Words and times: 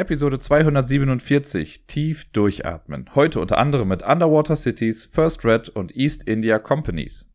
Episode 0.00 0.38
247, 0.38 1.84
tief 1.86 2.24
durchatmen. 2.32 3.10
Heute 3.14 3.38
unter 3.38 3.58
anderem 3.58 3.88
mit 3.88 4.02
Underwater 4.02 4.56
Cities, 4.56 5.04
First 5.04 5.44
Red 5.44 5.68
und 5.68 5.94
East 5.94 6.26
India 6.26 6.58
Companies. 6.58 7.30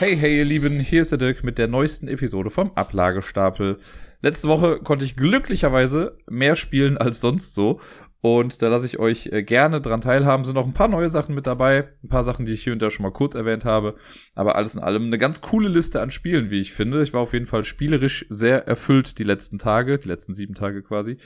Hey, 0.00 0.16
hey, 0.16 0.38
ihr 0.38 0.44
Lieben, 0.44 0.80
hier 0.80 1.02
ist 1.02 1.12
der 1.12 1.18
Dirk 1.18 1.44
mit 1.44 1.56
der 1.56 1.68
neuesten 1.68 2.08
Episode 2.08 2.50
vom 2.50 2.72
Ablagestapel. 2.74 3.78
Letzte 4.22 4.48
Woche 4.48 4.80
konnte 4.80 5.04
ich 5.04 5.14
glücklicherweise 5.14 6.18
mehr 6.28 6.56
spielen 6.56 6.98
als 6.98 7.20
sonst 7.20 7.54
so 7.54 7.78
und 8.22 8.62
da 8.62 8.68
lasse 8.68 8.86
ich 8.86 9.00
euch 9.00 9.26
äh, 9.26 9.42
gerne 9.42 9.80
dran 9.80 10.00
teilhaben. 10.00 10.44
Sind 10.44 10.54
noch 10.54 10.66
ein 10.66 10.72
paar 10.72 10.86
neue 10.86 11.08
Sachen 11.08 11.34
mit 11.34 11.48
dabei. 11.48 11.88
Ein 12.04 12.08
paar 12.08 12.22
Sachen, 12.22 12.46
die 12.46 12.52
ich 12.52 12.62
hier 12.62 12.72
und 12.72 12.80
da 12.80 12.88
schon 12.88 13.02
mal 13.02 13.10
kurz 13.10 13.34
erwähnt 13.34 13.64
habe. 13.64 13.96
Aber 14.36 14.54
alles 14.54 14.76
in 14.76 14.80
allem 14.80 15.06
eine 15.06 15.18
ganz 15.18 15.40
coole 15.40 15.68
Liste 15.68 16.00
an 16.00 16.12
Spielen, 16.12 16.48
wie 16.48 16.60
ich 16.60 16.72
finde. 16.72 17.02
Ich 17.02 17.12
war 17.12 17.20
auf 17.20 17.32
jeden 17.32 17.46
Fall 17.46 17.64
spielerisch 17.64 18.24
sehr 18.28 18.68
erfüllt 18.68 19.18
die 19.18 19.24
letzten 19.24 19.58
Tage, 19.58 19.98
die 19.98 20.06
letzten 20.06 20.34
sieben 20.34 20.54
Tage 20.54 20.84
quasi. 20.84 21.16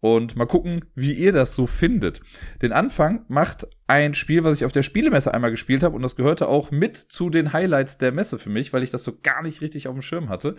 Und 0.00 0.34
mal 0.34 0.46
gucken, 0.46 0.86
wie 0.94 1.12
ihr 1.12 1.32
das 1.32 1.54
so 1.54 1.66
findet. 1.66 2.22
Den 2.62 2.72
Anfang 2.72 3.26
macht 3.28 3.66
ein 3.86 4.14
Spiel, 4.14 4.44
was 4.44 4.56
ich 4.56 4.64
auf 4.64 4.72
der 4.72 4.82
Spielemesse 4.82 5.34
einmal 5.34 5.50
gespielt 5.50 5.82
habe. 5.82 5.94
Und 5.94 6.00
das 6.00 6.16
gehörte 6.16 6.48
auch 6.48 6.70
mit 6.70 6.96
zu 6.96 7.28
den 7.28 7.52
Highlights 7.52 7.98
der 7.98 8.12
Messe 8.12 8.38
für 8.38 8.50
mich, 8.50 8.72
weil 8.72 8.82
ich 8.82 8.90
das 8.90 9.04
so 9.04 9.12
gar 9.22 9.42
nicht 9.42 9.60
richtig 9.60 9.88
auf 9.88 9.94
dem 9.94 10.00
Schirm 10.00 10.30
hatte. 10.30 10.56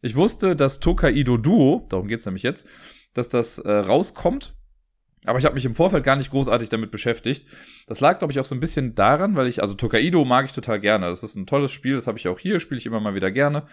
Ich 0.00 0.16
wusste, 0.16 0.56
dass 0.56 0.80
Tokaido 0.80 1.36
Duo, 1.36 1.86
darum 1.90 2.08
geht's 2.08 2.24
nämlich 2.24 2.42
jetzt, 2.42 2.66
dass 3.12 3.28
das 3.28 3.58
äh, 3.58 3.70
rauskommt 3.70 4.54
aber 5.24 5.38
ich 5.38 5.44
habe 5.44 5.54
mich 5.54 5.64
im 5.64 5.74
Vorfeld 5.74 6.04
gar 6.04 6.16
nicht 6.16 6.30
großartig 6.30 6.68
damit 6.68 6.90
beschäftigt. 6.90 7.46
Das 7.86 8.00
lag, 8.00 8.18
glaube 8.18 8.32
ich, 8.32 8.40
auch 8.40 8.44
so 8.44 8.54
ein 8.54 8.60
bisschen 8.60 8.94
daran, 8.94 9.36
weil 9.36 9.46
ich, 9.46 9.62
also 9.62 9.74
Tokaido 9.74 10.24
mag 10.24 10.46
ich 10.46 10.52
total 10.52 10.80
gerne. 10.80 11.06
Das 11.06 11.22
ist 11.22 11.36
ein 11.36 11.46
tolles 11.46 11.70
Spiel, 11.70 11.94
das 11.94 12.06
habe 12.06 12.18
ich 12.18 12.28
auch 12.28 12.38
hier, 12.38 12.58
spiele 12.60 12.78
ich 12.78 12.86
immer 12.86 13.00
mal 13.00 13.14
wieder 13.14 13.30
gerne. 13.30 13.66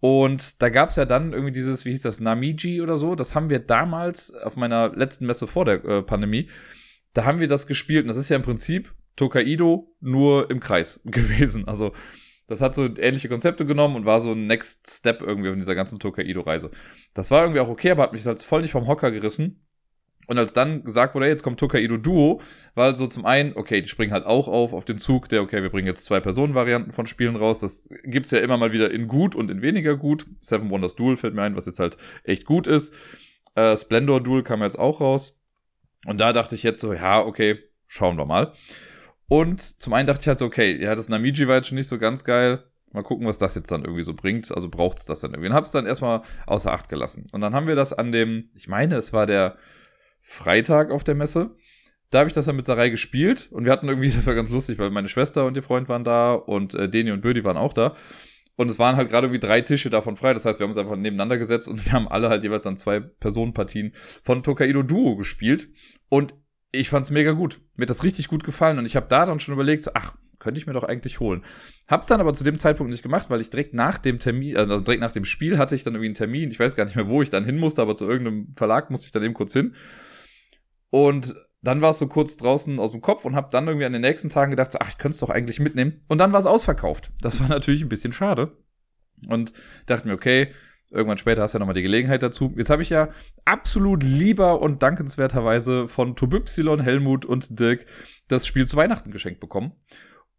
Und 0.00 0.62
da 0.62 0.68
gab 0.68 0.90
es 0.90 0.96
ja 0.96 1.04
dann 1.04 1.32
irgendwie 1.32 1.52
dieses, 1.52 1.84
wie 1.84 1.90
hieß 1.90 2.02
das, 2.02 2.20
Namiji 2.20 2.80
oder 2.80 2.96
so. 2.96 3.16
Das 3.16 3.34
haben 3.34 3.50
wir 3.50 3.58
damals 3.58 4.32
auf 4.32 4.56
meiner 4.56 4.94
letzten 4.94 5.26
Messe 5.26 5.48
vor 5.48 5.64
der 5.64 5.84
äh, 5.84 6.02
Pandemie. 6.02 6.48
Da 7.14 7.24
haben 7.24 7.40
wir 7.40 7.48
das 7.48 7.66
gespielt 7.66 8.04
und 8.04 8.08
das 8.08 8.16
ist 8.16 8.28
ja 8.28 8.36
im 8.36 8.42
Prinzip 8.42 8.94
Tokaido 9.16 9.92
nur 10.00 10.50
im 10.50 10.60
Kreis 10.60 11.00
gewesen. 11.04 11.66
Also 11.66 11.92
das 12.46 12.60
hat 12.60 12.74
so 12.74 12.84
ähnliche 12.84 13.28
Konzepte 13.28 13.66
genommen 13.66 13.96
und 13.96 14.06
war 14.06 14.20
so 14.20 14.32
ein 14.32 14.46
Next 14.46 14.88
Step 14.88 15.20
irgendwie 15.20 15.50
in 15.50 15.58
dieser 15.58 15.74
ganzen 15.74 15.98
Tokaido-Reise. 15.98 16.70
Das 17.14 17.30
war 17.30 17.42
irgendwie 17.42 17.60
auch 17.60 17.68
okay, 17.68 17.90
aber 17.90 18.04
hat 18.04 18.12
mich 18.12 18.24
halt 18.24 18.42
voll 18.42 18.62
nicht 18.62 18.70
vom 18.70 18.86
Hocker 18.86 19.10
gerissen. 19.10 19.67
Und 20.28 20.36
als 20.36 20.52
dann 20.52 20.84
gesagt 20.84 21.14
wurde, 21.14 21.24
hey, 21.24 21.32
jetzt 21.32 21.42
kommt 21.42 21.58
Tokaido 21.58 21.96
Duo, 21.96 22.42
war 22.74 22.84
halt 22.84 22.98
so 22.98 23.06
zum 23.06 23.24
einen, 23.24 23.56
okay, 23.56 23.80
die 23.80 23.88
springen 23.88 24.12
halt 24.12 24.26
auch 24.26 24.46
auf, 24.46 24.74
auf 24.74 24.84
den 24.84 24.98
Zug, 24.98 25.30
der, 25.30 25.40
okay, 25.40 25.62
wir 25.62 25.70
bringen 25.70 25.86
jetzt 25.86 26.04
zwei 26.04 26.20
Personen-Varianten 26.20 26.92
von 26.92 27.06
Spielen 27.06 27.34
raus. 27.34 27.60
Das 27.60 27.88
gibt's 28.04 28.30
ja 28.30 28.38
immer 28.40 28.58
mal 28.58 28.70
wieder 28.70 28.90
in 28.90 29.08
gut 29.08 29.34
und 29.34 29.50
in 29.50 29.62
weniger 29.62 29.96
gut. 29.96 30.26
Seven 30.36 30.68
Wonders 30.68 30.96
Duel 30.96 31.16
fällt 31.16 31.34
mir 31.34 31.42
ein, 31.42 31.56
was 31.56 31.64
jetzt 31.64 31.80
halt 31.80 31.96
echt 32.24 32.44
gut 32.44 32.66
ist. 32.66 32.94
Äh, 33.54 33.74
Splendor 33.74 34.22
Duel 34.22 34.42
kam 34.42 34.62
jetzt 34.62 34.78
auch 34.78 35.00
raus. 35.00 35.40
Und 36.04 36.20
da 36.20 36.34
dachte 36.34 36.54
ich 36.54 36.62
jetzt 36.62 36.82
so, 36.82 36.92
ja, 36.92 37.24
okay, 37.24 37.58
schauen 37.86 38.18
wir 38.18 38.26
mal. 38.26 38.52
Und 39.28 39.62
zum 39.82 39.94
einen 39.94 40.06
dachte 40.06 40.20
ich 40.20 40.28
halt 40.28 40.38
so, 40.38 40.44
okay, 40.44 40.76
ja, 40.78 40.94
das 40.94 41.08
Namiji 41.08 41.48
war 41.48 41.56
jetzt 41.56 41.68
schon 41.68 41.78
nicht 41.78 41.88
so 41.88 41.96
ganz 41.96 42.22
geil. 42.22 42.64
Mal 42.92 43.02
gucken, 43.02 43.26
was 43.26 43.38
das 43.38 43.54
jetzt 43.54 43.70
dann 43.70 43.84
irgendwie 43.84 44.02
so 44.02 44.12
bringt. 44.12 44.52
Also 44.52 44.68
braucht's 44.68 45.06
das 45.06 45.20
dann 45.20 45.32
irgendwie. 45.32 45.48
Und 45.48 45.54
hab's 45.54 45.72
dann 45.72 45.86
erstmal 45.86 46.20
außer 46.46 46.70
Acht 46.70 46.90
gelassen. 46.90 47.26
Und 47.32 47.40
dann 47.40 47.54
haben 47.54 47.66
wir 47.66 47.76
das 47.76 47.94
an 47.94 48.12
dem, 48.12 48.44
ich 48.54 48.68
meine, 48.68 48.96
es 48.96 49.14
war 49.14 49.24
der 49.24 49.56
Freitag 50.20 50.90
auf 50.90 51.04
der 51.04 51.14
Messe. 51.14 51.56
Da 52.10 52.20
habe 52.20 52.28
ich 52.28 52.34
das 52.34 52.46
dann 52.46 52.56
mit 52.56 52.64
Sarai 52.64 52.88
gespielt 52.88 53.48
und 53.52 53.64
wir 53.64 53.72
hatten 53.72 53.88
irgendwie, 53.88 54.08
das 54.14 54.26
war 54.26 54.34
ganz 54.34 54.50
lustig, 54.50 54.78
weil 54.78 54.90
meine 54.90 55.08
Schwester 55.08 55.46
und 55.46 55.56
ihr 55.56 55.62
Freund 55.62 55.88
waren 55.88 56.04
da 56.04 56.34
und 56.34 56.74
äh, 56.74 56.88
Deni 56.88 57.10
und 57.12 57.20
Bödi 57.20 57.44
waren 57.44 57.56
auch 57.56 57.72
da. 57.72 57.94
Und 58.56 58.68
es 58.68 58.80
waren 58.80 58.96
halt 58.96 59.08
gerade 59.08 59.28
irgendwie 59.28 59.46
drei 59.46 59.60
Tische 59.60 59.88
davon 59.88 60.16
frei. 60.16 60.34
Das 60.34 60.44
heißt, 60.44 60.58
wir 60.58 60.64
haben 60.64 60.70
uns 60.70 60.78
einfach 60.78 60.96
nebeneinander 60.96 61.38
gesetzt 61.38 61.68
und 61.68 61.84
wir 61.86 61.92
haben 61.92 62.08
alle 62.08 62.28
halt 62.28 62.42
jeweils 62.42 62.64
dann 62.64 62.76
zwei 62.76 62.98
Personenpartien 63.00 63.92
von 64.22 64.42
Tokaido 64.42 64.82
Duo 64.82 65.16
gespielt. 65.16 65.68
Und 66.08 66.34
ich 66.72 66.88
fand's 66.88 67.10
mega 67.10 67.32
gut. 67.32 67.60
Mir 67.76 67.82
hat 67.82 67.90
das 67.90 68.02
richtig 68.02 68.28
gut 68.28 68.44
gefallen 68.44 68.78
und 68.78 68.86
ich 68.86 68.96
habe 68.96 69.06
da 69.08 69.26
dann 69.26 69.40
schon 69.40 69.54
überlegt, 69.54 69.84
so, 69.84 69.92
ach, 69.94 70.16
könnte 70.38 70.60
ich 70.60 70.66
mir 70.66 70.72
doch 70.72 70.84
eigentlich 70.84 71.20
holen. 71.20 71.42
Hab's 71.88 72.06
dann 72.06 72.20
aber 72.20 72.34
zu 72.34 72.44
dem 72.44 72.58
Zeitpunkt 72.58 72.90
nicht 72.90 73.02
gemacht, 73.02 73.30
weil 73.30 73.40
ich 73.40 73.50
direkt 73.50 73.74
nach 73.74 73.98
dem 73.98 74.18
Termin, 74.18 74.56
also 74.56 74.78
direkt 74.80 75.00
nach 75.00 75.12
dem 75.12 75.24
Spiel 75.24 75.58
hatte 75.58 75.74
ich 75.74 75.82
dann 75.82 75.94
irgendwie 75.94 76.08
einen 76.08 76.14
Termin. 76.14 76.50
Ich 76.50 76.60
weiß 76.60 76.76
gar 76.76 76.84
nicht 76.84 76.96
mehr, 76.96 77.08
wo 77.08 77.22
ich 77.22 77.30
dann 77.30 77.44
hin 77.44 77.58
musste, 77.58 77.82
aber 77.82 77.94
zu 77.94 78.06
irgendeinem 78.06 78.52
Verlag 78.54 78.90
musste 78.90 79.06
ich 79.06 79.12
dann 79.12 79.22
eben 79.22 79.34
kurz 79.34 79.52
hin. 79.52 79.74
Und 80.90 81.34
dann 81.62 81.82
war 81.82 81.90
es 81.90 81.98
so 81.98 82.06
kurz 82.06 82.36
draußen 82.36 82.78
aus 82.78 82.92
dem 82.92 83.00
Kopf 83.00 83.24
und 83.24 83.34
habe 83.34 83.48
dann 83.50 83.66
irgendwie 83.66 83.86
an 83.86 83.92
den 83.92 84.02
nächsten 84.02 84.30
Tagen 84.30 84.50
gedacht, 84.50 84.74
ach, 84.80 84.88
ich 84.88 84.98
könnte 84.98 85.14
es 85.14 85.20
doch 85.20 85.30
eigentlich 85.30 85.60
mitnehmen. 85.60 85.96
Und 86.08 86.18
dann 86.18 86.32
war 86.32 86.40
es 86.40 86.46
ausverkauft. 86.46 87.10
Das 87.20 87.40
war 87.40 87.48
natürlich 87.48 87.82
ein 87.82 87.88
bisschen 87.88 88.12
schade. 88.12 88.56
Und 89.26 89.52
dachte 89.86 90.06
mir, 90.06 90.14
okay, 90.14 90.52
irgendwann 90.90 91.18
später 91.18 91.42
hast 91.42 91.52
du 91.52 91.56
ja 91.56 91.60
nochmal 91.60 91.74
die 91.74 91.82
Gelegenheit 91.82 92.22
dazu. 92.22 92.54
Jetzt 92.56 92.70
habe 92.70 92.82
ich 92.82 92.90
ja 92.90 93.10
absolut 93.44 94.02
lieber 94.02 94.60
und 94.60 94.82
dankenswerterweise 94.82 95.88
von 95.88 96.16
Tobypsilon, 96.16 96.80
Helmut 96.80 97.26
und 97.26 97.58
Dirk 97.58 97.86
das 98.28 98.46
Spiel 98.46 98.66
zu 98.66 98.76
Weihnachten 98.76 99.10
geschenkt 99.10 99.40
bekommen. 99.40 99.72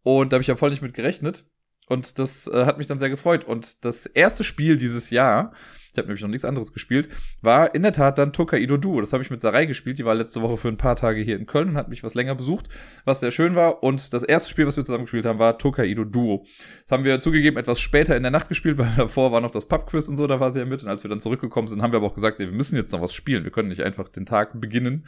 Und 0.02 0.32
da 0.32 0.36
habe 0.36 0.42
ich 0.42 0.48
ja 0.48 0.56
voll 0.56 0.70
nicht 0.70 0.82
mit 0.82 0.94
gerechnet. 0.94 1.44
Und 1.90 2.18
das 2.18 2.46
äh, 2.46 2.64
hat 2.64 2.78
mich 2.78 2.86
dann 2.86 2.98
sehr 2.98 3.10
gefreut. 3.10 3.44
Und 3.44 3.84
das 3.84 4.06
erste 4.06 4.44
Spiel 4.44 4.78
dieses 4.78 5.10
Jahr 5.10 5.52
ich 5.92 5.98
habe 5.98 6.06
nämlich 6.06 6.22
noch 6.22 6.28
nichts 6.28 6.44
anderes 6.44 6.72
gespielt, 6.72 7.08
war 7.42 7.74
in 7.74 7.82
der 7.82 7.92
Tat 7.92 8.18
dann 8.18 8.32
Tokaido 8.32 8.76
Duo. 8.76 9.00
Das 9.00 9.12
habe 9.12 9.22
ich 9.22 9.30
mit 9.30 9.40
Sarai 9.40 9.66
gespielt, 9.66 9.98
die 9.98 10.04
war 10.04 10.14
letzte 10.14 10.40
Woche 10.40 10.56
für 10.56 10.68
ein 10.68 10.76
paar 10.76 10.94
Tage 10.96 11.20
hier 11.20 11.36
in 11.36 11.46
Köln 11.46 11.70
und 11.70 11.76
hat 11.76 11.88
mich 11.88 12.04
was 12.04 12.14
länger 12.14 12.34
besucht, 12.34 12.68
was 13.04 13.20
sehr 13.20 13.32
schön 13.32 13.56
war. 13.56 13.82
Und 13.82 14.12
das 14.12 14.22
erste 14.22 14.50
Spiel, 14.50 14.66
was 14.66 14.76
wir 14.76 14.84
zusammen 14.84 15.04
gespielt 15.04 15.26
haben, 15.26 15.38
war 15.38 15.58
Tokaido 15.58 16.04
Duo. 16.04 16.46
Das 16.82 16.92
haben 16.92 17.04
wir 17.04 17.20
zugegeben 17.20 17.56
etwas 17.56 17.80
später 17.80 18.16
in 18.16 18.22
der 18.22 18.30
Nacht 18.30 18.48
gespielt, 18.48 18.78
weil 18.78 18.92
davor 18.96 19.32
war 19.32 19.40
noch 19.40 19.50
das 19.50 19.66
Pubquiz 19.66 20.06
und 20.08 20.16
so, 20.16 20.26
da 20.26 20.38
war 20.38 20.50
sie 20.50 20.60
ja 20.60 20.64
mit. 20.64 20.82
Und 20.82 20.88
als 20.88 21.02
wir 21.02 21.08
dann 21.08 21.20
zurückgekommen 21.20 21.66
sind, 21.66 21.82
haben 21.82 21.92
wir 21.92 21.96
aber 21.96 22.06
auch 22.06 22.14
gesagt, 22.14 22.38
nee, 22.38 22.46
wir 22.46 22.54
müssen 22.54 22.76
jetzt 22.76 22.92
noch 22.92 23.02
was 23.02 23.12
spielen. 23.12 23.42
Wir 23.44 23.50
können 23.50 23.68
nicht 23.68 23.82
einfach 23.82 24.08
den 24.08 24.26
Tag 24.26 24.60
beginnen, 24.60 25.06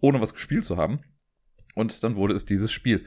ohne 0.00 0.20
was 0.20 0.34
gespielt 0.34 0.64
zu 0.64 0.76
haben. 0.76 1.00
Und 1.74 2.02
dann 2.02 2.16
wurde 2.16 2.34
es 2.34 2.44
dieses 2.44 2.72
Spiel. 2.72 3.04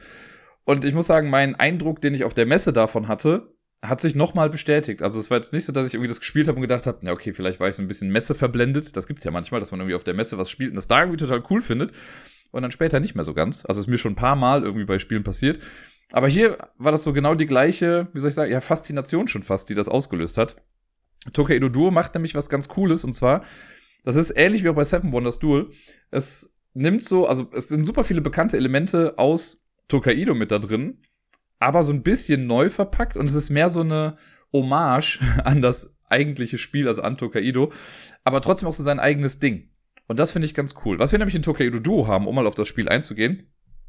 Und 0.68 0.84
ich 0.84 0.92
muss 0.92 1.06
sagen, 1.06 1.30
mein 1.30 1.54
Eindruck, 1.54 2.02
den 2.02 2.12
ich 2.12 2.24
auf 2.24 2.34
der 2.34 2.44
Messe 2.44 2.74
davon 2.74 3.08
hatte, 3.08 3.54
hat 3.80 4.02
sich 4.02 4.14
nochmal 4.14 4.50
bestätigt. 4.50 5.02
Also 5.02 5.18
es 5.18 5.30
war 5.30 5.38
jetzt 5.38 5.54
nicht 5.54 5.64
so, 5.64 5.72
dass 5.72 5.86
ich 5.86 5.94
irgendwie 5.94 6.10
das 6.10 6.20
gespielt 6.20 6.46
habe 6.46 6.56
und 6.56 6.60
gedacht 6.60 6.86
habe, 6.86 7.06
ja 7.06 7.12
okay, 7.12 7.32
vielleicht 7.32 7.58
war 7.58 7.70
ich 7.70 7.74
so 7.74 7.80
ein 7.80 7.88
bisschen 7.88 8.10
Messe 8.10 8.34
verblendet. 8.34 8.94
Das 8.94 9.06
gibt's 9.06 9.24
ja 9.24 9.30
manchmal, 9.30 9.60
dass 9.60 9.70
man 9.70 9.80
irgendwie 9.80 9.94
auf 9.94 10.04
der 10.04 10.12
Messe 10.12 10.36
was 10.36 10.50
spielt 10.50 10.68
und 10.68 10.76
das 10.76 10.86
da 10.86 11.00
irgendwie 11.00 11.16
total 11.16 11.42
cool 11.48 11.62
findet 11.62 11.92
und 12.50 12.60
dann 12.60 12.70
später 12.70 13.00
nicht 13.00 13.14
mehr 13.14 13.24
so 13.24 13.32
ganz. 13.32 13.64
Also 13.64 13.80
es 13.80 13.86
ist 13.86 13.90
mir 13.90 13.96
schon 13.96 14.12
ein 14.12 14.16
paar 14.16 14.36
Mal 14.36 14.62
irgendwie 14.62 14.84
bei 14.84 14.98
Spielen 14.98 15.24
passiert. 15.24 15.62
Aber 16.12 16.28
hier 16.28 16.58
war 16.76 16.92
das 16.92 17.02
so 17.02 17.14
genau 17.14 17.34
die 17.34 17.46
gleiche, 17.46 18.08
wie 18.12 18.20
soll 18.20 18.28
ich 18.28 18.34
sagen, 18.34 18.52
ja, 18.52 18.60
Faszination 18.60 19.26
schon 19.26 19.44
fast, 19.44 19.70
die 19.70 19.74
das 19.74 19.88
ausgelöst 19.88 20.36
hat. 20.36 20.56
Tokaido 21.32 21.70
Duo 21.70 21.90
macht 21.90 22.12
nämlich 22.12 22.34
was 22.34 22.50
ganz 22.50 22.68
Cooles 22.68 23.04
und 23.04 23.14
zwar, 23.14 23.42
das 24.04 24.16
ist 24.16 24.36
ähnlich 24.36 24.64
wie 24.64 24.68
auch 24.68 24.74
bei 24.74 24.84
Seven 24.84 25.12
Wonders 25.12 25.38
Duel. 25.38 25.70
Es 26.10 26.58
nimmt 26.74 27.04
so, 27.04 27.26
also 27.26 27.48
es 27.54 27.68
sind 27.68 27.86
super 27.86 28.04
viele 28.04 28.20
bekannte 28.20 28.58
Elemente 28.58 29.16
aus 29.16 29.64
Tokaido 29.88 30.34
mit 30.34 30.50
da 30.50 30.58
drin 30.58 30.98
aber 31.58 31.82
so 31.82 31.92
ein 31.92 32.02
bisschen 32.02 32.46
neu 32.46 32.70
verpackt 32.70 33.16
und 33.16 33.26
es 33.26 33.34
ist 33.34 33.50
mehr 33.50 33.68
so 33.68 33.80
eine 33.80 34.16
Hommage 34.52 35.20
an 35.44 35.62
das 35.62 35.96
eigentliche 36.08 36.58
Spiel, 36.58 36.88
also 36.88 37.02
an 37.02 37.18
Tokaido, 37.18 37.72
aber 38.24 38.40
trotzdem 38.40 38.68
auch 38.68 38.72
so 38.72 38.82
sein 38.82 39.00
eigenes 39.00 39.38
Ding. 39.38 39.70
Und 40.06 40.18
das 40.18 40.32
finde 40.32 40.46
ich 40.46 40.54
ganz 40.54 40.74
cool. 40.84 40.98
Was 40.98 41.12
wir 41.12 41.18
nämlich 41.18 41.34
in 41.34 41.42
Tokaido 41.42 41.80
Duo 41.80 42.06
haben, 42.06 42.26
um 42.26 42.34
mal 42.34 42.46
auf 42.46 42.54
das 42.54 42.66
Spiel 42.66 42.88
einzugehen, 42.88 43.42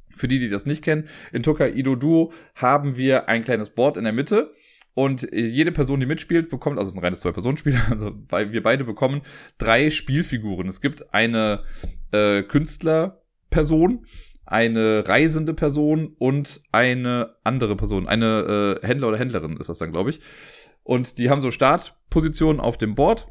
für 0.10 0.28
die, 0.28 0.40
die 0.40 0.50
das 0.50 0.66
nicht 0.66 0.84
kennen, 0.84 1.08
in 1.32 1.44
Tokaido 1.44 1.96
Duo 1.96 2.34
haben 2.56 2.98
wir 2.98 3.30
ein 3.30 3.44
kleines 3.44 3.70
Board 3.70 3.96
in 3.96 4.04
der 4.04 4.12
Mitte 4.12 4.54
und 4.96 5.30
jede 5.32 5.72
Person, 5.72 6.02
die 6.02 6.06
mitspielt, 6.06 6.50
bekommt, 6.50 6.78
also 6.78 6.90
es 6.90 6.94
ist 6.94 7.00
ein 7.00 7.04
reines 7.04 7.22
Zwei-Personen-Spiel, 7.22 7.80
also 7.90 8.18
wir 8.30 8.64
beide 8.64 8.84
bekommen 8.84 9.22
drei 9.58 9.90
Spielfiguren. 9.90 10.68
Es 10.68 10.82
gibt 10.82 11.14
eine 11.14 11.64
äh, 12.12 12.44
Künstlerperson, 12.44 14.06
eine 14.50 15.08
reisende 15.08 15.54
Person 15.54 16.16
und 16.18 16.62
eine 16.72 17.36
andere 17.44 17.76
Person, 17.76 18.08
eine 18.08 18.80
äh, 18.82 18.88
Händler 18.88 19.10
oder 19.10 19.20
Händlerin 19.20 19.58
ist 19.58 19.70
das 19.70 19.78
dann, 19.78 19.92
glaube 19.92 20.10
ich. 20.10 20.20
Und 20.84 21.20
die 21.20 21.30
haben 21.30 21.42
so 21.42 21.52
Startpositionen 21.52 22.60
auf 22.60 22.78
dem 22.78 22.96
Board. 22.96 23.28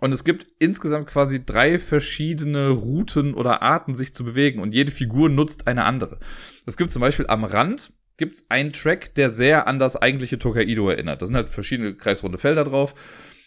Und 0.00 0.12
es 0.12 0.24
gibt 0.24 0.48
insgesamt 0.58 1.06
quasi 1.06 1.46
drei 1.46 1.78
verschiedene 1.78 2.70
Routen 2.70 3.34
oder 3.34 3.62
Arten, 3.62 3.94
sich 3.94 4.12
zu 4.12 4.24
bewegen. 4.24 4.60
Und 4.60 4.74
jede 4.74 4.90
Figur 4.90 5.28
nutzt 5.28 5.68
eine 5.68 5.84
andere. 5.84 6.18
Es 6.66 6.76
gibt 6.76 6.90
zum 6.90 7.00
Beispiel 7.00 7.28
am 7.28 7.44
Rand 7.44 7.92
gibt's 8.16 8.50
einen 8.50 8.72
Track, 8.72 9.14
der 9.14 9.30
sehr 9.30 9.66
an 9.66 9.78
das 9.78 9.96
eigentliche 9.96 10.38
Tokaido 10.38 10.88
erinnert. 10.88 11.22
Da 11.22 11.26
sind 11.26 11.36
halt 11.36 11.50
verschiedene 11.50 11.94
kreisrunde 11.94 12.38
Felder 12.38 12.64
drauf. 12.64 12.94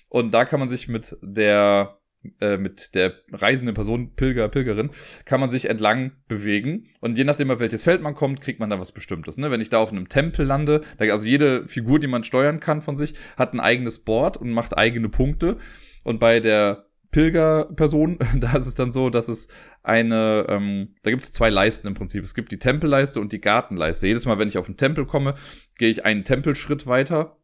Und 0.07 0.33
da 0.33 0.45
kann 0.45 0.59
man 0.62 0.69
sich 0.69 0.88
mit 0.88 1.18
der 1.21 2.00
äh, 2.39 2.57
mit 2.57 2.95
der 2.95 3.13
reisenden 3.31 3.75
Person, 3.75 4.16
Pilger, 4.16 4.50
Pilgerin, 4.50 4.89
kann 5.25 5.39
man 5.39 5.50
sich 5.50 5.69
entlang 5.69 6.12
bewegen. 6.27 6.88
Und 7.01 7.18
je 7.18 7.24
nachdem, 7.24 7.51
auf 7.51 7.60
welches 7.60 7.83
Feld 7.83 8.01
man 8.01 8.16
kommt, 8.16 8.42
kriegt 8.42 8.60
man 8.60 8.69
dann 8.69 8.80
was 8.80 8.92
Bestimmtes. 8.92 9.38
Ne? 9.38 9.51
Wenn 9.51 9.62
ich 9.62 9.69
da 9.69 9.80
auf 9.80 9.92
einem 9.92 10.10
Tempel 10.10 10.45
lande, 10.45 10.81
also 10.98 11.25
jede 11.25 11.68
Figur, 11.68 12.00
die 12.00 12.07
man 12.07 12.24
steuern 12.24 12.60
kann 12.60 12.81
von 12.81 12.95
sich, 12.95 13.13
hat 13.38 13.54
ein 13.54 13.60
eigenes 13.60 14.00
Board 14.00 14.38
und 14.38 14.51
macht 14.51 14.77
eigene 14.77 15.10
Punkte. 15.10 15.57
Und 16.04 16.19
bei 16.19 16.39
der 16.39 16.86
Pilgerperson, 17.16 18.19
da 18.36 18.57
ist 18.57 18.68
es 18.68 18.75
dann 18.75 18.92
so, 18.92 19.10
dass 19.10 19.30
es 19.30 19.48
eine, 19.83 20.48
ähm, 20.50 20.95
da 21.04 21.12
gibt 21.12 21.24
es 21.24 21.31
zwei 21.31 21.50
Leisten 21.50 21.88
im 21.88 21.94
Prinzip. 21.94 22.25
Es 22.25 22.36
gibt 22.36 22.51
die 22.51 22.60
Tempelleiste 22.60 23.22
und 23.22 23.31
die 23.31 23.39
Gartenleiste. 23.39 24.07
Jedes 24.07 24.25
Mal, 24.25 24.38
wenn 24.38 24.50
ich 24.50 24.57
auf 24.57 24.68
einen 24.68 24.75
Tempel 24.75 25.06
komme, 25.06 25.36
gehe 25.77 25.89
ich 25.89 26.04
einen 26.04 26.25
Tempelschritt 26.25 26.88
weiter. 26.88 27.38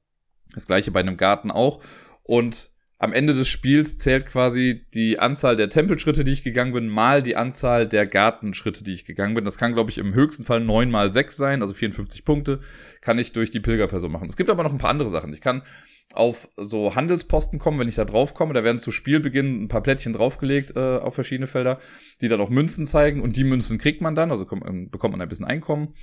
Das 0.53 0.67
gleiche 0.67 0.91
bei 0.91 0.99
einem 0.99 1.15
Garten 1.15 1.51
auch. 1.51 1.81
Und 2.23 2.71
am 3.01 3.13
Ende 3.13 3.33
des 3.33 3.49
Spiels 3.49 3.97
zählt 3.97 4.27
quasi 4.27 4.85
die 4.93 5.17
Anzahl 5.17 5.55
der 5.55 5.69
Tempelschritte, 5.69 6.23
die 6.23 6.33
ich 6.33 6.43
gegangen 6.43 6.71
bin, 6.71 6.87
mal 6.87 7.23
die 7.23 7.35
Anzahl 7.35 7.87
der 7.87 8.05
Gartenschritte, 8.05 8.83
die 8.83 8.91
ich 8.91 9.05
gegangen 9.05 9.33
bin. 9.33 9.43
Das 9.43 9.57
kann, 9.57 9.73
glaube 9.73 9.89
ich, 9.89 9.97
im 9.97 10.13
höchsten 10.13 10.43
Fall 10.43 10.59
9 10.59 10.91
mal 10.91 11.09
6 11.09 11.35
sein, 11.35 11.61
also 11.63 11.73
54 11.73 12.23
Punkte, 12.23 12.59
kann 13.01 13.17
ich 13.17 13.31
durch 13.33 13.49
die 13.49 13.59
Pilgerperson 13.59 14.11
machen. 14.11 14.27
Es 14.29 14.37
gibt 14.37 14.51
aber 14.51 14.61
noch 14.61 14.71
ein 14.71 14.77
paar 14.77 14.91
andere 14.91 15.09
Sachen. 15.09 15.33
Ich 15.33 15.41
kann 15.41 15.63
auf 16.13 16.47
so 16.57 16.93
Handelsposten 16.93 17.57
kommen, 17.57 17.79
wenn 17.79 17.87
ich 17.87 17.95
da 17.95 18.05
drauf 18.05 18.35
komme. 18.35 18.53
Da 18.53 18.63
werden 18.63 18.77
zu 18.77 18.91
Spielbeginn 18.91 19.63
ein 19.63 19.67
paar 19.67 19.81
Plättchen 19.81 20.13
draufgelegt 20.13 20.75
äh, 20.75 20.97
auf 20.97 21.15
verschiedene 21.15 21.47
Felder, 21.47 21.79
die 22.21 22.27
dann 22.27 22.39
auch 22.39 22.51
Münzen 22.51 22.85
zeigen. 22.85 23.21
Und 23.21 23.35
die 23.35 23.45
Münzen 23.45 23.79
kriegt 23.79 24.01
man 24.01 24.13
dann, 24.13 24.29
also 24.29 24.45
kommt, 24.45 24.63
ähm, 24.67 24.91
bekommt 24.91 25.13
man 25.13 25.21
ein 25.21 25.29
bisschen 25.29 25.47
Einkommen. 25.47 25.95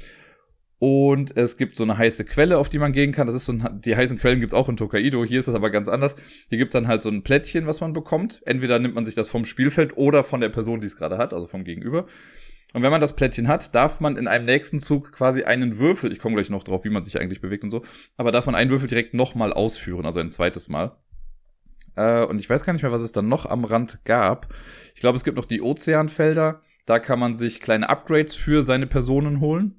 Und 0.80 1.36
es 1.36 1.56
gibt 1.56 1.74
so 1.74 1.82
eine 1.82 1.98
heiße 1.98 2.24
Quelle, 2.24 2.58
auf 2.58 2.68
die 2.68 2.78
man 2.78 2.92
gehen 2.92 3.10
kann. 3.10 3.26
Das 3.26 3.34
ist 3.34 3.46
so 3.46 3.52
ein, 3.52 3.80
die 3.80 3.96
heißen 3.96 4.18
Quellen 4.18 4.38
gibt's 4.38 4.54
auch 4.54 4.68
in 4.68 4.76
Tokaido. 4.76 5.24
Hier 5.24 5.40
ist 5.40 5.48
das 5.48 5.56
aber 5.56 5.70
ganz 5.70 5.88
anders. 5.88 6.14
Hier 6.48 6.58
gibt's 6.58 6.72
dann 6.72 6.86
halt 6.86 7.02
so 7.02 7.08
ein 7.08 7.24
Plättchen, 7.24 7.66
was 7.66 7.80
man 7.80 7.92
bekommt. 7.92 8.40
Entweder 8.46 8.78
nimmt 8.78 8.94
man 8.94 9.04
sich 9.04 9.16
das 9.16 9.28
vom 9.28 9.44
Spielfeld 9.44 9.96
oder 9.96 10.22
von 10.22 10.40
der 10.40 10.50
Person, 10.50 10.80
die 10.80 10.86
es 10.86 10.96
gerade 10.96 11.18
hat, 11.18 11.32
also 11.32 11.46
vom 11.46 11.64
Gegenüber. 11.64 12.06
Und 12.74 12.82
wenn 12.82 12.90
man 12.90 13.00
das 13.00 13.16
Plättchen 13.16 13.48
hat, 13.48 13.74
darf 13.74 14.00
man 14.00 14.16
in 14.16 14.28
einem 14.28 14.44
nächsten 14.44 14.78
Zug 14.78 15.10
quasi 15.10 15.42
einen 15.42 15.78
Würfel, 15.78 16.12
ich 16.12 16.18
komme 16.18 16.34
gleich 16.34 16.50
noch 16.50 16.64
drauf, 16.64 16.84
wie 16.84 16.90
man 16.90 17.02
sich 17.02 17.18
eigentlich 17.18 17.40
bewegt 17.40 17.64
und 17.64 17.70
so, 17.70 17.82
aber 18.18 18.30
darf 18.30 18.46
man 18.46 18.54
einen 18.54 18.70
Würfel 18.70 18.88
direkt 18.88 19.14
nochmal 19.14 19.54
ausführen, 19.54 20.04
also 20.04 20.20
ein 20.20 20.28
zweites 20.28 20.68
Mal. 20.68 20.94
Äh, 21.96 22.24
und 22.24 22.38
ich 22.38 22.48
weiß 22.48 22.64
gar 22.64 22.74
nicht 22.74 22.82
mehr, 22.82 22.92
was 22.92 23.00
es 23.00 23.12
dann 23.12 23.28
noch 23.28 23.46
am 23.46 23.64
Rand 23.64 24.04
gab. 24.04 24.54
Ich 24.94 25.00
glaube, 25.00 25.16
es 25.16 25.24
gibt 25.24 25.38
noch 25.38 25.46
die 25.46 25.62
Ozeanfelder. 25.62 26.62
Da 26.84 26.98
kann 26.98 27.18
man 27.18 27.34
sich 27.34 27.60
kleine 27.60 27.88
Upgrades 27.88 28.34
für 28.34 28.62
seine 28.62 28.86
Personen 28.86 29.40
holen. 29.40 29.77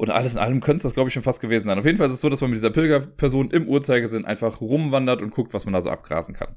Und 0.00 0.08
alles 0.08 0.32
in 0.32 0.38
allem 0.38 0.60
könnte 0.60 0.78
es 0.78 0.82
das, 0.84 0.94
glaube 0.94 1.08
ich, 1.08 1.12
schon 1.12 1.22
fast 1.22 1.42
gewesen 1.42 1.66
sein. 1.66 1.78
Auf 1.78 1.84
jeden 1.84 1.98
Fall 1.98 2.06
ist 2.06 2.14
es 2.14 2.22
so, 2.22 2.30
dass 2.30 2.40
man 2.40 2.48
mit 2.48 2.56
dieser 2.56 2.70
Pilgerperson 2.70 3.50
im 3.50 3.68
Uhrzeigersinn 3.68 4.24
einfach 4.24 4.62
rumwandert 4.62 5.20
und 5.20 5.28
guckt, 5.28 5.52
was 5.52 5.66
man 5.66 5.74
da 5.74 5.82
so 5.82 5.90
abgrasen 5.90 6.34
kann. 6.34 6.56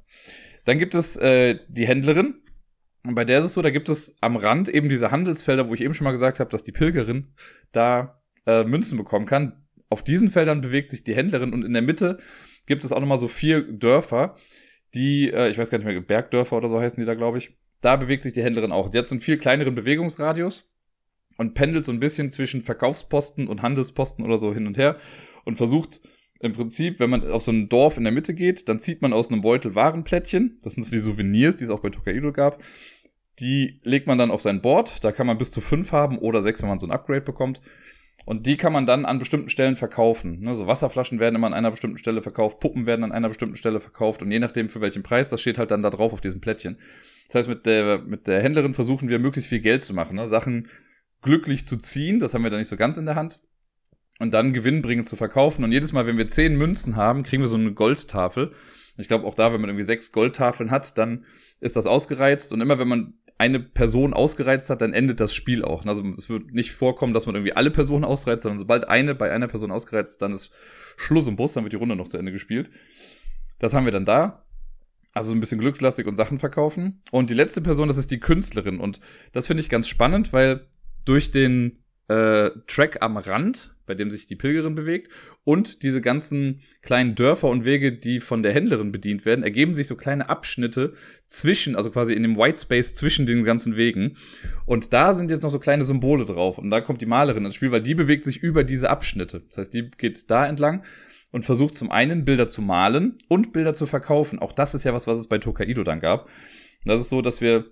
Dann 0.64 0.80
gibt 0.80 0.96
es 0.96 1.18
äh, 1.18 1.60
die 1.68 1.86
Händlerin. 1.86 2.36
Und 3.06 3.16
bei 3.16 3.26
der 3.26 3.40
ist 3.40 3.44
es 3.44 3.54
so, 3.54 3.62
da 3.62 3.70
gibt 3.70 3.90
es 3.90 4.18
am 4.22 4.38
Rand 4.38 4.70
eben 4.70 4.88
diese 4.88 5.12
Handelsfelder, 5.12 5.68
wo 5.68 5.74
ich 5.74 5.82
eben 5.82 5.94
schon 5.94 6.06
mal 6.06 6.12
gesagt 6.12 6.40
habe, 6.40 6.52
dass 6.52 6.64
die 6.64 6.72
Pilgerin 6.72 7.34
da 7.74 8.22
äh, 8.46 8.64
Münzen 8.64 8.98
bekommen 8.98 9.26
kann. 9.26 9.66
Auf 9.90 10.06
diesen 10.06 10.30
Feldern 10.30 10.62
bewegt 10.62 10.90
sich 10.90 11.04
die 11.04 11.14
Händlerin 11.14 11.52
und 11.52 11.66
in 11.66 11.74
der 11.74 11.82
Mitte 11.82 12.20
gibt 12.66 12.86
es 12.86 12.94
auch 12.94 13.02
nochmal 13.02 13.18
so 13.18 13.28
vier 13.28 13.62
Dörfer, 13.62 14.38
die, 14.94 15.30
äh, 15.30 15.50
ich 15.50 15.58
weiß 15.58 15.70
gar 15.70 15.80
nicht 15.80 15.86
mehr, 15.86 16.00
Bergdörfer 16.00 16.56
oder 16.56 16.70
so 16.70 16.80
heißen 16.80 16.98
die 16.98 17.06
da, 17.06 17.14
glaube 17.14 17.40
ich. 17.40 17.58
Da 17.82 17.98
bewegt 17.98 18.24
sich 18.24 18.32
die 18.32 18.42
Händlerin 18.42 18.72
auch. 18.72 18.88
Die 18.88 18.98
hat 18.98 19.08
so 19.08 19.16
einen 19.16 19.22
viel 19.22 19.38
kleineren 19.38 19.76
Bewegungsradius 19.76 20.73
und 21.38 21.54
pendelt 21.54 21.86
so 21.86 21.92
ein 21.92 22.00
bisschen 22.00 22.30
zwischen 22.30 22.62
Verkaufsposten 22.62 23.48
und 23.48 23.62
Handelsposten 23.62 24.24
oder 24.24 24.38
so 24.38 24.54
hin 24.54 24.68
und 24.68 24.78
her 24.78 24.98
und 25.46 25.56
versucht 25.56 26.02
im 26.40 26.52
Prinzip, 26.52 27.00
wenn 27.00 27.10
man 27.10 27.30
auf 27.32 27.42
so 27.42 27.52
ein 27.52 27.70
Dorf 27.70 27.98
in 27.98 28.04
der 28.04 28.12
Mitte 28.12 28.34
geht, 28.34 28.68
dann 28.68 28.78
zieht 28.78 29.02
man 29.02 29.14
aus 29.14 29.32
einem 29.32 29.42
Beutel 29.42 29.76
Warenplättchen. 29.76 30.60
Das 30.62 30.74
sind 30.74 30.84
so 30.84 30.92
die 30.92 31.00
Souvenirs, 31.00 31.58
die 31.58 31.64
es 31.64 31.70
auch 31.70 31.80
bei 31.80 31.90
Tokaido 31.90 32.34
gab. 32.34 32.62
Die 33.40 33.80
legt 33.84 34.08
man 34.08 34.18
dann 34.18 34.30
auf 34.30 34.42
sein 34.42 34.62
Board. 34.62 35.04
Da 35.06 35.14
kann 35.14 35.26
man 35.26 35.38
bis 35.38 35.52
zu 35.52 35.62
fünf 35.62 35.94
haben 35.94 36.18
oder 36.18 36.42
sechs, 36.42 36.62
wenn 36.62 36.68
man 36.68 36.80
so 36.80 36.86
ein 36.86 36.92
Upgrade 36.92 37.22
bekommt. 37.22 37.62
Und 38.26 38.46
die 38.46 38.58
kann 38.58 38.74
man 38.74 38.86
dann 38.86 39.06
an 39.06 39.20
bestimmten 39.20 39.50
Stellen 39.50 39.76
verkaufen. 39.76 40.42
Ne, 40.42 40.56
so 40.56 40.68
Wasserflaschen 40.68 41.20
werden 41.20 41.36
immer 41.36 41.48
an 41.48 41.54
einer 41.54 41.72
bestimmten 41.72 41.98
Stelle 41.98 42.22
verkauft, 42.22 42.60
Puppen 42.60 42.86
werden 42.86 43.04
an 43.04 43.12
einer 43.12 43.30
bestimmten 43.30 43.58
Stelle 43.58 43.80
verkauft 43.80 44.22
und 44.22 44.32
je 44.32 44.40
nachdem 44.40 44.70
für 44.70 44.82
welchen 44.82 45.04
Preis, 45.04 45.30
das 45.30 45.42
steht 45.42 45.58
halt 45.58 45.72
dann 45.72 45.82
da 45.82 45.90
drauf 45.90 46.14
auf 46.14 46.22
diesem 46.22 46.40
Plättchen. 46.40 46.78
Das 47.28 47.36
heißt, 47.36 47.50
mit 47.50 47.66
der, 47.66 48.00
mit 48.00 48.28
der 48.28 48.42
Händlerin 48.42 48.74
versuchen 48.74 49.10
wir 49.10 49.20
möglichst 49.20 49.50
viel 49.50 49.60
Geld 49.60 49.82
zu 49.82 49.94
machen. 49.94 50.16
Ne? 50.16 50.28
Sachen 50.28 50.70
glücklich 51.24 51.66
zu 51.66 51.78
ziehen. 51.78 52.20
Das 52.20 52.34
haben 52.34 52.44
wir 52.44 52.52
da 52.52 52.58
nicht 52.58 52.68
so 52.68 52.78
ganz 52.78 52.98
in 52.98 53.06
der 53.06 53.16
Hand. 53.16 53.40
Und 54.20 54.34
dann 54.34 54.54
gewinnbringend 54.54 55.08
zu 55.08 55.16
verkaufen. 55.16 55.64
Und 55.64 55.72
jedes 55.72 55.92
Mal, 55.92 56.06
wenn 56.06 56.18
wir 56.18 56.28
zehn 56.28 56.56
Münzen 56.56 56.96
haben, 56.96 57.24
kriegen 57.24 57.42
wir 57.42 57.48
so 57.48 57.58
eine 57.58 57.74
Goldtafel. 57.74 58.54
Ich 58.98 59.08
glaube, 59.08 59.26
auch 59.26 59.34
da, 59.34 59.52
wenn 59.52 59.60
man 59.60 59.70
irgendwie 59.72 59.86
sechs 59.86 60.12
Goldtafeln 60.12 60.70
hat, 60.70 60.98
dann 60.98 61.26
ist 61.60 61.76
das 61.76 61.88
ausgereizt. 61.88 62.54
Und 62.54 62.62
immer 62.62 62.78
wenn 62.78 62.88
man 62.88 63.14
eine 63.38 63.60
Person 63.60 64.14
ausgereizt 64.14 64.70
hat, 64.70 64.82
dann 64.82 64.94
endet 64.94 65.20
das 65.20 65.34
Spiel 65.34 65.64
auch. 65.64 65.86
Also 65.86 66.04
es 66.18 66.30
wird 66.30 66.54
nicht 66.54 66.72
vorkommen, 66.72 67.14
dass 67.14 67.26
man 67.26 67.36
irgendwie 67.36 67.54
alle 67.54 67.72
Personen 67.72 68.06
ausreizt, 68.06 68.44
sondern 68.44 68.60
sobald 68.60 68.88
eine 68.88 69.16
bei 69.16 69.32
einer 69.32 69.48
Person 69.48 69.72
ausgereizt 69.72 70.12
ist, 70.12 70.22
dann 70.22 70.34
ist 70.34 70.52
Schluss 70.98 71.28
im 71.28 71.36
Bus, 71.36 71.54
dann 71.54 71.64
wird 71.64 71.74
die 71.74 71.78
Runde 71.78 71.96
noch 71.96 72.08
zu 72.08 72.18
Ende 72.18 72.32
gespielt. 72.32 72.70
Das 73.60 73.74
haben 73.74 73.86
wir 73.86 73.92
dann 73.92 74.06
da. 74.06 74.46
Also 75.14 75.32
ein 75.32 75.40
bisschen 75.40 75.60
glückslastig 75.60 76.08
und 76.08 76.16
Sachen 76.16 76.40
verkaufen. 76.40 77.02
Und 77.12 77.30
die 77.30 77.36
letzte 77.36 77.62
Person, 77.62 77.88
das 77.88 77.98
ist 77.98 78.12
die 78.12 78.20
Künstlerin. 78.20 78.80
Und 78.80 79.00
das 79.32 79.48
finde 79.48 79.62
ich 79.62 79.70
ganz 79.70 79.88
spannend, 79.88 80.34
weil 80.34 80.68
durch 81.06 81.32
den 81.32 81.84
äh, 82.08 82.52
Track 82.68 83.02
am 83.02 83.18
Rand, 83.18 83.76
bei 83.86 83.96
dem 83.96 84.10
sich 84.10 84.28
die 84.28 84.36
Pilgerin 84.36 84.76
bewegt, 84.76 85.12
und 85.44 85.84
diese 85.84 86.02
ganzen 86.02 86.62
kleinen 86.82 87.16
Dörfer 87.16 87.50
und 87.50 87.66
Wege, 87.66 87.92
die 87.92 88.20
von 88.20 88.44
der 88.44 88.54
Händlerin 88.54 88.92
bedient 88.92 89.26
werden, 89.26 89.44
ergeben 89.44 89.74
sich 89.74 89.88
so 89.88 89.96
kleine 89.96 90.30
Abschnitte 90.30 90.94
zwischen, 91.26 91.76
also 91.76 91.92
quasi 91.92 92.14
in 92.14 92.24
dem 92.24 92.38
White 92.38 92.62
Space 92.62 92.94
zwischen 92.94 93.26
den 93.26 93.44
ganzen 93.44 93.76
Wegen. 93.76 94.18
Und 94.66 94.94
da 94.94 95.14
sind 95.14 95.32
jetzt 95.32 95.44
noch 95.44 95.50
so 95.50 95.60
kleine 95.60 95.84
Symbole 95.84 96.26
drauf. 96.26 96.58
Und 96.58 96.70
da 96.70 96.82
kommt 96.82 97.02
die 97.02 97.06
Malerin 97.06 97.46
ins 97.46 97.56
Spiel, 97.56 97.72
weil 97.72 97.82
die 97.82 97.96
bewegt 97.96 98.24
sich 98.24 98.38
über 98.38 98.64
diese 98.64 98.90
Abschnitte. 98.90 99.42
Das 99.48 99.58
heißt, 99.58 99.74
die 99.74 99.92
geht 99.92 100.30
da 100.32 100.46
entlang 100.46 100.84
und 101.32 101.46
versucht 101.46 101.76
zum 101.76 101.92
einen 101.92 102.24
Bilder 102.24 102.48
zu 102.48 102.62
malen 102.62 103.18
und 103.28 103.52
Bilder 103.52 103.74
zu 103.74 103.86
verkaufen. 103.86 104.40
Auch 104.40 104.54
das 104.54 104.76
ist 104.76 104.86
ja 104.86 104.94
was, 104.94 105.08
was 105.08 105.20
es 105.20 105.28
bei 105.28 105.40
Tokaido 105.40 105.84
dann 105.84 106.00
gab. 106.00 106.26
Und 106.26 106.90
das 106.90 107.02
ist 107.02 107.10
so, 107.10 107.22
dass 107.22 107.42
wir 107.42 107.66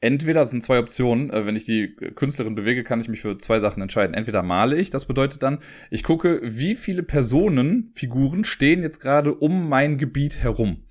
entweder 0.00 0.44
sind 0.44 0.62
zwei 0.62 0.78
Optionen, 0.78 1.30
äh, 1.30 1.46
wenn 1.46 1.56
ich 1.56 1.64
die 1.64 1.94
Künstlerin 1.94 2.54
bewege, 2.54 2.84
kann 2.84 3.00
ich 3.00 3.08
mich 3.08 3.20
für 3.20 3.38
zwei 3.38 3.60
Sachen 3.60 3.82
entscheiden. 3.82 4.14
Entweder 4.14 4.42
male 4.42 4.76
ich, 4.76 4.90
das 4.90 5.06
bedeutet 5.06 5.42
dann, 5.42 5.58
ich 5.90 6.02
gucke, 6.02 6.40
wie 6.42 6.74
viele 6.74 7.02
Personen, 7.02 7.90
Figuren 7.94 8.44
stehen 8.44 8.82
jetzt 8.82 9.00
gerade 9.00 9.34
um 9.34 9.68
mein 9.68 9.98
Gebiet 9.98 10.38
herum. 10.38 10.84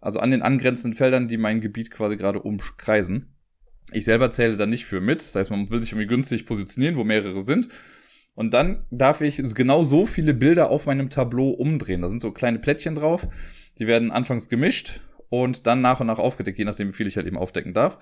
Also 0.00 0.18
an 0.18 0.30
den 0.30 0.42
angrenzenden 0.42 0.96
Feldern, 0.96 1.28
die 1.28 1.36
mein 1.36 1.60
Gebiet 1.60 1.90
quasi 1.90 2.16
gerade 2.16 2.42
umkreisen. 2.42 3.36
Ich 3.92 4.04
selber 4.04 4.30
zähle 4.30 4.56
da 4.56 4.66
nicht 4.66 4.84
für 4.84 5.00
mit. 5.00 5.20
Das 5.20 5.34
heißt, 5.34 5.50
man 5.50 5.70
will 5.70 5.80
sich 5.80 5.92
irgendwie 5.92 6.08
günstig 6.08 6.46
positionieren, 6.46 6.96
wo 6.96 7.04
mehrere 7.04 7.40
sind. 7.40 7.68
Und 8.34 8.54
dann 8.54 8.86
darf 8.90 9.20
ich 9.20 9.36
genau 9.54 9.82
so 9.82 10.06
viele 10.06 10.34
Bilder 10.34 10.70
auf 10.70 10.86
meinem 10.86 11.10
Tableau 11.10 11.50
umdrehen. 11.50 12.02
Da 12.02 12.08
sind 12.08 12.20
so 12.20 12.32
kleine 12.32 12.58
Plättchen 12.58 12.94
drauf. 12.94 13.28
Die 13.78 13.86
werden 13.86 14.10
anfangs 14.10 14.48
gemischt 14.48 15.00
und 15.32 15.66
dann 15.66 15.80
nach 15.80 15.98
und 15.98 16.08
nach 16.08 16.18
aufgedeckt, 16.18 16.58
je 16.58 16.66
nachdem, 16.66 16.88
wie 16.88 16.92
viel 16.92 17.06
ich 17.06 17.16
halt 17.16 17.26
eben 17.26 17.38
aufdecken 17.38 17.72
darf. 17.72 17.98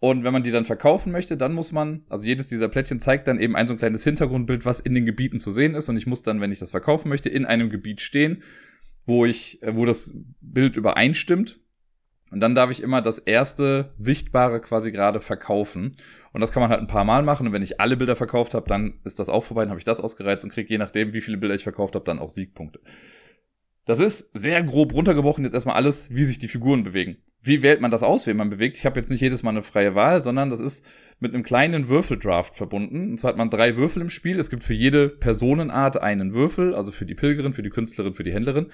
Und 0.00 0.22
wenn 0.22 0.34
man 0.34 0.42
die 0.42 0.50
dann 0.50 0.66
verkaufen 0.66 1.10
möchte, 1.10 1.38
dann 1.38 1.54
muss 1.54 1.72
man, 1.72 2.04
also 2.10 2.26
jedes 2.26 2.48
dieser 2.48 2.68
Plättchen 2.68 3.00
zeigt 3.00 3.26
dann 3.26 3.40
eben 3.40 3.56
ein 3.56 3.66
so 3.66 3.72
ein 3.72 3.78
kleines 3.78 4.04
Hintergrundbild, 4.04 4.66
was 4.66 4.78
in 4.78 4.92
den 4.92 5.06
Gebieten 5.06 5.38
zu 5.38 5.50
sehen 5.50 5.74
ist. 5.74 5.88
Und 5.88 5.96
ich 5.96 6.06
muss 6.06 6.22
dann, 6.22 6.42
wenn 6.42 6.52
ich 6.52 6.58
das 6.58 6.70
verkaufen 6.70 7.08
möchte, 7.08 7.30
in 7.30 7.46
einem 7.46 7.70
Gebiet 7.70 8.02
stehen, 8.02 8.42
wo 9.06 9.24
ich, 9.24 9.62
äh, 9.62 9.74
wo 9.74 9.86
das 9.86 10.14
Bild 10.42 10.76
übereinstimmt. 10.76 11.58
Und 12.30 12.40
dann 12.40 12.54
darf 12.54 12.70
ich 12.70 12.82
immer 12.82 13.00
das 13.00 13.18
erste 13.18 13.94
Sichtbare 13.96 14.60
quasi 14.60 14.92
gerade 14.92 15.20
verkaufen. 15.20 15.92
Und 16.34 16.42
das 16.42 16.52
kann 16.52 16.60
man 16.60 16.68
halt 16.68 16.80
ein 16.80 16.86
paar 16.86 17.04
Mal 17.04 17.22
machen. 17.22 17.46
Und 17.46 17.54
wenn 17.54 17.62
ich 17.62 17.80
alle 17.80 17.96
Bilder 17.96 18.16
verkauft 18.16 18.52
habe, 18.52 18.68
dann 18.68 19.00
ist 19.04 19.20
das 19.20 19.30
auch 19.30 19.44
vorbei, 19.44 19.62
dann 19.62 19.70
habe 19.70 19.80
ich 19.80 19.84
das 19.84 20.00
ausgereizt 20.00 20.44
und 20.44 20.50
kriege 20.50 20.68
je 20.68 20.78
nachdem, 20.78 21.14
wie 21.14 21.22
viele 21.22 21.38
Bilder 21.38 21.54
ich 21.54 21.62
verkauft 21.62 21.94
habe, 21.94 22.04
dann 22.04 22.18
auch 22.18 22.28
Siegpunkte. 22.28 22.80
Das 23.84 23.98
ist 23.98 24.30
sehr 24.38 24.62
grob 24.62 24.94
runtergebrochen 24.94 25.42
jetzt 25.42 25.54
erstmal 25.54 25.74
alles, 25.74 26.14
wie 26.14 26.22
sich 26.22 26.38
die 26.38 26.46
Figuren 26.46 26.84
bewegen. 26.84 27.16
Wie 27.40 27.62
wählt 27.62 27.80
man 27.80 27.90
das 27.90 28.04
aus, 28.04 28.28
wen 28.28 28.36
man 28.36 28.50
bewegt? 28.50 28.76
Ich 28.76 28.86
habe 28.86 29.00
jetzt 29.00 29.10
nicht 29.10 29.20
jedes 29.20 29.42
Mal 29.42 29.50
eine 29.50 29.62
freie 29.62 29.96
Wahl, 29.96 30.22
sondern 30.22 30.50
das 30.50 30.60
ist 30.60 30.86
mit 31.18 31.34
einem 31.34 31.42
kleinen 31.42 31.88
Würfeldraft 31.88 32.54
verbunden. 32.54 33.10
Und 33.10 33.18
zwar 33.18 33.30
hat 33.30 33.38
man 33.38 33.50
drei 33.50 33.76
Würfel 33.76 34.02
im 34.02 34.10
Spiel. 34.10 34.38
Es 34.38 34.50
gibt 34.50 34.62
für 34.62 34.74
jede 34.74 35.08
Personenart 35.08 36.00
einen 36.00 36.32
Würfel, 36.32 36.76
also 36.76 36.92
für 36.92 37.06
die 37.06 37.16
Pilgerin, 37.16 37.54
für 37.54 37.64
die 37.64 37.70
Künstlerin, 37.70 38.14
für 38.14 38.22
die 38.22 38.32
Händlerin. 38.32 38.70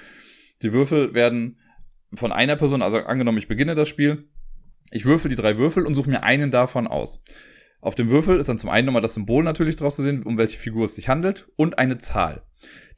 Die 0.60 0.74
Würfel 0.74 1.14
werden 1.14 1.58
von 2.12 2.32
einer 2.32 2.56
Person, 2.56 2.82
also 2.82 2.98
angenommen, 2.98 3.38
ich 3.38 3.48
beginne 3.48 3.74
das 3.74 3.88
Spiel, 3.88 4.28
ich 4.90 5.04
würfel 5.04 5.28
die 5.28 5.36
drei 5.36 5.58
Würfel 5.58 5.86
und 5.86 5.94
suche 5.94 6.10
mir 6.10 6.22
einen 6.22 6.50
davon 6.50 6.86
aus. 6.86 7.22
Auf 7.80 7.94
dem 7.94 8.10
Würfel 8.10 8.38
ist 8.38 8.48
dann 8.48 8.58
zum 8.58 8.70
einen 8.70 8.86
nochmal 8.86 9.02
das 9.02 9.14
Symbol 9.14 9.44
natürlich 9.44 9.76
drauf 9.76 9.94
zu 9.94 10.02
sehen, 10.02 10.22
um 10.22 10.36
welche 10.36 10.58
Figur 10.58 10.86
es 10.86 10.94
sich 10.94 11.08
handelt, 11.08 11.48
und 11.56 11.78
eine 11.78 11.98
Zahl. 11.98 12.42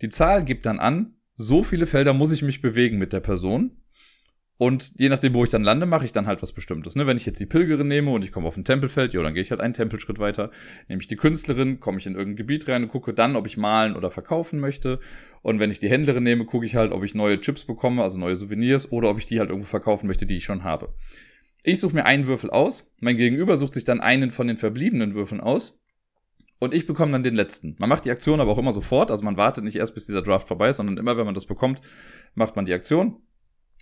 Die 0.01 0.09
Zahl 0.09 0.45
gibt 0.45 0.65
dann 0.67 0.79
an, 0.79 1.17
so 1.41 1.63
viele 1.63 1.87
Felder 1.87 2.13
muss 2.13 2.33
ich 2.33 2.43
mich 2.43 2.61
bewegen 2.61 2.99
mit 2.99 3.13
der 3.13 3.21
Person. 3.21 3.71
Und 4.59 4.93
je 4.99 5.09
nachdem, 5.09 5.33
wo 5.33 5.43
ich 5.43 5.49
dann 5.49 5.65
lande, 5.65 5.87
mache 5.87 6.05
ich 6.05 6.13
dann 6.13 6.27
halt 6.27 6.43
was 6.43 6.53
Bestimmtes. 6.53 6.97
Ne? 6.97 7.07
Wenn 7.07 7.17
ich 7.17 7.25
jetzt 7.25 7.41
die 7.41 7.47
Pilgerin 7.47 7.89
nehme 7.89 8.11
und 8.11 8.27
ich 8.27 8.31
komme 8.31 8.47
auf 8.47 8.59
ein 8.59 8.65
Tempelfeld, 8.67 9.15
ja, 9.15 9.23
dann 9.23 9.33
gehe 9.33 9.43
ich 9.43 9.51
halt 9.51 9.63
einen 9.63 9.73
Tempelschritt 9.73 10.19
weiter. 10.19 10.51
Nehme 10.89 11.01
ich 11.01 11.09
die 11.09 11.17
Künstlerin, 11.17 11.81
komme 11.81 11.99
ich 11.99 12.07
in 12.07 12.13
irgendein 12.13 12.37
Gebiet 12.37 12.69
rein 12.69 12.83
und 12.83 12.91
gucke 12.91 13.15
dann, 13.15 13.37
ob 13.37 13.47
ich 13.47 13.57
malen 13.57 13.97
oder 13.97 14.11
verkaufen 14.11 14.61
möchte. 14.61 15.01
Und 15.41 15.61
wenn 15.61 15.71
ich 15.71 15.79
die 15.79 15.89
Händlerin 15.89 16.25
nehme, 16.25 16.45
gucke 16.45 16.67
ich 16.67 16.77
halt, 16.77 16.93
ob 16.93 17.05
ich 17.05 17.15
neue 17.15 17.41
Chips 17.41 17.65
bekomme, 17.65 18.03
also 18.03 18.19
neue 18.19 18.37
Souvenirs, 18.37 18.93
oder 18.93 19.09
ob 19.09 19.17
ich 19.17 19.25
die 19.25 19.39
halt 19.39 19.49
irgendwo 19.49 19.69
verkaufen 19.69 20.09
möchte, 20.09 20.27
die 20.27 20.37
ich 20.37 20.45
schon 20.45 20.63
habe. 20.63 20.93
Ich 21.63 21.81
suche 21.81 21.95
mir 21.95 22.05
einen 22.05 22.27
Würfel 22.27 22.51
aus, 22.51 22.93
mein 23.01 23.17
Gegenüber 23.17 23.57
sucht 23.57 23.73
sich 23.73 23.85
dann 23.85 24.03
einen 24.03 24.31
von 24.31 24.47
den 24.47 24.59
verbliebenen 24.59 25.15
Würfeln 25.15 25.41
aus 25.41 25.80
und 26.61 26.73
ich 26.73 26.87
bekomme 26.87 27.11
dann 27.13 27.25
den 27.25 27.35
letzten. 27.35 27.75
Man 27.79 27.89
macht 27.89 28.05
die 28.05 28.11
Aktion 28.11 28.41
aber 28.41 28.53
auch 28.53 28.59
immer 28.59 28.73
sofort, 28.73 29.11
also 29.11 29.25
man 29.25 29.37
wartet 29.37 29.65
nicht 29.65 29.77
erst, 29.77 29.95
bis 29.95 30.07
dieser 30.07 30.23
Draft 30.23 30.47
vorbei 30.47 30.69
ist, 30.69 30.77
sondern 30.77 30.99
immer, 30.99 31.17
wenn 31.17 31.25
man 31.25 31.35
das 31.35 31.47
bekommt, 31.47 31.81
macht 32.35 32.55
man 32.55 32.67
die 32.67 32.75
Aktion. 32.75 33.17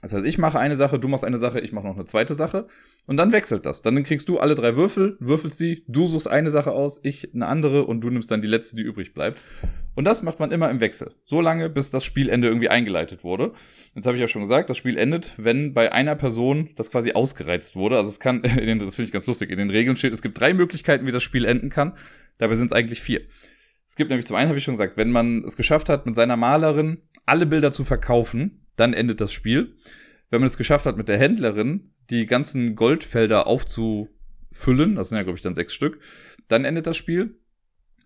Das 0.00 0.12
heißt, 0.12 0.24
ich 0.24 0.38
mache 0.38 0.60
eine 0.60 0.76
Sache, 0.76 1.00
du 1.00 1.08
machst 1.08 1.24
eine 1.24 1.38
Sache, 1.38 1.58
ich 1.58 1.72
mache 1.72 1.86
noch 1.86 1.96
eine 1.96 2.04
zweite 2.04 2.34
Sache 2.34 2.68
und 3.08 3.16
dann 3.16 3.32
wechselt 3.32 3.66
das. 3.66 3.82
Dann 3.82 4.00
kriegst 4.04 4.28
du 4.28 4.38
alle 4.38 4.54
drei 4.54 4.76
Würfel, 4.76 5.16
würfelst 5.18 5.58
sie, 5.58 5.84
du 5.88 6.06
suchst 6.06 6.28
eine 6.28 6.52
Sache 6.52 6.70
aus, 6.70 7.00
ich 7.02 7.34
eine 7.34 7.46
andere 7.46 7.84
und 7.84 8.00
du 8.00 8.10
nimmst 8.10 8.30
dann 8.30 8.40
die 8.40 8.46
letzte, 8.46 8.76
die 8.76 8.82
übrig 8.82 9.12
bleibt. 9.12 9.38
Und 9.96 10.04
das 10.04 10.22
macht 10.22 10.38
man 10.38 10.52
immer 10.52 10.70
im 10.70 10.78
Wechsel. 10.78 11.14
So 11.24 11.40
lange, 11.40 11.68
bis 11.68 11.90
das 11.90 12.04
Spielende 12.04 12.46
irgendwie 12.46 12.68
eingeleitet 12.68 13.24
wurde. 13.24 13.52
Jetzt 13.96 14.06
habe 14.06 14.16
ich 14.16 14.20
ja 14.20 14.28
schon 14.28 14.42
gesagt, 14.42 14.70
das 14.70 14.76
Spiel 14.76 14.96
endet, 14.96 15.32
wenn 15.36 15.74
bei 15.74 15.90
einer 15.90 16.14
Person 16.14 16.70
das 16.76 16.92
quasi 16.92 17.14
ausgereizt 17.14 17.74
wurde. 17.74 17.96
Also 17.96 18.08
es 18.08 18.20
kann, 18.20 18.42
den, 18.42 18.78
das 18.78 18.94
finde 18.94 19.06
ich 19.06 19.12
ganz 19.12 19.26
lustig, 19.26 19.50
in 19.50 19.58
den 19.58 19.70
Regeln 19.70 19.96
steht, 19.96 20.12
es 20.12 20.22
gibt 20.22 20.38
drei 20.38 20.54
Möglichkeiten, 20.54 21.04
wie 21.06 21.10
das 21.10 21.24
Spiel 21.24 21.44
enden 21.44 21.70
kann. 21.70 21.94
Dabei 22.38 22.54
sind 22.54 22.66
es 22.66 22.72
eigentlich 22.72 23.00
vier. 23.00 23.22
Es 23.86 23.96
gibt 23.96 24.10
nämlich 24.10 24.26
zum 24.26 24.36
einen, 24.36 24.48
habe 24.48 24.58
ich 24.58 24.64
schon 24.64 24.74
gesagt, 24.74 24.96
wenn 24.96 25.10
man 25.10 25.44
es 25.44 25.56
geschafft 25.56 25.88
hat, 25.88 26.06
mit 26.06 26.14
seiner 26.14 26.36
Malerin 26.36 27.02
alle 27.26 27.46
Bilder 27.46 27.72
zu 27.72 27.84
verkaufen, 27.84 28.66
dann 28.76 28.92
endet 28.92 29.20
das 29.20 29.32
Spiel. 29.32 29.76
Wenn 30.30 30.40
man 30.40 30.48
es 30.48 30.58
geschafft 30.58 30.86
hat, 30.86 30.96
mit 30.96 31.08
der 31.08 31.18
Händlerin 31.18 31.94
die 32.10 32.26
ganzen 32.26 32.74
Goldfelder 32.74 33.46
aufzufüllen, 33.46 34.94
das 34.94 35.08
sind 35.08 35.16
ja, 35.16 35.22
glaube 35.22 35.36
ich, 35.36 35.42
dann 35.42 35.54
sechs 35.54 35.74
Stück, 35.74 36.00
dann 36.48 36.64
endet 36.64 36.86
das 36.86 36.96
Spiel. 36.96 37.37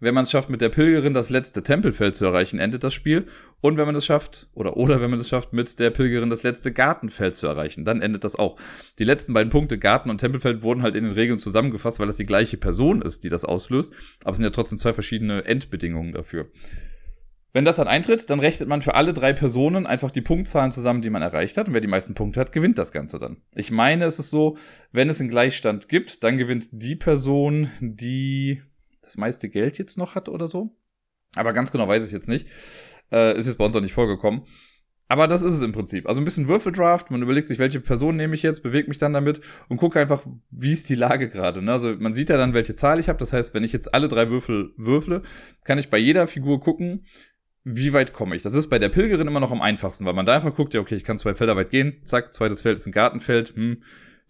Wenn 0.03 0.15
man 0.15 0.25
es 0.25 0.33
schafft, 0.33 0.51
mit 0.51 0.61
der 0.61 0.69
Pilgerin 0.69 1.15
das 1.15 1.31
letzte 1.31 1.63
Tempelfeld 1.63 2.17
zu 2.17 2.25
erreichen, 2.25 2.59
endet 2.59 2.83
das 2.83 2.93
Spiel. 2.93 3.27
Und 3.61 3.77
wenn 3.77 3.87
man 3.87 3.95
es 3.95 4.05
schafft, 4.05 4.49
oder, 4.53 4.77
oder 4.77 5.01
wenn 5.01 5.11
man 5.11 5.21
es 5.21 5.29
schafft, 5.29 5.53
mit 5.53 5.79
der 5.79 5.91
Pilgerin 5.91 6.29
das 6.29 6.43
letzte 6.43 6.73
Gartenfeld 6.73 7.37
zu 7.37 7.47
erreichen, 7.47 7.85
dann 7.85 8.03
endet 8.03 8.25
das 8.25 8.35
auch. 8.35 8.57
Die 8.99 9.05
letzten 9.05 9.33
beiden 9.33 9.51
Punkte, 9.51 9.79
Garten 9.79 10.11
und 10.11 10.19
Tempelfeld, 10.19 10.63
wurden 10.63 10.83
halt 10.83 10.97
in 10.97 11.05
den 11.05 11.13
Regeln 11.13 11.39
zusammengefasst, 11.39 12.01
weil 12.01 12.09
das 12.09 12.17
die 12.17 12.27
gleiche 12.27 12.57
Person 12.57 13.01
ist, 13.01 13.23
die 13.23 13.29
das 13.29 13.45
auslöst. 13.45 13.95
Aber 14.25 14.33
es 14.33 14.39
sind 14.39 14.45
ja 14.45 14.51
trotzdem 14.51 14.77
zwei 14.77 14.93
verschiedene 14.93 15.45
Endbedingungen 15.45 16.13
dafür. 16.13 16.51
Wenn 17.53 17.65
das 17.65 17.77
dann 17.77 17.87
eintritt, 17.87 18.29
dann 18.29 18.41
rechnet 18.41 18.69
man 18.69 18.83
für 18.83 18.97
alle 18.97 19.13
drei 19.13 19.33
Personen 19.33 19.87
einfach 19.87 20.11
die 20.11 20.21
Punktzahlen 20.21 20.73
zusammen, 20.73 21.03
die 21.03 21.11
man 21.11 21.23
erreicht 21.23 21.57
hat. 21.57 21.69
Und 21.69 21.75
wer 21.75 21.81
die 21.81 21.87
meisten 21.87 22.15
Punkte 22.15 22.41
hat, 22.41 22.51
gewinnt 22.51 22.77
das 22.77 22.91
Ganze 22.91 23.21
dann. 23.21 23.37
Ich 23.55 23.71
meine, 23.71 24.07
es 24.07 24.19
ist 24.19 24.31
so, 24.31 24.57
wenn 24.91 25.09
es 25.09 25.21
einen 25.21 25.31
Gleichstand 25.31 25.89
gibt, 25.89 26.25
dann 26.25 26.39
gewinnt 26.39 26.71
die 26.73 26.97
Person, 26.97 27.71
die 27.79 28.63
das 29.03 29.17
meiste 29.17 29.49
Geld 29.49 29.79
jetzt 29.79 29.99
noch 29.99 30.15
hat 30.15 30.29
oder 30.29 30.49
so. 30.49 30.75
Aber 31.35 31.53
ganz 31.53 31.73
genau 31.73 31.89
weiß 31.89 32.05
ich 32.07 32.13
jetzt 32.13 32.29
nicht. 32.29 32.47
Äh, 33.11 33.37
ist 33.37 33.47
jetzt 33.47 33.59
bei 33.59 33.65
uns 33.65 33.77
auch 33.77 33.81
nicht 33.81 33.95
vorgekommen. 33.95 34.43
Aber 35.09 35.29
das 35.29 35.43
ist 35.43 35.53
es 35.53 35.63
im 35.63 35.73
Prinzip. 35.73 36.09
Also 36.09 36.23
ein 36.23 36.25
bisschen 36.25 36.49
Würfeldraft. 36.49 37.11
Man 37.11 37.21
überlegt 37.21 37.49
sich, 37.49 37.59
welche 37.59 37.81
Person 37.81 38.17
nehme 38.17 38.35
ich 38.35 38.43
jetzt, 38.43 38.63
bewege 38.63 38.89
mich 38.89 38.99
dann 38.99 39.13
damit 39.13 39.43
und 39.69 39.77
gucke 39.77 40.01
einfach, 40.01 40.27
wie 40.51 40.73
ist 40.73 40.89
die 40.89 40.95
Lage 40.95 41.29
gerade. 41.29 41.61
Ne? 41.61 41.71
Also 41.71 41.95
man 41.99 42.15
sieht 42.15 42.31
ja 42.31 42.39
dann, 42.39 42.55
welche 42.55 42.75
Zahl 42.75 42.99
ich 42.99 43.11
habe. 43.11 43.19
Das 43.19 43.35
heißt, 43.35 43.53
wenn 43.53 43.65
ich 43.65 43.75
jetzt 43.75 43.93
alle 43.93 44.09
drei 44.09 44.31
Würfel 44.31 44.73
würfle, 44.79 45.21
kann 45.65 45.79
ich 45.79 45.91
bei 45.91 45.99
jeder 45.99 46.27
Figur 46.27 46.61
gucken, 46.61 47.07
wie 47.65 47.93
weit 47.93 48.13
komme 48.13 48.37
ich. 48.37 48.43
Das 48.43 48.55
ist 48.55 48.71
bei 48.71 48.79
der 48.79 48.89
Pilgerin 48.89 49.29
immer 49.29 49.41
noch 49.41 49.53
am 49.53 49.61
einfachsten, 49.61 50.05
weil 50.05 50.15
man 50.15 50.27
da 50.27 50.35
einfach 50.35 50.55
guckt, 50.55 50.73
ja, 50.75 50.81
okay, 50.81 50.95
ich 50.95 51.05
kann 51.05 51.19
zwei 51.19 51.35
Felder 51.35 51.57
weit 51.57 51.71
gehen. 51.71 52.01
Zack, 52.05 52.33
zweites 52.33 52.63
Feld 52.63 52.79
ist 52.79 52.87
ein 52.87 52.93
Gartenfeld. 52.93 53.55
Hm, 53.55 53.83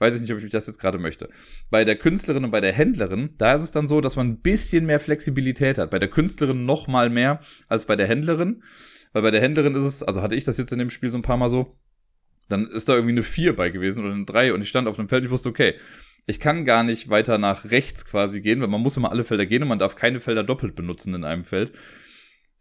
Weiß 0.03 0.17
ich 0.17 0.21
nicht, 0.21 0.33
ob 0.33 0.43
ich 0.43 0.51
das 0.51 0.67
jetzt 0.67 0.81
gerade 0.81 0.99
möchte. 0.99 1.29
Bei 1.71 1.85
der 1.85 1.95
Künstlerin 1.95 2.43
und 2.43 2.51
bei 2.51 2.61
der 2.61 2.73
Händlerin, 2.73 3.31
da 3.39 3.55
ist 3.55 3.63
es 3.63 3.71
dann 3.71 3.87
so, 3.87 4.01
dass 4.01 4.17
man 4.17 4.31
ein 4.31 4.41
bisschen 4.41 4.85
mehr 4.85 4.99
Flexibilität 4.99 5.79
hat. 5.79 5.93
Bei 5.93 6.01
der 6.01 6.11
Künstlerin 6.11 6.65
noch 6.65 6.89
mal 6.89 7.09
mehr 7.09 7.41
als 7.69 7.85
bei 7.85 7.95
der 7.95 8.09
Händlerin. 8.09 8.65
Weil 9.13 9.23
bei 9.23 9.31
der 9.31 9.41
Händlerin 9.41 9.77
ist 9.77 9.85
es, 9.85 10.03
also 10.03 10.21
hatte 10.21 10.35
ich 10.35 10.43
das 10.43 10.59
jetzt 10.59 10.73
in 10.73 10.81
dem 10.81 10.91
Spiel 10.91 11.11
so 11.11 11.19
ein 11.19 11.23
paar 11.23 11.37
Mal 11.37 11.49
so, 11.49 11.79
dann 12.49 12.67
ist 12.67 12.89
da 12.89 12.95
irgendwie 12.95 13.13
eine 13.13 13.23
4 13.23 13.55
bei 13.55 13.71
gewesen 13.71 14.05
oder 14.05 14.13
eine 14.13 14.25
3 14.25 14.55
und 14.55 14.63
ich 14.63 14.69
stand 14.69 14.89
auf 14.89 14.99
einem 14.99 15.09
Feld 15.09 15.23
ich 15.23 15.31
wusste, 15.31 15.49
okay, 15.49 15.75
ich 16.27 16.41
kann 16.41 16.65
gar 16.65 16.83
nicht 16.83 17.09
weiter 17.09 17.39
nach 17.39 17.71
rechts 17.71 18.05
quasi 18.05 18.41
gehen, 18.41 18.61
weil 18.61 18.67
man 18.67 18.81
muss 18.81 18.97
immer 18.97 19.13
alle 19.13 19.23
Felder 19.23 19.47
gehen 19.47 19.63
und 19.63 19.69
man 19.69 19.79
darf 19.79 19.95
keine 19.95 20.19
Felder 20.19 20.43
doppelt 20.43 20.75
benutzen 20.75 21.15
in 21.15 21.23
einem 21.23 21.45
Feld. 21.45 21.71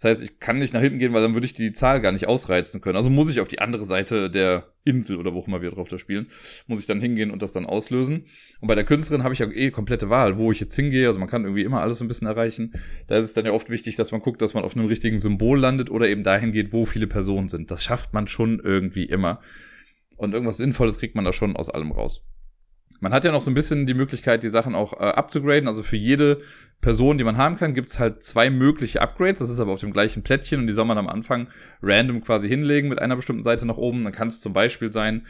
Das 0.01 0.09
heißt, 0.09 0.23
ich 0.23 0.39
kann 0.39 0.57
nicht 0.57 0.73
nach 0.73 0.81
hinten 0.81 0.97
gehen, 0.97 1.13
weil 1.13 1.21
dann 1.21 1.35
würde 1.35 1.45
ich 1.45 1.53
die 1.53 1.73
Zahl 1.73 2.01
gar 2.01 2.11
nicht 2.11 2.27
ausreizen 2.27 2.81
können. 2.81 2.95
Also 2.95 3.11
muss 3.11 3.29
ich 3.29 3.39
auf 3.39 3.47
die 3.47 3.59
andere 3.59 3.85
Seite 3.85 4.31
der 4.31 4.73
Insel 4.83 5.17
oder 5.17 5.35
wo 5.35 5.39
auch 5.39 5.47
immer 5.47 5.61
wir 5.61 5.69
drauf 5.69 5.89
da 5.89 5.99
spielen, 5.99 6.25
muss 6.65 6.79
ich 6.79 6.87
dann 6.87 6.99
hingehen 6.99 7.29
und 7.29 7.43
das 7.43 7.53
dann 7.53 7.67
auslösen. 7.67 8.25
Und 8.61 8.67
bei 8.67 8.73
der 8.73 8.83
Künstlerin 8.83 9.23
habe 9.23 9.35
ich 9.35 9.41
ja 9.41 9.51
eh 9.51 9.69
komplette 9.69 10.09
Wahl, 10.09 10.39
wo 10.39 10.51
ich 10.51 10.59
jetzt 10.59 10.75
hingehe. 10.75 11.05
Also 11.05 11.19
man 11.19 11.29
kann 11.29 11.43
irgendwie 11.43 11.61
immer 11.61 11.81
alles 11.81 12.01
ein 12.01 12.07
bisschen 12.07 12.27
erreichen. 12.27 12.73
Da 13.05 13.17
ist 13.17 13.25
es 13.25 13.35
dann 13.35 13.45
ja 13.45 13.51
oft 13.51 13.69
wichtig, 13.69 13.95
dass 13.95 14.11
man 14.11 14.21
guckt, 14.21 14.41
dass 14.41 14.55
man 14.55 14.63
auf 14.63 14.75
einem 14.75 14.87
richtigen 14.87 15.19
Symbol 15.19 15.59
landet 15.59 15.91
oder 15.91 16.09
eben 16.09 16.23
dahin 16.23 16.51
geht, 16.51 16.73
wo 16.73 16.87
viele 16.87 17.05
Personen 17.05 17.47
sind. 17.47 17.69
Das 17.69 17.83
schafft 17.83 18.11
man 18.11 18.25
schon 18.25 18.59
irgendwie 18.59 19.05
immer. 19.05 19.39
Und 20.17 20.33
irgendwas 20.33 20.57
Sinnvolles 20.57 20.97
kriegt 20.97 21.13
man 21.13 21.25
da 21.25 21.31
schon 21.31 21.55
aus 21.55 21.69
allem 21.69 21.91
raus. 21.91 22.23
Man 23.01 23.13
hat 23.13 23.25
ja 23.25 23.31
noch 23.31 23.41
so 23.41 23.49
ein 23.49 23.55
bisschen 23.55 23.87
die 23.87 23.95
Möglichkeit, 23.95 24.43
die 24.43 24.49
Sachen 24.49 24.75
auch 24.75 24.93
äh, 24.93 24.97
abzugraden. 24.97 25.67
Also 25.67 25.81
für 25.81 25.97
jede 25.97 26.39
Person, 26.81 27.17
die 27.17 27.23
man 27.23 27.35
haben 27.35 27.57
kann, 27.57 27.73
gibt's 27.73 27.97
halt 27.97 28.21
zwei 28.21 28.51
mögliche 28.51 29.01
Upgrades. 29.01 29.39
Das 29.39 29.49
ist 29.49 29.59
aber 29.59 29.71
auf 29.71 29.79
dem 29.79 29.91
gleichen 29.91 30.21
Plättchen 30.21 30.61
und 30.61 30.67
die 30.67 30.73
soll 30.73 30.85
man 30.85 30.99
am 30.99 31.09
Anfang 31.09 31.49
random 31.81 32.21
quasi 32.21 32.47
hinlegen 32.47 32.89
mit 32.89 32.99
einer 32.99 33.15
bestimmten 33.15 33.41
Seite 33.41 33.65
nach 33.65 33.77
oben. 33.77 34.03
Dann 34.03 34.13
kann 34.13 34.27
es 34.27 34.39
zum 34.39 34.53
Beispiel 34.53 34.91
sein, 34.91 35.25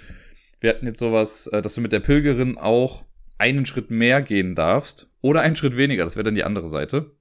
wir 0.60 0.70
hatten 0.70 0.86
jetzt 0.86 1.00
sowas, 1.00 1.48
äh, 1.48 1.62
dass 1.62 1.74
du 1.76 1.82
mit 1.82 1.94
der 1.94 2.02
Pilgerin 2.02 2.58
auch 2.58 3.06
einen 3.38 3.66
Schritt 3.66 3.90
mehr 3.90 4.22
gehen 4.22 4.54
darfst 4.54 5.10
oder 5.22 5.40
einen 5.40 5.56
Schritt 5.56 5.78
weniger. 5.78 6.04
Das 6.04 6.18
wäre 6.18 6.26
dann 6.26 6.36
die 6.36 6.44
andere 6.44 6.68
Seite. 6.68 7.12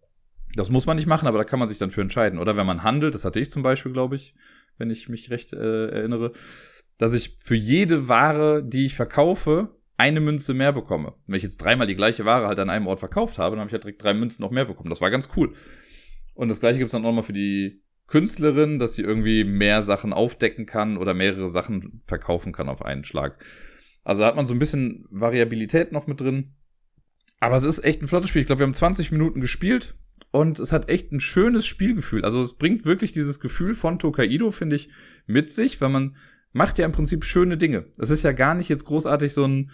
Das 0.57 0.69
muss 0.69 0.85
man 0.85 0.97
nicht 0.97 1.07
machen, 1.07 1.29
aber 1.29 1.39
da 1.39 1.45
kann 1.45 1.61
man 1.61 1.69
sich 1.69 1.79
dann 1.79 1.93
für 1.93 2.01
entscheiden. 2.01 2.41
Oder 2.41 2.57
wenn 2.57 2.67
man 2.67 2.83
handelt, 2.83 3.15
das 3.15 3.25
hatte 3.25 3.39
ich 3.39 3.53
zum 3.53 3.63
Beispiel, 3.63 3.93
glaube 3.93 4.17
ich, 4.17 4.35
wenn 4.79 4.91
ich 4.91 5.09
mich 5.09 5.31
recht 5.31 5.53
äh, 5.53 5.87
erinnere, 5.91 6.33
dass 6.99 7.15
ich 7.15 7.37
für 7.39 7.55
jede 7.55 8.09
Ware, 8.09 8.65
die 8.65 8.87
ich 8.87 8.95
verkaufe, 8.95 9.71
eine 10.01 10.21
Münze 10.21 10.55
mehr 10.55 10.73
bekomme. 10.73 11.13
Wenn 11.27 11.37
ich 11.37 11.43
jetzt 11.43 11.59
dreimal 11.59 11.87
die 11.87 11.95
gleiche 11.95 12.25
Ware 12.25 12.47
halt 12.47 12.59
an 12.59 12.71
einem 12.71 12.87
Ort 12.87 13.01
verkauft 13.01 13.39
habe, 13.39 13.55
dann 13.55 13.61
habe 13.61 13.69
ich 13.69 13.75
halt 13.75 13.85
direkt 13.85 14.03
drei 14.03 14.15
Münzen 14.15 14.43
noch 14.43 14.51
mehr 14.51 14.65
bekommen. 14.65 14.89
Das 14.89 15.03
war 15.03 15.11
ganz 15.11 15.29
cool. 15.37 15.53
Und 16.33 16.49
das 16.49 16.61
gleiche 16.61 16.79
gibt's 16.79 16.93
dann 16.93 17.05
auch 17.05 17.13
mal 17.13 17.23
für 17.23 17.35
die 17.35 17.83
Künstlerin, 18.07 18.79
dass 18.79 18.95
sie 18.95 19.03
irgendwie 19.03 19.45
mehr 19.45 19.83
Sachen 19.83 20.15
aufdecken 20.15 20.65
kann 20.65 20.97
oder 20.97 21.13
mehrere 21.13 21.49
Sachen 21.49 22.01
verkaufen 22.07 22.53
kann 22.53 22.71
auf 22.71 22.83
einen 22.83 23.05
Schlag. 23.05 23.45
Also 24.03 24.25
hat 24.25 24.37
man 24.37 24.47
so 24.47 24.55
ein 24.55 24.59
bisschen 24.59 25.05
Variabilität 25.11 25.93
noch 25.93 26.07
mit 26.07 26.21
drin. 26.21 26.55
Aber 27.39 27.57
es 27.57 27.65
ist 27.65 27.85
echt 27.85 28.01
ein 28.01 28.09
flottes 28.09 28.31
Spiel. 28.31 28.41
Ich 28.41 28.47
glaube, 28.47 28.61
wir 28.61 28.67
haben 28.67 28.75
20 28.75 29.13
Minuten 29.13 29.43
gespielt 29.43 29.95
und 30.31 30.61
es 30.61 30.73
hat 30.73 30.89
echt 30.89 31.13
ein 31.13 31.21
schönes 31.21 31.67
Spielgefühl. 31.67 32.25
Also 32.25 32.41
es 32.41 32.55
bringt 32.55 32.87
wirklich 32.87 33.13
dieses 33.13 33.39
Gefühl 33.39 33.75
von 33.75 33.99
Tokaido, 33.99 34.51
finde 34.51 34.77
ich, 34.77 34.89
mit 35.27 35.51
sich, 35.51 35.81
weil 35.81 35.91
man 35.91 36.17
macht 36.53 36.79
ja 36.79 36.87
im 36.87 36.93
Prinzip 36.93 37.25
schöne 37.25 37.57
Dinge. 37.57 37.87
Es 37.99 38.11
ist 38.11 38.23
ja 38.23 38.33
gar 38.33 38.55
nicht 38.55 38.69
jetzt 38.69 38.85
großartig 38.85 39.33
so 39.33 39.45
ein 39.45 39.71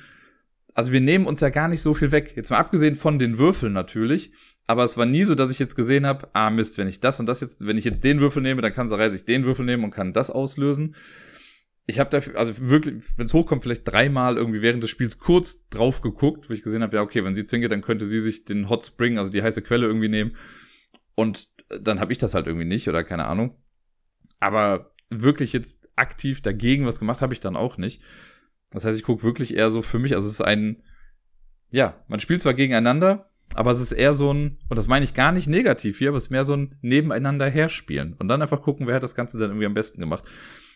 also 0.76 0.92
wir 0.92 1.00
nehmen 1.00 1.24
uns 1.24 1.40
ja 1.40 1.48
gar 1.48 1.68
nicht 1.68 1.80
so 1.80 1.94
viel 1.94 2.12
weg. 2.12 2.34
Jetzt 2.36 2.50
mal 2.50 2.58
abgesehen 2.58 2.96
von 2.96 3.18
den 3.18 3.38
Würfeln 3.38 3.72
natürlich. 3.72 4.30
Aber 4.66 4.84
es 4.84 4.98
war 4.98 5.06
nie 5.06 5.24
so, 5.24 5.34
dass 5.34 5.50
ich 5.50 5.58
jetzt 5.58 5.74
gesehen 5.74 6.04
habe, 6.04 6.28
ah 6.34 6.50
Mist, 6.50 6.76
wenn 6.76 6.86
ich 6.86 7.00
das 7.00 7.18
und 7.18 7.24
das 7.24 7.40
jetzt, 7.40 7.66
wenn 7.66 7.78
ich 7.78 7.84
jetzt 7.84 8.04
den 8.04 8.20
Würfel 8.20 8.42
nehme, 8.42 8.60
dann 8.60 8.74
kann 8.74 8.86
Sarai 8.86 9.08
sich 9.08 9.24
den 9.24 9.44
Würfel 9.44 9.64
nehmen 9.64 9.84
und 9.84 9.90
kann 9.90 10.12
das 10.12 10.28
auslösen. 10.28 10.94
Ich 11.86 11.98
habe 11.98 12.10
dafür, 12.10 12.36
also 12.36 12.52
wirklich, 12.58 13.02
wenn 13.16 13.24
es 13.24 13.32
hochkommt, 13.32 13.62
vielleicht 13.62 13.88
dreimal 13.90 14.36
irgendwie 14.36 14.60
während 14.60 14.82
des 14.82 14.90
Spiels 14.90 15.18
kurz 15.18 15.66
drauf 15.68 16.02
geguckt, 16.02 16.50
wo 16.50 16.52
ich 16.52 16.62
gesehen 16.62 16.82
habe, 16.82 16.96
ja, 16.96 17.02
okay, 17.02 17.24
wenn 17.24 17.34
sie 17.34 17.46
zinke, 17.46 17.68
dann 17.68 17.80
könnte 17.80 18.04
sie 18.04 18.20
sich 18.20 18.44
den 18.44 18.68
Hot 18.68 18.84
Spring, 18.84 19.16
also 19.16 19.32
die 19.32 19.42
heiße 19.42 19.62
Quelle 19.62 19.86
irgendwie 19.86 20.10
nehmen. 20.10 20.36
Und 21.14 21.48
dann 21.80 22.00
habe 22.00 22.12
ich 22.12 22.18
das 22.18 22.34
halt 22.34 22.48
irgendwie 22.48 22.66
nicht 22.66 22.86
oder 22.86 23.02
keine 23.02 23.24
Ahnung. 23.24 23.56
Aber 24.40 24.92
wirklich 25.08 25.54
jetzt 25.54 25.88
aktiv 25.96 26.42
dagegen 26.42 26.84
was 26.84 26.98
gemacht 26.98 27.22
habe 27.22 27.32
ich 27.32 27.40
dann 27.40 27.56
auch 27.56 27.78
nicht. 27.78 28.02
Das 28.70 28.84
heißt, 28.84 28.98
ich 28.98 29.04
gucke 29.04 29.22
wirklich 29.22 29.54
eher 29.54 29.70
so 29.70 29.82
für 29.82 29.98
mich, 29.98 30.14
also 30.14 30.26
es 30.26 30.34
ist 30.34 30.40
ein, 30.40 30.82
ja, 31.70 32.04
man 32.08 32.20
spielt 32.20 32.42
zwar 32.42 32.54
gegeneinander, 32.54 33.30
aber 33.54 33.70
es 33.70 33.80
ist 33.80 33.92
eher 33.92 34.12
so 34.12 34.32
ein, 34.32 34.58
und 34.68 34.76
das 34.76 34.88
meine 34.88 35.04
ich 35.04 35.14
gar 35.14 35.32
nicht 35.32 35.48
negativ 35.48 35.98
hier, 35.98 36.08
aber 36.08 36.16
es 36.16 36.24
ist 36.24 36.30
mehr 36.30 36.44
so 36.44 36.54
ein 36.54 36.76
Nebeneinander 36.82 37.48
herspielen. 37.48 38.14
Und 38.14 38.28
dann 38.28 38.42
einfach 38.42 38.62
gucken, 38.62 38.86
wer 38.86 38.96
hat 38.96 39.02
das 39.02 39.14
Ganze 39.14 39.38
dann 39.38 39.50
irgendwie 39.50 39.66
am 39.66 39.74
besten 39.74 40.00
gemacht. 40.00 40.24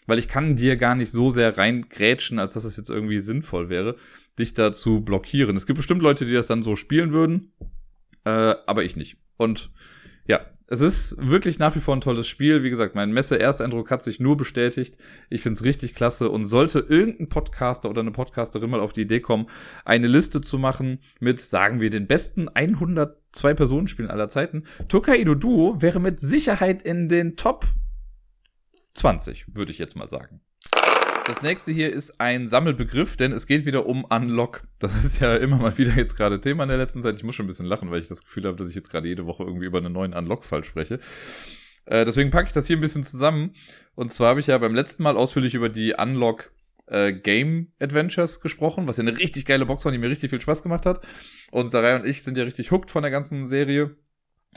Weil 0.07 0.19
ich 0.19 0.29
kann 0.29 0.57
dir 0.57 0.77
gar 0.77 0.95
nicht 0.95 1.11
so 1.11 1.31
sehr 1.31 1.59
reingrätschen, 1.59 2.39
als 2.39 2.55
dass 2.55 2.65
es 2.65 2.71
das 2.71 2.77
jetzt 2.79 2.91
irgendwie 2.91 3.21
sinnvoll 3.21 3.69
wäre, 3.69 3.97
dich 4.39 4.55
da 4.55 4.73
zu 4.73 5.03
blockieren. 5.03 5.57
Es 5.57 5.67
gibt 5.67 5.77
bestimmt 5.77 6.03
Leute, 6.03 6.25
die 6.25 6.33
das 6.33 6.47
dann 6.47 6.63
so 6.63 6.77
spielen 6.77 7.13
würden, 7.13 7.53
äh, 8.25 8.55
aber 8.67 8.85
ich 8.85 8.97
nicht. 8.97 9.19
Und 9.37 9.71
es 10.73 10.81
ist 10.81 11.17
wirklich 11.19 11.59
nach 11.59 11.75
wie 11.75 11.81
vor 11.81 11.97
ein 11.97 12.01
tolles 12.01 12.29
Spiel. 12.29 12.63
Wie 12.63 12.71
gesagt, 12.71 12.95
mein 12.95 13.11
Messe-Ersteindruck 13.11 13.91
hat 13.91 14.05
sich 14.05 14.21
nur 14.21 14.37
bestätigt. 14.37 14.97
Ich 15.29 15.43
find's 15.43 15.65
richtig 15.65 15.97
klasse 15.97 16.31
und 16.31 16.45
sollte 16.45 16.79
irgendein 16.79 17.29
Podcaster 17.29 17.91
oder 17.91 18.03
eine 18.03 18.13
Podcasterin 18.13 18.71
mal 18.71 18.79
auf 18.79 18.93
die 18.93 19.03
Idee 19.03 19.19
kommen, 19.19 19.49
eine 19.85 20.07
Liste 20.07 20.41
zu 20.41 20.59
machen 20.59 21.01
mit, 21.19 21.41
sagen 21.41 21.81
wir, 21.81 21.91
den 21.91 22.07
besten 22.07 22.49
102 22.49 23.53
Personenspielen 23.55 24.13
aller 24.13 24.29
Zeiten. 24.29 24.63
Tokaido 24.87 25.35
Duo 25.35 25.83
wäre 25.83 25.99
mit 25.99 26.21
Sicherheit 26.21 26.85
in 26.85 27.09
den 27.09 27.35
Top 27.35 27.67
20, 28.95 29.47
würde 29.57 29.73
ich 29.73 29.79
jetzt 29.79 29.97
mal 29.97 30.09
sagen. 30.09 30.41
Das 31.31 31.43
nächste 31.43 31.71
hier 31.71 31.93
ist 31.93 32.21
ein 32.21 32.49
Sammelbegriff, 32.49 33.17
denn 33.17 33.31
es 33.31 33.47
geht 33.47 33.65
wieder 33.65 33.87
um 33.87 34.05
Unlock. 34.05 34.65
Das 34.81 35.05
ist 35.05 35.21
ja 35.21 35.37
immer 35.37 35.59
mal 35.59 35.79
wieder 35.79 35.95
jetzt 35.95 36.17
gerade 36.17 36.41
Thema 36.41 36.65
in 36.65 36.71
der 36.71 36.79
letzten 36.79 37.03
Zeit. 37.03 37.15
Ich 37.15 37.23
muss 37.23 37.37
schon 37.37 37.45
ein 37.45 37.47
bisschen 37.47 37.67
lachen, 37.67 37.89
weil 37.89 38.01
ich 38.01 38.09
das 38.09 38.25
Gefühl 38.25 38.47
habe, 38.47 38.57
dass 38.57 38.69
ich 38.69 38.75
jetzt 38.75 38.91
gerade 38.91 39.07
jede 39.07 39.27
Woche 39.27 39.45
irgendwie 39.45 39.67
über 39.67 39.79
einen 39.79 39.93
neuen 39.93 40.13
Unlock-Fall 40.13 40.65
spreche. 40.65 40.99
Äh, 41.85 42.05
deswegen 42.05 42.33
packe 42.33 42.49
ich 42.49 42.53
das 42.53 42.67
hier 42.67 42.77
ein 42.77 42.81
bisschen 42.81 43.05
zusammen. 43.05 43.55
Und 43.95 44.11
zwar 44.11 44.31
habe 44.31 44.41
ich 44.41 44.49
ja 44.49 44.59
beim 44.59 44.75
letzten 44.75 45.05
Mal 45.05 45.17
ausführlich 45.17 45.55
über 45.55 45.69
die 45.69 45.95
Unlock 45.95 46.53
äh, 46.87 47.13
Game 47.13 47.71
Adventures 47.79 48.41
gesprochen, 48.41 48.89
was 48.89 48.97
ja 48.97 49.03
eine 49.03 49.17
richtig 49.17 49.47
geile 49.47 49.67
Box 49.67 49.85
war, 49.85 49.93
die 49.93 49.99
mir 49.99 50.11
richtig 50.11 50.31
viel 50.31 50.41
Spaß 50.41 50.65
gemacht 50.65 50.85
hat. 50.85 51.01
Und 51.53 51.69
Sarai 51.69 51.95
und 51.95 52.07
ich 52.07 52.25
sind 52.25 52.39
ja 52.39 52.43
richtig 52.43 52.73
hooked 52.73 52.91
von 52.91 53.03
der 53.03 53.13
ganzen 53.13 53.47
Serie. 53.47 53.95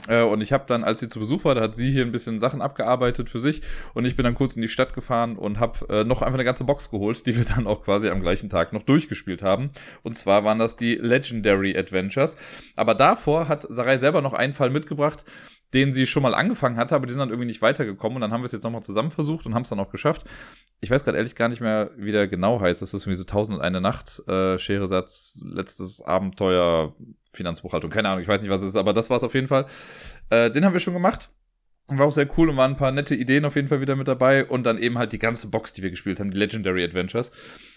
Äh, 0.08 0.22
und 0.22 0.40
ich 0.40 0.52
habe 0.52 0.64
dann, 0.66 0.84
als 0.84 1.00
sie 1.00 1.08
zu 1.08 1.18
Besuch 1.18 1.44
war, 1.44 1.54
da 1.54 1.62
hat 1.62 1.74
sie 1.74 1.90
hier 1.90 2.04
ein 2.04 2.12
bisschen 2.12 2.38
Sachen 2.38 2.60
abgearbeitet 2.60 3.30
für 3.30 3.40
sich 3.40 3.62
und 3.94 4.04
ich 4.04 4.16
bin 4.16 4.24
dann 4.24 4.34
kurz 4.34 4.56
in 4.56 4.62
die 4.62 4.68
Stadt 4.68 4.92
gefahren 4.92 5.36
und 5.36 5.60
habe 5.60 5.86
äh, 5.88 6.04
noch 6.04 6.22
einfach 6.22 6.34
eine 6.34 6.44
ganze 6.44 6.64
Box 6.64 6.90
geholt, 6.90 7.26
die 7.26 7.36
wir 7.36 7.44
dann 7.56 7.66
auch 7.66 7.82
quasi 7.82 8.08
am 8.08 8.20
gleichen 8.20 8.50
Tag 8.50 8.72
noch 8.72 8.82
durchgespielt 8.82 9.42
haben. 9.42 9.68
Und 10.02 10.14
zwar 10.14 10.44
waren 10.44 10.58
das 10.58 10.76
die 10.76 10.94
Legendary 10.96 11.76
Adventures. 11.76 12.36
Aber 12.76 12.94
davor 12.94 13.48
hat 13.48 13.66
Sarai 13.68 13.96
selber 13.96 14.20
noch 14.20 14.34
einen 14.34 14.52
Fall 14.52 14.70
mitgebracht, 14.70 15.24
den 15.72 15.92
sie 15.92 16.06
schon 16.06 16.22
mal 16.22 16.34
angefangen 16.34 16.76
hatte, 16.76 16.94
aber 16.94 17.06
die 17.06 17.12
sind 17.12 17.20
dann 17.20 17.30
irgendwie 17.30 17.48
nicht 17.48 17.62
weitergekommen. 17.62 18.16
Und 18.16 18.20
dann 18.20 18.32
haben 18.32 18.42
wir 18.42 18.46
es 18.46 18.52
jetzt 18.52 18.62
nochmal 18.62 18.82
zusammen 18.82 19.10
versucht 19.10 19.46
und 19.46 19.54
haben 19.54 19.62
es 19.62 19.70
dann 19.70 19.80
auch 19.80 19.90
geschafft. 19.90 20.24
Ich 20.80 20.90
weiß 20.90 21.04
gerade 21.04 21.18
ehrlich 21.18 21.34
gar 21.34 21.48
nicht 21.48 21.60
mehr, 21.60 21.90
wie 21.96 22.12
der 22.12 22.28
genau 22.28 22.60
heißt. 22.60 22.80
Das 22.80 22.94
ist 22.94 23.02
irgendwie 23.02 23.16
so 23.16 23.24
Tausend 23.24 23.56
und 23.56 23.64
eine 23.64 23.80
Nacht, 23.80 24.22
äh, 24.28 24.58
Scheresatz, 24.58 25.40
letztes 25.44 26.00
Abenteuer, 26.00 26.94
Finanzbuchhaltung. 27.36 27.90
Keine 27.90 28.08
Ahnung, 28.08 28.22
ich 28.22 28.28
weiß 28.28 28.42
nicht, 28.42 28.50
was 28.50 28.62
es 28.62 28.68
ist, 28.68 28.76
aber 28.76 28.92
das 28.92 29.10
war 29.10 29.16
es 29.16 29.22
auf 29.22 29.34
jeden 29.34 29.48
Fall. 29.48 29.66
Äh, 30.30 30.50
den 30.50 30.64
haben 30.64 30.72
wir 30.72 30.80
schon 30.80 30.94
gemacht. 30.94 31.30
War 31.88 32.06
auch 32.06 32.12
sehr 32.12 32.28
cool 32.38 32.48
und 32.48 32.56
waren 32.56 32.72
ein 32.72 32.76
paar 32.76 32.92
nette 32.92 33.14
Ideen 33.14 33.44
auf 33.44 33.56
jeden 33.56 33.68
Fall 33.68 33.80
wieder 33.80 33.96
mit 33.96 34.08
dabei. 34.08 34.46
Und 34.46 34.64
dann 34.64 34.78
eben 34.78 34.98
halt 34.98 35.12
die 35.12 35.18
ganze 35.18 35.50
Box, 35.50 35.72
die 35.72 35.82
wir 35.82 35.90
gespielt 35.90 36.20
haben, 36.20 36.30
die 36.30 36.38
Legendary 36.38 36.82
Adventures. 36.82 37.30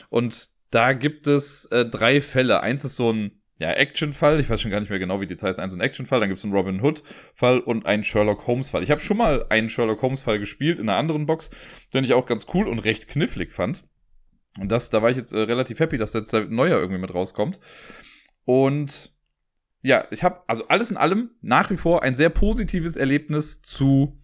Und 0.09 0.49
da 0.71 0.93
gibt 0.93 1.27
es 1.27 1.65
äh, 1.65 1.85
drei 1.85 2.21
Fälle. 2.21 2.61
Eins 2.61 2.85
ist 2.85 2.95
so 2.95 3.11
ein 3.11 3.41
ja, 3.59 3.71
Action-Fall. 3.71 4.39
Ich 4.39 4.49
weiß 4.49 4.61
schon 4.61 4.71
gar 4.71 4.79
nicht 4.79 4.89
mehr 4.89 4.99
genau, 4.99 5.19
wie 5.19 5.27
die 5.27 5.35
heißt. 5.35 5.59
Eins 5.59 5.73
ist 5.73 5.79
ein 5.79 5.81
Action-Fall, 5.81 6.19
dann 6.19 6.29
gibt 6.29 6.37
es 6.39 6.45
einen 6.45 6.53
Robin 6.53 6.81
Hood-Fall 6.81 7.59
und 7.59 7.85
einen 7.85 8.03
Sherlock 8.03 8.47
Holmes-Fall. 8.47 8.83
Ich 8.83 8.91
habe 8.91 9.01
schon 9.01 9.17
mal 9.17 9.45
einen 9.49 9.69
Sherlock 9.69 10.01
Holmes-Fall 10.01 10.39
gespielt 10.39 10.79
in 10.79 10.89
einer 10.89 10.97
anderen 10.97 11.25
Box, 11.25 11.49
den 11.93 12.03
ich 12.03 12.13
auch 12.13 12.27
ganz 12.27 12.45
cool 12.53 12.67
und 12.67 12.79
recht 12.79 13.07
knifflig 13.07 13.51
fand. 13.51 13.83
Und 14.59 14.71
das, 14.71 14.89
da 14.89 15.01
war 15.01 15.09
ich 15.09 15.17
jetzt 15.17 15.33
äh, 15.33 15.39
relativ 15.39 15.79
happy, 15.79 15.97
dass 15.97 16.13
jetzt 16.13 16.33
der 16.33 16.45
neuer 16.45 16.77
irgendwie 16.77 17.01
mit 17.01 17.13
rauskommt. 17.13 17.59
Und 18.45 19.13
ja, 19.87 20.05
ich 20.11 20.21
habe 20.21 20.41
also 20.47 20.67
alles 20.67 20.91
in 20.91 20.97
allem 20.97 21.31
nach 21.41 21.69
wie 21.69 21.77
vor 21.77 22.03
ein 22.03 22.13
sehr 22.13 22.29
positives 22.29 22.97
Erlebnis 22.97 23.61
zu 23.61 24.19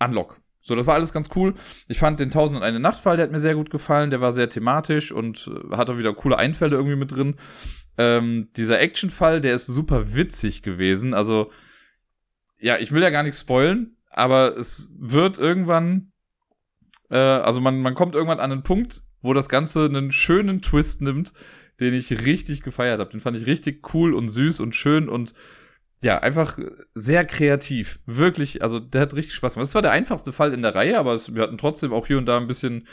Unlock. 0.00 0.40
So, 0.60 0.74
das 0.74 0.88
war 0.88 0.96
alles 0.96 1.12
ganz 1.12 1.28
cool. 1.36 1.54
Ich 1.86 2.00
fand 2.00 2.18
den 2.18 2.32
Tausend 2.32 2.56
und 2.56 2.64
eine 2.64 2.80
Nachtfall, 2.80 3.16
der 3.16 3.26
hat 3.26 3.30
mir 3.30 3.38
sehr 3.38 3.54
gut 3.54 3.70
gefallen. 3.70 4.10
Der 4.10 4.20
war 4.20 4.32
sehr 4.32 4.48
thematisch 4.48 5.12
und 5.12 5.48
äh, 5.48 5.76
hat 5.76 5.88
auch 5.88 5.96
wieder 5.96 6.12
coole 6.12 6.38
Einfälle 6.38 6.74
irgendwie 6.74 6.96
mit 6.96 7.12
drin. 7.12 7.36
Ähm, 7.96 8.48
dieser 8.56 8.80
Actionfall, 8.80 9.40
der 9.40 9.54
ist 9.54 9.66
super 9.66 10.16
witzig 10.16 10.62
gewesen. 10.62 11.14
Also, 11.14 11.52
ja, 12.58 12.76
ich 12.78 12.90
will 12.90 13.02
ja 13.02 13.10
gar 13.10 13.22
nichts 13.22 13.40
spoilen, 13.40 13.96
aber 14.10 14.56
es 14.56 14.90
wird 14.98 15.38
irgendwann, 15.38 16.10
äh, 17.10 17.16
also 17.16 17.60
man, 17.60 17.80
man 17.80 17.94
kommt 17.94 18.16
irgendwann 18.16 18.40
an 18.40 18.50
einen 18.50 18.64
Punkt, 18.64 19.02
wo 19.22 19.34
das 19.34 19.48
Ganze 19.48 19.84
einen 19.84 20.10
schönen 20.10 20.62
Twist 20.62 21.00
nimmt, 21.00 21.32
den 21.80 21.94
ich 21.94 22.24
richtig 22.24 22.62
gefeiert 22.62 23.00
habe. 23.00 23.10
Den 23.10 23.20
fand 23.20 23.36
ich 23.36 23.46
richtig 23.46 23.94
cool 23.94 24.14
und 24.14 24.28
süß 24.28 24.60
und 24.60 24.74
schön 24.74 25.08
und 25.08 25.34
ja, 26.02 26.18
einfach 26.18 26.58
sehr 26.94 27.24
kreativ. 27.24 28.00
Wirklich, 28.06 28.62
also 28.62 28.78
der 28.78 29.02
hat 29.02 29.14
richtig 29.14 29.34
Spaß 29.34 29.54
gemacht. 29.54 29.66
Das 29.66 29.74
war 29.74 29.82
der 29.82 29.92
einfachste 29.92 30.32
Fall 30.32 30.52
in 30.52 30.62
der 30.62 30.74
Reihe, 30.74 30.98
aber 30.98 31.14
es, 31.14 31.34
wir 31.34 31.42
hatten 31.42 31.58
trotzdem 31.58 31.92
auch 31.92 32.06
hier 32.06 32.18
und 32.18 32.26
da 32.26 32.36
ein 32.36 32.46
bisschen, 32.46 32.86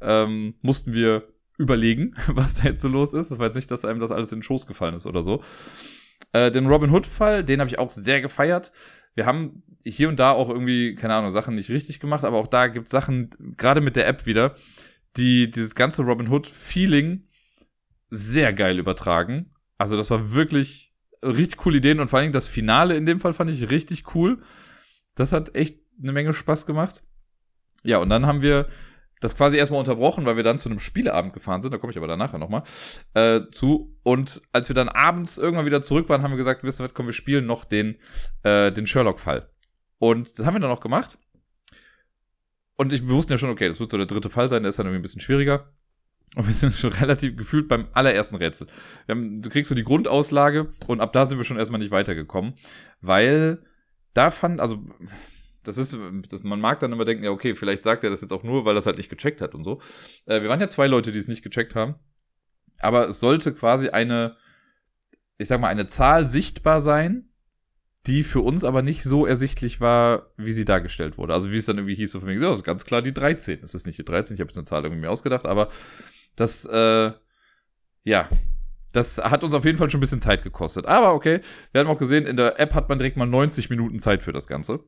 ähm, 0.00 0.54
mussten 0.60 0.92
wir 0.92 1.28
überlegen, 1.56 2.14
was 2.26 2.56
da 2.56 2.64
jetzt 2.64 2.82
so 2.82 2.88
los 2.88 3.14
ist. 3.14 3.30
Das 3.30 3.38
war 3.38 3.46
jetzt 3.46 3.54
nicht, 3.54 3.70
dass 3.70 3.84
einem 3.84 4.00
das 4.00 4.10
alles 4.10 4.32
in 4.32 4.38
den 4.38 4.42
Schoß 4.42 4.66
gefallen 4.66 4.94
ist 4.94 5.06
oder 5.06 5.22
so. 5.22 5.42
Äh, 6.32 6.50
den 6.50 6.66
Robin 6.66 6.90
Hood-Fall, 6.90 7.44
den 7.44 7.60
habe 7.60 7.70
ich 7.70 7.78
auch 7.78 7.90
sehr 7.90 8.20
gefeiert. 8.20 8.72
Wir 9.14 9.26
haben 9.26 9.62
hier 9.84 10.08
und 10.08 10.18
da 10.18 10.32
auch 10.32 10.48
irgendwie, 10.48 10.94
keine 10.94 11.14
Ahnung, 11.14 11.30
Sachen 11.30 11.54
nicht 11.54 11.70
richtig 11.70 12.00
gemacht, 12.00 12.24
aber 12.24 12.38
auch 12.38 12.48
da 12.48 12.66
gibt 12.66 12.88
Sachen, 12.88 13.30
gerade 13.56 13.80
mit 13.80 13.96
der 13.96 14.06
App 14.06 14.26
wieder, 14.26 14.56
die 15.16 15.50
dieses 15.50 15.74
ganze 15.74 16.02
Robin 16.02 16.28
Hood-Feeling 16.28 17.27
sehr 18.10 18.52
geil 18.52 18.78
übertragen. 18.78 19.50
Also 19.76 19.96
das 19.96 20.10
war 20.10 20.34
wirklich 20.34 20.94
richtig 21.22 21.56
coole 21.58 21.78
Ideen 21.78 22.00
und 22.00 22.08
vor 22.08 22.18
allen 22.18 22.24
Dingen 22.24 22.32
das 22.32 22.48
Finale 22.48 22.96
in 22.96 23.06
dem 23.06 23.20
Fall 23.20 23.32
fand 23.32 23.50
ich 23.50 23.70
richtig 23.70 24.14
cool. 24.14 24.42
Das 25.14 25.32
hat 25.32 25.54
echt 25.54 25.80
eine 26.00 26.12
Menge 26.12 26.32
Spaß 26.32 26.66
gemacht. 26.66 27.02
Ja, 27.82 27.98
und 27.98 28.08
dann 28.08 28.26
haben 28.26 28.42
wir 28.42 28.68
das 29.20 29.36
quasi 29.36 29.56
erstmal 29.56 29.80
unterbrochen, 29.80 30.26
weil 30.26 30.36
wir 30.36 30.44
dann 30.44 30.58
zu 30.58 30.68
einem 30.68 30.78
Spieleabend 30.78 31.32
gefahren 31.32 31.60
sind, 31.60 31.72
da 31.72 31.78
komme 31.78 31.90
ich 31.90 31.96
aber 31.96 32.06
dann 32.06 32.18
nachher 32.18 32.38
nochmal 32.38 32.62
äh, 33.14 33.40
zu. 33.50 33.96
Und 34.02 34.42
als 34.52 34.68
wir 34.68 34.74
dann 34.74 34.88
abends 34.88 35.38
irgendwann 35.38 35.66
wieder 35.66 35.82
zurück 35.82 36.08
waren, 36.08 36.22
haben 36.22 36.30
wir 36.30 36.36
gesagt, 36.38 36.62
wisst 36.62 36.80
ihr 36.80 36.84
was, 36.84 36.94
komm, 36.94 37.06
wir 37.06 37.12
spielen 37.12 37.46
noch 37.46 37.64
den, 37.64 37.96
äh, 38.44 38.70
den 38.70 38.86
Sherlock-Fall. 38.86 39.50
Und 39.98 40.38
das 40.38 40.46
haben 40.46 40.54
wir 40.54 40.60
dann 40.60 40.70
auch 40.70 40.80
gemacht. 40.80 41.18
Und 42.76 42.92
ich, 42.92 43.02
wir 43.02 43.14
wussten 43.14 43.32
ja 43.32 43.38
schon, 43.38 43.50
okay, 43.50 43.66
das 43.66 43.80
wird 43.80 43.90
so 43.90 43.96
der 43.96 44.06
dritte 44.06 44.30
Fall 44.30 44.48
sein, 44.48 44.62
der 44.62 44.70
ist 44.70 44.78
dann 44.78 44.86
irgendwie 44.86 45.00
ein 45.00 45.02
bisschen 45.02 45.20
schwieriger. 45.20 45.72
Und 46.36 46.46
wir 46.46 46.54
sind 46.54 46.74
schon 46.74 46.92
relativ 46.92 47.36
gefühlt 47.36 47.68
beim 47.68 47.88
allerersten 47.92 48.36
Rätsel. 48.36 48.68
Wir 49.06 49.14
haben, 49.14 49.42
du 49.42 49.50
kriegst 49.50 49.68
so 49.68 49.74
die 49.74 49.84
Grundauslage 49.84 50.72
und 50.86 51.00
ab 51.00 51.12
da 51.12 51.26
sind 51.26 51.38
wir 51.38 51.44
schon 51.44 51.58
erstmal 51.58 51.80
nicht 51.80 51.90
weitergekommen, 51.90 52.54
weil 53.00 53.62
da 54.14 54.30
fand, 54.30 54.60
also 54.60 54.84
das 55.62 55.78
ist, 55.78 55.96
man 56.42 56.60
mag 56.60 56.80
dann 56.80 56.92
immer 56.92 57.04
denken, 57.04 57.24
ja, 57.24 57.30
okay, 57.30 57.54
vielleicht 57.54 57.82
sagt 57.82 58.04
er 58.04 58.10
das 58.10 58.20
jetzt 58.20 58.32
auch 58.32 58.42
nur, 58.42 58.64
weil 58.64 58.76
es 58.76 58.86
halt 58.86 58.96
nicht 58.96 59.10
gecheckt 59.10 59.40
hat 59.40 59.54
und 59.54 59.64
so. 59.64 59.80
Äh, 60.26 60.42
wir 60.42 60.48
waren 60.48 60.60
ja 60.60 60.68
zwei 60.68 60.86
Leute, 60.86 61.12
die 61.12 61.18
es 61.18 61.28
nicht 61.28 61.42
gecheckt 61.42 61.74
haben. 61.74 61.96
Aber 62.80 63.08
es 63.08 63.20
sollte 63.20 63.52
quasi 63.52 63.88
eine, 63.90 64.36
ich 65.36 65.48
sag 65.48 65.60
mal, 65.60 65.68
eine 65.68 65.86
Zahl 65.86 66.26
sichtbar 66.26 66.80
sein, 66.80 67.28
die 68.06 68.24
für 68.24 68.40
uns 68.40 68.64
aber 68.64 68.82
nicht 68.82 69.02
so 69.02 69.26
ersichtlich 69.26 69.80
war, 69.80 70.32
wie 70.36 70.52
sie 70.52 70.64
dargestellt 70.64 71.18
wurde. 71.18 71.34
Also 71.34 71.50
wie 71.50 71.56
es 71.56 71.66
dann 71.66 71.76
irgendwie 71.76 71.96
hieß, 71.96 72.12
so 72.12 72.20
von 72.20 72.28
mir, 72.28 72.36
ja, 72.36 72.48
das 72.48 72.60
ist 72.60 72.64
ganz 72.64 72.84
klar 72.84 73.02
die 73.02 73.12
13. 73.12 73.60
Es 73.62 73.74
ist 73.74 73.86
nicht 73.86 73.98
die 73.98 74.04
13, 74.04 74.34
ich 74.34 74.40
habe 74.40 74.48
jetzt 74.48 74.56
eine 74.56 74.64
Zahl 74.64 74.84
irgendwie 74.84 75.02
mir 75.02 75.10
ausgedacht, 75.10 75.44
aber 75.44 75.68
das, 76.40 76.64
äh, 76.66 77.12
ja, 78.04 78.28
das 78.92 79.18
hat 79.18 79.44
uns 79.44 79.54
auf 79.54 79.64
jeden 79.64 79.76
Fall 79.76 79.90
schon 79.90 79.98
ein 79.98 80.02
bisschen 80.02 80.20
Zeit 80.20 80.42
gekostet. 80.42 80.86
Aber 80.86 81.12
okay, 81.12 81.40
wir 81.72 81.80
haben 81.80 81.88
auch 81.88 81.98
gesehen, 81.98 82.26
in 82.26 82.36
der 82.36 82.58
App 82.58 82.74
hat 82.74 82.88
man 82.88 82.98
direkt 82.98 83.16
mal 83.16 83.26
90 83.26 83.70
Minuten 83.70 83.98
Zeit 83.98 84.22
für 84.22 84.32
das 84.32 84.46
Ganze. 84.46 84.80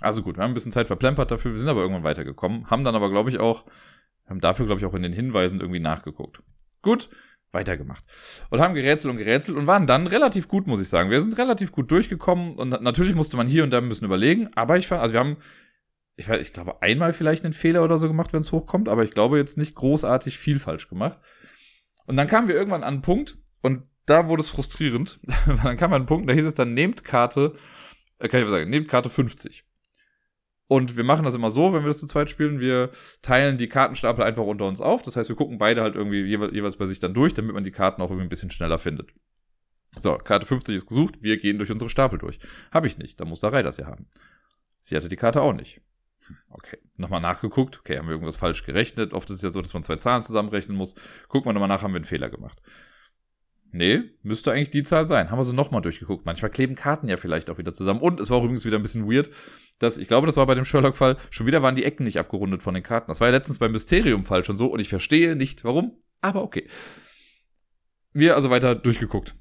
Also 0.00 0.22
gut, 0.22 0.36
wir 0.36 0.44
haben 0.44 0.52
ein 0.52 0.54
bisschen 0.54 0.72
Zeit 0.72 0.86
verplempert 0.86 1.30
dafür, 1.30 1.52
wir 1.52 1.60
sind 1.60 1.68
aber 1.68 1.82
irgendwann 1.82 2.04
weitergekommen, 2.04 2.70
haben 2.70 2.84
dann 2.84 2.94
aber, 2.94 3.10
glaube 3.10 3.28
ich, 3.28 3.38
auch, 3.38 3.64
haben 4.26 4.40
dafür, 4.40 4.66
glaube 4.66 4.80
ich, 4.80 4.86
auch 4.86 4.94
in 4.94 5.02
den 5.02 5.12
Hinweisen 5.12 5.60
irgendwie 5.60 5.80
nachgeguckt. 5.80 6.42
Gut, 6.80 7.10
weitergemacht. 7.52 8.04
Und 8.48 8.60
haben 8.60 8.74
gerätselt 8.74 9.10
und 9.10 9.18
gerätselt 9.18 9.58
und 9.58 9.66
waren 9.66 9.86
dann 9.86 10.06
relativ 10.06 10.48
gut, 10.48 10.66
muss 10.66 10.80
ich 10.80 10.88
sagen. 10.88 11.10
Wir 11.10 11.20
sind 11.20 11.36
relativ 11.36 11.72
gut 11.72 11.90
durchgekommen 11.90 12.54
und 12.56 12.70
natürlich 12.82 13.14
musste 13.14 13.36
man 13.36 13.48
hier 13.48 13.64
und 13.64 13.70
da 13.70 13.78
ein 13.78 13.88
bisschen 13.88 14.06
überlegen, 14.06 14.48
aber 14.54 14.78
ich 14.78 14.86
fand, 14.86 15.02
also 15.02 15.12
wir 15.12 15.20
haben 15.20 15.36
ich, 16.20 16.28
weiß, 16.28 16.40
ich 16.42 16.52
glaube, 16.52 16.82
einmal 16.82 17.14
vielleicht 17.14 17.44
einen 17.44 17.54
Fehler 17.54 17.82
oder 17.82 17.96
so 17.96 18.06
gemacht, 18.06 18.34
wenn 18.34 18.42
es 18.42 18.52
hochkommt, 18.52 18.90
aber 18.90 19.04
ich 19.04 19.12
glaube 19.12 19.38
jetzt 19.38 19.56
nicht 19.56 19.74
großartig 19.74 20.38
viel 20.38 20.58
falsch 20.58 20.88
gemacht. 20.88 21.18
Und 22.06 22.16
dann 22.16 22.28
kamen 22.28 22.46
wir 22.46 22.54
irgendwann 22.54 22.82
an 22.82 22.94
einen 22.94 23.02
Punkt 23.02 23.38
und 23.62 23.84
da 24.04 24.28
wurde 24.28 24.42
es 24.42 24.50
frustrierend. 24.50 25.18
dann 25.64 25.78
kam 25.78 25.92
an 25.92 26.02
einen 26.02 26.06
Punkt, 26.06 26.28
da 26.28 26.34
hieß 26.34 26.44
es 26.44 26.54
dann, 26.54 26.74
nehmt 26.74 27.04
Karte, 27.04 27.54
äh, 28.18 28.28
kann 28.28 28.40
ich 28.40 28.46
mal 28.46 28.52
sagen, 28.52 28.68
nehmt 28.68 28.88
Karte 28.88 29.08
50. 29.08 29.64
Und 30.66 30.98
wir 30.98 31.04
machen 31.04 31.24
das 31.24 31.34
immer 31.34 31.50
so, 31.50 31.72
wenn 31.72 31.82
wir 31.82 31.88
das 31.88 32.00
zu 32.00 32.06
zweit 32.06 32.28
spielen, 32.28 32.60
wir 32.60 32.90
teilen 33.22 33.56
die 33.56 33.68
Kartenstapel 33.68 34.22
einfach 34.22 34.44
unter 34.44 34.66
uns 34.66 34.82
auf. 34.82 35.02
Das 35.02 35.16
heißt, 35.16 35.30
wir 35.30 35.36
gucken 35.36 35.56
beide 35.56 35.82
halt 35.82 35.94
irgendwie 35.94 36.22
jeweils 36.22 36.76
bei 36.76 36.84
sich 36.84 36.98
dann 36.98 37.14
durch, 37.14 37.32
damit 37.32 37.54
man 37.54 37.64
die 37.64 37.72
Karten 37.72 38.02
auch 38.02 38.10
irgendwie 38.10 38.26
ein 38.26 38.28
bisschen 38.28 38.50
schneller 38.50 38.78
findet. 38.78 39.10
So, 39.98 40.16
Karte 40.18 40.46
50 40.46 40.76
ist 40.76 40.86
gesucht, 40.86 41.22
wir 41.22 41.38
gehen 41.38 41.56
durch 41.56 41.72
unsere 41.72 41.88
Stapel 41.88 42.18
durch. 42.18 42.38
Habe 42.70 42.86
ich 42.86 42.98
nicht, 42.98 43.18
da 43.18 43.24
muss 43.24 43.40
der 43.40 43.52
Rai 43.52 43.62
das 43.62 43.78
ja 43.78 43.86
haben. 43.86 44.06
Sie 44.80 44.96
hatte 44.96 45.08
die 45.08 45.16
Karte 45.16 45.40
auch 45.40 45.54
nicht. 45.54 45.80
Okay, 46.48 46.78
nochmal 46.96 47.20
nachgeguckt. 47.20 47.80
Okay, 47.80 47.98
haben 47.98 48.06
wir 48.06 48.12
irgendwas 48.12 48.36
falsch 48.36 48.64
gerechnet? 48.64 49.12
Oft 49.12 49.30
ist 49.30 49.36
es 49.36 49.42
ja 49.42 49.50
so, 49.50 49.62
dass 49.62 49.74
man 49.74 49.82
zwei 49.82 49.96
Zahlen 49.96 50.22
zusammenrechnen 50.22 50.76
muss. 50.76 50.94
Gucken 51.28 51.48
wir 51.48 51.52
nochmal 51.52 51.68
nach, 51.68 51.82
haben 51.82 51.92
wir 51.92 51.96
einen 51.96 52.04
Fehler 52.04 52.30
gemacht. 52.30 52.60
Nee, 53.72 54.02
müsste 54.22 54.50
eigentlich 54.50 54.70
die 54.70 54.82
Zahl 54.82 55.04
sein. 55.04 55.30
Haben 55.30 55.38
wir 55.38 55.44
so 55.44 55.52
nochmal 55.54 55.80
durchgeguckt. 55.80 56.26
Manchmal 56.26 56.50
kleben 56.50 56.74
Karten 56.74 57.08
ja 57.08 57.16
vielleicht 57.16 57.50
auch 57.50 57.58
wieder 57.58 57.72
zusammen. 57.72 58.00
Und 58.00 58.18
es 58.18 58.28
war 58.28 58.38
auch 58.38 58.42
übrigens 58.42 58.64
wieder 58.64 58.78
ein 58.78 58.82
bisschen 58.82 59.08
weird, 59.08 59.30
dass, 59.78 59.96
ich 59.96 60.08
glaube, 60.08 60.26
das 60.26 60.36
war 60.36 60.46
bei 60.46 60.56
dem 60.56 60.64
Sherlock-Fall, 60.64 61.16
schon 61.30 61.46
wieder 61.46 61.62
waren 61.62 61.76
die 61.76 61.84
Ecken 61.84 62.04
nicht 62.04 62.18
abgerundet 62.18 62.62
von 62.62 62.74
den 62.74 62.82
Karten. 62.82 63.08
Das 63.08 63.20
war 63.20 63.28
ja 63.28 63.32
letztens 63.32 63.58
beim 63.58 63.72
Mysterium-Fall 63.72 64.44
schon 64.44 64.56
so 64.56 64.66
und 64.66 64.80
ich 64.80 64.88
verstehe 64.88 65.36
nicht 65.36 65.64
warum, 65.64 65.96
aber 66.20 66.42
okay. 66.42 66.66
Wir 68.12 68.34
also 68.34 68.50
weiter 68.50 68.74
durchgeguckt 68.74 69.36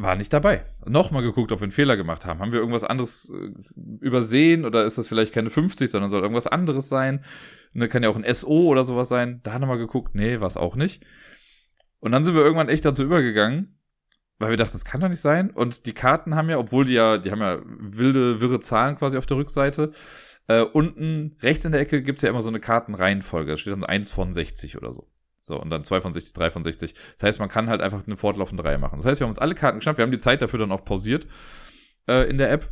war 0.00 0.14
nicht 0.14 0.32
dabei. 0.32 0.64
Nochmal 0.86 1.22
geguckt, 1.22 1.50
ob 1.50 1.60
wir 1.60 1.64
einen 1.64 1.72
Fehler 1.72 1.96
gemacht 1.96 2.24
haben. 2.24 2.38
Haben 2.38 2.52
wir 2.52 2.60
irgendwas 2.60 2.84
anderes 2.84 3.30
äh, 3.30 3.50
übersehen 4.00 4.64
oder 4.64 4.84
ist 4.84 4.96
das 4.96 5.08
vielleicht 5.08 5.34
keine 5.34 5.50
50, 5.50 5.90
sondern 5.90 6.08
soll 6.08 6.22
irgendwas 6.22 6.46
anderes 6.46 6.88
sein? 6.88 7.24
Ne, 7.72 7.88
kann 7.88 8.04
ja 8.04 8.08
auch 8.08 8.16
ein 8.16 8.34
SO 8.34 8.66
oder 8.66 8.84
sowas 8.84 9.08
sein. 9.08 9.40
Da 9.42 9.58
nochmal 9.58 9.78
geguckt, 9.78 10.14
nee, 10.14 10.40
war 10.40 10.46
es 10.46 10.56
auch 10.56 10.76
nicht. 10.76 11.04
Und 11.98 12.12
dann 12.12 12.22
sind 12.22 12.34
wir 12.34 12.42
irgendwann 12.42 12.68
echt 12.68 12.84
dazu 12.84 13.02
übergegangen, 13.02 13.80
weil 14.38 14.50
wir 14.50 14.56
dachten, 14.56 14.74
das 14.74 14.84
kann 14.84 15.00
doch 15.00 15.08
nicht 15.08 15.20
sein. 15.20 15.50
Und 15.50 15.86
die 15.86 15.94
Karten 15.94 16.36
haben 16.36 16.48
ja, 16.48 16.58
obwohl 16.58 16.84
die 16.84 16.94
ja, 16.94 17.18
die 17.18 17.32
haben 17.32 17.40
ja 17.40 17.58
wilde, 17.64 18.40
wirre 18.40 18.60
Zahlen 18.60 18.96
quasi 18.96 19.18
auf 19.18 19.26
der 19.26 19.36
Rückseite. 19.36 19.90
Äh, 20.46 20.62
unten 20.62 21.36
rechts 21.42 21.64
in 21.64 21.72
der 21.72 21.80
Ecke 21.80 22.02
gibt's 22.02 22.22
ja 22.22 22.30
immer 22.30 22.42
so 22.42 22.48
eine 22.48 22.60
Kartenreihenfolge. 22.60 23.50
Da 23.50 23.56
steht 23.56 23.72
dann 23.72 23.84
1 23.84 24.12
von 24.12 24.32
60 24.32 24.76
oder 24.76 24.92
so. 24.92 25.08
So, 25.48 25.60
und 25.60 25.70
dann 25.70 25.82
2 25.82 26.00
von 26.02 26.12
60, 26.12 26.34
3 26.34 26.50
von 26.50 26.62
60. 26.62 26.94
Das 27.14 27.22
heißt, 27.22 27.40
man 27.40 27.48
kann 27.48 27.68
halt 27.68 27.80
einfach 27.80 28.06
eine 28.06 28.16
fortlaufende 28.16 28.64
Reihe 28.64 28.78
machen. 28.78 28.98
Das 28.98 29.06
heißt, 29.06 29.20
wir 29.20 29.24
haben 29.24 29.30
uns 29.30 29.38
alle 29.38 29.54
Karten 29.54 29.78
geschnappt, 29.78 29.98
wir 29.98 30.04
haben 30.04 30.12
die 30.12 30.18
Zeit 30.18 30.42
dafür 30.42 30.60
dann 30.60 30.70
auch 30.70 30.84
pausiert 30.84 31.26
äh, 32.06 32.28
in 32.28 32.38
der 32.38 32.52
App 32.52 32.70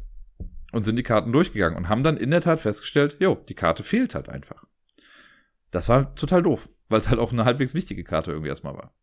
und 0.73 0.85
sind 0.85 0.97
die 0.97 1.03
Karten 1.03 1.33
durchgegangen 1.33 1.77
und 1.77 1.89
haben 1.89 2.03
dann 2.03 2.17
in 2.17 2.31
der 2.31 2.43
Tat 2.43 2.61
festgestellt, 2.61 3.17
jo, 3.19 3.35
die 3.49 3.55
Karte 3.55 3.83
fehlt 3.83 4.15
halt 4.15 4.29
einfach. 4.29 4.65
Das 5.71 5.89
war 5.89 6.15
total 6.15 6.43
doof, 6.43 6.69
weil 6.89 6.99
es 6.99 7.09
halt 7.09 7.19
auch 7.19 7.33
eine 7.33 7.45
halbwegs 7.45 7.75
wichtige 7.75 8.05
Karte 8.05 8.31
irgendwie 8.31 8.51
erstmal 8.51 8.75
war. 8.75 8.95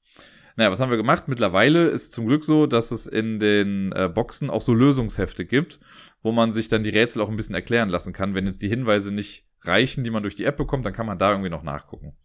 Naja, 0.55 0.71
was 0.71 0.79
haben 0.79 0.91
wir 0.91 0.97
gemacht? 0.97 1.27
Mittlerweile 1.27 1.87
ist 1.87 2.13
zum 2.13 2.27
Glück 2.27 2.43
so, 2.43 2.67
dass 2.67 2.91
es 2.91 3.07
in 3.07 3.39
den 3.39 3.91
äh, 3.93 4.07
Boxen 4.07 4.51
auch 4.51 4.61
so 4.61 4.73
Lösungshefte 4.73 5.45
gibt, 5.45 5.79
wo 6.21 6.31
man 6.31 6.51
sich 6.51 6.67
dann 6.67 6.83
die 6.83 6.91
Rätsel 6.91 7.23
auch 7.23 7.29
ein 7.29 7.35
bisschen 7.35 7.55
erklären 7.55 7.89
lassen 7.89 8.13
kann, 8.13 8.35
wenn 8.35 8.45
jetzt 8.45 8.61
die 8.61 8.69
Hinweise 8.69 9.11
nicht 9.11 9.47
reichen, 9.65 10.03
die 10.03 10.09
man 10.09 10.23
durch 10.23 10.35
die 10.35 10.45
App 10.45 10.57
bekommt, 10.57 10.85
dann 10.85 10.93
kann 10.93 11.05
man 11.05 11.17
da 11.17 11.31
irgendwie 11.31 11.49
noch 11.49 11.63
nachgucken. 11.63 12.15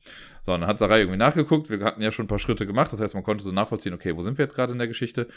So, 0.43 0.53
dann 0.53 0.67
hat 0.67 0.79
Sarai 0.79 1.01
irgendwie 1.01 1.19
nachgeguckt. 1.19 1.71
Wir 1.71 1.81
hatten 1.81 2.03
ja 2.03 2.11
schon 2.11 2.25
ein 2.25 2.29
paar 2.29 2.39
Schritte 2.39 2.67
gemacht. 2.67 2.93
Das 2.93 3.01
heißt, 3.01 3.15
man 3.15 3.23
konnte 3.23 3.45
so 3.45 3.53
nachvollziehen, 3.53 3.95
okay, 3.95 4.17
wo 4.17 4.23
sind 4.23 4.39
wir 4.39 4.45
jetzt 4.45 4.55
gerade 4.55 4.73
in 4.73 4.79
der 4.79 4.89
Geschichte? 4.89 5.29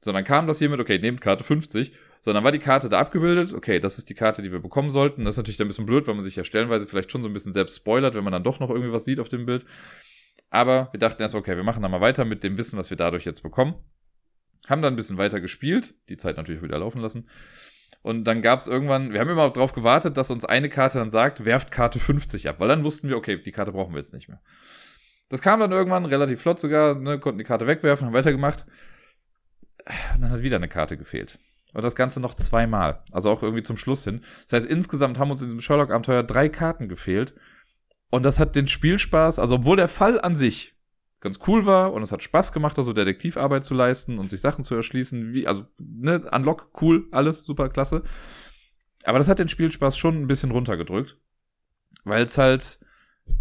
So, 0.00 0.12
dann 0.12 0.24
kam 0.24 0.46
das 0.46 0.58
hier 0.58 0.68
mit, 0.68 0.80
okay, 0.80 0.98
nehmt 0.98 1.20
Karte 1.20 1.44
50. 1.44 1.92
So, 2.20 2.32
dann 2.32 2.44
war 2.44 2.52
die 2.52 2.58
Karte 2.58 2.88
da 2.88 2.98
abgebildet. 2.98 3.52
Okay, 3.52 3.80
das 3.80 3.98
ist 3.98 4.10
die 4.10 4.14
Karte, 4.14 4.42
die 4.42 4.52
wir 4.52 4.60
bekommen 4.60 4.90
sollten. 4.90 5.24
Das 5.24 5.34
ist 5.34 5.38
natürlich 5.38 5.60
ein 5.60 5.68
bisschen 5.68 5.86
blöd, 5.86 6.06
weil 6.06 6.14
man 6.14 6.24
sich 6.24 6.36
ja 6.36 6.44
stellenweise 6.44 6.86
vielleicht 6.86 7.12
schon 7.12 7.22
so 7.22 7.28
ein 7.28 7.32
bisschen 7.32 7.52
selbst 7.52 7.76
spoilert, 7.76 8.14
wenn 8.14 8.24
man 8.24 8.32
dann 8.32 8.44
doch 8.44 8.60
noch 8.60 8.70
irgendwie 8.70 8.92
was 8.92 9.04
sieht 9.04 9.20
auf 9.20 9.28
dem 9.28 9.46
Bild. 9.46 9.64
Aber 10.50 10.88
wir 10.92 11.00
dachten 11.00 11.20
erstmal, 11.20 11.40
okay, 11.40 11.56
wir 11.56 11.64
machen 11.64 11.82
dann 11.82 11.90
mal 11.90 12.00
weiter 12.00 12.24
mit 12.24 12.44
dem 12.44 12.56
Wissen, 12.58 12.78
was 12.78 12.90
wir 12.90 12.96
dadurch 12.96 13.24
jetzt 13.24 13.42
bekommen. 13.42 13.74
Haben 14.68 14.82
dann 14.82 14.94
ein 14.94 14.96
bisschen 14.96 15.18
weiter 15.18 15.40
gespielt, 15.40 15.94
die 16.08 16.16
Zeit 16.16 16.36
natürlich 16.36 16.62
wieder 16.62 16.78
laufen 16.78 17.00
lassen. 17.00 17.24
Und 18.04 18.24
dann 18.24 18.42
gab 18.42 18.58
es 18.58 18.66
irgendwann, 18.66 19.14
wir 19.14 19.20
haben 19.20 19.30
immer 19.30 19.48
darauf 19.48 19.72
gewartet, 19.72 20.18
dass 20.18 20.30
uns 20.30 20.44
eine 20.44 20.68
Karte 20.68 20.98
dann 20.98 21.08
sagt, 21.08 21.46
werft 21.46 21.70
Karte 21.70 21.98
50 21.98 22.50
ab, 22.50 22.56
weil 22.58 22.68
dann 22.68 22.84
wussten 22.84 23.08
wir, 23.08 23.16
okay, 23.16 23.42
die 23.42 23.50
Karte 23.50 23.72
brauchen 23.72 23.94
wir 23.94 23.96
jetzt 23.96 24.12
nicht 24.12 24.28
mehr. 24.28 24.42
Das 25.30 25.40
kam 25.40 25.58
dann 25.58 25.72
irgendwann 25.72 26.04
relativ 26.04 26.42
flott 26.42 26.60
sogar, 26.60 26.96
ne, 26.96 27.18
konnten 27.18 27.38
die 27.38 27.44
Karte 27.44 27.66
wegwerfen, 27.66 28.06
haben 28.06 28.12
weitergemacht. 28.12 28.66
Und 30.14 30.20
dann 30.20 30.30
hat 30.30 30.42
wieder 30.42 30.58
eine 30.58 30.68
Karte 30.68 30.98
gefehlt. 30.98 31.38
Und 31.72 31.82
das 31.82 31.96
Ganze 31.96 32.20
noch 32.20 32.34
zweimal. 32.34 33.02
Also 33.10 33.30
auch 33.30 33.42
irgendwie 33.42 33.62
zum 33.62 33.78
Schluss 33.78 34.04
hin. 34.04 34.20
Das 34.42 34.52
heißt, 34.52 34.66
insgesamt 34.66 35.18
haben 35.18 35.30
uns 35.30 35.40
in 35.40 35.46
diesem 35.46 35.62
Sherlock-Abenteuer 35.62 36.24
drei 36.24 36.50
Karten 36.50 36.90
gefehlt. 36.90 37.32
Und 38.10 38.22
das 38.22 38.38
hat 38.38 38.54
den 38.54 38.68
Spielspaß, 38.68 39.38
also 39.38 39.54
obwohl 39.54 39.78
der 39.78 39.88
Fall 39.88 40.20
an 40.20 40.36
sich 40.36 40.73
ganz 41.24 41.40
cool 41.48 41.66
war 41.66 41.92
und 41.92 42.02
es 42.02 42.12
hat 42.12 42.22
Spaß 42.22 42.52
gemacht, 42.52 42.78
also 42.78 42.92
Detektivarbeit 42.92 43.64
zu 43.64 43.74
leisten 43.74 44.18
und 44.18 44.30
sich 44.30 44.40
Sachen 44.40 44.62
zu 44.62 44.74
erschließen, 44.76 45.32
wie, 45.32 45.48
also, 45.48 45.66
ne, 45.78 46.20
Unlock, 46.30 46.70
cool, 46.80 47.08
alles 47.10 47.42
super 47.42 47.70
klasse. 47.70 48.04
Aber 49.04 49.18
das 49.18 49.28
hat 49.28 49.38
den 49.38 49.48
Spielspaß 49.48 49.96
schon 49.96 50.20
ein 50.20 50.26
bisschen 50.26 50.50
runtergedrückt. 50.50 51.18
Weil 52.04 52.24
es 52.24 52.36
halt, 52.36 52.78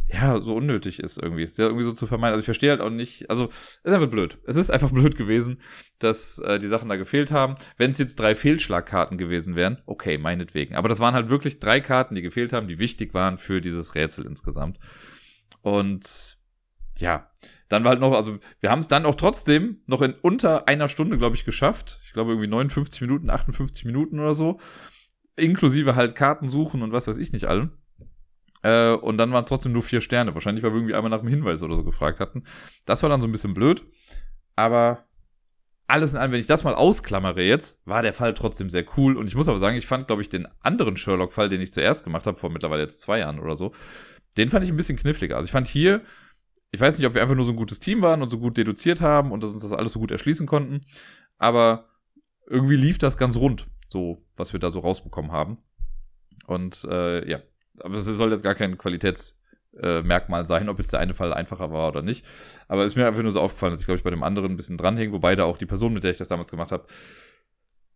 ja, 0.08 0.40
so 0.40 0.56
unnötig 0.56 1.00
ist 1.00 1.18
irgendwie. 1.22 1.44
Ist 1.44 1.58
ja 1.58 1.66
irgendwie 1.66 1.84
so 1.84 1.92
zu 1.92 2.08
vermeiden. 2.08 2.34
Also 2.34 2.42
ich 2.42 2.46
verstehe 2.46 2.70
halt 2.70 2.80
auch 2.80 2.90
nicht, 2.90 3.30
also 3.30 3.48
es 3.48 3.80
ist 3.84 3.94
einfach 3.94 4.10
blöd. 4.10 4.38
Es 4.46 4.56
ist 4.56 4.70
einfach 4.70 4.92
blöd 4.94 5.18
gewesen, 5.18 5.60
dass 6.00 6.40
äh, 6.40 6.60
die 6.60 6.68
Sachen 6.68 6.88
da 6.88 6.96
gefehlt 6.96 7.32
haben. 7.32 7.56
Wenn 7.78 7.92
es 7.92 7.98
jetzt 7.98 8.18
drei 8.18 8.36
Fehlschlagkarten 8.36 9.18
gewesen 9.18 9.56
wären, 9.56 9.82
okay, 9.86 10.18
meinetwegen. 10.18 10.76
Aber 10.76 10.88
das 10.88 11.00
waren 11.00 11.16
halt 11.16 11.30
wirklich 11.30 11.60
drei 11.60 11.82
Karten, 11.82 12.16
die 12.16 12.22
gefehlt 12.22 12.54
haben, 12.54 12.68
die 12.68 12.80
wichtig 12.80 13.14
waren 13.14 13.38
für 13.38 13.60
dieses 13.60 13.96
Rätsel 13.96 14.26
insgesamt. 14.26 14.80
Und 15.62 16.38
ja, 16.98 17.30
dann 17.74 17.84
war 17.84 17.90
halt 17.90 18.00
noch, 18.00 18.14
also 18.14 18.38
wir 18.60 18.72
haben 18.72 18.80
es 18.80 18.88
dann 18.88 19.06
auch 19.06 19.16
trotzdem 19.16 19.82
noch 19.88 20.02
in 20.02 20.14
unter 20.14 20.68
einer 20.68 20.88
Stunde, 20.88 21.18
glaube 21.18 21.36
ich, 21.36 21.44
geschafft. 21.44 22.00
Ich 22.06 22.14
glaube 22.14 22.32
irgendwie 22.32 22.48
59 22.48 23.02
Minuten, 23.02 23.30
58 23.30 23.86
Minuten 23.86 24.20
oder 24.20 24.34
so. 24.34 24.60
Inklusive 25.36 25.96
halt 25.96 26.16
Karten 26.16 26.48
suchen 26.48 26.84
und 26.84 26.92
was 26.92 27.08
weiß 27.08 27.18
ich 27.18 27.34
nicht 27.34 27.46
allem. 27.46 27.72
Äh, 28.62 28.94
und 28.94 29.18
dann 29.18 29.32
waren 29.32 29.44
es 29.44 29.50
trotzdem 29.50 29.72
nur 29.72 29.84
vier 29.84 30.02
Sterne. 30.02 30.34
Wahrscheinlich, 30.36 30.64
weil 30.64 30.72
wir 30.72 30.78
irgendwie 30.78 30.94
einmal 30.94 31.10
nach 31.10 31.20
dem 31.20 31.30
Hinweis 31.30 31.64
oder 31.64 31.76
so 31.76 31.84
gefragt 31.84 32.20
hatten. 32.20 32.44
Das 32.86 33.02
war 33.02 33.10
dann 33.10 33.22
so 33.22 33.28
ein 33.28 33.32
bisschen 33.32 33.54
blöd. 33.54 33.84
Aber 34.56 35.06
alles 35.88 36.14
in 36.14 36.20
allem, 36.20 36.32
wenn 36.32 36.40
ich 36.40 36.48
das 36.48 36.64
mal 36.64 36.76
ausklammere 36.76 37.42
jetzt, 37.42 37.82
war 37.86 38.02
der 38.02 38.14
Fall 38.14 38.34
trotzdem 38.34 38.70
sehr 38.70 38.86
cool. 38.98 39.18
Und 39.18 39.28
ich 39.28 39.36
muss 39.36 39.48
aber 39.48 39.60
sagen, 39.60 39.78
ich 39.78 39.88
fand, 39.88 40.08
glaube 40.08 40.22
ich, 40.22 40.30
den 40.30 40.48
anderen 40.62 40.96
Sherlock-Fall, 40.96 41.50
den 41.50 41.62
ich 41.62 41.74
zuerst 41.74 42.04
gemacht 42.04 42.26
habe, 42.26 42.38
vor 42.38 42.50
mittlerweile 42.50 42.84
jetzt 42.84 43.02
zwei 43.02 43.20
Jahren 43.20 43.40
oder 43.40 43.56
so, 43.56 43.74
den 44.38 44.50
fand 44.50 44.64
ich 44.64 44.72
ein 44.72 44.78
bisschen 44.78 44.98
kniffliger. 44.98 45.36
Also 45.36 45.46
ich 45.46 45.52
fand 45.52 45.68
hier, 45.68 46.02
ich 46.74 46.82
weiß 46.82 46.98
nicht, 46.98 47.08
ob 47.08 47.14
wir 47.14 47.22
einfach 47.22 47.36
nur 47.36 47.46
so 47.46 47.52
ein 47.52 47.56
gutes 47.56 47.80
Team 47.80 48.02
waren 48.02 48.24
und 48.24 48.30
so 48.30 48.40
gut 48.40 48.58
deduziert 48.58 49.00
haben 49.00 49.32
und 49.32 49.44
dass 49.44 49.54
uns 49.54 49.62
das 49.62 49.74
alles 49.74 49.94
so 49.94 50.00
gut 50.00 50.10
erschließen 50.10 50.48
konnten, 50.48 50.82
aber 51.38 51.88
irgendwie 52.48 52.76
lief 52.76 52.98
das 52.98 53.18
ganz 53.18 53.38
rund, 53.38 53.68
so 53.88 54.26
was 54.36 54.54
wir 54.54 54.60
da 54.60 54.72
so 54.72 54.80
rausbekommen 54.80 55.32
haben. 55.32 55.60
Und 56.48 56.84
äh, 56.90 57.30
ja, 57.30 57.40
aber 57.80 57.96
es 57.96 58.06
soll 58.06 58.32
jetzt 58.32 58.44
gar 58.44 58.56
kein 58.56 58.80
Qualitätsmerkmal 58.80 60.42
äh, 60.42 60.46
sein, 60.46 60.68
ob 60.68 60.80
jetzt 60.80 60.92
der 60.94 61.00
eine 61.00 61.14
Fall 61.14 61.32
einfacher 61.32 61.72
war 61.72 61.90
oder 61.90 62.02
nicht. 62.02 62.26
Aber 62.68 62.84
es 62.84 62.94
ist 62.94 62.96
mir 62.96 63.06
einfach 63.06 63.22
nur 63.22 63.32
so 63.32 63.40
aufgefallen, 63.40 63.72
dass 63.72 63.82
ich, 63.82 63.86
glaube 63.86 64.00
ich, 64.00 64.04
bei 64.04 64.10
dem 64.10 64.24
anderen 64.24 64.54
ein 64.54 64.58
bisschen 64.58 64.78
dranhing, 64.78 65.12
wobei 65.12 65.36
da 65.36 65.44
auch 65.44 65.60
die 65.60 65.68
Person, 65.68 65.94
mit 65.94 66.04
der 66.04 66.12
ich 66.12 66.18
das 66.18 66.28
damals 66.28 66.50
gemacht 66.50 66.72
habe, 66.72 66.88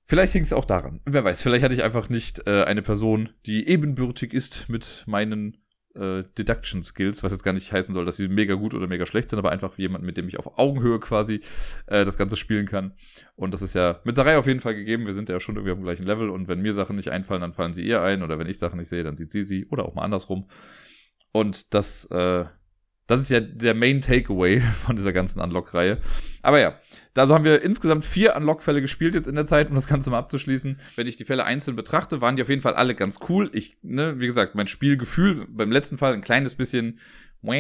Vielleicht 0.10 0.32
hing 0.32 0.44
es 0.44 0.54
auch 0.54 0.63
daran. 0.63 1.02
Wer 1.04 1.26
weiß, 1.26 1.42
vielleicht 1.42 1.66
hatte 1.66 1.74
ich 1.74 1.84
einfach 1.84 2.08
nicht 2.08 2.48
äh, 2.48 2.63
eine 2.63 2.82
Person, 2.82 3.32
die 3.46 3.68
ebenbürtig 3.68 4.34
ist 4.34 4.70
mit 4.70 5.04
meinen 5.06 5.58
äh, 5.95 6.23
Deduction 6.38 6.84
Skills, 6.84 7.23
was 7.23 7.32
jetzt 7.32 7.43
gar 7.43 7.54
nicht 7.54 7.71
heißen 7.71 7.93
soll, 7.93 8.06
dass 8.06 8.17
sie 8.17 8.28
mega 8.28 8.56
gut 8.56 8.73
oder 8.73 8.88
mega 8.88 9.06
schlecht 9.06 9.30
sind, 9.30 9.39
aber 9.39 9.52
einfach 9.52 9.78
jemand, 9.78 10.04
mit 10.04 10.17
dem 10.17 10.28
ich 10.28 10.39
auf 10.39 10.58
Augenhöhe 10.58 11.00
quasi 11.00 11.41
äh, 11.88 12.06
das 12.06 12.17
Ganze 12.17 12.36
spielen 12.36 12.65
kann. 12.65 12.93
Und 13.36 13.54
das 13.54 13.62
ist 13.62 13.76
ja 13.76 14.00
mit 14.04 14.15
Sarai 14.15 14.38
auf 14.38 14.47
jeden 14.47 14.60
Fall 14.60 14.76
gegeben. 14.76 15.06
Wir 15.06 15.13
sind 15.13 15.30
ja 15.30 15.39
schon 15.39 15.56
irgendwie 15.56 15.71
auf 15.71 15.78
dem 15.78 15.86
gleichen 15.86 16.06
Level 16.06 16.30
und 16.30 16.47
wenn 16.47 16.62
mir 16.62 16.73
Sachen 16.73 16.95
nicht 16.95 17.10
einfallen, 17.10 17.41
dann 17.41 17.54
fallen 17.54 17.73
sie 17.73 17.84
ihr 17.84 18.02
ein 18.02 18.23
oder 18.23 18.39
wenn 18.39 18.47
ich 18.47 18.60
Sachen 18.60 18.80
nicht 18.80 18.89
sehe, 18.89 19.04
dann 19.04 19.17
sieht 19.17 19.32
sie 19.32 19.43
sie 19.43 19.65
oder 19.67 19.86
auch 19.86 19.95
mal 19.95 20.04
andersrum. 20.04 20.47
Und 21.32 21.73
das 21.73 22.06
äh, 22.06 22.45
das 23.08 23.21
ist 23.21 23.30
ja 23.30 23.39
der 23.39 23.73
Main 23.73 24.02
Takeaway 24.02 24.60
von 24.73 24.95
dieser 24.95 25.13
ganzen 25.13 25.39
Unlock-Reihe. 25.39 25.97
Aber 26.41 26.60
ja, 26.60 26.80
also 27.17 27.34
haben 27.34 27.43
wir 27.43 27.62
insgesamt 27.62 28.06
vier 28.06 28.36
Unlock-Fälle 28.36 28.82
gespielt 28.82 29.15
jetzt 29.15 29.27
in 29.27 29.36
der 29.36 29.45
Zeit, 29.45 29.69
um 29.69 29.75
das 29.75 29.88
Ganze 29.88 30.10
mal 30.10 30.19
abzuschließen. 30.19 30.80
Wenn 30.95 31.08
ich 31.08 31.17
die 31.17 31.25
Fälle 31.25 31.45
einzeln 31.45 31.75
betrachte, 31.75 32.21
waren 32.21 32.36
die 32.36 32.41
auf 32.41 32.49
jeden 32.49 32.62
Fall 32.62 32.75
alle 32.75 32.95
ganz 32.95 33.19
cool. 33.30 33.49
Ich, 33.53 33.77
ne, 33.82 34.19
wie 34.19 34.27
gesagt, 34.27 34.56
mein 34.56 34.67
Spielgefühl 34.67 35.47
beim 35.49 35.71
letzten 35.71 35.97
Fall 35.97 36.13
ein 36.13 36.21
kleines 36.21 36.56
bisschen, 36.56 36.99
war 37.41 37.56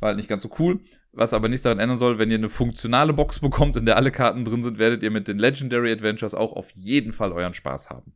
halt 0.00 0.16
nicht 0.16 0.28
ganz 0.28 0.42
so 0.42 0.50
cool. 0.58 0.80
Was 1.14 1.34
aber 1.34 1.48
nichts 1.48 1.62
daran 1.62 1.78
ändern 1.78 1.98
soll, 1.98 2.18
wenn 2.18 2.30
ihr 2.30 2.38
eine 2.38 2.48
funktionale 2.48 3.12
Box 3.12 3.40
bekommt, 3.40 3.76
in 3.76 3.84
der 3.84 3.96
alle 3.96 4.10
Karten 4.10 4.46
drin 4.46 4.62
sind, 4.62 4.78
werdet 4.78 5.02
ihr 5.02 5.10
mit 5.10 5.28
den 5.28 5.38
Legendary 5.38 5.92
Adventures 5.92 6.34
auch 6.34 6.54
auf 6.54 6.70
jeden 6.70 7.12
Fall 7.12 7.32
euren 7.32 7.52
Spaß 7.52 7.90
haben 7.90 8.14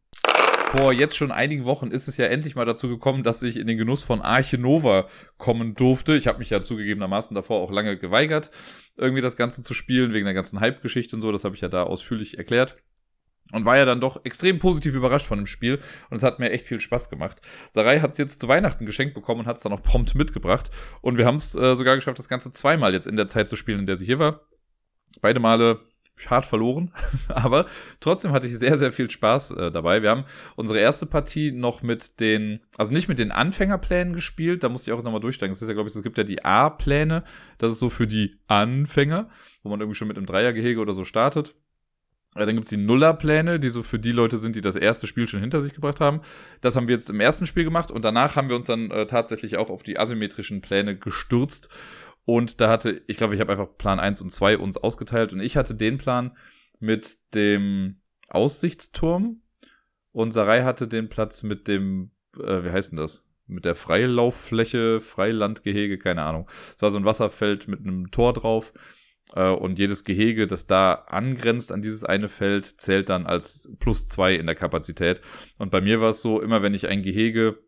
vor 0.66 0.92
jetzt 0.92 1.16
schon 1.16 1.30
einigen 1.30 1.64
Wochen 1.64 1.90
ist 1.90 2.08
es 2.08 2.16
ja 2.16 2.26
endlich 2.26 2.56
mal 2.56 2.64
dazu 2.64 2.88
gekommen, 2.88 3.22
dass 3.22 3.42
ich 3.42 3.56
in 3.56 3.66
den 3.66 3.78
Genuss 3.78 4.02
von 4.02 4.20
Arche 4.20 4.58
Nova 4.58 5.06
kommen 5.38 5.74
durfte. 5.74 6.16
Ich 6.16 6.26
habe 6.26 6.38
mich 6.38 6.50
ja 6.50 6.62
zugegebenermaßen 6.62 7.34
davor 7.34 7.60
auch 7.60 7.70
lange 7.70 7.96
geweigert, 7.96 8.50
irgendwie 8.96 9.22
das 9.22 9.36
Ganze 9.36 9.62
zu 9.62 9.74
spielen, 9.74 10.12
wegen 10.12 10.24
der 10.24 10.34
ganzen 10.34 10.60
Hype-Geschichte 10.60 11.16
und 11.16 11.22
so. 11.22 11.30
Das 11.30 11.44
habe 11.44 11.54
ich 11.54 11.60
ja 11.60 11.68
da 11.68 11.84
ausführlich 11.84 12.38
erklärt. 12.38 12.76
Und 13.52 13.64
war 13.64 13.76
ja 13.76 13.84
dann 13.84 14.00
doch 14.00 14.24
extrem 14.24 14.58
positiv 14.58 14.96
überrascht 14.96 15.26
von 15.26 15.38
dem 15.38 15.46
Spiel. 15.46 15.78
Und 16.10 16.16
es 16.16 16.24
hat 16.24 16.40
mir 16.40 16.50
echt 16.50 16.66
viel 16.66 16.80
Spaß 16.80 17.10
gemacht. 17.10 17.40
Sarai 17.70 18.00
hat 18.00 18.10
es 18.10 18.18
jetzt 18.18 18.40
zu 18.40 18.48
Weihnachten 18.48 18.86
geschenkt 18.86 19.14
bekommen 19.14 19.42
und 19.42 19.46
hat 19.46 19.58
es 19.58 19.62
dann 19.62 19.72
auch 19.72 19.82
prompt 19.82 20.16
mitgebracht. 20.16 20.72
Und 21.00 21.16
wir 21.16 21.26
haben 21.26 21.36
es 21.36 21.54
äh, 21.54 21.76
sogar 21.76 21.94
geschafft, 21.94 22.18
das 22.18 22.28
Ganze 22.28 22.50
zweimal 22.50 22.92
jetzt 22.92 23.06
in 23.06 23.16
der 23.16 23.28
Zeit 23.28 23.48
zu 23.48 23.54
spielen, 23.54 23.78
in 23.78 23.86
der 23.86 23.96
sie 23.96 24.06
hier 24.06 24.18
war. 24.18 24.40
Beide 25.20 25.38
Male 25.38 25.78
hart 26.28 26.46
verloren, 26.46 26.92
aber 27.28 27.66
trotzdem 28.00 28.32
hatte 28.32 28.46
ich 28.46 28.58
sehr, 28.58 28.78
sehr 28.78 28.92
viel 28.92 29.10
Spaß 29.10 29.50
äh, 29.52 29.70
dabei. 29.70 30.02
Wir 30.02 30.10
haben 30.10 30.24
unsere 30.56 30.78
erste 30.78 31.06
Partie 31.06 31.52
noch 31.52 31.82
mit 31.82 32.20
den, 32.20 32.60
also 32.76 32.92
nicht 32.92 33.08
mit 33.08 33.18
den 33.18 33.32
Anfängerplänen 33.32 34.14
gespielt, 34.14 34.64
da 34.64 34.68
musste 34.68 34.90
ich 34.90 34.96
auch 34.96 35.02
nochmal 35.02 35.20
durchsteigen. 35.20 35.52
Es 35.52 35.62
ist 35.62 35.68
ja, 35.68 35.74
glaube 35.74 35.88
ich, 35.88 35.94
es 35.94 36.02
gibt 36.02 36.18
ja 36.18 36.24
die 36.24 36.44
A-Pläne, 36.44 37.22
das 37.58 37.72
ist 37.72 37.78
so 37.78 37.90
für 37.90 38.06
die 38.06 38.36
Anfänger, 38.46 39.28
wo 39.62 39.68
man 39.68 39.80
irgendwie 39.80 39.96
schon 39.96 40.08
mit 40.08 40.16
einem 40.16 40.26
Dreiergehege 40.26 40.80
oder 40.80 40.92
so 40.92 41.04
startet. 41.04 41.54
Dann 42.44 42.54
gibt's 42.54 42.68
die 42.68 42.76
Nullerpläne, 42.76 43.58
die 43.58 43.70
so 43.70 43.82
für 43.82 43.98
die 43.98 44.12
Leute 44.12 44.36
sind, 44.36 44.56
die 44.56 44.60
das 44.60 44.76
erste 44.76 45.06
Spiel 45.06 45.26
schon 45.26 45.40
hinter 45.40 45.62
sich 45.62 45.72
gebracht 45.72 46.00
haben. 46.00 46.20
Das 46.60 46.76
haben 46.76 46.86
wir 46.86 46.94
jetzt 46.94 47.08
im 47.08 47.20
ersten 47.20 47.46
Spiel 47.46 47.64
gemacht 47.64 47.90
und 47.90 48.04
danach 48.04 48.36
haben 48.36 48.50
wir 48.50 48.56
uns 48.56 48.66
dann 48.66 48.90
äh, 48.90 49.06
tatsächlich 49.06 49.56
auch 49.56 49.70
auf 49.70 49.82
die 49.82 49.98
asymmetrischen 49.98 50.60
Pläne 50.60 50.96
gestürzt 50.96 51.70
und 52.26 52.60
da 52.60 52.68
hatte, 52.68 53.02
ich 53.06 53.16
glaube, 53.16 53.34
ich 53.34 53.40
habe 53.40 53.52
einfach 53.52 53.78
Plan 53.78 54.00
1 54.00 54.20
und 54.20 54.30
2 54.30 54.58
uns 54.58 54.76
ausgeteilt 54.76 55.32
und 55.32 55.40
ich 55.40 55.56
hatte 55.56 55.74
den 55.74 55.96
Plan 55.96 56.36
mit 56.80 57.18
dem 57.34 58.00
Aussichtsturm 58.28 59.42
und 60.10 60.32
Sarai 60.32 60.64
hatte 60.64 60.88
den 60.88 61.08
Platz 61.08 61.44
mit 61.44 61.68
dem, 61.68 62.10
äh, 62.36 62.64
wie 62.64 62.70
heißt 62.70 62.90
denn 62.90 62.98
das? 62.98 63.28
Mit 63.46 63.64
der 63.64 63.76
Freilauffläche, 63.76 65.00
Freilandgehege, 65.00 65.98
keine 65.98 66.24
Ahnung. 66.24 66.48
Es 66.48 66.82
war 66.82 66.90
so 66.90 66.98
ein 66.98 67.04
Wasserfeld 67.04 67.68
mit 67.68 67.80
einem 67.80 68.10
Tor 68.10 68.32
drauf. 68.32 68.72
Äh, 69.34 69.50
und 69.50 69.78
jedes 69.78 70.02
Gehege, 70.02 70.48
das 70.48 70.66
da 70.66 70.94
angrenzt 70.94 71.70
an 71.70 71.80
dieses 71.80 72.02
eine 72.02 72.28
Feld, 72.28 72.64
zählt 72.64 73.08
dann 73.08 73.24
als 73.24 73.72
plus 73.78 74.08
zwei 74.08 74.34
in 74.34 74.46
der 74.46 74.56
Kapazität. 74.56 75.20
Und 75.58 75.70
bei 75.70 75.80
mir 75.80 76.00
war 76.00 76.10
es 76.10 76.22
so, 76.22 76.40
immer 76.40 76.62
wenn 76.62 76.74
ich 76.74 76.88
ein 76.88 77.02
Gehege 77.02 77.58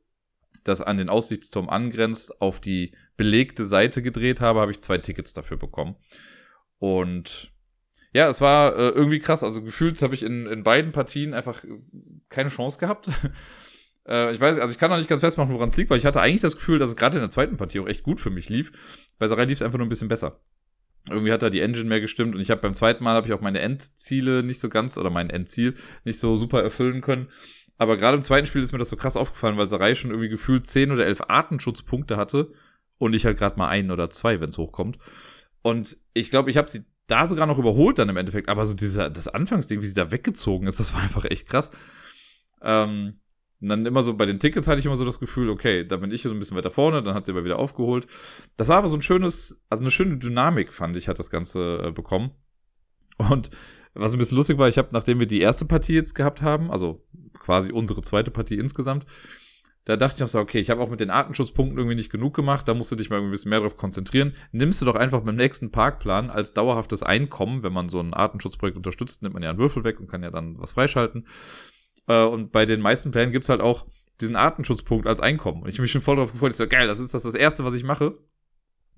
das 0.64 0.82
an 0.82 0.96
den 0.96 1.08
Aussichtsturm 1.08 1.68
angrenzt, 1.68 2.40
auf 2.40 2.60
die 2.60 2.92
belegte 3.16 3.64
Seite 3.64 4.02
gedreht 4.02 4.40
habe, 4.40 4.60
habe 4.60 4.70
ich 4.70 4.80
zwei 4.80 4.98
Tickets 4.98 5.32
dafür 5.32 5.56
bekommen. 5.56 5.96
Und 6.78 7.52
ja, 8.12 8.28
es 8.28 8.40
war 8.40 8.74
äh, 8.76 8.88
irgendwie 8.88 9.18
krass. 9.18 9.42
Also 9.42 9.62
gefühlt 9.62 10.00
habe 10.02 10.14
ich 10.14 10.22
in, 10.22 10.46
in 10.46 10.62
beiden 10.62 10.92
Partien 10.92 11.34
einfach 11.34 11.62
keine 12.28 12.50
Chance 12.50 12.78
gehabt. 12.78 13.08
äh, 14.08 14.32
ich 14.32 14.40
weiß, 14.40 14.58
also 14.58 14.72
ich 14.72 14.78
kann 14.78 14.90
noch 14.90 14.98
nicht 14.98 15.08
ganz 15.08 15.20
festmachen, 15.20 15.52
woran 15.52 15.68
es 15.68 15.76
liegt, 15.76 15.90
weil 15.90 15.98
ich 15.98 16.06
hatte 16.06 16.20
eigentlich 16.20 16.40
das 16.40 16.56
Gefühl, 16.56 16.78
dass 16.78 16.90
es 16.90 16.96
gerade 16.96 17.18
in 17.18 17.22
der 17.22 17.30
zweiten 17.30 17.56
Partie 17.56 17.80
auch 17.80 17.88
echt 17.88 18.02
gut 18.02 18.20
für 18.20 18.30
mich 18.30 18.48
lief. 18.48 18.72
Bei 19.18 19.26
Sarai 19.26 19.44
lief 19.44 19.58
es 19.58 19.62
einfach 19.62 19.78
nur 19.78 19.86
ein 19.86 19.90
bisschen 19.90 20.08
besser. 20.08 20.40
Irgendwie 21.10 21.32
hat 21.32 21.42
da 21.42 21.50
die 21.50 21.60
Engine 21.60 21.88
mehr 21.88 22.00
gestimmt 22.00 22.34
und 22.34 22.40
ich 22.40 22.50
habe 22.50 22.60
beim 22.60 22.74
zweiten 22.74 23.02
Mal 23.02 23.14
habe 23.14 23.26
ich 23.26 23.32
auch 23.32 23.40
meine 23.40 23.60
Endziele 23.60 24.42
nicht 24.42 24.60
so 24.60 24.68
ganz 24.68 24.98
oder 24.98 25.10
mein 25.10 25.30
Endziel 25.30 25.74
nicht 26.04 26.18
so 26.18 26.36
super 26.36 26.62
erfüllen 26.62 27.00
können. 27.00 27.28
Aber 27.78 27.96
gerade 27.96 28.16
im 28.16 28.22
zweiten 28.22 28.46
Spiel 28.46 28.62
ist 28.62 28.72
mir 28.72 28.78
das 28.78 28.90
so 28.90 28.96
krass 28.96 29.16
aufgefallen, 29.16 29.56
weil 29.56 29.66
Sarai 29.66 29.94
schon 29.94 30.10
irgendwie 30.10 30.28
gefühlt 30.28 30.66
10 30.66 30.90
oder 30.90 31.06
11 31.06 31.22
Artenschutzpunkte 31.28 32.16
hatte 32.16 32.52
und 32.98 33.14
ich 33.14 33.24
halt 33.24 33.38
gerade 33.38 33.56
mal 33.56 33.68
einen 33.68 33.90
oder 33.92 34.10
zwei, 34.10 34.40
wenn 34.40 34.50
es 34.50 34.58
hochkommt. 34.58 34.98
Und 35.62 35.96
ich 36.12 36.30
glaube, 36.30 36.50
ich 36.50 36.56
habe 36.56 36.68
sie 36.68 36.84
da 37.06 37.26
sogar 37.26 37.46
noch 37.46 37.58
überholt 37.58 37.98
dann 37.98 38.08
im 38.08 38.16
Endeffekt. 38.16 38.48
Aber 38.48 38.64
so 38.64 38.74
dieser, 38.74 39.10
das 39.10 39.28
Anfangsding, 39.28 39.80
wie 39.80 39.86
sie 39.86 39.94
da 39.94 40.10
weggezogen 40.10 40.66
ist, 40.66 40.78
das 40.78 40.92
war 40.94 41.02
einfach 41.02 41.24
echt 41.24 41.48
krass. 41.48 41.70
Ähm, 42.62 43.20
und 43.60 43.68
dann 43.68 43.86
immer 43.86 44.02
so 44.02 44.14
bei 44.14 44.26
den 44.26 44.38
Tickets 44.38 44.68
hatte 44.68 44.78
ich 44.78 44.86
immer 44.86 44.96
so 44.96 45.04
das 45.04 45.18
Gefühl, 45.18 45.48
okay, 45.50 45.84
da 45.84 45.96
bin 45.96 46.12
ich 46.12 46.22
so 46.22 46.30
ein 46.30 46.38
bisschen 46.38 46.56
weiter 46.56 46.70
vorne, 46.70 47.02
dann 47.02 47.14
hat 47.14 47.24
sie 47.24 47.32
aber 47.32 47.44
wieder 47.44 47.58
aufgeholt. 47.58 48.06
Das 48.56 48.68
war 48.68 48.76
aber 48.76 48.88
so 48.88 48.96
ein 48.96 49.02
schönes, 49.02 49.60
also 49.68 49.82
eine 49.82 49.90
schöne 49.90 50.18
Dynamik, 50.18 50.72
fand 50.72 50.96
ich, 50.96 51.08
hat 51.08 51.18
das 51.18 51.30
Ganze 51.30 51.86
äh, 51.86 51.90
bekommen. 51.90 52.30
Und 53.16 53.50
was 53.94 54.12
ein 54.12 54.18
bisschen 54.18 54.36
lustig 54.36 54.58
war, 54.58 54.68
ich 54.68 54.78
habe, 54.78 54.90
nachdem 54.92 55.18
wir 55.18 55.26
die 55.26 55.40
erste 55.40 55.64
Partie 55.64 55.94
jetzt 55.94 56.14
gehabt 56.14 56.40
haben, 56.40 56.70
also 56.70 57.04
quasi 57.38 57.72
unsere 57.72 58.02
zweite 58.02 58.30
Partie 58.30 58.58
insgesamt, 58.58 59.06
da 59.88 59.96
dachte 59.96 60.16
ich 60.16 60.22
auch 60.22 60.28
so, 60.28 60.38
okay, 60.38 60.58
ich 60.58 60.68
habe 60.68 60.82
auch 60.82 60.90
mit 60.90 61.00
den 61.00 61.08
Artenschutzpunkten 61.08 61.78
irgendwie 61.78 61.94
nicht 61.94 62.10
genug 62.10 62.36
gemacht, 62.36 62.68
da 62.68 62.74
musst 62.74 62.92
du 62.92 62.96
dich 62.96 63.08
mal 63.08 63.22
ein 63.22 63.30
bisschen 63.30 63.48
mehr 63.48 63.60
drauf 63.60 63.74
konzentrieren. 63.74 64.34
Nimmst 64.52 64.82
du 64.82 64.84
doch 64.84 64.96
einfach 64.96 65.22
beim 65.22 65.36
nächsten 65.36 65.70
Parkplan 65.72 66.28
als 66.28 66.52
dauerhaftes 66.52 67.02
Einkommen, 67.02 67.62
wenn 67.62 67.72
man 67.72 67.88
so 67.88 67.98
ein 67.98 68.12
Artenschutzprojekt 68.12 68.76
unterstützt, 68.76 69.22
nimmt 69.22 69.32
man 69.32 69.42
ja 69.42 69.48
einen 69.48 69.58
Würfel 69.58 69.84
weg 69.84 69.98
und 69.98 70.06
kann 70.06 70.22
ja 70.22 70.30
dann 70.30 70.58
was 70.58 70.72
freischalten. 70.72 71.26
Äh, 72.06 72.24
und 72.24 72.52
bei 72.52 72.66
den 72.66 72.82
meisten 72.82 73.12
Plänen 73.12 73.32
gibt's 73.32 73.48
halt 73.48 73.62
auch 73.62 73.86
diesen 74.20 74.36
Artenschutzpunkt 74.36 75.06
als 75.06 75.20
Einkommen. 75.20 75.62
Und 75.62 75.70
ich 75.70 75.76
habe 75.76 75.82
mich 75.82 75.92
schon 75.92 76.02
voll 76.02 76.16
drauf 76.16 76.32
gefreut. 76.32 76.50
Ich 76.50 76.58
so, 76.58 76.68
geil, 76.68 76.86
das 76.86 76.98
ist 76.98 77.14
das, 77.14 77.22
das 77.22 77.34
Erste, 77.34 77.64
was 77.64 77.72
ich 77.72 77.82
mache. 77.82 78.12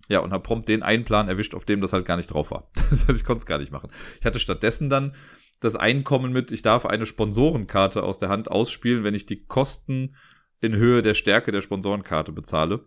Ja, 0.08 0.18
und 0.18 0.32
habe 0.32 0.42
prompt 0.42 0.68
den 0.68 0.82
einen 0.82 1.04
Plan 1.04 1.28
erwischt, 1.28 1.54
auf 1.54 1.64
dem 1.64 1.80
das 1.80 1.92
halt 1.92 2.04
gar 2.04 2.16
nicht 2.16 2.32
drauf 2.32 2.50
war. 2.50 2.68
Das 2.90 3.06
heißt, 3.06 3.16
ich 3.16 3.24
konnte 3.24 3.38
es 3.38 3.46
gar 3.46 3.58
nicht 3.58 3.70
machen. 3.70 3.90
Ich 4.18 4.26
hatte 4.26 4.40
stattdessen 4.40 4.88
dann 4.88 5.14
das 5.60 5.76
Einkommen 5.76 6.32
mit, 6.32 6.52
ich 6.52 6.62
darf 6.62 6.86
eine 6.86 7.06
Sponsorenkarte 7.06 8.02
aus 8.02 8.18
der 8.18 8.30
Hand 8.30 8.50
ausspielen, 8.50 9.04
wenn 9.04 9.14
ich 9.14 9.26
die 9.26 9.44
Kosten 9.44 10.16
in 10.60 10.74
Höhe 10.74 11.02
der 11.02 11.14
Stärke 11.14 11.52
der 11.52 11.60
Sponsorenkarte 11.60 12.32
bezahle. 12.32 12.86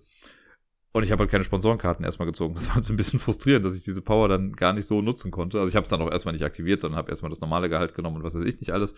Und 0.92 1.04
ich 1.04 1.12
habe 1.12 1.22
halt 1.22 1.32
keine 1.32 1.44
Sponsorenkarten 1.44 2.06
erstmal 2.06 2.28
gezogen. 2.28 2.54
Das 2.54 2.74
war 2.74 2.82
so 2.84 2.94
ein 2.94 2.98
bisschen 2.98 3.20
frustrierend, 3.20 3.66
dass 3.66 3.76
ich 3.76 3.84
diese 3.84 4.02
Power 4.02 4.28
dann 4.28 4.54
gar 4.54 4.74
nicht 4.74 4.86
so 4.86 5.02
nutzen 5.02 5.32
konnte. 5.32 5.60
Also 5.60 5.70
ich 5.70 5.76
habe 5.76 5.84
es 5.84 5.90
dann 5.90 6.02
auch 6.02 6.12
erstmal 6.12 6.34
nicht 6.34 6.46
aktiviert, 6.46 6.82
sondern 6.82 7.00
habe 7.00 7.10
erstmal 7.10 7.32
das 7.32 7.42
normale 7.42 7.68
Gehalt 7.68 7.96
genommen 7.96 8.18
und 8.18 8.24
was 8.24 8.36
weiß 8.36 8.44
ich 8.44 8.60
nicht 8.60 8.74
alles. 8.74 8.94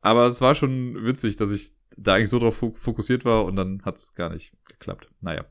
Aber 0.00 0.26
es 0.26 0.40
war 0.40 0.54
schon 0.54 1.04
witzig, 1.04 1.34
dass 1.34 1.50
ich 1.50 1.72
da 1.96 2.14
eigentlich 2.14 2.30
so 2.30 2.38
drauf 2.38 2.56
fokussiert 2.56 3.24
war 3.24 3.44
und 3.44 3.56
dann 3.56 3.82
hat 3.84 3.96
es 3.96 4.14
gar 4.14 4.30
nicht 4.30 4.52
geklappt. 4.68 5.08
Naja. 5.20 5.44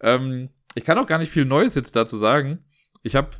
Ähm, 0.00 0.50
ich 0.76 0.84
kann 0.84 0.98
auch 0.98 1.06
gar 1.06 1.18
nicht 1.18 1.30
viel 1.30 1.44
Neues 1.44 1.74
jetzt 1.74 1.96
dazu 1.96 2.16
sagen. 2.16 2.64
Ich 3.02 3.16
habe 3.16 3.30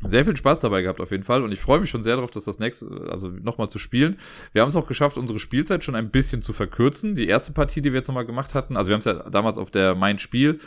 sehr 0.00 0.24
viel 0.24 0.36
Spaß 0.36 0.60
dabei 0.60 0.82
gehabt 0.82 1.00
auf 1.00 1.10
jeden 1.10 1.24
Fall 1.24 1.42
und 1.42 1.50
ich 1.50 1.60
freue 1.60 1.80
mich 1.80 1.90
schon 1.90 2.02
sehr 2.02 2.16
darauf, 2.16 2.30
dass 2.30 2.44
das 2.44 2.58
nächste, 2.58 2.86
also 3.10 3.28
nochmal 3.28 3.68
zu 3.68 3.78
spielen. 3.78 4.18
Wir 4.52 4.62
haben 4.62 4.68
es 4.68 4.76
auch 4.76 4.86
geschafft, 4.86 5.18
unsere 5.18 5.38
Spielzeit 5.38 5.82
schon 5.82 5.96
ein 5.96 6.10
bisschen 6.10 6.40
zu 6.42 6.52
verkürzen. 6.52 7.14
Die 7.14 7.26
erste 7.26 7.52
Partie, 7.52 7.82
die 7.82 7.92
wir 7.92 7.98
jetzt 7.98 8.08
nochmal 8.08 8.26
gemacht 8.26 8.54
hatten, 8.54 8.76
also 8.76 8.88
wir 8.88 8.94
haben 8.94 9.00
es 9.00 9.06
ja 9.06 9.28
damals 9.28 9.58
auf 9.58 9.70
der 9.70 9.94
Mein 9.94 10.18
Spiel, 10.18 10.58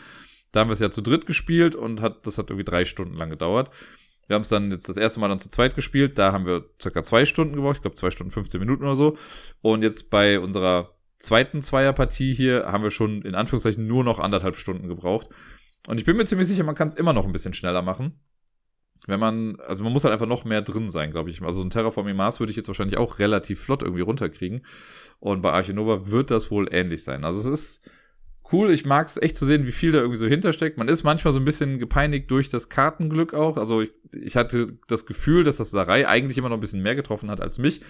da 0.51 0.59
haben 0.59 0.69
wir 0.69 0.73
es 0.73 0.79
ja 0.79 0.91
zu 0.91 1.01
dritt 1.01 1.25
gespielt 1.25 1.75
und 1.75 2.01
hat, 2.01 2.27
das 2.27 2.37
hat 2.37 2.49
irgendwie 2.49 2.69
drei 2.69 2.83
Stunden 2.83 3.15
lang 3.15 3.29
gedauert. 3.29 3.69
Wir 4.27 4.35
haben 4.35 4.41
es 4.41 4.49
dann 4.49 4.71
jetzt 4.71 4.87
das 4.87 4.97
erste 4.97 5.19
Mal 5.19 5.29
dann 5.29 5.39
zu 5.39 5.49
zweit 5.49 5.75
gespielt, 5.75 6.17
da 6.17 6.31
haben 6.33 6.45
wir 6.45 6.65
circa 6.81 7.03
zwei 7.03 7.25
Stunden 7.25 7.55
gebraucht, 7.55 7.77
ich 7.77 7.81
glaube 7.81 7.95
zwei 7.95 8.11
Stunden 8.11 8.31
15 8.31 8.59
Minuten 8.59 8.83
oder 8.83 8.95
so. 8.95 9.17
Und 9.61 9.81
jetzt 9.81 10.09
bei 10.09 10.39
unserer 10.39 10.89
zweiten 11.19 11.61
Zweierpartie 11.61 12.33
hier 12.33 12.65
haben 12.65 12.83
wir 12.83 12.91
schon 12.91 13.21
in 13.21 13.35
Anführungszeichen 13.35 13.85
nur 13.87 14.03
noch 14.03 14.19
anderthalb 14.19 14.55
Stunden 14.55 14.87
gebraucht. 14.87 15.27
Und 15.87 15.99
ich 15.99 16.05
bin 16.05 16.17
mir 16.17 16.25
ziemlich 16.25 16.47
sicher, 16.47 16.63
man 16.63 16.75
kann 16.75 16.87
es 16.87 16.95
immer 16.95 17.13
noch 17.13 17.25
ein 17.25 17.31
bisschen 17.31 17.53
schneller 17.53 17.81
machen. 17.81 18.19
Wenn 19.07 19.19
man, 19.19 19.59
also 19.61 19.83
man 19.83 19.93
muss 19.93 20.03
halt 20.03 20.13
einfach 20.13 20.27
noch 20.27 20.45
mehr 20.45 20.61
drin 20.61 20.89
sein, 20.89 21.11
glaube 21.11 21.31
ich. 21.31 21.41
Also 21.41 21.61
ein 21.61 21.69
Terraforming 21.71 22.15
Mars 22.15 22.39
würde 22.39 22.51
ich 22.51 22.57
jetzt 22.57 22.67
wahrscheinlich 22.67 22.97
auch 22.97 23.19
relativ 23.19 23.59
flott 23.59 23.81
irgendwie 23.81 24.03
runterkriegen. 24.03 24.61
Und 25.19 25.41
bei 25.41 25.51
Archinova 25.51 26.11
wird 26.11 26.29
das 26.29 26.51
wohl 26.51 26.67
ähnlich 26.71 27.03
sein. 27.03 27.25
Also 27.25 27.39
es 27.39 27.45
ist 27.45 27.89
cool. 28.51 28.71
Ich 28.71 28.85
mag 28.85 29.07
es 29.07 29.17
echt 29.17 29.35
zu 29.35 29.45
sehen, 29.45 29.65
wie 29.65 29.71
viel 29.71 29.91
da 29.91 29.99
irgendwie 29.99 30.17
so 30.17 30.27
hintersteckt. 30.27 30.77
Man 30.77 30.87
ist 30.87 31.03
manchmal 31.03 31.33
so 31.33 31.39
ein 31.39 31.45
bisschen 31.45 31.79
gepeinigt 31.79 32.29
durch 32.31 32.49
das 32.49 32.69
Kartenglück 32.69 33.33
auch. 33.33 33.57
Also 33.57 33.81
ich, 33.81 33.91
ich 34.13 34.35
hatte 34.35 34.77
das 34.87 35.05
Gefühl, 35.05 35.43
dass 35.43 35.57
das 35.57 35.71
Sarai 35.71 36.07
eigentlich 36.07 36.37
immer 36.37 36.49
noch 36.49 36.57
ein 36.57 36.61
bisschen 36.61 36.83
mehr 36.83 36.95
getroffen 36.95 37.29
hat 37.29 37.41
als 37.41 37.57
mich 37.57 37.81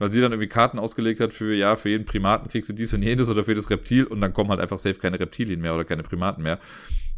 weil 0.00 0.10
sie 0.10 0.22
dann 0.22 0.32
irgendwie 0.32 0.48
Karten 0.48 0.78
ausgelegt 0.78 1.20
hat 1.20 1.34
für, 1.34 1.54
ja, 1.54 1.76
für 1.76 1.90
jeden 1.90 2.06
Primaten 2.06 2.48
kriegst 2.48 2.70
du 2.70 2.72
dies 2.72 2.92
und 2.94 3.02
jenes 3.02 3.28
oder 3.28 3.44
für 3.44 3.54
das 3.54 3.68
Reptil 3.68 4.04
und 4.06 4.22
dann 4.22 4.32
kommen 4.32 4.48
halt 4.48 4.58
einfach 4.58 4.78
safe 4.78 4.98
keine 4.98 5.20
Reptilien 5.20 5.60
mehr 5.60 5.74
oder 5.74 5.84
keine 5.84 6.02
Primaten 6.02 6.42
mehr. 6.42 6.58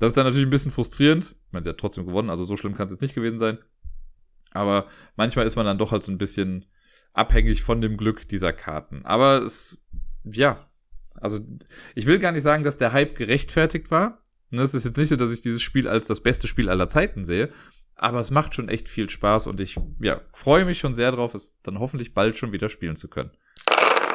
Das 0.01 0.09
ist 0.09 0.17
dann 0.17 0.27
natürlich 0.27 0.49
ein 0.49 0.51
bisschen 0.51 0.73
frustrierend. 0.73 1.37
Ich 1.47 1.53
meine, 1.53 1.63
sie 1.63 1.71
hat 1.71 1.79
trotzdem 1.79 2.05
gewonnen, 2.05 2.29
also 2.29 2.43
so 2.43 2.57
schlimm 2.57 2.75
kann 2.75 2.87
es 2.87 2.91
jetzt 2.91 3.01
nicht 3.01 3.15
gewesen 3.15 3.39
sein. 3.39 3.59
Aber 4.51 4.87
manchmal 5.15 5.47
ist 5.47 5.55
man 5.55 5.65
dann 5.65 5.79
doch 5.79 5.93
halt 5.93 6.03
so 6.03 6.11
ein 6.11 6.19
bisschen 6.19 6.67
abhängig 7.13 7.63
von 7.63 7.81
dem 7.81 7.97
Glück 7.97 8.27
dieser 8.27 8.53
Karten. 8.53 9.03
Aber 9.05 9.41
es, 9.43 9.81
ja, 10.25 10.69
also 11.21 11.41
ich 11.95 12.07
will 12.07 12.19
gar 12.19 12.33
nicht 12.33 12.43
sagen, 12.43 12.63
dass 12.63 12.77
der 12.77 12.93
Hype 12.93 13.17
gerechtfertigt 13.17 13.91
war. 13.91 14.23
Es 14.51 14.75
ist 14.75 14.85
jetzt 14.85 14.99
nicht 14.99 15.09
so, 15.09 15.17
dass 15.17 15.33
ich 15.33 15.41
dieses 15.41 15.63
Spiel 15.63 15.89
als 15.89 16.07
das 16.07 16.21
beste 16.21 16.47
Spiel 16.47 16.69
aller 16.69 16.89
Zeiten 16.89 17.25
sehe, 17.25 17.51
aber 17.95 18.19
es 18.19 18.31
macht 18.31 18.55
schon 18.55 18.69
echt 18.69 18.89
viel 18.89 19.09
Spaß 19.09 19.47
und 19.47 19.61
ich 19.61 19.79
ja, 20.01 20.21
freue 20.31 20.65
mich 20.65 20.79
schon 20.79 20.93
sehr 20.93 21.13
drauf, 21.13 21.35
es 21.35 21.61
dann 21.63 21.79
hoffentlich 21.79 22.15
bald 22.15 22.37
schon 22.37 22.53
wieder 22.53 22.69
spielen 22.69 22.97
zu 22.97 23.09
können. 23.09 23.31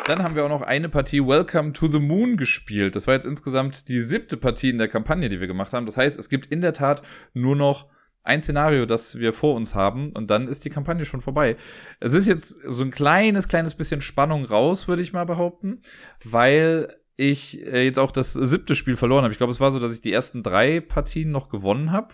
Dann 0.05 0.23
haben 0.23 0.35
wir 0.35 0.45
auch 0.45 0.49
noch 0.49 0.61
eine 0.61 0.87
Partie 0.87 1.19
Welcome 1.19 1.73
to 1.73 1.87
the 1.87 1.99
Moon 1.99 2.37
gespielt. 2.37 2.95
Das 2.95 3.07
war 3.07 3.13
jetzt 3.13 3.25
insgesamt 3.25 3.89
die 3.89 3.99
siebte 3.99 4.37
Partie 4.37 4.69
in 4.69 4.77
der 4.77 4.87
Kampagne, 4.87 5.27
die 5.27 5.41
wir 5.41 5.47
gemacht 5.47 5.73
haben. 5.73 5.85
Das 5.85 5.97
heißt, 5.97 6.17
es 6.17 6.29
gibt 6.29 6.45
in 6.45 6.61
der 6.61 6.71
Tat 6.71 7.01
nur 7.33 7.57
noch 7.57 7.89
ein 8.27 8.41
Szenario, 8.41 8.85
das 8.85 9.17
wir 9.19 9.33
vor 9.33 9.55
uns 9.55 9.75
haben 9.75 10.11
und 10.13 10.29
dann 10.29 10.47
ist 10.47 10.65
die 10.65 10.69
Kampagne 10.69 11.05
schon 11.05 11.21
vorbei. 11.21 11.55
Es 11.99 12.13
ist 12.13 12.27
jetzt 12.27 12.61
so 12.61 12.83
ein 12.83 12.91
kleines, 12.91 13.47
kleines 13.47 13.75
bisschen 13.75 14.01
Spannung 14.01 14.45
raus, 14.45 14.87
würde 14.87 15.01
ich 15.01 15.13
mal 15.13 15.25
behaupten, 15.25 15.81
weil 16.23 16.95
ich 17.15 17.65
äh, 17.65 17.83
jetzt 17.83 17.97
auch 17.97 18.11
das 18.11 18.33
siebte 18.33 18.75
Spiel 18.75 18.97
verloren 18.97 19.23
habe. 19.23 19.31
Ich 19.31 19.39
glaube, 19.39 19.51
es 19.51 19.59
war 19.59 19.71
so, 19.71 19.79
dass 19.79 19.93
ich 19.93 20.01
die 20.01 20.13
ersten 20.13 20.43
drei 20.43 20.81
Partien 20.81 21.31
noch 21.31 21.49
gewonnen 21.49 21.91
habe 21.91 22.13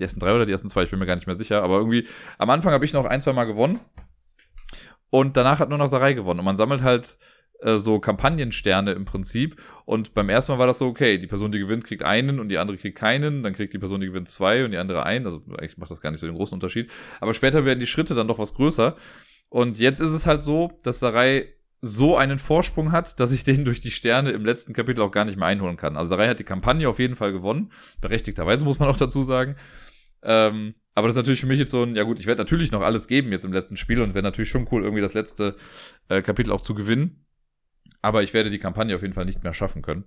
die 0.00 0.04
ersten 0.04 0.20
drei 0.20 0.34
oder 0.34 0.46
die 0.46 0.52
ersten 0.52 0.68
zwei, 0.68 0.82
ich 0.82 0.90
bin 0.90 0.98
mir 0.98 1.06
gar 1.06 1.14
nicht 1.14 1.26
mehr 1.26 1.36
sicher, 1.36 1.62
aber 1.62 1.76
irgendwie 1.76 2.06
am 2.38 2.50
Anfang 2.50 2.72
habe 2.72 2.84
ich 2.84 2.92
noch 2.92 3.04
ein, 3.04 3.20
zwei 3.20 3.34
Mal 3.34 3.44
gewonnen 3.44 3.80
und 5.10 5.36
danach 5.36 5.60
hat 5.60 5.68
nur 5.68 5.78
noch 5.78 5.86
Sarai 5.86 6.14
gewonnen 6.14 6.40
und 6.40 6.46
man 6.46 6.56
sammelt 6.56 6.82
halt 6.82 7.18
äh, 7.62 7.78
so 7.78 7.98
Kampagnensterne 7.98 8.92
im 8.92 9.04
Prinzip 9.04 9.60
und 9.84 10.14
beim 10.14 10.28
ersten 10.28 10.52
Mal 10.52 10.58
war 10.58 10.66
das 10.66 10.78
so, 10.78 10.86
okay, 10.86 11.18
die 11.18 11.26
Person, 11.26 11.52
die 11.52 11.58
gewinnt, 11.58 11.84
kriegt 11.84 12.02
einen 12.02 12.40
und 12.40 12.48
die 12.48 12.58
andere 12.58 12.76
kriegt 12.76 12.98
keinen, 12.98 13.42
dann 13.42 13.52
kriegt 13.52 13.72
die 13.72 13.78
Person, 13.78 14.00
die 14.00 14.06
gewinnt 14.06 14.28
zwei 14.28 14.64
und 14.64 14.72
die 14.72 14.78
andere 14.78 15.04
einen, 15.04 15.24
also 15.24 15.42
eigentlich 15.58 15.78
macht 15.78 15.90
das 15.90 16.00
gar 16.00 16.10
nicht 16.10 16.20
so 16.20 16.26
den 16.26 16.36
großen 16.36 16.54
Unterschied, 16.54 16.90
aber 17.20 17.34
später 17.34 17.64
werden 17.64 17.80
die 17.80 17.86
Schritte 17.86 18.14
dann 18.14 18.28
doch 18.28 18.38
was 18.38 18.54
größer 18.54 18.96
und 19.48 19.78
jetzt 19.78 20.00
ist 20.00 20.12
es 20.12 20.26
halt 20.26 20.42
so, 20.42 20.72
dass 20.84 21.00
Sarai 21.00 21.52
so 21.82 22.16
einen 22.16 22.38
Vorsprung 22.38 22.92
hat, 22.92 23.20
dass 23.20 23.32
ich 23.32 23.44
den 23.44 23.64
durch 23.64 23.80
die 23.80 23.90
Sterne 23.90 24.30
im 24.30 24.44
letzten 24.44 24.72
Kapitel 24.72 25.02
auch 25.02 25.10
gar 25.10 25.24
nicht 25.24 25.36
mehr 25.36 25.48
einholen 25.48 25.76
kann. 25.76 25.96
Also 25.96 26.10
Sarai 26.10 26.28
hat 26.28 26.38
die 26.38 26.44
Kampagne 26.44 26.88
auf 26.88 26.98
jeden 26.98 27.16
Fall 27.16 27.32
gewonnen. 27.32 27.72
Berechtigterweise 28.00 28.64
muss 28.64 28.78
man 28.78 28.88
auch 28.88 28.96
dazu 28.96 29.22
sagen. 29.22 29.56
Ähm, 30.22 30.74
aber 30.94 31.08
das 31.08 31.14
ist 31.14 31.18
natürlich 31.18 31.40
für 31.40 31.46
mich 31.46 31.58
jetzt 31.58 31.70
so 31.70 31.82
ein, 31.82 31.96
ja 31.96 32.02
gut, 32.02 32.18
ich 32.18 32.26
werde 32.26 32.42
natürlich 32.42 32.72
noch 32.72 32.82
alles 32.82 33.08
geben 33.08 33.32
jetzt 33.32 33.44
im 33.44 33.52
letzten 33.52 33.78
Spiel 33.78 34.02
und 34.02 34.14
wäre 34.14 34.22
natürlich 34.22 34.50
schon 34.50 34.68
cool, 34.70 34.82
irgendwie 34.82 35.00
das 35.00 35.14
letzte 35.14 35.56
äh, 36.08 36.20
Kapitel 36.20 36.52
auch 36.52 36.60
zu 36.60 36.74
gewinnen. 36.74 37.24
Aber 38.02 38.22
ich 38.22 38.34
werde 38.34 38.50
die 38.50 38.58
Kampagne 38.58 38.94
auf 38.94 39.02
jeden 39.02 39.14
Fall 39.14 39.24
nicht 39.24 39.42
mehr 39.42 39.52
schaffen 39.52 39.82
können. 39.82 40.04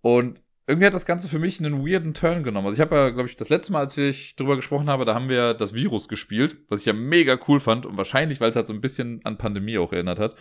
Und 0.00 0.40
irgendwie 0.66 0.86
hat 0.86 0.94
das 0.94 1.06
Ganze 1.06 1.28
für 1.28 1.38
mich 1.38 1.58
einen 1.58 1.84
weirden 1.86 2.14
Turn 2.14 2.44
genommen. 2.44 2.66
Also 2.66 2.76
ich 2.76 2.80
habe 2.80 2.94
ja, 2.94 3.10
glaube 3.10 3.28
ich, 3.28 3.36
das 3.36 3.48
letzte 3.48 3.72
Mal, 3.72 3.80
als 3.80 3.96
ich 3.96 4.36
drüber 4.36 4.56
gesprochen 4.56 4.88
habe, 4.88 5.04
da 5.04 5.14
haben 5.14 5.28
wir 5.28 5.54
das 5.54 5.74
Virus 5.74 6.08
gespielt, 6.08 6.56
was 6.68 6.80
ich 6.80 6.86
ja 6.86 6.92
mega 6.92 7.38
cool 7.48 7.60
fand 7.60 7.84
und 7.84 7.96
wahrscheinlich, 7.96 8.40
weil 8.40 8.50
es 8.50 8.56
halt 8.56 8.66
so 8.66 8.72
ein 8.72 8.80
bisschen 8.80 9.20
an 9.24 9.38
Pandemie 9.38 9.78
auch 9.78 9.92
erinnert 9.92 10.18
hat, 10.18 10.36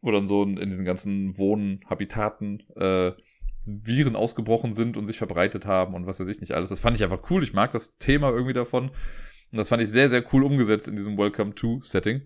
wo 0.00 0.10
dann 0.10 0.26
so 0.26 0.44
in 0.44 0.70
diesen 0.70 0.84
ganzen 0.84 1.36
Wohnhabitaten 1.36 2.62
äh, 2.76 3.12
Viren 3.66 4.16
ausgebrochen 4.16 4.72
sind 4.72 4.96
und 4.96 5.06
sich 5.06 5.18
verbreitet 5.18 5.66
haben 5.66 5.94
und 5.94 6.06
was 6.06 6.20
weiß 6.20 6.28
ich 6.28 6.40
nicht 6.40 6.52
alles. 6.52 6.70
Das 6.70 6.80
fand 6.80 6.96
ich 6.96 7.04
einfach 7.04 7.30
cool. 7.30 7.42
Ich 7.42 7.52
mag 7.52 7.70
das 7.72 7.96
Thema 7.98 8.30
irgendwie 8.30 8.54
davon. 8.54 8.90
Und 9.52 9.58
das 9.58 9.68
fand 9.68 9.82
ich 9.82 9.90
sehr, 9.90 10.08
sehr 10.08 10.24
cool 10.32 10.44
umgesetzt 10.44 10.88
in 10.88 10.96
diesem 10.96 11.18
Welcome 11.18 11.54
to 11.54 11.80
Setting. 11.82 12.22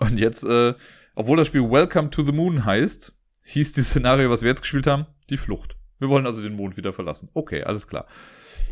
Und 0.00 0.18
jetzt, 0.18 0.44
äh, 0.44 0.74
obwohl 1.14 1.36
das 1.36 1.48
Spiel 1.48 1.62
Welcome 1.62 2.10
to 2.10 2.22
the 2.22 2.32
Moon 2.32 2.64
heißt, 2.64 3.14
hieß 3.44 3.72
das 3.74 3.86
Szenario, 3.86 4.30
was 4.30 4.42
wir 4.42 4.48
jetzt 4.48 4.62
gespielt 4.62 4.86
haben, 4.86 5.06
die 5.30 5.36
Flucht. 5.36 5.76
Wir 5.98 6.08
wollen 6.08 6.26
also 6.26 6.42
den 6.42 6.56
Mond 6.56 6.76
wieder 6.76 6.92
verlassen. 6.92 7.30
Okay, 7.34 7.62
alles 7.62 7.86
klar. 7.86 8.06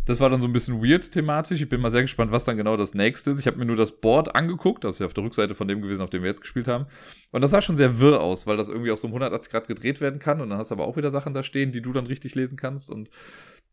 Das 0.05 0.19
war 0.19 0.29
dann 0.29 0.41
so 0.41 0.49
ein 0.49 0.53
bisschen 0.53 0.83
weird 0.83 1.13
thematisch. 1.13 1.61
Ich 1.61 1.69
bin 1.69 1.81
mal 1.81 1.91
sehr 1.91 2.03
gespannt, 2.03 2.33
was 2.33 2.45
dann 2.45 2.57
genau 2.57 2.77
das 2.77 2.93
nächste 2.93 3.31
ist. 3.31 3.39
Ich 3.39 3.47
habe 3.47 3.57
mir 3.59 3.65
nur 3.65 3.77
das 3.77 4.01
Board 4.01 4.35
angeguckt. 4.35 4.83
Das 4.83 4.95
ist 4.95 4.99
ja 4.99 5.07
auf 5.07 5.15
der 5.15 5.23
Rückseite 5.23 5.55
von 5.55 5.69
dem 5.69 5.81
gewesen, 5.81 6.03
auf 6.03 6.11
dem 6.11 6.23
wir 6.23 6.29
jetzt 6.29 6.41
gespielt 6.41 6.67
haben. 6.67 6.87
Und 7.31 7.41
das 7.41 7.53
sah 7.53 7.61
schon 7.61 7.77
sehr 7.77 8.01
wirr 8.01 8.21
aus, 8.21 8.49
weil 8.49 8.57
das 8.57 8.69
irgendwie 8.69 8.91
auf 8.91 8.99
so 8.99 9.07
um 9.07 9.13
180 9.13 9.53
Grad 9.53 9.69
gedreht 9.69 10.01
werden 10.01 10.19
kann. 10.19 10.41
Und 10.41 10.51
dann 10.51 10.59
hast 10.59 10.73
du 10.73 10.75
aber 10.75 10.89
auch 10.89 10.97
wieder 10.97 11.11
Sachen 11.11 11.35
da 11.35 11.45
stehen, 11.45 11.71
die 11.71 11.83
du 11.83 11.93
dann 11.93 12.07
richtig 12.07 12.35
lesen 12.35 12.59
kannst. 12.59 12.91
Und 12.91 13.11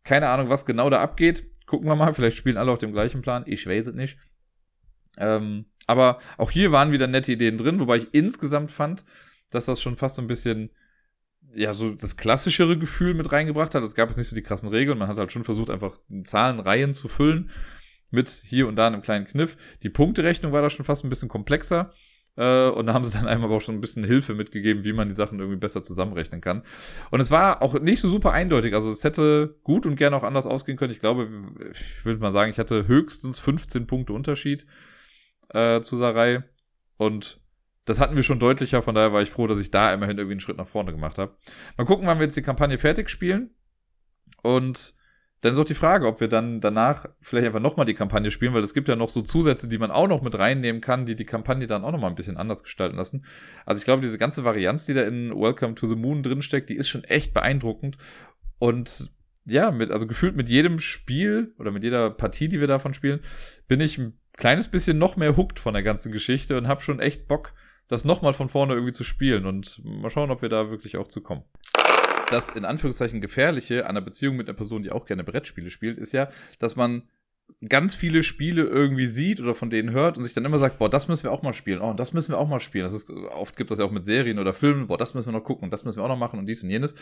keine 0.03 0.29
Ahnung, 0.29 0.49
was 0.49 0.67
genau 0.67 0.89
da 0.91 1.01
abgeht. 1.01 1.45
Gucken 1.65 1.87
wir 1.87 1.95
mal. 1.95 2.13
Vielleicht 2.13 2.37
spielen 2.37 2.57
alle 2.57 2.71
auf 2.71 2.79
dem 2.79 2.91
gleichen 2.91 3.23
Plan. 3.23 3.43
Ich 3.47 3.65
weiß 3.65 3.87
es 3.87 3.95
nicht. 3.95 4.19
Ähm, 5.17 5.65
aber 5.89 6.19
auch 6.37 6.51
hier 6.51 6.71
waren 6.71 6.91
wieder 6.91 7.07
nette 7.07 7.31
Ideen 7.31 7.57
drin, 7.57 7.79
wobei 7.79 7.97
ich 7.97 8.07
insgesamt 8.11 8.69
fand, 8.69 9.03
dass 9.49 9.65
das 9.65 9.81
schon 9.81 9.95
fast 9.95 10.17
so 10.17 10.21
ein 10.21 10.27
bisschen 10.27 10.69
ja, 11.55 11.73
so 11.73 11.95
das 11.95 12.15
klassischere 12.15 12.77
Gefühl 12.77 13.15
mit 13.15 13.31
reingebracht 13.31 13.73
hat. 13.73 13.83
Es 13.83 13.95
gab 13.95 14.07
jetzt 14.07 14.17
nicht 14.17 14.27
so 14.27 14.35
die 14.35 14.43
krassen 14.43 14.69
Regeln. 14.69 14.99
Man 14.99 15.07
hat 15.07 15.17
halt 15.17 15.31
schon 15.31 15.43
versucht, 15.43 15.71
einfach 15.71 15.97
Zahlenreihen 16.23 16.93
zu 16.93 17.07
füllen 17.07 17.49
mit 18.11 18.29
hier 18.29 18.67
und 18.67 18.75
da 18.75 18.85
einem 18.85 19.01
kleinen 19.01 19.25
Kniff. 19.25 19.57
Die 19.81 19.89
Punkterechnung 19.89 20.51
war 20.51 20.61
da 20.61 20.69
schon 20.69 20.85
fast 20.85 21.03
ein 21.03 21.09
bisschen 21.09 21.27
komplexer. 21.27 21.91
Äh, 22.35 22.69
und 22.69 22.85
da 22.85 22.93
haben 22.93 23.03
sie 23.03 23.17
dann 23.17 23.27
einem 23.27 23.43
aber 23.43 23.55
auch 23.55 23.61
schon 23.61 23.73
ein 23.73 23.81
bisschen 23.81 24.03
Hilfe 24.03 24.35
mitgegeben, 24.35 24.83
wie 24.85 24.93
man 24.93 25.07
die 25.07 25.15
Sachen 25.15 25.39
irgendwie 25.39 25.57
besser 25.57 25.81
zusammenrechnen 25.81 26.39
kann. 26.39 26.61
Und 27.09 27.19
es 27.19 27.31
war 27.31 27.63
auch 27.63 27.79
nicht 27.79 27.99
so 27.99 28.09
super 28.09 28.31
eindeutig. 28.31 28.75
Also 28.75 28.91
es 28.91 29.03
hätte 29.03 29.57
gut 29.63 29.87
und 29.87 29.95
gerne 29.95 30.15
auch 30.15 30.23
anders 30.23 30.45
ausgehen 30.45 30.77
können. 30.77 30.93
Ich 30.93 31.01
glaube, 31.01 31.27
ich 31.71 32.05
würde 32.05 32.21
mal 32.21 32.31
sagen, 32.31 32.51
ich 32.51 32.59
hatte 32.59 32.87
höchstens 32.87 33.39
15 33.39 33.87
Punkte 33.87 34.13
Unterschied 34.13 34.67
äh, 35.49 35.81
zu 35.81 35.97
Sarai. 35.97 36.43
Und 36.97 37.39
das 37.85 37.99
hatten 37.99 38.15
wir 38.15 38.23
schon 38.23 38.39
deutlicher, 38.39 38.81
von 38.81 38.93
daher 38.93 39.13
war 39.13 39.21
ich 39.21 39.29
froh, 39.29 39.47
dass 39.47 39.59
ich 39.59 39.71
da 39.71 39.93
immerhin 39.93 40.17
irgendwie 40.17 40.33
einen 40.33 40.41
Schritt 40.41 40.57
nach 40.57 40.67
vorne 40.67 40.91
gemacht 40.91 41.17
habe. 41.17 41.35
Mal 41.77 41.85
gucken, 41.85 42.05
wann 42.07 42.19
wir 42.19 42.25
jetzt 42.25 42.37
die 42.37 42.43
Kampagne 42.43 42.77
fertig 42.77 43.09
spielen. 43.09 43.51
Und 44.43 44.93
dann 45.41 45.53
ist 45.53 45.59
auch 45.59 45.65
die 45.65 45.73
Frage, 45.73 46.05
ob 46.05 46.19
wir 46.19 46.27
dann 46.27 46.59
danach 46.59 47.05
vielleicht 47.21 47.47
einfach 47.47 47.61
nochmal 47.61 47.85
die 47.85 47.93
Kampagne 47.93 48.29
spielen, 48.29 48.53
weil 48.53 48.63
es 48.63 48.73
gibt 48.73 48.89
ja 48.89 48.97
noch 48.97 49.09
so 49.09 49.21
Zusätze, 49.21 49.69
die 49.69 49.77
man 49.77 49.89
auch 49.89 50.07
noch 50.07 50.21
mit 50.21 50.37
reinnehmen 50.37 50.81
kann, 50.81 51.05
die 51.05 51.15
die 51.15 51.25
Kampagne 51.25 51.65
dann 51.65 51.85
auch 51.85 51.91
nochmal 51.91 52.09
ein 52.09 52.15
bisschen 52.15 52.35
anders 52.35 52.61
gestalten 52.61 52.97
lassen. 52.97 53.25
Also 53.65 53.79
ich 53.79 53.85
glaube, 53.85 54.01
diese 54.01 54.17
ganze 54.17 54.43
Varianz, 54.43 54.85
die 54.85 54.93
da 54.93 55.01
in 55.03 55.31
Welcome 55.31 55.75
to 55.75 55.87
the 55.87 55.95
Moon 55.95 56.23
drinsteckt, 56.23 56.69
die 56.69 56.75
ist 56.75 56.89
schon 56.89 57.05
echt 57.05 57.33
beeindruckend. 57.33 57.97
Und 58.59 59.11
ja, 59.45 59.71
mit, 59.71 59.91
also 59.91 60.07
gefühlt 60.07 60.35
mit 60.35 60.49
jedem 60.49 60.79
Spiel 60.79 61.55
oder 61.57 61.71
mit 61.71 61.85
jeder 61.85 62.09
Partie, 62.09 62.49
die 62.49 62.59
wir 62.59 62.67
davon 62.67 62.93
spielen, 62.93 63.21
bin 63.67 63.79
ich 63.79 63.97
ein 63.97 64.18
kleines 64.39 64.67
bisschen 64.67 64.97
noch 64.97 65.15
mehr 65.15 65.37
hooked 65.37 65.59
von 65.59 65.73
der 65.73 65.83
ganzen 65.83 66.11
Geschichte 66.11 66.57
und 66.57 66.67
habe 66.67 66.81
schon 66.81 66.99
echt 66.99 67.27
Bock, 67.27 67.53
das 67.87 68.05
nochmal 68.05 68.33
von 68.33 68.49
vorne 68.49 68.73
irgendwie 68.73 68.93
zu 68.93 69.03
spielen 69.03 69.45
und 69.45 69.81
mal 69.83 70.09
schauen, 70.09 70.31
ob 70.31 70.41
wir 70.41 70.49
da 70.49 70.71
wirklich 70.71 70.97
auch 70.97 71.07
zu 71.07 71.21
kommen 71.21 71.43
das 72.31 72.51
in 72.51 72.65
Anführungszeichen 72.65 73.21
gefährliche 73.21 73.85
an 73.85 73.91
einer 73.91 74.01
Beziehung 74.01 74.35
mit 74.35 74.47
einer 74.47 74.55
Person, 74.55 74.83
die 74.83 74.91
auch 74.91 75.05
gerne 75.05 75.23
Brettspiele 75.23 75.69
spielt, 75.69 75.97
ist 75.97 76.11
ja, 76.11 76.29
dass 76.59 76.75
man 76.75 77.03
ganz 77.67 77.95
viele 77.95 78.21
Spiele 78.21 78.63
irgendwie 78.63 79.07
sieht 79.07 79.41
oder 79.41 79.55
von 79.55 79.71
denen 79.71 79.91
hört 79.91 80.17
und 80.17 80.23
sich 80.23 80.35
dann 80.35 80.45
immer 80.45 80.59
sagt, 80.59 80.77
boah, 80.77 80.89
das 80.89 81.07
müssen 81.07 81.23
wir 81.23 81.31
auch 81.31 81.41
mal 81.41 81.53
spielen, 81.53 81.81
oh, 81.81 81.93
das 81.93 82.13
müssen 82.13 82.31
wir 82.31 82.37
auch 82.37 82.47
mal 82.47 82.59
spielen. 82.59 82.83
Das 82.83 82.93
ist, 82.93 83.09
oft 83.09 83.57
gibt 83.57 83.71
das 83.71 83.79
ja 83.79 83.85
auch 83.85 83.91
mit 83.91 84.03
Serien 84.03 84.37
oder 84.37 84.53
Filmen, 84.53 84.87
boah, 84.87 84.97
das 84.97 85.15
müssen 85.15 85.29
wir 85.29 85.39
noch 85.39 85.43
gucken 85.43 85.65
und 85.65 85.71
das 85.71 85.83
müssen 85.83 85.97
wir 85.97 86.03
auch 86.03 86.09
noch 86.09 86.17
machen 86.17 86.39
und 86.39 86.45
dies 86.45 86.63
und 86.63 86.69
jenes. 86.69 86.95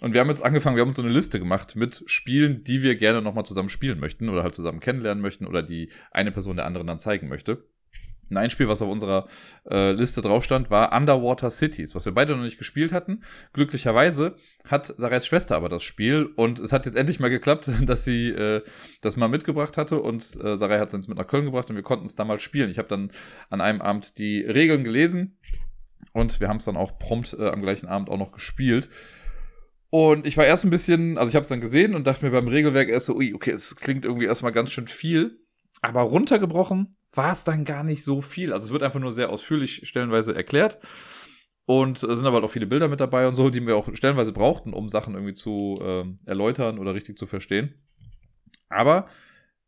Und 0.00 0.14
wir 0.14 0.20
haben 0.20 0.28
jetzt 0.28 0.44
angefangen, 0.44 0.76
wir 0.76 0.80
haben 0.80 0.88
uns 0.88 0.96
so 0.96 1.02
eine 1.02 1.12
Liste 1.12 1.38
gemacht 1.38 1.76
mit 1.76 2.02
Spielen, 2.06 2.64
die 2.64 2.82
wir 2.82 2.96
gerne 2.96 3.22
nochmal 3.22 3.44
zusammen 3.44 3.68
spielen 3.68 4.00
möchten 4.00 4.28
oder 4.28 4.42
halt 4.42 4.54
zusammen 4.54 4.80
kennenlernen 4.80 5.22
möchten 5.22 5.46
oder 5.46 5.62
die 5.62 5.90
eine 6.10 6.32
Person 6.32 6.56
der 6.56 6.66
anderen 6.66 6.86
dann 6.86 6.98
zeigen 6.98 7.28
möchte. 7.28 7.64
Und 8.32 8.38
ein 8.38 8.48
Spiel, 8.48 8.66
was 8.66 8.80
auf 8.80 8.88
unserer 8.88 9.28
äh, 9.70 9.92
Liste 9.92 10.22
drauf 10.22 10.42
stand, 10.42 10.70
war 10.70 10.96
Underwater 10.96 11.50
Cities, 11.50 11.94
was 11.94 12.06
wir 12.06 12.12
beide 12.12 12.34
noch 12.34 12.42
nicht 12.42 12.56
gespielt 12.56 12.90
hatten. 12.90 13.22
Glücklicherweise 13.52 14.36
hat 14.66 14.86
Sarais 14.86 15.26
Schwester 15.26 15.54
aber 15.54 15.68
das 15.68 15.82
Spiel 15.82 16.30
und 16.36 16.58
es 16.58 16.72
hat 16.72 16.86
jetzt 16.86 16.96
endlich 16.96 17.20
mal 17.20 17.28
geklappt, 17.28 17.68
dass 17.82 18.06
sie 18.06 18.30
äh, 18.30 18.62
das 19.02 19.16
mal 19.16 19.28
mitgebracht 19.28 19.76
hatte 19.76 20.00
und 20.00 20.36
äh, 20.42 20.56
Sarai 20.56 20.78
hat 20.78 20.88
es 20.88 20.94
uns 20.94 21.08
mit 21.08 21.18
nach 21.18 21.26
Köln 21.26 21.44
gebracht 21.44 21.68
und 21.68 21.76
wir 21.76 21.82
konnten 21.82 22.06
es 22.06 22.14
da 22.14 22.24
mal 22.24 22.40
spielen. 22.40 22.70
Ich 22.70 22.78
habe 22.78 22.88
dann 22.88 23.12
an 23.50 23.60
einem 23.60 23.82
Abend 23.82 24.16
die 24.16 24.40
Regeln 24.40 24.82
gelesen 24.82 25.36
und 26.14 26.40
wir 26.40 26.48
haben 26.48 26.56
es 26.56 26.64
dann 26.64 26.78
auch 26.78 26.98
prompt 26.98 27.36
äh, 27.38 27.48
am 27.48 27.60
gleichen 27.60 27.86
Abend 27.86 28.08
auch 28.08 28.18
noch 28.18 28.32
gespielt. 28.32 28.88
Und 29.94 30.26
ich 30.26 30.38
war 30.38 30.46
erst 30.46 30.64
ein 30.64 30.70
bisschen, 30.70 31.18
also 31.18 31.28
ich 31.28 31.34
habe 31.34 31.42
es 31.42 31.50
dann 31.50 31.60
gesehen 31.60 31.94
und 31.94 32.06
dachte 32.06 32.24
mir 32.24 32.30
beim 32.30 32.48
Regelwerk 32.48 32.88
erst 32.88 33.04
so, 33.04 33.14
ui, 33.14 33.34
okay, 33.34 33.50
es 33.50 33.76
klingt 33.76 34.06
irgendwie 34.06 34.24
erstmal 34.24 34.50
ganz 34.50 34.72
schön 34.72 34.88
viel. 34.88 35.38
Aber 35.82 36.00
runtergebrochen 36.00 36.90
war 37.12 37.32
es 37.32 37.44
dann 37.44 37.66
gar 37.66 37.84
nicht 37.84 38.02
so 38.02 38.22
viel. 38.22 38.54
Also 38.54 38.64
es 38.64 38.72
wird 38.72 38.82
einfach 38.82 39.00
nur 39.00 39.12
sehr 39.12 39.28
ausführlich 39.28 39.86
stellenweise 39.86 40.34
erklärt. 40.34 40.78
Und 41.66 42.02
es 42.02 42.18
sind 42.18 42.26
aber 42.26 42.36
halt 42.36 42.44
auch 42.46 42.50
viele 42.50 42.66
Bilder 42.66 42.88
mit 42.88 43.00
dabei 43.00 43.28
und 43.28 43.34
so, 43.34 43.50
die 43.50 43.66
wir 43.66 43.76
auch 43.76 43.94
stellenweise 43.94 44.32
brauchten, 44.32 44.72
um 44.72 44.88
Sachen 44.88 45.12
irgendwie 45.12 45.34
zu 45.34 45.78
äh, 45.82 46.04
erläutern 46.24 46.78
oder 46.78 46.94
richtig 46.94 47.18
zu 47.18 47.26
verstehen. 47.26 47.74
Aber 48.70 49.08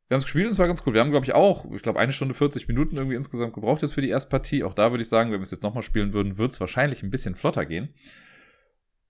wir 0.09 0.15
haben 0.15 0.21
es 0.21 0.25
gespielt 0.25 0.47
und 0.47 0.53
es 0.53 0.59
war 0.59 0.69
ganz 0.69 0.83
cool. 0.87 0.95
Wir 0.95 1.03
haben, 1.03 1.11
glaube 1.11 1.27
ich, 1.27 1.35
auch, 1.35 1.71
ich 1.71 1.83
glaube, 1.83 2.01
eine 2.01 2.13
Stunde 2.13 2.33
40 2.33 2.67
Minuten 2.67 2.97
irgendwie 2.97 3.17
insgesamt 3.17 3.53
gebraucht 3.53 3.83
jetzt 3.83 3.93
für 3.93 4.01
die 4.01 4.09
erste 4.09 4.31
Partie. 4.31 4.65
Auch 4.65 4.73
da 4.73 4.91
würde 4.91 5.03
ich 5.03 5.09
sagen, 5.11 5.33
wenn 5.33 5.41
wir 5.41 5.45
es 5.45 5.51
jetzt 5.51 5.65
nochmal 5.65 5.83
spielen 5.83 6.15
würden, 6.15 6.39
wird 6.39 6.53
es 6.53 6.61
wahrscheinlich 6.61 7.03
ein 7.03 7.11
bisschen 7.11 7.35
flotter 7.35 7.67
gehen. 7.67 7.93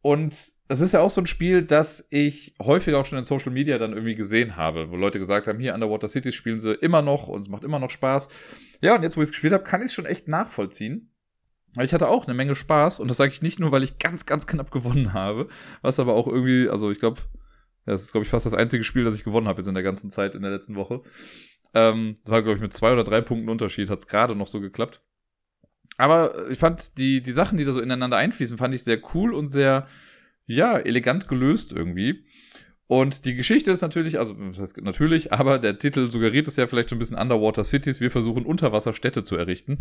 Und 0.05 0.57
es 0.69 0.81
ist 0.83 0.93
ja 0.93 1.01
auch 1.01 1.11
so 1.11 1.23
ein 1.23 1.27
Spiel, 1.27 1.63
das 1.63 2.07
ich 2.11 2.55
häufig 2.61 2.93
auch 2.93 3.07
schon 3.07 3.19
in 3.19 3.25
Social 3.25 3.51
Media 3.51 3.79
dann 3.79 3.95
irgendwie 3.95 4.15
gesehen 4.15 4.55
habe, 4.55 4.91
wo 4.91 4.97
Leute 4.97 5.19
gesagt 5.19 5.49
haben, 5.49 5.59
hier 5.59 5.73
Underwater 5.73 6.09
Cities 6.09 6.35
spielen 6.35 6.59
sie 6.59 6.75
immer 6.75 7.01
noch 7.01 7.27
und 7.27 7.41
es 7.41 7.49
macht 7.49 7.65
immer 7.65 7.79
noch 7.79 7.89
Spaß. 7.89 8.29
Ja, 8.83 8.97
und 8.97 9.03
jetzt, 9.03 9.17
wo 9.17 9.23
ich 9.23 9.29
es 9.29 9.33
gespielt 9.33 9.55
habe, 9.55 9.65
kann 9.65 9.81
ich 9.81 9.87
es 9.87 9.95
schon 9.95 10.05
echt 10.05 10.29
nachvollziehen. 10.29 11.11
Weil 11.75 11.87
ich 11.87 11.95
hatte 11.95 12.09
auch 12.09 12.27
eine 12.27 12.35
Menge 12.35 12.55
Spaß 12.55 13.01
und 13.01 13.09
das 13.09 13.17
sage 13.17 13.33
ich 13.33 13.41
nicht 13.41 13.59
nur, 13.59 13.73
weil 13.73 13.83
ich 13.83 13.97
ganz, 13.97 14.27
ganz 14.27 14.47
knapp 14.47 14.71
gewonnen 14.71 15.15
habe, 15.15 15.49
was 15.81 15.99
aber 15.99 16.13
auch 16.13 16.27
irgendwie, 16.27 16.69
also 16.69 16.91
ich 16.91 17.01
glaube, 17.01 17.23
das 17.87 18.03
ist, 18.03 18.13
glaube 18.13 18.27
ich, 18.27 18.31
fast 18.31 18.45
das 18.45 18.53
einzige 18.53 18.85
Spiel, 18.85 19.05
das 19.05 19.15
ich 19.15 19.25
gewonnen 19.25 19.49
habe 19.49 19.63
jetzt 19.63 19.69
in 19.69 19.75
der 19.75 19.83
ganzen 19.83 20.11
Zeit 20.11 20.35
in 20.35 20.43
der 20.43 20.51
letzten 20.51 20.75
Woche. 20.77 21.01
Ähm, 21.73 22.15
das 22.25 22.31
war, 22.31 22.43
glaube 22.43 22.57
ich, 22.57 22.63
mit 22.63 22.75
zwei 22.75 22.93
oder 22.93 23.05
drei 23.05 23.23
Punkten 23.23 23.49
Unterschied, 23.49 23.89
hat 23.89 24.01
es 24.01 24.07
gerade 24.07 24.37
noch 24.37 24.49
so 24.49 24.61
geklappt. 24.61 25.01
Aber 25.97 26.51
ich 26.51 26.59
fand 26.59 26.99
die, 26.99 27.23
die 27.23 27.33
Sachen, 27.33 27.59
die 27.59 27.65
da 27.65 27.73
so 27.73 27.81
ineinander 27.81 28.17
einfließen, 28.17 28.59
fand 28.59 28.75
ich 28.75 28.83
sehr 28.83 29.01
cool 29.15 29.33
und 29.35 29.49
sehr, 29.49 29.87
ja, 30.47 30.79
elegant 30.79 31.29
gelöst 31.29 31.73
irgendwie. 31.73 32.25
Und 32.87 33.25
die 33.25 33.35
Geschichte 33.35 33.71
ist 33.71 33.81
natürlich, 33.81 34.19
also 34.19 34.35
das 34.35 34.61
heißt 34.61 34.83
natürlich, 34.83 35.33
aber 35.33 35.59
der 35.59 35.79
Titel 35.79 36.11
suggeriert 36.11 36.47
es 36.47 36.57
ja 36.57 36.67
vielleicht 36.67 36.91
schon 36.91 36.97
ein 36.97 36.99
bisschen 36.99 37.17
Underwater 37.17 37.65
Cities. 37.65 38.01
Wir 38.01 38.11
versuchen 38.11 38.45
Unterwasserstädte 38.45 39.23
zu 39.23 39.37
errichten. 39.37 39.79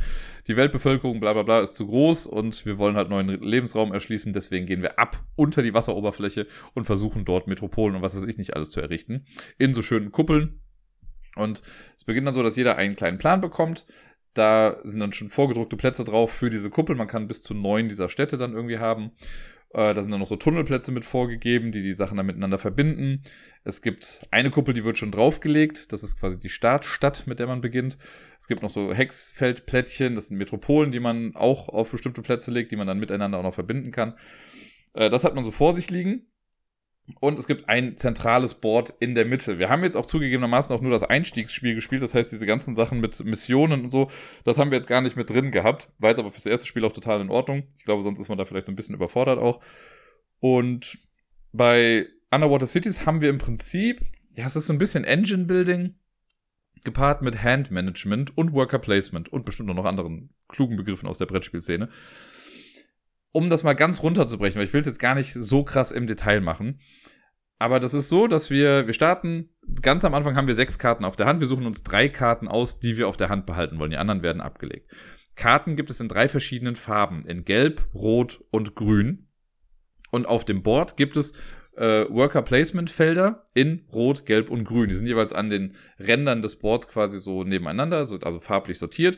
Die 0.47 0.55
Weltbevölkerung, 0.55 1.19
bla 1.19 1.33
bla 1.33 1.43
bla, 1.43 1.59
ist 1.59 1.75
zu 1.75 1.85
groß 1.85 2.27
und 2.27 2.65
wir 2.65 2.77
wollen 2.79 2.95
halt 2.95 3.09
neuen 3.09 3.27
Lebensraum 3.41 3.91
erschließen. 3.91 4.31
Deswegen 4.31 4.65
gehen 4.65 4.81
wir 4.81 4.99
ab 4.99 5.21
unter 5.35 5.61
die 5.61 5.73
Wasseroberfläche 5.73 6.47
und 6.75 6.85
versuchen 6.85 7.25
dort 7.25 7.47
Metropolen 7.47 7.97
und 7.97 8.01
was 8.01 8.15
weiß 8.15 8.23
ich 8.23 8.37
nicht 8.37 8.55
alles 8.55 8.71
zu 8.71 8.79
errichten. 8.79 9.25
In 9.57 9.73
so 9.73 9.81
schönen 9.81 10.11
Kuppeln. 10.11 10.61
Und 11.35 11.61
es 11.97 12.05
beginnt 12.05 12.27
dann 12.27 12.33
so, 12.33 12.43
dass 12.43 12.55
jeder 12.55 12.77
einen 12.77 12.95
kleinen 12.95 13.17
Plan 13.17 13.41
bekommt. 13.41 13.85
Da 14.33 14.77
sind 14.83 14.99
dann 14.99 15.13
schon 15.13 15.29
vorgedruckte 15.29 15.77
Plätze 15.77 16.03
drauf 16.03 16.31
für 16.31 16.49
diese 16.49 16.69
Kuppel. 16.69 16.95
Man 16.95 17.07
kann 17.07 17.27
bis 17.27 17.43
zu 17.43 17.53
neun 17.53 17.89
dieser 17.89 18.09
Städte 18.09 18.37
dann 18.37 18.53
irgendwie 18.53 18.79
haben. 18.79 19.11
Äh, 19.73 19.93
da 19.93 20.01
sind 20.01 20.11
dann 20.11 20.19
noch 20.19 20.27
so 20.27 20.35
Tunnelplätze 20.35 20.91
mit 20.91 21.03
vorgegeben, 21.03 21.71
die 21.71 21.81
die 21.81 21.93
Sachen 21.93 22.17
dann 22.17 22.27
miteinander 22.27 22.59
verbinden. 22.59 23.23
Es 23.63 23.81
gibt 23.81 24.21
eine 24.29 24.51
Kuppel, 24.51 24.73
die 24.73 24.83
wird 24.83 24.97
schon 24.97 25.11
draufgelegt. 25.11 25.91
Das 25.91 26.03
ist 26.03 26.19
quasi 26.19 26.37
die 26.37 26.49
Startstadt, 26.49 27.25
mit 27.25 27.39
der 27.39 27.47
man 27.47 27.61
beginnt. 27.61 27.97
Es 28.39 28.47
gibt 28.47 28.61
noch 28.61 28.69
so 28.69 28.93
Hexfeldplättchen. 28.93 30.15
Das 30.15 30.27
sind 30.27 30.37
Metropolen, 30.37 30.91
die 30.91 30.99
man 30.99 31.35
auch 31.35 31.69
auf 31.69 31.91
bestimmte 31.91 32.21
Plätze 32.21 32.51
legt, 32.51 32.71
die 32.71 32.75
man 32.75 32.87
dann 32.87 32.99
miteinander 32.99 33.39
auch 33.39 33.43
noch 33.43 33.53
verbinden 33.53 33.91
kann. 33.91 34.13
Äh, 34.93 35.09
das 35.09 35.23
hat 35.23 35.33
man 35.33 35.43
so 35.43 35.51
vor 35.51 35.73
sich 35.73 35.89
liegen. 35.89 36.27
Und 37.19 37.37
es 37.37 37.47
gibt 37.47 37.67
ein 37.67 37.97
zentrales 37.97 38.55
Board 38.55 38.93
in 38.99 39.13
der 39.13 39.25
Mitte. 39.25 39.59
Wir 39.59 39.69
haben 39.69 39.83
jetzt 39.83 39.97
auch 39.97 40.05
zugegebenermaßen 40.05 40.73
auch 40.73 40.81
nur 40.81 40.91
das 40.91 41.03
Einstiegsspiel 41.03 41.75
gespielt. 41.75 42.01
Das 42.01 42.15
heißt, 42.15 42.31
diese 42.31 42.45
ganzen 42.45 42.75
Sachen 42.75 43.01
mit 43.01 43.23
Missionen 43.25 43.83
und 43.83 43.89
so, 43.89 44.09
das 44.45 44.57
haben 44.57 44.71
wir 44.71 44.77
jetzt 44.77 44.87
gar 44.87 45.01
nicht 45.01 45.17
mit 45.17 45.29
drin 45.29 45.51
gehabt. 45.51 45.89
War 45.99 46.11
jetzt 46.11 46.19
aber 46.19 46.31
fürs 46.31 46.45
erste 46.45 46.65
Spiel 46.65 46.85
auch 46.85 46.93
total 46.93 47.19
in 47.19 47.29
Ordnung. 47.29 47.63
Ich 47.77 47.83
glaube, 47.83 48.03
sonst 48.03 48.19
ist 48.19 48.29
man 48.29 48.37
da 48.37 48.45
vielleicht 48.45 48.67
so 48.67 48.71
ein 48.71 48.77
bisschen 48.77 48.95
überfordert 48.95 49.37
auch. 49.37 49.61
Und 50.39 50.97
bei 51.51 52.07
Underwater 52.31 52.67
Cities 52.67 53.05
haben 53.05 53.21
wir 53.21 53.29
im 53.29 53.37
Prinzip, 53.37 54.01
ja, 54.31 54.45
es 54.45 54.55
ist 54.55 54.67
so 54.67 54.73
ein 54.73 54.79
bisschen 54.79 55.03
Engine 55.03 55.43
Building 55.43 55.95
gepaart 56.85 57.21
mit 57.21 57.43
Hand 57.43 57.69
Management 57.69 58.37
und 58.37 58.53
Worker 58.53 58.79
Placement 58.79 59.31
und 59.31 59.45
bestimmt 59.45 59.69
noch 59.69 59.85
anderen 59.85 60.29
klugen 60.47 60.77
Begriffen 60.77 61.07
aus 61.07 61.17
der 61.17 61.25
Brettspielszene 61.25 61.89
um 63.33 63.49
das 63.49 63.63
mal 63.63 63.73
ganz 63.73 64.01
runterzubrechen, 64.01 64.57
weil 64.57 64.67
ich 64.67 64.73
will 64.73 64.79
es 64.79 64.85
jetzt 64.85 64.99
gar 64.99 65.15
nicht 65.15 65.33
so 65.33 65.63
krass 65.63 65.91
im 65.91 66.07
Detail 66.07 66.39
machen. 66.39 66.79
Aber 67.59 67.79
das 67.79 67.93
ist 67.93 68.09
so, 68.09 68.27
dass 68.27 68.49
wir, 68.49 68.87
wir 68.87 68.93
starten, 68.93 69.49
ganz 69.81 70.05
am 70.05 70.13
Anfang 70.13 70.35
haben 70.35 70.47
wir 70.47 70.55
sechs 70.55 70.79
Karten 70.79 71.03
auf 71.03 71.15
der 71.15 71.25
Hand. 71.25 71.39
Wir 71.39 71.47
suchen 71.47 71.65
uns 71.65 71.83
drei 71.83 72.09
Karten 72.09 72.47
aus, 72.47 72.79
die 72.79 72.97
wir 72.97 73.07
auf 73.07 73.17
der 73.17 73.29
Hand 73.29 73.45
behalten 73.45 73.79
wollen. 73.79 73.91
Die 73.91 73.97
anderen 73.97 74.21
werden 74.21 74.41
abgelegt. 74.41 74.91
Karten 75.35 75.75
gibt 75.75 75.89
es 75.89 75.99
in 75.99 76.07
drei 76.07 76.27
verschiedenen 76.27 76.75
Farben. 76.75 77.25
In 77.25 77.43
Gelb, 77.43 77.87
Rot 77.93 78.39
und 78.51 78.75
Grün. 78.75 79.29
Und 80.11 80.27
auf 80.27 80.45
dem 80.45 80.61
Board 80.61 80.95
gibt 80.95 81.15
es 81.15 81.33
äh, 81.75 82.05
Worker 82.09 82.43
Placement 82.43 82.91
Felder 82.91 83.43
in 83.55 83.85
Rot, 83.91 84.25
Gelb 84.25 84.51
und 84.51 84.63
Grün. 84.63 84.89
Die 84.89 84.95
sind 84.95 85.07
jeweils 85.07 85.33
an 85.33 85.49
den 85.49 85.75
Rändern 85.97 86.43
des 86.43 86.57
Boards 86.57 86.87
quasi 86.87 87.17
so 87.17 87.43
nebeneinander, 87.43 88.05
so, 88.05 88.19
also 88.19 88.39
farblich 88.39 88.77
sortiert. 88.77 89.17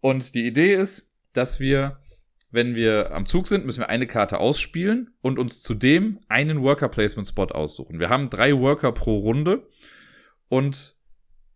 Und 0.00 0.34
die 0.34 0.46
Idee 0.46 0.74
ist, 0.74 1.12
dass 1.34 1.60
wir 1.60 2.00
wenn 2.50 2.74
wir 2.74 3.12
am 3.12 3.26
Zug 3.26 3.46
sind, 3.46 3.66
müssen 3.66 3.80
wir 3.80 3.88
eine 3.88 4.06
Karte 4.06 4.38
ausspielen 4.38 5.14
und 5.20 5.38
uns 5.38 5.62
zudem 5.62 6.20
einen 6.28 6.62
Worker 6.62 6.88
Placement 6.88 7.28
Spot 7.28 7.46
aussuchen. 7.46 8.00
Wir 8.00 8.08
haben 8.08 8.30
drei 8.30 8.56
Worker 8.56 8.92
pro 8.92 9.16
Runde 9.16 9.68
und 10.48 10.96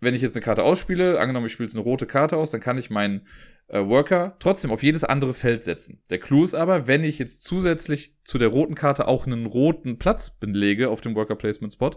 wenn 0.01 0.15
ich 0.15 0.23
jetzt 0.23 0.37
eine 0.37 0.45
Karte 0.45 0.65
ausspiele, 0.65 1.21
angenommen 1.21 1.47
ich 1.47 1.53
spiele 1.53 1.69
jetzt 1.69 1.77
eine 1.77 1.85
rote 1.85 2.07
Karte 2.07 2.37
aus, 2.37 2.51
dann 2.51 2.61
kann 2.61 2.77
ich 2.77 2.91
meinen 2.91 3.27
äh, 3.69 3.79
Worker 3.87 4.37
trotzdem 4.41 4.73
auf 4.73 4.83
jedes 4.83 5.05
andere 5.05 5.33
Feld 5.33 5.63
setzen. 5.63 6.03
Der 6.11 6.19
Clou 6.19 6.43
ist 6.43 6.55
aber, 6.55 6.89
wenn 6.89 7.05
ich 7.05 7.21
jetzt 7.21 7.45
zusätzlich 7.45 8.17
zu 8.25 8.37
der 8.37 8.49
roten 8.49 8.75
Karte 8.75 9.07
auch 9.07 9.27
einen 9.27 9.47
roten 9.47 9.99
Platz 9.99 10.31
belege 10.39 10.91
auf 10.91 11.01
dem 11.01 11.15
Worker 11.15 11.37
Placement 11.37 11.73
Spot, 11.73 11.93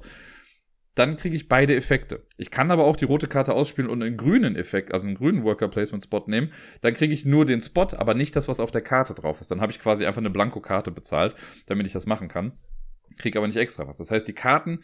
dann 0.96 1.18
kriege 1.18 1.36
ich 1.36 1.50
beide 1.50 1.76
Effekte. 1.76 2.26
Ich 2.38 2.52
kann 2.52 2.72
aber 2.72 2.86
auch 2.86 2.96
die 2.96 3.06
rote 3.06 3.28
Karte 3.28 3.54
ausspielen 3.54 3.90
und 3.90 4.02
einen 4.02 4.16
grünen 4.16 4.56
Effekt, 4.56 4.94
also 4.94 5.06
einen 5.06 5.16
grünen 5.16 5.44
Worker 5.44 5.68
Placement 5.68 6.04
Spot 6.04 6.24
nehmen. 6.28 6.52
Dann 6.82 6.94
kriege 6.94 7.14
ich 7.14 7.26
nur 7.26 7.46
den 7.46 7.60
Spot, 7.60 7.88
aber 7.98 8.14
nicht 8.14 8.36
das, 8.36 8.48
was 8.48 8.62
auf 8.62 8.72
der 8.72 8.82
Karte 8.82 9.14
drauf 9.14 9.42
ist. 9.42 9.52
Dann 9.52 9.62
habe 9.62 9.74
ich 9.74 9.80
quasi 9.80 10.06
einfach 10.06 10.22
eine 10.22 10.30
Blanko-Karte 10.30 10.92
bezahlt, 10.92 11.36
damit 11.66 11.86
ich 11.86 11.94
das 11.94 12.06
machen 12.06 12.30
kann. 12.30 12.54
Kriege 13.18 13.38
aber 13.38 13.48
nicht 13.48 13.58
extra 13.58 13.88
was. 13.88 13.98
Das 13.98 14.10
heißt, 14.10 14.28
die 14.28 14.34
Karten 14.34 14.80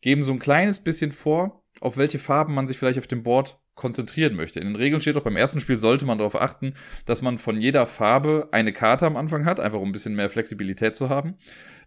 geben 0.00 0.22
so 0.22 0.32
ein 0.32 0.38
kleines 0.38 0.80
bisschen 0.80 1.12
vor, 1.12 1.62
auf 1.80 1.98
welche 1.98 2.18
Farben 2.18 2.54
man 2.54 2.66
sich 2.66 2.78
vielleicht 2.78 2.98
auf 2.98 3.06
dem 3.06 3.22
Board 3.22 3.59
konzentrieren 3.80 4.36
möchte. 4.36 4.60
In 4.60 4.66
den 4.66 4.76
Regeln 4.76 5.00
steht 5.00 5.16
auch, 5.16 5.22
beim 5.22 5.36
ersten 5.36 5.58
Spiel 5.58 5.76
sollte 5.76 6.04
man 6.04 6.18
darauf 6.18 6.38
achten, 6.38 6.74
dass 7.06 7.22
man 7.22 7.38
von 7.38 7.58
jeder 7.60 7.86
Farbe 7.86 8.48
eine 8.52 8.72
Karte 8.72 9.06
am 9.06 9.16
Anfang 9.16 9.46
hat, 9.46 9.58
einfach 9.58 9.80
um 9.80 9.88
ein 9.88 9.92
bisschen 9.92 10.14
mehr 10.14 10.28
Flexibilität 10.28 10.94
zu 10.94 11.08
haben. 11.08 11.36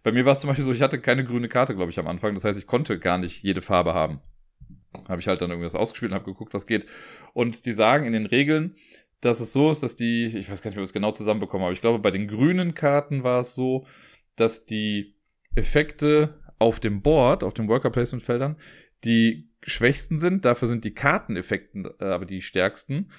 Bei 0.02 0.10
mir 0.10 0.24
war 0.24 0.32
es 0.32 0.40
zum 0.40 0.48
Beispiel 0.48 0.64
so, 0.64 0.72
ich 0.72 0.82
hatte 0.82 1.00
keine 1.00 1.24
grüne 1.24 1.48
Karte, 1.48 1.76
glaube 1.76 1.90
ich, 1.90 1.98
am 2.00 2.08
Anfang. 2.08 2.34
Das 2.34 2.44
heißt, 2.44 2.58
ich 2.58 2.66
konnte 2.66 2.98
gar 2.98 3.16
nicht 3.16 3.44
jede 3.44 3.62
Farbe 3.62 3.94
haben. 3.94 4.20
Habe 5.08 5.20
ich 5.20 5.28
halt 5.28 5.40
dann 5.40 5.50
irgendwas 5.50 5.76
ausgespielt 5.76 6.10
und 6.10 6.16
habe 6.16 6.30
geguckt, 6.30 6.52
was 6.52 6.66
geht. 6.66 6.86
Und 7.32 7.64
die 7.64 7.72
sagen 7.72 8.04
in 8.04 8.12
den 8.12 8.26
Regeln, 8.26 8.74
dass 9.20 9.38
es 9.38 9.52
so 9.52 9.70
ist, 9.70 9.84
dass 9.84 9.94
die, 9.94 10.26
ich 10.26 10.50
weiß 10.50 10.62
gar 10.62 10.70
nicht, 10.70 10.78
ob 10.78 10.82
ich 10.82 10.88
es 10.88 10.92
genau 10.92 11.12
zusammenbekommen 11.12 11.64
aber 11.64 11.72
ich 11.72 11.80
glaube, 11.80 12.00
bei 12.00 12.10
den 12.10 12.26
grünen 12.26 12.74
Karten 12.74 13.22
war 13.22 13.40
es 13.40 13.54
so, 13.54 13.86
dass 14.36 14.66
die 14.66 15.14
Effekte 15.54 16.40
auf 16.58 16.80
dem 16.80 17.02
Board, 17.02 17.44
auf 17.44 17.54
den 17.54 17.68
Worker 17.68 17.90
Placement 17.90 18.24
Feldern, 18.24 18.56
die 19.04 19.53
schwächsten 19.66 20.18
sind. 20.18 20.44
Dafür 20.44 20.68
sind 20.68 20.84
die 20.84 20.94
Karteneffekten 20.94 21.86
äh, 21.98 22.04
aber 22.04 22.24
die 22.24 22.42
stärksten. 22.42 23.10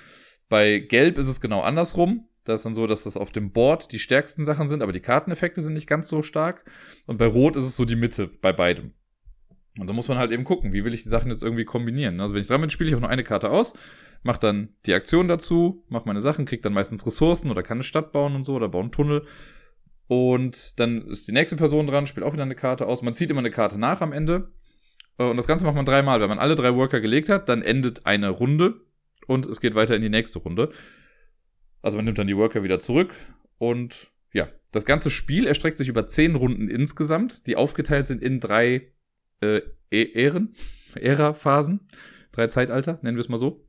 Bei 0.49 0.79
Gelb 0.79 1.17
ist 1.17 1.27
es 1.27 1.41
genau 1.41 1.61
andersrum. 1.61 2.27
Da 2.43 2.53
ist 2.53 2.65
dann 2.65 2.75
so, 2.75 2.85
dass 2.85 3.03
das 3.03 3.17
auf 3.17 3.31
dem 3.31 3.51
Board 3.51 3.91
die 3.91 3.99
stärksten 3.99 4.45
Sachen 4.45 4.67
sind, 4.67 4.83
aber 4.83 4.91
die 4.91 4.99
Karteneffekte 4.99 5.61
sind 5.61 5.73
nicht 5.73 5.87
ganz 5.87 6.07
so 6.07 6.21
stark. 6.21 6.63
Und 7.07 7.17
bei 7.17 7.25
Rot 7.25 7.55
ist 7.55 7.63
es 7.63 7.75
so 7.75 7.85
die 7.85 7.95
Mitte 7.95 8.29
bei 8.41 8.53
beidem. 8.53 8.93
Und 9.79 9.87
da 9.87 9.93
muss 9.93 10.07
man 10.07 10.17
halt 10.17 10.31
eben 10.31 10.43
gucken, 10.45 10.71
wie 10.71 10.85
will 10.85 10.93
ich 10.93 11.03
die 11.03 11.09
Sachen 11.09 11.31
jetzt 11.31 11.43
irgendwie 11.43 11.65
kombinieren. 11.65 12.21
Also 12.21 12.33
wenn 12.33 12.41
ich 12.41 12.47
dran 12.47 12.61
bin, 12.61 12.69
spiele 12.69 12.89
ich 12.89 12.95
auch 12.95 13.01
nur 13.01 13.09
eine 13.09 13.23
Karte 13.23 13.49
aus, 13.49 13.73
mache 14.23 14.39
dann 14.39 14.69
die 14.85 14.93
Aktion 14.93 15.27
dazu, 15.27 15.83
mache 15.89 16.05
meine 16.05 16.21
Sachen, 16.21 16.45
kriege 16.45 16.61
dann 16.61 16.71
meistens 16.71 17.05
Ressourcen 17.05 17.51
oder 17.51 17.63
kann 17.63 17.77
eine 17.77 17.83
Stadt 17.83 18.11
bauen 18.11 18.35
und 18.35 18.45
so 18.45 18.53
oder 18.53 18.69
baue 18.69 18.83
einen 18.83 18.91
Tunnel. 18.91 19.25
Und 20.07 20.79
dann 20.79 21.01
ist 21.07 21.27
die 21.27 21.33
nächste 21.33 21.57
Person 21.57 21.87
dran, 21.87 22.07
spielt 22.07 22.25
auch 22.25 22.33
wieder 22.33 22.43
eine 22.43 22.55
Karte 22.55 22.85
aus. 22.85 23.01
Man 23.01 23.15
zieht 23.15 23.31
immer 23.31 23.39
eine 23.39 23.51
Karte 23.51 23.79
nach 23.79 24.01
am 24.01 24.13
Ende. 24.13 24.51
Äh, 25.17 25.23
und 25.23 25.37
das 25.37 25.47
Ganze 25.47 25.65
macht 25.65 25.75
man 25.75 25.85
dreimal. 25.85 26.21
Wenn 26.21 26.29
man 26.29 26.39
alle 26.39 26.55
drei 26.55 26.75
Worker 26.75 27.01
gelegt 27.01 27.29
hat, 27.29 27.49
dann 27.49 27.61
endet 27.61 28.05
eine 28.05 28.29
Runde 28.29 28.81
und 29.27 29.45
es 29.45 29.59
geht 29.59 29.75
weiter 29.75 29.95
in 29.95 30.01
die 30.01 30.09
nächste 30.09 30.39
Runde. 30.39 30.69
Also 31.81 31.97
man 31.97 32.05
nimmt 32.05 32.17
dann 32.17 32.27
die 32.27 32.37
Worker 32.37 32.63
wieder 32.63 32.79
zurück 32.79 33.13
und 33.57 34.11
ja, 34.33 34.49
das 34.71 34.85
ganze 34.85 35.09
Spiel 35.11 35.47
erstreckt 35.47 35.77
sich 35.77 35.87
über 35.87 36.07
zehn 36.07 36.35
Runden 36.35 36.67
insgesamt, 36.67 37.47
die 37.47 37.55
aufgeteilt 37.55 38.07
sind 38.07 38.21
in 38.21 38.39
drei 38.39 38.91
äh, 39.41 39.61
Ähren, 39.91 40.53
Ära-Phasen, 40.95 41.87
drei 42.31 42.47
Zeitalter, 42.47 42.99
nennen 43.01 43.17
wir 43.17 43.21
es 43.21 43.29
mal 43.29 43.37
so. 43.37 43.64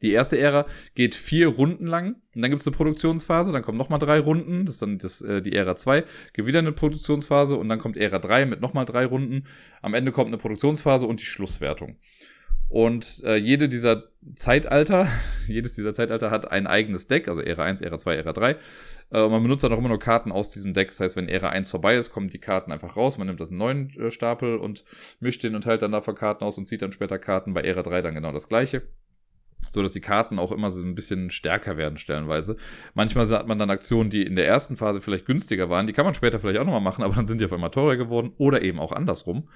Die 0.00 0.12
erste 0.12 0.38
Ära 0.38 0.66
geht 0.94 1.14
vier 1.14 1.48
Runden 1.48 1.86
lang 1.86 2.16
und 2.34 2.42
dann 2.42 2.50
gibt 2.50 2.60
es 2.60 2.66
eine 2.66 2.76
Produktionsphase, 2.76 3.52
dann 3.52 3.62
kommen 3.62 3.78
nochmal 3.78 3.98
drei 3.98 4.18
Runden, 4.18 4.64
das 4.64 4.76
ist 4.76 4.82
dann 4.82 4.98
das, 4.98 5.20
äh, 5.20 5.42
die 5.42 5.54
Ära 5.54 5.76
2, 5.76 6.04
gibt 6.32 6.48
wieder 6.48 6.60
eine 6.60 6.72
Produktionsphase 6.72 7.56
und 7.56 7.68
dann 7.68 7.78
kommt 7.78 7.96
Ära 7.96 8.18
3 8.18 8.46
mit 8.46 8.60
nochmal 8.60 8.84
drei 8.84 9.04
Runden. 9.04 9.46
Am 9.82 9.94
Ende 9.94 10.12
kommt 10.12 10.28
eine 10.28 10.38
Produktionsphase 10.38 11.06
und 11.06 11.20
die 11.20 11.26
Schlusswertung. 11.26 11.96
Und 12.72 13.22
äh, 13.24 13.36
jede 13.36 13.68
dieser 13.68 14.04
Zeitalter, 14.34 15.06
jedes 15.46 15.74
dieser 15.74 15.92
Zeitalter 15.92 16.30
hat 16.30 16.50
ein 16.50 16.66
eigenes 16.66 17.06
Deck, 17.06 17.28
also 17.28 17.42
Ära 17.42 17.64
1, 17.64 17.82
Ära 17.82 17.98
2, 17.98 18.16
Ära 18.16 18.32
3. 18.32 18.56
Äh, 19.10 19.20
und 19.20 19.30
man 19.30 19.42
benutzt 19.42 19.62
dann 19.62 19.74
auch 19.74 19.78
immer 19.78 19.90
nur 19.90 19.98
Karten 19.98 20.32
aus 20.32 20.52
diesem 20.52 20.72
Deck. 20.72 20.88
Das 20.88 21.00
heißt, 21.00 21.16
wenn 21.16 21.28
Ära 21.28 21.50
1 21.50 21.70
vorbei 21.70 21.96
ist, 21.96 22.12
kommen 22.12 22.30
die 22.30 22.38
Karten 22.38 22.72
einfach 22.72 22.96
raus. 22.96 23.18
Man 23.18 23.26
nimmt 23.26 23.40
das 23.40 23.50
einen 23.50 23.58
neuen 23.58 23.90
äh, 24.00 24.10
Stapel 24.10 24.56
und 24.56 24.86
mischt 25.20 25.42
den 25.42 25.54
und 25.54 25.64
teilt 25.64 25.82
dann 25.82 25.92
davon 25.92 26.14
Karten 26.14 26.44
aus 26.44 26.56
und 26.56 26.66
zieht 26.66 26.80
dann 26.80 26.92
später 26.92 27.18
Karten. 27.18 27.52
Bei 27.52 27.60
Ära 27.60 27.82
3 27.82 28.00
dann 28.00 28.14
genau 28.14 28.32
das 28.32 28.48
gleiche. 28.48 28.80
So 29.68 29.82
dass 29.82 29.92
die 29.92 30.00
Karten 30.00 30.38
auch 30.38 30.52
immer 30.52 30.70
so 30.70 30.82
ein 30.82 30.94
bisschen 30.94 31.30
stärker 31.30 31.76
werden, 31.76 31.96
stellenweise. 31.96 32.56
Manchmal 32.94 33.26
hat 33.28 33.46
man 33.46 33.58
dann 33.58 33.70
Aktionen, 33.70 34.10
die 34.10 34.22
in 34.22 34.36
der 34.36 34.46
ersten 34.46 34.76
Phase 34.76 35.00
vielleicht 35.00 35.26
günstiger 35.26 35.70
waren. 35.70 35.86
Die 35.86 35.92
kann 35.92 36.04
man 36.04 36.14
später 36.14 36.40
vielleicht 36.40 36.58
auch 36.58 36.64
nochmal 36.64 36.80
machen, 36.80 37.02
aber 37.04 37.14
dann 37.14 37.26
sind 37.26 37.40
die 37.40 37.44
auf 37.44 37.52
einmal 37.52 37.70
teurer 37.70 37.96
geworden. 37.96 38.32
Oder 38.38 38.62
eben 38.62 38.78
auch 38.78 38.92
andersrum. 38.92 39.48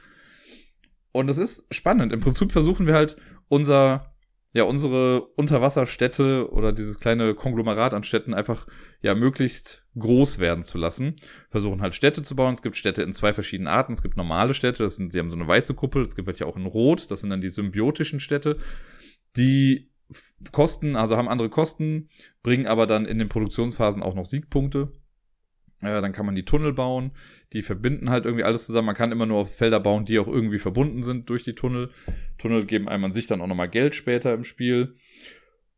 Und 1.17 1.31
es 1.31 1.39
ist 1.39 1.75
spannend. 1.75 2.13
Im 2.13 2.21
Prinzip 2.21 2.53
versuchen 2.53 2.87
wir 2.87 2.93
halt 2.93 3.17
unser, 3.49 4.15
ja, 4.53 4.65
unsere 4.65 5.23
Unterwasserstädte 5.23 6.51
oder 6.51 6.73
dieses 6.73 7.01
kleine 7.01 7.35
Konglomerat 7.35 7.95
an 7.95 8.05
Städten 8.05 8.35
einfach, 8.35 8.67
ja, 9.01 9.15
möglichst 9.15 9.87
groß 9.99 10.41
werden 10.41 10.63
zu 10.63 10.77
lassen. 10.77 11.17
Versuchen 11.49 11.81
halt 11.81 11.95
Städte 11.95 12.21
zu 12.21 12.37
bauen. 12.37 12.53
Es 12.53 12.61
gibt 12.61 12.77
Städte 12.77 13.03
in 13.03 13.15
zwei 13.15 13.33
verschiedenen 13.33 13.69
Arten. 13.69 13.95
Es 13.95 14.03
gibt 14.03 14.19
normale 14.19 14.53
Städte, 14.53 14.83
das 14.83 14.97
sind, 14.97 15.15
die 15.15 15.19
haben 15.19 15.31
so 15.31 15.37
eine 15.37 15.49
weiße 15.49 15.73
Kuppel. 15.73 16.03
Es 16.03 16.17
gibt 16.17 16.27
welche 16.27 16.47
auch 16.47 16.59
in 16.59 16.67
Rot. 16.67 17.11
Das 17.11 17.23
sind 17.23 17.31
dann 17.31 17.41
die 17.41 17.49
symbiotischen 17.49 18.21
Städte. 18.21 18.59
Die 19.39 19.91
kosten, 20.53 20.97
also 20.97 21.17
haben 21.17 21.29
andere 21.29 21.49
Kosten, 21.49 22.09
bringen 22.43 22.67
aber 22.67 22.87
dann 22.87 23.07
in 23.07 23.19
den 23.19 23.29
Produktionsphasen 23.29 24.03
auch 24.03 24.15
noch 24.15 24.25
Siegpunkte. 24.25 24.93
Äh, 25.81 26.01
dann 26.01 26.13
kann 26.13 26.27
man 26.27 26.35
die 26.35 26.45
Tunnel 26.45 26.73
bauen, 26.73 27.13
die 27.53 27.63
verbinden 27.63 28.11
halt 28.11 28.25
irgendwie 28.25 28.45
alles 28.45 28.67
zusammen. 28.67 28.87
Man 28.87 28.95
kann 28.95 29.13
immer 29.13 29.27
nur 29.27 29.39
auf 29.39 29.57
Felder 29.57 29.81
bauen, 29.81 30.05
die 30.05 30.19
auch 30.19 30.29
irgendwie 30.29 30.59
verbunden 30.59 31.03
sind 31.03 31.29
durch 31.29 31.43
die 31.43 31.55
Tunnel. 31.55 31.91
Tunnel 32.39 32.65
geben 32.65 32.89
einem 32.89 33.05
an 33.05 33.13
sich 33.13 33.27
dann 33.27 33.41
auch 33.41 33.47
nochmal 33.47 33.69
Geld 33.69 33.95
später 33.95 34.33
im 34.33 34.45
Spiel. 34.45 34.95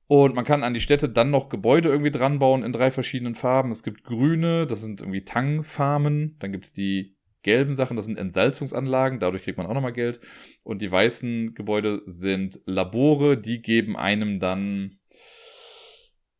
Und 0.06 0.34
man 0.34 0.44
kann 0.44 0.64
an 0.64 0.72
die 0.72 0.80
Städte 0.80 1.08
dann 1.08 1.30
noch 1.30 1.50
Gebäude 1.50 1.90
irgendwie 1.90 2.10
dran 2.10 2.38
bauen 2.38 2.62
in 2.62 2.72
drei 2.72 2.90
verschiedenen 2.90 3.34
Farben. 3.34 3.70
Es 3.70 3.82
gibt 3.82 4.04
grüne, 4.04 4.66
das 4.66 4.80
sind 4.80 5.00
irgendwie 5.02 5.24
Tangfarmen. 5.24 6.36
Dann 6.38 6.52
gibt's 6.52 6.72
die 6.72 7.17
gelben 7.42 7.72
Sachen, 7.72 7.96
das 7.96 8.06
sind 8.06 8.18
Entsalzungsanlagen, 8.18 9.20
dadurch 9.20 9.44
kriegt 9.44 9.58
man 9.58 9.66
auch 9.66 9.74
nochmal 9.74 9.92
Geld. 9.92 10.20
Und 10.62 10.82
die 10.82 10.90
weißen 10.90 11.54
Gebäude 11.54 12.02
sind 12.06 12.60
Labore, 12.66 13.36
die 13.36 13.62
geben 13.62 13.96
einem 13.96 14.40
dann 14.40 14.98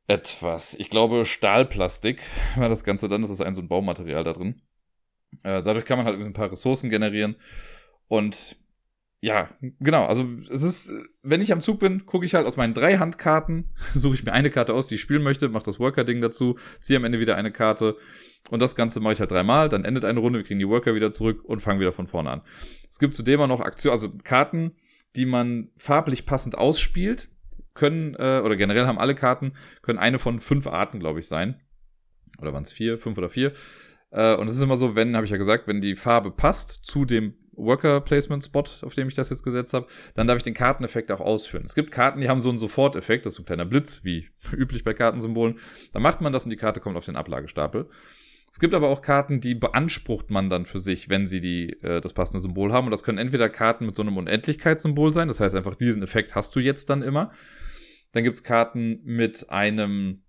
etwas. 0.08 0.74
Ich 0.74 0.90
glaube, 0.90 1.24
Stahlplastik 1.24 2.22
war 2.56 2.68
das 2.68 2.82
Ganze 2.82 3.08
dann. 3.08 3.22
Das 3.22 3.30
ist 3.30 3.42
ein 3.42 3.54
so 3.54 3.62
ein 3.62 3.68
Baumaterial 3.68 4.24
da 4.24 4.32
drin. 4.32 4.56
Äh, 5.44 5.62
dadurch 5.62 5.84
kann 5.84 5.98
man 5.98 6.06
halt 6.06 6.18
ein 6.18 6.32
paar 6.32 6.50
Ressourcen 6.50 6.90
generieren. 6.90 7.36
Und 8.08 8.56
ja, 9.20 9.50
genau. 9.60 10.06
Also 10.06 10.26
es 10.50 10.62
ist, 10.62 10.92
wenn 11.22 11.40
ich 11.40 11.52
am 11.52 11.60
Zug 11.60 11.80
bin, 11.80 12.06
gucke 12.06 12.24
ich 12.24 12.34
halt 12.34 12.46
aus 12.46 12.56
meinen 12.56 12.74
drei 12.74 12.98
Handkarten, 12.98 13.74
suche 13.94 14.14
ich 14.14 14.24
mir 14.24 14.32
eine 14.32 14.50
Karte 14.50 14.74
aus, 14.74 14.88
die 14.88 14.94
ich 14.94 15.00
spielen 15.00 15.22
möchte, 15.22 15.48
mache 15.48 15.66
das 15.66 15.78
Worker-Ding 15.78 16.20
dazu, 16.20 16.58
ziehe 16.80 16.96
am 16.96 17.04
Ende 17.04 17.20
wieder 17.20 17.36
eine 17.36 17.52
Karte. 17.52 17.96
Und 18.50 18.60
das 18.60 18.76
Ganze 18.76 19.00
mache 19.00 19.14
ich 19.14 19.20
halt 19.20 19.30
dreimal, 19.30 19.68
dann 19.68 19.84
endet 19.84 20.04
eine 20.04 20.20
Runde, 20.20 20.38
wir 20.38 20.44
kriegen 20.44 20.60
die 20.60 20.68
Worker 20.68 20.94
wieder 20.94 21.12
zurück 21.12 21.44
und 21.44 21.60
fangen 21.60 21.80
wieder 21.80 21.92
von 21.92 22.06
vorne 22.06 22.30
an. 22.30 22.42
Es 22.88 22.98
gibt 22.98 23.14
zudem 23.14 23.40
auch 23.40 23.46
noch 23.46 23.60
Aktionen, 23.60 23.92
also 23.92 24.10
Karten, 24.24 24.76
die 25.16 25.26
man 25.26 25.70
farblich 25.76 26.26
passend 26.26 26.56
ausspielt 26.56 27.28
können, 27.74 28.14
äh, 28.14 28.40
oder 28.44 28.56
generell 28.56 28.86
haben 28.86 28.98
alle 28.98 29.14
Karten, 29.14 29.52
können 29.82 29.98
eine 29.98 30.18
von 30.18 30.38
fünf 30.38 30.66
Arten, 30.66 30.98
glaube 30.98 31.20
ich, 31.20 31.28
sein. 31.28 31.60
Oder 32.40 32.52
waren 32.52 32.62
es 32.62 32.72
vier, 32.72 32.98
fünf 32.98 33.18
oder 33.18 33.28
vier. 33.28 33.52
Äh, 34.10 34.34
und 34.36 34.48
es 34.48 34.56
ist 34.56 34.62
immer 34.62 34.76
so, 34.76 34.94
wenn, 34.94 35.16
habe 35.16 35.24
ich 35.24 35.30
ja 35.32 35.36
gesagt, 35.36 35.66
wenn 35.66 35.80
die 35.80 35.96
Farbe 35.96 36.30
passt 36.30 36.84
zu 36.84 37.04
dem 37.04 37.34
Worker 37.52 38.00
Placement 38.00 38.44
Spot, 38.44 38.64
auf 38.82 38.94
dem 38.94 39.08
ich 39.08 39.14
das 39.14 39.30
jetzt 39.30 39.42
gesetzt 39.42 39.74
habe, 39.74 39.86
dann 40.14 40.26
darf 40.26 40.36
ich 40.36 40.42
den 40.42 40.54
Karteneffekt 40.54 41.10
auch 41.10 41.20
ausführen. 41.20 41.64
Es 41.64 41.74
gibt 41.74 41.90
Karten, 41.90 42.20
die 42.20 42.28
haben 42.28 42.40
so 42.40 42.48
einen 42.48 42.58
Soforteffekt, 42.58 43.26
das 43.26 43.32
ist 43.32 43.36
so 43.36 43.42
ein 43.42 43.46
kleiner 43.46 43.64
Blitz, 43.64 44.04
wie 44.04 44.28
üblich 44.52 44.84
bei 44.84 44.94
Kartensymbolen. 44.94 45.58
Dann 45.92 46.02
macht 46.02 46.20
man 46.20 46.32
das 46.32 46.44
und 46.44 46.50
die 46.50 46.56
Karte 46.56 46.80
kommt 46.80 46.96
auf 46.96 47.04
den 47.04 47.16
Ablagestapel. 47.16 47.88
Es 48.58 48.60
gibt 48.60 48.74
aber 48.74 48.88
auch 48.88 49.02
Karten, 49.02 49.38
die 49.38 49.54
beansprucht 49.54 50.32
man 50.32 50.50
dann 50.50 50.64
für 50.64 50.80
sich, 50.80 51.08
wenn 51.08 51.28
sie 51.28 51.38
die, 51.38 51.80
äh, 51.80 52.00
das 52.00 52.12
passende 52.12 52.40
Symbol 52.40 52.72
haben. 52.72 52.88
Und 52.88 52.90
das 52.90 53.04
können 53.04 53.18
entweder 53.18 53.48
Karten 53.48 53.86
mit 53.86 53.94
so 53.94 54.02
einem 54.02 54.16
Unendlichkeitssymbol 54.16 55.12
sein, 55.12 55.28
das 55.28 55.38
heißt 55.38 55.54
einfach, 55.54 55.76
diesen 55.76 56.02
Effekt 56.02 56.34
hast 56.34 56.56
du 56.56 56.58
jetzt 56.58 56.90
dann 56.90 57.02
immer. 57.02 57.30
Dann 58.10 58.24
gibt's 58.24 58.42
Karten 58.42 58.98
mit 59.04 59.48
einem 59.48 60.24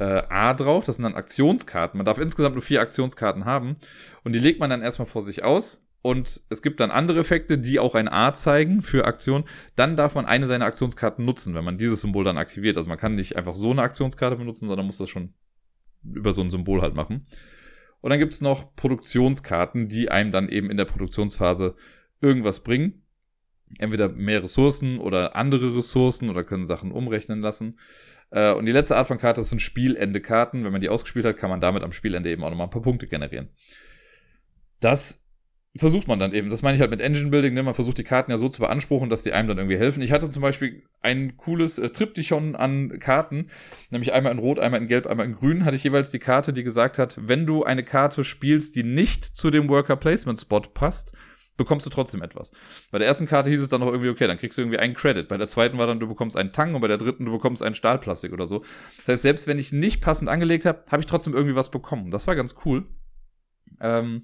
äh, 0.00 0.20
A 0.28 0.52
drauf. 0.54 0.84
Das 0.84 0.96
sind 0.96 1.04
dann 1.04 1.14
Aktionskarten. 1.14 1.96
Man 1.96 2.04
darf 2.04 2.18
insgesamt 2.18 2.56
nur 2.56 2.64
vier 2.64 2.80
Aktionskarten 2.80 3.44
haben. 3.44 3.76
Und 4.24 4.34
die 4.34 4.40
legt 4.40 4.58
man 4.58 4.68
dann 4.68 4.82
erstmal 4.82 5.06
vor 5.06 5.22
sich 5.22 5.44
aus. 5.44 5.86
Und 6.02 6.42
es 6.50 6.62
gibt 6.62 6.80
dann 6.80 6.90
andere 6.90 7.20
Effekte, 7.20 7.56
die 7.56 7.78
auch 7.78 7.94
ein 7.94 8.08
A 8.08 8.32
zeigen 8.32 8.82
für 8.82 9.04
Aktion. 9.04 9.44
Dann 9.76 9.94
darf 9.94 10.16
man 10.16 10.26
eine 10.26 10.48
seiner 10.48 10.64
Aktionskarten 10.64 11.24
nutzen, 11.24 11.54
wenn 11.54 11.64
man 11.64 11.78
dieses 11.78 12.00
Symbol 12.00 12.24
dann 12.24 12.36
aktiviert. 12.36 12.76
Also 12.76 12.88
man 12.88 12.98
kann 12.98 13.14
nicht 13.14 13.36
einfach 13.36 13.54
so 13.54 13.70
eine 13.70 13.82
Aktionskarte 13.82 14.34
benutzen, 14.34 14.66
sondern 14.66 14.86
muss 14.86 14.98
das 14.98 15.08
schon 15.08 15.34
über 16.02 16.32
so 16.32 16.42
ein 16.42 16.50
Symbol 16.50 16.82
halt 16.82 16.96
machen. 16.96 17.22
Und 18.00 18.10
dann 18.10 18.18
gibt's 18.18 18.40
noch 18.40 18.74
Produktionskarten, 18.76 19.88
die 19.88 20.10
einem 20.10 20.32
dann 20.32 20.48
eben 20.48 20.70
in 20.70 20.76
der 20.76 20.86
Produktionsphase 20.86 21.74
irgendwas 22.20 22.60
bringen 22.60 23.02
entweder 23.78 24.08
mehr 24.08 24.42
Ressourcen 24.42 24.98
oder 24.98 25.36
andere 25.36 25.76
Ressourcen 25.76 26.30
oder 26.30 26.44
können 26.44 26.66
Sachen 26.66 26.92
umrechnen 26.92 27.40
lassen. 27.40 27.78
Äh, 28.30 28.52
und 28.52 28.66
die 28.66 28.72
letzte 28.72 28.96
Art 28.96 29.06
von 29.06 29.18
Karte 29.18 29.42
sind 29.42 29.60
Spielende-Karten. 29.60 30.64
Wenn 30.64 30.72
man 30.72 30.80
die 30.80 30.88
ausgespielt 30.88 31.24
hat, 31.24 31.36
kann 31.36 31.50
man 31.50 31.60
damit 31.60 31.82
am 31.82 31.92
Spielende 31.92 32.30
eben 32.30 32.42
auch 32.42 32.50
nochmal 32.50 32.66
ein 32.66 32.70
paar 32.70 32.82
Punkte 32.82 33.06
generieren. 33.06 33.48
Das 34.80 35.28
versucht 35.76 36.08
man 36.08 36.18
dann 36.18 36.32
eben. 36.32 36.48
Das 36.48 36.62
meine 36.62 36.74
ich 36.74 36.80
halt 36.80 36.90
mit 36.90 37.00
Engine 37.00 37.30
Building. 37.30 37.54
Ne? 37.54 37.62
Man 37.62 37.74
versucht 37.74 37.98
die 37.98 38.04
Karten 38.04 38.30
ja 38.30 38.38
so 38.38 38.48
zu 38.48 38.60
beanspruchen, 38.60 39.08
dass 39.08 39.22
die 39.22 39.32
einem 39.32 39.48
dann 39.48 39.58
irgendwie 39.58 39.78
helfen. 39.78 40.02
Ich 40.02 40.10
hatte 40.10 40.28
zum 40.30 40.42
Beispiel 40.42 40.82
ein 41.00 41.36
cooles 41.36 41.78
äh, 41.78 41.90
Triptychon 41.90 42.56
an 42.56 42.98
Karten, 42.98 43.46
nämlich 43.90 44.12
einmal 44.12 44.32
in 44.32 44.38
Rot, 44.38 44.58
einmal 44.58 44.80
in 44.80 44.88
Gelb, 44.88 45.06
einmal 45.06 45.26
in 45.26 45.32
Grün. 45.32 45.64
Hatte 45.64 45.76
ich 45.76 45.84
jeweils 45.84 46.10
die 46.10 46.18
Karte, 46.18 46.52
die 46.52 46.64
gesagt 46.64 46.98
hat, 46.98 47.16
wenn 47.20 47.46
du 47.46 47.62
eine 47.62 47.84
Karte 47.84 48.24
spielst, 48.24 48.74
die 48.74 48.82
nicht 48.82 49.24
zu 49.24 49.50
dem 49.50 49.68
Worker 49.68 49.96
Placement 49.96 50.40
Spot 50.40 50.60
passt, 50.60 51.12
bekommst 51.56 51.86
du 51.86 51.90
trotzdem 51.90 52.22
etwas. 52.22 52.50
Bei 52.90 52.98
der 52.98 53.06
ersten 53.06 53.26
Karte 53.26 53.50
hieß 53.50 53.60
es 53.60 53.68
dann 53.68 53.80
noch 53.80 53.92
irgendwie, 53.92 54.08
okay, 54.08 54.26
dann 54.26 54.38
kriegst 54.38 54.58
du 54.58 54.62
irgendwie 54.62 54.78
einen 54.78 54.94
Credit. 54.94 55.28
Bei 55.28 55.36
der 55.36 55.46
zweiten 55.46 55.78
war 55.78 55.86
dann, 55.86 56.00
du 56.00 56.08
bekommst 56.08 56.36
einen 56.36 56.52
Tang 56.52 56.74
und 56.74 56.80
bei 56.80 56.88
der 56.88 56.98
dritten, 56.98 57.26
du 57.26 57.32
bekommst 57.32 57.62
einen 57.62 57.74
Stahlplastik 57.74 58.32
oder 58.32 58.46
so. 58.46 58.64
Das 59.00 59.08
heißt, 59.08 59.22
selbst 59.22 59.46
wenn 59.46 59.58
ich 59.58 59.70
nicht 59.70 60.00
passend 60.00 60.30
angelegt 60.30 60.64
habe, 60.64 60.82
habe 60.88 61.00
ich 61.00 61.06
trotzdem 61.06 61.34
irgendwie 61.34 61.54
was 61.54 61.70
bekommen. 61.70 62.10
Das 62.10 62.26
war 62.26 62.34
ganz 62.34 62.56
cool. 62.64 62.86
Ähm, 63.78 64.22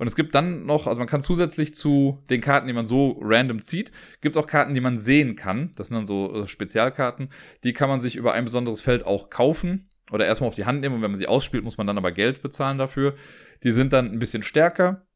und 0.00 0.06
es 0.06 0.16
gibt 0.16 0.34
dann 0.34 0.66
noch, 0.66 0.86
also 0.86 0.98
man 0.98 1.06
kann 1.06 1.20
zusätzlich 1.20 1.74
zu 1.74 2.22
den 2.30 2.40
Karten, 2.40 2.66
die 2.66 2.72
man 2.72 2.86
so 2.86 3.18
random 3.20 3.60
zieht, 3.60 3.92
gibt 4.20 4.34
es 4.34 4.42
auch 4.42 4.46
Karten, 4.46 4.74
die 4.74 4.80
man 4.80 4.98
sehen 4.98 5.36
kann. 5.36 5.70
Das 5.76 5.88
sind 5.88 5.96
dann 5.96 6.06
so 6.06 6.42
äh, 6.42 6.46
Spezialkarten. 6.46 7.28
Die 7.64 7.72
kann 7.72 7.88
man 7.88 8.00
sich 8.00 8.16
über 8.16 8.32
ein 8.32 8.44
besonderes 8.44 8.80
Feld 8.80 9.04
auch 9.04 9.30
kaufen 9.30 9.90
oder 10.10 10.26
erstmal 10.26 10.48
auf 10.48 10.54
die 10.54 10.64
Hand 10.64 10.80
nehmen. 10.80 10.96
Und 10.96 11.02
wenn 11.02 11.10
man 11.10 11.18
sie 11.18 11.28
ausspielt, 11.28 11.62
muss 11.62 11.78
man 11.78 11.86
dann 11.86 11.98
aber 11.98 12.12
Geld 12.12 12.42
bezahlen 12.42 12.78
dafür. 12.78 13.14
Die 13.62 13.70
sind 13.70 13.92
dann 13.92 14.10
ein 14.10 14.18
bisschen 14.18 14.42
stärker 14.42 15.06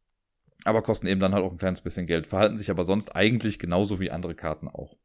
aber 0.64 0.82
kosten 0.82 1.06
eben 1.06 1.20
dann 1.20 1.34
halt 1.34 1.44
auch 1.44 1.52
ein 1.52 1.58
kleines 1.58 1.82
bisschen 1.82 2.06
Geld, 2.06 2.26
verhalten 2.26 2.56
sich 2.56 2.70
aber 2.70 2.84
sonst 2.84 3.14
eigentlich 3.14 3.58
genauso 3.58 4.00
wie 4.00 4.10
andere 4.10 4.34
Karten 4.34 4.68
auch. 4.68 4.96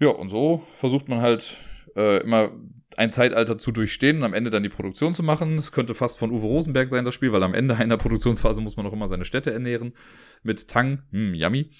Ja, 0.00 0.08
und 0.08 0.28
so 0.28 0.66
versucht 0.78 1.08
man 1.08 1.20
halt 1.20 1.56
äh, 1.94 2.20
immer 2.22 2.50
ein 2.98 3.10
Zeitalter 3.10 3.58
zu 3.58 3.72
durchstehen 3.72 4.18
und 4.18 4.24
am 4.24 4.34
Ende 4.34 4.50
dann 4.50 4.62
die 4.62 4.68
Produktion 4.68 5.12
zu 5.12 5.22
machen. 5.22 5.56
Es 5.56 5.72
könnte 5.72 5.94
fast 5.94 6.18
von 6.18 6.30
Uwe 6.30 6.46
Rosenberg 6.46 6.88
sein, 6.88 7.04
das 7.04 7.14
Spiel, 7.14 7.32
weil 7.32 7.42
am 7.42 7.54
Ende 7.54 7.76
einer 7.76 7.96
Produktionsphase 7.96 8.60
muss 8.60 8.76
man 8.76 8.86
auch 8.86 8.92
immer 8.92 9.08
seine 9.08 9.24
Städte 9.24 9.52
ernähren. 9.52 9.94
Mit 10.42 10.68
Tang, 10.68 11.02
hm, 11.10 11.34
yummy. 11.34 11.70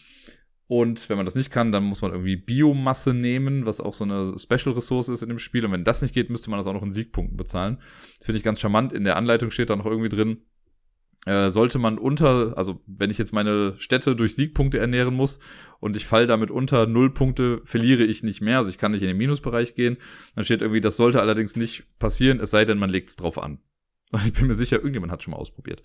Und 0.68 1.10
wenn 1.10 1.18
man 1.18 1.26
das 1.26 1.34
nicht 1.34 1.50
kann, 1.50 1.70
dann 1.70 1.84
muss 1.84 2.00
man 2.00 2.12
irgendwie 2.12 2.36
Biomasse 2.36 3.12
nehmen, 3.12 3.66
was 3.66 3.80
auch 3.80 3.92
so 3.92 4.04
eine 4.04 4.38
Special-Ressource 4.38 5.10
ist 5.10 5.22
in 5.22 5.28
dem 5.28 5.38
Spiel. 5.38 5.66
Und 5.66 5.72
wenn 5.72 5.84
das 5.84 6.00
nicht 6.00 6.14
geht, 6.14 6.30
müsste 6.30 6.48
man 6.48 6.58
das 6.58 6.66
auch 6.66 6.72
noch 6.72 6.82
in 6.82 6.92
Siegpunkten 6.92 7.36
bezahlen. 7.36 7.78
Das 8.16 8.24
finde 8.24 8.38
ich 8.38 8.44
ganz 8.44 8.58
charmant. 8.58 8.92
In 8.94 9.04
der 9.04 9.16
Anleitung 9.16 9.50
steht 9.50 9.68
da 9.68 9.76
noch 9.76 9.84
irgendwie 9.84 10.08
drin, 10.08 10.38
äh, 11.24 11.50
sollte 11.50 11.78
man 11.78 11.98
unter, 11.98 12.56
also 12.56 12.80
wenn 12.86 13.10
ich 13.10 13.18
jetzt 13.18 13.32
meine 13.32 13.74
Städte 13.78 14.16
durch 14.16 14.34
Siegpunkte 14.34 14.78
ernähren 14.78 15.14
muss 15.14 15.38
und 15.78 15.96
ich 15.96 16.06
fall 16.06 16.26
damit 16.26 16.50
unter 16.50 16.86
null 16.86 17.14
Punkte, 17.14 17.60
verliere 17.64 18.02
ich 18.02 18.22
nicht 18.22 18.40
mehr. 18.40 18.58
Also 18.58 18.70
ich 18.70 18.78
kann 18.78 18.92
nicht 18.92 19.02
in 19.02 19.08
den 19.08 19.16
Minusbereich 19.16 19.74
gehen. 19.74 19.98
Dann 20.34 20.44
steht 20.44 20.62
irgendwie, 20.62 20.80
das 20.80 20.96
sollte 20.96 21.20
allerdings 21.20 21.54
nicht 21.56 21.84
passieren, 21.98 22.40
es 22.40 22.50
sei 22.50 22.64
denn, 22.64 22.78
man 22.78 22.90
legt 22.90 23.10
es 23.10 23.16
drauf 23.16 23.38
an. 23.38 23.58
Ich 24.26 24.34
bin 24.34 24.46
mir 24.46 24.54
sicher, 24.54 24.76
irgendjemand 24.76 25.10
hat 25.10 25.22
schon 25.22 25.30
mal 25.30 25.38
ausprobiert. 25.38 25.82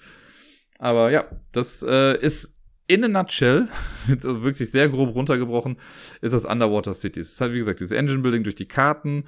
Aber 0.79 1.11
ja, 1.11 1.25
das 1.51 1.81
äh, 1.81 2.19
ist 2.19 2.57
in 2.87 3.03
a 3.03 3.07
nutshell, 3.07 3.67
jetzt 4.07 4.25
wirklich 4.25 4.71
sehr 4.71 4.89
grob 4.89 5.13
runtergebrochen, 5.13 5.77
ist 6.21 6.33
das 6.33 6.45
Underwater 6.45 6.93
Cities. 6.93 7.27
Es 7.27 7.33
ist 7.33 7.41
halt, 7.41 7.53
wie 7.53 7.57
gesagt, 7.57 7.79
dieses 7.79 7.91
Engine 7.91 8.19
Building 8.19 8.43
durch 8.43 8.55
die 8.55 8.67
Karten. 8.67 9.25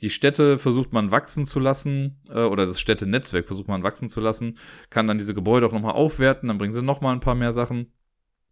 Die 0.00 0.10
Städte 0.10 0.58
versucht 0.58 0.92
man 0.92 1.10
wachsen 1.10 1.44
zu 1.44 1.60
lassen, 1.60 2.20
äh, 2.28 2.42
oder 2.44 2.66
das 2.66 2.80
Städtenetzwerk 2.80 3.46
versucht 3.46 3.68
man 3.68 3.82
wachsen 3.82 4.08
zu 4.08 4.20
lassen, 4.20 4.58
kann 4.88 5.06
dann 5.06 5.18
diese 5.18 5.34
Gebäude 5.34 5.66
auch 5.66 5.72
nochmal 5.72 5.94
aufwerten, 5.94 6.48
dann 6.48 6.58
bringen 6.58 6.72
sie 6.72 6.82
nochmal 6.82 7.14
ein 7.14 7.20
paar 7.20 7.34
mehr 7.34 7.52
Sachen. 7.52 7.92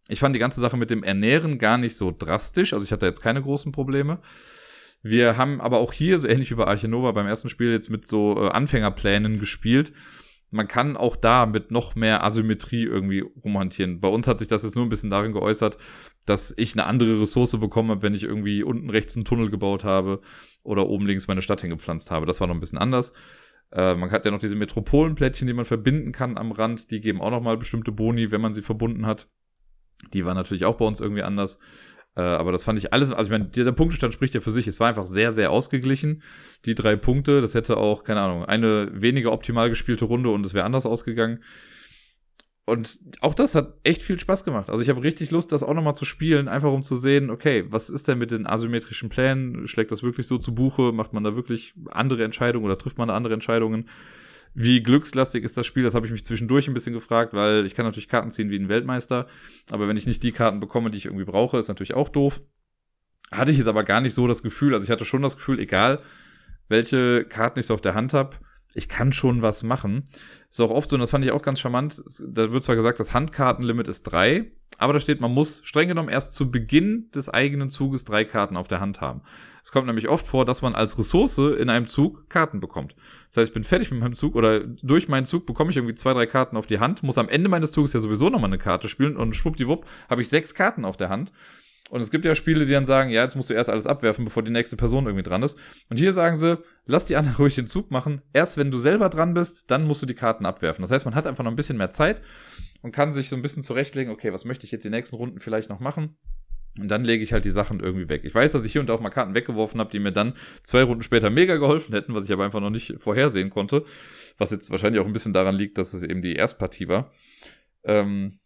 Ich 0.07 0.19
fand 0.19 0.35
die 0.35 0.39
ganze 0.39 0.61
Sache 0.61 0.77
mit 0.77 0.89
dem 0.89 1.03
Ernähren 1.03 1.59
gar 1.59 1.77
nicht 1.77 1.95
so 1.95 2.13
drastisch, 2.17 2.73
also 2.73 2.85
ich 2.85 2.91
hatte 2.91 3.05
jetzt 3.05 3.21
keine 3.21 3.41
großen 3.41 3.71
Probleme. 3.71 4.19
Wir 5.01 5.37
haben 5.37 5.61
aber 5.61 5.77
auch 5.77 5.93
hier, 5.93 6.19
so 6.19 6.27
ähnlich 6.27 6.51
wie 6.51 6.55
bei 6.55 6.67
Archinova 6.67 7.11
beim 7.13 7.27
ersten 7.27 7.49
Spiel, 7.49 7.71
jetzt 7.71 7.89
mit 7.89 8.05
so 8.05 8.35
äh, 8.37 8.49
Anfängerplänen 8.49 9.39
gespielt 9.39 9.93
man 10.51 10.67
kann 10.67 10.97
auch 10.97 11.15
da 11.15 11.45
mit 11.45 11.71
noch 11.71 11.95
mehr 11.95 12.23
Asymmetrie 12.23 12.83
irgendwie 12.83 13.19
rumhantieren. 13.19 13.99
Bei 13.99 14.07
uns 14.07 14.27
hat 14.27 14.39
sich 14.39 14.47
das 14.47 14.63
jetzt 14.63 14.75
nur 14.75 14.85
ein 14.85 14.89
bisschen 14.89 15.09
darin 15.09 15.31
geäußert, 15.31 15.77
dass 16.25 16.53
ich 16.57 16.73
eine 16.73 16.85
andere 16.85 17.21
Ressource 17.21 17.59
bekommen 17.59 17.91
habe, 17.91 18.01
wenn 18.01 18.13
ich 18.13 18.23
irgendwie 18.23 18.63
unten 18.63 18.89
rechts 18.89 19.15
einen 19.15 19.25
Tunnel 19.25 19.49
gebaut 19.49 19.83
habe 19.83 20.21
oder 20.63 20.87
oben 20.87 21.05
links 21.05 21.27
meine 21.27 21.41
Stadt 21.41 21.61
hingepflanzt 21.61 22.11
habe. 22.11 22.25
Das 22.25 22.39
war 22.39 22.47
noch 22.47 22.55
ein 22.55 22.59
bisschen 22.59 22.79
anders. 22.79 23.13
Äh, 23.71 23.95
man 23.95 24.11
hat 24.11 24.25
ja 24.25 24.31
noch 24.31 24.39
diese 24.39 24.55
Metropolenplättchen, 24.55 25.47
die 25.47 25.53
man 25.53 25.65
verbinden 25.65 26.11
kann 26.11 26.37
am 26.37 26.51
Rand. 26.51 26.91
Die 26.91 27.01
geben 27.01 27.21
auch 27.21 27.31
noch 27.31 27.41
mal 27.41 27.57
bestimmte 27.57 27.91
Boni, 27.91 28.31
wenn 28.31 28.41
man 28.41 28.53
sie 28.53 28.61
verbunden 28.61 29.05
hat. 29.05 29.27
Die 30.13 30.25
waren 30.25 30.35
natürlich 30.35 30.65
auch 30.65 30.77
bei 30.77 30.85
uns 30.85 30.99
irgendwie 30.99 31.23
anders. 31.23 31.59
Äh, 32.19 32.21
aber 32.21 32.51
das 32.51 32.65
fand 32.65 32.77
ich 32.77 32.91
alles, 32.91 33.11
also 33.11 33.27
ich 33.27 33.31
meine, 33.31 33.45
der 33.45 33.71
Punktestand 33.71 34.13
spricht 34.13 34.33
ja 34.33 34.41
für 34.41 34.51
sich. 34.51 34.67
Es 34.67 34.81
war 34.81 34.89
einfach 34.89 35.05
sehr, 35.05 35.31
sehr 35.31 35.51
ausgeglichen. 35.51 36.21
Die 36.65 36.75
drei 36.75 36.97
Punkte, 36.97 37.39
das 37.39 37.55
hätte 37.55 37.77
auch, 37.77 38.03
keine 38.03 38.19
Ahnung, 38.19 38.43
eine 38.43 38.89
weniger 38.93 39.31
optimal 39.31 39.69
gespielte 39.69 40.03
Runde 40.03 40.29
und 40.29 40.45
es 40.45 40.53
wäre 40.53 40.65
anders 40.65 40.85
ausgegangen. 40.85 41.41
Und 42.65 42.99
auch 43.21 43.33
das 43.33 43.55
hat 43.55 43.75
echt 43.83 44.03
viel 44.03 44.19
Spaß 44.19 44.43
gemacht. 44.43 44.69
Also 44.69 44.83
ich 44.83 44.89
habe 44.89 45.01
richtig 45.01 45.31
Lust, 45.31 45.53
das 45.53 45.63
auch 45.63 45.73
nochmal 45.73 45.95
zu 45.95 46.05
spielen, 46.05 46.49
einfach 46.49 46.73
um 46.73 46.83
zu 46.83 46.97
sehen, 46.97 47.29
okay, 47.29 47.65
was 47.69 47.89
ist 47.89 48.09
denn 48.09 48.17
mit 48.17 48.31
den 48.31 48.45
asymmetrischen 48.45 49.07
Plänen? 49.09 49.65
Schlägt 49.67 49.91
das 49.91 50.03
wirklich 50.03 50.27
so 50.27 50.37
zu 50.37 50.53
Buche? 50.53 50.91
Macht 50.91 51.13
man 51.13 51.23
da 51.23 51.35
wirklich 51.35 51.73
andere 51.89 52.25
Entscheidungen 52.25 52.65
oder 52.65 52.77
trifft 52.77 52.97
man 52.97 53.07
da 53.07 53.15
andere 53.15 53.33
Entscheidungen? 53.33 53.87
Wie 54.53 54.81
glückslastig 54.81 55.43
ist 55.43 55.57
das 55.57 55.67
Spiel? 55.67 55.83
Das 55.83 55.95
habe 55.95 56.05
ich 56.05 56.11
mich 56.11 56.25
zwischendurch 56.25 56.67
ein 56.67 56.73
bisschen 56.73 56.93
gefragt, 56.93 57.33
weil 57.33 57.65
ich 57.65 57.75
kann 57.75 57.85
natürlich 57.85 58.09
Karten 58.09 58.31
ziehen 58.31 58.49
wie 58.49 58.57
ein 58.57 58.69
Weltmeister, 58.69 59.27
aber 59.69 59.87
wenn 59.87 59.97
ich 59.97 60.07
nicht 60.07 60.23
die 60.23 60.31
Karten 60.31 60.59
bekomme, 60.59 60.89
die 60.89 60.97
ich 60.97 61.05
irgendwie 61.05 61.25
brauche, 61.25 61.57
ist 61.57 61.67
natürlich 61.67 61.93
auch 61.93 62.09
doof. 62.09 62.41
Hatte 63.31 63.51
ich 63.51 63.57
jetzt 63.57 63.67
aber 63.67 63.83
gar 63.83 64.01
nicht 64.01 64.13
so 64.13 64.27
das 64.27 64.41
Gefühl. 64.41 64.73
Also 64.73 64.85
ich 64.85 64.91
hatte 64.91 65.05
schon 65.05 65.21
das 65.21 65.37
Gefühl, 65.37 65.59
egal 65.59 66.01
welche 66.67 67.25
Karten 67.25 67.59
ich 67.59 67.65
so 67.65 67.73
auf 67.73 67.81
der 67.81 67.95
Hand 67.95 68.13
habe, 68.13 68.37
ich 68.73 68.87
kann 68.87 69.11
schon 69.11 69.41
was 69.41 69.63
machen. 69.63 70.05
Ist 70.49 70.61
auch 70.61 70.69
oft 70.69 70.89
so, 70.89 70.95
und 70.95 71.01
das 71.01 71.11
fand 71.11 71.25
ich 71.25 71.31
auch 71.31 71.41
ganz 71.41 71.59
charmant, 71.59 72.01
da 72.27 72.51
wird 72.51 72.63
zwar 72.63 72.75
gesagt, 72.75 72.99
das 72.99 73.13
Handkartenlimit 73.13 73.87
ist 73.87 74.03
drei, 74.03 74.51
aber 74.77 74.93
da 74.93 74.99
steht, 74.99 75.19
man 75.19 75.33
muss 75.33 75.61
streng 75.63 75.87
genommen 75.87 76.09
erst 76.09 76.35
zu 76.35 76.51
Beginn 76.51 77.09
des 77.13 77.29
eigenen 77.29 77.69
Zuges 77.69 78.05
drei 78.05 78.23
Karten 78.23 78.55
auf 78.55 78.67
der 78.67 78.79
Hand 78.79 79.01
haben. 79.01 79.21
Es 79.63 79.71
kommt 79.71 79.87
nämlich 79.87 80.07
oft 80.07 80.25
vor, 80.25 80.45
dass 80.45 80.61
man 80.61 80.73
als 80.73 80.97
Ressource 80.97 81.37
in 81.37 81.69
einem 81.69 81.87
Zug 81.87 82.29
Karten 82.29 82.59
bekommt. 82.59 82.95
Das 83.27 83.37
heißt, 83.37 83.49
ich 83.49 83.53
bin 83.53 83.63
fertig 83.63 83.91
mit 83.91 83.99
meinem 83.99 84.13
Zug 84.13 84.35
oder 84.35 84.61
durch 84.61 85.07
meinen 85.09 85.25
Zug 85.25 85.45
bekomme 85.45 85.71
ich 85.71 85.77
irgendwie 85.77 85.95
zwei, 85.95 86.13
drei 86.13 86.25
Karten 86.25 86.57
auf 86.57 86.65
die 86.65 86.79
Hand, 86.79 87.03
muss 87.03 87.17
am 87.17 87.29
Ende 87.29 87.49
meines 87.49 87.71
Zuges 87.71 87.93
ja 87.93 87.99
sowieso 87.99 88.29
nochmal 88.29 88.49
eine 88.49 88.57
Karte 88.57 88.87
spielen 88.87 89.17
und 89.17 89.35
schwuppdiwupp 89.35 89.85
habe 90.09 90.21
ich 90.21 90.29
sechs 90.29 90.53
Karten 90.53 90.85
auf 90.85 90.97
der 90.97 91.09
Hand. 91.09 91.31
Und 91.89 92.01
es 92.01 92.11
gibt 92.11 92.23
ja 92.23 92.35
Spiele, 92.35 92.65
die 92.65 92.73
dann 92.73 92.85
sagen, 92.85 93.09
ja, 93.09 93.23
jetzt 93.23 93.35
musst 93.35 93.49
du 93.49 93.55
erst 93.55 93.69
alles 93.69 93.87
abwerfen, 93.87 94.23
bevor 94.23 94.43
die 94.43 94.51
nächste 94.51 94.77
Person 94.77 95.05
irgendwie 95.05 95.23
dran 95.23 95.41
ist. 95.41 95.57
Und 95.89 95.97
hier 95.97 96.13
sagen 96.13 96.35
sie, 96.35 96.59
lass 96.85 97.05
die 97.05 97.15
anderen 97.15 97.35
ruhig 97.39 97.55
den 97.55 97.67
Zug 97.67 97.89
machen. 97.89 98.21
Erst 98.31 98.57
wenn 98.57 98.69
du 98.69 98.77
selber 98.77 99.09
dran 99.09 99.33
bist, 99.33 99.71
dann 99.71 99.85
musst 99.85 100.01
du 100.01 100.05
die 100.05 100.13
Karten 100.13 100.45
abwerfen. 100.45 100.83
Das 100.83 100.91
heißt, 100.91 101.05
man 101.05 101.15
hat 101.15 101.25
einfach 101.25 101.43
noch 101.43 101.51
ein 101.51 101.55
bisschen 101.55 101.77
mehr 101.77 101.89
Zeit 101.89 102.21
und 102.81 102.91
kann 102.91 103.11
sich 103.11 103.29
so 103.29 103.35
ein 103.35 103.41
bisschen 103.41 103.63
zurechtlegen, 103.63 104.13
okay, 104.13 104.31
was 104.31 104.45
möchte 104.45 104.65
ich 104.65 104.71
jetzt 104.71 104.85
die 104.85 104.89
nächsten 104.89 105.15
Runden 105.15 105.39
vielleicht 105.39 105.69
noch 105.69 105.79
machen? 105.79 106.15
Und 106.79 106.89
dann 106.89 107.03
lege 107.03 107.23
ich 107.23 107.33
halt 107.33 107.43
die 107.43 107.49
Sachen 107.49 107.79
irgendwie 107.79 108.07
weg. 108.07 108.21
Ich 108.23 108.35
weiß, 108.35 108.51
dass 108.51 108.63
ich 108.63 108.71
hier 108.71 108.81
und 108.81 108.87
da 108.87 108.93
auch 108.93 109.01
mal 109.01 109.09
Karten 109.09 109.33
weggeworfen 109.33 109.79
habe, 109.79 109.91
die 109.91 109.99
mir 109.99 110.11
dann 110.11 110.35
zwei 110.63 110.83
Runden 110.83 111.03
später 111.03 111.29
mega 111.29 111.57
geholfen 111.57 111.93
hätten, 111.93 112.13
was 112.13 112.25
ich 112.25 112.31
aber 112.31 112.45
einfach 112.45 112.61
noch 112.61 112.69
nicht 112.69 112.93
vorhersehen 112.97 113.49
konnte. 113.49 113.83
Was 114.37 114.51
jetzt 114.51 114.69
wahrscheinlich 114.69 115.01
auch 115.01 115.07
ein 115.07 115.13
bisschen 115.13 115.33
daran 115.33 115.55
liegt, 115.55 115.77
dass 115.77 115.93
es 115.93 116.03
eben 116.03 116.21
die 116.21 116.35
Erstpartie 116.35 116.87
war. 116.87 117.11
Ähm, 117.83 118.39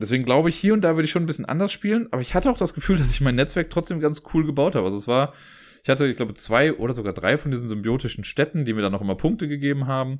Deswegen 0.00 0.24
glaube 0.24 0.48
ich, 0.48 0.56
hier 0.56 0.72
und 0.72 0.80
da 0.80 0.96
würde 0.96 1.04
ich 1.04 1.10
schon 1.10 1.22
ein 1.22 1.26
bisschen 1.26 1.44
anders 1.44 1.72
spielen, 1.72 2.08
aber 2.10 2.22
ich 2.22 2.34
hatte 2.34 2.50
auch 2.50 2.58
das 2.58 2.74
Gefühl, 2.74 2.96
dass 2.98 3.10
ich 3.10 3.20
mein 3.20 3.36
Netzwerk 3.36 3.70
trotzdem 3.70 4.00
ganz 4.00 4.22
cool 4.32 4.46
gebaut 4.46 4.74
habe. 4.74 4.86
Also 4.86 4.96
es 4.96 5.06
war, 5.06 5.34
ich 5.82 5.90
hatte, 5.90 6.06
ich 6.06 6.16
glaube, 6.16 6.34
zwei 6.34 6.72
oder 6.72 6.92
sogar 6.92 7.12
drei 7.12 7.36
von 7.36 7.50
diesen 7.50 7.68
symbiotischen 7.68 8.24
Städten, 8.24 8.64
die 8.64 8.72
mir 8.72 8.82
dann 8.82 8.92
noch 8.92 9.02
immer 9.02 9.16
Punkte 9.16 9.46
gegeben 9.46 9.86
haben. 9.86 10.18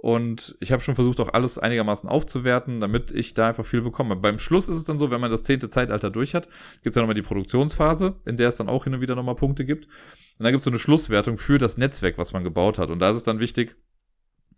Und 0.00 0.56
ich 0.60 0.70
habe 0.70 0.80
schon 0.80 0.94
versucht, 0.94 1.18
auch 1.18 1.32
alles 1.32 1.58
einigermaßen 1.58 2.08
aufzuwerten, 2.08 2.78
damit 2.78 3.10
ich 3.10 3.34
da 3.34 3.48
einfach 3.48 3.66
viel 3.66 3.82
bekomme. 3.82 4.14
Beim 4.14 4.38
Schluss 4.38 4.68
ist 4.68 4.76
es 4.76 4.84
dann 4.84 5.00
so, 5.00 5.10
wenn 5.10 5.20
man 5.20 5.32
das 5.32 5.42
zehnte 5.42 5.68
Zeitalter 5.68 6.10
durch 6.10 6.36
hat, 6.36 6.48
gibt 6.84 6.94
es 6.94 6.94
ja 6.94 7.02
nochmal 7.02 7.16
die 7.16 7.22
Produktionsphase, 7.22 8.20
in 8.24 8.36
der 8.36 8.48
es 8.48 8.56
dann 8.56 8.68
auch 8.68 8.84
hin 8.84 8.94
und 8.94 9.00
wieder 9.00 9.16
nochmal 9.16 9.34
Punkte 9.34 9.64
gibt. 9.64 9.86
Und 9.86 10.44
dann 10.44 10.52
gibt 10.52 10.60
es 10.60 10.64
so 10.64 10.70
eine 10.70 10.78
Schlusswertung 10.78 11.36
für 11.36 11.58
das 11.58 11.78
Netzwerk, 11.78 12.16
was 12.16 12.32
man 12.32 12.44
gebaut 12.44 12.78
hat. 12.78 12.90
Und 12.90 13.00
da 13.00 13.10
ist 13.10 13.16
es 13.16 13.24
dann 13.24 13.40
wichtig, 13.40 13.74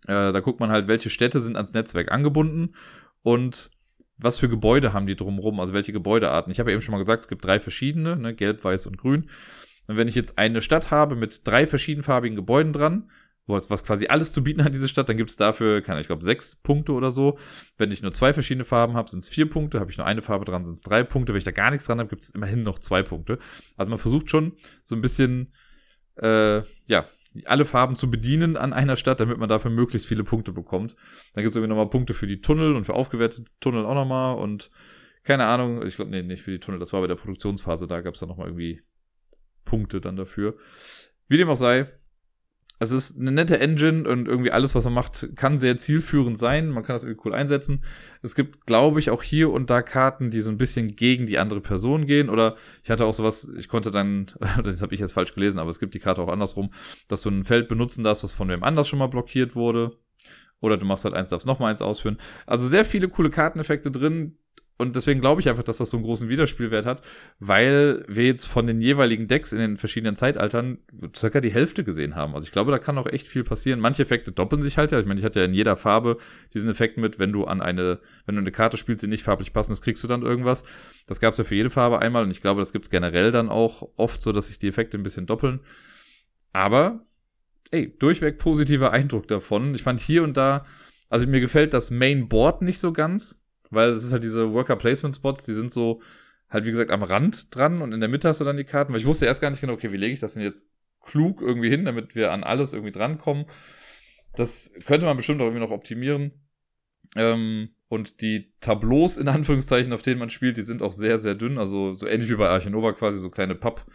äh, 0.03 0.31
da 0.31 0.39
guckt 0.41 0.59
man 0.59 0.69
halt, 0.69 0.87
welche 0.87 1.09
Städte 1.09 1.39
sind 1.39 1.55
ans 1.55 1.73
Netzwerk 1.73 2.11
angebunden 2.11 2.75
und 3.23 3.71
was 4.21 4.37
für 4.37 4.49
Gebäude 4.49 4.93
haben 4.93 5.07
die 5.07 5.15
drumherum, 5.15 5.59
also 5.59 5.73
welche 5.73 5.93
Gebäudearten. 5.93 6.51
Ich 6.51 6.59
habe 6.59 6.69
ja 6.69 6.75
eben 6.75 6.81
schon 6.81 6.93
mal 6.93 6.99
gesagt, 6.99 7.21
es 7.21 7.27
gibt 7.27 7.45
drei 7.45 7.59
verschiedene, 7.59 8.15
ne, 8.15 8.33
gelb, 8.33 8.63
weiß 8.63 8.87
und 8.87 8.97
grün. 8.97 9.29
Und 9.87 9.97
wenn 9.97 10.07
ich 10.07 10.15
jetzt 10.15 10.37
eine 10.37 10.61
Stadt 10.61 10.91
habe 10.91 11.15
mit 11.15 11.45
drei 11.45 11.65
verschiedenfarbigen 11.65 12.35
Gebäuden 12.35 12.73
dran, 12.73 13.09
wo 13.47 13.55
es 13.55 13.69
was 13.69 13.83
quasi 13.83 14.07
alles 14.07 14.31
zu 14.31 14.43
bieten 14.43 14.63
hat, 14.63 14.73
diese 14.73 14.87
Stadt, 14.87 15.09
dann 15.09 15.17
gibt 15.17 15.31
es 15.31 15.35
dafür, 15.35 15.81
keine, 15.81 15.99
ich 15.99 16.07
glaube, 16.07 16.23
sechs 16.23 16.55
Punkte 16.55 16.93
oder 16.93 17.11
so. 17.11 17.37
Wenn 17.77 17.91
ich 17.91 18.01
nur 18.01 18.11
zwei 18.11 18.33
verschiedene 18.33 18.65
Farben 18.65 18.93
habe, 18.93 19.09
sind 19.09 19.19
es 19.19 19.29
vier 19.29 19.49
Punkte. 19.49 19.79
Habe 19.79 19.91
ich 19.91 19.97
nur 19.97 20.05
eine 20.07 20.21
Farbe 20.21 20.45
dran, 20.45 20.63
sind 20.63 20.75
es 20.75 20.83
drei 20.83 21.03
Punkte. 21.03 21.33
Wenn 21.33 21.39
ich 21.39 21.43
da 21.43 21.51
gar 21.51 21.71
nichts 21.71 21.87
dran 21.87 21.99
habe, 21.99 22.09
gibt 22.09 22.21
es 22.21 22.29
immerhin 22.29 22.63
noch 22.63 22.79
zwei 22.79 23.03
Punkte. 23.03 23.39
Also 23.75 23.89
man 23.89 23.99
versucht 23.99 24.29
schon 24.29 24.53
so 24.83 24.95
ein 24.95 25.01
bisschen, 25.01 25.53
äh, 26.15 26.61
ja, 26.85 27.05
alle 27.45 27.65
Farben 27.65 27.95
zu 27.95 28.09
bedienen 28.09 28.57
an 28.57 28.73
einer 28.73 28.95
Stadt, 28.95 29.19
damit 29.19 29.37
man 29.37 29.49
dafür 29.49 29.71
möglichst 29.71 30.07
viele 30.07 30.23
Punkte 30.23 30.51
bekommt. 30.51 30.95
Dann 31.33 31.43
gibt 31.43 31.51
es 31.51 31.55
irgendwie 31.55 31.69
nochmal 31.69 31.89
Punkte 31.89 32.13
für 32.13 32.27
die 32.27 32.41
Tunnel 32.41 32.75
und 32.75 32.85
für 32.85 32.93
aufgewertete 32.93 33.49
Tunnel 33.59 33.85
auch 33.85 33.95
nochmal 33.95 34.37
und 34.37 34.69
keine 35.23 35.45
Ahnung, 35.45 35.85
ich 35.85 35.95
glaube, 35.95 36.11
nee, 36.11 36.23
nicht 36.23 36.41
für 36.41 36.51
die 36.51 36.59
Tunnel, 36.59 36.79
das 36.79 36.93
war 36.93 37.01
bei 37.01 37.07
der 37.07 37.15
Produktionsphase, 37.15 37.87
da 37.87 38.01
gab 38.01 38.15
es 38.15 38.19
dann 38.19 38.29
nochmal 38.29 38.47
irgendwie 38.47 38.81
Punkte 39.65 40.01
dann 40.01 40.15
dafür. 40.15 40.57
Wie 41.27 41.37
dem 41.37 41.49
auch 41.49 41.57
sei, 41.57 41.87
es 42.81 42.91
ist 42.91 43.19
eine 43.19 43.31
nette 43.31 43.59
Engine 43.59 44.09
und 44.09 44.27
irgendwie 44.27 44.49
alles, 44.49 44.73
was 44.73 44.85
er 44.85 44.91
macht, 44.91 45.35
kann 45.35 45.59
sehr 45.59 45.77
zielführend 45.77 46.35
sein. 46.35 46.69
Man 46.69 46.83
kann 46.83 46.95
das 46.95 47.03
irgendwie 47.03 47.21
cool 47.25 47.35
einsetzen. 47.35 47.83
Es 48.23 48.33
gibt, 48.33 48.65
glaube 48.65 48.99
ich, 48.99 49.11
auch 49.11 49.21
hier 49.21 49.51
und 49.51 49.69
da 49.69 49.83
Karten, 49.83 50.31
die 50.31 50.41
so 50.41 50.49
ein 50.49 50.57
bisschen 50.57 50.95
gegen 50.95 51.27
die 51.27 51.37
andere 51.37 51.61
Person 51.61 52.07
gehen. 52.07 52.27
Oder 52.27 52.55
ich 52.83 52.89
hatte 52.89 53.05
auch 53.05 53.13
sowas, 53.13 53.51
ich 53.55 53.67
konnte 53.67 53.91
dann, 53.91 54.31
das 54.63 54.81
habe 54.81 54.95
ich 54.95 54.99
jetzt 54.99 55.13
falsch 55.13 55.35
gelesen, 55.35 55.59
aber 55.59 55.69
es 55.69 55.79
gibt 55.79 55.93
die 55.93 55.99
Karte 55.99 56.23
auch 56.23 56.27
andersrum, 56.27 56.71
dass 57.07 57.21
du 57.21 57.29
ein 57.29 57.43
Feld 57.43 57.67
benutzen 57.67 58.03
darfst, 58.03 58.23
was 58.23 58.33
von 58.33 58.49
wem 58.49 58.63
anders 58.63 58.87
schon 58.87 58.97
mal 58.97 59.05
blockiert 59.05 59.55
wurde. 59.55 59.91
Oder 60.59 60.77
du 60.77 60.85
machst 60.85 61.05
halt 61.05 61.13
eins, 61.13 61.29
darfst 61.29 61.45
nochmal 61.45 61.69
eins 61.69 61.83
ausführen. 61.83 62.17
Also 62.47 62.67
sehr 62.67 62.85
viele 62.85 63.09
coole 63.09 63.29
Karteneffekte 63.29 63.91
drin, 63.91 64.39
und 64.81 64.95
deswegen 64.95 65.21
glaube 65.21 65.41
ich 65.41 65.47
einfach, 65.47 65.61
dass 65.61 65.77
das 65.77 65.91
so 65.91 65.97
einen 65.97 66.03
großen 66.03 66.27
Wiederspielwert 66.27 66.87
hat, 66.87 67.03
weil 67.39 68.03
wir 68.07 68.25
jetzt 68.25 68.47
von 68.47 68.65
den 68.65 68.81
jeweiligen 68.81 69.27
Decks 69.27 69.53
in 69.53 69.59
den 69.59 69.77
verschiedenen 69.77 70.15
Zeitaltern 70.15 70.79
circa 71.15 71.39
die 71.39 71.51
Hälfte 71.51 71.83
gesehen 71.83 72.15
haben. 72.15 72.33
Also 72.33 72.45
ich 72.47 72.51
glaube, 72.51 72.71
da 72.71 72.79
kann 72.79 72.97
auch 72.97 73.05
echt 73.05 73.27
viel 73.27 73.43
passieren. 73.43 73.79
Manche 73.79 74.01
Effekte 74.01 74.31
doppeln 74.31 74.63
sich 74.63 74.79
halt 74.79 74.91
ja. 74.91 74.99
Ich 74.99 75.05
meine, 75.05 75.19
ich 75.19 75.25
hatte 75.25 75.39
ja 75.39 75.45
in 75.45 75.53
jeder 75.53 75.75
Farbe 75.75 76.17
diesen 76.55 76.67
Effekt 76.67 76.97
mit, 76.97 77.19
wenn 77.19 77.31
du 77.31 77.45
an 77.45 77.61
eine, 77.61 77.99
wenn 78.25 78.33
du 78.33 78.41
eine 78.41 78.51
Karte 78.51 78.75
spielst, 78.75 79.03
die 79.03 79.07
nicht 79.07 79.21
farblich 79.21 79.53
passen 79.53 79.71
ist, 79.71 79.83
kriegst 79.83 80.03
du 80.03 80.07
dann 80.07 80.23
irgendwas. 80.23 80.63
Das 81.05 81.19
gab 81.19 81.33
es 81.33 81.37
ja 81.37 81.43
für 81.43 81.53
jede 81.53 81.69
Farbe 81.69 81.99
einmal 81.99 82.23
und 82.23 82.31
ich 82.31 82.41
glaube, 82.41 82.59
das 82.59 82.73
gibt 82.73 82.85
es 82.85 82.89
generell 82.89 83.29
dann 83.29 83.49
auch 83.49 83.87
oft 83.97 84.19
so, 84.23 84.31
dass 84.31 84.47
sich 84.47 84.57
die 84.57 84.67
Effekte 84.67 84.97
ein 84.97 85.03
bisschen 85.03 85.27
doppeln. 85.27 85.59
Aber, 86.53 87.05
ey, 87.69 87.95
durchweg 87.99 88.39
positiver 88.39 88.91
Eindruck 88.91 89.27
davon. 89.27 89.75
Ich 89.75 89.83
fand 89.83 89.99
hier 89.99 90.23
und 90.23 90.37
da, 90.37 90.65
also 91.07 91.27
mir 91.27 91.39
gefällt 91.39 91.75
das 91.75 91.91
Main 91.91 92.29
Board 92.29 92.63
nicht 92.63 92.79
so 92.79 92.91
ganz 92.91 93.40
weil 93.71 93.89
es 93.89 94.03
ist 94.03 94.13
halt 94.13 94.23
diese 94.23 94.53
Worker 94.53 94.75
Placement 94.75 95.15
Spots, 95.15 95.45
die 95.45 95.53
sind 95.53 95.71
so 95.71 96.01
halt 96.49 96.65
wie 96.65 96.71
gesagt 96.71 96.91
am 96.91 97.03
Rand 97.03 97.55
dran 97.55 97.81
und 97.81 97.93
in 97.93 97.99
der 98.01 98.09
Mitte 98.09 98.27
hast 98.27 98.41
du 98.41 98.45
dann 98.45 98.57
die 98.57 98.65
Karten, 98.65 98.93
weil 98.93 98.99
ich 98.99 99.05
wusste 99.05 99.25
erst 99.25 99.41
gar 99.41 99.49
nicht 99.49 99.61
genau, 99.61 99.73
okay, 99.73 99.91
wie 99.91 99.97
lege 99.97 100.13
ich 100.13 100.19
das 100.19 100.33
denn 100.33 100.43
jetzt 100.43 100.71
klug 101.01 101.41
irgendwie 101.41 101.69
hin, 101.69 101.85
damit 101.85 102.15
wir 102.15 102.31
an 102.31 102.43
alles 102.43 102.73
irgendwie 102.73 102.91
drankommen. 102.91 103.45
Das 104.35 104.73
könnte 104.85 105.05
man 105.05 105.17
bestimmt 105.17 105.41
auch 105.41 105.45
irgendwie 105.45 105.63
noch 105.63 105.71
optimieren. 105.71 106.31
Ähm, 107.15 107.69
und 107.87 108.21
die 108.21 108.53
Tableaus, 108.61 109.17
in 109.17 109.27
Anführungszeichen, 109.27 109.91
auf 109.91 110.01
denen 110.01 110.19
man 110.19 110.29
spielt, 110.29 110.57
die 110.57 110.61
sind 110.61 110.81
auch 110.81 110.93
sehr, 110.93 111.17
sehr 111.17 111.35
dünn. 111.35 111.57
Also 111.57 111.93
so 111.93 112.07
ähnlich 112.07 112.29
wie 112.29 112.35
bei 112.35 112.47
Archinova 112.47 112.93
quasi, 112.93 113.19
so 113.19 113.29
kleine 113.29 113.55
Papp, 113.55 113.85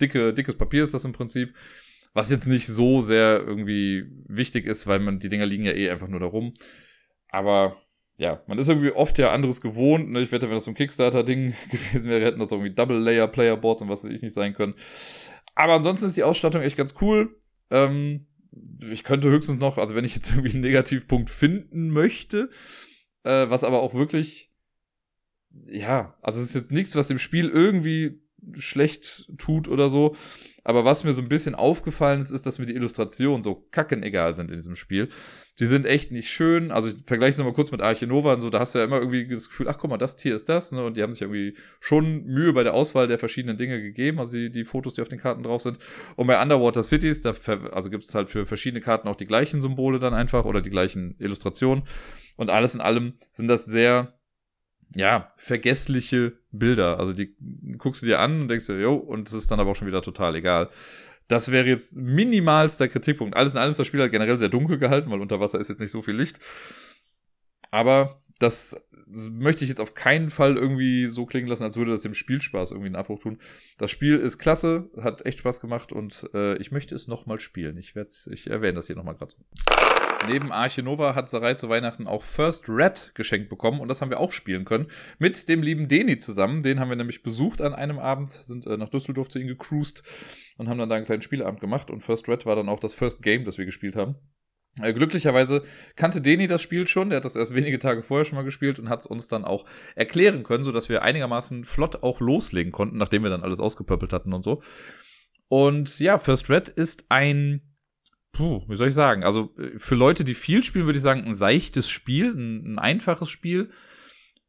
dicke, 0.00 0.34
dickes 0.34 0.56
Papier 0.56 0.82
ist 0.82 0.94
das 0.94 1.04
im 1.04 1.12
Prinzip. 1.12 1.54
Was 2.14 2.30
jetzt 2.30 2.46
nicht 2.46 2.66
so 2.66 3.00
sehr 3.00 3.40
irgendwie 3.44 4.06
wichtig 4.26 4.66
ist, 4.66 4.86
weil 4.86 5.00
man, 5.00 5.18
die 5.18 5.28
Dinger 5.28 5.46
liegen 5.46 5.64
ja 5.64 5.72
eh 5.72 5.90
einfach 5.90 6.08
nur 6.08 6.20
da 6.20 6.26
rum. 6.26 6.54
Aber 7.30 7.76
ja, 8.16 8.42
man 8.46 8.58
ist 8.58 8.68
irgendwie 8.68 8.92
oft 8.92 9.18
ja 9.18 9.32
anderes 9.32 9.60
gewohnt. 9.60 10.10
Ne? 10.10 10.20
Ich 10.20 10.30
wette, 10.30 10.46
wenn 10.48 10.54
das 10.54 10.64
so 10.64 10.70
ein 10.70 10.76
Kickstarter-Ding 10.76 11.54
gewesen 11.70 12.10
wäre, 12.10 12.24
hätten 12.24 12.38
das 12.38 12.52
irgendwie 12.52 12.74
Double-Layer-Player-Boards 12.74 13.82
und 13.82 13.88
was 13.88 14.04
weiß 14.04 14.12
ich 14.12 14.22
nicht 14.22 14.34
sein 14.34 14.54
können. 14.54 14.74
Aber 15.54 15.74
ansonsten 15.74 16.06
ist 16.06 16.16
die 16.16 16.22
Ausstattung 16.22 16.62
echt 16.62 16.76
ganz 16.76 16.94
cool. 17.00 17.36
Ähm, 17.70 18.26
ich 18.90 19.02
könnte 19.02 19.30
höchstens 19.30 19.60
noch, 19.60 19.78
also 19.78 19.94
wenn 19.94 20.04
ich 20.04 20.14
jetzt 20.14 20.30
irgendwie 20.34 20.52
einen 20.52 20.60
Negativpunkt 20.60 21.30
finden 21.30 21.90
möchte, 21.90 22.50
äh, 23.24 23.48
was 23.48 23.64
aber 23.64 23.82
auch 23.82 23.94
wirklich, 23.94 24.52
ja, 25.66 26.16
also 26.22 26.40
es 26.40 26.46
ist 26.46 26.54
jetzt 26.54 26.72
nichts, 26.72 26.94
was 26.94 27.08
dem 27.08 27.18
Spiel 27.18 27.48
irgendwie 27.48 28.20
schlecht 28.54 29.30
tut 29.38 29.68
oder 29.68 29.88
so. 29.88 30.14
Aber 30.64 30.84
was 30.86 31.04
mir 31.04 31.12
so 31.12 31.20
ein 31.20 31.28
bisschen 31.28 31.54
aufgefallen 31.54 32.20
ist, 32.20 32.30
ist, 32.30 32.46
dass 32.46 32.58
mir 32.58 32.64
die 32.64 32.74
Illustrationen 32.74 33.42
so 33.42 33.66
kackenegal 33.70 34.34
sind 34.34 34.50
in 34.50 34.56
diesem 34.56 34.76
Spiel. 34.76 35.08
Die 35.60 35.66
sind 35.66 35.84
echt 35.84 36.10
nicht 36.10 36.30
schön. 36.30 36.72
Also 36.72 36.88
ich 36.88 36.96
vergleiche 37.04 37.32
es 37.32 37.38
nochmal 37.38 37.52
kurz 37.52 37.70
mit 37.70 37.82
Arche 37.82 38.06
Nova 38.06 38.32
und 38.32 38.40
so, 38.40 38.48
da 38.48 38.60
hast 38.60 38.74
du 38.74 38.78
ja 38.78 38.84
immer 38.84 38.98
irgendwie 38.98 39.28
das 39.28 39.48
Gefühl, 39.50 39.68
ach 39.68 39.76
guck 39.78 39.90
mal, 39.90 39.98
das 39.98 40.16
Tier 40.16 40.34
ist 40.34 40.48
das, 40.48 40.72
ne? 40.72 40.82
Und 40.82 40.96
die 40.96 41.02
haben 41.02 41.12
sich 41.12 41.20
irgendwie 41.20 41.54
schon 41.80 42.24
Mühe 42.24 42.54
bei 42.54 42.62
der 42.62 42.72
Auswahl 42.72 43.06
der 43.06 43.18
verschiedenen 43.18 43.58
Dinge 43.58 43.80
gegeben, 43.80 44.18
also 44.18 44.32
die, 44.32 44.50
die 44.50 44.64
Fotos, 44.64 44.94
die 44.94 45.02
auf 45.02 45.08
den 45.08 45.20
Karten 45.20 45.42
drauf 45.42 45.60
sind. 45.60 45.78
Und 46.16 46.26
bei 46.26 46.40
Underwater 46.40 46.82
Cities, 46.82 47.20
da 47.20 47.34
also 47.70 47.90
gibt 47.90 48.04
es 48.04 48.14
halt 48.14 48.30
für 48.30 48.46
verschiedene 48.46 48.80
Karten 48.80 49.06
auch 49.06 49.16
die 49.16 49.26
gleichen 49.26 49.60
Symbole 49.60 49.98
dann 49.98 50.14
einfach 50.14 50.46
oder 50.46 50.62
die 50.62 50.70
gleichen 50.70 51.14
Illustrationen. 51.18 51.84
Und 52.36 52.50
alles 52.50 52.74
in 52.74 52.80
allem 52.80 53.14
sind 53.30 53.48
das 53.48 53.66
sehr 53.66 54.14
ja, 54.94 55.28
vergessliche 55.36 56.34
Bilder. 56.52 56.98
Also 56.98 57.12
die 57.12 57.34
guckst 57.78 58.02
du 58.02 58.06
dir 58.06 58.20
an 58.20 58.42
und 58.42 58.48
denkst 58.48 58.66
dir, 58.66 58.78
jo, 58.78 58.94
und 58.94 59.28
es 59.28 59.34
ist 59.34 59.50
dann 59.50 59.60
aber 59.60 59.70
auch 59.70 59.76
schon 59.76 59.88
wieder 59.88 60.02
total 60.02 60.34
egal. 60.36 60.70
Das 61.28 61.50
wäre 61.50 61.66
jetzt 61.66 61.96
minimalster 61.96 62.88
Kritikpunkt. 62.88 63.36
Alles 63.36 63.54
in 63.54 63.58
allem 63.58 63.70
ist 63.70 63.80
das 63.80 63.86
Spiel 63.86 64.00
halt 64.00 64.12
generell 64.12 64.38
sehr 64.38 64.50
dunkel 64.50 64.78
gehalten, 64.78 65.10
weil 65.10 65.20
unter 65.20 65.40
Wasser 65.40 65.58
ist 65.58 65.68
jetzt 65.68 65.80
nicht 65.80 65.90
so 65.90 66.02
viel 66.02 66.14
Licht. 66.14 66.38
Aber 67.70 68.22
das 68.38 68.88
möchte 69.06 69.64
ich 69.64 69.68
jetzt 69.68 69.80
auf 69.80 69.94
keinen 69.94 70.28
Fall 70.28 70.56
irgendwie 70.56 71.06
so 71.06 71.26
klingen 71.26 71.48
lassen, 71.48 71.64
als 71.64 71.76
würde 71.76 71.90
das 71.90 72.02
dem 72.02 72.14
Spielspaß 72.14 72.70
irgendwie 72.70 72.86
einen 72.86 72.96
Abbruch 72.96 73.20
tun. 73.20 73.38
Das 73.78 73.90
Spiel 73.90 74.18
ist 74.18 74.38
klasse, 74.38 74.90
hat 75.00 75.24
echt 75.26 75.38
Spaß 75.38 75.60
gemacht 75.60 75.92
und 75.92 76.28
äh, 76.34 76.56
ich 76.58 76.72
möchte 76.72 76.94
es 76.94 77.08
nochmal 77.08 77.40
spielen. 77.40 77.76
Ich, 77.76 77.94
werd's, 77.94 78.26
ich 78.26 78.48
erwähne 78.48 78.74
das 78.74 78.86
hier 78.86 78.96
nochmal 78.96 79.14
gerade 79.14 79.32
so. 79.32 79.73
Neben 80.28 80.52
Arche 80.52 80.82
Nova 80.82 81.14
hat 81.14 81.28
Sarai 81.28 81.54
zu 81.54 81.68
Weihnachten 81.68 82.06
auch 82.06 82.22
First 82.22 82.68
Red 82.68 83.12
geschenkt 83.14 83.48
bekommen 83.48 83.80
und 83.80 83.88
das 83.88 84.00
haben 84.00 84.10
wir 84.10 84.20
auch 84.20 84.32
spielen 84.32 84.64
können. 84.64 84.86
Mit 85.18 85.48
dem 85.48 85.62
lieben 85.62 85.88
Deni 85.88 86.18
zusammen. 86.18 86.62
Den 86.62 86.80
haben 86.80 86.88
wir 86.88 86.96
nämlich 86.96 87.22
besucht 87.22 87.60
an 87.60 87.74
einem 87.74 87.98
Abend, 87.98 88.30
sind 88.30 88.66
äh, 88.66 88.76
nach 88.76 88.88
Düsseldorf 88.88 89.28
zu 89.28 89.38
ihm 89.38 89.48
gecruised 89.48 90.02
und 90.56 90.68
haben 90.68 90.78
dann 90.78 90.88
da 90.88 90.96
einen 90.96 91.04
kleinen 91.04 91.22
Spielabend 91.22 91.60
gemacht. 91.60 91.90
Und 91.90 92.00
First 92.00 92.28
Red 92.28 92.46
war 92.46 92.56
dann 92.56 92.68
auch 92.68 92.80
das 92.80 92.94
First 92.94 93.22
Game, 93.22 93.44
das 93.44 93.58
wir 93.58 93.64
gespielt 93.64 93.96
haben. 93.96 94.16
Äh, 94.80 94.92
glücklicherweise 94.92 95.62
kannte 95.94 96.20
Deni 96.20 96.46
das 96.46 96.62
Spiel 96.62 96.88
schon, 96.88 97.10
der 97.10 97.18
hat 97.18 97.24
das 97.24 97.36
erst 97.36 97.54
wenige 97.54 97.78
Tage 97.78 98.02
vorher 98.02 98.24
schon 98.24 98.36
mal 98.36 98.42
gespielt 98.42 98.78
und 98.78 98.88
hat 98.88 99.00
es 99.00 99.06
uns 99.06 99.28
dann 99.28 99.44
auch 99.44 99.66
erklären 99.94 100.42
können, 100.42 100.64
sodass 100.64 100.88
wir 100.88 101.02
einigermaßen 101.02 101.64
flott 101.64 102.02
auch 102.02 102.20
loslegen 102.20 102.72
konnten, 102.72 102.96
nachdem 102.96 103.22
wir 103.22 103.30
dann 103.30 103.42
alles 103.42 103.60
ausgepöppelt 103.60 104.12
hatten 104.12 104.32
und 104.32 104.42
so. 104.42 104.62
Und 105.48 106.00
ja, 106.00 106.18
First 106.18 106.50
Red 106.50 106.68
ist 106.68 107.06
ein 107.10 107.73
puh, 108.34 108.62
wie 108.68 108.76
soll 108.76 108.88
ich 108.88 108.94
sagen? 108.94 109.24
Also 109.24 109.54
äh, 109.58 109.78
für 109.78 109.94
Leute, 109.94 110.24
die 110.24 110.34
viel 110.34 110.62
spielen, 110.62 110.84
würde 110.84 110.98
ich 110.98 111.02
sagen, 111.02 111.24
ein 111.24 111.34
seichtes 111.34 111.88
Spiel, 111.88 112.34
ein, 112.34 112.74
ein, 112.74 112.78
einfaches 112.78 113.30
Spiel, 113.30 113.70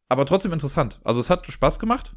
aber 0.10 0.26
trotzdem 0.26 0.52
interessant. 0.52 1.00
Also 1.04 1.22
es 1.22 1.30
hat 1.30 1.48
Spaß 1.48 1.80
gemacht, 1.80 2.14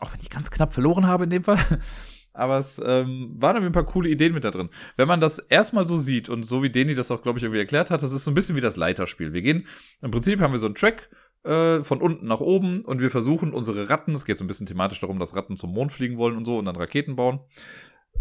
auch 0.00 0.12
wenn 0.12 0.20
ich 0.20 0.30
ganz 0.30 0.50
knapp 0.50 0.72
verloren 0.72 1.06
habe 1.06 1.24
in 1.24 1.30
dem 1.30 1.44
Fall. 1.44 1.58
aber 2.32 2.58
es 2.58 2.80
ähm, 2.84 3.34
waren 3.36 3.62
ein 3.62 3.72
paar 3.72 3.84
coole 3.84 4.08
Ideen 4.08 4.32
mit 4.32 4.44
da 4.44 4.50
drin. 4.50 4.70
Wenn 4.96 5.06
man 5.06 5.20
das 5.20 5.38
erstmal 5.38 5.84
so 5.84 5.96
sieht 5.96 6.28
und 6.28 6.44
so 6.44 6.62
wie 6.62 6.70
Deni 6.70 6.94
das 6.94 7.10
auch, 7.10 7.22
glaube 7.22 7.38
ich, 7.38 7.44
irgendwie 7.44 7.60
erklärt 7.60 7.90
hat, 7.90 8.02
das 8.02 8.12
ist 8.12 8.24
so 8.24 8.30
ein 8.30 8.34
bisschen 8.34 8.56
wie 8.56 8.60
das 8.60 8.76
Leiterspiel. 8.76 9.32
Wir 9.32 9.42
gehen, 9.42 9.66
im 10.00 10.10
Prinzip 10.10 10.40
haben 10.40 10.52
wir 10.52 10.58
so 10.58 10.66
einen 10.66 10.74
Track, 10.74 11.10
äh, 11.44 11.84
von 11.84 12.00
unten 12.00 12.26
nach 12.26 12.40
oben 12.40 12.84
und 12.84 13.00
wir 13.00 13.10
versuchen 13.10 13.52
unsere 13.52 13.90
Ratten, 13.90 14.12
es 14.12 14.24
geht 14.24 14.38
so 14.38 14.44
ein 14.44 14.48
bisschen 14.48 14.66
thematisch 14.66 15.00
darum, 15.00 15.18
dass 15.18 15.36
Ratten 15.36 15.56
zum 15.56 15.72
Mond 15.72 15.92
fliegen 15.92 16.16
wollen 16.16 16.36
und 16.36 16.44
so 16.46 16.58
und 16.58 16.64
dann 16.64 16.76
Raketen 16.76 17.16
bauen. 17.16 17.40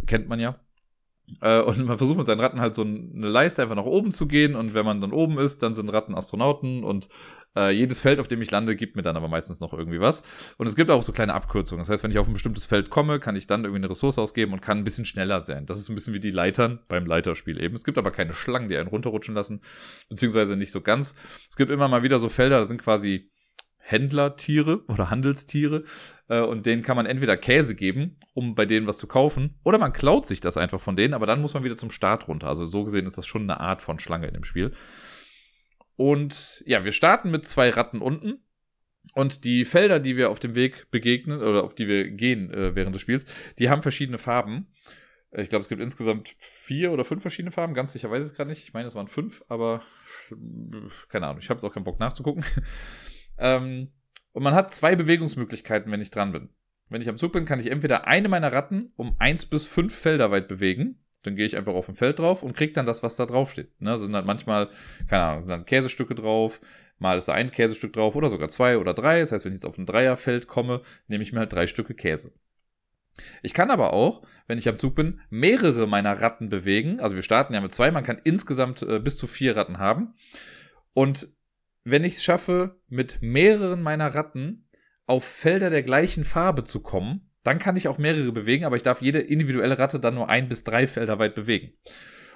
Kennt 0.06 0.28
man 0.28 0.40
ja. 0.40 0.60
Äh, 1.42 1.62
und 1.62 1.86
man 1.86 1.98
versucht 1.98 2.18
mit 2.18 2.26
seinen 2.26 2.40
Ratten 2.40 2.60
halt 2.60 2.76
so 2.76 2.84
eine 2.84 3.28
Leiste 3.28 3.62
einfach 3.62 3.76
nach 3.76 3.86
oben 3.86 4.12
zu 4.12 4.28
gehen. 4.28 4.56
Und 4.56 4.74
wenn 4.74 4.86
man 4.86 5.02
dann 5.02 5.12
oben 5.12 5.38
ist, 5.38 5.64
dann 5.64 5.74
sind 5.74 5.90
Ratten 5.90 6.16
Astronauten. 6.16 6.84
Und 6.84 7.10
äh, 7.56 7.72
jedes 7.72 8.00
Feld, 8.00 8.20
auf 8.20 8.28
dem 8.28 8.42
ich 8.42 8.52
lande, 8.52 8.76
gibt 8.76 8.96
mir 8.96 9.02
dann 9.02 9.18
aber 9.18 9.28
meistens 9.28 9.60
noch 9.60 9.74
irgendwie 9.74 10.00
was. 10.00 10.24
Und 10.58 10.68
es 10.68 10.76
gibt 10.76 10.90
auch 10.90 11.04
so 11.04 11.12
kleine 11.12 11.34
Abkürzungen. 11.34 11.82
Das 11.82 11.90
heißt, 11.90 12.04
wenn 12.04 12.12
ich 12.12 12.20
auf 12.20 12.28
ein 12.28 12.34
bestimmtes 12.34 12.66
Feld 12.66 12.90
komme, 12.90 13.20
kann 13.20 13.36
ich 13.36 13.48
dann 13.48 13.64
irgendwie 13.64 13.80
eine 13.80 13.90
Ressource 13.90 14.18
ausgeben 14.20 14.54
und 14.54 14.62
kann 14.62 14.80
ein 14.80 14.84
bisschen 14.84 15.06
schneller 15.06 15.42
sein. 15.42 15.66
Das 15.66 15.80
ist 15.80 15.90
ein 15.90 15.96
bisschen 15.96 16.14
wie 16.14 16.20
die 16.20 16.32
Leitern 16.32 16.80
beim 16.88 17.06
Leiterspiel 17.06 17.62
eben. 17.62 17.76
Es 17.76 17.84
gibt 17.84 17.98
aber 17.98 18.12
keine 18.12 18.34
Schlangen, 18.34 18.70
die 18.70 18.78
einen 18.78 18.90
runterrutschen 18.90 19.36
lassen. 19.36 19.62
Beziehungsweise 20.10 20.56
nicht 20.56 20.72
so 20.72 20.82
ganz. 20.82 21.16
Es 21.50 21.56
gibt 21.56 21.72
immer 21.72 21.88
mal 21.88 22.04
wieder 22.04 22.20
so 22.20 22.30
Felder, 22.30 22.60
da 22.60 22.66
sind 22.66 22.82
quasi 22.82 23.33
Händlertiere 23.86 24.86
oder 24.88 25.10
Handelstiere 25.10 25.84
äh, 26.30 26.40
und 26.40 26.66
denen 26.66 26.84
kann 26.84 26.96
man 26.96 27.06
entweder 27.06 27.36
Käse 27.36 27.76
geben, 27.76 28.14
um 28.34 28.56
bei 28.56 28.66
denen 28.66 28.88
was 28.88 28.98
zu 28.98 29.08
kaufen, 29.08 29.60
oder 29.64 29.78
man 29.78 29.92
klaut 29.92 30.26
sich 30.26 30.40
das 30.40 30.56
einfach 30.56 30.80
von 30.80 30.96
denen, 30.96 31.14
aber 31.14 31.26
dann 31.26 31.42
muss 31.42 31.54
man 31.54 31.66
wieder 31.66 31.76
zum 31.76 31.92
Start 31.92 32.30
runter. 32.30 32.48
Also 32.48 32.66
so 32.66 32.86
gesehen 32.86 33.06
ist 33.06 33.18
das 33.18 33.28
schon 33.28 33.44
eine 33.44 33.60
Art 33.60 33.82
von 33.82 34.00
Schlange 34.00 34.28
in 34.28 34.34
dem 34.34 34.46
Spiel. 34.46 34.72
Und 35.98 36.64
ja, 36.66 36.86
wir 36.86 36.94
starten 36.94 37.30
mit 37.30 37.46
zwei 37.46 37.70
Ratten 37.70 38.00
unten. 38.02 38.40
Und 39.16 39.44
die 39.44 39.66
Felder, 39.66 40.00
die 40.00 40.16
wir 40.16 40.32
auf 40.32 40.40
dem 40.40 40.56
Weg 40.56 40.90
begegnen 40.90 41.42
oder 41.42 41.66
auf 41.66 41.76
die 41.76 41.90
wir 41.90 42.10
gehen 42.10 42.52
äh, 42.54 42.74
während 42.74 42.96
des 42.96 43.02
Spiels, 43.02 43.26
die 43.60 43.70
haben 43.70 43.82
verschiedene 43.82 44.18
Farben. 44.18 44.68
Ich 45.36 45.50
glaube, 45.50 45.62
es 45.62 45.68
gibt 45.68 45.82
insgesamt 45.82 46.34
vier 46.38 46.92
oder 46.94 47.04
fünf 47.04 47.22
verschiedene 47.22 47.52
Farben. 47.52 47.74
Ganz 47.74 47.92
sicher 47.92 48.10
weiß 48.10 48.24
ich 48.24 48.32
es 48.32 48.38
gerade 48.38 48.50
nicht. 48.50 48.64
Ich 48.64 48.74
meine, 48.74 48.88
es 48.88 48.96
waren 48.96 49.10
fünf, 49.10 49.44
aber 49.50 49.82
keine 51.10 51.28
Ahnung. 51.28 51.40
Ich 51.42 51.50
habe 51.50 51.58
es 51.58 51.64
auch 51.64 51.74
keinen 51.74 51.84
Bock 51.84 52.00
nachzugucken. 52.00 52.46
Ähm, 53.38 53.92
und 54.32 54.44
man 54.44 54.56
hat 54.56 54.72
zwei 54.72 54.96
Bewegungsmöglichkeiten, 54.96 55.92
wenn 55.92 56.02
ich 56.02 56.12
dran 56.12 56.32
bin. 56.32 56.50
Wenn 56.90 57.02
ich 57.02 57.10
am 57.10 57.18
Zug 57.18 57.34
bin, 57.34 57.46
kann 57.46 57.60
ich 57.60 57.72
entweder 57.72 58.08
eine 58.08 58.30
meiner 58.30 58.52
Ratten 58.52 58.92
um 58.96 59.16
eins 59.20 59.46
bis 59.46 59.66
fünf 59.66 59.96
Felder 59.96 60.32
weit 60.32 60.48
bewegen. 60.48 61.00
Dann 61.24 61.36
gehe 61.36 61.46
ich 61.46 61.56
einfach 61.56 61.74
auf 61.74 61.88
ein 61.88 61.96
Feld 61.96 62.20
drauf 62.20 62.44
und 62.44 62.56
kriege 62.56 62.74
dann 62.74 62.86
das, 62.86 63.02
was 63.02 63.16
da 63.16 63.26
drauf 63.26 63.52
steht. 63.52 63.80
Ne, 63.82 63.98
sind 63.98 64.14
dann 64.14 64.26
manchmal, 64.26 64.70
keine 65.08 65.24
Ahnung, 65.24 65.42
sind 65.42 65.52
dann 65.52 65.66
Käsestücke 65.66 66.16
drauf, 66.16 66.60
mal 67.00 67.18
ist 67.18 67.30
da 67.30 67.34
ein 67.34 67.52
Käsestück 67.52 67.94
drauf 67.94 68.16
oder 68.16 68.30
sogar 68.30 68.50
zwei 68.50 68.78
oder 68.78 68.94
drei. 68.94 69.22
Das 69.22 69.32
heißt, 69.32 69.46
wenn 69.46 69.54
ich 69.54 69.58
jetzt 69.58 69.66
auf 69.66 69.78
ein 69.78 69.86
Dreierfeld 69.86 70.48
komme, 70.48 70.82
nehme 71.08 71.24
ich 71.24 71.32
mir 71.32 71.40
halt 71.40 71.54
drei 71.54 71.66
Stücke 71.66 71.94
Käse. 71.94 72.34
Ich 73.42 73.54
kann 73.54 73.72
aber 73.72 73.94
auch, 73.94 74.24
wenn 74.48 74.58
ich 74.58 74.68
am 74.68 74.78
Zug 74.78 74.96
bin, 74.96 75.22
mehrere 75.30 75.88
meiner 75.88 76.22
Ratten 76.22 76.50
bewegen. 76.50 77.00
Also 77.00 77.16
wir 77.16 77.24
starten 77.24 77.54
ja 77.54 77.62
mit 77.62 77.72
zwei, 77.72 77.92
man 77.92 78.04
kann 78.04 78.20
insgesamt 78.24 78.82
äh, 78.82 79.00
bis 79.00 79.18
zu 79.18 79.28
vier 79.28 79.56
Ratten 79.56 79.78
haben. 79.78 80.16
Und 80.94 81.30
wenn 81.84 82.04
ich 82.04 82.14
es 82.14 82.24
schaffe, 82.24 82.80
mit 82.88 83.22
mehreren 83.22 83.82
meiner 83.82 84.16
Ratten 84.16 84.68
auf 85.06 85.26
Felder 85.26 85.70
der 85.70 85.84
gleichen 85.84 86.24
Farbe 86.24 86.64
zu 86.64 86.82
kommen, 86.82 87.30
dann 87.44 87.60
kann 87.60 87.76
ich 87.76 87.88
auch 87.88 87.98
mehrere 87.98 88.32
bewegen, 88.32 88.64
aber 88.64 88.78
ich 88.78 88.84
darf 88.84 89.02
jede 89.02 89.20
individuelle 89.20 89.78
Ratte 89.78 90.00
dann 90.00 90.16
nur 90.16 90.30
ein 90.30 90.48
bis 90.48 90.64
drei 90.64 90.88
Felder 90.88 91.20
weit 91.20 91.36
bewegen. 91.36 91.74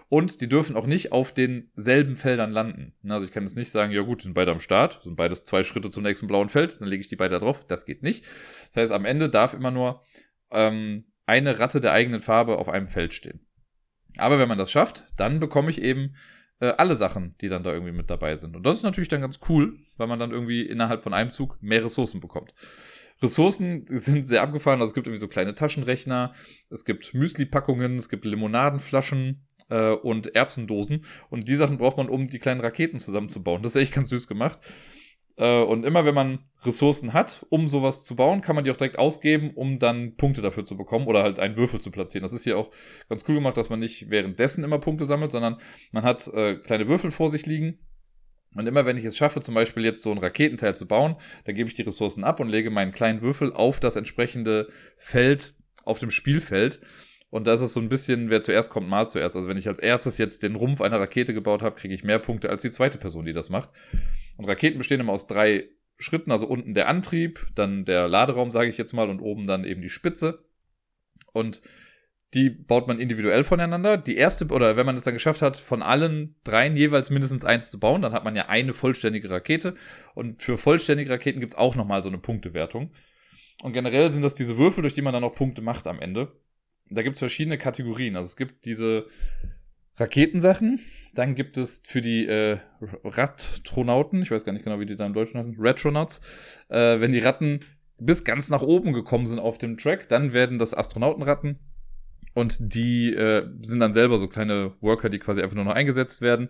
Und 0.09 0.39
die 0.39 0.47
dürfen 0.47 0.77
auch 0.77 0.85
nicht 0.85 1.11
auf 1.11 1.33
denselben 1.33 2.15
Feldern 2.15 2.51
landen. 2.51 2.93
Also 3.09 3.25
ich 3.25 3.31
kann 3.31 3.43
jetzt 3.43 3.57
nicht 3.57 3.71
sagen, 3.71 3.91
ja 3.91 4.01
gut, 4.01 4.21
sind 4.21 4.33
beide 4.33 4.51
am 4.51 4.61
Start, 4.61 5.01
sind 5.03 5.17
beides 5.17 5.43
zwei 5.43 5.63
Schritte 5.63 5.89
zum 5.89 6.03
nächsten 6.03 6.27
blauen 6.27 6.47
Feld, 6.47 6.79
dann 6.79 6.87
lege 6.87 7.01
ich 7.01 7.09
die 7.09 7.17
beide 7.17 7.39
drauf. 7.39 7.65
Das 7.67 7.85
geht 7.85 8.03
nicht. 8.03 8.25
Das 8.67 8.83
heißt, 8.83 8.91
am 8.91 9.05
Ende 9.05 9.29
darf 9.29 9.53
immer 9.53 9.71
nur 9.71 10.03
ähm, 10.51 11.03
eine 11.25 11.59
Ratte 11.59 11.81
der 11.81 11.91
eigenen 11.91 12.21
Farbe 12.21 12.57
auf 12.57 12.69
einem 12.69 12.87
Feld 12.87 13.13
stehen. 13.13 13.45
Aber 14.17 14.39
wenn 14.39 14.47
man 14.47 14.57
das 14.57 14.71
schafft, 14.71 15.05
dann 15.17 15.39
bekomme 15.39 15.69
ich 15.69 15.81
eben 15.81 16.15
äh, 16.59 16.73
alle 16.77 16.95
Sachen, 16.95 17.35
die 17.41 17.49
dann 17.49 17.63
da 17.63 17.71
irgendwie 17.71 17.91
mit 17.91 18.09
dabei 18.09 18.35
sind. 18.35 18.55
Und 18.55 18.65
das 18.65 18.77
ist 18.77 18.83
natürlich 18.83 19.09
dann 19.09 19.21
ganz 19.21 19.39
cool, 19.49 19.77
weil 19.97 20.07
man 20.07 20.19
dann 20.19 20.31
irgendwie 20.31 20.61
innerhalb 20.61 21.01
von 21.01 21.13
einem 21.13 21.29
Zug 21.29 21.57
mehr 21.61 21.83
Ressourcen 21.83 22.19
bekommt. 22.19 22.53
Ressourcen 23.21 23.85
sind 23.87 24.25
sehr 24.25 24.43
abgefahren, 24.43 24.79
also 24.79 24.91
es 24.91 24.93
gibt 24.93 25.07
irgendwie 25.07 25.19
so 25.19 25.27
kleine 25.27 25.55
Taschenrechner, 25.55 26.33
es 26.69 26.85
gibt 26.85 27.13
Müsli-Packungen, 27.13 27.95
es 27.95 28.09
gibt 28.09 28.25
Limonadenflaschen 28.25 29.47
äh, 29.69 29.91
und 29.91 30.35
Erbsendosen. 30.35 31.03
Und 31.29 31.47
die 31.47 31.55
Sachen 31.55 31.77
braucht 31.77 31.97
man, 31.97 32.09
um 32.09 32.27
die 32.27 32.39
kleinen 32.39 32.61
Raketen 32.61 32.99
zusammenzubauen. 32.99 33.63
Das 33.63 33.75
ist 33.75 33.81
echt 33.81 33.93
ganz 33.93 34.09
süß 34.09 34.27
gemacht. 34.27 34.59
Äh, 35.37 35.61
und 35.61 35.85
immer 35.85 36.05
wenn 36.05 36.15
man 36.15 36.39
Ressourcen 36.63 37.13
hat, 37.13 37.45
um 37.49 37.67
sowas 37.67 38.03
zu 38.03 38.15
bauen, 38.15 38.41
kann 38.41 38.55
man 38.55 38.63
die 38.63 38.71
auch 38.71 38.77
direkt 38.77 38.99
ausgeben, 38.99 39.51
um 39.51 39.79
dann 39.79 40.15
Punkte 40.15 40.41
dafür 40.41 40.65
zu 40.65 40.75
bekommen 40.75 41.07
oder 41.07 41.23
halt 41.23 41.39
einen 41.39 41.57
Würfel 41.57 41.79
zu 41.79 41.91
platzieren. 41.91 42.23
Das 42.23 42.33
ist 42.33 42.43
hier 42.43 42.57
auch 42.57 42.71
ganz 43.07 43.23
cool 43.27 43.35
gemacht, 43.35 43.57
dass 43.57 43.69
man 43.69 43.79
nicht 43.79 44.09
währenddessen 44.09 44.63
immer 44.63 44.79
Punkte 44.79 45.05
sammelt, 45.05 45.31
sondern 45.31 45.57
man 45.91 46.03
hat 46.03 46.27
äh, 46.27 46.55
kleine 46.55 46.87
Würfel 46.87 47.11
vor 47.11 47.29
sich 47.29 47.45
liegen. 47.45 47.79
Und 48.55 48.65
immer 48.65 48.85
wenn 48.87 48.97
ich 48.97 49.05
es 49.05 49.15
schaffe, 49.15 49.39
zum 49.41 49.53
Beispiel 49.53 49.85
jetzt 49.85 50.01
so 50.01 50.11
ein 50.11 50.17
Raketenteil 50.17 50.73
zu 50.73 50.87
bauen, 50.87 51.15
dann 51.45 51.53
gebe 51.53 51.69
ich 51.69 51.75
die 51.75 51.83
Ressourcen 51.83 52.23
ab 52.23 52.39
und 52.39 52.49
lege 52.49 52.71
meinen 52.71 52.91
kleinen 52.91 53.21
Würfel 53.21 53.53
auf 53.53 53.79
das 53.79 53.95
entsprechende 53.95 54.69
Feld 54.95 55.53
auf 55.83 55.99
dem 55.99 56.09
Spielfeld. 56.09 56.81
Und 57.29 57.45
da 57.45 57.53
ist 57.53 57.61
es 57.61 57.73
so 57.73 57.79
ein 57.79 57.89
bisschen, 57.89 58.29
wer 58.31 58.41
zuerst 58.41 58.71
kommt, 58.71 58.89
mal 58.89 59.07
zuerst. 59.07 59.35
Also 59.35 59.47
wenn 59.47 59.57
ich 59.57 59.67
als 59.67 59.79
erstes 59.79 60.17
jetzt 60.17 60.41
den 60.41 60.55
Rumpf 60.55 60.81
einer 60.81 60.99
Rakete 60.99 61.33
gebaut 61.33 61.61
habe, 61.61 61.75
kriege 61.75 61.93
ich 61.93 62.03
mehr 62.03 62.19
Punkte 62.19 62.49
als 62.49 62.61
die 62.63 62.71
zweite 62.71 62.97
Person, 62.97 63.25
die 63.25 63.33
das 63.33 63.49
macht. 63.49 63.69
Und 64.37 64.45
Raketen 64.45 64.77
bestehen 64.77 64.99
immer 64.99 65.13
aus 65.13 65.27
drei 65.27 65.69
Schritten, 65.97 66.31
also 66.31 66.47
unten 66.47 66.73
der 66.73 66.87
Antrieb, 66.87 67.47
dann 67.55 67.85
der 67.85 68.07
Laderaum, 68.07 68.51
sage 68.51 68.69
ich 68.69 68.77
jetzt 68.77 68.93
mal, 68.93 69.09
und 69.09 69.19
oben 69.19 69.47
dann 69.47 69.63
eben 69.63 69.81
die 69.81 69.89
Spitze. 69.89 70.45
Und 71.33 71.61
die 72.33 72.49
baut 72.49 72.87
man 72.87 72.99
individuell 72.99 73.43
voneinander. 73.43 73.97
Die 73.97 74.17
erste, 74.17 74.45
oder 74.47 74.75
wenn 74.75 74.85
man 74.85 74.95
es 74.95 75.05
dann 75.05 75.13
geschafft 75.13 75.41
hat, 75.41 75.57
von 75.57 75.81
allen 75.81 76.35
dreien 76.43 76.75
jeweils 76.75 77.09
mindestens 77.09 77.45
eins 77.45 77.71
zu 77.71 77.79
bauen, 77.79 78.01
dann 78.01 78.11
hat 78.11 78.25
man 78.25 78.35
ja 78.35 78.47
eine 78.47 78.73
vollständige 78.73 79.29
Rakete. 79.29 79.75
Und 80.13 80.41
für 80.41 80.57
vollständige 80.57 81.09
Raketen 81.09 81.39
gibt's 81.39 81.55
auch 81.55 81.75
nochmal 81.75 82.01
so 82.01 82.09
eine 82.09 82.17
Punktewertung. 82.17 82.93
Und 83.63 83.73
generell 83.73 84.09
sind 84.09 84.23
das 84.23 84.35
diese 84.35 84.57
Würfel, 84.57 84.81
durch 84.81 84.93
die 84.93 85.01
man 85.01 85.13
dann 85.13 85.23
noch 85.23 85.33
Punkte 85.33 85.61
macht 85.61 85.87
am 85.87 85.99
Ende. 85.99 86.33
Da 86.89 87.01
gibt's 87.01 87.19
verschiedene 87.19 87.57
Kategorien. 87.57 88.15
Also 88.15 88.27
es 88.27 88.35
gibt 88.35 88.65
diese 88.65 89.07
Raketensachen, 89.97 90.79
dann 91.13 91.35
gibt 91.35 91.57
es 91.57 91.81
für 91.85 92.01
die 92.01 92.27
äh, 92.27 92.59
Rattronauten, 93.03 94.21
ich 94.21 94.31
weiß 94.31 94.45
gar 94.45 94.53
nicht 94.53 94.63
genau, 94.63 94.79
wie 94.79 94.85
die 94.85 94.95
da 94.95 95.05
im 95.05 95.13
Deutschen 95.13 95.39
heißen, 95.39 95.55
Retronauts, 95.59 96.21
äh, 96.69 96.99
wenn 96.99 97.11
die 97.11 97.19
Ratten 97.19 97.61
bis 97.99 98.23
ganz 98.23 98.49
nach 98.49 98.61
oben 98.61 98.93
gekommen 98.93 99.25
sind 99.25 99.39
auf 99.39 99.57
dem 99.57 99.77
Track, 99.77 100.07
dann 100.07 100.33
werden 100.33 100.59
das 100.59 100.75
Astronautenratten 100.75 101.59
und 102.37 102.57
die 102.59 103.11
äh, 103.13 103.47
sind 103.61 103.79
dann 103.79 103.93
selber 103.93 104.19
so 104.19 104.27
kleine 104.27 104.73
Worker, 104.81 105.09
die 105.09 105.17
quasi 105.17 105.41
einfach 105.41 105.55
nur 105.55 105.65
noch 105.65 105.73
eingesetzt 105.73 106.21
werden. 106.21 106.49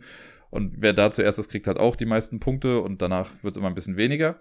Und 0.49 0.75
wer 0.79 0.91
da 0.91 1.11
zuerst 1.11 1.39
ist, 1.39 1.49
kriegt 1.49 1.67
halt 1.67 1.77
auch 1.77 1.95
die 1.95 2.05
meisten 2.05 2.41
Punkte 2.41 2.81
und 2.81 3.01
danach 3.01 3.31
wird 3.41 3.53
es 3.53 3.57
immer 3.57 3.67
ein 3.67 3.75
bisschen 3.75 3.95
weniger. 3.95 4.39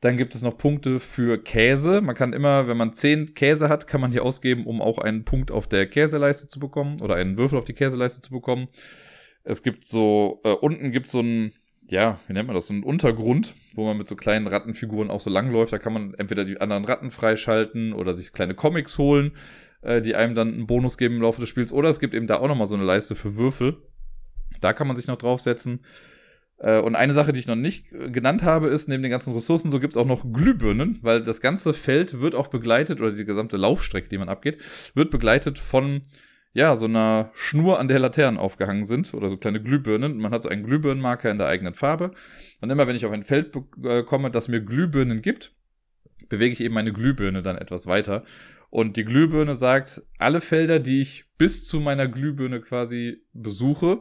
Dann 0.00 0.16
gibt 0.16 0.34
es 0.34 0.42
noch 0.42 0.58
Punkte 0.58 1.00
für 1.00 1.42
Käse. 1.42 2.00
Man 2.00 2.14
kann 2.14 2.32
immer, 2.32 2.68
wenn 2.68 2.76
man 2.76 2.92
10 2.92 3.34
Käse 3.34 3.68
hat, 3.68 3.86
kann 3.86 4.00
man 4.00 4.10
die 4.10 4.20
ausgeben, 4.20 4.66
um 4.66 4.82
auch 4.82 4.98
einen 4.98 5.24
Punkt 5.24 5.50
auf 5.50 5.66
der 5.66 5.86
Käseleiste 5.86 6.48
zu 6.48 6.60
bekommen 6.60 7.00
oder 7.00 7.14
einen 7.14 7.38
Würfel 7.38 7.58
auf 7.58 7.64
die 7.64 7.72
Käseleiste 7.72 8.20
zu 8.20 8.30
bekommen. 8.30 8.66
Es 9.42 9.62
gibt 9.62 9.84
so, 9.84 10.40
äh, 10.44 10.50
unten 10.50 10.90
gibt 10.90 11.06
es 11.06 11.12
so 11.12 11.20
ein, 11.20 11.52
ja, 11.88 12.18
wie 12.26 12.34
nennt 12.34 12.46
man 12.46 12.54
das, 12.54 12.66
so 12.66 12.74
ein 12.74 12.82
Untergrund, 12.82 13.54
wo 13.74 13.84
man 13.84 13.96
mit 13.96 14.08
so 14.08 14.16
kleinen 14.16 14.46
Rattenfiguren 14.46 15.10
auch 15.10 15.20
so 15.20 15.30
langläuft. 15.30 15.72
Da 15.72 15.78
kann 15.78 15.92
man 15.92 16.14
entweder 16.14 16.44
die 16.44 16.60
anderen 16.60 16.84
Ratten 16.84 17.10
freischalten 17.10 17.92
oder 17.92 18.12
sich 18.12 18.32
kleine 18.32 18.54
Comics 18.54 18.98
holen 18.98 19.32
äh, 19.86 20.02
die 20.02 20.14
einem 20.14 20.34
dann 20.34 20.52
einen 20.52 20.66
Bonus 20.66 20.98
geben 20.98 21.16
im 21.16 21.22
Laufe 21.22 21.40
des 21.40 21.48
Spiels. 21.48 21.72
Oder 21.72 21.88
es 21.88 22.00
gibt 22.00 22.14
eben 22.14 22.26
da 22.26 22.38
auch 22.38 22.48
nochmal 22.48 22.66
so 22.66 22.74
eine 22.74 22.84
Leiste 22.84 23.14
für 23.14 23.36
Würfel. 23.36 23.76
Da 24.60 24.72
kann 24.72 24.86
man 24.86 24.96
sich 24.96 25.06
noch 25.06 25.16
draufsetzen. 25.16 25.84
Äh, 26.58 26.80
und 26.80 26.94
eine 26.94 27.12
Sache, 27.12 27.32
die 27.32 27.38
ich 27.38 27.46
noch 27.46 27.56
nicht 27.56 27.86
genannt 27.90 28.42
habe, 28.42 28.68
ist, 28.68 28.88
neben 28.88 29.02
den 29.02 29.10
ganzen 29.10 29.34
Ressourcen, 29.34 29.70
so 29.70 29.80
gibt's 29.80 29.96
auch 29.96 30.06
noch 30.06 30.24
Glühbirnen, 30.32 30.98
weil 31.02 31.22
das 31.22 31.40
ganze 31.40 31.74
Feld 31.74 32.20
wird 32.20 32.34
auch 32.34 32.48
begleitet, 32.48 33.00
oder 33.00 33.10
die 33.10 33.24
gesamte 33.24 33.56
Laufstrecke, 33.56 34.08
die 34.08 34.18
man 34.18 34.28
abgeht, 34.28 34.58
wird 34.94 35.10
begleitet 35.10 35.58
von 35.58 36.02
ja, 36.56 36.74
so 36.74 36.86
einer 36.86 37.30
Schnur, 37.34 37.78
an 37.78 37.86
der 37.86 37.98
Laternen 37.98 38.40
aufgehangen 38.40 38.86
sind 38.86 39.12
oder 39.12 39.28
so 39.28 39.36
kleine 39.36 39.62
Glühbirnen. 39.62 40.16
Man 40.16 40.32
hat 40.32 40.42
so 40.42 40.48
einen 40.48 40.64
Glühbirnenmarker 40.64 41.30
in 41.30 41.36
der 41.36 41.48
eigenen 41.48 41.74
Farbe. 41.74 42.12
Und 42.62 42.70
immer 42.70 42.86
wenn 42.86 42.96
ich 42.96 43.04
auf 43.04 43.12
ein 43.12 43.24
Feld 43.24 43.54
äh, 43.84 44.02
komme, 44.04 44.30
das 44.30 44.48
mir 44.48 44.62
Glühbirnen 44.62 45.20
gibt, 45.20 45.52
bewege 46.30 46.54
ich 46.54 46.62
eben 46.62 46.72
meine 46.72 46.94
Glühbirne 46.94 47.42
dann 47.42 47.58
etwas 47.58 47.86
weiter. 47.86 48.24
Und 48.70 48.96
die 48.96 49.04
Glühbirne 49.04 49.54
sagt, 49.54 50.02
alle 50.18 50.40
Felder, 50.40 50.78
die 50.78 51.02
ich 51.02 51.26
bis 51.36 51.66
zu 51.66 51.78
meiner 51.78 52.08
Glühbirne 52.08 52.62
quasi 52.62 53.22
besuche, 53.34 54.00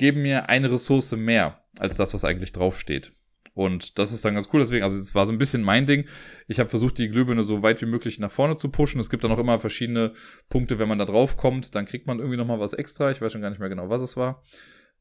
geben 0.00 0.22
mir 0.22 0.48
eine 0.48 0.72
Ressource 0.72 1.12
mehr 1.12 1.62
als 1.78 1.96
das, 1.96 2.14
was 2.14 2.24
eigentlich 2.24 2.52
draufsteht. 2.52 3.12
Und 3.52 3.98
das 3.98 4.12
ist 4.12 4.24
dann 4.24 4.34
ganz 4.34 4.48
cool. 4.52 4.60
Deswegen, 4.60 4.82
also 4.82 4.96
es 4.96 5.14
war 5.14 5.26
so 5.26 5.32
ein 5.32 5.38
bisschen 5.38 5.62
mein 5.62 5.84
Ding. 5.84 6.06
Ich 6.48 6.58
habe 6.58 6.70
versucht, 6.70 6.96
die 6.96 7.10
Glühbirne 7.10 7.42
so 7.42 7.62
weit 7.62 7.82
wie 7.82 7.86
möglich 7.86 8.18
nach 8.18 8.30
vorne 8.30 8.56
zu 8.56 8.70
pushen. 8.70 8.98
Es 8.98 9.10
gibt 9.10 9.22
dann 9.22 9.30
auch 9.30 9.38
immer 9.38 9.60
verschiedene 9.60 10.14
Punkte, 10.48 10.78
wenn 10.78 10.88
man 10.88 10.98
da 10.98 11.04
drauf 11.04 11.36
kommt, 11.36 11.74
dann 11.74 11.84
kriegt 11.84 12.06
man 12.06 12.18
irgendwie 12.18 12.38
nochmal 12.38 12.58
was 12.58 12.72
extra. 12.72 13.10
Ich 13.10 13.20
weiß 13.20 13.30
schon 13.30 13.42
gar 13.42 13.50
nicht 13.50 13.58
mehr 13.58 13.68
genau, 13.68 13.90
was 13.90 14.00
es 14.00 14.16
war. 14.16 14.42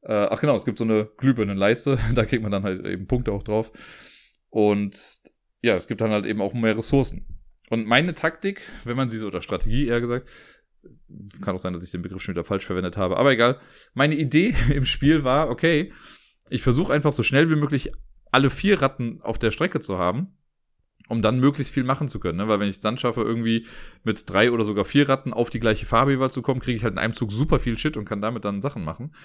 Äh, 0.02 0.28
ach 0.30 0.42
genau, 0.42 0.56
es 0.56 0.66
gibt 0.66 0.78
so 0.78 0.84
eine 0.84 1.10
Glühbirnenleiste. 1.18 1.98
da 2.14 2.26
kriegt 2.26 2.44
man 2.44 2.52
dann 2.52 2.64
halt 2.64 2.86
eben 2.86 3.08
Punkte 3.08 3.32
auch 3.32 3.44
drauf. 3.44 3.72
Und 4.50 5.22
ja, 5.62 5.78
es 5.78 5.88
gibt 5.88 6.02
dann 6.02 6.12
halt 6.12 6.26
eben 6.26 6.42
auch 6.42 6.54
mehr 6.54 6.78
Ressourcen. 6.78 7.26
Und 7.70 7.86
meine 7.86 8.14
Taktik, 8.14 8.64
wenn 8.84 8.98
man 8.98 9.08
sie 9.08 9.18
so, 9.18 9.28
oder 9.28 9.42
Strategie 9.42 9.88
eher 9.88 10.02
gesagt, 10.02 10.28
kann 11.42 11.56
auch 11.56 11.60
sein, 11.60 11.74
dass 11.74 11.84
ich 11.84 11.92
den 11.92 12.02
Begriff 12.02 12.22
schon 12.22 12.36
wieder 12.36 12.44
falsch 12.44 12.66
verwendet 12.66 12.98
habe, 12.98 13.18
aber 13.18 13.32
egal. 13.32 13.60
Meine 13.94 14.16
Idee 14.16 14.56
im 14.74 14.86
Spiel 14.86 15.24
war, 15.24 15.50
okay, 15.50 15.92
ich 16.50 16.62
versuche 16.62 16.94
einfach 16.94 17.14
so 17.14 17.24
schnell 17.24 17.50
wie 17.50 17.56
möglich 17.56 17.92
alle 18.32 18.50
vier 18.50 18.82
Ratten 18.82 19.22
auf 19.22 19.40
der 19.40 19.52
Strecke 19.52 19.80
zu 19.80 19.98
haben, 19.98 20.38
um 21.08 21.22
dann 21.22 21.40
möglichst 21.40 21.74
viel 21.74 21.84
machen 21.84 22.08
zu 22.08 22.20
können. 22.20 22.38
Ne? 22.38 22.48
Weil 22.48 22.60
wenn 22.60 22.70
ich 22.70 22.76
es 22.76 22.82
dann 22.82 22.98
schaffe, 22.98 23.22
irgendwie 23.22 23.66
mit 24.04 24.30
drei 24.30 24.52
oder 24.52 24.64
sogar 24.64 24.86
vier 24.86 25.10
Ratten 25.10 25.34
auf 25.34 25.50
die 25.50 25.60
gleiche 25.60 25.86
Farbe 25.86 26.12
jeweils 26.12 26.34
zu 26.34 26.42
kommen, 26.42 26.60
kriege 26.60 26.78
ich 26.78 26.84
halt 26.84 26.94
in 26.94 27.00
einem 27.00 27.14
Zug 27.14 27.32
super 27.32 27.60
viel 27.60 27.78
Shit 27.78 27.98
und 27.98 28.06
kann 28.06 28.22
damit 28.22 28.46
dann 28.46 28.62
Sachen 28.62 28.84
machen. 28.84 29.16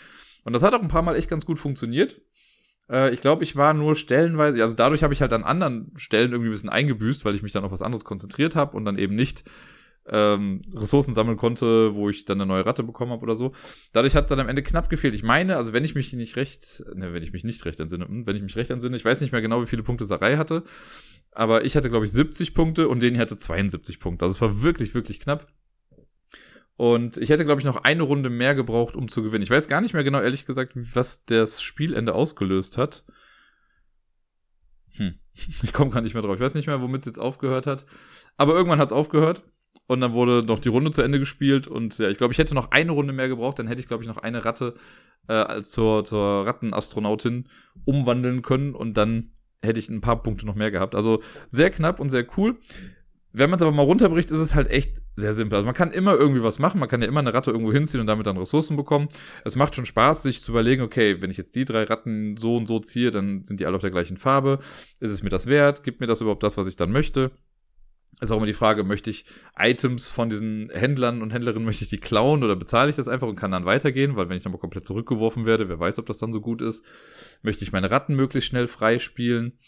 Und 0.45 0.53
das 0.53 0.63
hat 0.63 0.75
auch 0.75 0.83
ein 0.83 0.89
paar 0.89 1.03
Mal 1.03 1.17
echt 1.17 1.29
ganz 1.29 1.45
gut 1.47 1.59
funktioniert. 1.59 2.21
Äh, 2.91 3.13
ich 3.13 3.21
glaube, 3.21 3.43
ich 3.45 3.57
war 3.57 3.75
nur 3.75 3.95
stellenweise, 3.95 4.63
also 4.63 4.75
dadurch 4.75 5.03
habe 5.03 5.15
ich 5.15 5.21
halt 5.21 5.33
an 5.33 5.45
anderen 5.45 5.93
Stellen 5.97 6.33
irgendwie 6.33 6.51
ein 6.51 6.53
bisschen 6.53 6.71
eingebüßt, 6.71 7.25
weil 7.25 7.35
ich 7.35 7.43
mich 7.43 7.53
dann 7.53 7.65
auf 7.65 7.73
was 7.73 7.83
anderes 7.83 8.05
konzentriert 8.05 8.57
habe 8.57 8.77
und 8.77 8.85
dann 8.85 8.99
eben 8.99 9.15
nicht 9.15 9.45
ähm, 10.07 10.63
Ressourcen 10.75 11.15
sammeln 11.15 11.37
konnte, 11.37 11.95
wo 11.95 12.11
ich 12.11 12.25
dann 12.25 12.41
eine 12.41 12.47
neue 12.47 12.67
Ratte 12.67 12.83
bekommen 12.83 13.13
habe 13.13 13.23
oder 13.23 13.35
so. 13.35 13.53
Dadurch 13.93 14.15
hat 14.15 14.31
dann 14.31 14.41
am 14.41 14.49
Ende 14.49 14.63
knapp 14.63 14.91
gefehlt. 14.91 15.15
Ich 15.15 15.23
meine, 15.23 15.57
also 15.57 15.73
wenn 15.73 15.85
ich 15.85 15.95
mich 15.95 16.13
nicht 16.13 16.37
recht, 16.37 16.85
ne, 16.95 17.13
wenn 17.15 17.23
ich 17.23 17.33
mich 17.33 17.45
nicht 17.45 17.65
recht 17.65 17.81
entsinne, 17.81 18.07
hm, 18.07 18.27
wenn 18.27 18.37
ich 18.37 18.43
mich 18.43 18.57
recht 18.57 18.71
entsinne, 18.71 18.97
ich 18.97 19.05
weiß 19.05 19.21
nicht 19.21 19.33
mehr 19.33 19.43
genau, 19.43 19.63
wie 19.63 19.67
viele 19.67 19.83
Punkte 19.83 20.05
Sarai 20.05 20.37
hatte, 20.37 20.65
aber 21.31 21.65
ich 21.65 21.77
hatte, 21.77 21.91
glaube 21.91 22.05
ich, 22.05 22.13
70 22.13 22.55
Punkte 22.55 22.89
und 22.89 23.03
den 23.03 23.19
hatte 23.19 23.37
72 23.37 23.99
Punkte. 23.99 24.25
Also 24.25 24.37
es 24.37 24.41
war 24.41 24.63
wirklich, 24.63 24.95
wirklich 24.95 25.21
knapp. 25.21 25.47
Und 26.77 27.17
ich 27.19 27.31
hätte, 27.31 27.45
glaube 27.45 27.61
ich, 27.61 27.65
noch 27.65 27.85
eine 27.85 28.03
Runde 28.03 28.31
mehr 28.31 28.55
gebraucht, 28.55 28.97
um 28.97 29.09
zu 29.09 29.23
gewinnen. 29.23 29.45
Ich 29.45 29.51
weiß 29.51 29.69
gar 29.69 29.81
nicht 29.81 29.95
mehr 29.95 30.05
genau, 30.05 30.21
ehrlich 30.21 30.45
gesagt, 30.45 30.73
was 30.75 31.25
das 31.25 31.63
Spielende 31.63 32.15
ausgelöst 32.15 32.79
hat. 32.79 33.05
Hm. 34.97 35.15
Ich 35.63 35.73
komme 35.73 35.91
gar 35.91 36.01
nicht 36.01 36.15
mehr 36.15 36.23
drauf. 36.23 36.37
Ich 36.37 36.41
weiß 36.41 36.55
nicht 36.55 36.69
mehr, 36.69 36.81
womit 36.81 37.01
es 37.01 37.07
jetzt 37.07 37.19
aufgehört 37.19 37.67
hat. 37.67 37.87
Aber 38.37 38.55
irgendwann 38.55 38.79
hat 38.79 38.89
es 38.89 38.93
aufgehört. 38.93 39.43
Und 39.87 40.01
dann 40.01 40.12
wurde 40.12 40.43
noch 40.47 40.59
die 40.59 40.68
Runde 40.68 40.91
zu 40.91 41.03
Ende 41.03 41.18
gespielt. 41.18 41.66
Und 41.66 41.99
ja, 41.99 42.09
ich 42.09 42.18
glaube, 42.18 42.32
ich 42.32 42.39
hätte 42.39 42.55
noch 42.55 42.70
eine 42.70 42.93
Runde 42.93 43.12
mehr 43.12 43.28
gebraucht. 43.28 43.59
Dann 43.59 43.66
hätte 43.66 43.80
ich, 43.80 43.89
glaube 43.89 44.03
ich, 44.03 44.09
noch 44.09 44.18
eine 44.18 44.45
Ratte 44.45 44.74
äh, 45.28 45.35
als 45.35 45.70
zur, 45.72 46.05
zur 46.05 46.47
Rattenastronautin 46.47 47.49
umwandeln 47.85 48.43
können. 48.43 48.74
Und 48.74 48.97
dann 48.97 49.32
hätte 49.62 49.78
ich 49.78 49.89
ein 49.89 50.01
paar 50.01 50.22
Punkte 50.22 50.47
noch 50.47 50.55
mehr 50.55 50.70
gehabt. 50.70 50.95
Also 50.95 51.20
sehr 51.49 51.70
knapp 51.70 52.01
und 52.01 52.09
sehr 52.09 52.26
cool. 52.37 52.59
Wenn 53.37 53.51
man 53.51 53.57
es 53.57 53.62
aber 53.62 53.72
mal 53.72 53.82
runterbricht, 53.82 54.30
ist 54.30 54.39
es 54.39 54.55
halt 54.55 54.70
echt 54.70 55.03
sehr 55.16 55.32
simpel. 55.32 55.57
Also 55.57 55.66
man 55.66 55.74
kann 55.74 55.91
immer 55.91 56.14
irgendwie 56.14 56.45
was 56.45 56.61
machen, 56.61 56.78
man 56.78 56.89
kann 56.89 57.03
ja 57.03 57.09
immer 57.09 57.18
eine 57.18 57.35
Ratte 57.35 57.51
irgendwo 57.51 57.72
hinziehen 57.72 58.01
und 58.01 58.07
damit 58.07 58.28
dann 58.28 58.37
Ressourcen 58.37 58.76
bekommen. 58.76 59.09
Es 59.45 59.57
macht 59.57 59.74
schon 59.74 59.87
Spaß, 59.87 60.22
sich 60.22 60.41
zu 60.41 60.53
überlegen, 60.53 60.82
okay, 60.82 61.20
wenn 61.20 61.32
ich 61.32 61.37
jetzt 61.37 61.57
die 61.57 61.64
drei 61.64 61.82
Ratten 61.82 62.37
so 62.37 62.57
und 62.57 62.68
so 62.68 62.78
ziehe, 62.78 63.11
dann 63.11 63.43
sind 63.45 63.59
die 63.59 63.66
alle 63.66 63.74
auf 63.74 63.82
der 63.82 63.91
gleichen 63.91 64.16
Farbe. 64.16 64.61
Ist 65.01 65.11
es 65.11 65.24
mir 65.24 65.30
das 65.30 65.47
wert? 65.47 65.82
Gibt 65.82 66.01
mir 66.01 66.07
das 66.07 66.20
überhaupt 66.20 66.45
das, 66.45 66.57
was 66.57 66.68
ich 66.68 66.76
dann 66.76 66.93
möchte? 66.93 67.32
Ist 68.21 68.31
auch 68.31 68.37
immer 68.37 68.47
die 68.47 68.53
Frage, 68.53 68.85
möchte 68.85 69.11
ich 69.11 69.25
Items 69.59 70.09
von 70.09 70.29
diesen 70.29 70.71
Händlern 70.71 71.23
und 71.23 71.33
Händlerinnen, 71.33 71.65
möchte 71.65 71.85
ich 71.85 71.91
die 71.91 71.99
klauen 71.99 72.45
oder 72.45 72.57
bezahle 72.57 72.91
ich 72.91 72.97
das 72.97 73.09
einfach 73.09 73.29
und 73.29 73.37
kann 73.37 73.51
dann 73.51 73.65
weitergehen? 73.65 74.17
Weil 74.17 74.29
wenn 74.29 74.37
ich 74.37 74.43
dann 74.43 74.53
mal 74.53 74.59
komplett 74.59 74.87
zurückgeworfen 74.87 75.47
werde, 75.47 75.69
wer 75.69 75.81
weiß, 75.81 75.99
ob 75.99 76.07
das 76.07 76.19
dann 76.19 76.33
so 76.33 76.41
gut 76.41 76.62
ist. 76.62 76.85
Möchte 77.43 77.65
ich 77.65 77.73
meine 77.73 77.91
Ratten 77.91 78.15
möglichst 78.15 78.49
schnell 78.49 78.69
freispielen? 78.69 79.59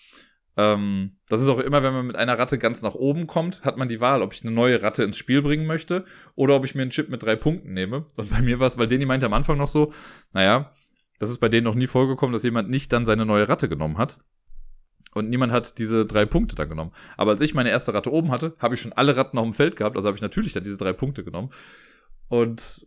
Ähm, 0.57 1.17
das 1.29 1.43
ist 1.43 1.49
auch 1.49 1.59
immer, 1.59 1.83
wenn 1.83 1.93
man 1.93 2.07
mit 2.07 2.17
einer 2.17 2.39
Ratte 2.39 2.59
ganz 2.59 2.83
nach 2.83 2.95
oben 2.95 3.27
kommt, 3.27 3.65
hat 3.65 3.77
man 3.77 3.89
die 3.89 4.01
Wahl, 4.01 4.23
ob 4.23 4.33
ich 4.33 4.43
eine 4.43 4.53
neue 4.53 4.83
Ratte 4.83 5.03
ins 5.03 5.19
Spiel 5.19 5.43
bringen 5.43 5.67
möchte 5.67 6.05
oder 6.35 6.55
ob 6.55 6.65
ich 6.65 6.75
mir 6.75 6.83
einen 6.83 6.91
Chip 6.91 7.11
mit 7.11 7.23
drei 7.23 7.37
Punkten 7.37 7.75
nehme. 7.75 8.07
Und 8.17 8.31
bei 8.31 8.41
mir 8.41 8.59
war 8.59 8.67
es, 8.67 8.79
weil 8.79 8.89
Deni 8.89 9.05
meinte 9.05 9.27
am 9.27 9.35
Anfang 9.35 9.59
noch 9.59 9.69
so, 9.69 9.93
naja, 10.33 10.73
das 11.19 11.31
ist 11.31 11.39
bei 11.39 11.49
denen 11.49 11.65
noch 11.65 11.75
nie 11.75 11.87
vorgekommen, 11.87 12.33
dass 12.33 12.43
jemand 12.43 12.71
nicht 12.71 12.93
dann 12.93 13.05
seine 13.05 13.27
neue 13.27 13.49
Ratte 13.49 13.69
genommen 13.69 13.99
hat. 13.99 14.19
Und 15.17 15.31
niemand 15.31 15.53
hat 15.53 15.79
diese 15.79 16.07
drei 16.07 16.27
Punkte 16.27 16.57
dann 16.57 16.69
genommen. 16.69 16.93
Aber 17.17 17.33
als 17.33 17.41
ich 17.41 17.55
meine 17.55 17.71
erste 17.71 17.95
Ratte 17.95 18.13
oben 18.13 18.31
hatte, 18.31 18.55
habe 18.59 18.75
ich 18.75 18.81
schon 18.81 18.93
alle 18.93 19.17
Ratten 19.17 19.39
auf 19.39 19.45
dem 19.45 19.55
Feld 19.55 19.77
gehabt, 19.77 19.97
also 19.97 20.07
habe 20.07 20.17
ich 20.17 20.23
natürlich 20.23 20.53
dann 20.53 20.65
diese 20.65 20.77
drei 20.77 20.93
Punkte 20.93 21.25
genommen. 21.25 21.51
Und 22.29 22.87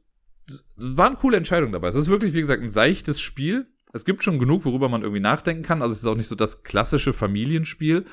waren 0.75 1.15
coole 1.15 1.37
Entscheidungen 1.37 1.73
dabei. 1.73 1.89
Es 1.89 1.95
ist 1.95 2.09
wirklich, 2.09 2.33
wie 2.33 2.41
gesagt, 2.41 2.61
ein 2.61 2.69
seichtes 2.69 3.21
Spiel 3.21 3.67
es 3.91 4.05
gibt 4.05 4.23
schon 4.23 4.39
genug, 4.39 4.65
worüber 4.65 4.89
man 4.89 5.01
irgendwie 5.01 5.21
nachdenken 5.21 5.63
kann. 5.63 5.81
Also 5.81 5.93
es 5.93 5.99
ist 5.99 6.05
auch 6.05 6.15
nicht 6.15 6.27
so 6.27 6.35
das 6.35 6.63
klassische 6.63 7.13
Familienspiel. 7.13 8.05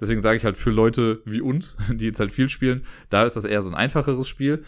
Deswegen 0.00 0.20
sage 0.20 0.36
ich 0.36 0.44
halt 0.44 0.56
für 0.56 0.70
Leute 0.70 1.22
wie 1.24 1.40
uns, 1.40 1.76
die 1.90 2.06
jetzt 2.06 2.20
halt 2.20 2.32
viel 2.32 2.48
spielen, 2.48 2.84
da 3.10 3.24
ist 3.24 3.36
das 3.36 3.44
eher 3.44 3.62
so 3.62 3.68
ein 3.68 3.74
einfacheres 3.74 4.28
Spiel. 4.28 4.64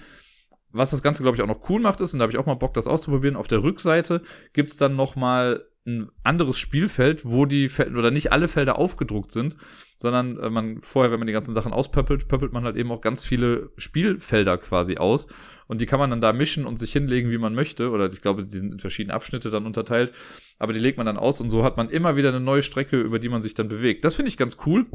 Was 0.72 0.90
das 0.90 1.02
Ganze, 1.02 1.22
glaube 1.22 1.36
ich, 1.36 1.42
auch 1.42 1.48
noch 1.48 1.68
cool 1.68 1.80
macht, 1.80 2.00
ist, 2.00 2.12
und 2.12 2.20
da 2.20 2.24
habe 2.24 2.32
ich 2.32 2.38
auch 2.38 2.46
mal 2.46 2.54
Bock, 2.54 2.74
das 2.74 2.86
auszuprobieren, 2.86 3.36
auf 3.36 3.48
der 3.48 3.62
Rückseite 3.62 4.22
gibt's 4.52 4.76
dann 4.76 4.94
noch 4.94 5.16
mal 5.16 5.64
ein 5.86 6.10
anderes 6.22 6.58
Spielfeld, 6.58 7.24
wo 7.24 7.46
die 7.46 7.68
Felder 7.68 7.98
oder 7.98 8.10
nicht 8.10 8.32
alle 8.32 8.48
Felder 8.48 8.78
aufgedruckt 8.78 9.32
sind, 9.32 9.56
sondern 9.96 10.38
äh, 10.38 10.50
man 10.50 10.82
vorher, 10.82 11.10
wenn 11.10 11.18
man 11.18 11.26
die 11.26 11.32
ganzen 11.32 11.54
Sachen 11.54 11.72
auspöppelt, 11.72 12.28
pöppelt 12.28 12.52
man 12.52 12.64
halt 12.64 12.76
eben 12.76 12.92
auch 12.92 13.00
ganz 13.00 13.24
viele 13.24 13.70
Spielfelder 13.76 14.58
quasi 14.58 14.98
aus 14.98 15.26
und 15.68 15.80
die 15.80 15.86
kann 15.86 15.98
man 15.98 16.10
dann 16.10 16.20
da 16.20 16.34
mischen 16.34 16.66
und 16.66 16.78
sich 16.78 16.92
hinlegen, 16.92 17.30
wie 17.30 17.38
man 17.38 17.54
möchte 17.54 17.90
oder 17.90 18.06
ich 18.12 18.20
glaube, 18.20 18.42
die 18.42 18.48
sind 18.48 18.72
in 18.72 18.78
verschiedene 18.78 19.14
Abschnitte 19.14 19.48
dann 19.50 19.64
unterteilt, 19.64 20.12
aber 20.58 20.74
die 20.74 20.80
legt 20.80 20.98
man 20.98 21.06
dann 21.06 21.16
aus 21.16 21.40
und 21.40 21.50
so 21.50 21.64
hat 21.64 21.78
man 21.78 21.88
immer 21.88 22.14
wieder 22.14 22.28
eine 22.28 22.40
neue 22.40 22.62
Strecke, 22.62 23.00
über 23.00 23.18
die 23.18 23.30
man 23.30 23.40
sich 23.40 23.54
dann 23.54 23.68
bewegt. 23.68 24.04
Das 24.04 24.16
finde 24.16 24.28
ich 24.28 24.36
ganz 24.36 24.58
cool. 24.66 24.86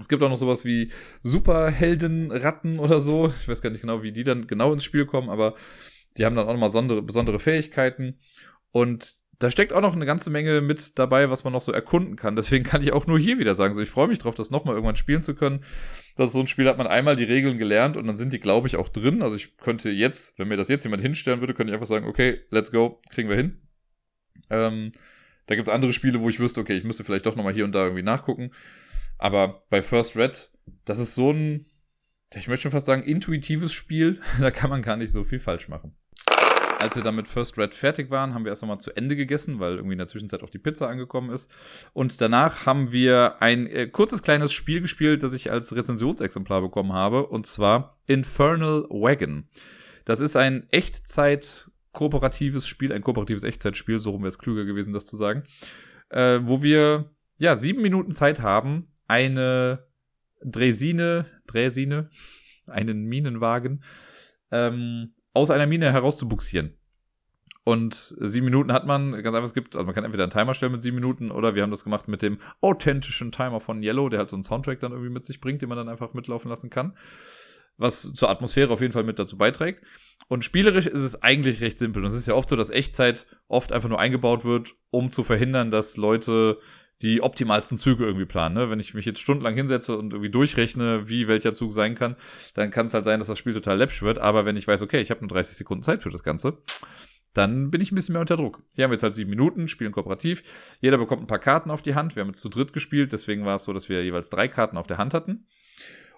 Es 0.00 0.08
gibt 0.08 0.22
auch 0.22 0.28
noch 0.28 0.36
sowas 0.36 0.64
wie 0.64 0.90
Superheldenratten 1.22 2.78
oder 2.80 3.00
so. 3.00 3.28
Ich 3.28 3.48
weiß 3.48 3.62
gar 3.62 3.70
nicht 3.70 3.82
genau, 3.82 4.02
wie 4.02 4.12
die 4.12 4.24
dann 4.24 4.46
genau 4.46 4.72
ins 4.72 4.84
Spiel 4.84 5.06
kommen, 5.06 5.30
aber 5.30 5.54
die 6.16 6.24
haben 6.24 6.34
dann 6.36 6.46
auch 6.46 6.52
nochmal 6.52 6.68
besondere, 6.68 7.02
besondere 7.02 7.38
Fähigkeiten. 7.38 8.18
Und 8.72 9.23
da 9.38 9.50
steckt 9.50 9.72
auch 9.72 9.80
noch 9.80 9.94
eine 9.94 10.06
ganze 10.06 10.30
Menge 10.30 10.60
mit 10.60 10.98
dabei, 10.98 11.30
was 11.30 11.44
man 11.44 11.52
noch 11.52 11.62
so 11.62 11.72
erkunden 11.72 12.16
kann. 12.16 12.36
Deswegen 12.36 12.64
kann 12.64 12.82
ich 12.82 12.92
auch 12.92 13.06
nur 13.06 13.18
hier 13.18 13.38
wieder 13.38 13.54
sagen, 13.54 13.74
so 13.74 13.82
ich 13.82 13.90
freue 13.90 14.08
mich 14.08 14.18
drauf, 14.18 14.34
das 14.34 14.50
nochmal 14.50 14.74
irgendwann 14.74 14.96
spielen 14.96 15.22
zu 15.22 15.34
können. 15.34 15.64
Das 16.16 16.26
ist 16.28 16.32
so 16.34 16.40
ein 16.40 16.46
Spiel, 16.46 16.68
hat 16.68 16.78
man 16.78 16.86
einmal 16.86 17.16
die 17.16 17.24
Regeln 17.24 17.58
gelernt 17.58 17.96
und 17.96 18.06
dann 18.06 18.16
sind 18.16 18.32
die, 18.32 18.40
glaube 18.40 18.68
ich, 18.68 18.76
auch 18.76 18.88
drin. 18.88 19.22
Also 19.22 19.36
ich 19.36 19.56
könnte 19.56 19.90
jetzt, 19.90 20.38
wenn 20.38 20.48
mir 20.48 20.56
das 20.56 20.68
jetzt 20.68 20.84
jemand 20.84 21.02
hinstellen 21.02 21.40
würde, 21.40 21.54
könnte 21.54 21.70
ich 21.70 21.74
einfach 21.74 21.86
sagen, 21.86 22.06
okay, 22.06 22.40
let's 22.50 22.70
go, 22.70 23.00
kriegen 23.10 23.28
wir 23.28 23.36
hin. 23.36 23.62
Ähm, 24.50 24.92
da 25.46 25.54
gibt's 25.54 25.70
andere 25.70 25.92
Spiele, 25.92 26.20
wo 26.20 26.28
ich 26.28 26.40
wüsste, 26.40 26.60
okay, 26.60 26.76
ich 26.76 26.84
müsste 26.84 27.04
vielleicht 27.04 27.26
doch 27.26 27.36
nochmal 27.36 27.54
hier 27.54 27.64
und 27.64 27.72
da 27.72 27.84
irgendwie 27.84 28.02
nachgucken. 28.02 28.52
Aber 29.18 29.64
bei 29.70 29.82
First 29.82 30.16
Red, 30.16 30.50
das 30.84 30.98
ist 30.98 31.14
so 31.14 31.32
ein, 31.32 31.66
ich 32.34 32.48
möchte 32.48 32.62
schon 32.62 32.72
fast 32.72 32.86
sagen, 32.86 33.02
intuitives 33.02 33.72
Spiel. 33.72 34.20
da 34.40 34.50
kann 34.50 34.70
man 34.70 34.82
gar 34.82 34.96
nicht 34.96 35.12
so 35.12 35.24
viel 35.24 35.38
falsch 35.38 35.68
machen 35.68 35.94
als 36.84 36.96
wir 36.96 37.02
dann 37.02 37.16
mit 37.16 37.26
First 37.26 37.56
Red 37.56 37.74
fertig 37.74 38.10
waren, 38.10 38.34
haben 38.34 38.44
wir 38.44 38.50
erst 38.50 38.60
nochmal 38.60 38.78
zu 38.78 38.94
Ende 38.94 39.16
gegessen, 39.16 39.58
weil 39.58 39.76
irgendwie 39.76 39.94
in 39.94 39.98
der 39.98 40.06
Zwischenzeit 40.06 40.42
auch 40.42 40.50
die 40.50 40.58
Pizza 40.58 40.86
angekommen 40.86 41.30
ist. 41.30 41.50
Und 41.94 42.20
danach 42.20 42.66
haben 42.66 42.92
wir 42.92 43.40
ein 43.40 43.66
äh, 43.66 43.86
kurzes 43.86 44.22
kleines 44.22 44.52
Spiel 44.52 44.82
gespielt, 44.82 45.22
das 45.22 45.32
ich 45.32 45.50
als 45.50 45.74
Rezensionsexemplar 45.74 46.60
bekommen 46.60 46.92
habe, 46.92 47.26
und 47.26 47.46
zwar 47.46 47.96
Infernal 48.06 48.84
Wagon. 48.90 49.48
Das 50.04 50.20
ist 50.20 50.36
ein 50.36 50.66
Echtzeit 50.70 51.70
kooperatives 51.92 52.68
Spiel, 52.68 52.92
ein 52.92 53.02
kooperatives 53.02 53.44
Echtzeitspiel, 53.44 53.98
so 53.98 54.10
rum 54.10 54.20
wäre 54.20 54.28
es 54.28 54.38
klüger 54.38 54.66
gewesen, 54.66 54.92
das 54.92 55.06
zu 55.06 55.16
sagen, 55.16 55.44
äh, 56.10 56.40
wo 56.42 56.62
wir 56.62 57.14
ja 57.38 57.56
sieben 57.56 57.80
Minuten 57.80 58.10
Zeit 58.10 58.42
haben, 58.42 58.84
eine 59.08 59.86
Dresine, 60.44 61.24
Dresine, 61.46 62.10
einen 62.66 63.04
Minenwagen 63.06 63.82
ähm, 64.50 65.14
aus 65.34 65.50
einer 65.50 65.66
Mine 65.66 65.92
herauszubuxieren. 65.92 66.74
Und 67.64 68.14
sieben 68.20 68.44
Minuten 68.44 68.72
hat 68.72 68.86
man, 68.86 69.12
ganz 69.22 69.34
einfach, 69.34 69.44
es 69.44 69.54
gibt, 69.54 69.74
also 69.74 69.86
man 69.86 69.94
kann 69.94 70.04
entweder 70.04 70.24
einen 70.24 70.30
Timer 70.30 70.52
stellen 70.52 70.72
mit 70.72 70.82
sieben 70.82 70.96
Minuten 70.96 71.30
oder 71.30 71.54
wir 71.54 71.62
haben 71.62 71.70
das 71.70 71.84
gemacht 71.84 72.08
mit 72.08 72.20
dem 72.20 72.38
authentischen 72.60 73.32
Timer 73.32 73.58
von 73.58 73.82
Yellow, 73.82 74.10
der 74.10 74.18
halt 74.18 74.28
so 74.28 74.36
einen 74.36 74.42
Soundtrack 74.42 74.80
dann 74.80 74.92
irgendwie 74.92 75.10
mit 75.10 75.24
sich 75.24 75.40
bringt, 75.40 75.62
den 75.62 75.70
man 75.70 75.78
dann 75.78 75.88
einfach 75.88 76.12
mitlaufen 76.12 76.50
lassen 76.50 76.68
kann. 76.68 76.94
Was 77.78 78.12
zur 78.12 78.28
Atmosphäre 78.28 78.72
auf 78.72 78.82
jeden 78.82 78.92
Fall 78.92 79.02
mit 79.02 79.18
dazu 79.18 79.38
beiträgt. 79.38 79.82
Und 80.28 80.44
spielerisch 80.44 80.86
ist 80.86 81.00
es 81.00 81.22
eigentlich 81.22 81.60
recht 81.62 81.78
simpel. 81.78 82.02
Und 82.02 82.10
es 82.10 82.16
ist 82.16 82.26
ja 82.26 82.34
oft 82.34 82.48
so, 82.48 82.54
dass 82.54 82.70
Echtzeit 82.70 83.26
oft 83.48 83.72
einfach 83.72 83.88
nur 83.88 83.98
eingebaut 83.98 84.44
wird, 84.44 84.74
um 84.90 85.10
zu 85.10 85.24
verhindern, 85.24 85.70
dass 85.70 85.96
Leute 85.96 86.58
die 87.02 87.22
optimalsten 87.22 87.76
Züge 87.76 88.04
irgendwie 88.04 88.24
planen. 88.24 88.54
Ne? 88.54 88.70
Wenn 88.70 88.80
ich 88.80 88.94
mich 88.94 89.04
jetzt 89.04 89.20
stundenlang 89.20 89.54
hinsetze 89.54 89.96
und 89.96 90.12
irgendwie 90.12 90.30
durchrechne, 90.30 91.08
wie 91.08 91.28
welcher 91.28 91.54
Zug 91.54 91.72
sein 91.72 91.94
kann, 91.94 92.16
dann 92.54 92.70
kann 92.70 92.86
es 92.86 92.94
halt 92.94 93.04
sein, 93.04 93.18
dass 93.18 93.28
das 93.28 93.38
Spiel 93.38 93.52
total 93.52 93.78
läppsch 93.78 94.02
wird. 94.02 94.18
Aber 94.18 94.44
wenn 94.44 94.56
ich 94.56 94.66
weiß, 94.66 94.82
okay, 94.82 95.00
ich 95.00 95.10
habe 95.10 95.20
nur 95.20 95.28
30 95.28 95.56
Sekunden 95.56 95.82
Zeit 95.82 96.02
für 96.02 96.10
das 96.10 96.22
Ganze, 96.22 96.58
dann 97.34 97.70
bin 97.70 97.80
ich 97.80 97.90
ein 97.90 97.96
bisschen 97.96 98.12
mehr 98.12 98.20
unter 98.20 98.36
Druck. 98.36 98.62
Hier 98.74 98.84
haben 98.84 98.90
wir 98.90 98.94
jetzt 98.94 99.02
halt 99.02 99.16
sieben 99.16 99.30
Minuten, 99.30 99.68
spielen 99.68 99.92
kooperativ. 99.92 100.76
Jeder 100.80 100.98
bekommt 100.98 101.22
ein 101.22 101.26
paar 101.26 101.40
Karten 101.40 101.70
auf 101.70 101.82
die 101.82 101.94
Hand. 101.94 102.14
Wir 102.14 102.20
haben 102.20 102.28
jetzt 102.28 102.40
zu 102.40 102.48
dritt 102.48 102.72
gespielt, 102.72 103.12
deswegen 103.12 103.44
war 103.44 103.56
es 103.56 103.64
so, 103.64 103.72
dass 103.72 103.88
wir 103.88 104.04
jeweils 104.04 104.30
drei 104.30 104.46
Karten 104.46 104.76
auf 104.76 104.86
der 104.86 104.98
Hand 104.98 105.14
hatten. 105.14 105.46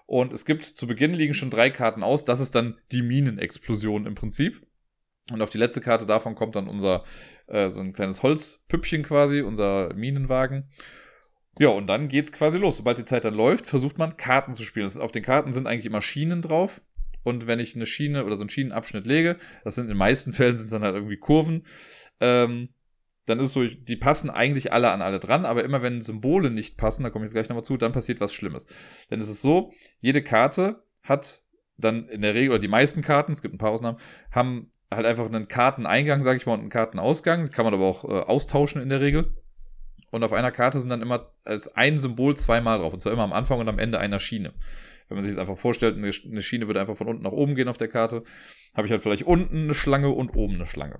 Und 0.05 0.31
es 0.31 0.45
gibt 0.45 0.63
zu 0.63 0.87
Beginn 0.87 1.13
liegen 1.13 1.33
schon 1.33 1.49
drei 1.49 1.69
Karten 1.69 2.03
aus. 2.03 2.23
Das 2.23 2.39
ist 2.39 2.55
dann 2.55 2.77
die 2.91 3.01
Minenexplosion 3.01 4.05
im 4.05 4.15
Prinzip. 4.15 4.65
Und 5.31 5.41
auf 5.41 5.49
die 5.49 5.57
letzte 5.57 5.81
Karte 5.81 6.05
davon 6.05 6.35
kommt 6.35 6.55
dann 6.55 6.67
unser, 6.67 7.03
äh, 7.47 7.69
so 7.69 7.81
ein 7.81 7.93
kleines 7.93 8.23
Holzpüppchen 8.23 9.03
quasi, 9.03 9.41
unser 9.41 9.93
Minenwagen. 9.93 10.69
Ja, 11.59 11.69
und 11.69 11.87
dann 11.87 12.07
geht's 12.07 12.31
quasi 12.31 12.57
los. 12.57 12.77
Sobald 12.77 12.97
die 12.97 13.03
Zeit 13.03 13.25
dann 13.25 13.33
läuft, 13.33 13.65
versucht 13.65 13.97
man 13.97 14.15
Karten 14.15 14.53
zu 14.53 14.63
spielen. 14.63 14.85
Ist, 14.85 14.97
auf 14.97 15.11
den 15.11 15.23
Karten 15.23 15.53
sind 15.53 15.67
eigentlich 15.67 15.85
immer 15.85 16.01
Schienen 16.01 16.41
drauf. 16.41 16.81
Und 17.23 17.45
wenn 17.45 17.59
ich 17.59 17.75
eine 17.75 17.85
Schiene 17.85 18.23
oder 18.23 18.35
so 18.35 18.43
einen 18.43 18.49
Schienenabschnitt 18.49 19.05
lege, 19.05 19.37
das 19.63 19.75
sind 19.75 19.85
in 19.85 19.89
den 19.89 19.97
meisten 19.97 20.31
Fällen 20.31 20.57
sind 20.57 20.71
dann 20.71 20.83
halt 20.83 20.95
irgendwie 20.95 21.17
Kurven, 21.17 21.65
ähm, 22.21 22.69
dann 23.25 23.39
ist 23.41 23.51
so, 23.51 23.65
die 23.65 23.97
passen 23.97 24.29
eigentlich 24.29 24.71
alle 24.71 24.91
an 24.91 25.01
alle 25.01 25.19
dran, 25.19 25.45
aber 25.45 25.65
immer 25.65 25.81
wenn 25.81 26.01
Symbole 26.01 26.49
nicht 26.49 26.77
passen, 26.77 27.03
da 27.03 27.09
komme 27.09 27.25
ich 27.25 27.29
jetzt 27.29 27.33
gleich 27.33 27.49
nochmal 27.49 27.65
zu, 27.65 27.75
dann 27.75 27.91
passiert 27.91 28.21
was 28.21 28.33
Schlimmes. 28.33 28.65
Denn 29.11 29.19
es 29.19 29.27
ist 29.27 29.41
so, 29.41 29.73
jede 29.99 30.23
Karte 30.23 30.83
hat 31.03 31.43
dann 31.75 32.07
in 32.07 32.21
der 32.21 32.33
Regel, 32.33 32.51
oder 32.51 32.59
die 32.59 32.69
meisten 32.69 33.01
Karten, 33.01 33.33
es 33.33 33.41
gibt 33.41 33.53
ein 33.53 33.59
paar 33.59 33.71
Ausnahmen, 33.71 33.99
haben 34.31 34.71
halt 34.91 35.05
einfach 35.05 35.25
einen 35.25 35.47
Karteneingang, 35.47 36.21
sag 36.21 36.37
ich 36.37 36.45
mal, 36.45 36.53
und 36.53 36.61
einen 36.61 36.69
Kartenausgang. 36.69 37.41
Das 37.41 37.51
kann 37.51 37.65
man 37.65 37.73
aber 37.73 37.85
auch 37.85 38.03
äh, 38.03 38.21
austauschen 38.21 38.81
in 38.81 38.89
der 38.89 39.01
Regel. 39.01 39.33
Und 40.11 40.23
auf 40.23 40.33
einer 40.33 40.51
Karte 40.51 40.79
sind 40.79 40.89
dann 40.89 41.01
immer 41.01 41.31
als 41.43 41.75
ein 41.75 41.99
Symbol 41.99 42.37
zweimal 42.37 42.79
drauf. 42.79 42.93
Und 42.93 42.99
zwar 42.99 43.11
immer 43.11 43.23
am 43.23 43.33
Anfang 43.33 43.59
und 43.59 43.67
am 43.67 43.79
Ende 43.79 43.99
einer 43.99 44.19
Schiene. 44.19 44.53
Wenn 45.09 45.17
man 45.17 45.25
sich 45.25 45.35
das 45.35 45.41
einfach 45.41 45.57
vorstellt, 45.57 45.97
eine 45.97 46.41
Schiene 46.41 46.67
würde 46.67 46.79
einfach 46.79 46.97
von 46.97 47.07
unten 47.07 47.23
nach 47.23 47.31
oben 47.31 47.55
gehen 47.55 47.67
auf 47.67 47.77
der 47.77 47.87
Karte, 47.87 48.23
habe 48.73 48.87
ich 48.87 48.91
halt 48.91 49.03
vielleicht 49.03 49.23
unten 49.23 49.63
eine 49.63 49.73
Schlange 49.73 50.09
und 50.09 50.35
oben 50.35 50.55
eine 50.55 50.65
Schlange. 50.65 50.99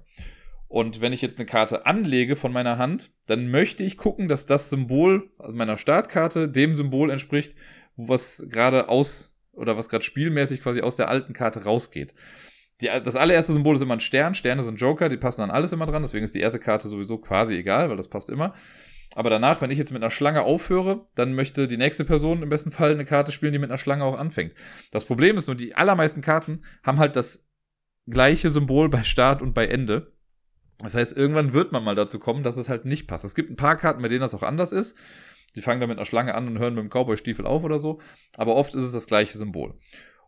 Und 0.70 1.00
wenn 1.00 1.14
ich 1.14 1.22
jetzt 1.22 1.40
eine 1.40 1.46
Karte 1.46 1.86
anlege 1.86 2.36
von 2.36 2.52
meiner 2.52 2.78
Hand, 2.78 3.12
dann 3.26 3.50
möchte 3.50 3.84
ich 3.84 3.98
gucken, 3.98 4.28
dass 4.28 4.46
das 4.46 4.70
Symbol 4.70 5.30
also 5.38 5.56
meiner 5.56 5.78
Startkarte 5.78 6.50
dem 6.50 6.74
Symbol 6.74 7.10
entspricht, 7.10 7.56
was 7.96 8.46
gerade 8.50 8.90
aus 8.90 9.34
oder 9.54 9.78
was 9.78 9.90
gerade 9.90 10.04
spielmäßig 10.04 10.62
quasi 10.62 10.82
aus 10.82 10.98
der 10.98 11.10
alten 11.10 11.34
Karte 11.34 11.64
rausgeht. 11.64 12.14
Die, 12.82 12.88
das 13.04 13.16
allererste 13.16 13.54
Symbol 13.54 13.76
ist 13.76 13.82
immer 13.82 13.96
ein 13.96 14.00
Stern. 14.00 14.36
Sterne 14.36 14.64
sind 14.64 14.80
Joker, 14.80 15.10
die 15.10 15.18
passen 15.18 15.42
an 15.42 15.52
alles 15.52 15.72
immer 15.72 15.86
dran. 15.86 16.04
Deswegen 16.04 16.24
ist 16.24 16.36
die 16.36 16.42
erste 16.42 16.60
Karte 16.60 16.88
sowieso 16.88 17.18
quasi 17.18 17.56
egal, 17.56 17.90
weil 17.90 17.98
das 17.98 18.10
passt 18.10 18.30
immer. 18.30 18.54
Aber 19.16 19.30
danach, 19.30 19.62
wenn 19.62 19.72
ich 19.72 19.80
jetzt 19.80 19.92
mit 19.92 20.04
einer 20.04 20.12
Schlange 20.12 20.44
aufhöre, 20.44 21.06
dann 21.16 21.34
möchte 21.34 21.68
die 21.68 21.78
nächste 21.78 22.06
Person 22.06 22.44
im 22.44 22.50
besten 22.50 22.72
Fall 22.72 22.92
eine 22.92 23.06
Karte 23.06 23.32
spielen, 23.32 23.54
die 23.54 23.60
mit 23.60 23.70
einer 23.70 23.78
Schlange 23.78 24.04
auch 24.04 24.18
anfängt. 24.18 24.54
Das 24.92 25.06
Problem 25.06 25.38
ist 25.38 25.48
nur, 25.48 25.56
die 25.56 25.76
allermeisten 25.76 26.22
Karten 26.22 26.64
haben 26.84 27.00
halt 27.00 27.16
das 27.16 27.48
gleiche 28.08 28.52
Symbol 28.52 28.90
bei 28.90 29.04
Start 29.04 29.42
und 29.42 29.54
bei 29.54 29.66
Ende. 29.66 30.14
Das 30.80 30.94
heißt, 30.94 31.18
irgendwann 31.18 31.54
wird 31.54 31.72
man 31.72 31.84
mal 31.84 31.96
dazu 31.96 32.20
kommen, 32.20 32.44
dass 32.44 32.58
es 32.58 32.70
halt 32.70 32.86
nicht 32.86 33.08
passt. 33.08 33.26
Es 33.26 33.34
gibt 33.34 33.50
ein 33.50 33.56
paar 33.56 33.78
Karten, 33.78 34.02
bei 34.02 34.08
denen 34.08 34.22
das 34.22 34.36
auch 34.36 34.44
anders 34.44 34.72
ist. 34.72 34.96
Die 35.56 35.62
fangen 35.62 35.82
da 35.82 35.88
mit 35.88 35.98
einer 35.98 36.06
Schlange 36.06 36.36
an 36.36 36.48
und 36.48 36.60
hören 36.60 36.76
mit 36.76 36.84
dem 36.84 36.90
Cowboy-Stiefel 36.90 37.48
auf 37.48 37.64
oder 37.64 37.80
so. 37.80 38.00
Aber 38.36 38.56
oft 38.56 38.76
ist 38.76 38.84
es 38.84 38.92
das 38.92 39.08
gleiche 39.08 39.38
Symbol. 39.38 39.80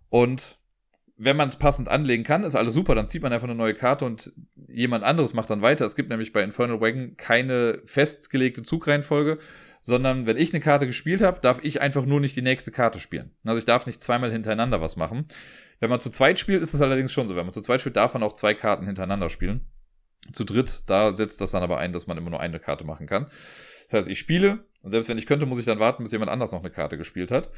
Und 0.09 0.59
wenn 1.22 1.36
man 1.36 1.49
es 1.49 1.57
passend 1.57 1.89
anlegen 1.89 2.24
kann, 2.24 2.45
ist 2.45 2.55
alles 2.55 2.74
super, 2.74 2.95
dann 2.95 3.07
zieht 3.07 3.22
man 3.22 3.34
einfach 3.34 3.47
eine 3.47 3.55
neue 3.55 3.74
Karte 3.74 4.05
und 4.05 4.32
jemand 4.70 5.03
anderes 5.03 5.34
macht 5.34 5.49
dann 5.49 5.61
weiter. 5.61 5.86
Es 5.86 5.97
gibt 5.97 6.09
nämlich 6.09 6.32
bei 6.32 6.41
Infernal 6.41 6.80
Wagon 6.80 7.17
keine 7.17 7.82
festgelegte 7.84 8.63
Zugreihenfolge, 8.63 9.38
sondern 9.82 10.26
wenn 10.26 10.38
ich 10.38 10.53
eine 10.53 10.61
Karte 10.61 10.88
gespielt 10.88 11.22
habe, 11.22 11.41
darf 11.41 11.59
ich 11.61 11.82
einfach 11.82 12.05
nur 12.05 12.22
nicht 12.22 12.38
die 12.38 12.41
nächste 12.41 12.72
Karte 12.72 13.01
spielen. 13.01 13.32
Also 13.43 13.59
ich 13.59 13.65
darf 13.65 13.86
nicht 13.86 14.01
zweimal 14.01 14.32
hintereinander 14.32 14.80
was 14.80 14.95
machen. 14.95 15.26
Wenn 15.82 15.89
man 15.89 15.99
zu 15.99 16.09
zweit 16.09 16.39
spielt, 16.39 16.61
ist 16.61 16.74
es 16.74 16.82
allerdings 16.82 17.11
schon 17.11 17.28
so. 17.28 17.36
Wenn 17.36 17.45
man 17.45 17.53
zu 17.53 17.61
zweit 17.61 17.82
spielt, 17.82 17.97
darf 17.97 18.13
man 18.13 18.24
auch 18.24 18.34
zwei 18.34 18.53
Karten 18.53 18.86
hintereinander 18.86 19.30
spielen. 19.30 19.67
Zu 20.32 20.45
dritt, 20.45 20.84
da 20.88 21.11
setzt 21.11 21.41
das 21.41 21.51
dann 21.51 21.63
aber 21.63 21.80
ein, 21.80 21.91
dass 21.91 22.07
man 22.07 22.17
immer 22.17 22.30
nur 22.30 22.39
eine 22.39 22.59
Karte 22.59 22.86
machen 22.86 23.07
kann. 23.07 23.28
Das 23.89 23.93
heißt, 23.93 24.07
ich 24.07 24.20
spiele 24.20 24.65
und 24.82 24.91
selbst 24.91 25.09
wenn 25.09 25.17
ich 25.17 25.26
könnte, 25.26 25.45
muss 25.45 25.59
ich 25.59 25.65
dann 25.65 25.80
warten, 25.80 26.03
bis 26.03 26.13
jemand 26.13 26.32
anders 26.32 26.53
noch 26.53 26.59
eine 26.59 26.70
Karte 26.70 26.97
gespielt 26.97 27.32
hat. 27.32 27.49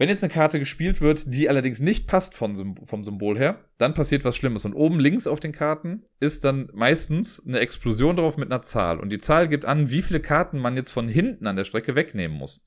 Wenn 0.00 0.08
jetzt 0.08 0.24
eine 0.24 0.32
Karte 0.32 0.58
gespielt 0.58 1.02
wird, 1.02 1.24
die 1.26 1.50
allerdings 1.50 1.78
nicht 1.78 2.06
passt 2.06 2.34
vom, 2.34 2.74
vom 2.86 3.04
Symbol 3.04 3.38
her, 3.38 3.66
dann 3.76 3.92
passiert 3.92 4.24
was 4.24 4.34
Schlimmes. 4.34 4.64
Und 4.64 4.72
oben 4.72 4.98
links 4.98 5.26
auf 5.26 5.40
den 5.40 5.52
Karten 5.52 6.04
ist 6.20 6.46
dann 6.46 6.70
meistens 6.72 7.46
eine 7.46 7.58
Explosion 7.58 8.16
drauf 8.16 8.38
mit 8.38 8.50
einer 8.50 8.62
Zahl. 8.62 8.98
Und 8.98 9.10
die 9.10 9.18
Zahl 9.18 9.46
gibt 9.46 9.66
an, 9.66 9.90
wie 9.90 10.00
viele 10.00 10.20
Karten 10.20 10.58
man 10.58 10.74
jetzt 10.74 10.90
von 10.90 11.06
hinten 11.06 11.46
an 11.46 11.56
der 11.56 11.64
Strecke 11.64 11.96
wegnehmen 11.96 12.38
muss. 12.38 12.64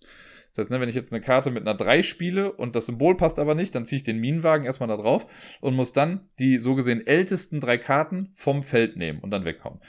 Das 0.49 0.59
heißt, 0.59 0.69
ne, 0.69 0.79
wenn 0.79 0.89
ich 0.89 0.93
jetzt 0.93 1.11
eine 1.11 1.23
Karte 1.23 1.49
mit 1.49 1.63
einer 1.63 1.75
3 1.75 2.03
spiele 2.03 2.51
und 2.51 2.75
das 2.75 2.85
Symbol 2.85 3.17
passt 3.17 3.39
aber 3.39 3.55
nicht, 3.55 3.73
dann 3.73 3.85
ziehe 3.85 3.97
ich 3.97 4.03
den 4.03 4.19
Minenwagen 4.19 4.67
erstmal 4.67 4.89
da 4.89 4.97
drauf 4.97 5.25
und 5.59 5.73
muss 5.73 5.91
dann 5.91 6.21
die 6.37 6.59
so 6.59 6.75
gesehen 6.75 7.01
ältesten 7.07 7.59
drei 7.59 7.79
Karten 7.79 8.29
vom 8.33 8.61
Feld 8.61 8.95
nehmen 8.95 9.21
und 9.21 9.31
dann 9.31 9.43
weghauen. 9.43 9.79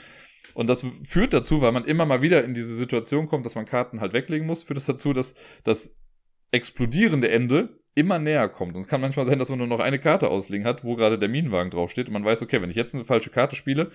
Und 0.55 0.67
das 0.67 0.83
führt 1.03 1.33
dazu, 1.33 1.61
weil 1.61 1.73
man 1.73 1.85
immer 1.85 2.07
mal 2.07 2.23
wieder 2.23 2.43
in 2.43 2.55
diese 2.55 2.75
Situation 2.75 3.27
kommt, 3.27 3.45
dass 3.45 3.53
man 3.53 3.65
Karten 3.65 4.01
halt 4.01 4.13
weglegen 4.13 4.47
muss, 4.47 4.63
führt 4.63 4.79
es 4.79 4.87
das 4.87 4.95
dazu, 4.95 5.13
dass 5.13 5.35
das 5.63 5.95
explodierende 6.55 7.29
Ende 7.29 7.81
immer 7.93 8.19
näher 8.19 8.49
kommt. 8.49 8.75
Und 8.75 8.81
es 8.81 8.87
kann 8.87 9.01
manchmal 9.01 9.25
sein, 9.25 9.39
dass 9.39 9.49
man 9.49 9.59
nur 9.59 9.67
noch 9.67 9.79
eine 9.79 9.99
Karte 9.99 10.29
auslegen 10.29 10.65
hat, 10.65 10.83
wo 10.83 10.95
gerade 10.95 11.19
der 11.19 11.29
Minenwagen 11.29 11.71
draufsteht. 11.71 12.07
Und 12.07 12.13
man 12.13 12.25
weiß, 12.25 12.41
okay, 12.41 12.61
wenn 12.61 12.69
ich 12.69 12.75
jetzt 12.75 12.95
eine 12.95 13.05
falsche 13.05 13.29
Karte 13.29 13.55
spiele, 13.55 13.91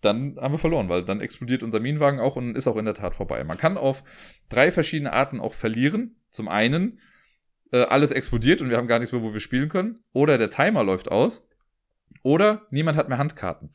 dann 0.00 0.36
haben 0.40 0.54
wir 0.54 0.58
verloren, 0.58 0.88
weil 0.88 1.04
dann 1.04 1.20
explodiert 1.20 1.62
unser 1.62 1.80
Minenwagen 1.80 2.18
auch 2.18 2.36
und 2.36 2.56
ist 2.56 2.66
auch 2.66 2.76
in 2.76 2.86
der 2.86 2.94
Tat 2.94 3.14
vorbei. 3.14 3.44
Man 3.44 3.58
kann 3.58 3.76
auf 3.76 4.02
drei 4.48 4.70
verschiedene 4.70 5.12
Arten 5.12 5.40
auch 5.40 5.54
verlieren. 5.54 6.16
Zum 6.30 6.48
einen, 6.48 6.98
äh, 7.72 7.82
alles 7.82 8.10
explodiert 8.10 8.62
und 8.62 8.70
wir 8.70 8.78
haben 8.78 8.88
gar 8.88 8.98
nichts 8.98 9.12
mehr, 9.12 9.22
wo 9.22 9.32
wir 9.32 9.40
spielen 9.40 9.68
können. 9.68 9.94
Oder 10.12 10.38
der 10.38 10.50
Timer 10.50 10.82
läuft 10.82 11.10
aus. 11.10 11.46
Oder 12.22 12.66
niemand 12.70 12.96
hat 12.96 13.08
mehr 13.08 13.18
Handkarten. 13.18 13.70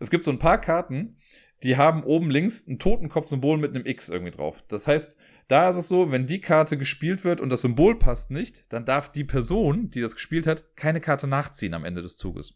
Es 0.00 0.10
gibt 0.10 0.24
so 0.24 0.30
ein 0.30 0.38
paar 0.38 0.60
Karten, 0.60 1.17
die 1.62 1.76
haben 1.76 2.04
oben 2.04 2.30
links 2.30 2.66
ein 2.66 2.78
Totenkopf-Symbol 2.78 3.58
mit 3.58 3.74
einem 3.74 3.84
X 3.84 4.08
irgendwie 4.08 4.30
drauf. 4.30 4.62
Das 4.68 4.86
heißt, 4.86 5.18
da 5.48 5.68
ist 5.68 5.76
es 5.76 5.88
so, 5.88 6.12
wenn 6.12 6.26
die 6.26 6.40
Karte 6.40 6.76
gespielt 6.76 7.24
wird 7.24 7.40
und 7.40 7.50
das 7.50 7.62
Symbol 7.62 7.98
passt 7.98 8.30
nicht, 8.30 8.72
dann 8.72 8.84
darf 8.84 9.10
die 9.10 9.24
Person, 9.24 9.90
die 9.90 10.00
das 10.00 10.14
gespielt 10.14 10.46
hat, 10.46 10.76
keine 10.76 11.00
Karte 11.00 11.26
nachziehen 11.26 11.74
am 11.74 11.84
Ende 11.84 12.02
des 12.02 12.16
Zuges. 12.16 12.54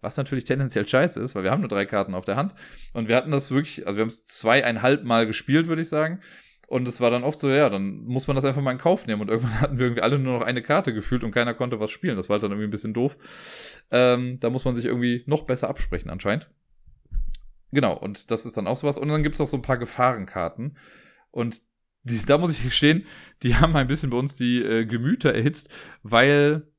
Was 0.00 0.16
natürlich 0.16 0.44
tendenziell 0.44 0.86
scheiße 0.86 1.20
ist, 1.20 1.34
weil 1.34 1.44
wir 1.44 1.50
haben 1.50 1.60
nur 1.60 1.68
drei 1.68 1.86
Karten 1.86 2.14
auf 2.14 2.24
der 2.24 2.36
Hand. 2.36 2.54
Und 2.92 3.08
wir 3.08 3.16
hatten 3.16 3.30
das 3.30 3.50
wirklich, 3.50 3.86
also 3.86 3.96
wir 3.96 4.02
haben 4.02 4.08
es 4.08 4.24
zweieinhalb 4.24 5.04
Mal 5.04 5.26
gespielt, 5.26 5.66
würde 5.66 5.82
ich 5.82 5.88
sagen. 5.88 6.20
Und 6.66 6.88
es 6.88 7.00
war 7.00 7.10
dann 7.10 7.24
oft 7.24 7.38
so, 7.38 7.50
ja, 7.50 7.68
dann 7.70 8.04
muss 8.04 8.26
man 8.26 8.36
das 8.36 8.44
einfach 8.44 8.62
mal 8.62 8.72
in 8.72 8.78
Kauf 8.78 9.06
nehmen. 9.06 9.22
Und 9.22 9.30
irgendwann 9.30 9.60
hatten 9.60 9.78
wir 9.78 9.86
irgendwie 9.86 10.02
alle 10.02 10.18
nur 10.18 10.38
noch 10.38 10.46
eine 10.46 10.62
Karte 10.62 10.92
gefühlt 10.92 11.24
und 11.24 11.30
keiner 11.30 11.54
konnte 11.54 11.80
was 11.80 11.90
spielen. 11.90 12.16
Das 12.16 12.28
war 12.28 12.34
halt 12.34 12.42
dann 12.42 12.50
irgendwie 12.50 12.68
ein 12.68 12.70
bisschen 12.70 12.94
doof. 12.94 13.16
Ähm, 13.90 14.38
da 14.40 14.50
muss 14.50 14.64
man 14.64 14.74
sich 14.74 14.84
irgendwie 14.84 15.24
noch 15.26 15.42
besser 15.42 15.68
absprechen 15.68 16.10
anscheinend. 16.10 16.50
Genau, 17.74 17.96
und 17.98 18.30
das 18.30 18.46
ist 18.46 18.56
dann 18.56 18.66
auch 18.66 18.76
sowas. 18.76 18.98
Und 18.98 19.08
dann 19.08 19.22
gibt 19.22 19.34
es 19.34 19.40
auch 19.40 19.48
so 19.48 19.56
ein 19.56 19.62
paar 19.62 19.78
Gefahrenkarten. 19.78 20.76
Und 21.30 21.62
die, 22.04 22.24
da 22.24 22.38
muss 22.38 22.52
ich 22.52 22.62
gestehen, 22.62 23.06
die 23.42 23.56
haben 23.56 23.74
ein 23.76 23.86
bisschen 23.86 24.10
bei 24.10 24.16
uns 24.16 24.36
die 24.36 24.62
äh, 24.62 24.86
Gemüter 24.86 25.34
erhitzt, 25.34 25.70
weil, 26.02 26.70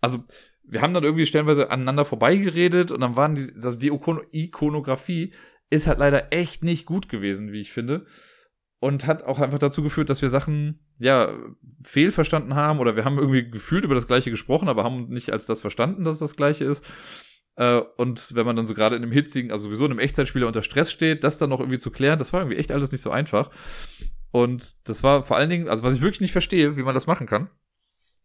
also 0.00 0.24
wir 0.64 0.82
haben 0.82 0.94
dann 0.94 1.04
irgendwie 1.04 1.26
stellenweise 1.26 1.70
aneinander 1.70 2.04
vorbeigeredet 2.04 2.90
und 2.90 3.00
dann 3.00 3.16
waren 3.16 3.34
die, 3.34 3.52
also 3.54 3.78
die 3.78 3.92
Ikonografie 4.32 5.32
ist 5.70 5.86
halt 5.86 5.98
leider 5.98 6.32
echt 6.32 6.64
nicht 6.64 6.86
gut 6.86 7.08
gewesen, 7.08 7.52
wie 7.52 7.60
ich 7.60 7.72
finde 7.72 8.06
und 8.80 9.06
hat 9.06 9.22
auch 9.22 9.38
einfach 9.38 9.58
dazu 9.58 9.82
geführt, 9.82 10.10
dass 10.10 10.22
wir 10.22 10.30
Sachen 10.30 10.80
ja 10.98 11.34
fehlverstanden 11.82 12.54
haben 12.54 12.80
oder 12.80 12.96
wir 12.96 13.04
haben 13.04 13.18
irgendwie 13.18 13.48
gefühlt 13.48 13.84
über 13.84 13.94
das 13.94 14.06
gleiche 14.06 14.30
gesprochen, 14.30 14.68
aber 14.68 14.84
haben 14.84 15.08
nicht 15.08 15.30
als 15.30 15.46
das 15.46 15.60
verstanden, 15.60 16.04
dass 16.04 16.18
das 16.18 16.36
gleiche 16.36 16.64
ist. 16.64 16.86
Äh, 17.56 17.80
und 17.96 18.34
wenn 18.34 18.46
man 18.46 18.56
dann 18.56 18.66
so 18.66 18.74
gerade 18.74 18.96
in 18.96 19.02
einem 19.02 19.12
hitzigen, 19.12 19.50
also 19.50 19.64
sowieso 19.64 19.84
in 19.84 19.92
einem 19.92 20.00
Echtzeitspieler 20.00 20.46
unter 20.46 20.62
Stress 20.62 20.90
steht, 20.90 21.24
das 21.24 21.38
dann 21.38 21.50
noch 21.50 21.60
irgendwie 21.60 21.78
zu 21.78 21.90
klären, 21.90 22.18
das 22.18 22.32
war 22.32 22.40
irgendwie 22.40 22.58
echt 22.58 22.72
alles 22.72 22.92
nicht 22.92 23.00
so 23.00 23.10
einfach. 23.10 23.50
Und 24.30 24.88
das 24.88 25.02
war 25.02 25.22
vor 25.22 25.36
allen 25.36 25.50
Dingen, 25.50 25.68
also 25.68 25.82
was 25.82 25.96
ich 25.96 26.02
wirklich 26.02 26.20
nicht 26.20 26.32
verstehe, 26.32 26.76
wie 26.76 26.82
man 26.82 26.94
das 26.94 27.06
machen 27.06 27.26
kann. 27.26 27.50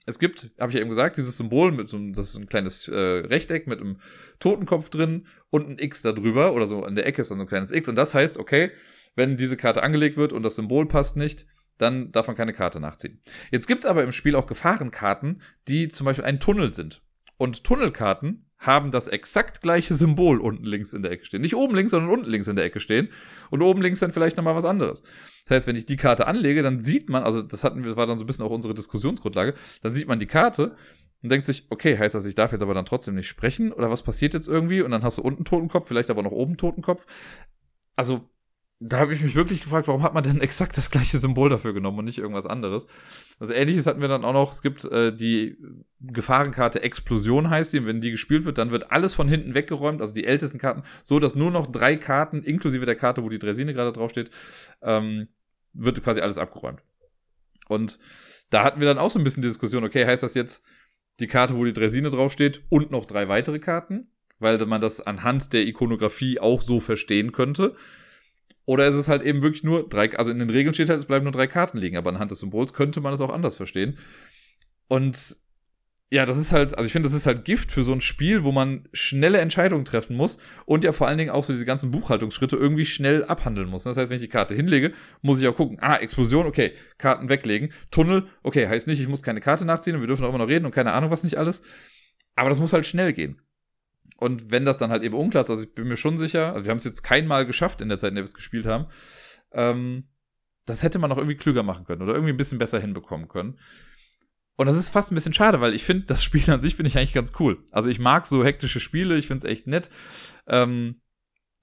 Es 0.05 0.17
gibt, 0.17 0.49
habe 0.59 0.71
ich 0.71 0.75
ja 0.75 0.81
eben 0.81 0.89
gesagt, 0.89 1.17
dieses 1.17 1.37
Symbol 1.37 1.71
mit 1.71 1.87
so 1.87 1.97
einem, 1.97 2.13
das 2.13 2.29
ist 2.29 2.35
ein 2.35 2.47
kleines 2.47 2.87
äh, 2.87 2.95
Rechteck 2.95 3.67
mit 3.67 3.79
einem 3.79 3.99
Totenkopf 4.39 4.89
drin 4.89 5.27
und 5.51 5.69
ein 5.69 5.77
X 5.77 6.01
da 6.01 6.11
drüber 6.13 6.53
oder 6.53 6.65
so 6.65 6.83
an 6.83 6.95
der 6.95 7.05
Ecke 7.05 7.21
ist 7.21 7.29
dann 7.29 7.37
so 7.37 7.43
ein 7.43 7.47
kleines 7.47 7.71
X 7.71 7.87
und 7.89 7.95
das 7.95 8.15
heißt, 8.15 8.37
okay, 8.37 8.71
wenn 9.15 9.37
diese 9.37 9.57
Karte 9.57 9.83
angelegt 9.83 10.17
wird 10.17 10.33
und 10.33 10.41
das 10.41 10.55
Symbol 10.55 10.87
passt 10.87 11.15
nicht, 11.15 11.45
dann 11.77 12.11
darf 12.11 12.27
man 12.27 12.35
keine 12.35 12.53
Karte 12.53 12.79
nachziehen. 12.79 13.21
Jetzt 13.51 13.67
gibt's 13.67 13.85
aber 13.85 14.03
im 14.03 14.11
Spiel 14.11 14.35
auch 14.35 14.47
Gefahrenkarten, 14.47 15.41
die 15.67 15.89
zum 15.89 16.05
Beispiel 16.05 16.25
ein 16.25 16.39
Tunnel 16.39 16.73
sind. 16.73 17.03
Und 17.37 17.63
Tunnelkarten 17.63 18.48
haben 18.59 18.91
das 18.91 19.07
exakt 19.07 19.61
gleiche 19.61 19.95
Symbol 19.95 20.39
unten 20.39 20.65
links 20.65 20.93
in 20.93 21.01
der 21.01 21.11
Ecke 21.11 21.25
stehen. 21.25 21.41
Nicht 21.41 21.55
oben 21.55 21.75
links, 21.75 21.91
sondern 21.91 22.11
unten 22.11 22.29
links 22.29 22.47
in 22.47 22.57
der 22.57 22.65
Ecke 22.65 22.79
stehen. 22.79 23.09
Und 23.49 23.61
oben 23.61 23.81
links 23.81 24.01
dann 24.01 24.11
vielleicht 24.11 24.35
nochmal 24.35 24.55
was 24.55 24.65
anderes. 24.65 25.03
Das 25.45 25.55
heißt, 25.55 25.67
wenn 25.67 25.77
ich 25.77 25.85
die 25.85 25.95
Karte 25.95 26.27
anlege, 26.27 26.61
dann 26.61 26.81
sieht 26.81 27.09
man, 27.09 27.23
also 27.23 27.41
das 27.41 27.63
hatten 27.63 27.81
wir, 27.81 27.89
das 27.89 27.97
war 27.97 28.05
dann 28.05 28.19
so 28.19 28.25
ein 28.25 28.27
bisschen 28.27 28.45
auch 28.45 28.51
unsere 28.51 28.73
Diskussionsgrundlage, 28.73 29.53
dann 29.81 29.93
sieht 29.93 30.07
man 30.07 30.19
die 30.19 30.25
Karte 30.25 30.75
und 31.23 31.31
denkt 31.31 31.45
sich, 31.45 31.67
okay, 31.69 31.97
heißt 31.97 32.15
das, 32.15 32.25
ich 32.25 32.35
darf 32.35 32.51
jetzt 32.51 32.61
aber 32.61 32.73
dann 32.73 32.85
trotzdem 32.85 33.15
nicht 33.15 33.27
sprechen? 33.27 33.71
Oder 33.71 33.89
was 33.89 34.03
passiert 34.03 34.33
jetzt 34.33 34.47
irgendwie? 34.47 34.81
Und 34.81 34.91
dann 34.91 35.03
hast 35.03 35.17
du 35.17 35.21
unten 35.21 35.45
Totenkopf, 35.45 35.87
vielleicht 35.87 36.09
aber 36.09 36.23
noch 36.23 36.31
oben 36.31 36.57
Totenkopf. 36.57 37.05
Also, 37.95 38.29
da 38.81 38.99
habe 38.99 39.13
ich 39.13 39.21
mich 39.21 39.35
wirklich 39.35 39.61
gefragt, 39.61 39.87
warum 39.87 40.03
hat 40.03 40.13
man 40.13 40.23
denn 40.23 40.39
exakt 40.41 40.77
das 40.77 40.89
gleiche 40.89 41.17
Symbol 41.17 41.49
dafür 41.49 41.73
genommen 41.73 41.99
und 41.99 42.05
nicht 42.05 42.17
irgendwas 42.17 42.45
anderes? 42.45 42.87
Also 43.39 43.53
ähnliches 43.53 43.85
hatten 43.85 44.01
wir 44.01 44.07
dann 44.07 44.23
auch 44.23 44.33
noch, 44.33 44.51
es 44.51 44.61
gibt 44.61 44.85
äh, 44.85 45.13
die 45.15 45.57
Gefahrenkarte 45.99 46.81
Explosion 46.81 47.49
heißt 47.49 47.73
die, 47.73 47.79
und 47.79 47.85
wenn 47.85 48.01
die 48.01 48.11
gespielt 48.11 48.45
wird, 48.45 48.57
dann 48.57 48.71
wird 48.71 48.91
alles 48.91 49.15
von 49.15 49.27
hinten 49.27 49.53
weggeräumt, 49.53 50.01
also 50.01 50.13
die 50.13 50.25
ältesten 50.25 50.59
Karten, 50.59 50.83
so 51.03 51.19
dass 51.19 51.35
nur 51.35 51.51
noch 51.51 51.67
drei 51.67 51.97
Karten, 51.97 52.41
inklusive 52.43 52.85
der 52.85 52.95
Karte, 52.95 53.23
wo 53.23 53.29
die 53.29 53.39
Dresine 53.39 53.73
gerade 53.73 53.91
draufsteht, 53.91 54.31
ähm, 54.81 55.27
wird 55.73 56.01
quasi 56.01 56.21
alles 56.21 56.37
abgeräumt. 56.37 56.81
Und 57.67 57.99
da 58.49 58.63
hatten 58.63 58.79
wir 58.79 58.87
dann 58.87 58.97
auch 58.97 59.11
so 59.11 59.19
ein 59.19 59.23
bisschen 59.23 59.43
die 59.43 59.49
Diskussion, 59.49 59.83
okay, 59.83 60.05
heißt 60.05 60.23
das 60.23 60.33
jetzt 60.33 60.63
die 61.19 61.27
Karte, 61.27 61.55
wo 61.55 61.65
die 61.65 61.73
Dresine 61.73 62.09
draufsteht 62.09 62.63
und 62.69 62.91
noch 62.91 63.05
drei 63.05 63.27
weitere 63.27 63.59
Karten? 63.59 64.07
Weil 64.39 64.65
man 64.65 64.79
das 64.79 65.05
anhand 65.05 65.51
der 65.51 65.67
Ikonografie 65.67 66.39
auch 66.39 66.61
so 66.61 66.79
verstehen 66.79 67.33
könnte. 67.33 67.75
Oder 68.69 68.85
ist 68.85 68.93
es 68.93 69.07
halt 69.07 69.23
eben 69.23 69.41
wirklich 69.41 69.63
nur 69.63 69.89
drei, 69.89 70.15
also 70.15 70.29
in 70.29 70.37
den 70.37 70.51
Regeln 70.51 70.75
steht 70.75 70.89
halt, 70.89 70.99
es 70.99 71.07
bleiben 71.07 71.23
nur 71.23 71.31
drei 71.31 71.47
Karten 71.47 71.79
liegen, 71.79 71.97
aber 71.97 72.11
anhand 72.11 72.29
des 72.29 72.37
Symbols 72.37 72.75
könnte 72.75 73.01
man 73.01 73.11
es 73.11 73.19
auch 73.19 73.31
anders 73.31 73.55
verstehen. 73.55 73.97
Und 74.87 75.37
ja, 76.11 76.27
das 76.27 76.37
ist 76.37 76.51
halt, 76.51 76.77
also 76.77 76.85
ich 76.85 76.91
finde, 76.91 77.09
das 77.09 77.17
ist 77.17 77.25
halt 77.25 77.45
Gift 77.45 77.71
für 77.71 77.83
so 77.83 77.93
ein 77.93 77.99
Spiel, 77.99 78.43
wo 78.43 78.51
man 78.51 78.87
schnelle 78.93 79.39
Entscheidungen 79.39 79.85
treffen 79.85 80.15
muss 80.15 80.37
und 80.67 80.83
ja 80.83 80.91
vor 80.91 81.07
allen 81.07 81.17
Dingen 81.17 81.31
auch 81.31 81.43
so 81.43 81.51
diese 81.51 81.65
ganzen 81.65 81.89
Buchhaltungsschritte 81.89 82.57
irgendwie 82.57 82.85
schnell 82.85 83.25
abhandeln 83.25 83.67
muss. 83.67 83.85
Das 83.85 83.97
heißt, 83.97 84.11
wenn 84.11 84.17
ich 84.17 84.21
die 84.21 84.27
Karte 84.27 84.53
hinlege, 84.53 84.93
muss 85.23 85.41
ich 85.41 85.47
auch 85.47 85.55
gucken, 85.55 85.79
ah, 85.81 85.95
Explosion, 85.95 86.45
okay, 86.45 86.73
Karten 86.99 87.27
weglegen, 87.27 87.73
Tunnel, 87.89 88.27
okay, 88.43 88.67
heißt 88.67 88.85
nicht, 88.85 89.01
ich 89.01 89.07
muss 89.07 89.23
keine 89.23 89.41
Karte 89.41 89.65
nachziehen 89.65 89.95
und 89.95 90.01
wir 90.01 90.07
dürfen 90.07 90.25
auch 90.25 90.29
immer 90.29 90.37
noch 90.37 90.47
reden 90.47 90.67
und 90.67 90.75
keine 90.75 90.93
Ahnung 90.93 91.09
was 91.09 91.23
nicht 91.23 91.39
alles. 91.39 91.63
Aber 92.35 92.49
das 92.49 92.59
muss 92.59 92.71
halt 92.71 92.85
schnell 92.85 93.13
gehen. 93.13 93.41
Und 94.19 94.51
wenn 94.51 94.65
das 94.65 94.77
dann 94.77 94.91
halt 94.91 95.03
eben 95.03 95.15
unklar 95.15 95.43
ist, 95.43 95.49
also 95.49 95.63
ich 95.63 95.73
bin 95.73 95.87
mir 95.87 95.95
schon 95.95 96.17
sicher, 96.17 96.53
also 96.53 96.65
wir 96.65 96.71
haben 96.71 96.77
es 96.77 96.83
jetzt 96.83 97.03
kein 97.03 97.25
Mal 97.25 97.45
geschafft 97.45 97.79
in 97.79 97.87
der 97.87 97.97
Zeit, 97.97 98.09
in 98.09 98.15
der 98.15 98.23
wir 98.23 98.27
es 98.27 98.33
gespielt 98.33 98.67
haben, 98.67 98.87
ähm, 99.53 100.09
das 100.65 100.83
hätte 100.83 100.99
man 100.99 101.09
noch 101.09 101.17
irgendwie 101.17 101.37
klüger 101.37 101.63
machen 101.63 101.85
können 101.85 102.01
oder 102.01 102.13
irgendwie 102.13 102.33
ein 102.33 102.37
bisschen 102.37 102.59
besser 102.59 102.81
hinbekommen 102.81 103.29
können. 103.29 103.57
Und 104.57 104.65
das 104.65 104.75
ist 104.75 104.89
fast 104.89 105.09
ein 105.09 105.15
bisschen 105.15 105.33
schade, 105.33 105.61
weil 105.61 105.73
ich 105.73 105.85
finde, 105.85 106.05
das 106.05 106.21
Spiel 106.21 106.51
an 106.51 106.59
sich 106.59 106.75
finde 106.75 106.89
ich 106.89 106.97
eigentlich 106.97 107.13
ganz 107.13 107.31
cool. 107.39 107.63
Also 107.71 107.89
ich 107.89 107.99
mag 107.99 108.25
so 108.25 108.43
hektische 108.43 108.81
Spiele, 108.81 109.17
ich 109.17 109.27
finde 109.27 109.47
es 109.47 109.51
echt 109.51 109.67
nett. 109.67 109.89
Ähm, 110.47 110.99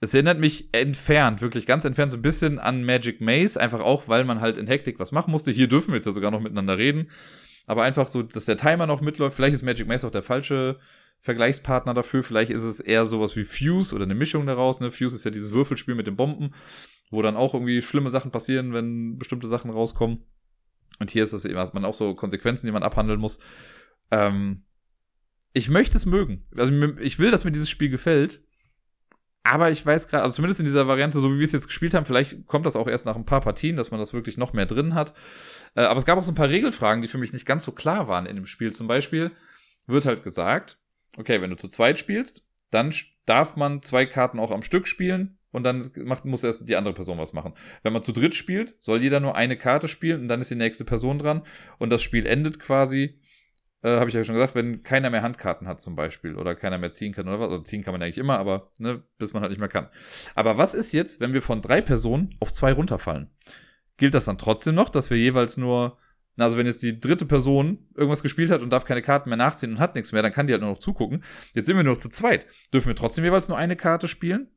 es 0.01 0.15
erinnert 0.15 0.39
mich 0.39 0.73
entfernt, 0.73 1.43
wirklich 1.43 1.67
ganz 1.67 1.85
entfernt 1.85 2.11
so 2.11 2.17
ein 2.17 2.23
bisschen 2.23 2.59
an 2.59 2.85
Magic 2.85 3.21
Maze, 3.21 3.61
einfach 3.61 3.81
auch, 3.81 4.09
weil 4.09 4.25
man 4.25 4.41
halt 4.41 4.57
in 4.57 4.67
Hektik 4.67 4.99
was 4.99 5.13
machen 5.13 5.31
musste. 5.31 5.51
Hier 5.51 5.69
dürfen 5.69 5.89
wir 5.89 5.97
jetzt 5.97 6.07
ja 6.07 6.13
sogar 6.13 6.31
noch 6.31 6.41
miteinander 6.41 6.79
reden. 6.79 7.11
Aber 7.67 7.83
einfach 7.83 8.09
so, 8.09 8.23
dass 8.23 8.47
der 8.47 8.57
Timer 8.57 8.87
noch 8.87 9.03
mitläuft. 9.03 9.37
Vielleicht 9.37 9.55
ist 9.55 9.63
Magic 9.63 9.87
Maze 9.87 10.07
auch 10.07 10.11
der 10.11 10.23
falsche 10.23 10.79
Vergleichspartner 11.21 11.95
dafür. 11.95 12.23
Vielleicht 12.23 12.51
ist 12.51 12.63
es 12.63 12.81
eher 12.81 13.05
sowas 13.07 13.37
wie 13.37 13.45
Fuse 13.45 13.95
oder 13.95 14.05
eine 14.05 14.15
Mischung 14.15 14.47
daraus. 14.47 14.81
Ne? 14.81 14.91
Fuse 14.91 15.17
ist 15.17 15.25
ja 15.25 15.31
dieses 15.31 15.53
Würfelspiel 15.53 15.95
mit 15.95 16.07
den 16.07 16.17
Bomben, 16.17 16.53
wo 17.11 17.23
dann 17.23 17.37
auch 17.37 17.55
irgendwie 17.55 17.83
schlimme 17.83 18.11
Sachen 18.11 18.31
passieren, 18.31 18.73
wenn 18.73 19.19
bestimmte 19.19 19.49
Sachen 19.49 19.71
rauskommen. 19.71 20.25
Und 20.99 21.11
hier 21.11 21.25
ist 21.25 21.33
es 21.33 21.45
eben, 21.45 21.59
hat 21.59 21.75
man 21.75 21.85
auch 21.85 21.95
so 21.95 22.15
Konsequenzen, 22.15 22.67
die 22.67 22.73
man 22.73 22.83
abhandeln 22.83 23.21
muss. 23.21 23.39
Ähm, 24.11 24.65
ich 25.53 25.69
möchte 25.69 25.97
es 25.97 26.07
mögen. 26.07 26.45
Also 26.57 26.73
ich 27.01 27.19
will, 27.19 27.31
dass 27.31 27.45
mir 27.45 27.53
dieses 27.53 27.71
Spiel 27.71 27.89
gefällt. 27.89 28.43
Aber 29.43 29.71
ich 29.71 29.87
weiß 29.87 30.09
gerade, 30.09 30.25
also 30.25 30.35
zumindest 30.35 30.59
in 30.59 30.67
dieser 30.67 30.89
Variante, 30.89 31.21
so 31.21 31.33
wie 31.33 31.39
wir 31.39 31.45
es 31.45 31.53
jetzt 31.53 31.69
gespielt 31.69 31.95
haben, 31.95 32.05
vielleicht 32.05 32.47
kommt 32.47 32.67
das 32.67 32.75
auch 32.75 32.89
erst 32.89 33.07
nach 33.07 33.15
ein 33.15 33.25
paar 33.25 33.41
Partien, 33.41 33.77
dass 33.77 33.93
man 33.93 34.01
das 34.01 34.13
wirklich 34.13 34.37
noch 34.37 34.53
mehr 34.53 34.67
drin 34.67 34.95
hat. 34.95 35.15
Äh, 35.77 35.83
aber 35.83 35.99
es 35.99 36.05
gab 36.05 36.19
auch 36.19 36.23
so 36.25 36.33
ein 36.33 36.37
paar 36.37 36.49
Regelfragen, 36.49 37.01
die 37.01 37.09
für 37.09 37.19
mich 37.19 37.33
nicht 37.33 37.47
ganz 37.47 37.65
so 37.65 37.71
klar 37.71 38.09
waren 38.09 38.27
in 38.27 38.35
dem 38.35 38.47
Spiel. 38.47 38.73
Zum 38.73 38.89
Beispiel 38.89 39.31
wird 39.87 40.05
halt 40.05 40.25
gesagt, 40.25 40.79
okay, 41.17 41.41
wenn 41.41 41.51
du 41.51 41.57
zu 41.57 41.69
zweit 41.69 41.99
spielst, 41.99 42.47
dann 42.71 42.93
darf 43.25 43.57
man 43.57 43.83
zwei 43.83 44.07
Karten 44.07 44.39
auch 44.39 44.51
am 44.51 44.63
Stück 44.63 44.87
spielen 44.87 45.39
und 45.53 45.63
dann 45.63 45.91
macht, 46.05 46.25
muss 46.25 46.45
erst 46.45 46.69
die 46.69 46.77
andere 46.77 46.95
Person 46.95 47.19
was 47.19 47.33
machen. 47.33 47.55
Wenn 47.83 47.93
man 47.93 48.03
zu 48.03 48.13
dritt 48.13 48.35
spielt, 48.35 48.77
soll 48.79 49.03
jeder 49.03 49.21
nur 49.21 49.37
eine 49.37 49.57
Karte 49.57 49.89
spielen 49.89 50.23
und 50.23 50.29
dann 50.29 50.41
ist 50.41 50.51
die 50.51 50.57
nächste 50.57 50.85
Person 50.85 51.19
dran 51.19 51.43
und 51.79 51.91
das 51.91 52.03
Spiel 52.03 52.27
endet 52.27 52.59
quasi, 52.59 53.19
äh, 53.83 53.99
habe 53.99 54.09
ich 54.09 54.15
ja 54.15 54.25
schon 54.25 54.35
gesagt, 54.35 54.55
wenn 54.55 54.83
keiner 54.83 55.11
mehr 55.11 55.23
Handkarten 55.23 55.67
hat 55.67 55.81
zum 55.81 55.97
Beispiel 55.97 56.37
oder 56.37 56.55
keiner 56.55 56.79
mehr 56.79 56.91
ziehen 56.91 57.13
kann 57.13 57.29
oder 57.29 57.41
was. 57.41 57.51
Also 57.51 57.63
ziehen 57.63 57.83
kann 57.83 57.93
man 57.93 58.03
eigentlich 58.03 58.19
immer, 58.19 58.39
aber 58.39 58.71
ne, 58.79 59.03
bis 59.19 59.33
man 59.33 59.43
halt 59.43 59.51
nicht 59.51 59.61
mehr 59.61 59.69
kann. 59.69 59.89
Aber 60.35 60.59
was 60.59 60.75
ist 60.75 60.93
jetzt, 60.93 61.21
wenn 61.21 61.33
wir 61.33 61.43
von 61.43 61.63
drei 61.63 61.81
Personen 61.81 62.37
auf 62.41 62.53
zwei 62.53 62.73
runterfallen? 62.73 63.31
Gilt 63.97 64.13
das 64.13 64.27
dann 64.27 64.39
trotzdem 64.39 64.75
noch, 64.75 64.91
dass 64.91 65.09
wir 65.09 65.17
jeweils 65.17 65.57
nur 65.57 65.97
also 66.45 66.57
wenn 66.57 66.67
jetzt 66.67 66.83
die 66.83 67.01
dritte 67.01 67.25
Person 67.25 67.87
irgendwas 67.95 68.23
gespielt 68.23 68.51
hat 68.51 68.61
und 68.61 68.71
darf 68.71 68.85
keine 68.85 69.03
Karten 69.03 69.31
mehr 69.31 69.39
nachziehen 69.39 69.73
und 69.73 69.79
hat 69.79 69.95
nichts 69.95 70.13
mehr, 70.13 70.23
dann 70.23 70.33
kann 70.33 70.47
die 70.47 70.53
halt 70.53 70.63
nur 70.63 70.71
noch 70.71 70.79
zugucken. 70.79 71.25
Jetzt 71.55 71.67
sind 71.67 71.77
wir 71.77 71.85
nur 71.85 71.95
noch 71.95 72.01
zu 72.01 72.09
zweit. 72.09 72.47
Dürfen 72.73 72.89
wir 72.89 72.97
trotzdem 72.97 73.25
jeweils 73.25 73.49
nur 73.49 73.57
eine 73.57 73.77
Karte 73.77 74.09
spielen? 74.09 74.49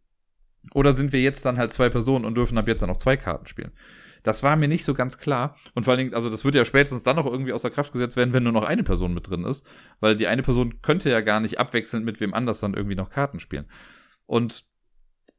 Oder 0.73 0.91
sind 0.93 1.13
wir 1.13 1.21
jetzt 1.21 1.45
dann 1.45 1.57
halt 1.57 1.71
zwei 1.71 1.89
Personen 1.89 2.25
und 2.25 2.35
dürfen 2.35 2.57
ab 2.57 2.67
jetzt 2.67 2.81
dann 2.81 2.89
noch 2.89 2.97
zwei 2.97 3.15
Karten 3.15 3.47
spielen? 3.47 3.71
Das 4.23 4.43
war 4.43 4.57
mir 4.57 4.67
nicht 4.67 4.83
so 4.83 4.93
ganz 4.93 5.17
klar. 5.17 5.55
Und 5.73 5.85
vor 5.85 5.93
allen 5.93 5.99
Dingen, 5.99 6.13
also 6.13 6.29
das 6.29 6.43
wird 6.43 6.55
ja 6.55 6.65
spätestens 6.65 7.03
dann 7.03 7.15
noch 7.15 7.25
irgendwie 7.25 7.53
außer 7.53 7.69
Kraft 7.69 7.93
gesetzt 7.93 8.17
werden, 8.17 8.33
wenn 8.33 8.43
nur 8.43 8.51
noch 8.51 8.65
eine 8.65 8.83
Person 8.83 9.13
mit 9.13 9.29
drin 9.29 9.45
ist. 9.45 9.65
Weil 10.01 10.17
die 10.17 10.27
eine 10.27 10.41
Person 10.41 10.81
könnte 10.81 11.09
ja 11.09 11.21
gar 11.21 11.39
nicht 11.39 11.59
abwechselnd 11.59 12.05
mit 12.05 12.19
wem 12.19 12.33
anders 12.33 12.59
dann 12.59 12.73
irgendwie 12.73 12.95
noch 12.95 13.09
Karten 13.09 13.39
spielen. 13.39 13.65
Und 14.25 14.65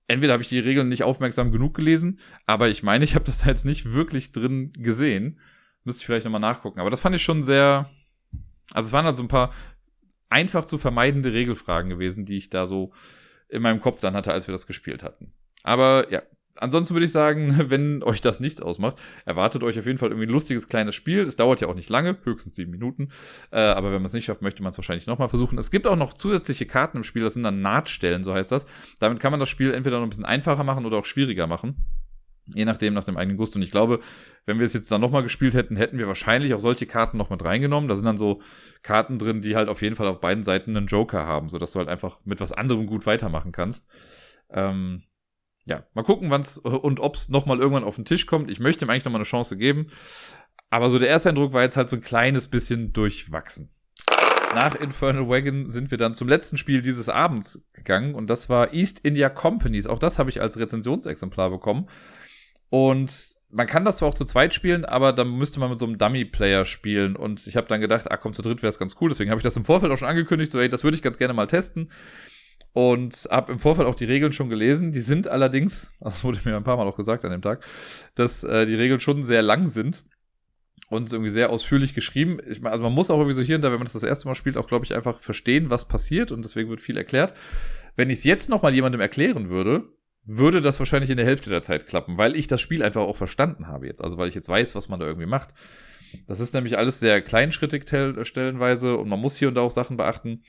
entweder 0.09 0.33
habe 0.33 0.43
ich 0.43 0.49
die 0.49 0.59
Regeln 0.59 0.89
nicht 0.89 1.05
aufmerksam 1.05 1.53
genug 1.53 1.75
gelesen, 1.75 2.19
aber 2.47 2.69
ich 2.69 2.83
meine, 2.83 3.05
ich 3.05 3.15
habe 3.15 3.25
das 3.25 3.45
jetzt 3.45 3.65
nicht 3.65 3.93
wirklich 3.93 4.33
drin 4.33 4.73
gesehen. 4.73 5.41
Müsste 5.85 6.03
ich 6.03 6.07
vielleicht 6.07 6.25
nochmal 6.25 6.41
nachgucken. 6.41 6.81
Aber 6.81 6.91
das 6.91 7.01
fand 7.01 7.17
ich 7.17 7.23
schon 7.23 7.43
sehr. 7.43 7.91
Also 8.73 8.89
es 8.89 8.93
waren 8.93 9.05
halt 9.05 9.17
so 9.17 9.23
ein 9.23 9.29
paar 9.29 9.53
einfach 10.29 10.65
zu 10.65 10.79
vermeidende 10.79 11.33
Regelfragen 11.33 11.91
gewesen, 11.91 12.25
die 12.25 12.37
ich 12.37 12.51
da 12.51 12.67
so 12.67 12.93
in 13.49 13.63
meinem 13.63 13.81
Kopf 13.81 14.01
dann 14.01 14.15
hatte, 14.15 14.33
als 14.33 14.47
wir 14.47 14.53
das 14.53 14.67
gespielt 14.67 15.03
hatten. 15.03 15.33
Aber 15.65 16.11
ja, 16.11 16.23
ansonsten 16.57 16.95
würde 16.95 17.07
ich 17.07 17.13
sagen, 17.13 17.57
wenn 17.71 18.03
euch 18.03 18.21
das 18.21 18.41
nichts 18.41 18.63
ausmacht, 18.63 18.97
erwartet 19.25 19.63
euch 19.65 19.79
auf 19.79 19.87
jeden 19.87 19.99
Fall 19.99 20.11
irgendwie 20.11 20.27
ein 20.27 20.33
lustiges 20.33 20.69
kleines 20.69 20.95
Spiel. 20.95 21.21
Es 21.21 21.37
dauert 21.37 21.61
ja 21.61 21.69
auch 21.69 21.75
nicht 21.75 21.91
lange, 21.91 22.17
höchstens 22.25 22.55
sieben 22.55 22.71
Minuten. 22.71 23.09
Äh, 23.51 23.61
aber 23.61 23.89
wenn 23.89 24.01
man 24.01 24.07
es 24.07 24.13
nicht 24.13 24.27
schafft, 24.27 24.43
möchte 24.43 24.63
man 24.63 24.71
es 24.71 24.79
wahrscheinlich 24.79 25.07
nochmal 25.07 25.29
versuchen. 25.29 25.59
Es 25.59 25.71
gibt 25.71 25.87
auch 25.87 25.97
noch 25.97 26.15
zusätzliche 26.15 26.67
Karten 26.67 26.99
im 26.99 27.05
Spiel, 27.05 27.23
das 27.23 27.35
sind 27.35 27.43
dann 27.43 27.61
Nahtstellen, 27.61 28.25
so 28.25 28.33
heißt 28.33 28.53
das. 28.53 28.67
Damit 29.01 29.21
kann 29.21 29.33
man 29.33 29.41
das 29.41 29.49
Spiel 29.49 29.75
entweder 29.75 29.99
noch 29.99 30.07
ein 30.07 30.11
bisschen 30.11 30.25
einfacher 30.25 30.65
machen 30.65 30.87
oder 30.87 30.99
auch 30.99 31.05
schwieriger 31.05 31.47
machen. 31.47 31.77
Je 32.55 32.65
nachdem, 32.65 32.95
nach 32.95 33.05
dem 33.05 33.17
eigenen 33.17 33.37
Gust. 33.37 33.57
Und 33.57 33.63
ich 33.63 33.71
glaube, 33.71 34.01
wenn 34.47 34.59
wir 34.59 34.67
es 34.67 34.73
jetzt 34.73 34.91
dann 34.91 35.01
nochmal 35.01 35.23
gespielt 35.23 35.55
hätten, 35.55 35.77
hätten 35.77 35.99
wir 35.99 36.07
wahrscheinlich 36.07 36.55
auch 36.55 36.61
solche 36.61 36.87
Karten 36.87 37.17
noch 37.17 37.31
mit 37.31 37.45
reingenommen. 37.45 37.89
Da 37.89 37.97
sind 37.97 38.07
dann 38.07 38.19
so 38.19 38.41
Karten 38.83 39.19
drin, 39.19 39.41
die 39.41 39.57
halt 39.57 39.69
auf 39.69 39.83
jeden 39.83 39.97
Fall 39.97 40.09
auf 40.09 40.21
beiden 40.21 40.45
Seiten 40.45 40.77
einen 40.77 40.87
Joker 40.87 41.27
haben, 41.27 41.49
sodass 41.49 41.73
du 41.73 41.79
halt 41.79 41.89
einfach 41.89 42.21
mit 42.25 42.41
was 42.41 42.53
anderem 42.53 42.87
gut 42.87 43.07
weitermachen 43.07 43.53
kannst. 43.53 43.89
Ähm, 44.51 45.03
ja, 45.65 45.85
mal 45.95 46.03
gucken, 46.03 46.31
wann's 46.31 46.59
und 46.59 47.01
ob's 47.01 47.29
noch 47.29 47.47
mal 47.47 47.59
irgendwann 47.59 47.85
auf 47.85 47.97
den 47.97 48.05
Tisch 48.05 48.27
kommt. 48.27 48.51
Ich 48.51 48.61
möchte 48.61 48.85
ihm 48.85 48.91
eigentlich 48.91 49.05
noch 49.05 49.13
mal 49.13 49.19
eine 49.19 49.25
Chance 49.25 49.57
geben. 49.57 49.87
Aber 50.71 50.89
so 50.91 50.99
der 50.99 51.09
erste 51.09 51.29
Eindruck 51.29 51.53
war 51.53 51.63
jetzt 51.63 51.77
halt 51.77 51.89
so 51.89 51.97
ein 51.97 52.03
kleines 52.03 52.49
bisschen 52.49 52.93
durchwachsen. 52.93 53.71
Nach 54.55 54.75
Infernal 54.75 55.29
Wagon 55.29 55.69
sind 55.69 55.93
wir 55.93 55.99
dann 55.99 56.15
zum 56.15 56.29
letzten 56.29 56.57
Spiel 56.57 56.83
dieses 56.83 57.09
Abends 57.09 57.69
gegangen 57.73 58.17
und 58.17 58.29
das 58.29 58.49
war 58.49 58.75
East 58.75 59.01
India 59.05 59.29
Companies. 59.29 59.87
Auch 59.87 60.01
das 60.01 60.19
habe 60.19 60.29
ich 60.29 60.41
als 60.41 60.59
Rezensionsexemplar 60.59 61.51
bekommen. 61.51 61.89
Und 62.71 63.37
man 63.51 63.67
kann 63.67 63.85
das 63.85 63.99
zwar 63.99 64.09
auch 64.09 64.15
zu 64.15 64.25
zweit 64.25 64.55
spielen, 64.55 64.85
aber 64.85 65.13
dann 65.13 65.31
müsste 65.31 65.61
man 65.61 65.71
mit 65.71 65.79
so 65.79 65.87
einem 65.87 65.99
Dummy-Player 65.99 66.65
spielen. 66.65 67.17
Und 67.17 67.47
ich 67.47 67.57
habe 67.57 67.67
dann 67.67 67.81
gedacht, 67.81 68.11
ah 68.11 68.17
komm, 68.17 68.33
zu 68.33 68.43
dritt 68.43 68.63
wäre 68.63 68.69
es 68.69 68.79
ganz 68.79 68.95
cool. 69.01 69.09
Deswegen 69.11 69.31
habe 69.31 69.41
ich 69.41 69.45
das 69.45 69.57
im 69.57 69.65
Vorfeld 69.65 69.93
auch 69.93 69.99
schon 69.99 70.09
angekündigt, 70.09 70.53
so 70.53 70.61
ey, 70.61 70.69
das 70.69 70.85
würde 70.85 70.95
ich 70.95 71.03
ganz 71.03 71.19
gerne 71.19 71.35
mal 71.35 71.47
testen. 71.47 71.91
Und 72.73 73.27
habe 73.31 73.51
im 73.51 73.59
Vorfeld 73.59 73.89
auch 73.89 73.97
die 73.97 74.05
Regeln 74.05 74.33
schon 74.33 74.49
gelesen. 74.49 74.93
Die 74.93 75.01
sind 75.01 75.27
allerdings, 75.27 75.93
das 76.01 76.23
wurde 76.23 76.39
mir 76.45 76.57
ein 76.57 76.65
paar 76.65 76.77
Mal 76.77 76.87
auch 76.87 76.97
gesagt 76.97 77.25
an 77.25 77.33
dem 77.33 77.43
Tag, 77.43 77.65
dass 78.15 78.45
äh, 78.45 78.67
die 78.67 78.77
Regeln 78.77 79.01
schon 79.01 79.25
sehr 79.25 79.43
lang 79.43 79.67
sind 79.67 80.05
und 80.89 81.13
irgendwie 81.13 81.31
sehr 81.31 81.51
ausführlich 81.51 81.95
geschrieben. 81.95 82.39
Ich 82.49 82.61
meine, 82.61 82.73
also 82.73 82.85
man 82.85 82.93
muss 82.93 83.11
auch 83.11 83.19
irgendwie 83.19 83.35
so 83.35 83.43
hier 83.43 83.57
und 83.57 83.63
da, 83.63 83.71
wenn 83.71 83.79
man 83.79 83.87
das 83.87 83.95
das 83.95 84.03
erste 84.05 84.29
Mal 84.29 84.35
spielt, 84.35 84.57
auch 84.57 84.67
glaube 84.67 84.85
ich 84.85 84.95
einfach 84.95 85.19
verstehen, 85.19 85.71
was 85.71 85.89
passiert 85.89 86.31
und 86.31 86.45
deswegen 86.45 86.69
wird 86.69 86.81
viel 86.81 86.97
erklärt. 86.97 87.35
Wenn 87.97 88.11
ich 88.11 88.19
es 88.19 88.25
jetzt 88.25 88.49
noch 88.49 88.63
mal 88.63 88.75
jemandem 88.75 89.01
erklären 89.01 89.49
würde, 89.49 89.85
würde 90.25 90.61
das 90.61 90.79
wahrscheinlich 90.79 91.11
in 91.11 91.17
der 91.17 91.27
Hälfte 91.27 91.51
der 91.51 91.63
Zeit 91.63 91.87
klappen, 91.87 92.19
weil 92.19 92.37
ich 92.37 92.47
das 92.47 92.61
Spiel 92.61 92.83
einfach 92.83 93.03
auch 93.03 93.17
verstanden 93.17 93.67
habe 93.67 93.87
jetzt. 93.87 94.03
Also 94.03 94.19
weil 94.19 94.29
ich 94.29 94.35
jetzt 94.35 94.49
weiß, 94.49 94.75
was 94.75 94.89
man 94.89 95.01
da 95.01 95.07
irgendwie 95.07 95.27
macht. 95.27 95.55
Das 96.27 96.41
ist 96.41 96.55
nämlich 96.55 96.77
alles 96.77 97.01
sehr 97.01 97.23
kleinschrittig 97.23 97.85
stellenweise 98.23 98.97
und 98.97 99.09
man 99.09 99.21
muss 99.21 99.37
hier 99.37 99.49
und 99.49 99.55
da 99.55 99.61
auch 99.63 99.71
Sachen 99.71 99.97
beachten. 99.97 100.45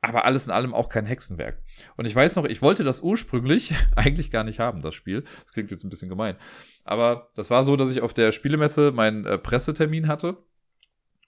Aber 0.00 0.26
alles 0.26 0.46
in 0.46 0.52
allem 0.52 0.74
auch 0.74 0.90
kein 0.90 1.06
Hexenwerk. 1.06 1.62
Und 1.96 2.04
ich 2.04 2.14
weiß 2.14 2.36
noch, 2.36 2.44
ich 2.44 2.60
wollte 2.60 2.84
das 2.84 3.00
ursprünglich 3.00 3.72
eigentlich 3.96 4.30
gar 4.30 4.44
nicht 4.44 4.60
haben, 4.60 4.82
das 4.82 4.94
Spiel. 4.94 5.22
Das 5.22 5.52
klingt 5.52 5.70
jetzt 5.70 5.84
ein 5.84 5.90
bisschen 5.90 6.10
gemein. 6.10 6.36
Aber 6.84 7.28
das 7.36 7.48
war 7.48 7.64
so, 7.64 7.76
dass 7.76 7.90
ich 7.90 8.02
auf 8.02 8.12
der 8.12 8.32
Spielemesse 8.32 8.92
meinen 8.92 9.24
äh, 9.24 9.38
Pressetermin 9.38 10.08
hatte 10.08 10.38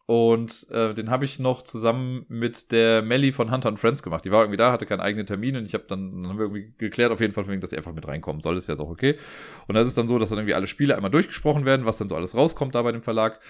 und 0.07 0.71
äh, 0.71 0.95
den 0.95 1.11
habe 1.11 1.25
ich 1.25 1.41
noch 1.41 1.63
zusammen 1.63 2.27
mit 2.29 2.71
der 2.71 3.03
Melly 3.03 3.33
von 3.33 3.51
Hunter 3.51 3.69
and 3.69 3.81
Friends 3.81 4.05
gemacht. 4.05 4.25
Die 4.25 4.31
war 4.31 4.43
irgendwie 4.43 4.57
da, 4.57 4.71
hatte 4.71 4.87
keinen 4.87 5.01
eigenen 5.01 5.27
Termin 5.27 5.57
und 5.57 5.67
ich 5.67 5.75
habe 5.75 5.85
dann, 5.89 6.11
dann 6.11 6.29
haben 6.29 6.39
wir 6.39 6.45
irgendwie 6.45 6.73
geklärt, 6.79 7.11
auf 7.11 7.21
jeden 7.21 7.33
Fall, 7.33 7.45
dass 7.59 7.71
sie 7.71 7.77
einfach 7.77 7.93
mit 7.93 8.07
reinkommen 8.07 8.41
soll. 8.41 8.57
Ist 8.57 8.69
ja 8.69 8.77
auch 8.77 8.89
okay. 8.89 9.19
Und 9.67 9.75
das 9.75 9.89
ist 9.89 9.99
dann 9.99 10.07
so, 10.07 10.17
dass 10.21 10.31
dann 10.31 10.39
irgendwie 10.39 10.55
alle 10.55 10.69
Spiele 10.69 10.95
einmal 10.95 11.11
durchgesprochen 11.11 11.65
werden, 11.65 11.87
was 11.87 11.99
dann 11.99 12.09
so 12.09 12.15
alles 12.15 12.37
rauskommt 12.37 12.77
da 12.77 12.83
bei 12.83 12.93
dem 12.93 13.03
Verlag. 13.03 13.41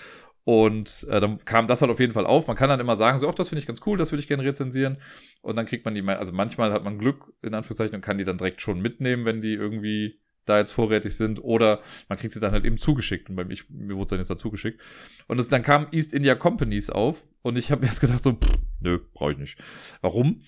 Und 0.44 1.06
äh, 1.10 1.20
dann 1.20 1.44
kam 1.44 1.66
das 1.66 1.82
halt 1.82 1.90
auf 1.90 2.00
jeden 2.00 2.14
Fall 2.14 2.24
auf. 2.24 2.46
Man 2.46 2.56
kann 2.56 2.70
dann 2.70 2.80
immer 2.80 2.96
sagen, 2.96 3.18
so, 3.18 3.28
ach, 3.28 3.34
das 3.34 3.50
finde 3.50 3.60
ich 3.60 3.66
ganz 3.66 3.80
cool, 3.84 3.98
das 3.98 4.12
würde 4.12 4.20
ich 4.20 4.28
gerne 4.28 4.44
rezensieren. 4.44 4.96
Und 5.42 5.56
dann 5.56 5.66
kriegt 5.66 5.84
man 5.84 5.94
die, 5.94 6.02
also 6.02 6.32
manchmal 6.32 6.72
hat 6.72 6.84
man 6.84 6.98
Glück, 6.98 7.34
in 7.42 7.52
Anführungszeichen, 7.52 7.96
und 7.96 8.00
kann 8.00 8.16
die 8.16 8.24
dann 8.24 8.38
direkt 8.38 8.62
schon 8.62 8.80
mitnehmen, 8.80 9.26
wenn 9.26 9.42
die 9.42 9.52
irgendwie 9.52 10.20
da 10.46 10.58
jetzt 10.58 10.72
vorrätig 10.72 11.16
sind 11.16 11.42
oder 11.42 11.80
man 12.08 12.18
kriegt 12.18 12.32
sie 12.32 12.40
dann 12.40 12.52
halt 12.52 12.64
eben 12.64 12.78
zugeschickt 12.78 13.28
und 13.28 13.36
bei 13.36 13.44
mir, 13.44 13.56
mir 13.68 13.94
wurde 13.96 14.02
es 14.02 14.10
dann 14.10 14.18
jetzt 14.18 14.30
dazu 14.30 14.50
geschickt. 14.50 14.80
Und 15.26 15.38
es, 15.38 15.48
dann 15.48 15.62
kam 15.62 15.88
East 15.92 16.14
India 16.14 16.34
Companies 16.34 16.88
auf 16.88 17.26
und 17.42 17.58
ich 17.58 17.70
habe 17.70 17.82
mir 17.82 17.88
erst 17.88 18.00
gedacht 18.00 18.22
so, 18.22 18.32
pff, 18.32 18.58
nö, 18.80 18.98
brauche 19.12 19.32
ich 19.32 19.38
nicht. 19.38 19.58
Warum? 20.00 20.38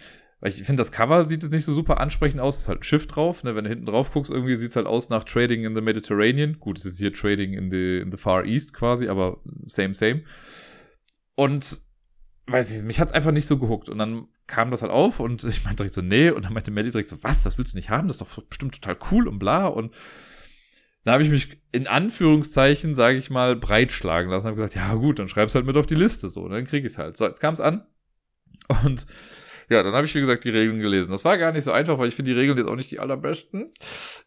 Weil 0.41 0.51
ich 0.51 0.63
finde, 0.63 0.81
das 0.81 0.93
Cover 0.93 1.25
sieht 1.25 1.43
jetzt 1.43 1.53
nicht 1.53 1.65
so 1.65 1.73
super 1.73 2.01
ansprechend 2.01 2.41
aus. 2.41 2.57
Es 2.57 2.63
ist 2.63 2.69
halt 2.69 2.81
ein 2.81 2.85
Schiff 2.85 3.09
drauf. 3.09 3.43
Ne? 3.43 3.57
Wenn 3.57 3.65
du 3.65 3.71
hinten 3.71 3.87
drauf 3.87 4.13
guckst, 4.13 4.31
irgendwie 4.31 4.55
sieht 4.55 4.71
es 4.71 4.77
halt 4.77 4.87
aus 4.87 5.09
nach 5.09 5.25
Trading 5.25 5.65
in 5.65 5.75
the 5.75 5.81
Mediterranean. 5.81 6.61
Gut, 6.61 6.79
es 6.79 6.85
ist 6.85 6.99
hier 6.99 7.13
Trading 7.13 7.55
in 7.55 7.71
the, 7.71 7.99
in 7.99 8.13
the 8.13 8.17
Far 8.17 8.45
East 8.45 8.73
quasi, 8.73 9.09
aber 9.09 9.41
same, 9.67 9.95
same. 9.95 10.23
Und 11.35 11.81
weiß 12.51 12.73
ich, 12.73 12.83
mich 12.83 13.01
hat's 13.01 13.13
einfach 13.13 13.33
nicht 13.33 13.47
so 13.47 13.59
gehuckt. 13.59 13.89
Und 13.89 13.99
dann 13.99 14.29
kam 14.47 14.71
das 14.71 14.83
halt 14.83 14.93
auf 14.93 15.21
und 15.21 15.45
ich 15.45 15.65
meinte 15.65 15.77
direkt 15.77 15.95
so, 15.95 16.03
nee. 16.03 16.31
Und 16.31 16.45
dann 16.45 16.53
meinte 16.53 16.71
Melly 16.71 16.91
direkt 16.91 17.09
so, 17.09 17.23
was, 17.23 17.43
das 17.43 17.59
willst 17.59 17.75
du 17.75 17.77
nicht 17.77 17.91
haben? 17.91 18.09
Das 18.09 18.21
ist 18.21 18.21
doch 18.21 18.43
bestimmt 18.45 18.75
total 18.75 18.97
cool 19.11 19.29
und 19.29 19.39
bla. 19.39 19.67
Und 19.67 19.95
dann 21.05 21.15
habe 21.15 21.23
ich 21.23 21.31
mich 21.31 21.63
in 21.73 21.87
Anführungszeichen, 21.87 22.95
sage 22.95 23.19
ich 23.19 23.31
mal, 23.31 23.57
breitschlagen 23.57 24.31
lassen. 24.31 24.47
Habe 24.47 24.57
gesagt, 24.57 24.75
ja 24.75 24.95
gut, 24.95 25.19
dann 25.19 25.29
schreib's 25.29 25.55
halt 25.55 25.67
mit 25.67 25.77
auf 25.77 25.87
die 25.87 25.95
Liste 25.95 26.29
so. 26.29 26.43
Und 26.43 26.51
dann 26.51 26.65
krieg 26.65 26.85
ich's 26.85 26.99
halt. 26.99 27.17
So, 27.17 27.25
jetzt 27.25 27.41
kam's 27.41 27.61
an. 27.61 27.87
Und 28.85 29.07
ja, 29.71 29.83
dann 29.83 29.95
habe 29.95 30.07
ich, 30.07 30.15
wie 30.15 30.21
gesagt, 30.21 30.45
die 30.45 30.51
Regeln 30.51 30.81
gelesen. 30.81 31.13
Das 31.13 31.25
war 31.25 31.37
gar 31.39 31.53
nicht 31.53 31.65
so 31.65 31.73
einfach, 31.73 31.99
weil 31.99 32.09
ich 32.09 32.15
finde 32.15 32.33
die 32.33 32.39
Regeln 32.39 32.59
jetzt 32.59 32.69
auch 32.69 32.77
nicht 32.77 32.91
die 32.91 33.01
allerbesten. 33.01 33.71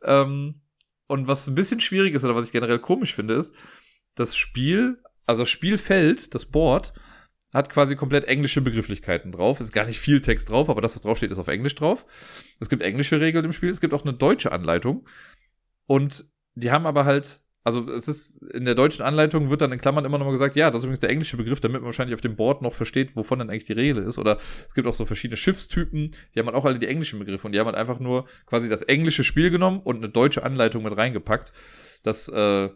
Ähm, 0.03 0.61
und 1.07 1.27
was 1.27 1.47
ein 1.47 1.55
bisschen 1.55 1.79
schwierig 1.79 2.13
ist, 2.13 2.23
oder 2.23 2.35
was 2.35 2.45
ich 2.45 2.51
generell 2.51 2.79
komisch 2.79 3.15
finde, 3.15 3.33
ist, 3.33 3.55
das 4.15 4.35
Spiel, 4.35 4.99
also 5.25 5.41
das 5.41 5.49
Spielfeld, 5.49 6.33
das 6.35 6.45
Board, 6.45 6.93
hat 7.53 7.69
quasi 7.69 7.95
komplett 7.95 8.25
englische 8.25 8.61
Begrifflichkeiten 8.61 9.31
drauf. 9.31 9.59
Ist 9.59 9.73
gar 9.73 9.85
nicht 9.85 9.99
viel 9.99 10.21
Text 10.21 10.49
drauf, 10.49 10.69
aber 10.69 10.81
das, 10.81 10.95
was 10.95 11.01
draufsteht, 11.01 11.31
ist 11.31 11.39
auf 11.39 11.47
Englisch 11.47 11.75
drauf. 11.75 12.05
Es 12.59 12.69
gibt 12.69 12.81
englische 12.81 13.19
Regeln 13.19 13.45
im 13.45 13.53
Spiel, 13.53 13.69
es 13.69 13.81
gibt 13.81 13.93
auch 13.93 14.05
eine 14.05 14.13
deutsche 14.13 14.51
Anleitung. 14.51 15.07
Und 15.85 16.25
die 16.55 16.71
haben 16.71 16.85
aber 16.85 17.05
halt, 17.05 17.41
also 17.63 17.89
es 17.89 18.07
ist, 18.07 18.41
in 18.53 18.65
der 18.65 18.75
deutschen 18.75 19.03
Anleitung 19.03 19.49
wird 19.49 19.61
dann 19.61 19.71
in 19.71 19.79
Klammern 19.79 20.05
immer 20.05 20.17
nochmal 20.17 20.33
gesagt, 20.33 20.55
ja, 20.55 20.71
das 20.71 20.81
ist 20.81 20.85
übrigens 20.85 21.01
der 21.01 21.09
englische 21.09 21.37
Begriff, 21.37 21.59
damit 21.59 21.81
man 21.81 21.87
wahrscheinlich 21.87 22.15
auf 22.15 22.21
dem 22.21 22.35
Board 22.35 22.61
noch 22.61 22.73
versteht, 22.73 23.15
wovon 23.15 23.39
dann 23.39 23.49
eigentlich 23.49 23.65
die 23.65 23.73
Regel 23.73 24.03
ist. 24.03 24.17
Oder 24.17 24.37
es 24.67 24.73
gibt 24.73 24.87
auch 24.87 24.93
so 24.93 25.05
verschiedene 25.05 25.37
Schiffstypen, 25.37 26.11
die 26.33 26.39
haben 26.39 26.45
halt 26.47 26.55
auch 26.55 26.65
alle 26.65 26.79
die 26.79 26.87
englischen 26.87 27.19
Begriffe 27.19 27.47
und 27.47 27.53
die 27.53 27.59
haben 27.59 27.67
halt 27.67 27.75
einfach 27.75 27.99
nur 27.99 28.25
quasi 28.45 28.69
das 28.69 28.81
englische 28.83 29.23
Spiel 29.23 29.49
genommen 29.49 29.81
und 29.81 29.97
eine 29.97 30.09
deutsche 30.09 30.43
Anleitung 30.43 30.83
mit 30.83 30.95
reingepackt. 30.95 31.51
Das, 32.03 32.29
äh, 32.29 32.69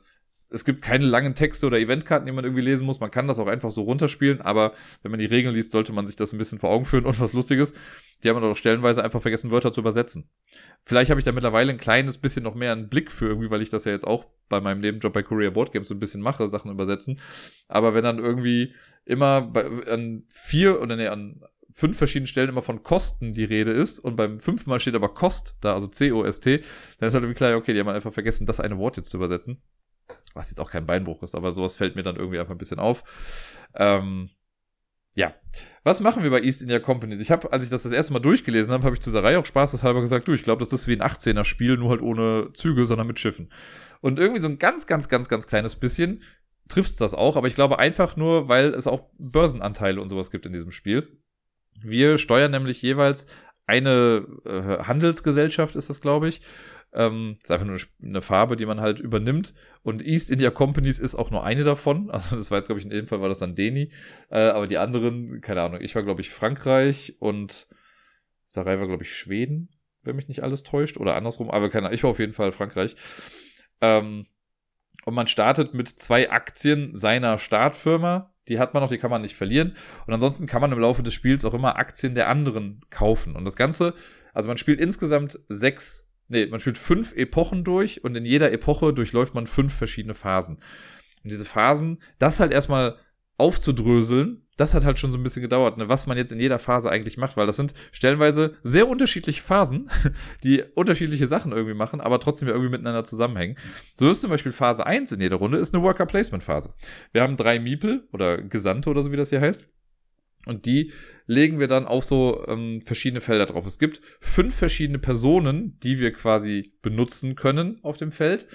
es 0.49 0.63
gibt 0.63 0.81
keine 0.81 1.05
langen 1.05 1.33
Texte 1.33 1.65
oder 1.65 1.79
Eventkarten, 1.79 2.25
die 2.25 2.31
man 2.31 2.45
irgendwie 2.45 2.61
lesen 2.61 2.85
muss. 2.85 2.99
Man 2.99 3.11
kann 3.11 3.27
das 3.27 3.39
auch 3.39 3.47
einfach 3.47 3.71
so 3.71 3.81
runterspielen, 3.81 4.41
aber 4.41 4.73
wenn 5.01 5.11
man 5.11 5.19
die 5.19 5.25
Regeln 5.25 5.55
liest, 5.55 5.71
sollte 5.71 5.91
man 5.91 6.05
sich 6.05 6.15
das 6.15 6.33
ein 6.33 6.37
bisschen 6.37 6.59
vor 6.59 6.69
Augen 6.69 6.85
führen. 6.85 7.05
Und 7.05 7.19
was 7.19 7.33
Lustiges, 7.33 7.73
die 8.23 8.29
haben 8.29 8.39
doch 8.41 8.55
stellenweise 8.55 9.03
einfach 9.03 9.21
vergessen, 9.21 9.51
Wörter 9.51 9.73
zu 9.73 9.81
übersetzen. 9.81 10.29
Vielleicht 10.83 11.09
habe 11.09 11.19
ich 11.19 11.25
da 11.25 11.31
mittlerweile 11.31 11.71
ein 11.71 11.77
kleines 11.77 12.17
bisschen 12.17 12.43
noch 12.43 12.55
mehr 12.55 12.71
einen 12.71 12.89
Blick 12.89 13.11
für 13.11 13.27
irgendwie, 13.27 13.49
weil 13.49 13.61
ich 13.61 13.69
das 13.69 13.85
ja 13.85 13.91
jetzt 13.91 14.05
auch 14.05 14.27
bei 14.47 14.61
meinem 14.61 14.81
Nebenjob 14.81 15.13
bei 15.13 15.23
Courier 15.23 15.51
Board 15.51 15.71
Games 15.71 15.87
so 15.87 15.95
ein 15.95 15.99
bisschen 15.99 16.21
mache, 16.21 16.47
Sachen 16.47 16.71
übersetzen. 16.71 17.19
Aber 17.67 17.95
wenn 17.95 18.03
dann 18.03 18.19
irgendwie 18.19 18.73
immer 19.03 19.41
bei, 19.41 19.65
an 19.87 20.25
vier 20.29 20.81
oder 20.81 20.95
nee, 20.95 21.07
an 21.07 21.41
fünf 21.71 21.97
verschiedenen 21.97 22.27
Stellen 22.27 22.49
immer 22.49 22.61
von 22.61 22.83
Kosten 22.83 23.33
die 23.33 23.43
Rede 23.43 23.71
ist 23.71 23.99
und 23.99 24.15
beim 24.15 24.39
fünften 24.39 24.69
Mal 24.69 24.79
steht 24.79 24.95
aber 24.95 25.09
Kost 25.09 25.57
da, 25.59 25.73
also 25.73 25.87
C-O-S-T, 25.87 26.57
dann 26.99 27.07
ist 27.07 27.13
halt 27.13 27.23
irgendwie 27.23 27.33
klar, 27.37 27.57
okay, 27.57 27.73
die 27.73 27.79
haben 27.79 27.89
einfach 27.89 28.13
vergessen, 28.13 28.45
das 28.45 28.61
eine 28.61 28.77
Wort 28.77 28.95
jetzt 28.95 29.09
zu 29.09 29.17
übersetzen 29.17 29.61
was 30.33 30.49
jetzt 30.51 30.59
auch 30.59 30.71
kein 30.71 30.85
Beinbruch 30.85 31.23
ist, 31.23 31.35
aber 31.35 31.51
sowas 31.51 31.75
fällt 31.75 31.95
mir 31.95 32.03
dann 32.03 32.15
irgendwie 32.15 32.39
einfach 32.39 32.53
ein 32.53 32.59
bisschen 32.59 32.79
auf. 32.79 33.03
Ähm, 33.75 34.29
ja, 35.15 35.33
was 35.83 36.01
machen 36.01 36.23
wir 36.23 36.29
bei 36.29 36.41
East 36.41 36.61
India 36.61 36.79
Companies? 36.79 37.21
Ich 37.21 37.31
habe, 37.31 37.51
als 37.53 37.63
ich 37.63 37.69
das 37.69 37.83
das 37.83 37.93
erste 37.93 38.11
Mal 38.11 38.19
durchgelesen 38.19 38.73
habe, 38.73 38.83
habe 38.83 38.95
ich 38.95 39.01
zu 39.01 39.09
Sarai 39.09 39.37
auch 39.37 39.45
spaßeshalber 39.45 40.01
gesagt, 40.01 40.27
du, 40.27 40.33
ich 40.33 40.43
glaube, 40.43 40.61
das 40.61 40.73
ist 40.73 40.87
wie 40.87 40.93
ein 40.93 41.01
18er 41.01 41.45
Spiel, 41.45 41.77
nur 41.77 41.89
halt 41.89 42.01
ohne 42.01 42.51
Züge, 42.53 42.85
sondern 42.85 43.07
mit 43.07 43.19
Schiffen. 43.19 43.49
Und 44.01 44.19
irgendwie 44.19 44.41
so 44.41 44.49
ein 44.49 44.59
ganz, 44.59 44.87
ganz, 44.87 45.07
ganz, 45.07 45.29
ganz 45.29 45.47
kleines 45.47 45.77
bisschen 45.77 46.21
trifft's 46.67 46.97
das 46.97 47.13
auch, 47.13 47.37
aber 47.37 47.47
ich 47.47 47.55
glaube 47.55 47.79
einfach 47.79 48.17
nur, 48.17 48.49
weil 48.49 48.73
es 48.73 48.87
auch 48.87 49.09
Börsenanteile 49.17 50.01
und 50.01 50.09
sowas 50.09 50.31
gibt 50.31 50.45
in 50.45 50.53
diesem 50.53 50.71
Spiel. 50.71 51.19
Wir 51.81 52.17
steuern 52.17 52.51
nämlich 52.51 52.81
jeweils 52.81 53.27
eine 53.67 54.25
äh, 54.45 54.83
Handelsgesellschaft, 54.83 55.75
ist 55.75 55.89
das, 55.89 56.01
glaube 56.01 56.27
ich, 56.27 56.41
ähm, 56.93 57.37
ist 57.41 57.51
einfach 57.51 57.65
nur 57.65 57.77
eine 58.01 58.21
Farbe, 58.21 58.55
die 58.55 58.65
man 58.65 58.79
halt 58.79 58.99
übernimmt. 58.99 59.53
Und 59.83 60.05
East 60.05 60.31
India 60.31 60.49
Companies 60.49 60.99
ist 60.99 61.15
auch 61.15 61.29
nur 61.29 61.43
eine 61.43 61.63
davon. 61.63 62.09
Also 62.15 62.35
das 62.35 62.51
war 62.51 62.59
jetzt, 62.59 62.67
glaube 62.67 62.79
ich, 62.79 62.85
in 62.85 62.91
dem 62.91 63.07
Fall 63.07 63.21
war 63.21 63.29
das 63.29 63.39
dann 63.39 63.55
Deni. 63.55 63.91
Äh, 64.29 64.47
aber 64.47 64.67
die 64.67 64.77
anderen, 64.77 65.41
keine 65.41 65.61
Ahnung, 65.61 65.81
ich 65.81 65.95
war, 65.95 66.03
glaube 66.03 66.21
ich, 66.21 66.29
Frankreich 66.29 67.17
und 67.19 67.67
Sarai 68.45 68.79
war, 68.79 68.87
glaube 68.87 69.03
ich, 69.03 69.13
Schweden, 69.13 69.69
wenn 70.03 70.15
mich 70.15 70.27
nicht 70.27 70.43
alles 70.43 70.63
täuscht. 70.63 70.97
Oder 70.97 71.15
andersrum, 71.15 71.49
aber 71.49 71.69
keine 71.69 71.87
Ahnung, 71.87 71.95
ich 71.95 72.03
war 72.03 72.11
auf 72.11 72.19
jeden 72.19 72.33
Fall 72.33 72.51
Frankreich. 72.51 72.95
Ähm, 73.81 74.27
und 75.05 75.13
man 75.13 75.27
startet 75.27 75.73
mit 75.73 75.89
zwei 75.89 76.31
Aktien 76.31 76.95
seiner 76.95 77.37
Startfirma. 77.37 78.33
Die 78.47 78.59
hat 78.59 78.73
man 78.73 78.83
noch, 78.83 78.89
die 78.89 78.97
kann 78.97 79.11
man 79.11 79.21
nicht 79.21 79.35
verlieren. 79.35 79.75
Und 80.05 80.13
ansonsten 80.13 80.45
kann 80.45 80.61
man 80.61 80.71
im 80.71 80.79
Laufe 80.79 81.03
des 81.03 81.13
Spiels 81.13 81.45
auch 81.45 81.53
immer 81.53 81.77
Aktien 81.77 82.13
der 82.13 82.29
anderen 82.29 82.81
kaufen. 82.89 83.35
Und 83.35 83.45
das 83.45 83.55
Ganze, 83.55 83.93
also 84.33 84.47
man 84.47 84.57
spielt 84.57 84.79
insgesamt 84.79 85.39
sechs 85.49 86.05
Nee, 86.27 86.47
man 86.47 86.59
spielt 86.59 86.77
fünf 86.77 87.15
Epochen 87.15 87.63
durch 87.63 88.03
und 88.03 88.15
in 88.15 88.25
jeder 88.25 88.51
Epoche 88.51 88.93
durchläuft 88.93 89.35
man 89.35 89.45
fünf 89.45 89.73
verschiedene 89.73 90.15
Phasen. 90.15 90.55
Und 91.23 91.31
diese 91.31 91.45
Phasen, 91.45 92.01
das 92.17 92.39
halt 92.39 92.51
erstmal 92.51 92.97
aufzudröseln, 93.37 94.45
das 94.57 94.73
hat 94.73 94.85
halt 94.85 94.97
schon 94.97 95.11
so 95.11 95.17
ein 95.17 95.23
bisschen 95.23 95.41
gedauert, 95.41 95.77
ne, 95.77 95.89
was 95.89 96.07
man 96.07 96.17
jetzt 96.17 96.31
in 96.31 96.39
jeder 96.39 96.59
Phase 96.59 96.89
eigentlich 96.89 97.17
macht, 97.17 97.35
weil 97.35 97.47
das 97.47 97.57
sind 97.57 97.73
stellenweise 97.91 98.55
sehr 98.63 98.87
unterschiedliche 98.87 99.41
Phasen, 99.41 99.89
die 100.43 100.63
unterschiedliche 100.75 101.27
Sachen 101.27 101.51
irgendwie 101.51 101.73
machen, 101.73 101.99
aber 101.99 102.19
trotzdem 102.19 102.47
irgendwie 102.47 102.69
miteinander 102.69 103.03
zusammenhängen. 103.03 103.57
So 103.93 104.09
ist 104.09 104.21
zum 104.21 104.29
Beispiel 104.29 104.53
Phase 104.53 104.85
1 104.85 105.11
in 105.11 105.21
jeder 105.21 105.37
Runde, 105.37 105.57
ist 105.57 105.73
eine 105.73 105.83
Worker 105.83 106.05
Placement 106.05 106.43
Phase. 106.43 106.73
Wir 107.11 107.21
haben 107.21 107.35
drei 107.35 107.59
Miepel 107.59 108.07
oder 108.13 108.41
Gesandte 108.41 108.89
oder 108.89 109.03
so 109.03 109.11
wie 109.11 109.17
das 109.17 109.29
hier 109.29 109.41
heißt. 109.41 109.67
Und 110.45 110.67
die 110.67 110.93
legen 111.25 111.59
wir 111.59 111.67
dann 111.67 111.87
auf 111.87 112.03
so 112.03 112.45
ähm, 112.47 112.81
verschiedene 112.81 113.19
Felder 113.19 113.47
drauf. 113.47 113.65
Es 113.65 113.79
gibt 113.79 113.99
fünf 114.19 114.53
verschiedene 114.53 114.99
Personen, 114.99 115.79
die 115.79 115.99
wir 115.99 116.11
quasi 116.11 116.71
benutzen 116.81 117.35
können 117.35 117.79
auf 117.81 117.97
dem 117.97 118.11
Feld. 118.11 118.47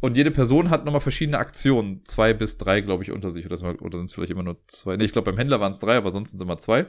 Und 0.00 0.16
jede 0.16 0.30
Person 0.30 0.70
hat 0.70 0.84
nochmal 0.84 1.00
verschiedene 1.00 1.38
Aktionen. 1.38 2.04
Zwei 2.04 2.32
bis 2.32 2.56
drei, 2.58 2.80
glaube 2.80 3.02
ich, 3.02 3.12
unter 3.12 3.30
sich. 3.30 3.44
Oder, 3.46 3.82
oder 3.82 3.98
sind 3.98 4.06
es 4.06 4.14
vielleicht 4.14 4.32
immer 4.32 4.42
nur 4.42 4.56
zwei? 4.66 4.96
Nee, 4.96 5.04
ich 5.04 5.12
glaube, 5.12 5.30
beim 5.30 5.38
Händler 5.38 5.60
waren 5.60 5.72
es 5.72 5.80
drei, 5.80 5.96
aber 5.96 6.10
sonst 6.10 6.30
sind 6.30 6.40
es 6.40 6.44
immer 6.44 6.58
zwei. 6.58 6.86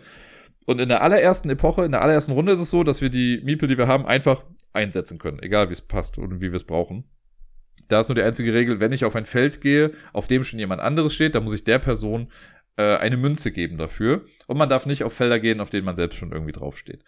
Und 0.65 0.79
in 0.79 0.89
der 0.89 1.01
allerersten 1.01 1.49
Epoche, 1.49 1.83
in 1.83 1.91
der 1.91 2.01
allerersten 2.01 2.31
Runde 2.31 2.53
ist 2.53 2.59
es 2.59 2.69
so, 2.69 2.83
dass 2.83 3.01
wir 3.01 3.09
die 3.09 3.41
Miepel, 3.43 3.67
die 3.67 3.77
wir 3.77 3.87
haben, 3.87 4.05
einfach 4.05 4.43
einsetzen 4.73 5.17
können, 5.17 5.39
egal 5.41 5.69
wie 5.69 5.73
es 5.73 5.81
passt 5.81 6.17
und 6.17 6.41
wie 6.41 6.51
wir 6.51 6.55
es 6.55 6.63
brauchen. 6.63 7.03
Da 7.89 7.99
ist 7.99 8.07
nur 8.07 8.15
die 8.15 8.21
einzige 8.21 8.53
Regel, 8.53 8.79
wenn 8.79 8.93
ich 8.93 9.03
auf 9.03 9.15
ein 9.15 9.25
Feld 9.25 9.59
gehe, 9.59 9.91
auf 10.13 10.27
dem 10.27 10.43
schon 10.43 10.59
jemand 10.59 10.81
anderes 10.81 11.13
steht, 11.13 11.35
dann 11.35 11.43
muss 11.43 11.53
ich 11.53 11.65
der 11.65 11.79
Person 11.79 12.31
äh, 12.77 12.95
eine 12.97 13.17
Münze 13.17 13.51
geben 13.51 13.77
dafür. 13.77 14.25
Und 14.47 14.57
man 14.57 14.69
darf 14.69 14.85
nicht 14.85 15.03
auf 15.03 15.13
Felder 15.13 15.39
gehen, 15.39 15.59
auf 15.59 15.69
denen 15.69 15.85
man 15.85 15.95
selbst 15.95 16.17
schon 16.17 16.31
irgendwie 16.31 16.53
draufsteht. 16.53 17.03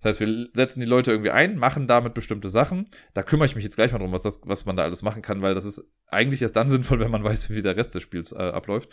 Das 0.00 0.20
heißt, 0.20 0.20
wir 0.20 0.48
setzen 0.52 0.80
die 0.80 0.86
Leute 0.86 1.10
irgendwie 1.10 1.30
ein, 1.30 1.56
machen 1.56 1.86
damit 1.86 2.14
bestimmte 2.14 2.48
Sachen. 2.48 2.88
Da 3.14 3.22
kümmere 3.22 3.46
ich 3.46 3.54
mich 3.54 3.64
jetzt 3.64 3.76
gleich 3.76 3.92
mal 3.92 3.98
drum, 3.98 4.12
was, 4.12 4.22
das, 4.22 4.40
was 4.44 4.66
man 4.66 4.76
da 4.76 4.82
alles 4.82 5.02
machen 5.02 5.22
kann, 5.22 5.42
weil 5.42 5.54
das 5.54 5.64
ist 5.64 5.82
eigentlich 6.08 6.42
erst 6.42 6.56
dann 6.56 6.68
sinnvoll, 6.70 7.00
wenn 7.00 7.10
man 7.10 7.24
weiß, 7.24 7.50
wie 7.50 7.62
der 7.62 7.76
Rest 7.76 7.94
des 7.94 8.02
Spiels 8.02 8.32
äh, 8.32 8.36
abläuft. 8.36 8.90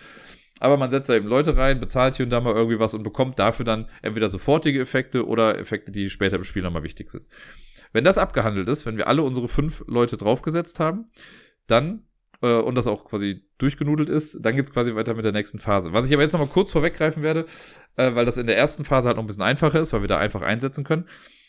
Aber 0.59 0.77
man 0.77 0.91
setzt 0.91 1.09
da 1.09 1.15
eben 1.15 1.27
Leute 1.27 1.57
rein, 1.57 1.79
bezahlt 1.79 2.15
hier 2.15 2.25
und 2.25 2.29
da 2.29 2.39
mal 2.39 2.53
irgendwie 2.53 2.79
was 2.79 2.93
und 2.93 3.03
bekommt 3.03 3.37
dafür 3.39 3.65
dann 3.65 3.89
entweder 4.01 4.29
sofortige 4.29 4.79
Effekte 4.79 5.27
oder 5.27 5.59
Effekte, 5.59 5.91
die 5.91 6.09
später 6.09 6.37
im 6.37 6.43
Spiel 6.43 6.61
nochmal 6.61 6.83
wichtig 6.83 7.09
sind. 7.09 7.25
Wenn 7.91 8.03
das 8.03 8.17
abgehandelt 8.17 8.69
ist, 8.69 8.85
wenn 8.85 8.97
wir 8.97 9.07
alle 9.07 9.23
unsere 9.23 9.47
fünf 9.47 9.83
Leute 9.87 10.15
draufgesetzt 10.15 10.79
haben, 10.79 11.05
dann 11.67 12.07
äh, 12.43 12.59
und 12.59 12.75
das 12.75 12.85
auch 12.85 13.05
quasi 13.05 13.41
durchgenudelt 13.57 14.09
ist, 14.09 14.37
dann 14.41 14.55
geht's 14.55 14.71
quasi 14.71 14.93
weiter 14.93 15.15
mit 15.15 15.25
der 15.25 15.31
nächsten 15.31 15.57
Phase. 15.57 15.93
Was 15.93 16.05
ich 16.05 16.13
aber 16.13 16.21
jetzt 16.21 16.33
nochmal 16.33 16.49
kurz 16.49 16.71
vorweggreifen 16.71 17.23
werde, 17.23 17.45
äh, 17.95 18.13
weil 18.13 18.25
das 18.25 18.37
in 18.37 18.45
der 18.45 18.57
ersten 18.57 18.85
Phase 18.85 19.07
halt 19.07 19.17
noch 19.17 19.23
ein 19.23 19.27
bisschen 19.27 19.43
einfacher 19.43 19.79
ist, 19.79 19.93
weil 19.93 20.01
wir 20.01 20.07
da 20.07 20.19
einfach 20.19 20.41
einsetzen 20.41 20.83
können. 20.83 21.05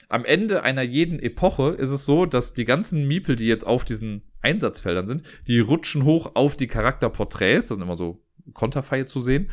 Am 0.09 0.25
Ende 0.25 0.63
einer 0.63 0.83
jeden 0.83 1.19
Epoche 1.19 1.71
ist 1.71 1.91
es 1.91 2.05
so, 2.05 2.27
dass 2.27 2.55
die 2.55 2.65
ganzen 2.65 3.09
Miepel, 3.09 3.37
die 3.37 3.47
jetzt 3.47 3.67
auf 3.67 3.85
diesen 3.85 4.23
Einsatzfeldern 4.43 5.07
sind, 5.07 5.23
die 5.49 5.61
rutschen 5.61 6.05
hoch 6.05 6.33
auf 6.35 6.57
die 6.57 6.69
Charakterporträts, 6.69 7.69
das 7.69 7.77
sind 7.77 7.85
immer 7.85 7.97
so 7.97 8.23
Konterfeie 8.53 9.07
zu 9.07 9.21
sehen. 9.21 9.51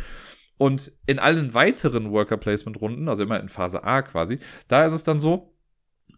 Und 0.57 0.91
in 1.07 1.17
allen 1.17 1.55
weiteren 1.55 2.11
Worker 2.11 2.37
Placement 2.37 2.79
Runden, 2.79 3.09
also 3.09 3.23
immer 3.23 3.39
in 3.39 3.49
Phase 3.49 3.83
A 3.83 4.03
quasi, 4.03 4.37
da 4.67 4.85
ist 4.85 4.93
es 4.93 5.03
dann 5.03 5.19
so, 5.19 5.55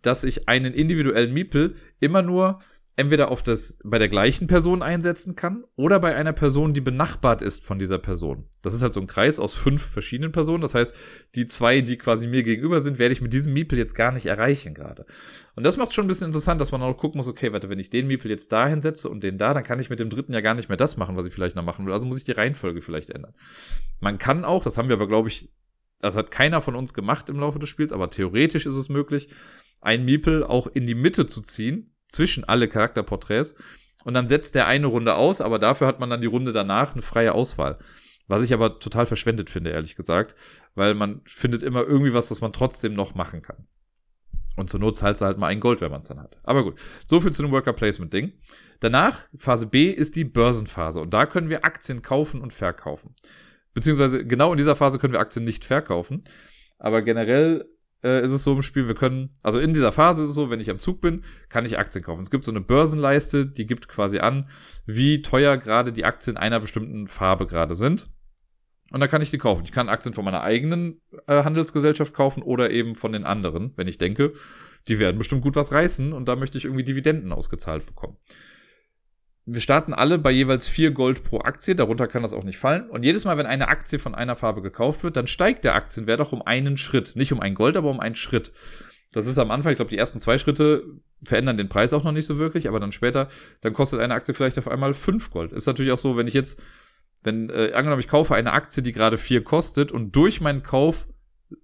dass 0.01 0.25
ich 0.25 0.49
einen 0.49 0.73
individuellen 0.73 1.31
Miepel 1.31 1.75
immer 2.01 2.23
nur 2.23 2.59
entweder 2.95 3.31
auf 3.31 3.41
das 3.41 3.79
bei 3.83 3.97
der 3.97 4.07
gleichen 4.07 4.45
Person 4.45 4.83
einsetzen 4.83 5.35
kann 5.35 5.63
oder 5.75 5.99
bei 5.99 6.15
einer 6.15 6.33
Person, 6.33 6.73
die 6.73 6.81
benachbart 6.81 7.41
ist 7.41 7.63
von 7.63 7.79
dieser 7.79 7.97
Person. 7.97 8.47
Das 8.61 8.73
ist 8.73 8.83
halt 8.83 8.93
so 8.93 9.01
ein 9.01 9.07
Kreis 9.07 9.39
aus 9.39 9.55
fünf 9.55 9.83
verschiedenen 9.83 10.31
Personen. 10.31 10.61
Das 10.61 10.75
heißt, 10.75 10.95
die 11.33 11.45
zwei, 11.45 11.81
die 11.81 11.97
quasi 11.97 12.27
mir 12.27 12.43
gegenüber 12.43 12.79
sind, 12.81 12.99
werde 12.99 13.13
ich 13.13 13.21
mit 13.21 13.33
diesem 13.33 13.53
Miepel 13.53 13.79
jetzt 13.79 13.95
gar 13.95 14.11
nicht 14.11 14.27
erreichen 14.27 14.75
gerade. 14.75 15.05
Und 15.55 15.65
das 15.65 15.77
macht 15.77 15.93
schon 15.93 16.05
ein 16.05 16.07
bisschen 16.07 16.27
interessant, 16.27 16.61
dass 16.61 16.71
man 16.71 16.83
auch 16.83 16.95
gucken 16.97 17.17
muss, 17.17 17.27
okay, 17.27 17.51
warte, 17.51 17.69
wenn 17.69 17.79
ich 17.79 17.89
den 17.89 18.05
Miepel 18.05 18.29
jetzt 18.29 18.51
da 18.51 18.67
hinsetze 18.67 19.09
und 19.09 19.23
den 19.23 19.39
da, 19.39 19.55
dann 19.55 19.63
kann 19.63 19.79
ich 19.79 19.89
mit 19.89 19.99
dem 19.99 20.11
dritten 20.11 20.33
ja 20.33 20.41
gar 20.41 20.53
nicht 20.53 20.69
mehr 20.69 20.77
das 20.77 20.95
machen, 20.95 21.15
was 21.15 21.25
ich 21.25 21.33
vielleicht 21.33 21.55
noch 21.55 21.63
machen 21.63 21.85
will. 21.85 21.93
Also 21.93 22.05
muss 22.05 22.17
ich 22.19 22.25
die 22.25 22.31
Reihenfolge 22.31 22.81
vielleicht 22.81 23.09
ändern. 23.09 23.33
Man 24.01 24.19
kann 24.19 24.45
auch, 24.45 24.63
das 24.63 24.77
haben 24.77 24.89
wir 24.89 24.95
aber, 24.95 25.07
glaube 25.07 25.29
ich, 25.29 25.51
das 25.99 26.15
hat 26.15 26.29
keiner 26.29 26.61
von 26.61 26.75
uns 26.75 26.93
gemacht 26.93 27.29
im 27.29 27.39
Laufe 27.39 27.59
des 27.59 27.69
Spiels, 27.69 27.91
aber 27.91 28.09
theoretisch 28.09 28.65
ist 28.65 28.75
es 28.75 28.89
möglich, 28.89 29.29
ein 29.79 30.05
Miepel 30.05 30.43
auch 30.43 30.67
in 30.67 30.85
die 30.85 30.95
Mitte 30.95 31.27
zu 31.27 31.41
ziehen, 31.41 31.92
zwischen 32.14 32.44
alle 32.44 32.68
Charakterporträts. 32.68 33.56
Und 34.03 34.14
dann 34.14 34.27
setzt 34.27 34.56
der 34.56 34.68
eine 34.68 34.88
Runde 34.88 35.15
aus, 35.15 35.41
aber 35.41 35.60
dafür 35.60 35.88
hat 35.88 35.99
man 35.99 36.10
dann 36.10 36.22
die 36.22 36.27
Runde 36.27 36.52
danach 36.52 36.94
eine 36.94 37.02
freie 37.02 37.34
Auswahl. 37.34 37.80
Was 38.27 38.44
ich 38.44 38.53
aber 38.53 38.80
total 38.80 39.06
verschwendet 39.06 39.49
finde, 39.49 39.72
ehrlich 39.72 39.95
gesagt, 39.95 40.35
weil 40.76 40.94
man 40.94 41.22
findet 41.26 41.64
immer 41.64 41.84
irgendwie 41.84 42.14
was, 42.14 42.31
was 42.31 42.41
man 42.41 42.53
trotzdem 42.53 42.94
noch 42.94 43.15
machen 43.15 43.41
kann. 43.41 43.68
Und 44.56 44.69
zur 44.69 44.80
Not 44.80 44.95
zahlt 44.95 45.19
halt 45.19 45.38
mal 45.38 45.48
ein 45.48 45.60
Gold, 45.60 45.81
wenn 45.81 45.91
man 45.91 46.02
es 46.02 46.07
dann 46.07 46.22
hat. 46.22 46.38
Aber 46.44 46.64
gut, 46.64 46.80
so 47.07 47.19
viel 47.19 47.31
zu 47.31 47.41
dem 47.41 47.52
Worker 47.52 47.73
Placement 47.73 48.14
Ding. 48.14 48.34
Danach, 48.80 49.26
Phase 49.35 49.65
B, 49.65 49.90
ist 49.90 50.15
die 50.15 50.26
Börsenphase. 50.26 51.02
Und 51.02 51.14
da 51.14 51.26
können 51.26 51.49
wir 51.49 51.65
Aktien 51.65 52.02
kaufen 52.02 52.40
und 52.40 52.53
verkaufen. 52.53 53.15
Beziehungsweise 53.73 54.26
genau 54.26 54.52
in 54.52 54.57
dieser 54.57 54.76
Phase 54.76 54.99
können 54.99 55.14
wir 55.14 55.19
Aktien 55.19 55.44
nicht 55.44 55.65
verkaufen. 55.65 56.26
Aber 56.77 57.02
generell 57.02 57.65
äh, 58.03 58.23
ist 58.23 58.31
es 58.31 58.43
so 58.43 58.53
im 58.53 58.61
Spiel, 58.61 58.88
wir 58.88 58.95
können, 58.95 59.31
also 59.43 59.59
in 59.59 59.73
dieser 59.73 59.91
Phase 59.91 60.23
ist 60.23 60.30
es 60.30 60.35
so, 60.35 60.49
wenn 60.49 60.59
ich 60.59 60.69
am 60.69 60.80
Zug 60.80 61.01
bin, 61.01 61.23
kann 61.49 61.65
ich 61.65 61.77
Aktien 61.77 62.03
kaufen. 62.03 62.23
Es 62.23 62.31
gibt 62.31 62.45
so 62.45 62.51
eine 62.51 62.61
Börsenleiste, 62.61 63.45
die 63.45 63.65
gibt 63.65 63.88
quasi 63.88 64.19
an, 64.19 64.47
wie 64.85 65.21
teuer 65.21 65.57
gerade 65.57 65.93
die 65.93 66.05
Aktien 66.05 66.38
einer 66.38 66.59
bestimmten 66.59 67.07
Farbe 67.07 67.47
gerade 67.47 67.75
sind. 67.75 68.09
Und 68.91 68.99
da 68.99 69.07
kann 69.07 69.21
ich 69.21 69.31
die 69.31 69.39
kaufen. 69.39 69.63
Ich 69.63 69.71
kann 69.71 69.89
Aktien 69.89 70.13
von 70.13 70.23
meiner 70.23 70.43
eigenen 70.43 71.01
äh, 71.27 71.43
Handelsgesellschaft 71.43 72.13
kaufen 72.13 72.43
oder 72.43 72.69
eben 72.69 72.93
von 72.93 73.11
den 73.11 73.23
anderen, 73.23 73.73
wenn 73.75 73.88
ich 73.88 73.97
denke, 73.97 74.34
die 74.88 74.99
werden 74.99 75.17
bestimmt 75.17 75.41
gut 75.41 75.55
was 75.55 75.71
reißen 75.71 76.13
und 76.13 76.27
da 76.27 76.35
möchte 76.35 76.57
ich 76.57 76.65
irgendwie 76.65 76.84
Dividenden 76.84 77.31
ausgezahlt 77.31 77.85
bekommen 77.85 78.17
wir 79.45 79.61
starten 79.61 79.93
alle 79.93 80.19
bei 80.19 80.31
jeweils 80.31 80.67
vier 80.67 80.91
Gold 80.91 81.23
pro 81.23 81.39
Aktie, 81.39 81.75
darunter 81.75 82.07
kann 82.07 82.21
das 82.21 82.33
auch 82.33 82.45
nicht 82.45 82.57
fallen. 82.57 82.89
Und 82.89 83.03
jedes 83.03 83.25
Mal, 83.25 83.37
wenn 83.37 83.45
eine 83.45 83.67
Aktie 83.67 83.99
von 83.99 84.15
einer 84.15 84.35
Farbe 84.35 84.61
gekauft 84.61 85.03
wird, 85.03 85.17
dann 85.17 85.27
steigt 85.27 85.65
der 85.65 85.75
Aktienwert 85.75 86.21
auch 86.21 86.31
um 86.31 86.41
einen 86.41 86.77
Schritt. 86.77 87.15
Nicht 87.15 87.33
um 87.33 87.41
ein 87.41 87.53
Gold, 87.53 87.75
aber 87.75 87.89
um 87.89 87.99
einen 87.99 88.15
Schritt. 88.15 88.53
Das 89.11 89.27
ist 89.27 89.37
am 89.37 89.51
Anfang, 89.51 89.71
ich 89.71 89.77
glaube, 89.77 89.89
die 89.89 89.97
ersten 89.97 90.19
zwei 90.19 90.37
Schritte 90.37 90.85
verändern 91.23 91.57
den 91.57 91.69
Preis 91.69 91.93
auch 91.93 92.03
noch 92.03 92.13
nicht 92.13 92.25
so 92.25 92.39
wirklich, 92.39 92.67
aber 92.67 92.79
dann 92.79 92.91
später, 92.91 93.27
dann 93.61 93.73
kostet 93.73 93.99
eine 93.99 94.13
Aktie 94.13 94.33
vielleicht 94.33 94.57
auf 94.57 94.67
einmal 94.67 94.93
fünf 94.93 95.29
Gold. 95.29 95.51
Ist 95.51 95.67
natürlich 95.67 95.91
auch 95.91 95.97
so, 95.97 96.15
wenn 96.17 96.27
ich 96.27 96.33
jetzt, 96.33 96.61
wenn, 97.21 97.49
äh, 97.49 97.73
angenommen, 97.73 97.99
ich 97.99 98.07
kaufe 98.07 98.35
eine 98.35 98.53
Aktie, 98.53 98.81
die 98.81 98.93
gerade 98.93 99.17
vier 99.17 99.43
kostet 99.43 99.91
und 99.91 100.15
durch 100.15 100.41
meinen 100.41 100.63
Kauf 100.63 101.07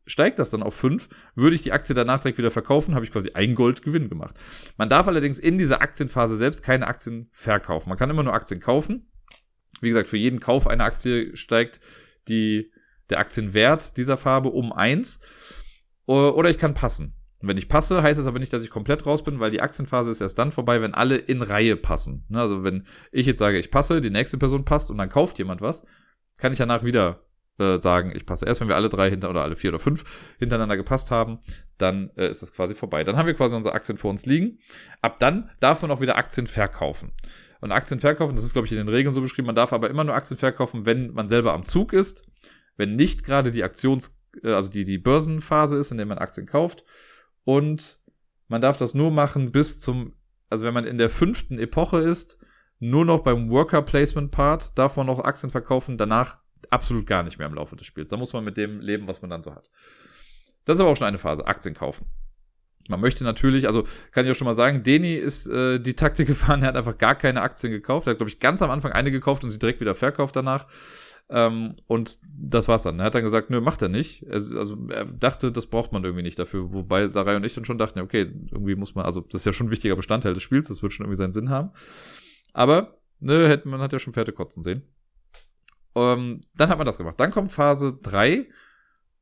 steigt 0.05 0.39
das 0.39 0.49
dann 0.49 0.63
auf 0.63 0.75
5, 0.75 1.09
würde 1.35 1.55
ich 1.55 1.63
die 1.63 1.71
Aktie 1.71 1.95
danach 1.95 2.19
direkt 2.19 2.37
wieder 2.37 2.51
verkaufen, 2.51 2.95
habe 2.95 3.05
ich 3.05 3.11
quasi 3.11 3.31
ein 3.33 3.55
Goldgewinn 3.55 4.09
gemacht. 4.09 4.35
Man 4.77 4.89
darf 4.89 5.07
allerdings 5.07 5.39
in 5.39 5.57
dieser 5.57 5.81
Aktienphase 5.81 6.35
selbst 6.35 6.63
keine 6.63 6.87
Aktien 6.87 7.29
verkaufen. 7.31 7.89
Man 7.89 7.97
kann 7.97 8.09
immer 8.09 8.23
nur 8.23 8.33
Aktien 8.33 8.59
kaufen. 8.59 9.11
Wie 9.81 9.89
gesagt, 9.89 10.07
für 10.07 10.17
jeden 10.17 10.39
Kauf 10.39 10.67
einer 10.67 10.85
Aktie 10.85 11.35
steigt 11.35 11.79
die, 12.27 12.71
der 13.09 13.19
Aktienwert 13.19 13.97
dieser 13.97 14.17
Farbe 14.17 14.49
um 14.49 14.73
1. 14.73 15.19
Oder 16.05 16.49
ich 16.49 16.57
kann 16.57 16.73
passen. 16.73 17.13
Und 17.41 17.47
wenn 17.47 17.57
ich 17.57 17.69
passe, 17.69 18.03
heißt 18.03 18.19
das 18.19 18.27
aber 18.27 18.39
nicht, 18.39 18.51
dass 18.51 18.63
ich 18.63 18.69
komplett 18.69 19.05
raus 19.05 19.23
bin, 19.23 19.39
weil 19.39 19.51
die 19.51 19.61
Aktienphase 19.61 20.11
ist 20.11 20.21
erst 20.21 20.37
dann 20.39 20.51
vorbei, 20.51 20.81
wenn 20.81 20.93
alle 20.93 21.15
in 21.15 21.41
Reihe 21.41 21.77
passen. 21.77 22.25
Ne, 22.29 22.41
also 22.41 22.63
wenn 22.63 22.85
ich 23.11 23.25
jetzt 23.25 23.39
sage, 23.39 23.59
ich 23.59 23.71
passe, 23.71 24.01
die 24.01 24.09
nächste 24.09 24.37
Person 24.37 24.65
passt 24.65 24.91
und 24.91 24.97
dann 24.97 25.09
kauft 25.09 25.37
jemand 25.37 25.61
was, 25.61 25.83
kann 26.39 26.51
ich 26.51 26.57
danach 26.57 26.83
wieder 26.83 27.28
äh, 27.59 27.81
sagen, 27.81 28.11
ich 28.15 28.25
passe 28.25 28.45
erst, 28.45 28.61
wenn 28.61 28.67
wir 28.67 28.75
alle 28.75 28.89
drei 28.89 29.09
hinter 29.09 29.29
oder 29.29 29.43
alle 29.43 29.55
vier 29.55 29.71
oder 29.71 29.79
fünf 29.79 30.35
hintereinander 30.39 30.77
gepasst 30.77 31.11
haben, 31.11 31.39
dann 31.77 32.11
äh, 32.15 32.29
ist 32.29 32.41
es 32.41 32.53
quasi 32.53 32.75
vorbei. 32.75 33.03
Dann 33.03 33.17
haben 33.17 33.27
wir 33.27 33.33
quasi 33.33 33.55
unsere 33.55 33.75
Aktien 33.75 33.97
vor 33.97 34.09
uns 34.09 34.25
liegen. 34.25 34.59
Ab 35.01 35.19
dann 35.19 35.49
darf 35.59 35.81
man 35.81 35.91
auch 35.91 36.01
wieder 36.01 36.17
Aktien 36.17 36.47
verkaufen. 36.47 37.11
Und 37.61 37.71
Aktien 37.71 37.99
verkaufen, 37.99 38.35
das 38.35 38.45
ist, 38.45 38.53
glaube 38.53 38.65
ich, 38.67 38.71
in 38.71 38.77
den 38.77 38.87
Regeln 38.87 39.13
so 39.13 39.21
beschrieben, 39.21 39.47
man 39.47 39.55
darf 39.55 39.73
aber 39.73 39.89
immer 39.89 40.03
nur 40.03 40.15
Aktien 40.15 40.37
verkaufen, 40.37 40.85
wenn 40.85 41.11
man 41.11 41.27
selber 41.27 41.53
am 41.53 41.65
Zug 41.65 41.91
ist, 41.93 42.23
wenn 42.77 42.95
nicht 42.95 43.25
gerade 43.25 43.51
die 43.51 43.63
Aktions-, 43.63 44.17
äh, 44.43 44.53
also 44.53 44.69
die, 44.69 44.85
die 44.85 44.97
Börsenphase 44.97 45.77
ist, 45.77 45.91
in 45.91 45.97
der 45.97 46.05
man 46.05 46.17
Aktien 46.17 46.47
kauft. 46.47 46.85
Und 47.43 47.99
man 48.47 48.61
darf 48.61 48.77
das 48.77 48.93
nur 48.93 49.11
machen 49.11 49.51
bis 49.51 49.79
zum, 49.79 50.13
also 50.49 50.65
wenn 50.65 50.73
man 50.73 50.85
in 50.85 50.97
der 50.97 51.09
fünften 51.09 51.59
Epoche 51.59 51.99
ist, 51.99 52.39
nur 52.79 53.03
noch 53.03 53.21
beim 53.21 53.49
Worker 53.49 53.81
Placement 53.81 54.31
Part 54.31 54.77
darf 54.77 54.95
man 54.95 55.07
noch 55.07 55.19
Aktien 55.19 55.49
verkaufen, 55.49 55.97
danach 55.97 56.37
absolut 56.69 57.05
gar 57.05 57.23
nicht 57.23 57.37
mehr 57.37 57.47
im 57.47 57.53
Laufe 57.53 57.75
des 57.75 57.87
Spiels. 57.87 58.09
Da 58.09 58.17
muss 58.17 58.33
man 58.33 58.43
mit 58.43 58.57
dem 58.57 58.79
leben, 58.79 59.07
was 59.07 59.21
man 59.21 59.29
dann 59.29 59.43
so 59.43 59.53
hat. 59.53 59.69
Das 60.65 60.75
ist 60.77 60.81
aber 60.81 60.91
auch 60.91 60.97
schon 60.97 61.07
eine 61.07 61.17
Phase, 61.17 61.47
Aktien 61.47 61.75
kaufen. 61.75 62.05
Man 62.87 63.01
möchte 63.01 63.23
natürlich, 63.23 63.67
also 63.67 63.83
kann 64.11 64.25
ich 64.25 64.31
auch 64.31 64.35
schon 64.35 64.45
mal 64.45 64.55
sagen, 64.55 64.81
Deni 64.81 65.13
ist 65.13 65.47
äh, 65.47 65.79
die 65.79 65.95
Taktik 65.95 66.27
gefahren, 66.27 66.61
er 66.63 66.69
hat 66.69 66.77
einfach 66.77 66.97
gar 66.97 67.15
keine 67.15 67.41
Aktien 67.41 67.71
gekauft. 67.71 68.07
Er 68.07 68.11
hat, 68.11 68.17
glaube 68.17 68.29
ich, 68.29 68.39
ganz 68.39 68.61
am 68.61 68.71
Anfang 68.71 68.91
eine 68.91 69.11
gekauft 69.11 69.43
und 69.43 69.51
sie 69.51 69.59
direkt 69.59 69.79
wieder 69.79 69.95
verkauft 69.95 70.35
danach. 70.35 70.67
Ähm, 71.29 71.75
und 71.85 72.17
das 72.23 72.67
war's 72.67 72.83
dann. 72.83 72.99
Er 72.99 73.05
hat 73.05 73.15
dann 73.15 73.23
gesagt, 73.23 73.51
nö, 73.51 73.61
macht 73.61 73.83
er 73.83 73.89
nicht. 73.89 74.23
Er, 74.23 74.33
also 74.33 74.87
er 74.89 75.05
dachte, 75.05 75.51
das 75.51 75.67
braucht 75.67 75.91
man 75.91 76.03
irgendwie 76.03 76.23
nicht 76.23 76.39
dafür. 76.39 76.73
Wobei 76.73 77.07
Sarai 77.07 77.35
und 77.35 77.43
ich 77.43 77.53
dann 77.53 77.65
schon 77.65 77.77
dachten, 77.77 77.99
okay, 77.99 78.31
irgendwie 78.51 78.75
muss 78.75 78.95
man, 78.95 79.05
also 79.05 79.21
das 79.21 79.41
ist 79.41 79.45
ja 79.45 79.53
schon 79.53 79.67
ein 79.67 79.71
wichtiger 79.71 79.95
Bestandteil 79.95 80.33
des 80.33 80.41
Spiels, 80.41 80.67
das 80.67 80.81
wird 80.81 80.91
schon 80.91 81.05
irgendwie 81.05 81.17
seinen 81.17 81.33
Sinn 81.33 81.51
haben. 81.51 81.71
Aber, 82.53 82.97
ne, 83.19 83.61
man 83.65 83.79
hat 83.79 83.93
ja 83.93 83.99
schon 83.99 84.13
Pferde 84.13 84.31
kotzen 84.31 84.63
sehen. 84.63 84.81
Ähm, 85.95 86.41
dann 86.55 86.69
hat 86.69 86.77
man 86.77 86.85
das 86.85 86.97
gemacht. 86.97 87.19
Dann 87.19 87.31
kommt 87.31 87.51
Phase 87.51 87.97
3 88.01 88.47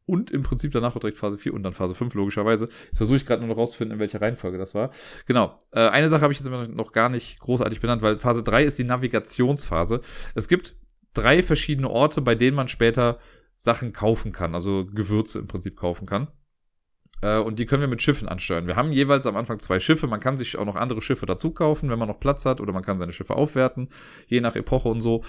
und 0.05 0.31
im 0.31 0.41
Prinzip 0.41 0.71
danach 0.71 0.95
auch 0.95 0.99
direkt 0.99 1.17
Phase 1.17 1.37
4 1.37 1.53
und 1.53 1.63
dann 1.63 1.73
Phase 1.73 1.93
5, 1.93 2.13
logischerweise. 2.15 2.65
Jetzt 2.65 2.97
versuche 2.97 3.17
ich 3.17 3.25
gerade 3.25 3.41
nur 3.41 3.49
noch 3.49 3.61
rauszufinden, 3.61 3.95
in 3.95 3.99
welcher 3.99 4.21
Reihenfolge 4.21 4.57
das 4.57 4.73
war. 4.73 4.91
Genau. 5.25 5.59
Äh, 5.73 5.89
eine 5.89 6.09
Sache 6.09 6.21
habe 6.21 6.33
ich 6.33 6.39
jetzt 6.39 6.49
noch 6.49 6.91
gar 6.93 7.09
nicht 7.09 7.39
großartig 7.39 7.81
benannt, 7.81 8.01
weil 8.01 8.19
Phase 8.19 8.41
3 8.41 8.63
ist 8.63 8.79
die 8.79 8.85
Navigationsphase. 8.85 10.01
Es 10.33 10.47
gibt 10.47 10.75
drei 11.13 11.43
verschiedene 11.43 11.89
Orte, 11.89 12.21
bei 12.21 12.35
denen 12.35 12.55
man 12.55 12.67
später 12.67 13.19
Sachen 13.57 13.91
kaufen 13.91 14.31
kann, 14.31 14.55
also 14.55 14.85
Gewürze 14.85 15.39
im 15.39 15.47
Prinzip 15.47 15.75
kaufen 15.75 16.05
kann. 16.05 16.29
Äh, 17.21 17.39
und 17.39 17.59
die 17.59 17.65
können 17.65 17.81
wir 17.81 17.87
mit 17.87 18.01
Schiffen 18.01 18.27
ansteuern. 18.27 18.67
Wir 18.67 18.75
haben 18.75 18.91
jeweils 18.91 19.25
am 19.25 19.35
Anfang 19.35 19.59
zwei 19.59 19.79
Schiffe. 19.79 20.07
Man 20.07 20.19
kann 20.19 20.37
sich 20.37 20.57
auch 20.57 20.65
noch 20.65 20.75
andere 20.75 21.01
Schiffe 21.01 21.25
dazu 21.25 21.51
kaufen, 21.51 21.89
wenn 21.89 21.99
man 21.99 22.07
noch 22.07 22.19
Platz 22.19 22.45
hat, 22.45 22.61
oder 22.61 22.73
man 22.73 22.83
kann 22.83 22.99
seine 22.99 23.11
Schiffe 23.11 23.35
aufwerten, 23.35 23.89
je 24.27 24.41
nach 24.41 24.55
Epoche 24.55 24.89
und 24.89 25.01
so. 25.01 25.23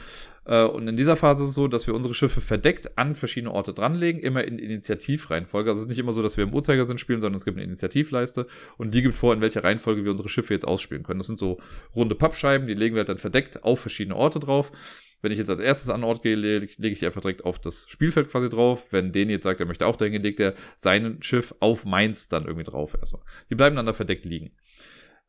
Äh, 0.49 0.65
und 0.65 0.89
in 0.89 0.97
dieser 0.97 1.15
Phase 1.15 1.43
ist 1.43 1.51
es 1.51 1.55
so, 1.55 1.69
dass 1.69 1.87
wir 1.87 1.95
unsere 1.95 2.15
Schiffe 2.15 2.41
verdeckt 2.41 2.97
an 2.97 3.15
verschiedene 3.15 3.53
Orte 3.53 3.75
dranlegen, 3.75 4.21
immer 4.21 4.43
in 4.45 4.59
Initiativreihenfolge. 4.59 5.71
Also 5.71 5.79
es 5.79 5.85
ist 5.85 5.91
nicht 5.91 5.99
immer 5.99 6.13
so, 6.13 6.23
dass 6.23 6.37
wir 6.37 6.45
im 6.45 6.55
Uhrzeigersinn 6.55 6.99
spielen, 6.99 7.21
sondern 7.21 7.37
es 7.37 7.45
gibt 7.45 7.59
eine 7.59 7.65
Initiativleiste 7.65 8.47
und 8.79 8.95
die 8.95 9.03
gibt 9.03 9.17
vor, 9.17 9.35
in 9.35 9.41
welcher 9.43 9.63
Reihenfolge 9.63 10.05
wir 10.05 10.11
unsere 10.11 10.29
Schiffe 10.29 10.55
jetzt 10.55 10.67
ausspielen 10.67 11.03
können. 11.03 11.21
Das 11.21 11.27
sind 11.27 11.39
so 11.39 11.59
runde 11.95 12.15
Pappscheiben, 12.15 12.67
die 12.67 12.75
legen 12.75 12.95
wir 12.95 13.01
halt 13.01 13.11
dann 13.11 13.19
verdeckt 13.19 13.63
auf 13.63 13.81
verschiedene 13.81 14.17
Orte 14.17 14.41
drauf. 14.41 14.73
Wenn 15.21 15.33
ich 15.33 15.39
jetzt 15.39 15.51
als 15.51 15.61
erstes 15.61 15.91
an 15.91 16.05
Ort 16.05 16.23
gehe, 16.23 16.37
lege 16.37 16.69
leg 16.79 16.93
ich 16.93 17.01
die 17.01 17.07
einfach 17.07 17.21
direkt 17.21 17.45
auf 17.45 17.59
das 17.59 17.87
Spielfeld 17.89 18.31
quasi 18.31 18.49
drauf. 18.49 18.93
Wenn 18.93 19.13
den 19.13 19.29
jetzt 19.29 19.45
sagt, 19.45 19.61
er 19.61 19.67
möchte 19.67 19.85
auch 19.85 19.97
dahin 19.97 20.13
gehen, 20.13 20.23
legt 20.23 20.41
er 20.41 20.55
sein 20.77 21.19
Schiff 21.23 21.55
auf 21.59 21.85
meins 21.85 22.29
dann 22.29 22.45
irgendwie 22.45 22.65
drauf 22.65 22.97
erstmal. 22.99 23.23
Die 23.51 23.57
bleiben 23.57 23.75
dann 23.75 23.87
da 23.87 23.93
verdeckt 23.93 24.25
liegen. 24.25 24.53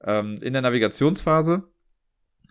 Ähm, 0.02 0.38
in 0.41 0.54
der 0.54 0.62
Navigationsphase 0.62 1.64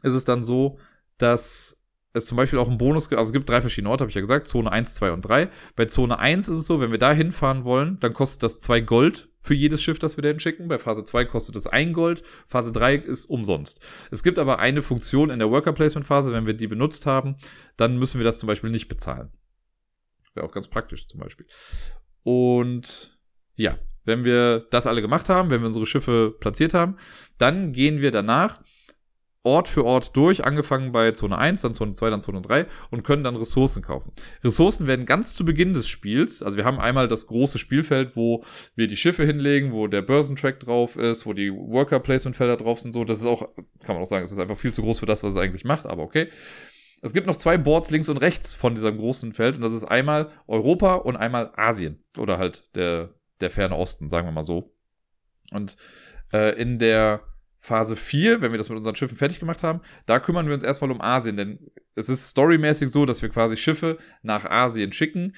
ist 0.03 0.13
es 0.13 0.25
dann 0.25 0.43
so, 0.43 0.79
dass 1.17 1.78
es 2.13 2.27
zum 2.27 2.37
Beispiel 2.37 2.59
auch 2.59 2.69
einen 2.69 2.79
Bonus 2.79 3.09
gibt, 3.09 3.19
also 3.19 3.29
es 3.29 3.33
gibt 3.33 3.49
drei 3.49 3.61
verschiedene 3.61 3.91
Orte, 3.91 4.03
habe 4.03 4.11
ich 4.11 4.15
ja 4.15 4.21
gesagt, 4.21 4.49
Zone 4.49 4.71
1, 4.71 4.95
2 4.95 5.13
und 5.13 5.23
3. 5.23 5.51
Bei 5.77 5.85
Zone 5.85 6.19
1 6.19 6.49
ist 6.49 6.57
es 6.57 6.67
so, 6.67 6.81
wenn 6.81 6.91
wir 6.91 6.99
da 6.99 7.13
hinfahren 7.13 7.65
wollen, 7.65 7.99
dann 8.01 8.13
kostet 8.13 8.43
das 8.43 8.61
zwei 8.61 8.81
Gold 8.81 9.29
für 9.41 9.55
jedes 9.55 9.83
Schiff, 9.83 9.99
das 9.99 10.17
wir 10.17 10.23
dahin 10.23 10.41
schicken. 10.41 10.69
Bei 10.69 10.79
Phase 10.79 11.05
2 11.05 11.27
kostet 11.27 11.57
es 11.57 11.67
ein 11.67 11.93
Gold, 11.93 12.23
Phase 12.47 12.73
3 12.73 12.97
ist 12.97 13.27
umsonst. 13.27 13.81
Es 14.11 14.23
gibt 14.23 14.39
aber 14.39 14.59
eine 14.59 14.83
Funktion 14.83 15.31
in 15.31 15.39
der 15.39 15.51
Worker 15.51 15.73
Placement 15.73 16.07
Phase, 16.07 16.33
wenn 16.33 16.47
wir 16.47 16.55
die 16.55 16.67
benutzt 16.67 17.07
haben, 17.07 17.37
dann 17.77 17.99
müssen 17.99 18.19
wir 18.19 18.25
das 18.25 18.39
zum 18.39 18.47
Beispiel 18.47 18.71
nicht 18.71 18.89
bezahlen. 18.89 19.31
Wäre 20.35 20.47
auch 20.47 20.53
ganz 20.53 20.69
praktisch 20.69 21.07
zum 21.07 21.21
Beispiel. 21.21 21.47
Und 22.23 23.19
ja, 23.55 23.79
wenn 24.05 24.25
wir 24.25 24.67
das 24.71 24.87
alle 24.87 25.03
gemacht 25.03 25.29
haben, 25.29 25.51
wenn 25.51 25.61
wir 25.61 25.67
unsere 25.67 25.87
Schiffe 25.87 26.35
platziert 26.41 26.75
haben, 26.75 26.97
dann 27.37 27.73
gehen 27.73 28.01
wir 28.01 28.11
danach 28.11 28.61
Ort 29.49 29.67
für 29.67 29.85
Ort 29.85 30.15
durch, 30.15 30.45
angefangen 30.45 30.93
bei 30.93 31.13
Zone 31.13 31.37
1, 31.37 31.63
dann 31.63 31.75
Zone 31.75 31.93
2, 31.93 32.11
dann 32.11 32.21
Zone 32.23 32.43
3 32.43 32.67
und 32.91 33.03
können 33.03 33.25
dann 33.25 33.35
Ressourcen 33.37 33.83
kaufen. 33.83 34.13
Ressourcen 34.45 34.87
werden 34.87 35.07
ganz 35.07 35.35
zu 35.35 35.45
Beginn 35.45 35.73
des 35.73 35.89
Spiels, 35.89 36.43
also 36.43 36.59
wir 36.59 36.65
haben 36.67 36.79
einmal 36.79 37.09
das 37.09 37.27
große 37.27 37.59
Spielfeld, 37.59 38.15
wo 38.15 38.45
wir 38.77 38.87
die 38.87 38.97
Schiffe 38.97 39.25
hinlegen, 39.25 39.73
wo 39.73 39.87
der 39.87 40.03
Börsentrack 40.03 40.61
drauf 40.61 40.97
ist, 40.97 41.25
wo 41.25 41.33
die 41.33 41.51
Worker 41.51 42.01
Placement 42.01 42.37
Felder 42.37 42.59
drauf 42.59 42.81
sind, 42.81 42.93
so, 42.93 43.05
das 43.05 43.21
ist 43.21 43.27
auch, 43.27 43.49
kann 43.85 43.97
man 43.97 44.03
auch 44.03 44.07
sagen, 44.07 44.25
es 44.25 44.33
ist 44.33 44.39
einfach 44.39 44.57
viel 44.57 44.73
zu 44.73 44.83
groß 44.83 45.01
für 45.01 45.07
das, 45.07 45.23
was 45.23 45.33
es 45.33 45.39
eigentlich 45.39 45.65
macht, 45.65 45.87
aber 45.87 46.03
okay. 46.03 46.29
Es 47.01 47.13
gibt 47.15 47.27
noch 47.29 47.37
zwei 47.37 47.57
Boards 47.57 47.91
links 47.91 48.09
und 48.09 48.17
rechts 48.17 48.55
von 48.55 48.75
diesem 48.75 48.99
großen 48.99 49.33
Feld 49.33 49.57
und 49.57 49.63
das 49.63 49.73
ist 49.73 49.85
einmal 49.85 50.31
Europa 50.49 50.97
und 50.97 51.17
einmal 51.17 51.53
Asien 51.57 52.05
oder 52.19 52.39
halt 52.39 52.75
der, 52.75 53.15
der 53.41 53.51
ferne 53.51 53.77
Osten, 53.77 54.09
sagen 54.09 54.27
wir 54.27 54.33
mal 54.33 54.43
so. 54.43 54.75
Und 55.53 55.77
äh, 56.33 56.61
in 56.61 56.79
der 56.79 57.23
Phase 57.69 57.97
4, 57.97 58.41
wenn 58.41 58.51
wir 58.51 58.59
das 58.59 58.71
mit 58.71 58.79
unseren 58.79 58.97
Schiffen 58.97 59.17
fertig 59.17 59.39
gemacht 59.39 59.63
haben, 59.63 59.81
da 60.07 60.19
kümmern 60.19 60.47
wir 60.47 60.55
uns 60.55 60.63
erstmal 60.63 60.91
um 60.91 61.01
Asien, 61.01 61.37
denn 61.37 61.59
es 61.95 62.09
ist 62.09 62.31
storymäßig 62.31 62.89
so, 62.89 63.05
dass 63.05 63.21
wir 63.21 63.29
quasi 63.29 63.57
Schiffe 63.57 63.99
nach 64.23 64.47
Asien 64.47 64.93
schicken, 64.93 65.35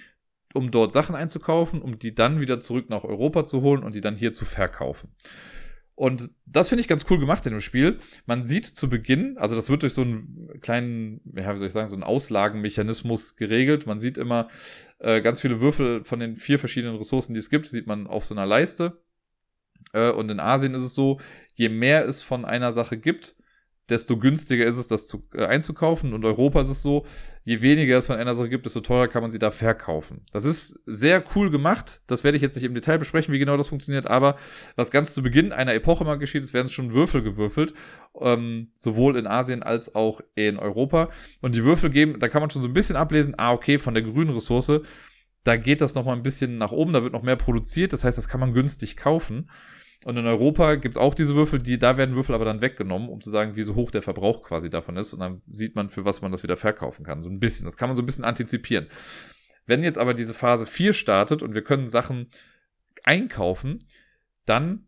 um 0.54 0.70
dort 0.70 0.92
Sachen 0.92 1.16
einzukaufen, 1.16 1.82
um 1.82 1.98
die 1.98 2.14
dann 2.14 2.40
wieder 2.40 2.60
zurück 2.60 2.88
nach 2.88 3.04
Europa 3.04 3.44
zu 3.44 3.62
holen 3.62 3.82
und 3.82 3.94
die 3.94 4.00
dann 4.00 4.16
hier 4.16 4.32
zu 4.32 4.44
verkaufen. 4.44 5.14
Und 5.94 6.30
das 6.46 6.70
finde 6.70 6.80
ich 6.80 6.88
ganz 6.88 7.04
cool 7.10 7.18
gemacht 7.18 7.44
in 7.44 7.52
dem 7.52 7.60
Spiel. 7.60 7.98
Man 8.24 8.46
sieht 8.46 8.64
zu 8.64 8.88
Beginn, 8.88 9.36
also 9.36 9.54
das 9.54 9.68
wird 9.68 9.82
durch 9.82 9.92
so 9.92 10.00
einen 10.00 10.48
kleinen, 10.62 11.20
ja, 11.36 11.52
wie 11.52 11.58
soll 11.58 11.66
ich 11.66 11.74
sagen, 11.74 11.88
so 11.88 11.94
einen 11.94 12.04
Auslagenmechanismus 12.04 13.36
geregelt. 13.36 13.86
Man 13.86 13.98
sieht 13.98 14.16
immer 14.16 14.48
äh, 14.98 15.20
ganz 15.20 15.42
viele 15.42 15.60
Würfel 15.60 16.02
von 16.04 16.18
den 16.18 16.36
vier 16.36 16.58
verschiedenen 16.58 16.96
Ressourcen, 16.96 17.34
die 17.34 17.40
es 17.40 17.50
gibt, 17.50 17.66
sieht 17.66 17.86
man 17.86 18.06
auf 18.06 18.24
so 18.24 18.34
einer 18.34 18.46
Leiste. 18.46 19.02
Äh, 19.92 20.10
und 20.10 20.30
in 20.30 20.40
Asien 20.40 20.74
ist 20.74 20.82
es 20.82 20.94
so, 20.94 21.20
je 21.54 21.68
mehr 21.68 22.06
es 22.06 22.22
von 22.22 22.44
einer 22.44 22.72
Sache 22.72 22.98
gibt, 22.98 23.36
desto 23.90 24.16
günstiger 24.16 24.64
ist 24.64 24.78
es, 24.78 24.88
das 24.88 25.08
zu, 25.08 25.28
äh, 25.34 25.44
einzukaufen. 25.44 26.14
Und 26.14 26.24
Europa 26.24 26.60
ist 26.60 26.68
es 26.68 26.82
so, 26.82 27.04
je 27.44 27.60
weniger 27.60 27.98
es 27.98 28.06
von 28.06 28.16
einer 28.16 28.34
Sache 28.34 28.48
gibt, 28.48 28.64
desto 28.64 28.80
teurer 28.80 29.08
kann 29.08 29.22
man 29.22 29.30
sie 29.30 29.38
da 29.38 29.50
verkaufen. 29.50 30.24
Das 30.32 30.44
ist 30.44 30.80
sehr 30.86 31.22
cool 31.34 31.50
gemacht. 31.50 32.00
Das 32.06 32.24
werde 32.24 32.36
ich 32.36 32.42
jetzt 32.42 32.54
nicht 32.54 32.64
im 32.64 32.74
Detail 32.74 32.98
besprechen, 32.98 33.34
wie 33.34 33.38
genau 33.38 33.56
das 33.56 33.68
funktioniert. 33.68 34.06
Aber 34.06 34.36
was 34.76 34.90
ganz 34.90 35.12
zu 35.12 35.22
Beginn 35.22 35.52
einer 35.52 35.74
Epoche 35.74 36.04
mal 36.04 36.16
geschieht, 36.16 36.42
es 36.42 36.54
werden 36.54 36.68
schon 36.68 36.92
Würfel 36.92 37.22
gewürfelt. 37.22 37.74
Ähm, 38.20 38.70
sowohl 38.76 39.16
in 39.16 39.26
Asien 39.26 39.62
als 39.62 39.94
auch 39.94 40.20
in 40.34 40.58
Europa. 40.58 41.10
Und 41.40 41.54
die 41.54 41.64
Würfel 41.64 41.90
geben, 41.90 42.18
da 42.18 42.28
kann 42.28 42.40
man 42.40 42.50
schon 42.50 42.62
so 42.62 42.68
ein 42.68 42.74
bisschen 42.74 42.96
ablesen, 42.96 43.34
ah, 43.36 43.52
okay, 43.52 43.78
von 43.78 43.94
der 43.94 44.02
grünen 44.02 44.32
Ressource, 44.32 44.80
da 45.42 45.56
geht 45.56 45.80
das 45.80 45.94
noch 45.94 46.04
mal 46.04 46.12
ein 46.12 46.22
bisschen 46.22 46.58
nach 46.58 46.72
oben, 46.72 46.92
da 46.92 47.02
wird 47.02 47.12
noch 47.12 47.22
mehr 47.22 47.36
produziert. 47.36 47.92
Das 47.92 48.04
heißt, 48.04 48.18
das 48.18 48.28
kann 48.28 48.40
man 48.40 48.52
günstig 48.52 48.96
kaufen. 48.96 49.50
Und 50.04 50.16
in 50.16 50.26
Europa 50.26 50.76
gibt's 50.76 50.96
auch 50.96 51.14
diese 51.14 51.34
Würfel, 51.34 51.58
die, 51.58 51.78
da 51.78 51.98
werden 51.98 52.14
Würfel 52.14 52.34
aber 52.34 52.46
dann 52.46 52.62
weggenommen, 52.62 53.10
um 53.10 53.20
zu 53.20 53.28
sagen, 53.28 53.54
wie 53.56 53.62
so 53.62 53.74
hoch 53.74 53.90
der 53.90 54.00
Verbrauch 54.00 54.42
quasi 54.42 54.70
davon 54.70 54.96
ist. 54.96 55.12
Und 55.12 55.20
dann 55.20 55.42
sieht 55.46 55.76
man, 55.76 55.90
für 55.90 56.06
was 56.06 56.22
man 56.22 56.32
das 56.32 56.42
wieder 56.42 56.56
verkaufen 56.56 57.04
kann. 57.04 57.20
So 57.20 57.28
ein 57.28 57.38
bisschen. 57.38 57.66
Das 57.66 57.76
kann 57.76 57.90
man 57.90 57.96
so 57.96 58.02
ein 58.02 58.06
bisschen 58.06 58.24
antizipieren. 58.24 58.88
Wenn 59.66 59.84
jetzt 59.84 59.98
aber 59.98 60.14
diese 60.14 60.32
Phase 60.32 60.64
4 60.64 60.94
startet 60.94 61.42
und 61.42 61.54
wir 61.54 61.62
können 61.62 61.86
Sachen 61.86 62.30
einkaufen, 63.04 63.86
dann 64.46 64.86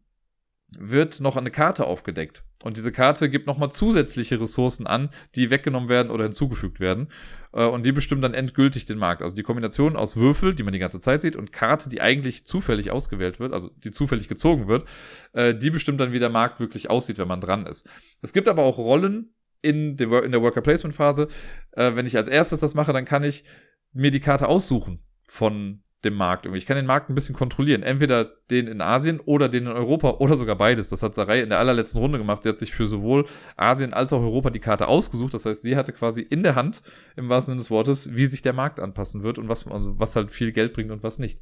wird 0.69 1.21
noch 1.21 1.37
eine 1.37 1.51
Karte 1.51 1.85
aufgedeckt. 1.85 2.45
Und 2.63 2.77
diese 2.77 2.93
Karte 2.93 3.29
gibt 3.29 3.47
nochmal 3.47 3.71
zusätzliche 3.71 4.41
Ressourcen 4.41 4.87
an, 4.87 5.11
die 5.35 5.51
weggenommen 5.51 5.89
werden 5.89 6.11
oder 6.11 6.25
hinzugefügt 6.25 6.81
werden. 6.81 7.09
Äh, 7.53 7.65
und 7.65 7.85
die 7.87 7.93
bestimmen 7.93 8.23
dann 8.23 8.35
endgültig 8.35 8.85
den 8.85 8.99
Markt. 8.99 9.23
Also 9.23 9.35
die 9.35 9.43
Kombination 9.43 9.97
aus 9.97 10.17
Würfel, 10.17 10.55
die 10.55 10.63
man 10.63 10.73
die 10.73 10.79
ganze 10.79 11.01
Zeit 11.01 11.23
sieht, 11.23 11.37
und 11.37 11.53
Karte, 11.53 11.89
die 11.89 12.01
eigentlich 12.01 12.47
zufällig 12.47 12.91
ausgewählt 12.91 13.41
wird, 13.41 13.53
also 13.53 13.71
die 13.85 13.91
zufällig 13.91 14.29
gezogen 14.29 14.69
wird, 14.69 14.89
äh, 15.33 15.55
die 15.55 15.71
bestimmt 15.71 16.01
dann, 16.01 16.13
wie 16.13 16.19
der 16.19 16.31
Markt 16.31 16.61
wirklich 16.61 16.91
aussieht, 16.91 17.19
wenn 17.19 17.29
man 17.29 17.41
dran 17.41 17.67
ist. 17.67 17.89
Es 18.21 18.33
gibt 18.33 18.49
aber 18.49 18.63
auch 18.63 18.79
Rollen 18.79 19.35
in, 19.61 19.97
der 19.97 20.11
Worker 20.11 20.61
Placement 20.61 20.95
Phase. 20.95 21.29
Äh, 21.73 21.95
wenn 21.95 22.07
ich 22.07 22.17
als 22.17 22.29
erstes 22.29 22.61
das 22.61 22.75
mache, 22.75 22.93
dann 22.93 23.05
kann 23.05 23.23
ich 23.23 23.45
mir 23.93 24.11
die 24.11 24.21
Karte 24.21 24.49
aussuchen 24.49 25.05
von 25.25 25.83
dem 26.05 26.15
Markt 26.15 26.45
irgendwie. 26.45 26.59
Ich 26.59 26.67
kann 26.67 26.77
den 26.77 26.87
Markt 26.87 27.09
ein 27.09 27.15
bisschen 27.15 27.35
kontrollieren. 27.35 27.83
Entweder 27.83 28.25
den 28.51 28.67
in 28.67 28.81
Asien 28.81 29.21
oder 29.21 29.49
den 29.49 29.67
in 29.67 29.73
Europa 29.73 30.11
oder 30.19 30.37
sogar 30.37 30.57
beides. 30.57 30.89
Das 30.89 31.03
hat 31.03 31.15
Sarai 31.15 31.41
in 31.41 31.49
der 31.49 31.59
allerletzten 31.59 32.01
Runde 32.01 32.19
gemacht. 32.19 32.43
Sie 32.43 32.49
hat 32.49 32.59
sich 32.59 32.73
für 32.73 32.87
sowohl 32.87 33.27
Asien 33.57 33.93
als 33.93 34.13
auch 34.13 34.21
Europa 34.21 34.51
die 34.51 34.61
Karte 34.61 34.89
ausgesucht. 34.89 35.35
Das 35.35 35.47
heißt, 35.47 35.63
sie 35.63 35.77
hatte 35.77 35.93
quasi 35.93 36.23
in 36.23 36.43
der 36.43 36.55
Hand, 36.55 36.83
im 37.17 37.29
wahrsten 37.29 37.53
Sinne 37.53 37.61
des 37.61 37.71
Wortes, 37.71 38.15
wie 38.15 38.27
sich 38.27 38.43
der 38.43 38.53
Markt 38.53 38.81
anpassen 38.81 39.23
wird 39.23 39.39
und 39.39 39.49
was, 39.49 39.67
also 39.67 39.99
was 39.99 40.17
halt 40.17 40.31
viel 40.31 40.53
Geld 40.53 40.73
bringt 40.73 40.91
und 40.91 41.03
was 41.03 41.19
nicht. 41.19 41.41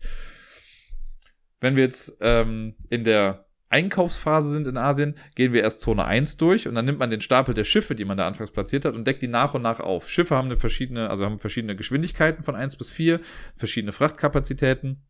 Wenn 1.60 1.76
wir 1.76 1.84
jetzt 1.84 2.18
ähm, 2.20 2.74
in 2.88 3.04
der 3.04 3.49
Einkaufsphase 3.70 4.50
sind 4.50 4.66
in 4.66 4.76
Asien, 4.76 5.14
gehen 5.36 5.52
wir 5.52 5.62
erst 5.62 5.80
Zone 5.80 6.04
1 6.04 6.36
durch 6.36 6.66
und 6.66 6.74
dann 6.74 6.84
nimmt 6.84 6.98
man 6.98 7.10
den 7.10 7.20
Stapel 7.20 7.54
der 7.54 7.64
Schiffe, 7.64 7.94
die 7.94 8.04
man 8.04 8.18
da 8.18 8.26
anfangs 8.26 8.50
platziert 8.50 8.84
hat 8.84 8.94
und 8.94 9.06
deckt 9.06 9.22
die 9.22 9.28
nach 9.28 9.54
und 9.54 9.62
nach 9.62 9.78
auf. 9.80 10.08
Schiffe 10.08 10.36
haben 10.36 10.46
eine 10.46 10.56
verschiedene, 10.56 11.08
also 11.08 11.24
haben 11.24 11.38
verschiedene 11.38 11.76
Geschwindigkeiten 11.76 12.42
von 12.42 12.56
1 12.56 12.76
bis 12.76 12.90
4, 12.90 13.20
verschiedene 13.54 13.92
Frachtkapazitäten. 13.92 15.04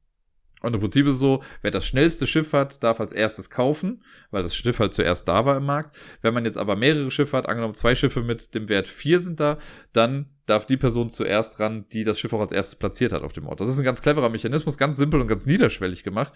Und 0.62 0.74
im 0.74 0.80
Prinzip 0.80 1.06
ist 1.06 1.14
es 1.14 1.20
so, 1.20 1.42
wer 1.62 1.70
das 1.70 1.86
schnellste 1.86 2.26
Schiff 2.26 2.52
hat, 2.52 2.82
darf 2.82 3.00
als 3.00 3.12
erstes 3.12 3.48
kaufen, 3.48 4.04
weil 4.30 4.42
das 4.42 4.54
Schiff 4.54 4.78
halt 4.78 4.92
zuerst 4.92 5.26
da 5.26 5.46
war 5.46 5.56
im 5.56 5.64
Markt. 5.64 5.96
Wenn 6.20 6.34
man 6.34 6.44
jetzt 6.44 6.58
aber 6.58 6.76
mehrere 6.76 7.10
Schiffe 7.10 7.38
hat, 7.38 7.48
angenommen 7.48 7.74
zwei 7.74 7.94
Schiffe 7.94 8.22
mit 8.22 8.54
dem 8.54 8.68
Wert 8.68 8.86
4 8.86 9.20
sind 9.20 9.40
da, 9.40 9.56
dann 9.94 10.26
darf 10.44 10.66
die 10.66 10.76
Person 10.76 11.08
zuerst 11.08 11.60
ran, 11.60 11.86
die 11.92 12.04
das 12.04 12.20
Schiff 12.20 12.34
auch 12.34 12.40
als 12.40 12.52
erstes 12.52 12.76
platziert 12.76 13.12
hat 13.12 13.22
auf 13.22 13.32
dem 13.32 13.46
Ort. 13.46 13.60
Das 13.60 13.70
ist 13.70 13.78
ein 13.78 13.84
ganz 13.84 14.02
cleverer 14.02 14.28
Mechanismus, 14.28 14.76
ganz 14.76 14.98
simpel 14.98 15.22
und 15.22 15.28
ganz 15.28 15.46
niederschwellig 15.46 16.02
gemacht. 16.02 16.34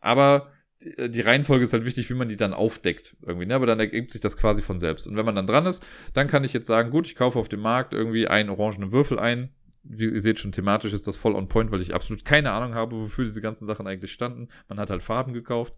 Aber 0.00 0.50
die 0.82 1.20
Reihenfolge 1.20 1.64
ist 1.64 1.72
halt 1.72 1.84
wichtig, 1.84 2.08
wie 2.08 2.14
man 2.14 2.28
die 2.28 2.38
dann 2.38 2.54
aufdeckt 2.54 3.16
irgendwie, 3.22 3.46
ne? 3.46 3.54
Aber 3.54 3.66
dann 3.66 3.80
ergibt 3.80 4.10
sich 4.10 4.20
das 4.20 4.36
quasi 4.36 4.62
von 4.62 4.80
selbst. 4.80 5.06
Und 5.06 5.16
wenn 5.16 5.26
man 5.26 5.34
dann 5.34 5.46
dran 5.46 5.66
ist, 5.66 5.84
dann 6.14 6.26
kann 6.26 6.42
ich 6.42 6.52
jetzt 6.52 6.66
sagen, 6.66 6.90
gut, 6.90 7.06
ich 7.06 7.14
kaufe 7.14 7.38
auf 7.38 7.48
dem 7.48 7.60
Markt 7.60 7.92
irgendwie 7.92 8.28
einen 8.28 8.48
orangenen 8.48 8.90
Würfel 8.90 9.18
ein. 9.18 9.50
Wie 9.82 10.06
ihr 10.06 10.20
seht 10.20 10.38
schon, 10.40 10.52
thematisch 10.52 10.92
ist 10.92 11.06
das 11.06 11.16
voll 11.16 11.34
on 11.34 11.48
point, 11.48 11.70
weil 11.70 11.82
ich 11.82 11.94
absolut 11.94 12.24
keine 12.24 12.52
Ahnung 12.52 12.74
habe, 12.74 12.96
wofür 12.96 13.24
diese 13.24 13.40
ganzen 13.42 13.66
Sachen 13.66 13.86
eigentlich 13.86 14.12
standen. 14.12 14.48
Man 14.68 14.78
hat 14.78 14.90
halt 14.90 15.02
Farben 15.02 15.32
gekauft. 15.32 15.74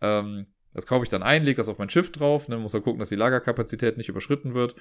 Ähm, 0.00 0.46
das 0.74 0.86
kaufe 0.86 1.04
ich 1.04 1.08
dann 1.08 1.22
ein, 1.22 1.44
lege 1.44 1.56
das 1.56 1.70
auf 1.70 1.78
mein 1.78 1.88
Schiff 1.88 2.12
drauf, 2.12 2.48
ne, 2.48 2.58
muss 2.58 2.74
halt 2.74 2.84
gucken, 2.84 2.98
dass 2.98 3.08
die 3.08 3.16
Lagerkapazität 3.16 3.96
nicht 3.96 4.10
überschritten 4.10 4.52
wird. 4.52 4.74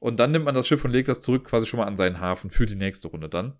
Und 0.00 0.18
dann 0.18 0.32
nimmt 0.32 0.44
man 0.44 0.54
das 0.56 0.66
Schiff 0.66 0.84
und 0.84 0.90
legt 0.90 1.06
das 1.06 1.22
zurück 1.22 1.44
quasi 1.44 1.66
schon 1.66 1.78
mal 1.78 1.86
an 1.86 1.96
seinen 1.96 2.18
Hafen 2.18 2.50
für 2.50 2.66
die 2.66 2.74
nächste 2.74 3.06
Runde 3.06 3.28
dann. 3.28 3.54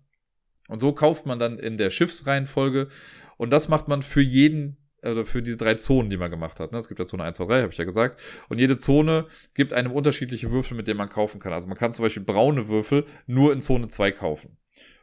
Und 0.67 0.81
so 0.81 0.91
kauft 0.91 1.25
man 1.25 1.39
dann 1.39 1.59
in 1.59 1.77
der 1.77 1.89
Schiffsreihenfolge. 1.89 2.89
Und 3.37 3.51
das 3.51 3.69
macht 3.69 3.87
man 3.87 4.01
für 4.01 4.21
jeden 4.21 4.75
also 5.01 5.23
für 5.23 5.41
diese 5.41 5.57
drei 5.57 5.75
Zonen, 5.75 6.09
die 6.09 6.17
man 6.17 6.31
gemacht 6.31 6.59
hat. 6.59 6.71
Ne? 6.71 6.77
Es 6.77 6.87
gibt 6.87 6.99
ja 6.99 7.05
Zone 7.05 7.23
1, 7.23 7.37
2, 7.37 7.45
3, 7.45 7.61
habe 7.61 7.71
ich 7.71 7.77
ja 7.77 7.85
gesagt. 7.85 8.19
Und 8.49 8.59
jede 8.59 8.77
Zone 8.77 9.27
gibt 9.53 9.73
einem 9.73 9.91
unterschiedliche 9.91 10.51
Würfel, 10.51 10.75
mit 10.75 10.87
denen 10.87 10.97
man 10.97 11.09
kaufen 11.09 11.39
kann. 11.39 11.53
Also 11.53 11.67
man 11.67 11.77
kann 11.77 11.93
zum 11.93 12.03
Beispiel 12.03 12.23
braune 12.23 12.67
Würfel 12.67 13.05
nur 13.25 13.53
in 13.53 13.61
Zone 13.61 13.87
2 13.87 14.11
kaufen. 14.11 14.57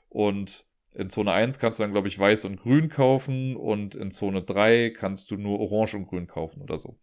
Und 0.08 0.66
in 0.94 1.08
Zone 1.08 1.32
1 1.32 1.58
kannst 1.58 1.78
du 1.78 1.82
dann, 1.82 1.92
glaube 1.92 2.08
ich, 2.08 2.18
weiß 2.18 2.44
und 2.44 2.56
grün 2.56 2.88
kaufen. 2.88 3.56
Und 3.56 3.94
in 3.94 4.10
Zone 4.10 4.42
3 4.42 4.90
kannst 4.90 5.30
du 5.30 5.36
nur 5.36 5.60
orange 5.60 5.94
und 5.94 6.06
grün 6.06 6.26
kaufen 6.26 6.62
oder 6.62 6.78
so. 6.78 6.98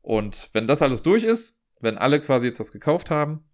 Und 0.00 0.50
wenn 0.52 0.66
das 0.66 0.82
alles 0.82 1.02
durch 1.02 1.24
ist, 1.24 1.58
wenn 1.80 1.98
alle 1.98 2.20
quasi 2.20 2.46
jetzt 2.46 2.60
was 2.60 2.72
gekauft 2.72 3.10
haben, 3.10 3.44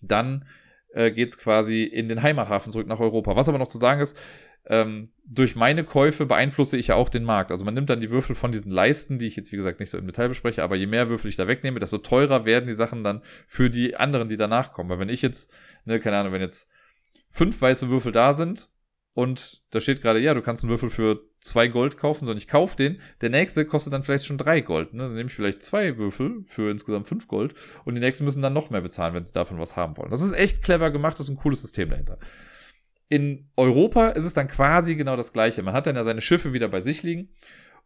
dann 0.00 0.46
äh, 0.92 1.10
geht 1.10 1.28
es 1.28 1.38
quasi 1.38 1.84
in 1.84 2.08
den 2.08 2.22
Heimathafen 2.22 2.72
zurück 2.72 2.86
nach 2.86 3.00
Europa. 3.00 3.36
Was 3.36 3.48
aber 3.48 3.58
noch 3.58 3.68
zu 3.68 3.78
sagen 3.78 4.00
ist, 4.00 4.18
ähm, 4.68 5.08
durch 5.24 5.56
meine 5.56 5.82
Käufe 5.82 6.26
beeinflusse 6.26 6.76
ich 6.76 6.88
ja 6.88 6.94
auch 6.94 7.08
den 7.08 7.24
Markt. 7.24 7.50
Also 7.50 7.64
man 7.64 7.74
nimmt 7.74 7.90
dann 7.90 8.00
die 8.00 8.10
Würfel 8.10 8.34
von 8.34 8.52
diesen 8.52 8.70
Leisten, 8.70 9.18
die 9.18 9.26
ich 9.26 9.36
jetzt 9.36 9.50
wie 9.50 9.56
gesagt 9.56 9.80
nicht 9.80 9.90
so 9.90 9.98
im 9.98 10.06
Detail 10.06 10.28
bespreche, 10.28 10.62
aber 10.62 10.76
je 10.76 10.86
mehr 10.86 11.08
Würfel 11.08 11.28
ich 11.28 11.36
da 11.36 11.48
wegnehme, 11.48 11.80
desto 11.80 11.98
teurer 11.98 12.44
werden 12.44 12.66
die 12.66 12.74
Sachen 12.74 13.02
dann 13.02 13.22
für 13.46 13.70
die 13.70 13.96
anderen, 13.96 14.28
die 14.28 14.36
danach 14.36 14.72
kommen. 14.72 14.90
Weil 14.90 14.98
wenn 14.98 15.08
ich 15.08 15.22
jetzt, 15.22 15.52
ne, 15.84 16.00
keine 16.00 16.18
Ahnung, 16.18 16.32
wenn 16.32 16.42
jetzt 16.42 16.70
fünf 17.30 17.60
weiße 17.60 17.88
Würfel 17.88 18.12
da 18.12 18.34
sind 18.34 18.68
und 19.14 19.62
da 19.70 19.80
steht 19.80 20.02
gerade, 20.02 20.20
ja, 20.20 20.34
du 20.34 20.42
kannst 20.42 20.64
einen 20.64 20.70
Würfel 20.70 20.90
für 20.90 21.22
zwei 21.40 21.68
Gold 21.68 21.96
kaufen, 21.96 22.26
sondern 22.26 22.38
ich 22.38 22.48
kaufe 22.48 22.76
den. 22.76 23.00
Der 23.22 23.30
nächste 23.30 23.64
kostet 23.64 23.92
dann 23.92 24.02
vielleicht 24.02 24.26
schon 24.26 24.38
drei 24.38 24.60
Gold. 24.60 24.92
Ne? 24.92 25.04
Dann 25.04 25.14
nehme 25.14 25.28
ich 25.28 25.34
vielleicht 25.34 25.62
zwei 25.62 25.96
Würfel 25.96 26.44
für 26.46 26.70
insgesamt 26.70 27.06
fünf 27.06 27.26
Gold 27.26 27.54
und 27.84 27.94
die 27.94 28.00
nächsten 28.00 28.24
müssen 28.24 28.42
dann 28.42 28.52
noch 28.52 28.70
mehr 28.70 28.82
bezahlen, 28.82 29.14
wenn 29.14 29.24
sie 29.24 29.32
davon 29.32 29.58
was 29.58 29.76
haben 29.76 29.96
wollen. 29.96 30.10
Das 30.10 30.20
ist 30.20 30.32
echt 30.32 30.62
clever 30.62 30.90
gemacht, 30.90 31.14
das 31.14 31.26
ist 31.26 31.30
ein 31.30 31.38
cooles 31.38 31.62
System 31.62 31.90
dahinter. 31.90 32.18
In 33.08 33.50
Europa 33.56 34.08
ist 34.10 34.24
es 34.24 34.34
dann 34.34 34.48
quasi 34.48 34.94
genau 34.94 35.16
das 35.16 35.32
gleiche. 35.32 35.62
Man 35.62 35.74
hat 35.74 35.86
dann 35.86 35.96
ja 35.96 36.04
seine 36.04 36.20
Schiffe 36.20 36.52
wieder 36.52 36.68
bei 36.68 36.80
sich 36.80 37.02
liegen 37.02 37.30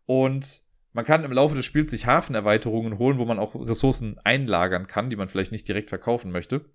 und 0.06 0.62
man 0.92 1.04
kann 1.04 1.24
im 1.24 1.32
Laufe 1.32 1.54
des 1.54 1.64
Spiels 1.64 1.90
sich 1.90 2.06
Hafenerweiterungen 2.06 2.98
holen, 2.98 3.18
wo 3.18 3.24
man 3.24 3.38
auch 3.38 3.54
Ressourcen 3.54 4.18
einlagern 4.24 4.86
kann, 4.86 5.10
die 5.10 5.16
man 5.16 5.28
vielleicht 5.28 5.52
nicht 5.52 5.66
direkt 5.66 5.88
verkaufen 5.88 6.32
möchte. 6.32 6.66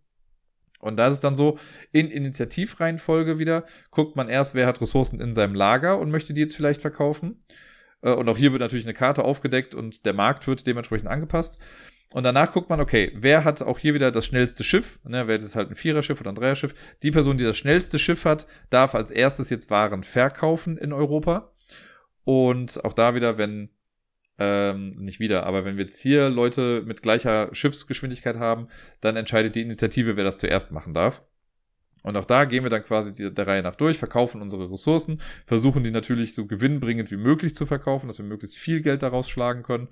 Und 0.80 0.98
da 0.98 1.08
ist 1.08 1.16
es 1.16 1.22
dann 1.22 1.36
so, 1.36 1.58
in 1.92 2.10
Initiativreihenfolge 2.10 3.40
wieder, 3.40 3.66
guckt 3.92 4.16
man 4.16 4.30
erst, 4.30 4.56
wer 4.56 4.68
hat 4.68 4.82
Ressourcen 4.82 5.20
in 5.20 5.34
seinem 5.34 5.56
Lager 5.56 6.00
und 6.00 6.12
möchte 6.12 6.34
die 6.34 6.42
jetzt 6.42 6.56
vielleicht 6.56 6.82
verkaufen. 6.82 7.40
Äh, 8.02 8.12
und 8.12 8.30
auch 8.30 8.38
hier 8.38 8.52
wird 8.52 8.62
natürlich 8.62 8.86
eine 8.86 8.94
Karte 8.94 9.24
aufgedeckt 9.24 9.76
und 9.76 10.06
der 10.06 10.14
Markt 10.14 10.48
wird 10.48 10.68
dementsprechend 10.68 11.08
angepasst. 11.08 11.58
Und 12.14 12.24
danach 12.24 12.54
guckt 12.54 12.70
man, 12.70 12.80
okay, 12.80 13.12
wer 13.16 13.44
hat 13.44 13.62
auch 13.62 13.80
hier 13.80 13.94
wieder 13.94 14.12
das 14.12 14.26
schnellste 14.26 14.64
Schiff? 14.64 15.00
Ne, 15.04 15.28
wer 15.28 15.38
ist 15.38 15.56
halt 15.56 15.70
ein 15.70 15.76
Viererschiff 15.76 16.22
oder 16.22 16.32
ein 16.32 16.36
Dreierschiff? 16.36 16.74
Die 17.04 17.12
Person, 17.12 17.38
die 17.38 17.44
das 17.44 17.58
schnellste 17.58 18.00
Schiff 18.00 18.24
hat, 18.24 18.48
darf 18.70 18.96
als 18.96 19.12
erstes 19.12 19.50
jetzt 19.50 19.70
Waren 19.70 20.04
verkaufen 20.04 20.78
in 20.78 20.94
Europa. 20.94 21.52
Und 22.24 22.84
auch 22.86 22.94
da 22.94 23.14
wieder, 23.14 23.38
wenn 23.38 23.70
ähm, 24.40 24.92
nicht 24.92 25.20
wieder, 25.20 25.46
aber 25.46 25.66
wenn 25.66 25.78
wir 25.78 25.84
jetzt 25.84 26.00
hier 26.00 26.30
Leute 26.30 26.84
mit 26.86 27.02
gleicher 27.02 27.50
Schiffsgeschwindigkeit 27.54 28.38
haben, 28.38 28.68
dann 29.02 29.16
entscheidet 29.16 29.56
die 29.56 29.62
Initiative, 29.62 30.16
wer 30.16 30.24
das 30.24 30.38
zuerst 30.38 30.72
machen 30.72 30.94
darf. 30.94 31.24
Und 32.04 32.16
auch 32.16 32.26
da 32.26 32.46
gehen 32.46 32.64
wir 32.64 32.70
dann 32.70 32.84
quasi 32.84 33.12
die, 33.12 33.34
der 33.34 33.48
Reihe 33.48 33.64
nach 33.64 33.76
durch, 33.76 33.98
verkaufen 33.98 34.42
unsere 34.42 34.72
Ressourcen, 34.72 35.20
versuchen 35.46 35.84
die 35.84 35.92
natürlich 35.92 36.36
so 36.36 36.46
gewinnbringend 36.46 37.12
wie 37.12 37.18
möglich 37.18 37.56
zu 37.56 37.66
verkaufen, 37.66 38.08
dass 38.08 38.20
wir 38.20 38.26
möglichst 38.26 38.58
viel 38.58 38.82
Geld 38.82 39.04
daraus 39.04 39.28
schlagen 39.30 39.64
können. 39.64 39.90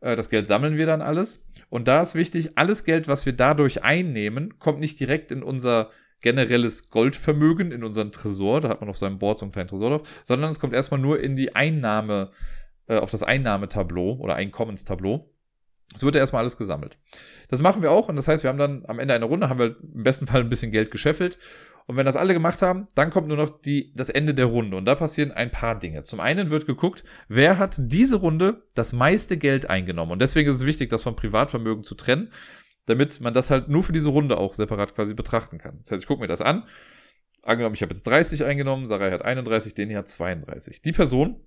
Äh, 0.00 0.16
das 0.16 0.30
Geld 0.30 0.46
sammeln 0.46 0.76
wir 0.76 0.86
dann 0.86 1.02
alles. 1.02 1.44
Und 1.70 1.88
da 1.88 2.02
ist 2.02 2.14
wichtig, 2.14 2.56
alles 2.56 2.84
Geld, 2.84 3.08
was 3.08 3.26
wir 3.26 3.32
dadurch 3.32 3.82
einnehmen, 3.82 4.58
kommt 4.58 4.80
nicht 4.80 4.98
direkt 5.00 5.32
in 5.32 5.42
unser 5.42 5.90
generelles 6.20 6.90
Goldvermögen, 6.90 7.70
in 7.70 7.84
unseren 7.84 8.10
Tresor, 8.10 8.60
da 8.60 8.68
hat 8.68 8.80
man 8.80 8.90
auf 8.90 8.98
seinem 8.98 9.18
Board 9.18 9.38
so 9.38 9.44
einen 9.44 9.52
kleinen 9.52 9.68
Tresor 9.68 9.90
drauf, 9.90 10.22
sondern 10.24 10.50
es 10.50 10.58
kommt 10.58 10.74
erstmal 10.74 11.00
nur 11.00 11.20
in 11.20 11.36
die 11.36 11.54
Einnahme, 11.54 12.30
äh, 12.88 12.96
auf 12.98 13.10
das 13.10 13.22
Einnahmetableau 13.22 14.16
oder 14.18 14.34
Einkommenstableau. 14.34 15.30
Es 15.94 16.02
wird 16.02 16.16
ja 16.16 16.20
erstmal 16.20 16.40
alles 16.40 16.56
gesammelt. 16.56 16.98
Das 17.48 17.60
machen 17.60 17.82
wir 17.82 17.90
auch 17.90 18.08
und 18.08 18.16
das 18.16 18.28
heißt, 18.28 18.42
wir 18.42 18.50
haben 18.50 18.58
dann 18.58 18.84
am 18.86 18.98
Ende 18.98 19.14
einer 19.14 19.26
Runde, 19.26 19.48
haben 19.48 19.58
wir 19.58 19.76
im 19.80 20.02
besten 20.02 20.26
Fall 20.26 20.40
ein 20.40 20.48
bisschen 20.48 20.72
Geld 20.72 20.90
gescheffelt. 20.90 21.38
Und 21.88 21.96
wenn 21.96 22.04
das 22.04 22.16
alle 22.16 22.34
gemacht 22.34 22.60
haben, 22.60 22.86
dann 22.94 23.08
kommt 23.08 23.28
nur 23.28 23.38
noch 23.38 23.62
die, 23.62 23.94
das 23.96 24.10
Ende 24.10 24.34
der 24.34 24.44
Runde 24.44 24.76
und 24.76 24.84
da 24.84 24.94
passieren 24.94 25.32
ein 25.32 25.50
paar 25.50 25.78
Dinge. 25.78 26.02
Zum 26.02 26.20
einen 26.20 26.50
wird 26.50 26.66
geguckt, 26.66 27.02
wer 27.28 27.56
hat 27.56 27.76
diese 27.78 28.16
Runde 28.16 28.62
das 28.74 28.92
meiste 28.92 29.38
Geld 29.38 29.70
eingenommen 29.70 30.12
und 30.12 30.20
deswegen 30.20 30.50
ist 30.50 30.56
es 30.56 30.66
wichtig, 30.66 30.90
das 30.90 31.02
vom 31.02 31.16
Privatvermögen 31.16 31.84
zu 31.84 31.94
trennen, 31.94 32.30
damit 32.84 33.22
man 33.22 33.32
das 33.32 33.50
halt 33.50 33.70
nur 33.70 33.82
für 33.82 33.92
diese 33.92 34.10
Runde 34.10 34.36
auch 34.36 34.52
separat 34.52 34.94
quasi 34.94 35.14
betrachten 35.14 35.56
kann. 35.56 35.78
Das 35.78 35.90
heißt, 35.90 36.02
ich 36.02 36.06
gucke 36.06 36.20
mir 36.20 36.28
das 36.28 36.42
an. 36.42 36.64
Angenommen, 37.42 37.74
ich 37.74 37.80
habe 37.80 37.94
jetzt 37.94 38.06
30 38.06 38.44
eingenommen, 38.44 38.84
Sarai 38.84 39.10
hat 39.10 39.24
31, 39.24 39.72
den 39.72 39.88
hier 39.88 39.98
hat 39.98 40.08
32. 40.08 40.82
Die 40.82 40.92
Person, 40.92 41.40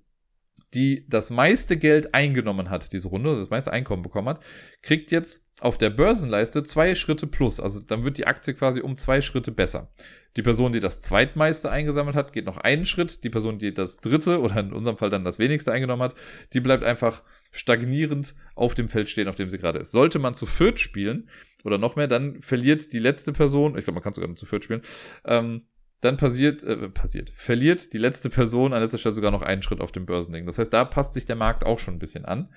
die 0.74 1.06
das 1.08 1.30
meiste 1.30 1.76
Geld 1.76 2.14
eingenommen 2.14 2.70
hat, 2.70 2.92
diese 2.92 3.08
Runde, 3.08 3.36
das 3.36 3.50
meiste 3.50 3.72
Einkommen 3.72 4.02
bekommen 4.02 4.28
hat, 4.28 4.44
kriegt 4.80 5.10
jetzt 5.10 5.46
auf 5.60 5.78
der 5.78 5.90
Börsenleiste 5.90 6.62
zwei 6.62 6.94
Schritte 6.94 7.26
plus. 7.26 7.60
Also 7.60 7.80
dann 7.80 8.04
wird 8.04 8.18
die 8.18 8.26
Aktie 8.26 8.54
quasi 8.54 8.80
um 8.80 8.96
zwei 8.96 9.20
Schritte 9.20 9.52
besser. 9.52 9.90
Die 10.36 10.42
Person, 10.42 10.72
die 10.72 10.80
das 10.80 11.02
zweitmeiste 11.02 11.70
eingesammelt 11.70 12.16
hat, 12.16 12.32
geht 12.32 12.46
noch 12.46 12.58
einen 12.58 12.86
Schritt. 12.86 13.22
Die 13.22 13.30
Person, 13.30 13.58
die 13.58 13.74
das 13.74 13.98
dritte 13.98 14.40
oder 14.40 14.58
in 14.60 14.72
unserem 14.72 14.96
Fall 14.96 15.10
dann 15.10 15.24
das 15.24 15.38
wenigste 15.38 15.72
eingenommen 15.72 16.02
hat, 16.02 16.14
die 16.52 16.60
bleibt 16.60 16.84
einfach 16.84 17.22
stagnierend 17.52 18.34
auf 18.54 18.74
dem 18.74 18.88
Feld 18.88 19.10
stehen, 19.10 19.28
auf 19.28 19.36
dem 19.36 19.50
sie 19.50 19.58
gerade 19.58 19.78
ist. 19.78 19.92
Sollte 19.92 20.18
man 20.18 20.34
zu 20.34 20.46
viert 20.46 20.80
spielen 20.80 21.28
oder 21.64 21.78
noch 21.78 21.96
mehr, 21.96 22.08
dann 22.08 22.40
verliert 22.40 22.92
die 22.92 22.98
letzte 22.98 23.32
Person, 23.32 23.76
ich 23.76 23.84
glaube, 23.84 23.96
man 23.96 24.02
kann 24.02 24.14
sogar 24.14 24.34
zu 24.34 24.46
viert 24.46 24.64
spielen, 24.64 24.82
ähm, 25.26 25.66
dann 26.02 26.16
passiert, 26.16 26.62
äh, 26.64 26.88
passiert, 26.88 27.30
verliert 27.30 27.92
die 27.92 27.98
letzte 27.98 28.28
Person 28.28 28.72
an 28.72 28.82
letzter 28.82 28.98
Stelle 28.98 29.14
sogar 29.14 29.30
noch 29.30 29.42
einen 29.42 29.62
Schritt 29.62 29.80
auf 29.80 29.92
dem 29.92 30.04
Börsending. 30.04 30.46
Das 30.46 30.58
heißt, 30.58 30.72
da 30.72 30.84
passt 30.84 31.14
sich 31.14 31.24
der 31.24 31.36
Markt 31.36 31.64
auch 31.64 31.78
schon 31.78 31.94
ein 31.94 32.00
bisschen 32.00 32.24
an. 32.24 32.52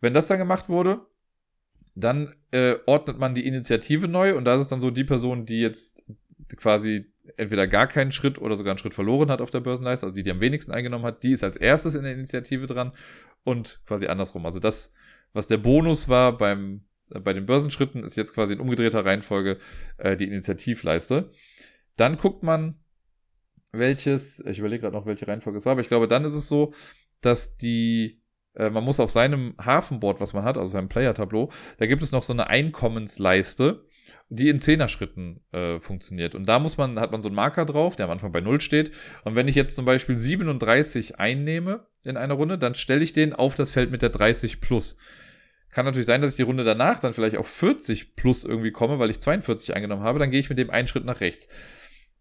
Wenn 0.00 0.14
das 0.14 0.26
dann 0.26 0.38
gemacht 0.38 0.68
wurde, 0.68 1.06
dann 1.94 2.34
äh, 2.52 2.76
ordnet 2.86 3.18
man 3.18 3.34
die 3.34 3.46
Initiative 3.46 4.08
neu 4.08 4.34
und 4.36 4.46
da 4.46 4.54
ist 4.54 4.62
es 4.62 4.68
dann 4.68 4.80
so, 4.80 4.90
die 4.90 5.04
Person, 5.04 5.44
die 5.44 5.60
jetzt 5.60 6.06
quasi 6.56 7.12
entweder 7.36 7.66
gar 7.66 7.86
keinen 7.86 8.12
Schritt 8.12 8.38
oder 8.38 8.56
sogar 8.56 8.72
einen 8.72 8.78
Schritt 8.78 8.94
verloren 8.94 9.30
hat 9.30 9.42
auf 9.42 9.50
der 9.50 9.60
Börsenleiste, 9.60 10.06
also 10.06 10.14
die, 10.14 10.22
die 10.22 10.30
am 10.30 10.40
wenigsten 10.40 10.72
eingenommen 10.72 11.04
hat, 11.04 11.22
die 11.22 11.32
ist 11.32 11.44
als 11.44 11.58
erstes 11.58 11.94
in 11.94 12.02
der 12.02 12.14
Initiative 12.14 12.66
dran 12.66 12.92
und 13.44 13.82
quasi 13.86 14.06
andersrum. 14.06 14.46
Also 14.46 14.58
das, 14.58 14.92
was 15.34 15.48
der 15.48 15.58
Bonus 15.58 16.08
war 16.08 16.36
beim, 16.36 16.86
äh, 17.10 17.20
bei 17.20 17.34
den 17.34 17.44
Börsenschritten, 17.44 18.04
ist 18.04 18.16
jetzt 18.16 18.34
quasi 18.34 18.54
in 18.54 18.60
umgedrehter 18.60 19.04
Reihenfolge 19.04 19.58
äh, 19.98 20.16
die 20.16 20.28
Initiativleiste. 20.28 21.30
Dann 21.96 22.16
guckt 22.16 22.42
man, 22.42 22.76
welches, 23.72 24.40
ich 24.46 24.58
überlege 24.58 24.82
gerade 24.82 24.96
noch, 24.96 25.06
welche 25.06 25.28
Reihenfolge 25.28 25.58
es 25.58 25.66
war, 25.66 25.72
aber 25.72 25.80
ich 25.80 25.88
glaube, 25.88 26.08
dann 26.08 26.24
ist 26.24 26.34
es 26.34 26.48
so, 26.48 26.72
dass 27.20 27.56
die, 27.56 28.20
äh, 28.54 28.70
man 28.70 28.84
muss 28.84 29.00
auf 29.00 29.10
seinem 29.10 29.54
Hafenboard, 29.62 30.20
was 30.20 30.32
man 30.32 30.44
hat, 30.44 30.56
also 30.56 30.72
seinem 30.72 30.88
Player-Tableau, 30.88 31.50
da 31.78 31.86
gibt 31.86 32.02
es 32.02 32.12
noch 32.12 32.22
so 32.22 32.32
eine 32.32 32.48
Einkommensleiste, 32.48 33.84
die 34.28 34.48
in 34.48 34.58
Zehner-Schritten 34.58 35.40
äh, 35.52 35.80
funktioniert. 35.80 36.34
Und 36.34 36.48
da 36.48 36.58
muss 36.58 36.76
man, 36.76 37.00
hat 37.00 37.10
man 37.10 37.20
so 37.20 37.28
einen 37.28 37.34
Marker 37.34 37.64
drauf, 37.64 37.96
der 37.96 38.06
am 38.06 38.12
Anfang 38.12 38.32
bei 38.32 38.40
0 38.40 38.60
steht. 38.60 38.92
Und 39.24 39.34
wenn 39.34 39.48
ich 39.48 39.56
jetzt 39.56 39.74
zum 39.74 39.84
Beispiel 39.84 40.16
37 40.16 41.18
einnehme 41.18 41.86
in 42.04 42.16
einer 42.16 42.34
Runde, 42.34 42.56
dann 42.56 42.74
stelle 42.74 43.02
ich 43.02 43.12
den 43.12 43.32
auf 43.32 43.56
das 43.56 43.70
Feld 43.72 43.90
mit 43.90 44.02
der 44.02 44.10
30 44.10 44.60
plus. 44.60 44.96
Kann 45.70 45.84
natürlich 45.84 46.06
sein, 46.06 46.20
dass 46.20 46.32
ich 46.32 46.36
die 46.36 46.42
Runde 46.42 46.64
danach 46.64 46.98
dann 46.98 47.12
vielleicht 47.12 47.36
auf 47.36 47.48
40 47.48 48.16
plus 48.16 48.44
irgendwie 48.44 48.72
komme, 48.72 48.98
weil 48.98 49.10
ich 49.10 49.20
42 49.20 49.74
eingenommen 49.74 50.02
habe. 50.02 50.18
Dann 50.18 50.30
gehe 50.30 50.40
ich 50.40 50.48
mit 50.48 50.58
dem 50.58 50.70
einen 50.70 50.88
Schritt 50.88 51.04
nach 51.04 51.20
rechts 51.20 51.48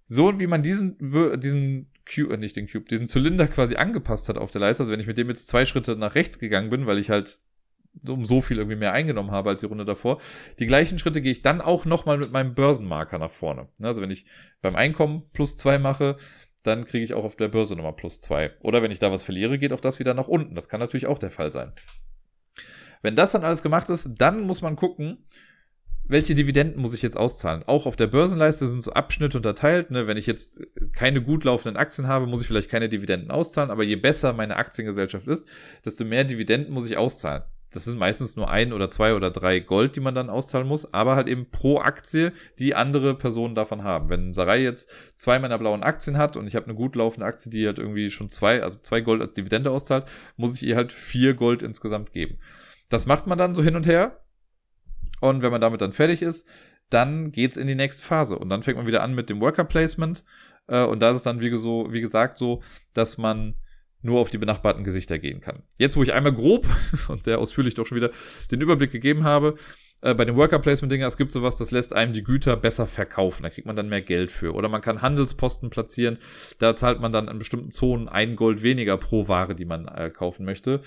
so 0.09 0.39
wie 0.39 0.47
man 0.47 0.63
diesen, 0.63 0.97
diesen 1.39 1.91
Cube, 2.11 2.34
äh, 2.34 2.38
nicht 2.38 2.55
den 2.55 2.67
Cube, 2.67 2.85
diesen 2.89 3.07
Zylinder 3.07 3.47
quasi 3.47 3.76
angepasst 3.76 4.27
hat 4.27 4.39
auf 4.39 4.49
der 4.49 4.61
Leiste. 4.61 4.81
Also 4.81 4.91
wenn 4.91 4.99
ich 4.99 5.05
mit 5.05 5.19
dem 5.19 5.30
jetzt 5.30 5.47
zwei 5.47 5.65
Schritte 5.65 5.95
nach 5.95 6.15
rechts 6.15 6.39
gegangen 6.39 6.71
bin, 6.71 6.88
weil 6.88 6.97
ich 6.97 7.11
halt 7.11 7.39
um 8.07 8.26
so 8.26 8.41
viel 8.41 8.57
irgendwie 8.57 8.76
mehr 8.76 8.93
eingenommen 8.93 9.30
habe 9.30 9.49
als 9.49 9.59
die 9.59 9.67
Runde 9.67 9.85
davor. 9.85 10.19
Die 10.57 10.65
gleichen 10.65 10.97
Schritte 10.97 11.21
gehe 11.21 11.31
ich 11.31 11.43
dann 11.43 11.61
auch 11.61 11.85
nochmal 11.85 12.17
mit 12.17 12.31
meinem 12.31 12.55
Börsenmarker 12.55 13.19
nach 13.19 13.31
vorne. 13.31 13.67
Also 13.81 14.01
wenn 14.01 14.09
ich 14.09 14.26
beim 14.61 14.76
Einkommen 14.76 15.30
plus 15.31 15.57
zwei 15.57 15.77
mache, 15.77 16.17
dann 16.63 16.85
kriege 16.85 17.03
ich 17.03 17.13
auch 17.13 17.23
auf 17.23 17.35
der 17.35 17.47
Börse 17.47 17.76
nochmal 17.76 17.95
plus 17.95 18.19
zwei. 18.19 18.51
Oder 18.61 18.81
wenn 18.81 18.91
ich 18.91 18.99
da 18.99 19.11
was 19.11 19.21
verliere, 19.21 19.59
geht 19.59 19.73
auch 19.73 19.81
das 19.81 19.99
wieder 19.99 20.15
nach 20.15 20.27
unten. 20.27 20.55
Das 20.55 20.69
kann 20.69 20.80
natürlich 20.80 21.05
auch 21.05 21.19
der 21.19 21.31
Fall 21.31 21.51
sein. 21.51 21.73
Wenn 23.01 23.15
das 23.15 23.31
dann 23.31 23.43
alles 23.43 23.63
gemacht 23.63 23.89
ist, 23.89 24.09
dann 24.17 24.41
muss 24.41 24.61
man 24.61 24.76
gucken, 24.76 25.19
welche 26.09 26.34
Dividenden 26.34 26.81
muss 26.81 26.95
ich 26.95 27.03
jetzt 27.03 27.17
auszahlen? 27.17 27.63
Auch 27.67 27.85
auf 27.85 27.95
der 27.95 28.07
Börsenleiste 28.07 28.67
sind 28.67 28.81
so 28.81 28.93
Abschnitte 28.93 29.38
unterteilt. 29.38 29.91
Ne? 29.91 30.07
Wenn 30.07 30.17
ich 30.17 30.26
jetzt 30.26 30.63
keine 30.91 31.21
gut 31.21 31.43
laufenden 31.43 31.77
Aktien 31.77 32.07
habe, 32.07 32.26
muss 32.26 32.41
ich 32.41 32.47
vielleicht 32.47 32.69
keine 32.69 32.89
Dividenden 32.89 33.30
auszahlen. 33.30 33.69
Aber 33.69 33.84
je 33.84 33.95
besser 33.95 34.34
meine 34.34 34.55
Aktiengesellschaft 34.55 35.27
ist, 35.27 35.47
desto 35.85 36.05
mehr 36.05 36.23
Dividenden 36.23 36.73
muss 36.73 36.88
ich 36.88 36.97
auszahlen. 36.97 37.43
Das 37.71 37.85
sind 37.85 37.99
meistens 37.99 38.35
nur 38.35 38.49
ein 38.49 38.73
oder 38.73 38.89
zwei 38.89 39.13
oder 39.13 39.30
drei 39.30 39.59
Gold, 39.59 39.95
die 39.95 39.99
man 39.99 40.15
dann 40.15 40.31
auszahlen 40.31 40.67
muss, 40.67 40.91
aber 40.91 41.15
halt 41.15 41.27
eben 41.27 41.51
pro 41.51 41.77
Aktie, 41.77 42.34
die 42.57 42.73
andere 42.73 43.15
Personen 43.15 43.53
davon 43.53 43.84
haben. 43.84 44.09
Wenn 44.09 44.34
Sarai 44.34 44.63
jetzt 44.63 44.91
zwei 45.15 45.38
meiner 45.38 45.59
blauen 45.59 45.84
Aktien 45.84 46.17
hat 46.17 46.35
und 46.35 46.47
ich 46.47 46.55
habe 46.55 46.65
eine 46.65 46.73
gut 46.73 46.95
laufende 46.95 47.27
Aktie, 47.27 47.51
die 47.51 47.67
halt 47.67 47.77
irgendwie 47.77 48.09
schon 48.09 48.30
zwei, 48.30 48.63
also 48.63 48.80
zwei 48.81 49.01
Gold 49.01 49.21
als 49.21 49.35
Dividende 49.35 49.69
auszahlt, 49.69 50.05
muss 50.35 50.55
ich 50.55 50.67
ihr 50.67 50.76
halt 50.76 50.91
vier 50.91 51.35
Gold 51.35 51.61
insgesamt 51.61 52.11
geben. 52.11 52.39
Das 52.90 53.06
macht 53.06 53.28
man 53.28 53.38
dann 53.38 53.56
so 53.56 53.64
hin 53.64 53.76
und 53.76 53.88
her 53.88 54.20
und 55.22 55.41
wenn 55.41 55.52
man 55.52 55.61
damit 55.61 55.82
dann 55.82 55.94
fertig 55.94 56.22
ist, 56.22 56.48
dann 56.90 57.32
geht's 57.32 57.57
in 57.57 57.68
die 57.68 57.76
nächste 57.76 58.03
Phase. 58.03 58.38
Und 58.38 58.49
dann 58.49 58.64
fängt 58.64 58.78
man 58.78 58.88
wieder 58.88 59.03
an 59.03 59.14
mit 59.14 59.30
dem 59.30 59.40
Worker 59.41 59.64
Placement. 59.64 60.24
Äh, 60.68 60.84
und 60.84 61.02
da 61.02 61.11
ist 61.11 61.18
es 61.18 61.24
dann, 61.24 61.41
wie, 61.41 61.56
so, 61.56 61.88
wie 61.91 62.02
gesagt, 62.02 62.38
so, 62.38 62.61
dass 62.94 63.18
man 63.18 63.56
nur 64.02 64.20
auf 64.20 64.30
die 64.30 64.38
benachbarten 64.38 64.84
Gesichter 64.84 65.20
gehen 65.20 65.41
kann. 65.41 65.64
Jetzt, 65.78 65.98
wo 65.98 66.03
ich 66.03 66.14
einmal 66.14 66.34
grob 66.34 66.66
und 67.10 67.24
sehr 67.24 67.40
ausführlich 67.40 67.74
doch 67.74 67.86
schon 67.86 67.98
wieder 67.98 68.11
den 68.49 68.61
Überblick 68.61 68.91
gegeben 68.91 69.24
habe, 69.24 69.56
äh, 70.02 70.14
bei 70.14 70.26
den 70.26 70.36
Worker 70.36 70.60
Placement 70.60 70.91
Dinger, 70.91 71.06
es 71.06 71.18
gibt 71.18 71.32
sowas, 71.32 71.57
das 71.57 71.72
lässt 71.72 71.94
einem 71.94 72.14
die 72.14 72.24
Güter 72.24 72.56
besser 72.56 72.88
verkaufen. 72.88 73.44
Da 73.44 73.49
kriegt 73.49 73.68
man 73.68 73.76
dann 73.76 73.90
mehr 73.90 74.02
Geld 74.02 74.32
für. 74.32 74.53
Oder 74.53 74.70
man 74.70 74.82
kann 74.82 75.02
Handelsposten 75.02 75.70
platzieren. 75.70 76.18
Da 76.57 76.74
zahlt 76.74 77.02
man 77.02 77.11
dann 77.11 77.30
an 77.30 77.38
bestimmten 77.38 77.72
Zonen 77.72 78.07
ein 78.07 78.36
Gold 78.36 78.64
weniger 78.64 78.98
pro 78.98 79.28
Ware, 79.28 79.53
die 79.53 79.66
man 79.66 79.88
äh, 79.88 80.10
kaufen 80.10 80.45
möchte. 80.45 80.82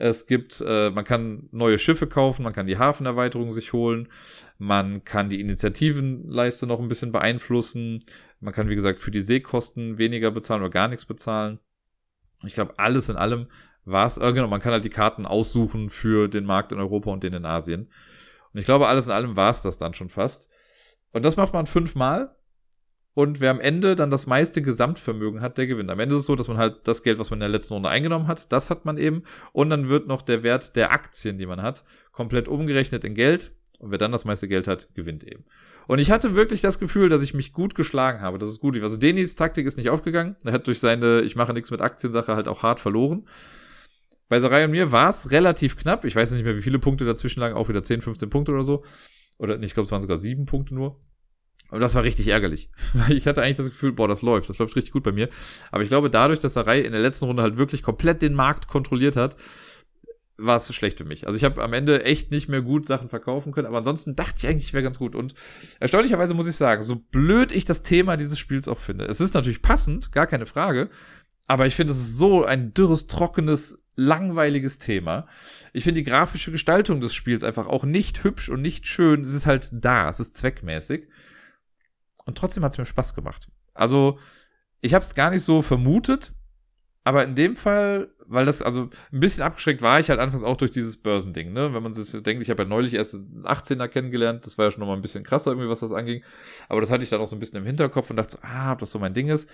Es 0.00 0.26
gibt, 0.26 0.64
äh, 0.66 0.88
man 0.88 1.04
kann 1.04 1.50
neue 1.52 1.78
Schiffe 1.78 2.06
kaufen, 2.06 2.42
man 2.42 2.54
kann 2.54 2.66
die 2.66 2.78
Hafenerweiterung 2.78 3.50
sich 3.50 3.74
holen, 3.74 4.08
man 4.56 5.04
kann 5.04 5.28
die 5.28 5.40
Initiativenleiste 5.40 6.66
noch 6.66 6.80
ein 6.80 6.88
bisschen 6.88 7.12
beeinflussen, 7.12 8.02
Man 8.40 8.54
kann, 8.54 8.70
wie 8.70 8.74
gesagt, 8.74 8.98
für 8.98 9.10
die 9.10 9.20
Seekosten 9.20 9.98
weniger 9.98 10.30
bezahlen 10.30 10.62
oder 10.62 10.70
gar 10.70 10.88
nichts 10.88 11.04
bezahlen. 11.04 11.58
Ich 12.44 12.54
glaube, 12.54 12.78
alles 12.78 13.10
in 13.10 13.16
allem 13.16 13.48
war 13.84 14.06
es, 14.06 14.16
äh, 14.16 14.32
genau, 14.32 14.48
man 14.48 14.60
kann 14.60 14.72
halt 14.72 14.86
die 14.86 14.90
Karten 14.90 15.26
aussuchen 15.26 15.90
für 15.90 16.28
den 16.28 16.46
Markt 16.46 16.72
in 16.72 16.78
Europa 16.78 17.10
und 17.10 17.22
den 17.22 17.34
in 17.34 17.44
Asien. 17.44 17.90
Und 18.54 18.58
ich 18.60 18.64
glaube, 18.64 18.88
alles 18.88 19.06
in 19.06 19.12
allem 19.12 19.36
war 19.36 19.50
es 19.50 19.60
das 19.60 19.76
dann 19.76 19.92
schon 19.92 20.08
fast. 20.08 20.48
Und 21.12 21.26
das 21.26 21.36
macht 21.36 21.52
man 21.52 21.66
fünfmal. 21.66 22.34
Und 23.14 23.40
wer 23.40 23.50
am 23.50 23.60
Ende 23.60 23.96
dann 23.96 24.10
das 24.10 24.26
meiste 24.26 24.62
Gesamtvermögen 24.62 25.40
hat, 25.40 25.58
der 25.58 25.66
gewinnt. 25.66 25.90
Am 25.90 25.98
Ende 25.98 26.14
ist 26.14 26.22
es 26.22 26.26
so, 26.26 26.36
dass 26.36 26.48
man 26.48 26.58
halt 26.58 26.86
das 26.86 27.02
Geld, 27.02 27.18
was 27.18 27.30
man 27.30 27.38
in 27.38 27.40
der 27.40 27.48
letzten 27.48 27.74
Runde 27.74 27.88
eingenommen 27.88 28.28
hat, 28.28 28.52
das 28.52 28.70
hat 28.70 28.84
man 28.84 28.98
eben. 28.98 29.24
Und 29.52 29.70
dann 29.70 29.88
wird 29.88 30.06
noch 30.06 30.22
der 30.22 30.42
Wert 30.42 30.76
der 30.76 30.92
Aktien, 30.92 31.36
die 31.38 31.46
man 31.46 31.60
hat, 31.60 31.84
komplett 32.12 32.46
umgerechnet 32.46 33.04
in 33.04 33.14
Geld. 33.14 33.52
Und 33.78 33.90
wer 33.90 33.98
dann 33.98 34.12
das 34.12 34.24
meiste 34.24 34.46
Geld 34.46 34.68
hat, 34.68 34.94
gewinnt 34.94 35.24
eben. 35.24 35.44
Und 35.86 35.98
ich 35.98 36.10
hatte 36.10 36.36
wirklich 36.36 36.60
das 36.60 36.78
Gefühl, 36.78 37.08
dass 37.08 37.22
ich 37.22 37.34
mich 37.34 37.52
gut 37.52 37.74
geschlagen 37.74 38.20
habe. 38.20 38.38
Das 38.38 38.50
ist 38.50 38.60
gut. 38.60 38.80
Also 38.80 38.96
Denis 38.96 39.34
Taktik 39.36 39.66
ist 39.66 39.78
nicht 39.78 39.90
aufgegangen. 39.90 40.36
Er 40.44 40.52
hat 40.52 40.66
durch 40.66 40.78
seine 40.78 41.22
Ich 41.22 41.34
mache 41.34 41.54
nichts 41.54 41.70
mit 41.70 41.80
Aktiensache 41.80 42.36
halt 42.36 42.46
auch 42.46 42.62
hart 42.62 42.78
verloren. 42.78 43.26
Bei 44.28 44.38
Sarai 44.38 44.66
und 44.66 44.70
mir 44.70 44.92
war 44.92 45.08
es 45.08 45.32
relativ 45.32 45.76
knapp. 45.76 46.04
Ich 46.04 46.14
weiß 46.14 46.30
nicht 46.32 46.44
mehr, 46.44 46.56
wie 46.56 46.62
viele 46.62 46.78
Punkte 46.78 47.04
dazwischen 47.04 47.40
lagen. 47.40 47.56
Auch 47.56 47.68
wieder 47.68 47.82
10, 47.82 48.02
15 48.02 48.30
Punkte 48.30 48.52
oder 48.52 48.62
so. 48.62 48.84
Oder 49.38 49.60
ich 49.60 49.74
glaube, 49.74 49.86
es 49.86 49.92
waren 49.92 50.02
sogar 50.02 50.18
sieben 50.18 50.44
Punkte 50.44 50.74
nur. 50.74 51.00
Und 51.70 51.80
das 51.80 51.94
war 51.94 52.02
richtig 52.02 52.28
ärgerlich. 52.28 52.70
Weil 52.92 53.16
ich 53.16 53.26
hatte 53.26 53.42
eigentlich 53.42 53.58
das 53.58 53.70
Gefühl, 53.70 53.92
boah, 53.92 54.08
das 54.08 54.22
läuft. 54.22 54.48
Das 54.48 54.58
läuft 54.58 54.76
richtig 54.76 54.92
gut 54.92 55.02
bei 55.02 55.12
mir. 55.12 55.28
Aber 55.70 55.82
ich 55.82 55.88
glaube, 55.88 56.10
dadurch, 56.10 56.40
dass 56.40 56.54
Sarai 56.54 56.80
in 56.80 56.92
der 56.92 57.00
letzten 57.00 57.26
Runde 57.26 57.42
halt 57.42 57.56
wirklich 57.56 57.82
komplett 57.82 58.22
den 58.22 58.34
Markt 58.34 58.66
kontrolliert 58.66 59.16
hat, 59.16 59.36
war 60.42 60.56
es 60.56 60.74
schlecht 60.74 60.98
für 60.98 61.04
mich. 61.04 61.26
Also 61.26 61.36
ich 61.36 61.44
habe 61.44 61.62
am 61.62 61.72
Ende 61.72 62.04
echt 62.04 62.30
nicht 62.30 62.48
mehr 62.48 62.62
gut 62.62 62.86
Sachen 62.86 63.08
verkaufen 63.08 63.52
können, 63.52 63.66
aber 63.66 63.78
ansonsten 63.78 64.16
dachte 64.16 64.36
ich 64.38 64.46
eigentlich, 64.46 64.64
ich 64.64 64.72
wäre 64.72 64.82
ganz 64.82 64.98
gut. 64.98 65.14
Und 65.14 65.34
erstaunlicherweise 65.80 66.34
muss 66.34 66.46
ich 66.46 66.56
sagen, 66.56 66.82
so 66.82 66.96
blöd 66.96 67.52
ich 67.52 67.64
das 67.64 67.82
Thema 67.82 68.16
dieses 68.16 68.38
Spiels 68.38 68.66
auch 68.66 68.78
finde, 68.78 69.04
es 69.04 69.20
ist 69.20 69.34
natürlich 69.34 69.62
passend, 69.62 70.12
gar 70.12 70.26
keine 70.26 70.46
Frage, 70.46 70.88
aber 71.46 71.66
ich 71.66 71.74
finde, 71.74 71.92
es 71.92 71.98
ist 71.98 72.16
so 72.16 72.44
ein 72.44 72.74
dürres, 72.74 73.06
trockenes, 73.06 73.82
langweiliges 73.96 74.78
Thema. 74.78 75.26
Ich 75.72 75.84
finde 75.84 76.00
die 76.00 76.08
grafische 76.08 76.52
Gestaltung 76.52 77.00
des 77.00 77.12
Spiels 77.12 77.42
einfach 77.42 77.66
auch 77.66 77.84
nicht 77.84 78.24
hübsch 78.24 78.48
und 78.48 78.62
nicht 78.62 78.86
schön. 78.86 79.22
Es 79.22 79.34
ist 79.34 79.46
halt 79.46 79.68
da, 79.72 80.08
es 80.08 80.20
ist 80.20 80.36
zweckmäßig. 80.36 81.08
Und 82.30 82.38
trotzdem 82.38 82.62
hat 82.62 82.70
es 82.70 82.78
mir 82.78 82.84
Spaß 82.84 83.16
gemacht. 83.16 83.48
Also, 83.74 84.16
ich 84.80 84.94
habe 84.94 85.02
es 85.02 85.16
gar 85.16 85.30
nicht 85.30 85.42
so 85.42 85.62
vermutet, 85.62 86.32
aber 87.02 87.24
in 87.24 87.34
dem 87.34 87.56
Fall, 87.56 88.14
weil 88.24 88.46
das, 88.46 88.62
also 88.62 88.88
ein 89.12 89.18
bisschen 89.18 89.42
abgeschreckt 89.42 89.82
war 89.82 89.98
ich 89.98 90.10
halt 90.10 90.20
anfangs 90.20 90.44
auch 90.44 90.56
durch 90.56 90.70
dieses 90.70 91.02
Börsending, 91.02 91.52
ne? 91.52 91.74
Wenn 91.74 91.82
man 91.82 91.92
sich 91.92 92.22
denkt, 92.22 92.40
ich 92.40 92.50
habe 92.50 92.62
ja 92.62 92.68
neulich 92.68 92.94
erst 92.94 93.16
einen 93.16 93.42
18er 93.42 93.88
kennengelernt, 93.88 94.46
das 94.46 94.58
war 94.58 94.66
ja 94.66 94.70
schon 94.70 94.78
nochmal 94.78 94.94
ein 94.94 95.02
bisschen 95.02 95.24
krasser 95.24 95.50
irgendwie, 95.50 95.68
was 95.68 95.80
das 95.80 95.90
anging. 95.90 96.22
Aber 96.68 96.80
das 96.80 96.92
hatte 96.92 97.02
ich 97.02 97.10
dann 97.10 97.20
auch 97.20 97.26
so 97.26 97.34
ein 97.34 97.40
bisschen 97.40 97.58
im 97.58 97.66
Hinterkopf 97.66 98.10
und 98.10 98.16
dachte 98.16 98.36
so, 98.36 98.38
ah, 98.42 98.74
ob 98.74 98.78
das 98.78 98.92
so 98.92 99.00
mein 99.00 99.12
Ding 99.12 99.26
ist. 99.26 99.50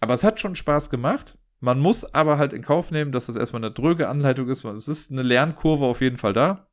Aber 0.00 0.14
es 0.14 0.24
hat 0.24 0.40
schon 0.40 0.56
Spaß 0.56 0.90
gemacht. 0.90 1.38
Man 1.60 1.78
muss 1.78 2.12
aber 2.12 2.38
halt 2.38 2.52
in 2.52 2.62
Kauf 2.62 2.90
nehmen, 2.90 3.12
dass 3.12 3.26
das 3.26 3.36
erstmal 3.36 3.62
eine 3.62 3.72
dröge 3.72 4.08
Anleitung 4.08 4.48
ist. 4.48 4.64
Es 4.64 4.88
ist 4.88 5.12
eine 5.12 5.22
Lernkurve 5.22 5.84
auf 5.84 6.00
jeden 6.00 6.16
Fall 6.16 6.32
da. 6.32 6.66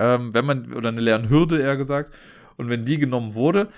Ähm, 0.00 0.34
wenn 0.34 0.46
man, 0.46 0.74
oder 0.74 0.88
eine 0.88 1.00
Lernhürde 1.00 1.60
eher 1.60 1.76
gesagt. 1.76 2.12
Und 2.56 2.68
wenn 2.68 2.84
die 2.84 2.98
genommen 2.98 3.34
wurde, 3.34 3.68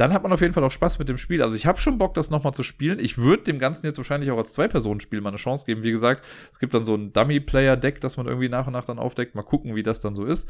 dann 0.00 0.14
hat 0.14 0.22
man 0.22 0.32
auf 0.32 0.40
jeden 0.40 0.54
Fall 0.54 0.64
auch 0.64 0.70
Spaß 0.70 0.98
mit 0.98 1.10
dem 1.10 1.18
Spiel. 1.18 1.42
Also 1.42 1.56
ich 1.56 1.66
habe 1.66 1.78
schon 1.78 1.98
Bock, 1.98 2.14
das 2.14 2.30
nochmal 2.30 2.54
zu 2.54 2.62
spielen. 2.62 2.98
Ich 2.98 3.18
würde 3.18 3.42
dem 3.42 3.58
Ganzen 3.58 3.84
jetzt 3.84 3.98
wahrscheinlich 3.98 4.30
auch 4.30 4.38
als 4.38 4.54
Zwei-Personen-Spiel 4.54 5.20
mal 5.20 5.28
eine 5.28 5.36
Chance 5.36 5.66
geben. 5.66 5.82
Wie 5.82 5.90
gesagt, 5.90 6.24
es 6.50 6.58
gibt 6.58 6.72
dann 6.72 6.86
so 6.86 6.94
ein 6.94 7.12
Dummy-Player-Deck, 7.12 8.00
das 8.00 8.16
man 8.16 8.26
irgendwie 8.26 8.48
nach 8.48 8.66
und 8.66 8.72
nach 8.72 8.86
dann 8.86 8.98
aufdeckt. 8.98 9.34
Mal 9.34 9.42
gucken, 9.42 9.76
wie 9.76 9.82
das 9.82 10.00
dann 10.00 10.16
so 10.16 10.24
ist. 10.24 10.48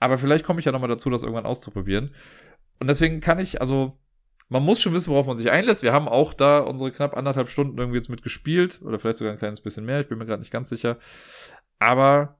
Aber 0.00 0.18
vielleicht 0.18 0.44
komme 0.44 0.60
ich 0.60 0.66
ja 0.66 0.72
nochmal 0.72 0.90
dazu, 0.90 1.08
das 1.08 1.22
irgendwann 1.22 1.46
auszuprobieren. 1.46 2.14
Und 2.78 2.88
deswegen 2.88 3.20
kann 3.20 3.38
ich, 3.38 3.62
also, 3.62 3.96
man 4.50 4.62
muss 4.62 4.82
schon 4.82 4.92
wissen, 4.92 5.10
worauf 5.10 5.26
man 5.26 5.38
sich 5.38 5.50
einlässt. 5.50 5.82
Wir 5.82 5.94
haben 5.94 6.06
auch 6.06 6.34
da 6.34 6.58
unsere 6.58 6.92
knapp 6.92 7.16
anderthalb 7.16 7.48
Stunden 7.48 7.78
irgendwie 7.78 7.96
jetzt 7.96 8.10
mitgespielt. 8.10 8.82
Oder 8.84 8.98
vielleicht 8.98 9.16
sogar 9.16 9.32
ein 9.32 9.38
kleines 9.38 9.62
bisschen 9.62 9.86
mehr. 9.86 10.00
Ich 10.00 10.08
bin 10.08 10.18
mir 10.18 10.26
gerade 10.26 10.40
nicht 10.40 10.52
ganz 10.52 10.68
sicher. 10.68 10.98
Aber 11.78 12.36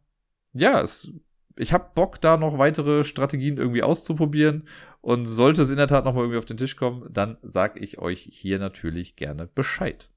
ja, 0.52 0.82
es 0.82 1.10
ich 1.58 1.72
habe 1.72 1.90
Bock, 1.94 2.20
da 2.20 2.36
noch 2.36 2.58
weitere 2.58 3.04
Strategien 3.04 3.58
irgendwie 3.58 3.82
auszuprobieren. 3.82 4.64
Und 5.00 5.26
sollte 5.26 5.62
es 5.62 5.70
in 5.70 5.76
der 5.76 5.86
Tat 5.86 6.04
nochmal 6.04 6.24
irgendwie 6.24 6.38
auf 6.38 6.44
den 6.44 6.56
Tisch 6.56 6.76
kommen, 6.76 7.06
dann 7.10 7.38
sage 7.42 7.80
ich 7.80 7.98
euch 7.98 8.28
hier 8.30 8.58
natürlich 8.58 9.16
gerne 9.16 9.46
Bescheid. 9.46 10.08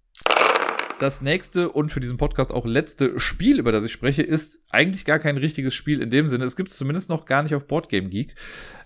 Das 1.00 1.22
nächste 1.22 1.70
und 1.70 1.92
für 1.92 2.00
diesen 2.00 2.18
Podcast 2.18 2.54
auch 2.54 2.66
letzte 2.66 3.20
Spiel, 3.20 3.58
über 3.58 3.72
das 3.72 3.84
ich 3.84 3.92
spreche, 3.92 4.22
ist 4.22 4.64
eigentlich 4.70 5.04
gar 5.04 5.18
kein 5.18 5.38
richtiges 5.38 5.74
Spiel 5.74 6.00
in 6.00 6.12
dem 6.12 6.28
Sinne. 6.28 6.46
Es 6.46 6.56
gibt 6.56 6.70
es 6.70 6.78
zumindest 6.78 7.10
noch 7.10 7.26
gar 7.26 7.42
nicht 7.42 7.56
auf 7.56 7.66
Boardgame 7.66 8.10
Geek. 8.10 8.36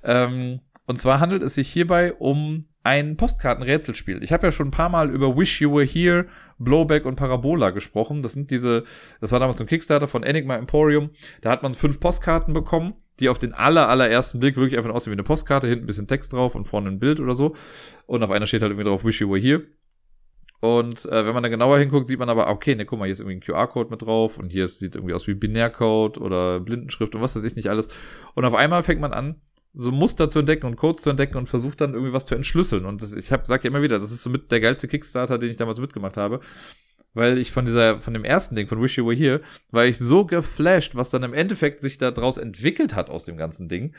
Ähm, 0.02 0.62
und 0.86 0.98
zwar 0.98 1.20
handelt 1.20 1.44
es 1.44 1.56
sich 1.56 1.70
hierbei 1.70 2.14
um 2.14 2.62
ein 2.86 3.18
Postkartenrätselspiel. 3.18 4.24
Ich 4.24 4.32
habe 4.32 4.46
ja 4.46 4.52
schon 4.52 4.68
ein 4.68 4.72
paar 4.72 4.90
Mal 4.90 5.10
über 5.10 5.36
Wish 5.36 5.60
You 5.60 5.74
Were 5.74 5.86
Here, 5.86 6.28
Blowback 6.60 7.06
und 7.06 7.16
Parabola 7.16 7.72
gesprochen. 7.72 8.22
Das 8.22 8.34
sind 8.34 8.52
diese, 8.52 8.84
das 9.20 9.32
war 9.32 9.40
damals 9.40 9.60
ein 9.60 9.66
Kickstarter 9.66 10.08
von 10.08 10.22
Enigma 10.22 10.56
Emporium. 10.56 11.10
Da 11.42 11.50
hat 11.50 11.64
man 11.64 11.74
fünf 11.74 12.00
Postkarten 12.00 12.54
bekommen, 12.54 12.94
die 13.20 13.30
auf 13.30 13.40
den 13.40 13.54
aller, 13.54 13.90
allerersten 13.90 14.40
Blick 14.40 14.56
wirklich 14.56 14.78
einfach 14.78 14.94
aussehen 14.94 15.12
wie 15.12 15.16
eine 15.16 15.24
Postkarte, 15.24 15.68
hinten 15.68 15.86
ein 15.86 15.88
bisschen 15.88 16.08
Text 16.08 16.32
drauf 16.32 16.54
und 16.54 16.66
vorne 16.66 16.90
ein 16.90 17.00
Bild 17.00 17.20
oder 17.20 17.34
so. 17.34 17.56
Und 18.06 18.22
auf 18.22 18.30
einer 18.30 18.46
steht 18.46 18.62
halt 18.62 18.72
irgendwie 18.72 18.88
drauf 18.88 19.04
Wish 19.04 19.20
You 19.20 19.32
Were 19.32 19.40
Here. 19.40 19.64
Und 20.60 21.06
äh, 21.06 21.26
wenn 21.26 21.34
man 21.34 21.42
dann 21.42 21.52
genauer 21.52 21.80
hinguckt, 21.80 22.08
sieht 22.08 22.20
man 22.20 22.30
aber, 22.30 22.48
okay, 22.48 22.76
ne, 22.76 22.86
guck 22.86 23.00
mal, 23.00 23.06
hier 23.06 23.14
ist 23.14 23.20
irgendwie 23.20 23.38
ein 23.38 23.42
QR-Code 23.42 23.90
mit 23.90 24.04
drauf 24.04 24.38
und 24.38 24.52
hier 24.52 24.68
sieht 24.68 24.96
irgendwie 24.96 25.16
aus 25.16 25.28
wie 25.28 25.34
Binärcode 25.34 26.20
oder 26.20 26.60
Blindenschrift 26.60 27.16
und 27.16 27.22
was 27.22 27.36
weiß 27.36 27.44
ich 27.44 27.56
nicht 27.56 27.70
alles. 27.70 27.88
Und 28.36 28.46
auf 28.46 28.54
einmal 28.54 28.84
fängt 28.84 29.02
man 29.02 29.14
an, 29.14 29.42
so 29.76 29.92
Muster 29.92 30.30
zu 30.30 30.40
entdecken 30.40 30.66
und 30.66 30.78
Codes 30.78 31.02
zu 31.02 31.10
entdecken 31.10 31.38
und 31.38 31.50
versucht 31.50 31.82
dann 31.82 31.94
irgendwie 31.94 32.14
was 32.14 32.26
zu 32.26 32.34
entschlüsseln. 32.34 32.86
Und 32.86 33.02
das, 33.02 33.14
ich 33.14 33.32
hab, 33.32 33.46
sag 33.46 33.64
ja 33.64 33.70
immer 33.70 33.82
wieder, 33.82 34.00
das 34.00 34.12
ist 34.12 34.24
so 34.24 34.30
mit 34.30 34.52
der 34.52 34.62
geilste 34.62 34.88
Kickstarter, 34.88 35.38
den 35.38 35.50
ich 35.50 35.58
damals 35.58 35.80
mitgemacht 35.80 36.16
habe. 36.16 36.40
Weil 37.14 37.38
ich 37.38 37.52
von 37.52 37.66
dieser, 37.66 38.02
von 38.02 38.14
dem 38.14 38.24
ersten 38.24 38.56
Ding, 38.56 38.68
von 38.68 38.82
Wish 38.82 38.98
You 38.98 39.06
Were 39.06 39.16
Here, 39.16 39.42
war 39.72 39.86
ich 39.86 39.98
so 39.98 40.26
geflasht, 40.26 40.96
was 40.96 41.10
dann 41.10 41.24
im 41.24 41.34
Endeffekt 41.34 41.82
sich 41.82 41.98
da 41.98 42.12
draus 42.12 42.38
entwickelt 42.38 42.96
hat 42.96 43.10
aus 43.10 43.26
dem 43.26 43.38
ganzen 43.38 43.68
Ding. 43.68 43.94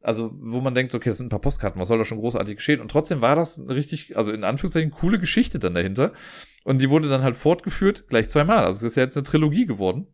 Also, 0.00 0.32
wo 0.34 0.60
man 0.60 0.74
denkt, 0.74 0.94
okay, 0.94 1.10
das 1.10 1.18
sind 1.18 1.26
ein 1.26 1.30
paar 1.30 1.40
Postkarten, 1.40 1.80
was 1.80 1.88
soll 1.88 1.98
da 1.98 2.04
schon 2.04 2.18
großartig 2.18 2.56
geschehen? 2.56 2.80
Und 2.80 2.90
trotzdem 2.90 3.20
war 3.20 3.36
das 3.36 3.62
richtig, 3.68 4.16
also 4.16 4.32
in 4.32 4.42
Anführungszeichen, 4.42 4.90
coole 4.90 5.20
Geschichte 5.20 5.60
dann 5.60 5.74
dahinter. 5.74 6.12
Und 6.64 6.80
die 6.80 6.90
wurde 6.90 7.08
dann 7.08 7.22
halt 7.22 7.36
fortgeführt, 7.36 8.08
gleich 8.08 8.28
zweimal. 8.28 8.64
Also, 8.64 8.84
es 8.84 8.92
ist 8.92 8.96
ja 8.96 9.04
jetzt 9.04 9.16
eine 9.16 9.24
Trilogie 9.24 9.66
geworden. 9.66 10.08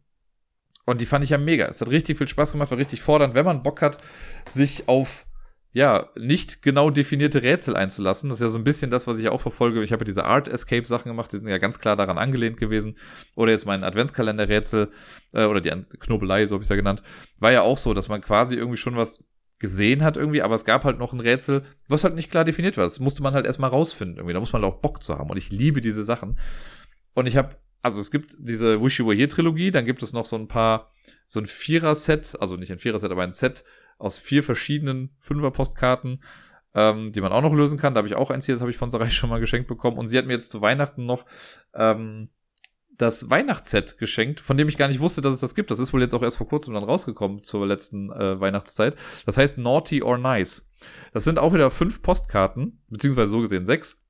Und 0.88 1.02
die 1.02 1.06
fand 1.06 1.22
ich 1.22 1.28
ja 1.28 1.36
mega. 1.36 1.66
Es 1.66 1.82
hat 1.82 1.90
richtig 1.90 2.16
viel 2.16 2.28
Spaß 2.28 2.52
gemacht, 2.52 2.70
war 2.70 2.78
richtig 2.78 3.02
fordernd, 3.02 3.34
wenn 3.34 3.44
man 3.44 3.62
Bock 3.62 3.82
hat, 3.82 3.98
sich 4.46 4.88
auf 4.88 5.26
ja, 5.70 6.08
nicht 6.16 6.62
genau 6.62 6.88
definierte 6.88 7.42
Rätsel 7.42 7.76
einzulassen. 7.76 8.30
Das 8.30 8.38
ist 8.38 8.42
ja 8.42 8.48
so 8.48 8.56
ein 8.56 8.64
bisschen 8.64 8.90
das, 8.90 9.06
was 9.06 9.18
ich 9.18 9.28
auch 9.28 9.42
verfolge. 9.42 9.82
Ich 9.82 9.92
habe 9.92 10.00
ja 10.00 10.06
diese 10.06 10.24
Art 10.24 10.48
Escape 10.48 10.86
Sachen 10.86 11.10
gemacht, 11.10 11.30
die 11.30 11.36
sind 11.36 11.46
ja 11.46 11.58
ganz 11.58 11.78
klar 11.78 11.94
daran 11.94 12.16
angelehnt 12.16 12.56
gewesen. 12.56 12.96
Oder 13.36 13.52
jetzt 13.52 13.66
mein 13.66 13.84
Adventskalender-Rätsel, 13.84 14.88
äh, 15.34 15.44
oder 15.44 15.60
die 15.60 15.70
Knobelei, 15.98 16.46
so 16.46 16.54
habe 16.54 16.62
ich 16.62 16.64
es 16.64 16.70
ja 16.70 16.76
genannt, 16.76 17.02
war 17.38 17.52
ja 17.52 17.60
auch 17.60 17.76
so, 17.76 17.92
dass 17.92 18.08
man 18.08 18.22
quasi 18.22 18.56
irgendwie 18.56 18.78
schon 18.78 18.96
was 18.96 19.26
gesehen 19.58 20.02
hat 20.02 20.16
irgendwie, 20.16 20.40
aber 20.40 20.54
es 20.54 20.64
gab 20.64 20.84
halt 20.84 20.98
noch 20.98 21.12
ein 21.12 21.20
Rätsel, 21.20 21.64
was 21.86 22.02
halt 22.02 22.14
nicht 22.14 22.30
klar 22.30 22.44
definiert 22.44 22.78
war. 22.78 22.84
Das 22.84 22.98
musste 22.98 23.22
man 23.22 23.34
halt 23.34 23.44
erstmal 23.44 23.68
rausfinden 23.68 24.16
irgendwie. 24.16 24.32
Da 24.32 24.40
muss 24.40 24.54
man 24.54 24.62
halt 24.62 24.72
auch 24.72 24.80
Bock 24.80 25.02
zu 25.02 25.18
haben. 25.18 25.28
Und 25.28 25.36
ich 25.36 25.50
liebe 25.50 25.82
diese 25.82 26.02
Sachen. 26.02 26.38
Und 27.12 27.26
ich 27.26 27.36
habe 27.36 27.56
also 27.82 28.00
es 28.00 28.10
gibt 28.10 28.36
diese 28.38 28.82
Wish 28.82 28.98
You 28.98 29.06
Were 29.06 29.16
Here 29.16 29.28
Trilogie, 29.28 29.70
dann 29.70 29.84
gibt 29.84 30.02
es 30.02 30.12
noch 30.12 30.26
so 30.26 30.36
ein 30.36 30.48
paar, 30.48 30.92
so 31.26 31.40
ein 31.40 31.46
Vierer-Set, 31.46 32.36
also 32.40 32.56
nicht 32.56 32.72
ein 32.72 32.78
Vierer-Set, 32.78 33.10
aber 33.10 33.22
ein 33.22 33.32
Set 33.32 33.64
aus 33.98 34.18
vier 34.18 34.42
verschiedenen 34.42 35.10
Fünfer-Postkarten, 35.18 36.22
ähm, 36.74 37.12
die 37.12 37.20
man 37.20 37.32
auch 37.32 37.42
noch 37.42 37.54
lösen 37.54 37.78
kann. 37.78 37.94
Da 37.94 37.98
habe 37.98 38.08
ich 38.08 38.14
auch 38.14 38.30
eins 38.30 38.46
hier, 38.46 38.54
das 38.54 38.62
habe 38.62 38.70
ich 38.70 38.78
von 38.78 38.90
Sarai 38.90 39.10
schon 39.10 39.30
mal 39.30 39.40
geschenkt 39.40 39.68
bekommen. 39.68 39.98
Und 39.98 40.08
sie 40.08 40.18
hat 40.18 40.26
mir 40.26 40.34
jetzt 40.34 40.50
zu 40.50 40.60
Weihnachten 40.60 41.06
noch 41.06 41.24
ähm, 41.74 42.28
das 42.96 43.30
Weihnachtsset 43.30 43.96
geschenkt, 43.98 44.40
von 44.40 44.56
dem 44.56 44.68
ich 44.68 44.76
gar 44.76 44.88
nicht 44.88 45.00
wusste, 45.00 45.20
dass 45.20 45.34
es 45.34 45.40
das 45.40 45.54
gibt. 45.54 45.70
Das 45.70 45.78
ist 45.78 45.92
wohl 45.92 46.02
jetzt 46.02 46.14
auch 46.14 46.22
erst 46.22 46.36
vor 46.36 46.48
kurzem 46.48 46.74
dann 46.74 46.82
rausgekommen 46.82 47.44
zur 47.44 47.66
letzten 47.66 48.10
äh, 48.10 48.40
Weihnachtszeit. 48.40 48.96
Das 49.24 49.36
heißt 49.36 49.58
Naughty 49.58 50.02
or 50.02 50.18
Nice. 50.18 50.68
Das 51.12 51.24
sind 51.24 51.38
auch 51.38 51.54
wieder 51.54 51.70
fünf 51.70 52.02
Postkarten, 52.02 52.82
beziehungsweise 52.88 53.30
so 53.30 53.40
gesehen 53.40 53.66
sechs. 53.66 54.02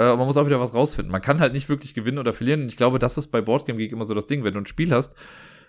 Äh, 0.00 0.16
man 0.16 0.26
muss 0.26 0.38
auch 0.38 0.46
wieder 0.46 0.60
was 0.60 0.72
rausfinden. 0.72 1.12
Man 1.12 1.20
kann 1.20 1.40
halt 1.40 1.52
nicht 1.52 1.68
wirklich 1.68 1.92
gewinnen 1.92 2.18
oder 2.18 2.32
verlieren. 2.32 2.62
Und 2.62 2.68
ich 2.68 2.78
glaube, 2.78 2.98
das 2.98 3.18
ist 3.18 3.26
bei 3.28 3.42
Boardgame 3.42 3.78
Geek 3.78 3.92
immer 3.92 4.06
so 4.06 4.14
das 4.14 4.26
Ding. 4.26 4.42
Wenn 4.42 4.54
du 4.54 4.60
ein 4.60 4.66
Spiel 4.66 4.92
hast, 4.92 5.14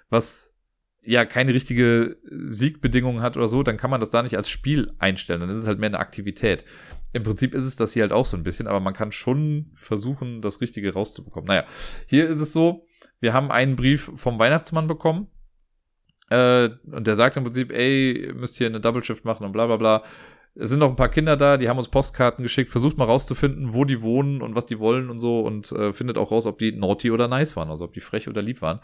was 0.09 0.55
ja 1.03 1.25
keine 1.25 1.53
richtige 1.53 2.17
Siegbedingung 2.47 3.21
hat 3.21 3.35
oder 3.35 3.49
so, 3.49 3.61
dann 3.61 3.75
kann 3.75 3.89
man 3.89 3.99
das 3.99 4.11
da 4.11 4.23
nicht 4.23 4.37
als 4.37 4.49
Spiel 4.49 4.93
einstellen. 4.99 5.41
Dann 5.41 5.49
ist 5.49 5.57
es 5.57 5.67
halt 5.67 5.79
mehr 5.79 5.89
eine 5.89 5.99
Aktivität. 5.99 6.63
Im 7.11 7.23
Prinzip 7.23 7.53
ist 7.53 7.65
es 7.65 7.75
das 7.75 7.91
hier 7.91 8.03
halt 8.03 8.13
auch 8.13 8.25
so 8.25 8.37
ein 8.37 8.43
bisschen, 8.43 8.67
aber 8.67 8.79
man 8.79 8.93
kann 8.93 9.11
schon 9.11 9.71
versuchen, 9.73 10.41
das 10.41 10.61
Richtige 10.61 10.93
rauszubekommen. 10.93 11.47
Naja, 11.47 11.65
hier 12.05 12.29
ist 12.29 12.39
es 12.39 12.53
so, 12.53 12.87
wir 13.19 13.33
haben 13.33 13.51
einen 13.51 13.75
Brief 13.75 14.11
vom 14.15 14.39
Weihnachtsmann 14.39 14.87
bekommen. 14.87 15.27
Äh, 16.29 16.69
und 16.89 17.05
der 17.05 17.17
sagt 17.17 17.35
im 17.35 17.43
Prinzip, 17.43 17.73
ey, 17.73 18.31
müsst 18.33 18.57
hier 18.57 18.67
eine 18.67 18.79
Double 18.79 19.03
Shift 19.03 19.25
machen 19.25 19.45
und 19.45 19.51
bla 19.51 19.65
bla 19.65 19.75
bla 19.75 20.03
es 20.56 20.69
sind 20.69 20.80
noch 20.80 20.90
ein 20.90 20.95
paar 20.98 21.10
Kinder 21.10 21.38
da, 21.38 21.56
die 21.56 21.69
haben 21.69 21.78
uns 21.78 21.88
Postkarten 21.88 22.44
geschickt, 22.44 22.69
versucht 22.69 22.98
mal 22.98 23.06
rauszufinden, 23.06 23.73
wo 23.73 23.86
die 23.86 24.02
wohnen 24.02 24.41
und 24.41 24.53
was 24.53 24.65
die 24.65 24.80
wollen 24.80 25.10
und 25.10 25.19
so 25.19 25.40
und 25.40 25.72
äh, 25.72 25.94
findet 25.94 26.18
auch 26.18 26.32
raus, 26.32 26.45
ob 26.45 26.57
die 26.57 26.73
naughty 26.73 27.10
oder 27.11 27.30
nice 27.30 27.56
waren, 27.56 27.69
also 27.69 27.86
ob 27.86 27.94
die 27.94 28.02
frech 28.02 28.28
oder 28.28 28.41
lieb 28.41 28.61
waren. 28.61 28.80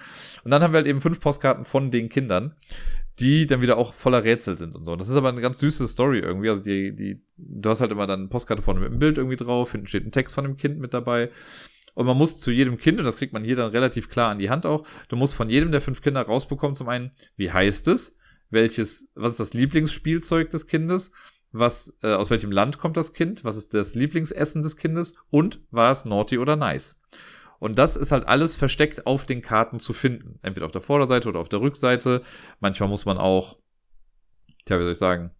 Und 0.45 0.51
dann 0.51 0.63
haben 0.63 0.71
wir 0.71 0.77
halt 0.77 0.87
eben 0.87 1.01
fünf 1.01 1.19
Postkarten 1.19 1.65
von 1.65 1.91
den 1.91 2.07
Kindern, 2.07 2.55
die 3.19 3.47
dann 3.47 3.61
wieder 3.61 3.77
auch 3.77 3.93
voller 3.93 4.23
Rätsel 4.23 4.57
sind 4.57 4.75
und 4.75 4.85
so. 4.85 4.95
Das 4.95 5.09
ist 5.09 5.15
aber 5.17 5.29
eine 5.29 5.41
ganz 5.41 5.59
süße 5.59 5.87
Story 5.87 6.19
irgendwie. 6.19 6.49
Also 6.49 6.63
die, 6.63 6.95
die, 6.95 7.21
du 7.35 7.69
hast 7.69 7.81
halt 7.81 7.91
immer 7.91 8.07
dann 8.07 8.21
eine 8.21 8.29
Postkarte 8.29 8.63
vorne 8.63 8.79
mit 8.79 8.89
einem 8.89 8.99
Bild 8.99 9.17
irgendwie 9.17 9.37
drauf, 9.37 9.71
hinten 9.73 9.87
steht 9.87 10.05
ein 10.05 10.11
Text 10.11 10.35
von 10.35 10.45
dem 10.45 10.55
Kind 10.55 10.79
mit 10.79 10.93
dabei. 10.93 11.31
Und 11.95 12.05
man 12.05 12.15
muss 12.15 12.39
zu 12.39 12.51
jedem 12.51 12.77
Kind, 12.77 12.99
und 12.99 13.05
das 13.05 13.17
kriegt 13.17 13.33
man 13.33 13.43
hier 13.43 13.55
dann 13.55 13.71
relativ 13.71 14.07
klar 14.07 14.29
an 14.29 14.39
die 14.39 14.51
Hand 14.51 14.65
auch, 14.67 14.87
du 15.09 15.15
musst 15.15 15.33
von 15.33 15.49
jedem 15.49 15.71
der 15.71 15.81
fünf 15.81 16.01
Kinder 16.01 16.21
rausbekommen, 16.21 16.75
zum 16.75 16.87
einen, 16.87 17.09
wie 17.35 17.51
heißt 17.51 17.87
es, 17.87 18.19
welches, 18.51 19.11
was 19.15 19.33
ist 19.33 19.39
das 19.39 19.53
Lieblingsspielzeug 19.55 20.51
des 20.51 20.67
Kindes, 20.67 21.11
was, 21.51 21.97
äh, 22.03 22.13
aus 22.13 22.29
welchem 22.29 22.51
Land 22.51 22.77
kommt 22.77 22.97
das 22.97 23.13
Kind, 23.13 23.43
was 23.43 23.57
ist 23.57 23.73
das 23.73 23.95
Lieblingsessen 23.95 24.61
des 24.61 24.77
Kindes 24.77 25.15
und 25.29 25.61
war 25.71 25.91
es 25.91 26.05
naughty 26.05 26.37
oder 26.37 26.55
nice. 26.55 26.99
Und 27.59 27.79
das 27.79 27.95
ist 27.95 28.11
halt 28.11 28.27
alles 28.27 28.55
versteckt 28.55 29.07
auf 29.07 29.25
den 29.25 29.41
Karten 29.41 29.79
zu 29.79 29.93
finden. 29.93 30.39
Entweder 30.43 30.65
auf 30.65 30.71
der 30.71 30.81
Vorderseite 30.81 31.27
oder 31.27 31.39
auf 31.39 31.49
der 31.49 31.61
Rückseite. 31.61 32.21
Manchmal 32.59 32.89
muss 32.89 33.05
man 33.05 33.17
auch, 33.17 33.57
tja, 34.65 34.77
wie 34.77 34.83
soll 34.83 34.91
ich 34.91 34.97
sagen, 34.97 35.31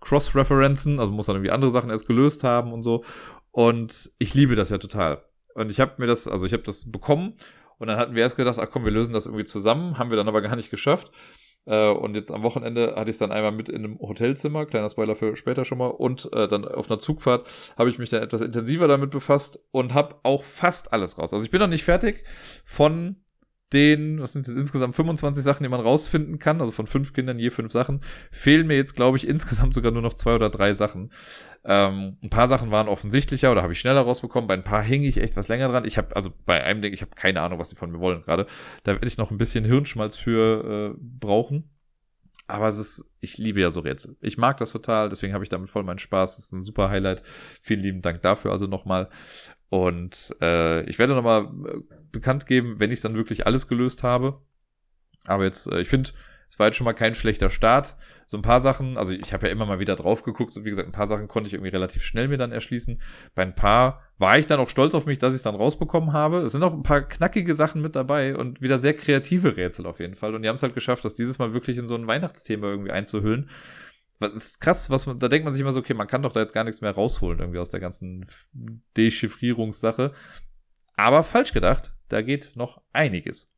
cross-referenzen, 0.00 1.00
also 1.00 1.10
muss 1.10 1.26
man 1.26 1.36
irgendwie 1.36 1.50
andere 1.50 1.70
Sachen 1.70 1.90
erst 1.90 2.06
gelöst 2.06 2.44
haben 2.44 2.72
und 2.72 2.82
so. 2.82 3.02
Und 3.50 4.12
ich 4.18 4.34
liebe 4.34 4.54
das 4.54 4.70
ja 4.70 4.78
total. 4.78 5.24
Und 5.54 5.72
ich 5.72 5.80
habe 5.80 5.94
mir 5.98 6.06
das, 6.06 6.28
also 6.28 6.46
ich 6.46 6.52
habe 6.52 6.62
das 6.62 6.90
bekommen 6.90 7.32
und 7.78 7.88
dann 7.88 7.98
hatten 7.98 8.14
wir 8.14 8.22
erst 8.22 8.36
gedacht, 8.36 8.58
ach 8.60 8.68
komm, 8.70 8.84
wir 8.84 8.92
lösen 8.92 9.12
das 9.12 9.26
irgendwie 9.26 9.44
zusammen, 9.44 9.98
haben 9.98 10.10
wir 10.10 10.16
dann 10.16 10.28
aber 10.28 10.42
gar 10.42 10.54
nicht 10.54 10.70
geschafft. 10.70 11.10
Äh, 11.68 11.90
und 11.90 12.16
jetzt 12.16 12.32
am 12.32 12.42
Wochenende 12.42 12.94
hatte 12.96 13.10
ich 13.10 13.14
es 13.14 13.18
dann 13.18 13.30
einmal 13.30 13.52
mit 13.52 13.68
in 13.68 13.84
einem 13.84 14.00
Hotelzimmer, 14.00 14.64
kleiner 14.64 14.88
Spoiler 14.88 15.14
für 15.14 15.36
später 15.36 15.64
schon 15.64 15.78
mal, 15.78 15.88
und 15.88 16.32
äh, 16.32 16.48
dann 16.48 16.64
auf 16.64 16.90
einer 16.90 16.98
Zugfahrt 16.98 17.46
habe 17.76 17.90
ich 17.90 17.98
mich 17.98 18.08
dann 18.08 18.22
etwas 18.22 18.40
intensiver 18.40 18.88
damit 18.88 19.10
befasst 19.10 19.60
und 19.70 19.92
habe 19.92 20.16
auch 20.22 20.44
fast 20.44 20.92
alles 20.92 21.18
raus. 21.18 21.32
Also 21.32 21.44
ich 21.44 21.50
bin 21.50 21.60
noch 21.60 21.68
nicht 21.68 21.84
fertig 21.84 22.24
von 22.64 23.16
den, 23.72 24.20
was 24.20 24.32
sind 24.32 24.46
es 24.46 24.56
insgesamt 24.56 24.96
25 24.96 25.44
Sachen, 25.44 25.62
die 25.62 25.68
man 25.68 25.80
rausfinden 25.80 26.38
kann, 26.38 26.60
also 26.60 26.72
von 26.72 26.86
fünf 26.86 27.12
Kindern 27.12 27.38
je 27.38 27.50
fünf 27.50 27.70
Sachen, 27.70 28.00
fehlen 28.30 28.66
mir 28.66 28.76
jetzt, 28.76 28.94
glaube 28.96 29.16
ich, 29.18 29.28
insgesamt 29.28 29.74
sogar 29.74 29.92
nur 29.92 30.02
noch 30.02 30.14
zwei 30.14 30.34
oder 30.34 30.48
drei 30.48 30.72
Sachen. 30.72 31.10
Ähm, 31.64 32.16
ein 32.22 32.30
paar 32.30 32.48
Sachen 32.48 32.70
waren 32.70 32.88
offensichtlicher 32.88 33.52
oder 33.52 33.62
habe 33.62 33.72
ich 33.72 33.80
schneller 33.80 34.00
rausbekommen, 34.00 34.48
bei 34.48 34.54
ein 34.54 34.64
paar 34.64 34.82
hing 34.82 35.02
ich 35.02 35.18
echt 35.18 35.36
was 35.36 35.48
länger 35.48 35.68
dran. 35.68 35.84
Ich 35.84 35.98
habe, 35.98 36.16
also 36.16 36.32
bei 36.46 36.62
einem 36.64 36.80
denke 36.80 36.94
ich, 36.94 37.02
habe 37.02 37.14
keine 37.14 37.42
Ahnung, 37.42 37.58
was 37.58 37.68
die 37.68 37.76
von 37.76 37.90
mir 37.90 38.00
wollen 38.00 38.22
gerade. 38.22 38.46
Da 38.84 38.92
werde 38.92 39.06
ich 39.06 39.18
noch 39.18 39.30
ein 39.30 39.38
bisschen 39.38 39.64
Hirnschmalz 39.64 40.16
für 40.16 40.94
äh, 40.94 41.00
brauchen. 41.00 41.70
Aber 42.50 42.66
es 42.66 42.78
ist, 42.78 43.10
ich 43.20 43.36
liebe 43.36 43.60
ja 43.60 43.70
so 43.70 43.80
Rätsel. 43.80 44.16
Ich 44.22 44.38
mag 44.38 44.56
das 44.56 44.72
total, 44.72 45.10
deswegen 45.10 45.34
habe 45.34 45.44
ich 45.44 45.50
damit 45.50 45.68
voll 45.68 45.82
meinen 45.82 45.98
Spaß. 45.98 46.36
Das 46.36 46.46
ist 46.46 46.52
ein 46.52 46.62
super 46.62 46.88
Highlight. 46.88 47.22
Vielen 47.60 47.80
lieben 47.80 48.00
Dank 48.00 48.22
dafür 48.22 48.52
also 48.52 48.66
nochmal. 48.66 49.10
Und 49.70 50.34
äh, 50.40 50.82
ich 50.88 50.98
werde 50.98 51.14
nochmal 51.14 51.44
äh, 51.44 51.78
bekannt 52.10 52.46
geben, 52.46 52.80
wenn 52.80 52.90
ich 52.90 52.96
es 52.96 53.02
dann 53.02 53.14
wirklich 53.14 53.46
alles 53.46 53.68
gelöst 53.68 54.02
habe. 54.02 54.40
Aber 55.26 55.44
jetzt, 55.44 55.70
äh, 55.70 55.80
ich 55.80 55.88
finde, 55.88 56.10
es 56.50 56.58
war 56.58 56.66
jetzt 56.66 56.76
schon 56.76 56.86
mal 56.86 56.94
kein 56.94 57.14
schlechter 57.14 57.50
Start. 57.50 57.96
So 58.26 58.38
ein 58.38 58.42
paar 58.42 58.60
Sachen, 58.60 58.96
also 58.96 59.12
ich 59.12 59.32
habe 59.34 59.46
ja 59.46 59.52
immer 59.52 59.66
mal 59.66 59.80
wieder 59.80 59.96
drauf 59.96 60.22
geguckt, 60.22 60.52
so 60.52 60.64
wie 60.64 60.70
gesagt, 60.70 60.88
ein 60.88 60.92
paar 60.92 61.06
Sachen 61.06 61.28
konnte 61.28 61.48
ich 61.48 61.54
irgendwie 61.54 61.70
relativ 61.70 62.02
schnell 62.02 62.28
mir 62.28 62.38
dann 62.38 62.52
erschließen. 62.52 63.00
Bei 63.34 63.42
ein 63.42 63.54
paar 63.54 64.02
war 64.16 64.38
ich 64.38 64.46
dann 64.46 64.58
auch 64.58 64.70
stolz 64.70 64.94
auf 64.94 65.04
mich, 65.04 65.18
dass 65.18 65.34
ich 65.34 65.38
es 65.38 65.42
dann 65.42 65.54
rausbekommen 65.54 66.12
habe. 66.14 66.38
Es 66.38 66.52
sind 66.52 66.62
auch 66.62 66.72
ein 66.72 66.82
paar 66.82 67.02
knackige 67.02 67.54
Sachen 67.54 67.82
mit 67.82 67.94
dabei 67.94 68.34
und 68.36 68.62
wieder 68.62 68.78
sehr 68.78 68.94
kreative 68.94 69.56
Rätsel 69.56 69.86
auf 69.86 70.00
jeden 70.00 70.14
Fall. 70.14 70.34
Und 70.34 70.42
die 70.42 70.48
haben 70.48 70.56
es 70.56 70.62
halt 70.62 70.74
geschafft, 70.74 71.04
das 71.04 71.14
dieses 71.14 71.38
Mal 71.38 71.52
wirklich 71.52 71.76
in 71.76 71.88
so 71.88 71.94
ein 71.94 72.06
Weihnachtsthema 72.06 72.66
irgendwie 72.66 72.92
einzuhüllen. 72.92 73.50
Das 74.20 74.34
ist 74.34 74.60
krass, 74.60 74.90
was 74.90 75.06
man, 75.06 75.20
da 75.20 75.28
denkt 75.28 75.44
man 75.44 75.54
sich 75.54 75.60
immer 75.60 75.72
so, 75.72 75.78
okay, 75.78 75.94
man 75.94 76.08
kann 76.08 76.22
doch 76.22 76.32
da 76.32 76.40
jetzt 76.40 76.52
gar 76.52 76.64
nichts 76.64 76.80
mehr 76.80 76.90
rausholen 76.90 77.38
irgendwie 77.38 77.60
aus 77.60 77.70
der 77.70 77.78
ganzen 77.78 78.24
Dechiffrierungssache. 78.96 80.10
Aber 80.96 81.22
falsch 81.22 81.52
gedacht, 81.52 81.94
da 82.08 82.20
geht 82.22 82.56
noch 82.56 82.82
einiges. 82.92 83.48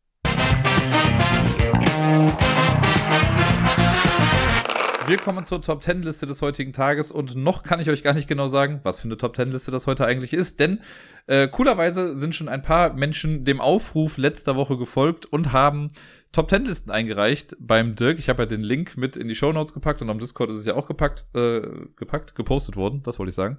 Wir 5.06 5.16
kommen 5.16 5.46
zur 5.46 5.62
Top 5.62 5.82
10 5.82 6.02
Liste 6.02 6.26
des 6.26 6.42
heutigen 6.42 6.74
Tages 6.74 7.10
und 7.10 7.34
noch 7.34 7.62
kann 7.62 7.80
ich 7.80 7.88
euch 7.88 8.02
gar 8.02 8.12
nicht 8.12 8.28
genau 8.28 8.48
sagen, 8.48 8.80
was 8.82 9.00
für 9.00 9.08
eine 9.08 9.16
Top 9.16 9.34
10 9.34 9.50
Liste 9.50 9.70
das 9.70 9.86
heute 9.86 10.04
eigentlich 10.04 10.34
ist, 10.34 10.60
denn 10.60 10.80
äh, 11.26 11.48
coolerweise 11.48 12.14
sind 12.14 12.34
schon 12.34 12.48
ein 12.50 12.62
paar 12.62 12.92
Menschen 12.92 13.44
dem 13.44 13.60
Aufruf 13.62 14.18
letzter 14.18 14.56
Woche 14.56 14.76
gefolgt 14.76 15.24
und 15.24 15.52
haben 15.52 15.88
Top 16.32 16.48
10 16.48 16.64
Listen 16.64 16.90
eingereicht 16.90 17.56
beim 17.58 17.96
Dirk. 17.96 18.18
Ich 18.18 18.28
habe 18.28 18.42
ja 18.42 18.46
den 18.46 18.62
Link 18.62 18.96
mit 18.96 19.16
in 19.16 19.26
die 19.26 19.34
Show 19.34 19.52
Notes 19.52 19.74
gepackt 19.74 20.00
und 20.00 20.10
am 20.10 20.18
Discord 20.18 20.50
ist 20.50 20.56
es 20.56 20.64
ja 20.64 20.74
auch 20.74 20.86
gepackt, 20.86 21.24
äh, 21.34 21.62
gepackt, 21.96 22.34
gepostet 22.34 22.76
worden, 22.76 23.02
das 23.02 23.18
wollte 23.18 23.30
ich 23.30 23.34
sagen. 23.34 23.58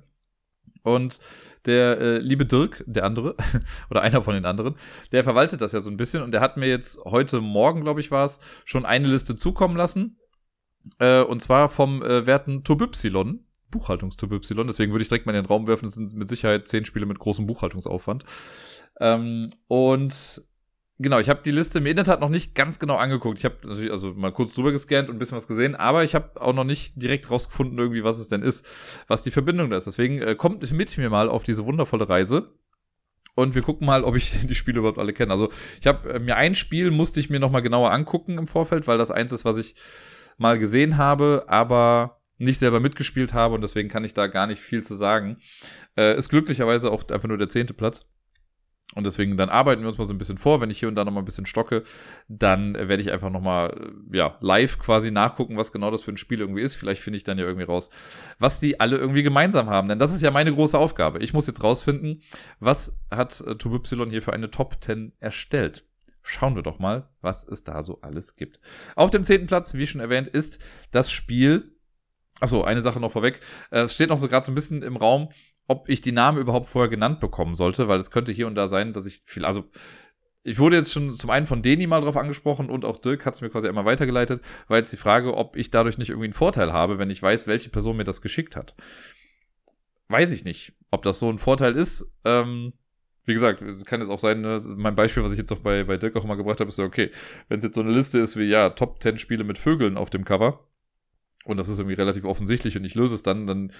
Und 0.83 1.19
der 1.65 1.99
äh, 1.99 2.17
liebe 2.19 2.45
Dirk, 2.45 2.83
der 2.87 3.03
andere, 3.03 3.35
oder 3.91 4.01
einer 4.01 4.21
von 4.21 4.33
den 4.33 4.45
anderen, 4.45 4.75
der 5.11 5.23
verwaltet 5.23 5.61
das 5.61 5.73
ja 5.73 5.79
so 5.79 5.91
ein 5.91 5.97
bisschen 5.97 6.23
und 6.23 6.31
der 6.31 6.41
hat 6.41 6.57
mir 6.57 6.67
jetzt 6.67 7.03
heute 7.03 7.41
Morgen, 7.41 7.81
glaube 7.81 7.99
ich, 7.99 8.09
war 8.09 8.25
es, 8.25 8.39
schon 8.65 8.85
eine 8.85 9.07
Liste 9.07 9.35
zukommen 9.35 9.75
lassen 9.75 10.17
äh, 10.99 11.21
und 11.21 11.41
zwar 11.41 11.69
vom 11.69 12.01
äh, 12.01 12.25
werten 12.25 12.63
Turbypsilon. 12.63 13.45
Buchhaltungsturbypsilon. 13.69 14.67
Deswegen 14.67 14.91
würde 14.91 15.03
ich 15.03 15.07
direkt 15.07 15.25
mal 15.25 15.33
in 15.33 15.43
den 15.43 15.47
Raum 15.47 15.65
werfen. 15.65 15.85
Das 15.85 15.93
sind 15.93 16.13
mit 16.13 16.27
Sicherheit 16.27 16.67
zehn 16.67 16.83
Spiele 16.83 17.05
mit 17.05 17.19
großem 17.19 17.47
Buchhaltungsaufwand. 17.47 18.25
Ähm, 18.99 19.53
und 19.67 20.43
genau, 21.01 21.19
ich 21.19 21.29
habe 21.29 21.41
die 21.43 21.51
Liste 21.51 21.79
im 21.79 21.85
Internet 21.85 22.19
noch 22.19 22.29
nicht 22.29 22.55
ganz 22.55 22.79
genau 22.79 22.95
angeguckt. 22.95 23.37
Ich 23.39 23.45
habe 23.45 23.55
natürlich 23.63 23.91
also 23.91 24.13
mal 24.13 24.31
kurz 24.31 24.53
drüber 24.53 24.71
gescannt 24.71 25.09
und 25.09 25.15
ein 25.15 25.19
bisschen 25.19 25.37
was 25.37 25.47
gesehen, 25.47 25.75
aber 25.75 26.03
ich 26.03 26.15
habe 26.15 26.39
auch 26.41 26.53
noch 26.53 26.63
nicht 26.63 27.01
direkt 27.01 27.29
rausgefunden, 27.29 27.77
irgendwie, 27.77 28.03
was 28.03 28.19
es 28.19 28.29
denn 28.29 28.43
ist, 28.43 28.67
was 29.07 29.23
die 29.23 29.31
Verbindung 29.31 29.69
da 29.69 29.77
ist. 29.77 29.87
Deswegen 29.87 30.21
äh, 30.21 30.35
kommt 30.35 30.69
mit 30.71 30.97
mir 30.97 31.09
mal 31.09 31.29
auf 31.29 31.43
diese 31.43 31.65
wundervolle 31.65 32.07
Reise. 32.07 32.53
Und 33.33 33.55
wir 33.55 33.61
gucken 33.61 33.87
mal, 33.87 34.03
ob 34.03 34.15
ich 34.15 34.31
die 34.47 34.55
Spiele 34.55 34.79
überhaupt 34.79 34.99
alle 34.99 35.13
kenne. 35.13 35.31
Also 35.31 35.49
ich 35.79 35.87
habe 35.87 36.13
äh, 36.13 36.19
mir 36.19 36.35
ein 36.35 36.55
Spiel, 36.55 36.91
musste 36.91 37.19
ich 37.19 37.29
mir 37.29 37.39
noch 37.39 37.51
mal 37.51 37.61
genauer 37.61 37.91
angucken 37.91 38.37
im 38.37 38.47
Vorfeld, 38.47 38.87
weil 38.87 38.97
das 38.97 39.11
eins 39.11 39.31
ist, 39.31 39.45
was 39.45 39.57
ich 39.57 39.75
mal 40.37 40.59
gesehen 40.59 40.97
habe, 40.97 41.45
aber 41.47 42.21
nicht 42.37 42.57
selber 42.57 42.79
mitgespielt 42.79 43.33
habe 43.33 43.53
und 43.53 43.61
deswegen 43.61 43.87
kann 43.87 44.03
ich 44.03 44.15
da 44.15 44.25
gar 44.25 44.47
nicht 44.47 44.59
viel 44.59 44.83
zu 44.83 44.95
sagen. 44.95 45.37
Äh, 45.95 46.17
ist 46.17 46.29
glücklicherweise 46.29 46.91
auch 46.91 47.07
einfach 47.09 47.27
nur 47.27 47.37
der 47.37 47.49
zehnte 47.49 47.75
Platz. 47.75 48.10
Und 48.95 49.05
deswegen, 49.05 49.37
dann 49.37 49.49
arbeiten 49.49 49.81
wir 49.81 49.87
uns 49.87 49.97
mal 49.97 50.05
so 50.05 50.13
ein 50.13 50.17
bisschen 50.17 50.37
vor. 50.37 50.59
Wenn 50.59 50.69
ich 50.69 50.79
hier 50.79 50.89
und 50.89 50.95
da 50.95 51.05
noch 51.05 51.13
mal 51.13 51.21
ein 51.21 51.25
bisschen 51.25 51.45
stocke, 51.45 51.83
dann 52.27 52.75
äh, 52.75 52.89
werde 52.89 53.01
ich 53.01 53.11
einfach 53.11 53.29
noch 53.29 53.41
mal, 53.41 53.69
äh, 53.69 54.17
ja, 54.17 54.37
live 54.41 54.79
quasi 54.79 55.11
nachgucken, 55.11 55.57
was 55.57 55.71
genau 55.71 55.91
das 55.91 56.03
für 56.03 56.11
ein 56.11 56.17
Spiel 56.17 56.39
irgendwie 56.39 56.61
ist. 56.61 56.75
Vielleicht 56.75 57.01
finde 57.01 57.17
ich 57.17 57.23
dann 57.23 57.37
ja 57.37 57.45
irgendwie 57.45 57.65
raus, 57.65 57.89
was 58.39 58.59
die 58.59 58.79
alle 58.79 58.97
irgendwie 58.97 59.23
gemeinsam 59.23 59.69
haben. 59.69 59.87
Denn 59.87 59.99
das 59.99 60.13
ist 60.13 60.21
ja 60.21 60.31
meine 60.31 60.53
große 60.53 60.77
Aufgabe. 60.77 61.19
Ich 61.19 61.33
muss 61.33 61.47
jetzt 61.47 61.63
rausfinden, 61.63 62.21
was 62.59 62.99
hat 63.09 63.41
äh, 63.41 63.55
TubeY 63.55 64.09
hier 64.09 64.21
für 64.21 64.33
eine 64.33 64.51
Top 64.51 64.77
10 64.81 65.13
erstellt 65.19 65.85
schauen 66.23 66.55
wir 66.55 66.63
doch 66.63 66.79
mal, 66.79 67.09
was 67.21 67.47
es 67.47 67.63
da 67.63 67.81
so 67.81 67.99
alles 68.01 68.35
gibt. 68.35 68.59
Auf 68.95 69.09
dem 69.09 69.23
zehnten 69.23 69.47
Platz, 69.47 69.73
wie 69.73 69.87
schon 69.87 70.01
erwähnt, 70.01 70.27
ist 70.27 70.59
das 70.91 71.11
Spiel. 71.11 71.75
Achso, 72.39 72.63
eine 72.63 72.81
Sache 72.81 72.99
noch 72.99 73.11
vorweg. 73.11 73.39
Äh, 73.69 73.81
es 73.81 73.95
steht 73.95 74.09
noch 74.09 74.17
so 74.17 74.27
gerade 74.27 74.45
so 74.45 74.51
ein 74.51 74.55
bisschen 74.55 74.81
im 74.81 74.97
Raum, 74.97 75.29
ob 75.71 75.87
ich 75.87 76.01
die 76.01 76.11
Namen 76.11 76.37
überhaupt 76.37 76.67
vorher 76.67 76.89
genannt 76.89 77.21
bekommen 77.21 77.55
sollte, 77.55 77.87
weil 77.87 77.97
es 77.97 78.11
könnte 78.11 78.33
hier 78.33 78.45
und 78.45 78.55
da 78.55 78.67
sein, 78.67 78.91
dass 78.91 79.05
ich 79.05 79.21
viel, 79.25 79.45
also 79.45 79.69
ich 80.43 80.59
wurde 80.59 80.75
jetzt 80.75 80.91
schon 80.91 81.13
zum 81.13 81.29
einen 81.29 81.47
von 81.47 81.61
Deni 81.61 81.87
mal 81.87 82.01
drauf 82.01 82.17
angesprochen 82.17 82.69
und 82.69 82.83
auch 82.83 82.97
Dirk 82.97 83.25
hat 83.25 83.35
es 83.35 83.41
mir 83.41 83.49
quasi 83.49 83.69
einmal 83.69 83.85
weitergeleitet, 83.85 84.41
weil 84.67 84.79
jetzt 84.79 84.91
die 84.91 84.97
Frage, 84.97 85.35
ob 85.37 85.55
ich 85.55 85.71
dadurch 85.71 85.97
nicht 85.97 86.09
irgendwie 86.09 86.25
einen 86.25 86.33
Vorteil 86.33 86.73
habe, 86.73 86.99
wenn 86.99 87.09
ich 87.09 87.23
weiß, 87.23 87.47
welche 87.47 87.69
Person 87.69 87.95
mir 87.95 88.03
das 88.03 88.21
geschickt 88.21 88.57
hat. 88.57 88.75
Weiß 90.09 90.33
ich 90.33 90.43
nicht, 90.43 90.73
ob 90.89 91.03
das 91.03 91.19
so 91.19 91.29
ein 91.29 91.37
Vorteil 91.37 91.77
ist. 91.77 92.11
Ähm, 92.25 92.73
wie 93.23 93.33
gesagt, 93.33 93.61
es 93.61 93.85
kann 93.85 94.01
jetzt 94.01 94.09
auch 94.09 94.19
sein, 94.19 94.41
ne, 94.41 94.59
mein 94.75 94.95
Beispiel, 94.95 95.23
was 95.23 95.31
ich 95.31 95.37
jetzt 95.37 95.53
auch 95.53 95.59
bei, 95.59 95.85
bei 95.85 95.95
Dirk 95.95 96.17
auch 96.17 96.25
immer 96.25 96.35
gebracht 96.35 96.59
habe, 96.59 96.67
ist 96.69 96.75
so, 96.75 96.83
okay, 96.83 97.11
wenn 97.47 97.59
es 97.59 97.63
jetzt 97.63 97.75
so 97.75 97.81
eine 97.81 97.91
Liste 97.91 98.19
ist 98.19 98.35
wie, 98.35 98.45
ja, 98.45 98.71
Top 98.71 99.01
10 99.01 99.19
Spiele 99.19 99.45
mit 99.45 99.57
Vögeln 99.57 99.95
auf 99.95 100.09
dem 100.09 100.25
Cover, 100.25 100.67
und 101.45 101.57
das 101.57 101.69
ist 101.69 101.79
irgendwie 101.79 101.95
relativ 101.95 102.25
offensichtlich 102.25 102.77
und 102.77 102.85
ich 102.85 102.95
löse 102.95 103.15
es 103.15 103.23
dann, 103.23 103.47
dann 103.47 103.71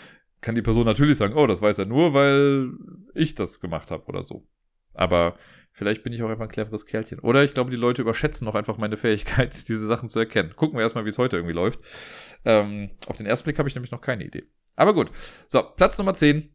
kann 0.41 0.55
die 0.55 0.61
Person 0.61 0.85
natürlich 0.85 1.17
sagen, 1.17 1.35
oh, 1.35 1.47
das 1.47 1.61
weiß 1.61 1.77
er 1.77 1.85
nur, 1.85 2.13
weil 2.13 2.71
ich 3.13 3.35
das 3.35 3.59
gemacht 3.59 3.91
habe 3.91 4.05
oder 4.05 4.23
so. 4.23 4.47
Aber 4.93 5.35
vielleicht 5.71 6.03
bin 6.03 6.13
ich 6.13 6.21
auch 6.21 6.29
einfach 6.29 6.45
ein 6.45 6.51
cleveres 6.51 6.85
Kerlchen. 6.85 7.19
Oder 7.19 7.43
ich 7.43 7.53
glaube, 7.53 7.71
die 7.71 7.77
Leute 7.77 8.01
überschätzen 8.01 8.47
auch 8.47 8.55
einfach 8.55 8.77
meine 8.77 8.97
Fähigkeit, 8.97 9.53
diese 9.67 9.88
Sachen 9.88 10.09
zu 10.09 10.19
erkennen. 10.19 10.55
Gucken 10.55 10.77
wir 10.77 10.83
erstmal, 10.83 11.05
wie 11.05 11.09
es 11.09 11.17
heute 11.17 11.38
irgendwie 11.38 11.53
läuft. 11.55 11.79
Ähm, 12.43 12.91
auf 13.07 13.17
den 13.17 13.25
ersten 13.25 13.45
Blick 13.45 13.59
habe 13.59 13.69
ich 13.69 13.75
nämlich 13.75 13.91
noch 13.91 14.01
keine 14.01 14.25
Idee. 14.25 14.47
Aber 14.75 14.93
gut. 14.93 15.11
So, 15.47 15.61
Platz 15.61 15.97
Nummer 15.97 16.13
10 16.13 16.49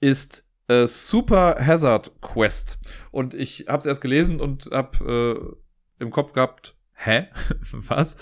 ist 0.00 0.48
äh, 0.68 0.86
Super 0.86 1.64
Hazard 1.64 2.20
Quest. 2.20 2.80
Und 3.10 3.34
ich 3.34 3.66
habe 3.68 3.78
es 3.78 3.86
erst 3.86 4.00
gelesen 4.00 4.40
und 4.40 4.70
habe 4.72 5.58
äh, 6.00 6.02
im 6.02 6.10
Kopf 6.10 6.32
gehabt, 6.32 6.76
hä? 6.94 7.28
Was? 7.72 8.16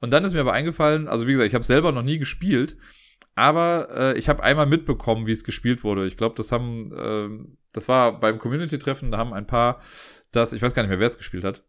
Und 0.00 0.12
dann 0.12 0.24
ist 0.24 0.34
mir 0.34 0.40
aber 0.40 0.52
eingefallen, 0.52 1.08
also 1.08 1.26
wie 1.26 1.32
gesagt, 1.32 1.48
ich 1.48 1.54
habe 1.54 1.64
selber 1.64 1.92
noch 1.92 2.02
nie 2.02 2.18
gespielt, 2.18 2.76
aber 3.34 3.88
äh, 3.90 4.18
ich 4.18 4.28
habe 4.28 4.42
einmal 4.42 4.66
mitbekommen, 4.66 5.26
wie 5.26 5.32
es 5.32 5.44
gespielt 5.44 5.84
wurde. 5.84 6.06
Ich 6.06 6.16
glaube, 6.16 6.34
das 6.34 6.52
haben, 6.52 6.92
äh, 6.92 7.46
das 7.72 7.88
war 7.88 8.20
beim 8.20 8.38
Community-Treffen, 8.38 9.10
da 9.10 9.18
haben 9.18 9.32
ein 9.32 9.46
paar 9.46 9.80
das, 10.36 10.52
ich 10.52 10.62
weiß 10.62 10.74
gar 10.74 10.82
nicht 10.82 10.90
mehr, 10.90 11.00
wer 11.00 11.06
es 11.06 11.18
gespielt 11.18 11.44
hat, 11.44 11.64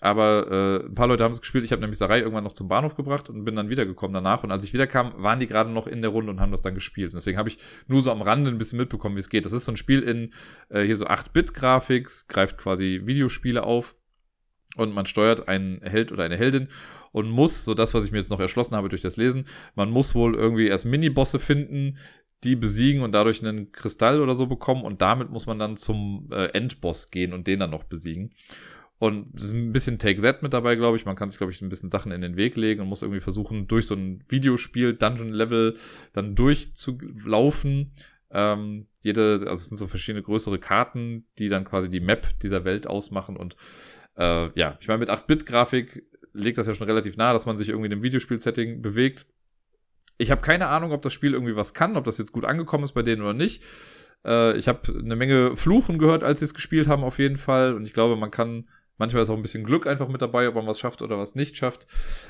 aber 0.00 0.50
äh, 0.50 0.86
ein 0.86 0.94
paar 0.94 1.06
Leute 1.06 1.24
haben 1.24 1.32
es 1.32 1.40
gespielt. 1.40 1.64
Ich 1.64 1.72
habe 1.72 1.80
nämlich 1.80 1.98
Sarai 1.98 2.20
irgendwann 2.20 2.44
noch 2.44 2.52
zum 2.52 2.68
Bahnhof 2.68 2.96
gebracht 2.96 3.28
und 3.28 3.44
bin 3.44 3.54
dann 3.54 3.68
wiedergekommen 3.68 4.14
danach. 4.14 4.42
Und 4.42 4.50
als 4.50 4.64
ich 4.64 4.72
wiederkam, 4.72 5.12
waren 5.16 5.38
die 5.38 5.46
gerade 5.46 5.70
noch 5.70 5.86
in 5.86 6.02
der 6.02 6.10
Runde 6.10 6.32
und 6.32 6.40
haben 6.40 6.50
das 6.50 6.62
dann 6.62 6.74
gespielt. 6.74 7.12
Und 7.12 7.16
deswegen 7.16 7.38
habe 7.38 7.48
ich 7.48 7.58
nur 7.86 8.02
so 8.02 8.10
am 8.10 8.22
Rande 8.22 8.50
ein 8.50 8.58
bisschen 8.58 8.78
mitbekommen, 8.78 9.14
wie 9.14 9.20
es 9.20 9.28
geht. 9.28 9.44
Das 9.44 9.52
ist 9.52 9.64
so 9.64 9.72
ein 9.72 9.76
Spiel 9.76 10.02
in 10.02 10.32
äh, 10.70 10.84
hier 10.84 10.96
so 10.96 11.06
8-Bit-Grafik, 11.06 12.08
greift 12.26 12.58
quasi 12.58 13.02
Videospiele 13.04 13.62
auf. 13.62 13.94
Und 14.76 14.92
man 14.94 15.06
steuert 15.06 15.48
einen 15.48 15.80
Held 15.82 16.12
oder 16.12 16.24
eine 16.24 16.36
Heldin 16.36 16.68
und 17.12 17.28
muss, 17.30 17.64
so 17.64 17.74
das, 17.74 17.94
was 17.94 18.04
ich 18.04 18.12
mir 18.12 18.18
jetzt 18.18 18.30
noch 18.30 18.40
erschlossen 18.40 18.74
habe 18.74 18.88
durch 18.88 19.02
das 19.02 19.16
Lesen, 19.16 19.44
man 19.74 19.90
muss 19.90 20.14
wohl 20.14 20.34
irgendwie 20.34 20.66
erst 20.66 20.86
Minibosse 20.86 21.38
finden, 21.38 21.98
die 22.44 22.56
besiegen 22.56 23.02
und 23.02 23.12
dadurch 23.12 23.44
einen 23.44 23.70
Kristall 23.72 24.20
oder 24.20 24.34
so 24.34 24.46
bekommen 24.46 24.82
und 24.82 25.02
damit 25.02 25.30
muss 25.30 25.46
man 25.46 25.58
dann 25.58 25.76
zum 25.76 26.28
äh, 26.32 26.46
Endboss 26.46 27.10
gehen 27.10 27.32
und 27.32 27.46
den 27.46 27.60
dann 27.60 27.70
noch 27.70 27.84
besiegen. 27.84 28.30
Und 29.02 29.34
ein 29.34 29.72
bisschen 29.72 29.98
Take 29.98 30.22
That 30.22 30.44
mit 30.44 30.52
dabei, 30.52 30.76
glaube 30.76 30.96
ich. 30.96 31.04
Man 31.06 31.16
kann 31.16 31.28
sich, 31.28 31.38
glaube 31.38 31.52
ich, 31.52 31.60
ein 31.60 31.68
bisschen 31.68 31.90
Sachen 31.90 32.12
in 32.12 32.20
den 32.20 32.36
Weg 32.36 32.56
legen 32.56 32.82
und 32.82 32.86
muss 32.86 33.02
irgendwie 33.02 33.20
versuchen, 33.20 33.66
durch 33.66 33.86
so 33.88 33.96
ein 33.96 34.22
Videospiel, 34.28 34.94
Dungeon-Level, 34.94 35.76
dann 36.12 36.36
durchzulaufen. 36.36 37.90
Ähm, 38.30 38.86
jede, 39.00 39.32
also 39.32 39.54
es 39.54 39.66
sind 39.66 39.76
so 39.76 39.88
verschiedene 39.88 40.22
größere 40.22 40.60
Karten, 40.60 41.26
die 41.40 41.48
dann 41.48 41.64
quasi 41.64 41.90
die 41.90 41.98
Map 41.98 42.38
dieser 42.42 42.64
Welt 42.64 42.86
ausmachen. 42.86 43.36
Und 43.36 43.56
äh, 44.16 44.58
ja, 44.58 44.76
ich 44.80 44.88
meine, 44.88 44.98
mit 44.98 45.10
8-Bit-Grafik 45.10 46.04
legt 46.32 46.58
das 46.58 46.66
ja 46.66 46.74
schon 46.74 46.86
relativ 46.86 47.16
nahe, 47.16 47.32
dass 47.32 47.46
man 47.46 47.56
sich 47.56 47.68
irgendwie 47.68 47.86
in 47.86 47.92
einem 47.92 48.02
Videospiel-Setting 48.02 48.82
bewegt. 48.82 49.26
Ich 50.18 50.30
habe 50.30 50.42
keine 50.42 50.68
Ahnung, 50.68 50.92
ob 50.92 51.02
das 51.02 51.12
Spiel 51.12 51.34
irgendwie 51.34 51.56
was 51.56 51.74
kann, 51.74 51.96
ob 51.96 52.04
das 52.04 52.18
jetzt 52.18 52.32
gut 52.32 52.44
angekommen 52.44 52.84
ist 52.84 52.92
bei 52.92 53.02
denen 53.02 53.22
oder 53.22 53.34
nicht. 53.34 53.62
Äh, 54.24 54.56
ich 54.56 54.68
habe 54.68 54.80
eine 54.98 55.16
Menge 55.16 55.56
Fluchen 55.56 55.98
gehört, 55.98 56.22
als 56.22 56.40
sie 56.40 56.44
es 56.44 56.54
gespielt 56.54 56.88
haben, 56.88 57.04
auf 57.04 57.18
jeden 57.18 57.36
Fall. 57.36 57.74
Und 57.74 57.84
ich 57.84 57.92
glaube, 57.92 58.16
man 58.16 58.30
kann 58.30 58.66
Manchmal 59.02 59.22
ist 59.22 59.30
auch 59.30 59.36
ein 59.36 59.42
bisschen 59.42 59.64
Glück 59.64 59.88
einfach 59.88 60.06
mit 60.06 60.22
dabei, 60.22 60.46
ob 60.46 60.54
man 60.54 60.66
was 60.68 60.78
schafft 60.78 61.02
oder 61.02 61.18
was 61.18 61.34
nicht 61.34 61.56
schafft. 61.56 61.88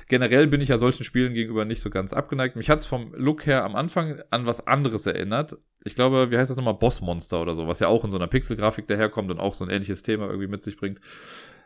Generell 0.09 0.47
bin 0.47 0.63
ich 0.63 0.69
ja 0.69 0.79
solchen 0.79 1.05
Spielen 1.05 1.35
gegenüber 1.35 1.67
nicht 1.67 1.83
so 1.83 1.91
ganz 1.91 2.15
abgeneigt. 2.15 2.57
Mich 2.57 2.71
hat 2.71 2.79
es 2.79 2.87
vom 2.87 3.13
Look 3.15 3.45
her 3.45 3.65
am 3.65 3.77
Anfang 3.77 4.23
an 4.31 4.47
was 4.47 4.67
anderes 4.67 5.05
erinnert. 5.05 5.59
Ich 5.85 5.95
glaube, 5.97 6.31
wie 6.31 6.39
heißt 6.39 6.51
das 6.51 6.57
nochmal? 6.57 6.73
Bossmonster 6.73 7.43
oder 7.43 7.55
so, 7.55 7.67
was 7.67 7.81
ja 7.81 7.89
auch 7.89 8.05
in 8.05 8.11
so 8.11 8.17
einer 8.17 8.29
Pixelgrafik 8.29 8.87
daherkommt 8.87 9.31
und 9.31 9.39
auch 9.39 9.53
so 9.53 9.65
ein 9.65 9.71
ähnliches 9.71 10.03
Thema 10.03 10.29
irgendwie 10.29 10.47
mit 10.47 10.63
sich 10.63 10.79
bringt. 10.79 10.99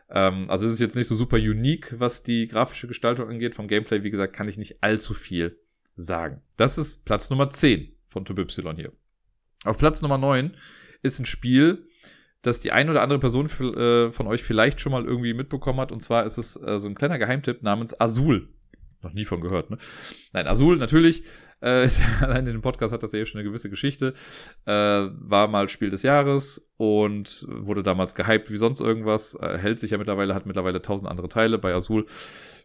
Ähm, 0.09 0.49
also 0.49 0.65
es 0.65 0.73
ist 0.73 0.79
jetzt 0.79 0.95
nicht 0.95 1.07
so 1.07 1.15
super 1.15 1.37
unique, 1.37 1.99
was 1.99 2.23
die 2.23 2.47
grafische 2.47 2.87
Gestaltung 2.87 3.29
angeht. 3.29 3.55
Vom 3.55 3.67
Gameplay, 3.67 4.03
wie 4.03 4.11
gesagt, 4.11 4.33
kann 4.33 4.47
ich 4.47 4.57
nicht 4.57 4.83
allzu 4.83 5.13
viel 5.13 5.59
sagen. 5.95 6.41
Das 6.57 6.77
ist 6.77 7.05
Platz 7.05 7.29
Nummer 7.29 7.49
10 7.49 7.91
von 8.05 8.25
Typ 8.25 8.39
Y 8.39 8.75
hier. 8.75 8.93
Auf 9.65 9.77
Platz 9.77 10.01
Nummer 10.01 10.17
9 10.17 10.55
ist 11.01 11.19
ein 11.19 11.25
Spiel, 11.25 11.87
das 12.41 12.59
die 12.59 12.71
ein 12.71 12.89
oder 12.89 13.01
andere 13.01 13.19
Person 13.19 13.47
äh, 13.47 14.11
von 14.11 14.27
euch 14.27 14.43
vielleicht 14.43 14.79
schon 14.79 14.91
mal 14.91 15.05
irgendwie 15.05 15.33
mitbekommen 15.33 15.79
hat. 15.79 15.91
Und 15.91 16.01
zwar 16.01 16.25
ist 16.25 16.37
es 16.37 16.55
äh, 16.55 16.79
so 16.79 16.87
ein 16.87 16.95
kleiner 16.95 17.17
Geheimtipp 17.17 17.63
namens 17.63 17.99
Azul. 17.99 18.49
Noch 19.03 19.13
nie 19.13 19.25
von 19.25 19.41
gehört, 19.41 19.69
ne? 19.69 19.77
Nein, 20.33 20.47
Azul 20.47 20.77
natürlich. 20.77 21.23
Äh, 21.61 21.83
ist, 21.85 22.01
allein 22.21 22.45
in 22.47 22.53
dem 22.53 22.61
Podcast 22.61 22.93
hat 22.93 23.03
das 23.03 23.11
ja 23.11 23.25
schon 23.25 23.39
eine 23.39 23.47
gewisse 23.47 23.69
Geschichte. 23.69 24.13
Äh, 24.65 24.71
war 24.71 25.47
mal 25.47 25.69
Spiel 25.69 25.89
des 25.89 26.03
Jahres 26.03 26.71
und 26.77 27.45
wurde 27.49 27.83
damals 27.83 28.15
gehypt 28.15 28.51
wie 28.51 28.57
sonst 28.57 28.79
irgendwas. 28.79 29.35
Äh, 29.35 29.57
hält 29.57 29.79
sich 29.79 29.91
ja 29.91 29.97
mittlerweile, 29.97 30.33
hat 30.33 30.45
mittlerweile 30.45 30.81
tausend 30.81 31.09
andere 31.09 31.29
Teile. 31.29 31.57
Bei 31.57 31.73
Azul 31.73 32.05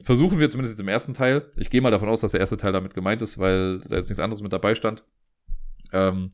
versuchen 0.02 0.38
wir 0.38 0.48
zumindest 0.50 0.74
jetzt 0.74 0.80
im 0.80 0.88
ersten 0.88 1.14
Teil. 1.14 1.50
Ich 1.56 1.70
gehe 1.70 1.80
mal 1.80 1.90
davon 1.90 2.09
aus, 2.09 2.20
dass 2.20 2.32
der 2.32 2.40
erste 2.40 2.56
Teil 2.56 2.72
damit 2.72 2.94
gemeint 2.94 3.22
ist, 3.22 3.38
weil 3.38 3.80
da 3.80 3.96
jetzt 3.96 4.09
nichts 4.09 4.22
anderes 4.22 4.42
mit 4.42 4.52
dabei 4.52 4.74
stand. 4.74 5.04
Ähm, 5.92 6.30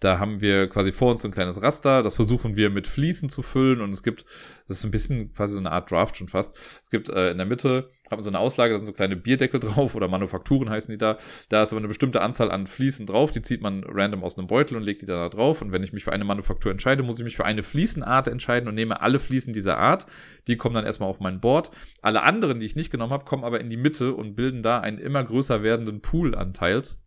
da 0.00 0.18
haben 0.18 0.40
wir 0.40 0.68
quasi 0.68 0.92
vor 0.92 1.10
uns 1.10 1.22
so 1.22 1.28
ein 1.28 1.32
kleines 1.32 1.60
Raster, 1.60 2.02
das 2.02 2.16
versuchen 2.16 2.56
wir 2.56 2.70
mit 2.70 2.86
Fliesen 2.86 3.28
zu 3.28 3.42
füllen 3.42 3.80
und 3.80 3.90
es 3.90 4.02
gibt, 4.02 4.24
das 4.68 4.78
ist 4.78 4.84
ein 4.84 4.90
bisschen 4.90 5.32
quasi 5.32 5.54
so 5.54 5.60
eine 5.60 5.72
Art 5.72 5.90
Draft 5.90 6.16
schon 6.16 6.28
fast. 6.28 6.56
Es 6.56 6.90
gibt 6.90 7.08
äh, 7.08 7.30
in 7.30 7.38
der 7.38 7.46
Mitte, 7.46 7.90
haben 8.10 8.22
so 8.22 8.30
eine 8.30 8.38
Auslage, 8.38 8.72
da 8.72 8.78
sind 8.78 8.86
so 8.86 8.92
kleine 8.92 9.16
Bierdeckel 9.16 9.60
drauf 9.60 9.94
oder 9.94 10.08
Manufakturen 10.08 10.70
heißen 10.70 10.92
die 10.92 10.98
da. 10.98 11.18
Da 11.48 11.62
ist 11.62 11.72
aber 11.72 11.78
eine 11.78 11.88
bestimmte 11.88 12.20
Anzahl 12.20 12.50
an 12.50 12.66
Fliesen 12.66 13.06
drauf, 13.06 13.32
die 13.32 13.42
zieht 13.42 13.60
man 13.60 13.84
random 13.84 14.24
aus 14.24 14.38
einem 14.38 14.46
Beutel 14.46 14.76
und 14.76 14.82
legt 14.82 15.02
die 15.02 15.06
da 15.06 15.28
drauf. 15.28 15.62
Und 15.62 15.72
wenn 15.72 15.82
ich 15.82 15.92
mich 15.92 16.04
für 16.04 16.12
eine 16.12 16.24
Manufaktur 16.24 16.70
entscheide, 16.70 17.02
muss 17.02 17.18
ich 17.18 17.24
mich 17.24 17.36
für 17.36 17.44
eine 17.44 17.62
Fliesenart 17.62 18.28
entscheiden 18.28 18.68
und 18.68 18.74
nehme 18.74 19.00
alle 19.00 19.18
Fliesen 19.18 19.52
dieser 19.52 19.78
Art. 19.78 20.06
Die 20.46 20.56
kommen 20.56 20.74
dann 20.74 20.86
erstmal 20.86 21.08
auf 21.08 21.20
mein 21.20 21.40
Board. 21.40 21.70
Alle 22.02 22.22
anderen, 22.22 22.60
die 22.60 22.66
ich 22.66 22.76
nicht 22.76 22.90
genommen 22.90 23.12
habe, 23.12 23.24
kommen 23.24 23.44
aber 23.44 23.60
in 23.60 23.70
die 23.70 23.76
Mitte 23.76 24.14
und 24.14 24.36
bilden 24.36 24.62
da 24.62 24.80
einen 24.80 24.98
immer 24.98 25.24
größer 25.24 25.62
werdenden 25.62 26.00
Pool 26.00 26.34
an 26.34 26.54
Teils. 26.54 26.98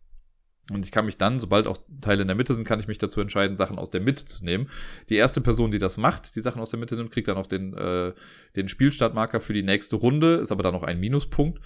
Und 0.70 0.84
ich 0.84 0.92
kann 0.92 1.06
mich 1.06 1.16
dann, 1.16 1.40
sobald 1.40 1.66
auch 1.66 1.78
Teile 2.00 2.22
in 2.22 2.28
der 2.28 2.36
Mitte 2.36 2.54
sind, 2.54 2.64
kann 2.64 2.78
ich 2.78 2.86
mich 2.86 2.98
dazu 2.98 3.20
entscheiden, 3.20 3.56
Sachen 3.56 3.78
aus 3.78 3.90
der 3.90 4.00
Mitte 4.00 4.24
zu 4.24 4.44
nehmen. 4.44 4.68
Die 5.08 5.16
erste 5.16 5.40
Person, 5.40 5.72
die 5.72 5.80
das 5.80 5.96
macht, 5.96 6.36
die 6.36 6.40
Sachen 6.40 6.60
aus 6.62 6.70
der 6.70 6.78
Mitte 6.78 6.94
nimmt, 6.94 7.10
kriegt 7.10 7.28
dann 7.28 7.36
auch 7.36 7.46
den, 7.46 7.74
äh, 7.74 8.12
den 8.54 8.68
Spielstartmarker 8.68 9.40
für 9.40 9.54
die 9.54 9.64
nächste 9.64 9.96
Runde, 9.96 10.36
ist 10.36 10.52
aber 10.52 10.62
dann 10.62 10.74
noch 10.74 10.84
ein 10.84 11.00
Minuspunkt. 11.00 11.58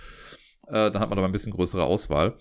Äh, 0.68 0.90
dann 0.90 1.00
hat 1.00 1.10
man 1.10 1.18
aber 1.18 1.28
ein 1.28 1.32
bisschen 1.32 1.52
größere 1.52 1.84
Auswahl. 1.84 2.38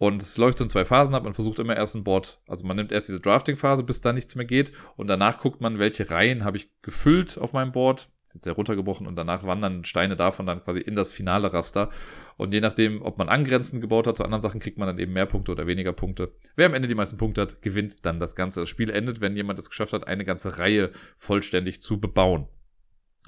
Und 0.00 0.22
es 0.22 0.38
läuft 0.38 0.56
so 0.56 0.64
in 0.64 0.70
zwei 0.70 0.86
Phasen 0.86 1.14
ab. 1.14 1.24
Man 1.24 1.34
versucht 1.34 1.58
immer 1.58 1.76
erst 1.76 1.94
ein 1.94 2.04
Board, 2.04 2.40
also 2.48 2.66
man 2.66 2.74
nimmt 2.74 2.90
erst 2.90 3.08
diese 3.08 3.20
Drafting-Phase, 3.20 3.82
bis 3.82 4.00
da 4.00 4.14
nichts 4.14 4.34
mehr 4.34 4.46
geht. 4.46 4.72
Und 4.96 5.08
danach 5.08 5.38
guckt 5.38 5.60
man, 5.60 5.78
welche 5.78 6.10
Reihen 6.10 6.42
habe 6.42 6.56
ich 6.56 6.70
gefüllt 6.80 7.36
auf 7.36 7.52
meinem 7.52 7.70
Board. 7.70 8.08
Das 8.22 8.30
ist 8.30 8.34
jetzt 8.36 8.44
sehr 8.44 8.54
runtergebrochen. 8.54 9.06
Und 9.06 9.16
danach 9.16 9.44
wandern 9.44 9.84
Steine 9.84 10.16
davon 10.16 10.46
dann 10.46 10.64
quasi 10.64 10.80
in 10.80 10.94
das 10.94 11.12
finale 11.12 11.52
Raster. 11.52 11.90
Und 12.38 12.54
je 12.54 12.62
nachdem, 12.62 13.02
ob 13.02 13.18
man 13.18 13.28
angrenzend 13.28 13.82
gebaut 13.82 14.06
hat 14.06 14.16
zu 14.16 14.24
anderen 14.24 14.40
Sachen, 14.40 14.58
kriegt 14.58 14.78
man 14.78 14.88
dann 14.88 14.98
eben 14.98 15.12
mehr 15.12 15.26
Punkte 15.26 15.52
oder 15.52 15.66
weniger 15.66 15.92
Punkte. 15.92 16.32
Wer 16.56 16.64
am 16.64 16.74
Ende 16.74 16.88
die 16.88 16.94
meisten 16.94 17.18
Punkte 17.18 17.42
hat, 17.42 17.60
gewinnt 17.60 18.06
dann 18.06 18.18
das 18.18 18.34
Ganze. 18.34 18.60
Das 18.60 18.70
Spiel 18.70 18.88
endet, 18.88 19.20
wenn 19.20 19.36
jemand 19.36 19.58
es 19.58 19.68
geschafft 19.68 19.92
hat, 19.92 20.08
eine 20.08 20.24
ganze 20.24 20.56
Reihe 20.56 20.92
vollständig 21.14 21.82
zu 21.82 22.00
bebauen. 22.00 22.48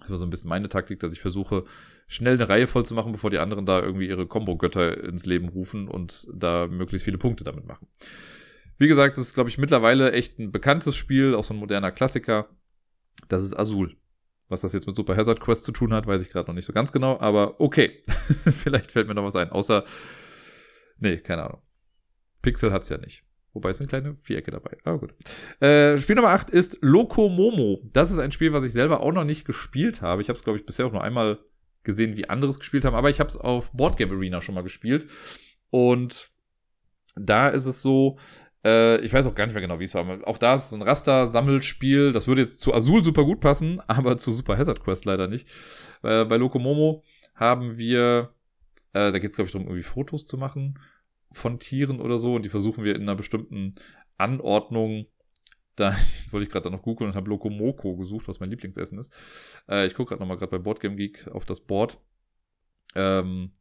Das 0.01 0.11
war 0.11 0.17
so 0.17 0.25
ein 0.25 0.31
bisschen 0.31 0.49
meine 0.49 0.69
Taktik, 0.69 1.01
dass 1.01 1.13
ich 1.13 1.21
versuche, 1.21 1.65
schnell 2.07 2.35
eine 2.35 2.49
Reihe 2.49 2.67
voll 2.67 2.85
zu 2.85 2.95
machen, 2.95 3.13
bevor 3.13 3.31
die 3.31 3.39
anderen 3.39 3.67
da 3.67 3.81
irgendwie 3.81 4.09
ihre 4.09 4.27
Combo-Götter 4.27 5.05
ins 5.05 5.27
Leben 5.27 5.49
rufen 5.49 5.89
und 5.89 6.27
da 6.33 6.67
möglichst 6.67 7.05
viele 7.05 7.19
Punkte 7.19 7.45
damit 7.45 7.67
machen. 7.67 7.87
Wie 8.79 8.89
gesagt, 8.89 9.13
es 9.13 9.19
ist, 9.19 9.35
glaube 9.35 9.51
ich, 9.51 9.59
mittlerweile 9.59 10.13
echt 10.13 10.39
ein 10.39 10.51
bekanntes 10.51 10.97
Spiel, 10.97 11.35
auch 11.35 11.45
so 11.45 11.55
ein 11.55 11.61
moderner 11.61 11.93
Klassiker. 11.93 12.49
Das 13.29 13.45
ist 13.45 13.57
Azul. 13.57 13.97
Was 14.49 14.63
das 14.63 14.73
jetzt 14.73 14.87
mit 14.87 14.97
Super 14.97 15.17
Hazard 15.17 15.41
Quest 15.41 15.65
zu 15.65 15.73
tun 15.73 15.95
hat, 15.95 16.07
weiß 16.07 16.21
ich 16.21 16.31
gerade 16.31 16.49
noch 16.49 16.55
nicht 16.55 16.67
so 16.67 16.73
ganz 16.73 16.93
genau, 16.93 17.19
aber 17.21 17.61
okay. 17.61 18.03
Vielleicht 18.45 18.93
fällt 18.93 19.09
mir 19.09 19.15
noch 19.15 19.25
was 19.25 19.37
ein. 19.37 19.51
Außer, 19.51 19.85
nee, 20.99 21.19
keine 21.19 21.45
Ahnung. 21.45 21.63
Pixel 22.43 22.73
hat's 22.73 22.89
ja 22.89 22.99
nicht. 22.99 23.22
Wobei 23.53 23.71
es 23.71 23.79
sind 23.79 23.89
kleine 23.89 24.17
Vierecke 24.17 24.51
dabei. 24.51 24.79
Aber 24.85 24.99
gut. 24.99 25.15
Äh, 25.61 25.99
Spiel 25.99 26.17
Nummer 26.17 26.31
8 26.31 26.51
ist 26.51 26.79
Loco 26.81 27.29
Momo. 27.29 27.83
Das 27.93 28.11
ist 28.11 28.19
ein 28.19 28.33
Spiel, 28.33 28.53
was 28.53 28.65
ich 28.65 28.73
selber 28.73 29.01
auch 29.01 29.13
noch 29.13 29.25
nicht 29.25 29.45
gespielt 29.47 30.01
habe. 30.01 30.23
Ich 30.23 30.29
habe 30.29 30.39
es, 30.39 30.45
glaube 30.45 30.59
ich, 30.59 30.65
bisher 30.65 30.87
auch 30.87 30.93
nur 30.93 31.05
einmal 31.05 31.39
gesehen, 31.83 32.17
wie 32.17 32.29
andere 32.29 32.51
es 32.51 32.59
gespielt 32.59 32.85
haben. 32.85 32.95
Aber 32.95 33.11
ich 33.11 33.21
habe 33.21 33.29
es 33.29 33.37
auf 33.37 33.73
Boardgame 33.73 34.15
Arena 34.15 34.41
schon 34.41 34.55
mal 34.55 34.63
gespielt. 34.63 35.07
Und 35.71 36.31
da 37.15 37.49
ist 37.49 37.67
es 37.67 37.83
so, 37.83 38.19
äh, 38.65 38.99
ich 39.01 39.13
weiß 39.13 39.27
auch 39.27 39.35
gar 39.35 39.45
nicht 39.45 39.55
mehr 39.55 39.63
genau, 39.63 39.81
wie 39.81 39.85
es 39.85 39.95
war. 39.95 40.07
Auch 40.27 40.39
da 40.39 40.55
ist 40.55 40.71
so 40.71 40.77
ein 40.77 40.83
Raster-Sammelspiel. 40.83 42.13
Das 42.13 42.29
würde 42.29 42.41
jetzt 42.41 42.63
zu 42.63 42.73
Azul 42.73 43.05
super 43.05 43.25
gut 43.25 43.41
passen, 43.41 43.81
aber 43.87 44.17
zu 44.17 44.33
Super 44.33 44.57
Hazard 44.57 44.83
Quest 44.83 45.05
leider 45.05 45.29
nicht. 45.29 45.47
Äh, 46.03 46.25
bei 46.25 46.37
Loco 46.37 46.59
Momo 46.59 47.03
haben 47.35 47.77
wir, 47.77 48.35
äh, 48.95 49.13
da 49.13 49.19
geht 49.19 49.31
es, 49.31 49.37
glaube 49.37 49.47
ich, 49.47 49.53
darum, 49.53 49.67
irgendwie 49.67 49.83
Fotos 49.83 50.27
zu 50.27 50.39
machen 50.39 50.79
von 51.33 51.59
Tieren 51.59 52.01
oder 52.01 52.19
so 52.19 52.35
und 52.35 52.45
die 52.45 52.51
versuchen 52.51 52.85
wir 52.85 52.95
in 52.95 53.03
einer 53.03 53.17
bestimmten 53.17 53.73
Anordnung 54.19 55.07
da 55.77 55.91
wollte 56.31 56.45
ich 56.45 56.53
gerade 56.53 56.71
noch 56.71 56.83
googeln 56.83 57.11
und 57.11 57.17
habe 57.17 57.31
Lokomoko 57.31 57.97
gesucht, 57.97 58.29
was 58.29 58.41
mein 58.41 58.51
Lieblingsessen 58.51 58.99
ist. 58.99 59.63
Äh, 59.69 59.87
ich 59.87 59.95
gucke 59.95 60.11
gerade 60.11 60.21
nochmal 60.21 60.37
gerade 60.37 60.51
bei 60.51 60.59
Boardgame 60.59 60.97
Geek 60.97 61.29
auf 61.29 61.47
das 61.47 61.61
Board. 61.61 61.99
Ähm, 62.95 63.53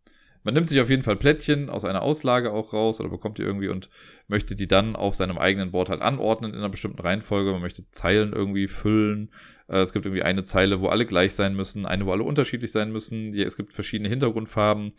man 0.44 0.56
nimmt 0.56 0.68
sich 0.68 0.82
auf 0.82 0.90
jeden 0.90 1.04
Fall 1.04 1.16
Plättchen 1.16 1.70
aus 1.70 1.86
einer 1.86 2.02
Auslage 2.02 2.52
auch 2.52 2.74
raus 2.74 3.00
oder 3.00 3.10
bekommt 3.10 3.38
die 3.38 3.44
irgendwie 3.44 3.70
und 3.70 3.90
möchte 4.28 4.56
die 4.56 4.68
dann 4.68 4.96
auf 4.96 5.16
seinem 5.16 5.38
eigenen 5.38 5.72
Board 5.72 5.90
halt 5.90 6.02
anordnen 6.02 6.52
in 6.52 6.58
einer 6.58 6.70
bestimmten 6.70 7.00
Reihenfolge. 7.00 7.52
Man 7.52 7.62
möchte 7.62 7.90
Zeilen 7.92 8.34
irgendwie 8.34 8.68
füllen. 8.68 9.32
Äh, 9.68 9.78
es 9.78 9.94
gibt 9.94 10.06
irgendwie 10.06 10.24
eine 10.24 10.44
Zeile, 10.44 10.82
wo 10.82 10.88
alle 10.88 11.06
gleich 11.06 11.34
sein 11.34 11.56
müssen, 11.56 11.86
eine, 11.86 12.06
wo 12.06 12.12
alle 12.12 12.24
unterschiedlich 12.24 12.72
sein 12.74 12.92
müssen. 12.92 13.34
Es 13.34 13.56
gibt 13.56 13.72
verschiedene 13.72 14.10
Hintergrundfarben. 14.10 14.90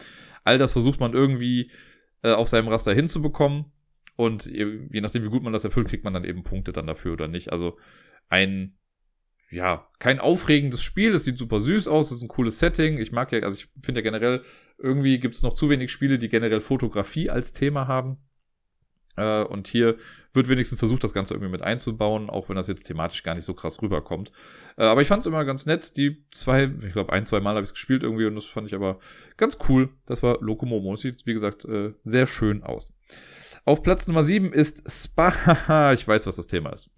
All 0.44 0.56
das 0.56 0.72
versucht 0.72 1.00
man 1.00 1.12
irgendwie 1.12 1.70
äh, 2.22 2.32
auf 2.32 2.48
seinem 2.48 2.68
Raster 2.68 2.94
hinzubekommen. 2.94 3.66
Und 4.16 4.46
je 4.46 5.00
nachdem, 5.00 5.24
wie 5.24 5.30
gut 5.30 5.42
man 5.42 5.52
das 5.52 5.64
erfüllt, 5.64 5.88
kriegt 5.88 6.04
man 6.04 6.12
dann 6.12 6.24
eben 6.24 6.44
Punkte 6.44 6.72
dann 6.72 6.86
dafür 6.86 7.14
oder 7.14 7.28
nicht. 7.28 7.50
Also 7.50 7.78
ein, 8.28 8.76
ja, 9.50 9.88
kein 9.98 10.20
aufregendes 10.20 10.82
Spiel. 10.82 11.14
Es 11.14 11.24
sieht 11.24 11.38
super 11.38 11.60
süß 11.60 11.88
aus, 11.88 12.10
es 12.10 12.18
ist 12.18 12.22
ein 12.22 12.28
cooles 12.28 12.58
Setting. 12.58 12.98
Ich 12.98 13.10
mag 13.10 13.32
ja, 13.32 13.40
also 13.40 13.56
ich 13.56 13.68
finde 13.82 14.00
ja 14.00 14.04
generell, 14.04 14.42
irgendwie 14.78 15.18
gibt 15.18 15.34
es 15.34 15.42
noch 15.42 15.54
zu 15.54 15.70
wenig 15.70 15.90
Spiele, 15.90 16.18
die 16.18 16.28
generell 16.28 16.60
Fotografie 16.60 17.30
als 17.30 17.52
Thema 17.52 17.88
haben. 17.88 18.18
Äh, 19.16 19.42
und 19.44 19.68
hier 19.68 19.96
wird 20.32 20.48
wenigstens 20.48 20.78
versucht, 20.78 21.04
das 21.04 21.14
Ganze 21.14 21.34
irgendwie 21.34 21.50
mit 21.50 21.62
einzubauen, 21.62 22.30
auch 22.30 22.48
wenn 22.48 22.56
das 22.56 22.68
jetzt 22.68 22.84
thematisch 22.84 23.22
gar 23.22 23.34
nicht 23.34 23.44
so 23.44 23.54
krass 23.54 23.80
rüberkommt. 23.82 24.32
Äh, 24.76 24.84
aber 24.84 25.02
ich 25.02 25.08
fand 25.08 25.20
es 25.20 25.26
immer 25.26 25.44
ganz 25.44 25.66
nett. 25.66 25.96
Die 25.96 26.24
zwei, 26.30 26.70
ich 26.84 26.92
glaube, 26.92 27.12
ein, 27.12 27.24
zwei 27.24 27.40
Mal 27.40 27.54
habe 27.54 27.60
ich 27.60 27.70
es 27.70 27.74
gespielt 27.74 28.02
irgendwie 28.02 28.26
und 28.26 28.34
das 28.34 28.46
fand 28.46 28.66
ich 28.66 28.74
aber 28.74 28.98
ganz 29.36 29.58
cool. 29.68 29.90
Das 30.06 30.22
war 30.22 30.38
Lokomomo. 30.40 30.96
Sieht, 30.96 31.26
wie 31.26 31.34
gesagt, 31.34 31.64
äh, 31.64 31.92
sehr 32.04 32.26
schön 32.26 32.62
aus. 32.62 32.92
Auf 33.64 33.82
Platz 33.82 34.06
Nummer 34.06 34.24
7 34.24 34.52
ist 34.52 34.90
Spa. 34.90 35.92
Ich 35.94 36.06
weiß, 36.08 36.26
was 36.26 36.36
das 36.36 36.46
Thema 36.46 36.70
ist. 36.70 36.90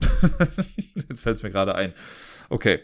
Jetzt 1.08 1.22
fällt 1.22 1.36
es 1.36 1.42
mir 1.42 1.50
gerade 1.50 1.74
ein. 1.74 1.92
Okay. 2.48 2.80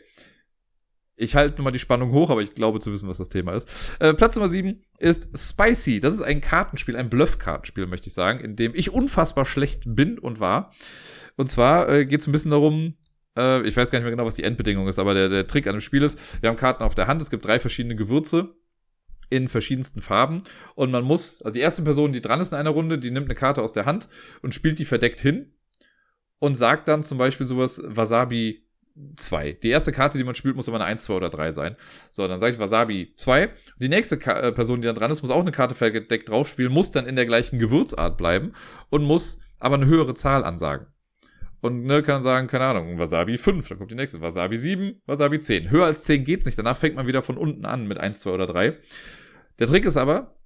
Ich 1.21 1.37
halte 1.37 1.57
nur 1.57 1.65
mal 1.65 1.71
die 1.71 1.79
Spannung 1.79 2.13
hoch, 2.13 2.31
aber 2.31 2.43
ich 2.43 2.55
glaube 2.55 2.81
zu 2.81 2.93
wissen, 2.93 3.09
was 3.09 3.19
das 3.19 3.29
Thema 3.29 3.53
ist. 3.53 3.97
Äh, 4.01 4.15
Platz 4.15 4.35
Nummer 4.37 4.49
7 4.49 4.83
ist 4.99 5.29
Spicy. 5.37 6.01
Das 6.01 6.15
ist 6.15 6.23
ein 6.23 6.41
Kartenspiel, 6.41 6.97
ein 6.97 7.11
Bluff-Kartenspiel, 7.11 7.87
möchte 7.87 8.09
ich 8.09 8.15
sagen, 8.15 8.41
in 8.41 8.57
dem 8.57 8.75
ich 8.75 8.93
unfassbar 8.93 9.45
schlecht 9.45 9.83
bin 9.87 10.19
und 10.19 10.41
war. 10.41 10.73
Und 11.37 11.51
zwar 11.51 11.89
äh, 11.89 12.07
geht 12.07 12.21
es 12.21 12.27
ein 12.27 12.33
bisschen 12.33 12.51
darum, 12.51 12.95
Äh, 13.37 13.67
ich 13.67 13.77
weiß 13.77 13.91
gar 13.91 13.99
nicht 13.99 14.05
mehr 14.05 14.11
genau, 14.11 14.27
was 14.27 14.35
die 14.35 14.43
Endbedingung 14.43 14.89
ist, 14.89 14.99
aber 14.99 15.15
der, 15.15 15.29
der 15.29 15.47
Trick 15.47 15.67
an 15.67 15.75
dem 15.77 15.81
Spiel 15.81 16.03
ist, 16.03 16.43
wir 16.43 16.49
haben 16.49 16.57
Karten 16.57 16.83
auf 16.83 16.95
der 16.95 17.07
Hand, 17.07 17.23
es 17.23 17.31
gibt 17.31 17.45
drei 17.45 17.61
verschiedene 17.61 17.95
Gewürze 17.95 18.57
in 19.29 19.47
verschiedensten 19.47 20.03
Farben 20.03 20.43
und 20.75 20.91
man 20.91 21.05
muss, 21.05 21.41
also 21.43 21.55
die 21.55 21.61
erste 21.61 21.83
Person, 21.83 22.13
die 22.13 22.21
dran 22.21 22.41
ist 22.41 22.53
in 22.53 22.59
einer 22.59 22.71
Runde, 22.71 22.99
die 22.99 23.13
nimmt 23.13 23.27
eine 23.27 23.37
Karte 23.37 23.63
aus 23.63 23.73
der 23.73 23.87
Hand 23.87 24.09
und 24.43 24.55
spielt 24.55 24.81
die 24.81 24.85
verdeckt 24.85 25.21
hin 25.21 25.55
und 26.41 26.57
sagt 26.57 26.89
dann 26.89 27.05
zum 27.05 27.19
Beispiel 27.19 27.47
sowas 27.47 27.81
Wasabi 27.85 28.67
2. 29.17 29.53
Die 29.63 29.71
erste 29.71 29.93
Karte, 29.93 30.19
die 30.19 30.25
man 30.25 30.35
spielt, 30.35 30.57
muss 30.57 30.69
immer 30.69 30.79
eine 30.79 30.87
1, 30.87 31.05
2 31.05 31.15
oder 31.15 31.31
3 31.31 31.53
sein. 31.53 31.77
So, 32.11 32.27
dann 32.27 32.41
sage 32.41 32.53
ich 32.55 32.59
Wasabi 32.59 33.13
2. 33.17 33.51
Die 33.79 33.89
nächste 33.89 34.19
Ka 34.19 34.39
äh, 34.41 34.53
Person, 34.53 34.81
die 34.81 34.87
dann 34.87 34.97
dran 34.97 35.11
ist, 35.11 35.23
muss 35.23 35.31
auch 35.31 35.41
eine 35.41 35.53
Karte 35.53 35.75
verdeckt 35.75 36.29
drauf 36.29 36.49
spielen, 36.49 36.73
muss 36.73 36.93
dann 36.93 37.07
in 37.07 37.17
der 37.17 37.27
gleichen 37.27 37.59
Gewürzart 37.59 38.17
bleiben 38.17 38.53
und 38.91 39.05
muss 39.05 39.41
aber 39.59 39.77
eine 39.77 39.87
höhere 39.87 40.15
Zahl 40.15 40.45
ansagen. 40.45 40.87
Und 41.61 41.85
ne, 41.85 42.03
kann 42.03 42.23
sagen, 42.23 42.47
keine 42.47 42.65
Ahnung, 42.65 42.99
Wasabi 42.99 43.37
5, 43.37 43.69
dann 43.69 43.79
kommt 43.79 43.91
die 43.91 43.95
nächste, 43.95 44.21
Wasabi 44.21 44.57
7, 44.57 45.03
Wasabi 45.05 45.41
10. 45.41 45.71
Höher 45.71 45.87
als 45.87 46.05
10 46.05 46.25
geht's 46.25 46.47
nicht, 46.47 46.59
danach 46.59 46.77
fängt 46.77 46.97
man 46.97 47.07
wieder 47.07 47.23
von 47.23 47.37
unten 47.37 47.67
an 47.67 47.87
mit 47.87 47.99
1, 47.99 48.21
2 48.21 48.31
oder 48.31 48.47
3. 48.47 48.79
Der 49.59 49.67
Trick 49.67 49.85
ist 49.85 49.99
aber, 49.99 50.37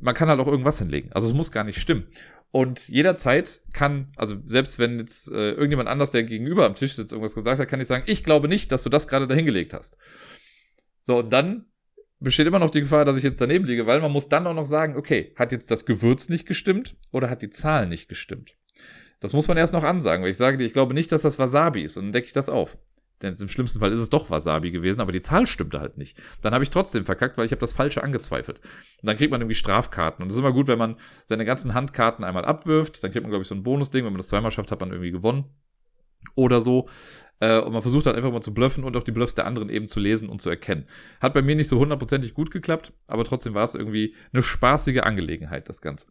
man 0.00 0.14
kann 0.14 0.28
halt 0.28 0.40
auch 0.40 0.48
irgendwas 0.48 0.80
hinlegen. 0.80 1.12
Also 1.12 1.28
es 1.28 1.34
muss 1.34 1.52
gar 1.52 1.62
nicht 1.62 1.80
stimmen. 1.80 2.06
Und 2.54 2.88
jederzeit 2.88 3.62
kann, 3.72 4.12
also 4.14 4.36
selbst 4.46 4.78
wenn 4.78 5.00
jetzt 5.00 5.28
äh, 5.28 5.54
irgendjemand 5.54 5.88
anders, 5.88 6.12
der 6.12 6.22
gegenüber 6.22 6.66
am 6.66 6.76
Tisch 6.76 6.94
sitzt, 6.94 7.10
irgendwas 7.10 7.34
gesagt 7.34 7.58
hat, 7.60 7.66
kann 7.66 7.80
ich 7.80 7.88
sagen, 7.88 8.04
ich 8.06 8.22
glaube 8.22 8.46
nicht, 8.46 8.70
dass 8.70 8.84
du 8.84 8.90
das 8.90 9.08
gerade 9.08 9.26
dahingelegt 9.26 9.74
hast. 9.74 9.98
So, 11.02 11.18
und 11.18 11.32
dann 11.32 11.64
besteht 12.20 12.46
immer 12.46 12.60
noch 12.60 12.70
die 12.70 12.82
Gefahr, 12.82 13.04
dass 13.04 13.16
ich 13.16 13.24
jetzt 13.24 13.40
daneben 13.40 13.64
liege, 13.64 13.88
weil 13.88 14.00
man 14.00 14.12
muss 14.12 14.28
dann 14.28 14.46
auch 14.46 14.54
noch 14.54 14.66
sagen, 14.66 14.96
okay, 14.96 15.34
hat 15.34 15.50
jetzt 15.50 15.68
das 15.72 15.84
Gewürz 15.84 16.28
nicht 16.28 16.46
gestimmt 16.46 16.94
oder 17.10 17.28
hat 17.28 17.42
die 17.42 17.50
Zahl 17.50 17.88
nicht 17.88 18.08
gestimmt? 18.08 18.54
Das 19.18 19.32
muss 19.32 19.48
man 19.48 19.56
erst 19.56 19.72
noch 19.72 19.82
ansagen, 19.82 20.22
weil 20.22 20.30
ich 20.30 20.36
sage 20.36 20.56
dir, 20.56 20.64
ich 20.64 20.74
glaube 20.74 20.94
nicht, 20.94 21.10
dass 21.10 21.22
das 21.22 21.40
Wasabi 21.40 21.82
ist 21.82 21.96
und 21.96 22.04
dann 22.04 22.12
decke 22.12 22.28
ich 22.28 22.34
das 22.34 22.48
auf. 22.48 22.78
Denn 23.22 23.34
im 23.34 23.48
schlimmsten 23.48 23.80
Fall 23.80 23.92
ist 23.92 24.00
es 24.00 24.10
doch 24.10 24.28
Wasabi 24.28 24.70
gewesen, 24.70 25.00
aber 25.00 25.12
die 25.12 25.20
Zahl 25.20 25.46
stimmte 25.46 25.80
halt 25.80 25.96
nicht. 25.96 26.20
Dann 26.42 26.52
habe 26.52 26.64
ich 26.64 26.70
trotzdem 26.70 27.04
verkackt, 27.04 27.38
weil 27.38 27.46
ich 27.46 27.52
habe 27.52 27.60
das 27.60 27.72
Falsche 27.72 28.02
angezweifelt. 28.02 28.58
Und 28.58 29.06
dann 29.06 29.16
kriegt 29.16 29.30
man 29.30 29.40
irgendwie 29.40 29.54
Strafkarten. 29.54 30.22
Und 30.22 30.28
das 30.28 30.34
ist 30.36 30.40
immer 30.40 30.52
gut, 30.52 30.66
wenn 30.66 30.78
man 30.78 30.96
seine 31.24 31.44
ganzen 31.44 31.74
Handkarten 31.74 32.24
einmal 32.24 32.44
abwirft. 32.44 33.02
Dann 33.02 33.12
kriegt 33.12 33.22
man, 33.22 33.30
glaube 33.30 33.42
ich, 33.42 33.48
so 33.48 33.54
ein 33.54 33.62
Bonusding. 33.62 34.04
Wenn 34.04 34.12
man 34.12 34.18
das 34.18 34.28
zweimal 34.28 34.50
schafft, 34.50 34.72
hat 34.72 34.80
man 34.80 34.90
irgendwie 34.90 35.12
gewonnen. 35.12 35.44
Oder 36.34 36.60
so. 36.60 36.88
Äh, 37.40 37.60
und 37.60 37.72
man 37.72 37.82
versucht 37.82 38.06
halt 38.06 38.16
einfach 38.16 38.32
mal 38.32 38.40
zu 38.40 38.54
bluffen 38.54 38.84
und 38.84 38.96
auch 38.96 39.02
die 39.02 39.12
Bluffs 39.12 39.34
der 39.34 39.46
anderen 39.46 39.68
eben 39.68 39.86
zu 39.86 40.00
lesen 40.00 40.28
und 40.28 40.40
zu 40.40 40.50
erkennen. 40.50 40.86
Hat 41.20 41.34
bei 41.34 41.42
mir 41.42 41.56
nicht 41.56 41.68
so 41.68 41.78
hundertprozentig 41.78 42.34
gut 42.34 42.50
geklappt, 42.50 42.92
aber 43.06 43.24
trotzdem 43.24 43.54
war 43.54 43.64
es 43.64 43.74
irgendwie 43.74 44.14
eine 44.32 44.42
spaßige 44.42 45.00
Angelegenheit, 45.00 45.68
das 45.68 45.80
Ganze. 45.80 46.06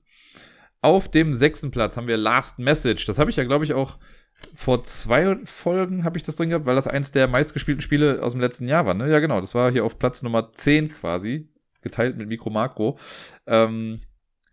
Auf 0.82 1.10
dem 1.10 1.34
sechsten 1.34 1.72
Platz 1.72 1.96
haben 1.96 2.08
wir 2.08 2.18
Last 2.18 2.60
Message. 2.60 3.06
Das 3.06 3.18
habe 3.18 3.30
ich 3.30 3.38
ja, 3.38 3.46
glaube 3.46 3.64
ich, 3.64 3.74
auch 3.74 3.98
vor 4.56 4.84
zwei 4.84 5.38
Folgen 5.46 6.04
habe 6.04 6.18
ich 6.18 6.24
das 6.24 6.36
drin 6.36 6.50
gehabt, 6.50 6.66
weil 6.66 6.76
das 6.76 6.88
eins 6.88 7.12
der 7.12 7.28
meistgespielten 7.28 7.82
Spiele 7.82 8.22
aus 8.22 8.34
dem 8.34 8.42
letzten 8.42 8.68
Jahr 8.68 8.86
war. 8.86 8.94
Ne? 8.94 9.10
Ja, 9.10 9.20
genau. 9.20 9.42
Das 9.42 9.56
war 9.56 9.72
hier 9.72 9.86
auf 9.86 10.00
Platz 10.00 10.22
Nummer 10.22 10.52
10 10.52 10.90
quasi, 10.90 11.50
geteilt 11.82 12.18
mit 12.18 12.28
Mikro 12.28 12.50
Makro. 12.50 12.98
Ähm, 13.48 14.00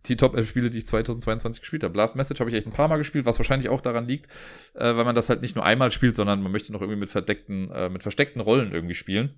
die 0.07 0.17
Top 0.17 0.35
11 0.35 0.49
Spiele, 0.49 0.69
die 0.69 0.79
ich 0.79 0.87
2022 0.87 1.61
gespielt 1.61 1.83
habe. 1.83 1.95
Last 1.95 2.15
Message 2.15 2.39
habe 2.39 2.49
ich 2.49 2.55
echt 2.55 2.65
ein 2.65 2.73
paar 2.73 2.87
Mal 2.87 2.97
gespielt, 2.97 3.25
was 3.25 3.37
wahrscheinlich 3.37 3.69
auch 3.69 3.81
daran 3.81 4.07
liegt, 4.07 4.27
äh, 4.73 4.95
weil 4.95 5.05
man 5.05 5.15
das 5.15 5.29
halt 5.29 5.41
nicht 5.41 5.55
nur 5.55 5.65
einmal 5.65 5.91
spielt, 5.91 6.15
sondern 6.15 6.41
man 6.41 6.51
möchte 6.51 6.71
noch 6.71 6.81
irgendwie 6.81 6.99
mit 6.99 7.09
verdeckten, 7.09 7.69
äh, 7.71 7.89
mit 7.89 8.01
versteckten 8.01 8.41
Rollen 8.41 8.71
irgendwie 8.71 8.95
spielen. 8.95 9.35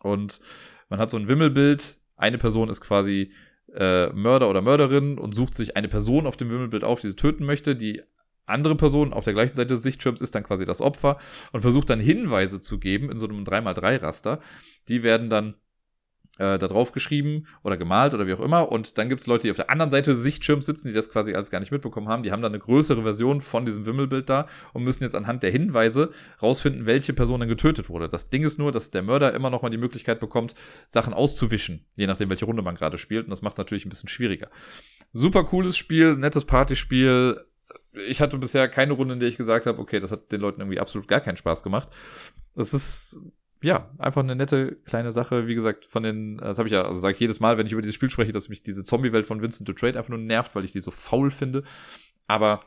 Und 0.00 0.40
man 0.88 0.98
hat 0.98 1.10
so 1.10 1.16
ein 1.16 1.28
Wimmelbild. 1.28 1.96
Eine 2.16 2.38
Person 2.38 2.68
ist 2.68 2.80
quasi 2.82 3.32
äh, 3.74 4.08
Mörder 4.08 4.50
oder 4.50 4.60
Mörderin 4.60 5.18
und 5.18 5.34
sucht 5.34 5.54
sich 5.54 5.76
eine 5.76 5.88
Person 5.88 6.26
auf 6.26 6.36
dem 6.36 6.50
Wimmelbild 6.50 6.84
auf, 6.84 7.00
die 7.00 7.08
sie 7.08 7.16
töten 7.16 7.46
möchte. 7.46 7.76
Die 7.76 8.02
andere 8.50 8.76
Person 8.76 9.12
auf 9.12 9.24
der 9.24 9.34
gleichen 9.34 9.56
Seite 9.56 9.74
des 9.74 9.82
Sichtschirms 9.82 10.20
ist 10.20 10.34
dann 10.34 10.42
quasi 10.42 10.64
das 10.64 10.80
Opfer 10.80 11.18
und 11.52 11.60
versucht 11.60 11.90
dann 11.90 12.00
Hinweise 12.00 12.60
zu 12.60 12.78
geben 12.78 13.10
in 13.10 13.18
so 13.18 13.28
einem 13.28 13.44
3x3-Raster. 13.44 14.40
Die 14.88 15.02
werden 15.02 15.30
dann 15.30 15.54
äh, 16.40 16.58
da 16.58 16.68
drauf 16.68 16.92
geschrieben 16.92 17.46
oder 17.62 17.76
gemalt 17.76 18.14
oder 18.14 18.26
wie 18.26 18.32
auch 18.32 18.40
immer. 18.40 18.72
Und 18.72 18.96
dann 18.96 19.08
gibt 19.10 19.20
es 19.20 19.26
Leute, 19.26 19.42
die 19.42 19.50
auf 19.50 19.58
der 19.58 19.68
anderen 19.68 19.90
Seite 19.90 20.12
des 20.12 20.22
Sichtschirms 20.22 20.64
sitzen, 20.64 20.88
die 20.88 20.94
das 20.94 21.10
quasi 21.10 21.34
alles 21.34 21.50
gar 21.50 21.60
nicht 21.60 21.70
mitbekommen 21.70 22.08
haben. 22.08 22.22
Die 22.22 22.32
haben 22.32 22.40
dann 22.40 22.52
eine 22.52 22.60
größere 22.60 23.02
Version 23.02 23.42
von 23.42 23.66
diesem 23.66 23.84
Wimmelbild 23.84 24.30
da 24.30 24.46
und 24.72 24.82
müssen 24.82 25.04
jetzt 25.04 25.14
anhand 25.14 25.42
der 25.42 25.50
Hinweise 25.50 26.10
rausfinden, 26.40 26.86
welche 26.86 27.12
Person 27.12 27.40
dann 27.40 27.48
getötet 27.48 27.90
wurde. 27.90 28.08
Das 28.08 28.30
Ding 28.30 28.42
ist 28.42 28.58
nur, 28.58 28.72
dass 28.72 28.90
der 28.90 29.02
Mörder 29.02 29.34
immer 29.34 29.50
noch 29.50 29.60
mal 29.62 29.68
die 29.68 29.76
Möglichkeit 29.76 30.18
bekommt, 30.18 30.54
Sachen 30.88 31.12
auszuwischen, 31.12 31.84
je 31.96 32.06
nachdem, 32.06 32.30
welche 32.30 32.46
Runde 32.46 32.62
man 32.62 32.74
gerade 32.74 32.96
spielt. 32.96 33.24
Und 33.24 33.30
das 33.30 33.42
macht 33.42 33.54
es 33.54 33.58
natürlich 33.58 33.84
ein 33.84 33.90
bisschen 33.90 34.08
schwieriger. 34.08 34.48
Super 35.12 35.44
cooles 35.44 35.76
Spiel, 35.76 36.16
nettes 36.16 36.46
Partyspiel, 36.46 37.44
ich 37.92 38.20
hatte 38.20 38.38
bisher 38.38 38.68
keine 38.68 38.92
Runde, 38.92 39.14
in 39.14 39.20
der 39.20 39.28
ich 39.28 39.36
gesagt 39.36 39.66
habe, 39.66 39.78
okay, 39.78 40.00
das 40.00 40.12
hat 40.12 40.32
den 40.32 40.40
Leuten 40.40 40.60
irgendwie 40.60 40.80
absolut 40.80 41.08
gar 41.08 41.20
keinen 41.20 41.36
Spaß 41.36 41.62
gemacht. 41.62 41.88
Das 42.54 42.72
ist 42.74 43.20
ja 43.62 43.90
einfach 43.98 44.22
eine 44.22 44.36
nette 44.36 44.76
kleine 44.84 45.12
Sache. 45.12 45.46
Wie 45.46 45.54
gesagt, 45.54 45.86
von 45.86 46.02
den, 46.02 46.38
das 46.38 46.58
habe 46.58 46.68
ich 46.68 46.72
ja, 46.72 46.82
also 46.82 46.98
sage 46.98 47.14
ich 47.14 47.20
jedes 47.20 47.40
Mal, 47.40 47.58
wenn 47.58 47.66
ich 47.66 47.72
über 47.72 47.82
dieses 47.82 47.94
Spiel 47.94 48.10
spreche, 48.10 48.32
dass 48.32 48.48
mich 48.48 48.62
diese 48.62 48.84
Zombie-Welt 48.84 49.26
von 49.26 49.42
Vincent 49.42 49.66
to 49.66 49.72
Trade 49.72 49.98
einfach 49.98 50.10
nur 50.10 50.18
nervt, 50.18 50.54
weil 50.54 50.64
ich 50.64 50.72
die 50.72 50.80
so 50.80 50.90
faul 50.90 51.30
finde. 51.30 51.62
Aber 52.26 52.60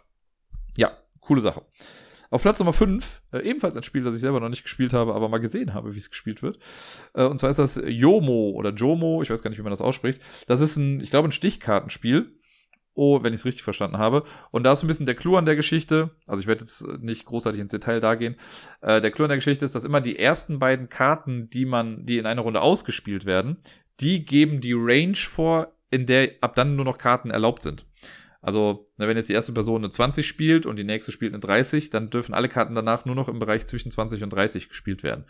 ja, 0.78 0.98
coole 1.22 1.42
Sache. 1.42 1.64
Auf 2.30 2.42
Platz 2.42 2.58
Nummer 2.58 2.74
5, 2.74 3.22
äh, 3.32 3.48
ebenfalls 3.48 3.78
ein 3.78 3.84
Spiel, 3.84 4.04
das 4.04 4.16
ich 4.16 4.22
selber 4.22 4.40
noch 4.40 4.50
nicht 4.50 4.64
gespielt 4.64 4.92
habe, 4.92 5.14
aber 5.14 5.30
mal 5.30 5.38
gesehen 5.38 5.76
habe, 5.76 5.94
wie 5.94 6.00
es 6.00 6.10
gespielt 6.10 6.42
wird. 6.42 6.58
Äh, 7.14 7.26
und 7.26 7.38
zwar 7.38 7.52
ist 7.52 7.60
das 7.60 7.80
Yomo 7.86 8.52
oder 8.56 8.72
Jomo, 8.72 9.22
ich 9.22 9.30
weiß 9.30 9.44
gar 9.44 9.52
nicht, 9.52 9.60
wie 9.60 9.64
man 9.64 9.72
das 9.72 9.82
ausspricht. 9.82 10.20
Das 10.48 10.60
ist 10.60 10.76
ein, 10.76 11.00
ich 11.00 11.12
glaube, 11.12 11.28
ein 11.28 11.32
Stichkartenspiel 11.32 12.40
Oh, 12.96 13.24
wenn 13.24 13.34
ich 13.34 13.40
es 13.40 13.46
richtig 13.46 13.64
verstanden 13.64 13.98
habe. 13.98 14.24
Und 14.52 14.64
da 14.64 14.74
ist 14.74 14.84
ein 14.84 14.88
bisschen 14.88 15.06
der 15.06 15.16
Clou 15.16 15.36
an 15.36 15.46
der 15.46 15.56
Geschichte. 15.56 16.12
Also 16.28 16.42
ich 16.42 16.48
werde 16.48 16.62
jetzt 16.62 16.86
nicht 17.00 17.26
großartig 17.26 17.60
ins 17.60 17.72
Detail 17.72 18.00
da 18.00 18.16
gehen. 18.16 18.36
Äh, 18.82 19.02
der 19.02 19.12
Clou 19.12 19.26
an 19.26 19.30
der 19.30 19.38
Geschichte 19.38 19.66
ist, 19.66 19.74
dass 19.74 19.84
immer 19.84 20.02
die 20.02 20.20
ersten 20.20 20.60
beiden 20.60 20.90
Karten, 20.90 21.50
die 21.50 21.66
man, 21.66 22.06
die 22.06 22.20
in 22.20 22.26
einer 22.26 22.44
Runde 22.44 22.62
ausgespielt 22.62 23.26
werden, 23.26 23.58
die 24.00 24.26
geben 24.26 24.62
die 24.62 24.74
Range 24.76 25.16
vor, 25.16 25.76
in 25.90 26.06
der 26.06 26.32
ab 26.42 26.56
dann 26.56 26.76
nur 26.76 26.86
noch 26.86 26.98
Karten 26.98 27.32
erlaubt 27.32 27.64
sind. 27.64 27.86
Also, 28.42 28.86
wenn 28.98 29.16
jetzt 29.16 29.30
die 29.30 29.34
erste 29.34 29.54
Person 29.54 29.82
eine 29.82 29.90
20 29.90 30.28
spielt 30.28 30.66
und 30.66 30.76
die 30.76 30.84
nächste 30.84 31.14
spielt 31.14 31.34
eine 31.34 31.40
30, 31.40 31.92
dann 31.92 32.10
dürfen 32.10 32.34
alle 32.34 32.50
Karten 32.50 32.76
danach 32.76 33.06
nur 33.06 33.16
noch 33.16 33.30
im 33.30 33.40
Bereich 33.40 33.66
zwischen 33.66 33.90
20 33.90 34.22
und 34.22 34.32
30 34.32 34.68
gespielt 34.68 35.02
werden. 35.02 35.26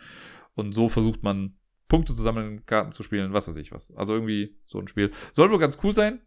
Und 0.54 0.74
so 0.74 0.88
versucht 0.88 1.22
man 1.22 1.54
Punkte 1.86 2.12
zu 2.12 2.22
sammeln, 2.22 2.66
Karten 2.66 2.90
zu 2.90 3.04
spielen, 3.04 3.32
was 3.32 3.46
weiß 3.46 3.54
ich 3.56 3.70
was. 3.70 3.94
Also 3.94 4.14
irgendwie 4.14 4.56
so 4.64 4.80
ein 4.80 4.88
Spiel. 4.88 5.12
Soll 5.32 5.50
wohl 5.50 5.60
ganz 5.60 5.78
cool 5.84 5.94
sein. 5.94 6.22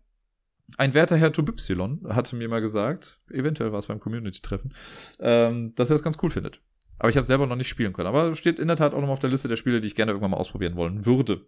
Ein 0.75 0.93
werter 0.93 1.15
Herr 1.15 1.31
Tobypsilon 1.31 2.01
hatte 2.09 2.35
mir 2.35 2.49
mal 2.49 2.59
gesagt, 2.59 3.21
eventuell 3.29 3.71
war 3.71 3.79
es 3.79 3.87
beim 3.87 3.99
Community-Treffen, 3.99 4.73
ähm, 5.19 5.73
dass 5.75 5.89
er 5.89 5.95
es 5.95 6.03
ganz 6.03 6.17
cool 6.21 6.29
findet. 6.29 6.59
Aber 6.99 7.09
ich 7.09 7.15
habe 7.15 7.25
selber 7.25 7.47
noch 7.47 7.55
nicht 7.55 7.69
spielen 7.69 7.93
können. 7.93 8.07
Aber 8.07 8.35
steht 8.35 8.59
in 8.59 8.67
der 8.67 8.77
Tat 8.77 8.93
auch 8.93 9.01
noch 9.01 9.09
auf 9.09 9.19
der 9.19 9.29
Liste 9.29 9.47
der 9.47 9.55
Spiele, 9.55 9.81
die 9.81 9.87
ich 9.87 9.95
gerne 9.95 10.11
irgendwann 10.11 10.31
mal 10.31 10.37
ausprobieren 10.37 10.75
wollen 10.75 11.05
würde. 11.05 11.45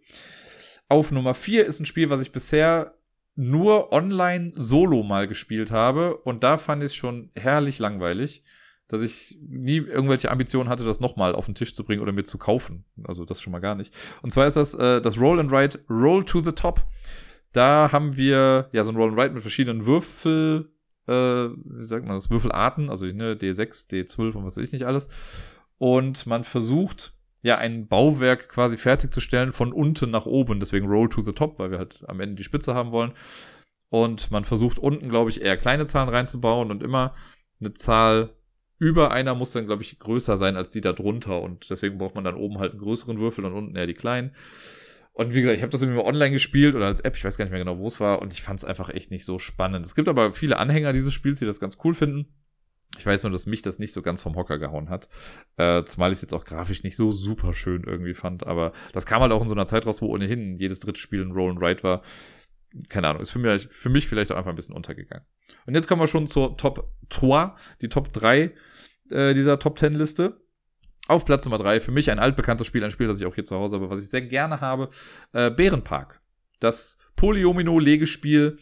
Auf 0.88 1.12
Nummer 1.12 1.34
4 1.34 1.66
ist 1.66 1.80
ein 1.80 1.86
Spiel, 1.86 2.10
was 2.10 2.22
ich 2.22 2.32
bisher 2.32 2.96
nur 3.36 3.92
online 3.94 4.52
solo 4.56 5.04
mal 5.04 5.28
gespielt 5.28 5.72
habe. 5.72 6.16
Und 6.18 6.44
da 6.44 6.58
fand 6.58 6.84
ich 6.84 6.88
es 6.88 6.96
schon 6.96 7.32
herrlich 7.36 7.80
langweilig, 7.80 8.44
dass 8.88 9.02
ich 9.02 9.38
nie 9.42 9.78
irgendwelche 9.78 10.32
Ambitionen 10.32 10.70
hatte, 10.70 10.84
das 10.84 11.00
nochmal 11.00 11.36
auf 11.36 11.46
den 11.46 11.56
Tisch 11.56 11.74
zu 11.74 11.84
bringen 11.84 12.02
oder 12.02 12.12
mir 12.12 12.24
zu 12.24 12.38
kaufen. 12.38 12.86
Also 13.04 13.26
das 13.26 13.42
schon 13.42 13.52
mal 13.52 13.60
gar 13.60 13.76
nicht. 13.76 13.94
Und 14.22 14.32
zwar 14.32 14.48
ist 14.48 14.56
das 14.56 14.74
äh, 14.76 15.02
das 15.02 15.20
Roll 15.20 15.40
and 15.40 15.52
Write 15.52 15.80
Roll 15.90 16.24
to 16.26 16.42
the 16.42 16.52
Top. 16.52 16.86
Da 17.52 17.92
haben 17.92 18.16
wir 18.16 18.70
ja 18.72 18.84
so 18.84 18.92
ein 18.92 18.98
Roll 18.98 19.10
and 19.10 19.18
Write 19.18 19.34
mit 19.34 19.42
verschiedenen 19.42 19.86
Würfel, 19.86 20.72
äh, 21.08 21.12
wie 21.14 21.84
sagt 21.84 22.06
man 22.06 22.16
das, 22.16 22.30
Würfelarten, 22.30 22.90
also 22.90 23.06
ne, 23.06 23.36
D6, 23.36 23.90
D12 23.90 24.36
und 24.36 24.46
was 24.46 24.58
weiß 24.58 24.66
ich 24.66 24.74
nicht 24.74 24.86
alles. 24.86 25.10
Und 25.78 26.28
man 26.28 26.44
versucht 26.44 27.14
ja 27.42 27.58
ein 27.58 27.88
Bauwerk 27.88 28.50
quasi 28.50 28.78
fertigzustellen 28.78 29.52
von 29.52 29.74
unten 29.74 30.12
nach 30.12 30.26
oben, 30.26 30.60
deswegen 30.60 30.88
Roll 30.88 31.10
to 31.10 31.22
the 31.22 31.32
Top, 31.32 31.58
weil 31.58 31.72
wir 31.72 31.78
halt 31.80 32.04
am 32.08 32.20
Ende 32.20 32.36
die 32.36 32.44
Spitze 32.44 32.76
haben 32.76 32.92
wollen. 32.92 33.14
Und 33.90 34.30
man 34.30 34.46
versucht 34.46 34.78
unten, 34.78 35.10
glaube 35.10 35.32
ich, 35.32 35.42
eher 35.42 35.58
kleine 35.58 35.86
Zahlen 35.86 36.10
reinzubauen 36.10 36.70
und 36.70 36.84
immer 36.84 37.16
eine 37.60 37.74
Zahl 37.74 38.36
über 38.78 39.12
einer 39.12 39.36
muss 39.36 39.52
dann, 39.52 39.66
glaube 39.66 39.84
ich, 39.84 40.00
größer 40.00 40.38
sein 40.38 40.56
als 40.56 40.70
die 40.70 40.82
da 40.82 40.94
drunter. 40.94 41.42
Und 41.42 41.70
deswegen 41.70 41.98
braucht 41.98 42.16
man 42.16 42.24
dann 42.24 42.36
oben 42.36 42.60
halt 42.60 42.72
einen 42.72 42.82
größeren 42.82 43.20
Würfel 43.20 43.46
und 43.46 43.54
unten 43.54 43.76
eher 43.76 43.88
die 43.88 43.94
kleinen. 43.94 44.32
Und 45.20 45.36
wie 45.36 45.42
gesagt, 45.42 45.58
ich 45.58 45.64
habe 45.64 45.70
das 45.70 45.82
irgendwie 45.82 46.02
mal 46.02 46.08
online 46.08 46.32
gespielt 46.32 46.76
oder 46.76 46.86
als 46.86 47.02
App, 47.02 47.18
ich 47.18 47.26
weiß 47.26 47.38
gar 47.38 47.44
nicht 47.44 47.52
mehr 47.52 47.60
genau, 47.60 47.78
wo 47.78 47.88
es 47.88 48.00
war, 48.00 48.22
und 48.22 48.32
ich 48.32 48.42
fand 48.42 48.58
es 48.58 48.64
einfach 48.64 48.88
echt 48.88 49.12
nicht 49.12 49.26
so 49.26 49.38
spannend. 49.38 49.86
Es 49.86 49.94
gibt 49.94 50.08
aber 50.08 50.32
viele 50.32 50.58
Anhänger 50.58 50.94
dieses 50.94 51.14
Spiels, 51.14 51.40
die 51.40 51.46
das 51.46 51.60
ganz 51.60 51.78
cool 51.84 51.94
finden. 51.94 52.28
Ich 52.98 53.06
weiß 53.06 53.24
nur, 53.24 53.34
dass 53.34 53.46
mich 53.46 53.62
das 53.62 53.80
nicht 53.80 53.92
so 53.92 54.02
ganz 54.02 54.22
vom 54.22 54.38
Hocker 54.38 54.60
gehauen 54.60 54.90
hat. 54.90 55.10
Äh, 55.58 55.84
zumal 55.84 56.14
ich 56.14 56.20
es 56.20 56.22
jetzt 56.22 56.34
auch 56.34 56.46
grafisch 56.46 56.84
nicht 56.84 56.96
so 56.96 57.12
super 57.12 57.54
schön 57.54 57.84
irgendwie 57.84 58.14
fand. 58.14 58.48
Aber 58.48 58.72
das 58.94 59.06
kam 59.06 59.22
halt 59.22 59.34
auch 59.34 59.42
in 59.42 59.50
so 59.50 59.56
einer 59.56 59.68
Zeit 59.68 59.86
raus, 59.86 60.02
wo 60.02 60.06
ohnehin 60.06 60.58
jedes 60.58 60.80
dritte 60.80 61.02
Spiel 61.02 61.22
ein 61.22 61.34
Roll 61.34 61.52
and 61.52 61.60
Write 61.60 61.84
war. 61.84 62.02
Keine 62.88 63.10
Ahnung, 63.10 63.22
ist 63.22 63.32
für 63.32 63.40
mich, 63.40 63.68
für 63.68 63.90
mich 63.90 64.08
vielleicht 64.08 64.32
auch 64.32 64.38
einfach 64.38 64.52
ein 64.52 64.56
bisschen 64.56 64.74
untergegangen. 64.74 65.26
Und 65.66 65.76
jetzt 65.76 65.90
kommen 65.90 66.02
wir 66.02 66.08
schon 66.08 66.28
zur 66.28 66.56
Top 66.56 66.94
3, 67.10 67.56
die 67.82 67.90
Top 67.90 68.14
3 68.14 68.54
äh, 69.10 69.34
dieser 69.34 69.60
Top 69.60 69.78
10 69.78 69.96
Liste. 69.96 70.40
Auf 71.10 71.26
Platz 71.26 71.44
Nummer 71.44 71.58
drei 71.58 71.80
für 71.80 71.92
mich 71.92 72.12
ein 72.12 72.20
altbekanntes 72.20 72.68
Spiel, 72.68 72.84
ein 72.84 72.92
Spiel, 72.92 73.08
das 73.08 73.20
ich 73.20 73.26
auch 73.26 73.34
hier 73.34 73.44
zu 73.44 73.56
Hause 73.56 73.78
habe, 73.78 73.90
was 73.90 74.00
ich 74.00 74.12
sehr 74.12 74.22
gerne 74.22 74.62
habe, 74.62 74.90
äh, 75.34 75.50
Bärenpark. 75.50 76.22
Das 76.60 77.00
Polyomino-Legespiel, 77.16 78.60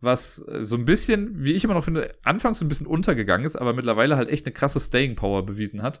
was 0.00 0.36
so 0.36 0.76
ein 0.76 0.86
bisschen, 0.86 1.44
wie 1.44 1.52
ich 1.52 1.64
immer 1.64 1.74
noch 1.74 1.84
finde, 1.84 2.14
anfangs 2.22 2.62
ein 2.62 2.68
bisschen 2.68 2.86
untergegangen 2.86 3.44
ist, 3.44 3.56
aber 3.56 3.74
mittlerweile 3.74 4.16
halt 4.16 4.30
echt 4.30 4.46
eine 4.46 4.54
krasse 4.54 4.80
Staying 4.80 5.16
Power 5.16 5.44
bewiesen 5.44 5.82
hat, 5.82 6.00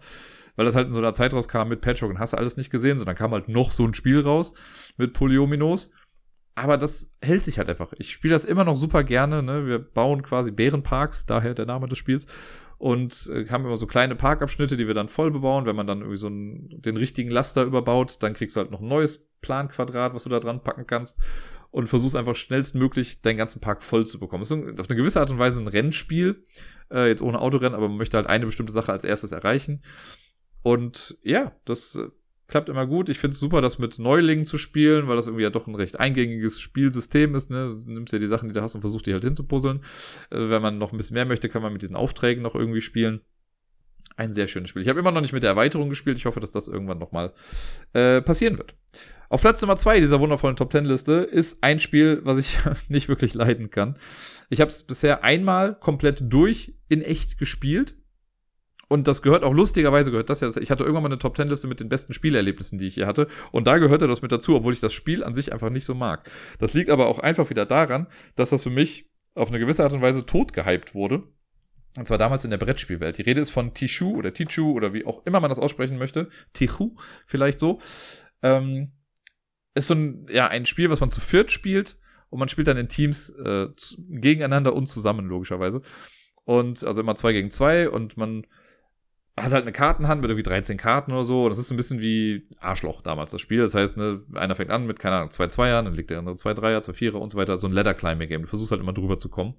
weil 0.56 0.64
das 0.64 0.74
halt 0.74 0.86
in 0.86 0.94
so 0.94 1.00
einer 1.00 1.12
Zeit 1.12 1.34
rauskam 1.34 1.68
mit 1.68 1.82
Patchwork 1.82 2.12
und 2.12 2.18
hast 2.18 2.32
alles 2.32 2.56
nicht 2.56 2.70
gesehen, 2.70 2.96
sondern 2.96 3.14
kam 3.14 3.32
halt 3.32 3.50
noch 3.50 3.70
so 3.70 3.86
ein 3.86 3.92
Spiel 3.92 4.20
raus 4.20 4.54
mit 4.96 5.12
Polyominos. 5.12 5.90
Aber 6.54 6.78
das 6.78 7.10
hält 7.20 7.42
sich 7.42 7.58
halt 7.58 7.68
einfach. 7.68 7.92
Ich 7.98 8.12
spiele 8.12 8.34
das 8.34 8.46
immer 8.46 8.64
noch 8.64 8.76
super 8.76 9.04
gerne. 9.04 9.42
Ne? 9.42 9.66
Wir 9.66 9.78
bauen 9.78 10.22
quasi 10.22 10.50
Bärenparks, 10.52 11.24
daher 11.24 11.54
der 11.54 11.64
Name 11.66 11.88
des 11.88 11.98
Spiels 11.98 12.26
und 12.82 13.30
äh, 13.32 13.46
haben 13.46 13.64
immer 13.64 13.76
so 13.76 13.86
kleine 13.86 14.16
Parkabschnitte, 14.16 14.76
die 14.76 14.88
wir 14.88 14.94
dann 14.94 15.06
voll 15.06 15.30
bebauen. 15.30 15.66
Wenn 15.66 15.76
man 15.76 15.86
dann 15.86 16.00
irgendwie 16.00 16.16
so 16.16 16.26
einen, 16.26 16.82
den 16.82 16.96
richtigen 16.96 17.30
Laster 17.30 17.62
überbaut, 17.62 18.16
dann 18.24 18.32
kriegst 18.32 18.56
du 18.56 18.60
halt 18.60 18.72
noch 18.72 18.80
ein 18.80 18.88
neues 18.88 19.30
Planquadrat, 19.40 20.14
was 20.14 20.24
du 20.24 20.30
da 20.30 20.40
dran 20.40 20.64
packen 20.64 20.84
kannst 20.88 21.20
und 21.70 21.86
versuchst 21.86 22.16
einfach 22.16 22.34
schnellstmöglich 22.34 23.22
deinen 23.22 23.36
ganzen 23.36 23.60
Park 23.60 23.84
voll 23.84 24.04
zu 24.04 24.18
bekommen. 24.18 24.42
Ist 24.42 24.50
auf 24.50 24.90
eine 24.90 24.96
gewisse 24.96 25.20
Art 25.20 25.30
und 25.30 25.38
Weise 25.38 25.62
ein 25.62 25.68
Rennspiel, 25.68 26.42
äh, 26.90 27.06
jetzt 27.06 27.22
ohne 27.22 27.40
Autorennen, 27.40 27.76
aber 27.76 27.86
man 27.86 27.98
möchte 27.98 28.16
halt 28.16 28.26
eine 28.26 28.46
bestimmte 28.46 28.72
Sache 28.72 28.90
als 28.90 29.04
erstes 29.04 29.30
erreichen. 29.30 29.80
Und 30.62 31.16
ja, 31.22 31.52
das 31.64 31.94
äh, 31.94 32.08
klappt 32.48 32.68
immer 32.68 32.86
gut. 32.86 33.08
Ich 33.08 33.18
finde 33.18 33.34
es 33.34 33.40
super, 33.40 33.60
das 33.60 33.78
mit 33.78 33.98
Neulingen 33.98 34.44
zu 34.44 34.58
spielen, 34.58 35.08
weil 35.08 35.16
das 35.16 35.26
irgendwie 35.26 35.44
ja 35.44 35.50
doch 35.50 35.66
ein 35.66 35.74
recht 35.74 35.98
eingängiges 35.98 36.60
Spielsystem 36.60 37.34
ist. 37.34 37.50
Ne? 37.50 37.60
Du 37.60 37.90
nimmst 37.90 38.12
ja 38.12 38.18
die 38.18 38.26
Sachen, 38.26 38.48
die 38.48 38.54
du 38.54 38.62
hast 38.62 38.74
und 38.74 38.80
versuchst 38.80 39.06
die 39.06 39.12
halt 39.12 39.24
hinzupuzzeln. 39.24 39.80
Äh, 40.30 40.50
wenn 40.50 40.62
man 40.62 40.78
noch 40.78 40.92
ein 40.92 40.96
bisschen 40.96 41.14
mehr 41.14 41.24
möchte, 41.24 41.48
kann 41.48 41.62
man 41.62 41.72
mit 41.72 41.82
diesen 41.82 41.96
Aufträgen 41.96 42.42
noch 42.42 42.54
irgendwie 42.54 42.80
spielen. 42.80 43.20
Ein 44.16 44.32
sehr 44.32 44.46
schönes 44.46 44.70
Spiel. 44.70 44.82
Ich 44.82 44.88
habe 44.88 45.00
immer 45.00 45.12
noch 45.12 45.22
nicht 45.22 45.32
mit 45.32 45.42
der 45.42 45.50
Erweiterung 45.50 45.88
gespielt. 45.88 46.18
Ich 46.18 46.26
hoffe, 46.26 46.40
dass 46.40 46.50
das 46.50 46.68
irgendwann 46.68 46.98
nochmal 46.98 47.32
äh, 47.94 48.20
passieren 48.20 48.58
wird. 48.58 48.74
Auf 49.30 49.40
Platz 49.40 49.62
Nummer 49.62 49.76
zwei 49.76 49.98
dieser 49.98 50.20
wundervollen 50.20 50.56
Top 50.56 50.68
Ten 50.68 50.84
Liste 50.84 51.14
ist 51.14 51.64
ein 51.64 51.80
Spiel, 51.80 52.20
was 52.22 52.36
ich 52.36 52.58
nicht 52.88 53.08
wirklich 53.08 53.32
leiden 53.32 53.70
kann. 53.70 53.96
Ich 54.50 54.60
habe 54.60 54.70
es 54.70 54.82
bisher 54.82 55.24
einmal 55.24 55.74
komplett 55.74 56.24
durch 56.30 56.74
in 56.88 57.00
echt 57.00 57.38
gespielt. 57.38 57.94
Und 58.92 59.08
das 59.08 59.22
gehört 59.22 59.42
auch 59.42 59.54
lustigerweise 59.54 60.10
gehört 60.10 60.28
das 60.28 60.42
ja. 60.42 60.54
Ich 60.60 60.70
hatte 60.70 60.84
irgendwann 60.84 61.04
mal 61.04 61.08
eine 61.08 61.18
Top 61.18 61.34
Ten 61.34 61.48
Liste 61.48 61.66
mit 61.66 61.80
den 61.80 61.88
besten 61.88 62.12
Spielerlebnissen, 62.12 62.76
die 62.76 62.86
ich 62.88 62.92
hier 62.92 63.06
hatte. 63.06 63.26
Und 63.50 63.66
da 63.66 63.78
gehörte 63.78 64.06
das 64.06 64.20
mit 64.20 64.32
dazu, 64.32 64.54
obwohl 64.54 64.74
ich 64.74 64.80
das 64.80 64.92
Spiel 64.92 65.24
an 65.24 65.32
sich 65.32 65.50
einfach 65.50 65.70
nicht 65.70 65.86
so 65.86 65.94
mag. 65.94 66.30
Das 66.58 66.74
liegt 66.74 66.90
aber 66.90 67.06
auch 67.06 67.18
einfach 67.18 67.48
wieder 67.48 67.64
daran, 67.64 68.06
dass 68.36 68.50
das 68.50 68.64
für 68.64 68.70
mich 68.70 69.10
auf 69.34 69.48
eine 69.48 69.58
gewisse 69.58 69.82
Art 69.82 69.94
und 69.94 70.02
Weise 70.02 70.26
tot 70.26 70.54
wurde. 70.92 71.22
Und 71.96 72.06
zwar 72.06 72.18
damals 72.18 72.44
in 72.44 72.50
der 72.50 72.58
Brettspielwelt. 72.58 73.16
Die 73.16 73.22
Rede 73.22 73.40
ist 73.40 73.48
von 73.48 73.72
Tishu 73.72 74.14
oder 74.14 74.34
Tichu 74.34 74.72
oder 74.72 74.92
wie 74.92 75.06
auch 75.06 75.24
immer 75.24 75.40
man 75.40 75.48
das 75.48 75.58
aussprechen 75.58 75.96
möchte. 75.96 76.28
Tichu, 76.52 76.94
vielleicht 77.24 77.60
so. 77.60 77.78
Ähm, 78.42 78.92
ist 79.74 79.86
so 79.86 79.94
ein, 79.94 80.26
ja, 80.28 80.48
ein 80.48 80.66
Spiel, 80.66 80.90
was 80.90 81.00
man 81.00 81.08
zu 81.08 81.22
viert 81.22 81.50
spielt. 81.50 81.96
Und 82.28 82.40
man 82.40 82.50
spielt 82.50 82.68
dann 82.68 82.76
in 82.76 82.88
Teams 82.88 83.30
äh, 83.30 83.68
gegeneinander 84.10 84.74
und 84.74 84.86
zusammen, 84.86 85.28
logischerweise. 85.28 85.80
Und 86.44 86.84
also 86.84 87.00
immer 87.00 87.14
zwei 87.14 87.32
gegen 87.32 87.50
zwei 87.50 87.88
und 87.88 88.18
man 88.18 88.44
hat 89.38 89.52
halt 89.52 89.62
eine 89.62 89.72
Kartenhand 89.72 90.20
mit 90.20 90.30
irgendwie 90.30 90.42
13 90.42 90.76
Karten 90.76 91.12
oder 91.12 91.24
so. 91.24 91.48
Das 91.48 91.58
ist 91.58 91.70
ein 91.70 91.76
bisschen 91.76 92.00
wie 92.00 92.46
Arschloch 92.60 93.00
damals, 93.00 93.30
das 93.30 93.40
Spiel. 93.40 93.60
Das 93.60 93.74
heißt, 93.74 93.96
ne, 93.96 94.22
einer 94.34 94.54
fängt 94.54 94.70
an 94.70 94.86
mit, 94.86 94.98
keine 94.98 95.16
Ahnung, 95.16 95.30
zwei 95.30 95.48
Zweiern, 95.48 95.86
dann 95.86 95.94
legt 95.94 96.10
der 96.10 96.18
andere 96.18 96.36
zwei 96.36 96.52
Dreier, 96.52 96.82
zwei 96.82 96.92
Vierer 96.92 97.20
und 97.20 97.30
so 97.30 97.38
weiter. 97.38 97.56
So 97.56 97.66
ein 97.66 97.72
Ladder 97.72 97.94
Climbing 97.94 98.28
Game. 98.28 98.42
Du 98.42 98.48
versuchst 98.48 98.72
halt 98.72 98.82
immer 98.82 98.92
drüber 98.92 99.16
zu 99.16 99.30
kommen. 99.30 99.54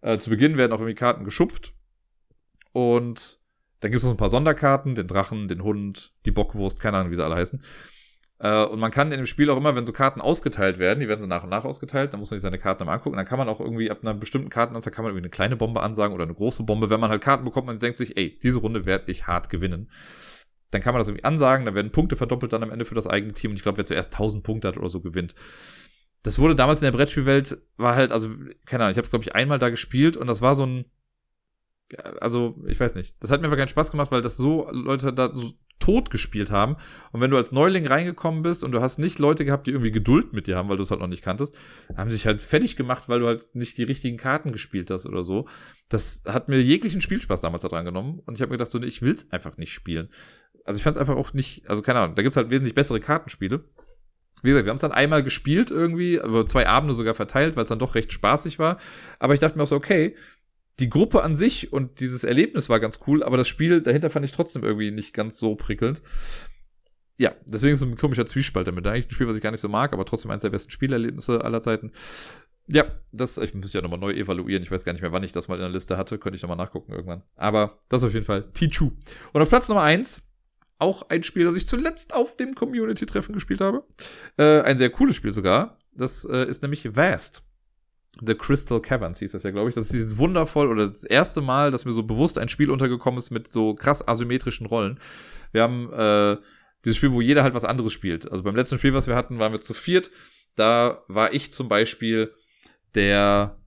Äh, 0.00 0.18
zu 0.18 0.30
Beginn 0.30 0.56
werden 0.56 0.72
auch 0.72 0.80
irgendwie 0.80 0.96
Karten 0.96 1.24
geschupft. 1.24 1.74
Und 2.72 3.38
dann 3.80 3.90
gibt 3.90 3.98
es 3.98 4.04
noch 4.04 4.10
ein 4.10 4.16
paar 4.18 4.28
Sonderkarten, 4.28 4.96
den 4.96 5.06
Drachen, 5.06 5.46
den 5.46 5.62
Hund, 5.62 6.12
die 6.26 6.32
Bockwurst, 6.32 6.80
keine 6.80 6.98
Ahnung, 6.98 7.12
wie 7.12 7.16
sie 7.16 7.24
alle 7.24 7.36
heißen. 7.36 7.62
Äh, 8.40 8.64
und 8.64 8.78
man 8.78 8.90
kann 8.90 9.10
in 9.10 9.18
dem 9.18 9.26
Spiel 9.26 9.50
auch 9.50 9.56
immer, 9.56 9.74
wenn 9.74 9.84
so 9.84 9.92
Karten 9.92 10.20
ausgeteilt 10.20 10.78
werden, 10.78 11.00
die 11.00 11.08
werden 11.08 11.20
so 11.20 11.26
nach 11.26 11.42
und 11.42 11.50
nach 11.50 11.64
ausgeteilt, 11.64 12.12
dann 12.12 12.20
muss 12.20 12.30
man 12.30 12.38
sich 12.38 12.42
seine 12.42 12.58
Karten 12.58 12.84
mal 12.84 12.94
angucken. 12.94 13.16
Dann 13.16 13.26
kann 13.26 13.38
man 13.38 13.48
auch 13.48 13.60
irgendwie 13.60 13.90
ab 13.90 13.98
einer 14.02 14.14
bestimmten 14.14 14.48
Kartenanzahl 14.48 14.92
kann 14.92 15.04
man 15.04 15.10
irgendwie 15.10 15.24
eine 15.24 15.30
kleine 15.30 15.56
Bombe 15.56 15.82
ansagen 15.82 16.14
oder 16.14 16.24
eine 16.24 16.34
große 16.34 16.62
Bombe. 16.62 16.90
Wenn 16.90 17.00
man 17.00 17.10
halt 17.10 17.22
Karten 17.22 17.44
bekommt, 17.44 17.66
man 17.66 17.78
denkt 17.78 17.98
sich, 17.98 18.16
ey, 18.16 18.38
diese 18.42 18.60
Runde 18.60 18.86
werde 18.86 19.10
ich 19.10 19.26
hart 19.26 19.50
gewinnen. 19.50 19.90
Dann 20.70 20.82
kann 20.82 20.92
man 20.94 21.00
das 21.00 21.08
irgendwie 21.08 21.24
ansagen, 21.24 21.64
dann 21.64 21.74
werden 21.74 21.92
Punkte 21.92 22.14
verdoppelt 22.14 22.52
dann 22.52 22.62
am 22.62 22.70
Ende 22.70 22.84
für 22.84 22.94
das 22.94 23.06
eigene 23.06 23.32
Team. 23.32 23.50
Und 23.52 23.56
ich 23.56 23.62
glaube, 23.62 23.78
wer 23.78 23.86
zuerst 23.86 24.12
1000 24.12 24.44
Punkte 24.44 24.68
hat 24.68 24.76
oder 24.76 24.88
so 24.88 25.00
gewinnt. 25.00 25.34
Das 26.22 26.38
wurde 26.38 26.54
damals 26.54 26.80
in 26.80 26.84
der 26.84 26.92
Brettspielwelt, 26.92 27.58
war 27.76 27.94
halt, 27.94 28.12
also, 28.12 28.28
keine 28.66 28.84
Ahnung, 28.84 28.92
ich 28.92 28.98
habe 28.98 29.08
glaube 29.08 29.24
ich 29.24 29.34
einmal 29.34 29.58
da 29.58 29.70
gespielt 29.70 30.16
und 30.16 30.26
das 30.26 30.42
war 30.42 30.54
so 30.54 30.66
ein, 30.66 30.84
also, 32.20 32.56
ich 32.66 32.78
weiß 32.78 32.96
nicht. 32.96 33.16
Das 33.22 33.30
hat 33.30 33.40
mir 33.40 33.46
einfach 33.46 33.56
keinen 33.56 33.68
Spaß 33.68 33.90
gemacht, 33.90 34.10
weil 34.10 34.20
das 34.20 34.36
so 34.36 34.68
Leute 34.70 35.12
da 35.12 35.34
so 35.34 35.54
tot 35.78 36.10
gespielt 36.10 36.50
haben. 36.50 36.76
Und 37.12 37.20
wenn 37.20 37.30
du 37.30 37.36
als 37.36 37.52
Neuling 37.52 37.86
reingekommen 37.86 38.42
bist 38.42 38.64
und 38.64 38.72
du 38.72 38.80
hast 38.80 38.98
nicht 38.98 39.18
Leute 39.18 39.44
gehabt, 39.44 39.66
die 39.66 39.70
irgendwie 39.70 39.90
Geduld 39.90 40.32
mit 40.32 40.46
dir 40.46 40.56
haben, 40.56 40.68
weil 40.68 40.76
du 40.76 40.82
es 40.82 40.90
halt 40.90 41.00
noch 41.00 41.06
nicht 41.06 41.22
kanntest, 41.22 41.56
haben 41.96 42.10
sich 42.10 42.26
halt 42.26 42.40
fertig 42.40 42.76
gemacht, 42.76 43.08
weil 43.08 43.20
du 43.20 43.26
halt 43.26 43.54
nicht 43.54 43.78
die 43.78 43.84
richtigen 43.84 44.16
Karten 44.16 44.52
gespielt 44.52 44.90
hast 44.90 45.06
oder 45.06 45.22
so. 45.22 45.46
Das 45.88 46.24
hat 46.26 46.48
mir 46.48 46.60
jeglichen 46.60 47.00
Spielspaß 47.00 47.40
damals 47.40 47.62
daran 47.62 47.84
genommen. 47.84 48.20
Und 48.26 48.34
ich 48.34 48.40
habe 48.40 48.50
mir 48.50 48.58
gedacht, 48.58 48.70
so, 48.70 48.82
ich 48.82 49.02
will 49.02 49.12
es 49.12 49.30
einfach 49.32 49.56
nicht 49.56 49.72
spielen. 49.72 50.08
Also 50.64 50.78
ich 50.78 50.82
fand 50.82 50.96
es 50.96 51.00
einfach 51.00 51.16
auch 51.16 51.32
nicht, 51.32 51.68
also 51.68 51.82
keine 51.82 52.00
Ahnung, 52.00 52.14
da 52.14 52.22
gibt's 52.22 52.36
halt 52.36 52.50
wesentlich 52.50 52.74
bessere 52.74 53.00
Kartenspiele. 53.00 53.64
Wie 54.42 54.50
gesagt, 54.50 54.66
wir 54.66 54.70
haben 54.70 54.76
es 54.76 54.82
dann 54.82 54.92
einmal 54.92 55.22
gespielt 55.22 55.70
irgendwie, 55.70 56.20
aber 56.20 56.46
zwei 56.46 56.66
Abende 56.68 56.94
sogar 56.94 57.14
verteilt, 57.14 57.56
weil 57.56 57.64
es 57.64 57.68
dann 57.68 57.78
doch 57.78 57.94
recht 57.94 58.12
spaßig 58.12 58.58
war. 58.58 58.78
Aber 59.18 59.34
ich 59.34 59.40
dachte 59.40 59.56
mir 59.56 59.64
auch 59.64 59.68
so, 59.68 59.76
okay, 59.76 60.14
die 60.80 60.88
Gruppe 60.88 61.22
an 61.22 61.34
sich 61.34 61.72
und 61.72 62.00
dieses 62.00 62.24
Erlebnis 62.24 62.68
war 62.68 62.80
ganz 62.80 63.00
cool, 63.06 63.22
aber 63.22 63.36
das 63.36 63.48
Spiel 63.48 63.80
dahinter 63.80 64.10
fand 64.10 64.24
ich 64.24 64.32
trotzdem 64.32 64.62
irgendwie 64.64 64.90
nicht 64.90 65.12
ganz 65.12 65.38
so 65.38 65.54
prickelnd. 65.56 66.02
Ja, 67.16 67.32
deswegen 67.46 67.72
ist 67.72 67.82
es 67.82 67.86
ein 67.86 67.96
komischer 67.96 68.26
Zwiespalt 68.26 68.68
damit. 68.68 68.86
Eigentlich 68.86 69.08
ein 69.08 69.10
Spiel, 69.10 69.26
was 69.26 69.36
ich 69.36 69.42
gar 69.42 69.50
nicht 69.50 69.60
so 69.60 69.68
mag, 69.68 69.92
aber 69.92 70.04
trotzdem 70.04 70.30
eines 70.30 70.42
der 70.42 70.50
besten 70.50 70.70
Spielerlebnisse 70.70 71.44
aller 71.44 71.60
Zeiten. 71.60 71.90
Ja, 72.68 72.84
das, 73.12 73.38
ich 73.38 73.54
muss 73.54 73.72
ja 73.72 73.80
nochmal 73.80 73.98
neu 73.98 74.12
evaluieren. 74.12 74.62
Ich 74.62 74.70
weiß 74.70 74.84
gar 74.84 74.92
nicht 74.92 75.02
mehr, 75.02 75.10
wann 75.10 75.24
ich 75.24 75.32
das 75.32 75.48
mal 75.48 75.54
in 75.54 75.62
der 75.62 75.70
Liste 75.70 75.96
hatte. 75.96 76.18
Könnte 76.18 76.36
ich 76.36 76.42
nochmal 76.42 76.58
nachgucken 76.58 76.92
irgendwann. 76.92 77.22
Aber 77.34 77.78
das 77.88 78.04
auf 78.04 78.12
jeden 78.12 78.26
Fall 78.26 78.52
Tichu. 78.52 78.92
Und 79.32 79.42
auf 79.42 79.48
Platz 79.48 79.68
Nummer 79.68 79.82
eins 79.82 80.28
auch 80.78 81.08
ein 81.08 81.24
Spiel, 81.24 81.44
das 81.44 81.56
ich 81.56 81.66
zuletzt 81.66 82.14
auf 82.14 82.36
dem 82.36 82.54
Community-Treffen 82.54 83.32
gespielt 83.32 83.60
habe. 83.60 83.84
Äh, 84.36 84.60
ein 84.60 84.78
sehr 84.78 84.90
cooles 84.90 85.16
Spiel 85.16 85.32
sogar. 85.32 85.78
Das 85.92 86.24
äh, 86.24 86.48
ist 86.48 86.62
nämlich 86.62 86.94
Vast. 86.94 87.42
The 88.20 88.34
Crystal 88.34 88.80
Caverns 88.80 89.18
hieß 89.20 89.32
das 89.32 89.42
ja, 89.42 89.50
glaube 89.50 89.68
ich. 89.68 89.74
Das 89.74 89.84
ist 89.84 89.92
dieses 89.92 90.18
wundervoll 90.18 90.68
oder 90.68 90.86
das 90.86 91.04
erste 91.04 91.40
Mal, 91.40 91.70
dass 91.70 91.84
mir 91.84 91.92
so 91.92 92.02
bewusst 92.02 92.38
ein 92.38 92.48
Spiel 92.48 92.70
untergekommen 92.70 93.18
ist 93.18 93.30
mit 93.30 93.48
so 93.48 93.74
krass 93.74 94.06
asymmetrischen 94.06 94.66
Rollen. 94.66 94.98
Wir 95.52 95.62
haben 95.62 95.92
äh, 95.92 96.36
dieses 96.84 96.96
Spiel, 96.96 97.12
wo 97.12 97.20
jeder 97.20 97.42
halt 97.42 97.54
was 97.54 97.64
anderes 97.64 97.92
spielt. 97.92 98.30
Also 98.30 98.42
beim 98.42 98.56
letzten 98.56 98.78
Spiel, 98.78 98.94
was 98.94 99.06
wir 99.06 99.14
hatten, 99.14 99.38
waren 99.38 99.52
wir 99.52 99.60
zu 99.60 99.74
viert. 99.74 100.10
Da 100.56 101.04
war 101.08 101.32
ich 101.32 101.52
zum 101.52 101.68
Beispiel 101.68 102.32
der 102.94 103.58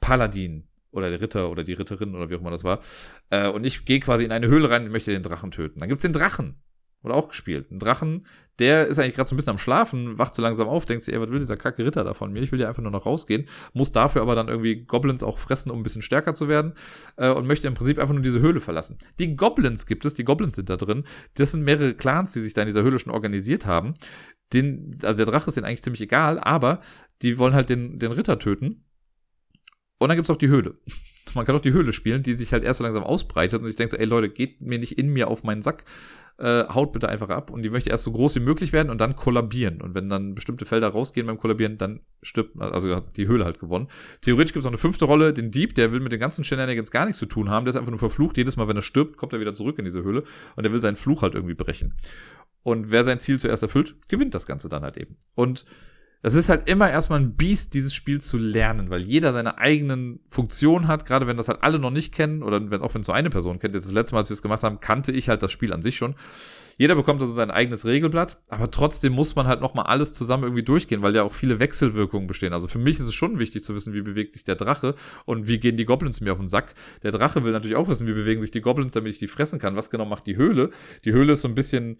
Paladin 0.00 0.68
oder 0.92 1.10
der 1.10 1.20
Ritter 1.20 1.50
oder 1.50 1.62
die 1.62 1.74
Ritterin 1.74 2.14
oder 2.14 2.30
wie 2.30 2.36
auch 2.36 2.40
immer 2.40 2.50
das 2.50 2.64
war. 2.64 2.80
Äh, 3.28 3.48
und 3.48 3.64
ich 3.64 3.84
gehe 3.84 4.00
quasi 4.00 4.24
in 4.24 4.32
eine 4.32 4.48
Höhle 4.48 4.70
rein 4.70 4.84
und 4.84 4.92
möchte 4.92 5.12
den 5.12 5.22
Drachen 5.22 5.50
töten. 5.50 5.80
Dann 5.80 5.88
gibt's 5.88 6.02
den 6.02 6.12
Drachen. 6.12 6.62
Oder 7.02 7.14
auch 7.14 7.28
gespielt. 7.28 7.70
Ein 7.70 7.78
Drachen, 7.78 8.26
der 8.58 8.86
ist 8.86 8.98
eigentlich 8.98 9.14
gerade 9.14 9.28
so 9.28 9.34
ein 9.34 9.38
bisschen 9.38 9.52
am 9.52 9.58
Schlafen, 9.58 10.18
wacht 10.18 10.34
so 10.34 10.42
langsam 10.42 10.68
auf, 10.68 10.84
denkt 10.84 11.02
sich, 11.02 11.14
ey, 11.14 11.20
was 11.20 11.30
will 11.30 11.38
dieser 11.38 11.56
kacke 11.56 11.84
Ritter 11.84 12.04
da 12.04 12.12
von 12.12 12.30
mir? 12.30 12.42
Ich 12.42 12.52
will 12.52 12.60
ja 12.60 12.68
einfach 12.68 12.82
nur 12.82 12.92
noch 12.92 13.06
rausgehen, 13.06 13.46
muss 13.72 13.90
dafür 13.90 14.20
aber 14.20 14.34
dann 14.34 14.48
irgendwie 14.48 14.84
Goblins 14.84 15.22
auch 15.22 15.38
fressen, 15.38 15.70
um 15.70 15.80
ein 15.80 15.82
bisschen 15.82 16.02
stärker 16.02 16.34
zu 16.34 16.46
werden 16.46 16.74
äh, 17.16 17.30
und 17.30 17.46
möchte 17.46 17.68
im 17.68 17.74
Prinzip 17.74 17.98
einfach 17.98 18.12
nur 18.12 18.22
diese 18.22 18.40
Höhle 18.40 18.60
verlassen. 18.60 18.98
Die 19.18 19.34
Goblins 19.34 19.86
gibt 19.86 20.04
es, 20.04 20.14
die 20.14 20.24
Goblins 20.24 20.56
sind 20.56 20.68
da 20.68 20.76
drin. 20.76 21.04
Das 21.34 21.52
sind 21.52 21.64
mehrere 21.64 21.94
Clans, 21.94 22.32
die 22.32 22.40
sich 22.40 22.52
da 22.52 22.60
in 22.60 22.66
dieser 22.66 22.82
Höhle 22.82 22.98
schon 22.98 23.14
organisiert 23.14 23.64
haben. 23.64 23.94
Den, 24.52 24.90
also 25.02 25.16
der 25.16 25.26
Drache 25.26 25.48
ist 25.48 25.56
denen 25.56 25.64
eigentlich 25.64 25.82
ziemlich 25.82 26.02
egal, 26.02 26.38
aber 26.38 26.80
die 27.22 27.38
wollen 27.38 27.54
halt 27.54 27.70
den, 27.70 27.98
den 27.98 28.12
Ritter 28.12 28.38
töten. 28.38 28.84
Und 29.98 30.08
dann 30.08 30.16
gibt's 30.16 30.30
auch 30.30 30.36
die 30.36 30.48
Höhle. 30.48 30.78
Man 31.34 31.44
kann 31.44 31.54
auch 31.54 31.60
die 31.60 31.72
Höhle 31.72 31.92
spielen, 31.92 32.22
die 32.22 32.32
sich 32.32 32.52
halt 32.52 32.64
erst 32.64 32.78
so 32.78 32.84
langsam 32.84 33.04
ausbreitet 33.04 33.60
und 33.60 33.66
sich 33.66 33.76
denkt 33.76 33.92
so, 33.92 33.96
ey 33.96 34.06
Leute, 34.06 34.28
geht 34.28 34.60
mir 34.60 34.78
nicht 34.78 34.98
in 34.98 35.12
mir 35.12 35.28
auf 35.28 35.44
meinen 35.44 35.62
Sack, 35.62 35.84
äh, 36.40 36.64
haut 36.68 36.92
bitte 36.92 37.08
einfach 37.08 37.28
ab. 37.28 37.50
Und 37.50 37.62
die 37.62 37.70
möchte 37.70 37.90
erst 37.90 38.04
so 38.04 38.12
groß 38.12 38.36
wie 38.36 38.40
möglich 38.40 38.72
werden 38.72 38.90
und 38.90 39.00
dann 39.00 39.14
kollabieren. 39.14 39.80
Und 39.80 39.94
wenn 39.94 40.08
dann 40.08 40.34
bestimmte 40.34 40.64
Felder 40.64 40.88
rausgehen 40.88 41.26
beim 41.26 41.38
Kollabieren, 41.38 41.78
dann 41.78 42.00
stirbt, 42.22 42.60
also 42.60 42.94
hat 42.94 43.16
die 43.16 43.28
Höhle 43.28 43.44
halt 43.44 43.60
gewonnen. 43.60 43.88
Theoretisch 44.22 44.52
gibt 44.52 44.62
es 44.62 44.64
noch 44.64 44.72
eine 44.72 44.78
fünfte 44.78 45.04
Rolle, 45.04 45.32
den 45.32 45.50
Dieb, 45.50 45.74
der 45.74 45.92
will 45.92 46.00
mit 46.00 46.12
den 46.12 46.20
ganzen 46.20 46.42
Shenanigans 46.42 46.90
gar 46.90 47.04
nichts 47.04 47.18
zu 47.18 47.26
tun 47.26 47.50
haben. 47.50 47.64
Der 47.64 47.70
ist 47.70 47.76
einfach 47.76 47.90
nur 47.90 47.98
verflucht. 47.98 48.36
Jedes 48.38 48.56
Mal, 48.56 48.68
wenn 48.68 48.76
er 48.76 48.82
stirbt, 48.82 49.16
kommt 49.16 49.32
er 49.32 49.40
wieder 49.40 49.54
zurück 49.54 49.78
in 49.78 49.84
diese 49.84 50.02
Höhle 50.02 50.24
und 50.56 50.62
der 50.62 50.72
will 50.72 50.80
seinen 50.80 50.96
Fluch 50.96 51.22
halt 51.22 51.34
irgendwie 51.34 51.54
brechen. 51.54 51.94
Und 52.62 52.90
wer 52.90 53.04
sein 53.04 53.18
Ziel 53.18 53.38
zuerst 53.38 53.62
erfüllt, 53.62 53.94
gewinnt 54.08 54.34
das 54.34 54.46
Ganze 54.46 54.68
dann 54.68 54.82
halt 54.82 54.96
eben. 54.96 55.16
Und 55.34 55.64
das 56.22 56.34
ist 56.34 56.50
halt 56.50 56.68
immer 56.68 56.90
erstmal 56.90 57.20
ein 57.20 57.34
Biest, 57.34 57.72
dieses 57.72 57.94
Spiel 57.94 58.20
zu 58.20 58.36
lernen, 58.36 58.90
weil 58.90 59.00
jeder 59.00 59.32
seine 59.32 59.56
eigenen 59.56 60.20
Funktionen 60.28 60.86
hat, 60.86 61.06
gerade 61.06 61.26
wenn 61.26 61.38
das 61.38 61.48
halt 61.48 61.62
alle 61.62 61.78
noch 61.78 61.90
nicht 61.90 62.12
kennen, 62.12 62.42
oder 62.42 62.70
wenn, 62.70 62.82
auch 62.82 62.94
wenn 62.94 63.00
es 63.00 63.06
so 63.06 63.12
eine 63.12 63.30
Person 63.30 63.58
kennt. 63.58 63.74
Jetzt 63.74 63.86
das 63.86 63.92
letzte 63.92 64.14
Mal, 64.14 64.20
als 64.20 64.28
wir 64.28 64.34
es 64.34 64.42
gemacht 64.42 64.62
haben, 64.62 64.80
kannte 64.80 65.12
ich 65.12 65.30
halt 65.30 65.42
das 65.42 65.50
Spiel 65.50 65.72
an 65.72 65.80
sich 65.80 65.96
schon. 65.96 66.14
Jeder 66.76 66.94
bekommt 66.94 67.20
also 67.20 67.32
sein 67.32 67.50
eigenes 67.50 67.84
Regelblatt, 67.84 68.38
aber 68.48 68.70
trotzdem 68.70 69.12
muss 69.12 69.34
man 69.34 69.46
halt 69.46 69.60
nochmal 69.60 69.86
alles 69.86 70.14
zusammen 70.14 70.44
irgendwie 70.44 70.62
durchgehen, 70.62 71.02
weil 71.02 71.14
ja 71.14 71.22
auch 71.22 71.32
viele 71.32 71.58
Wechselwirkungen 71.58 72.26
bestehen. 72.26 72.52
Also 72.52 72.68
für 72.68 72.78
mich 72.78 72.98
ist 72.98 73.06
es 73.06 73.14
schon 73.14 73.38
wichtig 73.38 73.64
zu 73.64 73.74
wissen, 73.74 73.92
wie 73.92 74.00
bewegt 74.02 74.32
sich 74.32 74.44
der 74.44 74.56
Drache 74.56 74.94
und 75.26 75.46
wie 75.46 75.58
gehen 75.58 75.76
die 75.76 75.84
Goblins 75.84 76.20
mir 76.20 76.32
auf 76.32 76.38
den 76.38 76.48
Sack. 76.48 76.74
Der 77.02 77.12
Drache 77.12 77.44
will 77.44 77.52
natürlich 77.52 77.76
auch 77.76 77.88
wissen, 77.88 78.06
wie 78.06 78.14
bewegen 78.14 78.40
sich 78.40 78.50
die 78.50 78.62
Goblins, 78.62 78.94
damit 78.94 79.12
ich 79.12 79.18
die 79.18 79.28
fressen 79.28 79.58
kann. 79.58 79.76
Was 79.76 79.90
genau 79.90 80.06
macht 80.06 80.26
die 80.26 80.36
Höhle? 80.36 80.70
Die 81.04 81.12
Höhle 81.12 81.34
ist 81.34 81.42
so 81.42 81.48
ein 81.48 81.54
bisschen 81.54 81.98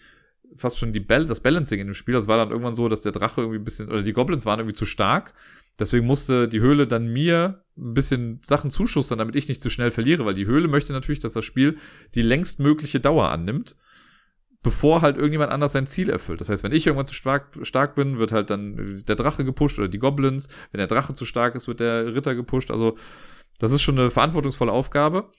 fast 0.56 0.78
schon 0.78 0.92
die 0.92 1.00
Ball 1.00 1.26
das 1.26 1.40
Balancing 1.40 1.80
in 1.80 1.86
dem 1.86 1.94
Spiel. 1.94 2.14
Das 2.14 2.28
war 2.28 2.36
dann 2.36 2.50
irgendwann 2.50 2.74
so, 2.74 2.88
dass 2.88 3.02
der 3.02 3.12
Drache 3.12 3.40
irgendwie 3.42 3.58
ein 3.58 3.64
bisschen, 3.64 3.88
oder 3.88 4.02
die 4.02 4.12
Goblins 4.12 4.46
waren 4.46 4.58
irgendwie 4.60 4.76
zu 4.76 4.86
stark. 4.86 5.34
Deswegen 5.78 6.06
musste 6.06 6.48
die 6.48 6.60
Höhle 6.60 6.86
dann 6.86 7.12
mir 7.12 7.64
ein 7.76 7.94
bisschen 7.94 8.40
Sachen 8.42 8.70
zuschustern, 8.70 9.18
damit 9.18 9.36
ich 9.36 9.48
nicht 9.48 9.62
zu 9.62 9.70
schnell 9.70 9.90
verliere, 9.90 10.26
weil 10.26 10.34
die 10.34 10.46
Höhle 10.46 10.68
möchte 10.68 10.92
natürlich, 10.92 11.20
dass 11.20 11.32
das 11.32 11.44
Spiel 11.44 11.78
die 12.14 12.22
längstmögliche 12.22 13.00
Dauer 13.00 13.30
annimmt, 13.30 13.76
bevor 14.62 15.00
halt 15.00 15.16
irgendjemand 15.16 15.52
anders 15.52 15.72
sein 15.72 15.86
Ziel 15.86 16.10
erfüllt. 16.10 16.40
Das 16.40 16.50
heißt, 16.50 16.62
wenn 16.62 16.72
ich 16.72 16.86
irgendwann 16.86 17.06
zu 17.06 17.14
stark, 17.14 17.58
stark 17.62 17.94
bin, 17.94 18.18
wird 18.18 18.32
halt 18.32 18.50
dann 18.50 19.02
der 19.06 19.16
Drache 19.16 19.44
gepusht 19.44 19.78
oder 19.78 19.88
die 19.88 19.98
Goblins. 19.98 20.48
Wenn 20.70 20.78
der 20.78 20.86
Drache 20.86 21.14
zu 21.14 21.24
stark 21.24 21.54
ist, 21.54 21.66
wird 21.66 21.80
der 21.80 22.14
Ritter 22.14 22.34
gepusht. 22.34 22.70
Also, 22.70 22.96
das 23.58 23.72
ist 23.72 23.80
schon 23.80 23.98
eine 23.98 24.10
verantwortungsvolle 24.10 24.72
Aufgabe. 24.72 25.30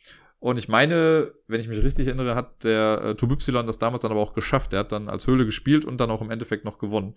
Und 0.42 0.58
ich 0.58 0.68
meine, 0.68 1.34
wenn 1.48 1.62
ich 1.62 1.68
mich 1.68 1.84
richtig 1.84 2.08
erinnere, 2.08 2.34
hat 2.34 2.64
der 2.64 3.02
äh, 3.04 3.16
Tubypsilon 3.16 3.68
das 3.68 3.78
damals 3.78 4.02
dann 4.02 4.12
aber 4.12 4.22
auch 4.22 4.34
geschafft. 4.34 4.74
Er 4.74 4.80
hat 4.80 4.92
dann 4.92 5.08
als 5.08 5.28
Höhle 5.28 5.46
gespielt 5.46 5.86
und 5.86 6.02
dann 6.02 6.10
auch 6.10 6.20
im 6.20 6.32
Endeffekt 6.32 6.66
noch 6.66 6.80
gewonnen. 6.80 7.14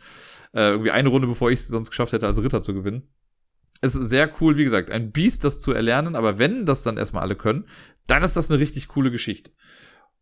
Äh, 0.52 0.68
irgendwie 0.68 0.90
eine 0.90 1.09
Runde, 1.09 1.26
bevor 1.26 1.51
ich 1.51 1.60
es 1.60 1.68
sonst 1.68 1.88
geschafft 1.88 2.12
hätte, 2.12 2.26
als 2.26 2.42
Ritter 2.42 2.60
zu 2.60 2.74
gewinnen. 2.74 3.09
Es 3.80 3.94
ist 3.94 4.10
sehr 4.10 4.30
cool, 4.40 4.59
wie 4.59 4.64
gesagt, 4.64 4.90
ein 4.90 5.10
Biest, 5.10 5.42
das 5.42 5.62
zu 5.62 5.72
erlernen, 5.72 6.16
aber 6.16 6.38
wenn 6.38 6.66
das 6.66 6.82
dann 6.82 6.98
erstmal 6.98 7.22
alle 7.22 7.34
können, 7.34 7.66
dann 8.06 8.22
ist 8.22 8.36
das 8.36 8.51
eine 8.51 8.60
richtig 8.60 8.88
coole 8.88 9.10
Geschichte. 9.10 9.52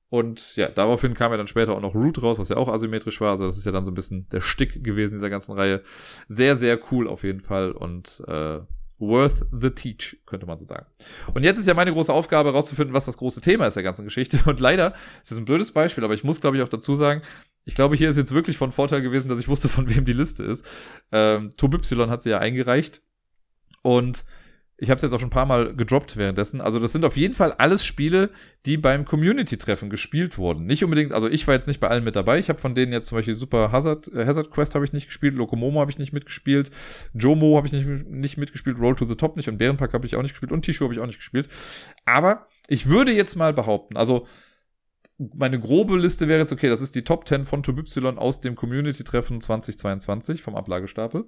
Und 0.08 0.54
ja, 0.54 0.68
daraufhin 0.68 1.14
kam 1.14 1.32
ja 1.32 1.38
dann 1.38 1.48
später 1.48 1.74
auch 1.74 1.80
noch 1.80 1.96
Root 1.96 2.22
raus, 2.22 2.38
was 2.38 2.50
ja 2.50 2.56
auch 2.56 2.68
asymmetrisch 2.68 3.20
war. 3.20 3.30
Also 3.30 3.46
das 3.46 3.56
ist 3.56 3.66
ja 3.66 3.72
dann 3.72 3.84
so 3.84 3.90
ein 3.90 3.94
bisschen 3.94 4.28
der 4.28 4.42
Stick 4.42 4.84
gewesen 4.84 5.14
dieser 5.14 5.30
ganzen 5.30 5.54
Reihe. 5.54 5.82
Sehr, 6.28 6.54
sehr 6.54 6.78
cool 6.92 7.08
auf 7.08 7.24
jeden 7.24 7.40
Fall. 7.40 7.72
Und 7.72 8.22
äh, 8.28 8.60
worth 9.02 9.44
the 9.52 9.70
teach, 9.70 10.16
könnte 10.26 10.46
man 10.46 10.58
so 10.58 10.64
sagen. 10.64 10.86
Und 11.34 11.42
jetzt 11.42 11.58
ist 11.58 11.66
ja 11.66 11.74
meine 11.74 11.92
große 11.92 12.12
Aufgabe, 12.12 12.50
herauszufinden, 12.50 12.94
was 12.94 13.04
das 13.04 13.16
große 13.16 13.40
Thema 13.40 13.66
ist 13.66 13.74
der 13.74 13.82
ganzen 13.82 14.04
Geschichte. 14.04 14.38
Und 14.46 14.60
leider 14.60 14.94
ist 15.22 15.32
es 15.32 15.38
ein 15.38 15.44
blödes 15.44 15.72
Beispiel, 15.72 16.04
aber 16.04 16.14
ich 16.14 16.24
muss, 16.24 16.40
glaube 16.40 16.56
ich, 16.56 16.62
auch 16.62 16.68
dazu 16.68 16.94
sagen, 16.94 17.22
ich 17.64 17.74
glaube, 17.74 17.96
hier 17.96 18.08
ist 18.08 18.16
jetzt 18.16 18.32
wirklich 18.32 18.56
von 18.56 18.72
Vorteil 18.72 19.02
gewesen, 19.02 19.28
dass 19.28 19.40
ich 19.40 19.48
wusste, 19.48 19.68
von 19.68 19.88
wem 19.94 20.04
die 20.04 20.12
Liste 20.12 20.44
ist. 20.44 20.66
Ähm, 21.10 21.50
Y 21.60 22.10
hat 22.10 22.22
sie 22.22 22.30
ja 22.30 22.38
eingereicht. 22.38 23.02
Und 23.82 24.24
ich 24.82 24.90
habe 24.90 24.96
es 24.96 25.02
jetzt 25.02 25.12
auch 25.12 25.20
schon 25.20 25.28
ein 25.28 25.30
paar 25.30 25.46
Mal 25.46 25.76
gedroppt 25.76 26.16
währenddessen. 26.16 26.60
Also 26.60 26.80
das 26.80 26.90
sind 26.90 27.04
auf 27.04 27.16
jeden 27.16 27.34
Fall 27.34 27.52
alles 27.52 27.86
Spiele, 27.86 28.30
die 28.66 28.76
beim 28.76 29.04
Community-Treffen 29.04 29.90
gespielt 29.90 30.38
wurden. 30.38 30.66
Nicht 30.66 30.82
unbedingt, 30.82 31.12
also 31.12 31.28
ich 31.28 31.46
war 31.46 31.54
jetzt 31.54 31.68
nicht 31.68 31.78
bei 31.78 31.86
allen 31.86 32.02
mit 32.02 32.16
dabei. 32.16 32.40
Ich 32.40 32.48
habe 32.48 32.58
von 32.58 32.74
denen 32.74 32.92
jetzt 32.92 33.06
zum 33.06 33.16
Beispiel 33.16 33.34
Super 33.34 33.70
Hazard, 33.70 34.08
äh, 34.08 34.26
Hazard 34.26 34.50
Quest 34.50 34.74
habe 34.74 34.84
ich 34.84 34.92
nicht 34.92 35.06
gespielt, 35.06 35.36
Locomomo 35.36 35.80
habe 35.80 35.92
ich 35.92 36.00
nicht 36.00 36.12
mitgespielt, 36.12 36.72
Jomo 37.14 37.56
habe 37.56 37.68
ich 37.68 37.72
nicht, 37.72 37.86
nicht 38.08 38.38
mitgespielt, 38.38 38.80
Roll 38.80 38.96
to 38.96 39.04
the 39.04 39.14
Top 39.14 39.36
nicht 39.36 39.48
und 39.48 39.56
Bärenpark 39.56 39.94
habe 39.94 40.04
ich 40.04 40.16
auch 40.16 40.22
nicht 40.22 40.32
gespielt 40.32 40.50
und 40.50 40.64
Tishu 40.64 40.82
habe 40.82 40.94
ich 40.94 40.98
auch 40.98 41.06
nicht 41.06 41.20
gespielt. 41.20 41.48
Aber 42.04 42.48
ich 42.66 42.88
würde 42.88 43.12
jetzt 43.12 43.36
mal 43.36 43.52
behaupten, 43.52 43.96
also 43.96 44.26
meine 45.36 45.60
grobe 45.60 45.96
Liste 45.96 46.26
wäre 46.26 46.40
jetzt, 46.40 46.52
okay, 46.52 46.68
das 46.68 46.80
ist 46.80 46.96
die 46.96 47.04
Top 47.04 47.28
10 47.28 47.44
von 47.44 47.62
TubyY 47.62 48.16
aus 48.16 48.40
dem 48.40 48.56
Community-Treffen 48.56 49.40
2022 49.40 50.42
vom 50.42 50.56
Ablagestapel. 50.56 51.26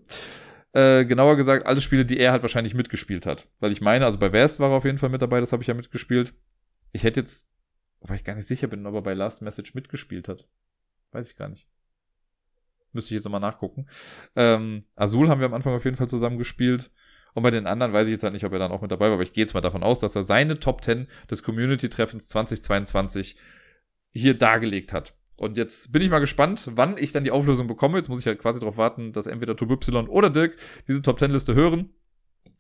Äh, 0.75 1.05
genauer 1.05 1.37
gesagt, 1.37 1.67
alle 1.67 1.81
Spiele, 1.81 2.05
die 2.05 2.19
er 2.19 2.33
halt 2.33 2.43
wahrscheinlich 2.43 2.75
mitgespielt 2.75 3.27
hat. 3.27 3.47
Weil 3.61 3.71
ich 3.71 3.81
meine, 3.81 4.05
also 4.05 4.19
bei 4.19 4.33
West 4.33 4.59
war 4.59 4.71
er 4.71 4.77
auf 4.77 4.85
jeden 4.85 4.99
Fall 4.99 5.09
mit 5.09 5.23
dabei, 5.23 5.39
das 5.39 5.53
habe 5.53 5.63
ich 5.63 5.69
ja 5.69 5.75
mitgespielt. 5.75 6.35
Ich 6.91 7.05
hätte 7.05 7.21
jetzt, 7.21 7.49
weil 8.01 8.17
ich 8.17 8.25
gar 8.25 8.35
nicht 8.35 8.47
sicher 8.47 8.67
bin, 8.67 8.85
ob 8.85 8.95
er 8.95 9.03
bei 9.03 9.15
Last 9.15 9.41
Message 9.41 9.75
mitgespielt 9.75 10.29
hat. 10.29 10.49
Weiß 11.13 11.31
ich 11.31 11.37
gar 11.37 11.49
nicht. 11.49 11.69
Müsste 12.93 13.15
ich 13.15 13.19
jetzt 13.19 13.25
nochmal 13.25 13.41
nachgucken. 13.41 13.87
Ähm, 14.35 14.85
Azul 14.97 15.29
haben 15.29 15.41
wir 15.41 15.47
am 15.47 15.55
Anfang 15.55 15.75
auf 15.75 15.85
jeden 15.85 15.97
Fall 15.97 16.09
zusammen 16.09 16.39
gespielt. 16.39 16.91
Und 17.35 17.45
bei 17.45 17.51
den 17.51 17.67
anderen 17.67 17.93
weiß 17.93 18.09
ich 18.09 18.13
jetzt 18.13 18.25
halt 18.25 18.33
nicht, 18.33 18.45
ob 18.45 18.53
er 18.53 18.59
dann 18.59 18.73
auch 18.73 18.83
mit 18.83 18.91
dabei 18.91 19.07
war, 19.07 19.15
aber 19.15 19.23
ich 19.23 19.33
gehe 19.33 19.43
jetzt 19.43 19.55
mal 19.55 19.61
davon 19.61 19.83
aus, 19.83 20.01
dass 20.01 20.17
er 20.17 20.25
seine 20.25 20.59
Top 20.59 20.83
10 20.85 21.09
des 21.31 21.43
Community-Treffens 21.43 22.29
2022 22.29 23.37
hier 24.11 24.39
dargelegt 24.39 24.93
hat. 24.93 25.15
Und 25.41 25.57
jetzt 25.57 25.93
bin 25.93 26.03
ich 26.03 26.11
mal 26.11 26.21
gespannt, 26.21 26.71
wann 26.75 26.97
ich 26.97 27.13
dann 27.13 27.25
die 27.25 27.31
Auflösung 27.31 27.67
bekomme. 27.67 27.99
Jetzt 27.99 28.09
muss 28.09 28.21
ich 28.21 28.27
halt 28.27 28.39
quasi 28.39 28.61
darauf 28.61 28.77
warten, 28.77 29.13
dass 29.13 29.27
entweder 29.27 29.61
Y 29.61 30.09
oder 30.09 30.31
Dirk 30.31 30.57
diese 30.87 31.03
Top 31.03 31.19
10 31.19 31.31
Liste 31.31 31.55
hören, 31.55 31.91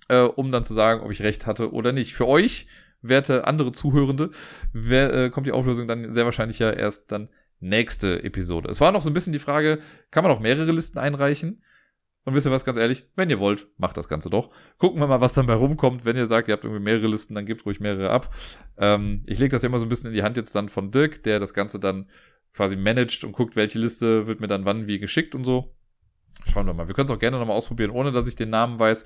äh, 0.09 0.23
um 0.23 0.51
dann 0.51 0.65
zu 0.65 0.75
sagen, 0.75 1.03
ob 1.03 1.13
ich 1.13 1.23
recht 1.23 1.47
hatte 1.47 1.73
oder 1.73 1.93
nicht. 1.93 2.15
Für 2.15 2.27
euch, 2.27 2.67
werte 3.01 3.47
andere 3.47 3.73
Zuhörende, 3.73 4.31
wer, 4.73 5.15
äh, 5.15 5.31
kommt 5.31 5.47
die 5.47 5.53
Auflösung 5.53 5.87
dann 5.87 6.11
sehr 6.11 6.25
wahrscheinlich 6.25 6.59
ja 6.59 6.71
erst 6.71 7.13
dann 7.13 7.29
nächste 7.61 8.23
Episode. 8.25 8.69
Es 8.71 8.81
war 8.81 8.93
noch 8.93 9.03
so 9.03 9.11
ein 9.11 9.15
bisschen 9.15 9.33
die 9.33 9.39
Frage, 9.39 9.79
kann 10.11 10.25
man 10.25 10.33
auch 10.33 10.41
mehrere 10.41 10.73
Listen 10.73 10.99
einreichen? 10.99 11.63
Und 12.25 12.35
wisst 12.35 12.47
ihr 12.47 12.51
was, 12.51 12.65
ganz 12.65 12.79
ehrlich, 12.79 13.05
wenn 13.17 13.29
ihr 13.29 13.39
wollt, 13.39 13.69
macht 13.77 13.99
das 13.99 14.09
Ganze 14.09 14.31
doch. 14.31 14.51
Gucken 14.79 14.99
wir 14.99 15.07
mal, 15.07 15.21
was 15.21 15.35
dann 15.35 15.45
bei 15.45 15.55
rumkommt. 15.55 16.07
Wenn 16.07 16.17
ihr 16.17 16.25
sagt, 16.25 16.49
ihr 16.49 16.55
habt 16.55 16.65
irgendwie 16.65 16.83
mehrere 16.83 17.07
Listen, 17.07 17.35
dann 17.35 17.45
gebt 17.45 17.67
ruhig 17.67 17.81
mehrere 17.81 18.09
ab. 18.09 18.35
Ähm, 18.79 19.23
ich 19.27 19.39
lege 19.39 19.51
das 19.51 19.63
ja 19.63 19.69
immer 19.69 19.79
so 19.79 19.85
ein 19.85 19.91
bisschen 19.91 20.09
in 20.09 20.15
die 20.15 20.23
Hand 20.23 20.39
jetzt 20.39 20.55
dann 20.55 20.71
von 20.71 20.91
Dirk, 20.91 21.23
der 21.25 21.39
das 21.39 21.53
Ganze 21.53 21.79
dann 21.79 22.09
quasi 22.55 22.77
managt 22.77 23.25
und 23.25 23.33
guckt, 23.33 23.57
welche 23.57 23.79
Liste 23.79 24.27
wird 24.27 24.41
mir 24.41 24.47
dann 24.47 24.65
wann 24.65 24.87
wie 24.87 24.99
geschickt 24.99 25.35
und 25.35 25.45
so. 25.45 25.75
Schauen 26.51 26.67
wir 26.67 26.75
mal. 26.75 26.89
Wir 26.89 26.95
können 26.95 27.07
es 27.07 27.15
auch 27.15 27.19
gerne 27.19 27.39
nochmal 27.39 27.57
ausprobieren, 27.57 27.91
ohne 27.91 28.13
dass 28.13 28.27
ich 28.27 28.37
den 28.37 28.51
Namen 28.51 28.79
weiß. 28.79 29.05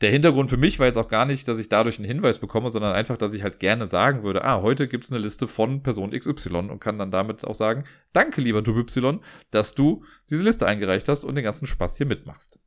Der 0.00 0.10
Hintergrund 0.10 0.50
für 0.50 0.56
mich 0.56 0.78
war 0.78 0.86
jetzt 0.86 0.96
auch 0.96 1.08
gar 1.08 1.26
nicht, 1.26 1.46
dass 1.46 1.60
ich 1.60 1.68
dadurch 1.68 1.98
einen 1.98 2.08
Hinweis 2.08 2.40
bekomme, 2.40 2.70
sondern 2.70 2.92
einfach, 2.92 3.16
dass 3.16 3.34
ich 3.34 3.42
halt 3.42 3.60
gerne 3.60 3.86
sagen 3.86 4.24
würde, 4.24 4.44
ah, 4.44 4.60
heute 4.60 4.88
gibt 4.88 5.04
es 5.04 5.12
eine 5.12 5.20
Liste 5.20 5.46
von 5.46 5.82
Person 5.82 6.10
XY 6.10 6.56
und 6.56 6.80
kann 6.80 6.98
dann 6.98 7.12
damit 7.12 7.44
auch 7.44 7.54
sagen, 7.54 7.84
danke 8.12 8.40
lieber 8.40 8.62
du 8.62 8.76
Y, 8.76 9.20
dass 9.52 9.74
du 9.74 10.04
diese 10.28 10.42
Liste 10.42 10.66
eingereicht 10.66 11.08
hast 11.08 11.22
und 11.24 11.36
den 11.36 11.44
ganzen 11.44 11.66
Spaß 11.66 11.96
hier 11.98 12.06
mitmachst. 12.06 12.58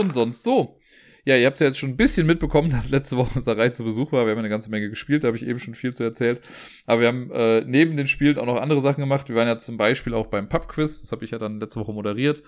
Und 0.00 0.12
sonst 0.12 0.42
so. 0.42 0.76
Ja, 1.24 1.36
ihr 1.36 1.46
habt 1.46 1.60
ja 1.60 1.66
jetzt 1.66 1.78
schon 1.78 1.90
ein 1.90 1.96
bisschen 1.96 2.26
mitbekommen, 2.26 2.70
dass 2.72 2.90
letzte 2.90 3.16
Woche 3.16 3.40
Sarai 3.40 3.70
zu 3.70 3.84
Besuch 3.84 4.12
war. 4.12 4.24
Wir 4.24 4.32
haben 4.32 4.38
eine 4.38 4.48
ganze 4.48 4.70
Menge 4.70 4.88
gespielt, 4.88 5.24
da 5.24 5.28
habe 5.28 5.36
ich 5.36 5.46
eben 5.46 5.58
schon 5.58 5.74
viel 5.74 5.92
zu 5.92 6.02
erzählt. 6.02 6.40
Aber 6.86 7.02
wir 7.02 7.08
haben 7.08 7.30
äh, 7.30 7.62
neben 7.66 7.96
den 7.96 8.06
Spielen 8.06 8.38
auch 8.38 8.46
noch 8.46 8.56
andere 8.60 8.80
Sachen 8.80 9.00
gemacht. 9.00 9.28
Wir 9.28 9.36
waren 9.36 9.48
ja 9.48 9.58
zum 9.58 9.76
Beispiel 9.76 10.14
auch 10.14 10.28
beim 10.28 10.48
Pub-Quiz. 10.48 11.02
Das 11.02 11.12
habe 11.12 11.24
ich 11.24 11.32
ja 11.32 11.38
dann 11.38 11.60
letzte 11.60 11.80
Woche 11.80 11.92
moderiert. 11.92 12.42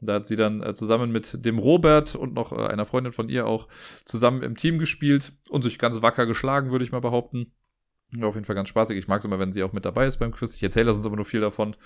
Da 0.00 0.14
hat 0.14 0.26
sie 0.26 0.36
dann 0.36 0.62
äh, 0.62 0.74
zusammen 0.74 1.10
mit 1.10 1.44
dem 1.44 1.58
Robert 1.58 2.14
und 2.14 2.34
noch 2.34 2.52
äh, 2.52 2.66
einer 2.66 2.84
Freundin 2.84 3.12
von 3.12 3.28
ihr 3.28 3.46
auch 3.46 3.66
zusammen 4.04 4.42
im 4.42 4.56
Team 4.56 4.78
gespielt 4.78 5.32
und 5.48 5.62
sich 5.62 5.78
ganz 5.78 6.02
wacker 6.02 6.26
geschlagen, 6.26 6.70
würde 6.70 6.84
ich 6.84 6.92
mal 6.92 7.00
behaupten. 7.00 7.52
Auf 8.22 8.34
jeden 8.34 8.44
Fall 8.44 8.56
ganz 8.56 8.68
spaßig. 8.68 8.96
Ich 8.96 9.08
mag 9.08 9.18
es 9.18 9.24
immer, 9.24 9.38
wenn 9.38 9.52
sie 9.52 9.62
auch 9.62 9.72
mit 9.72 9.84
dabei 9.84 10.06
ist 10.06 10.18
beim 10.18 10.32
Quiz. 10.32 10.54
Ich 10.54 10.62
erzähle 10.62 10.92
sonst 10.92 11.04
aber 11.04 11.16
nur 11.16 11.24
viel 11.24 11.40
davon. 11.40 11.76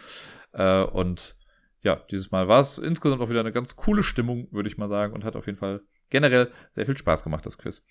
Äh, 0.53 0.83
und 0.83 1.37
ja, 1.83 1.97
dieses 2.11 2.31
Mal 2.31 2.49
war 2.49 2.61
es 2.61 2.79
insgesamt 2.79 3.21
auch 3.21 3.29
wieder 3.29 3.41
eine 3.41 3.53
ganz 3.53 3.77
coole 3.77 4.03
Stimmung, 4.03 4.49
würde 4.53 4.69
ich 4.69 4.79
mal 4.79 4.89
sagen, 4.89 5.15
und 5.15 5.25
hat 5.25 5.37
auf 5.37 5.47
jeden 5.47 5.59
Fall 5.59 5.83
generell 6.11 6.51
sehr 6.71 6.87
viel 6.87 6.97
Spaß 6.97 7.25
gemacht, 7.25 7.45
das 7.45 7.59
Quiz. 7.59 7.85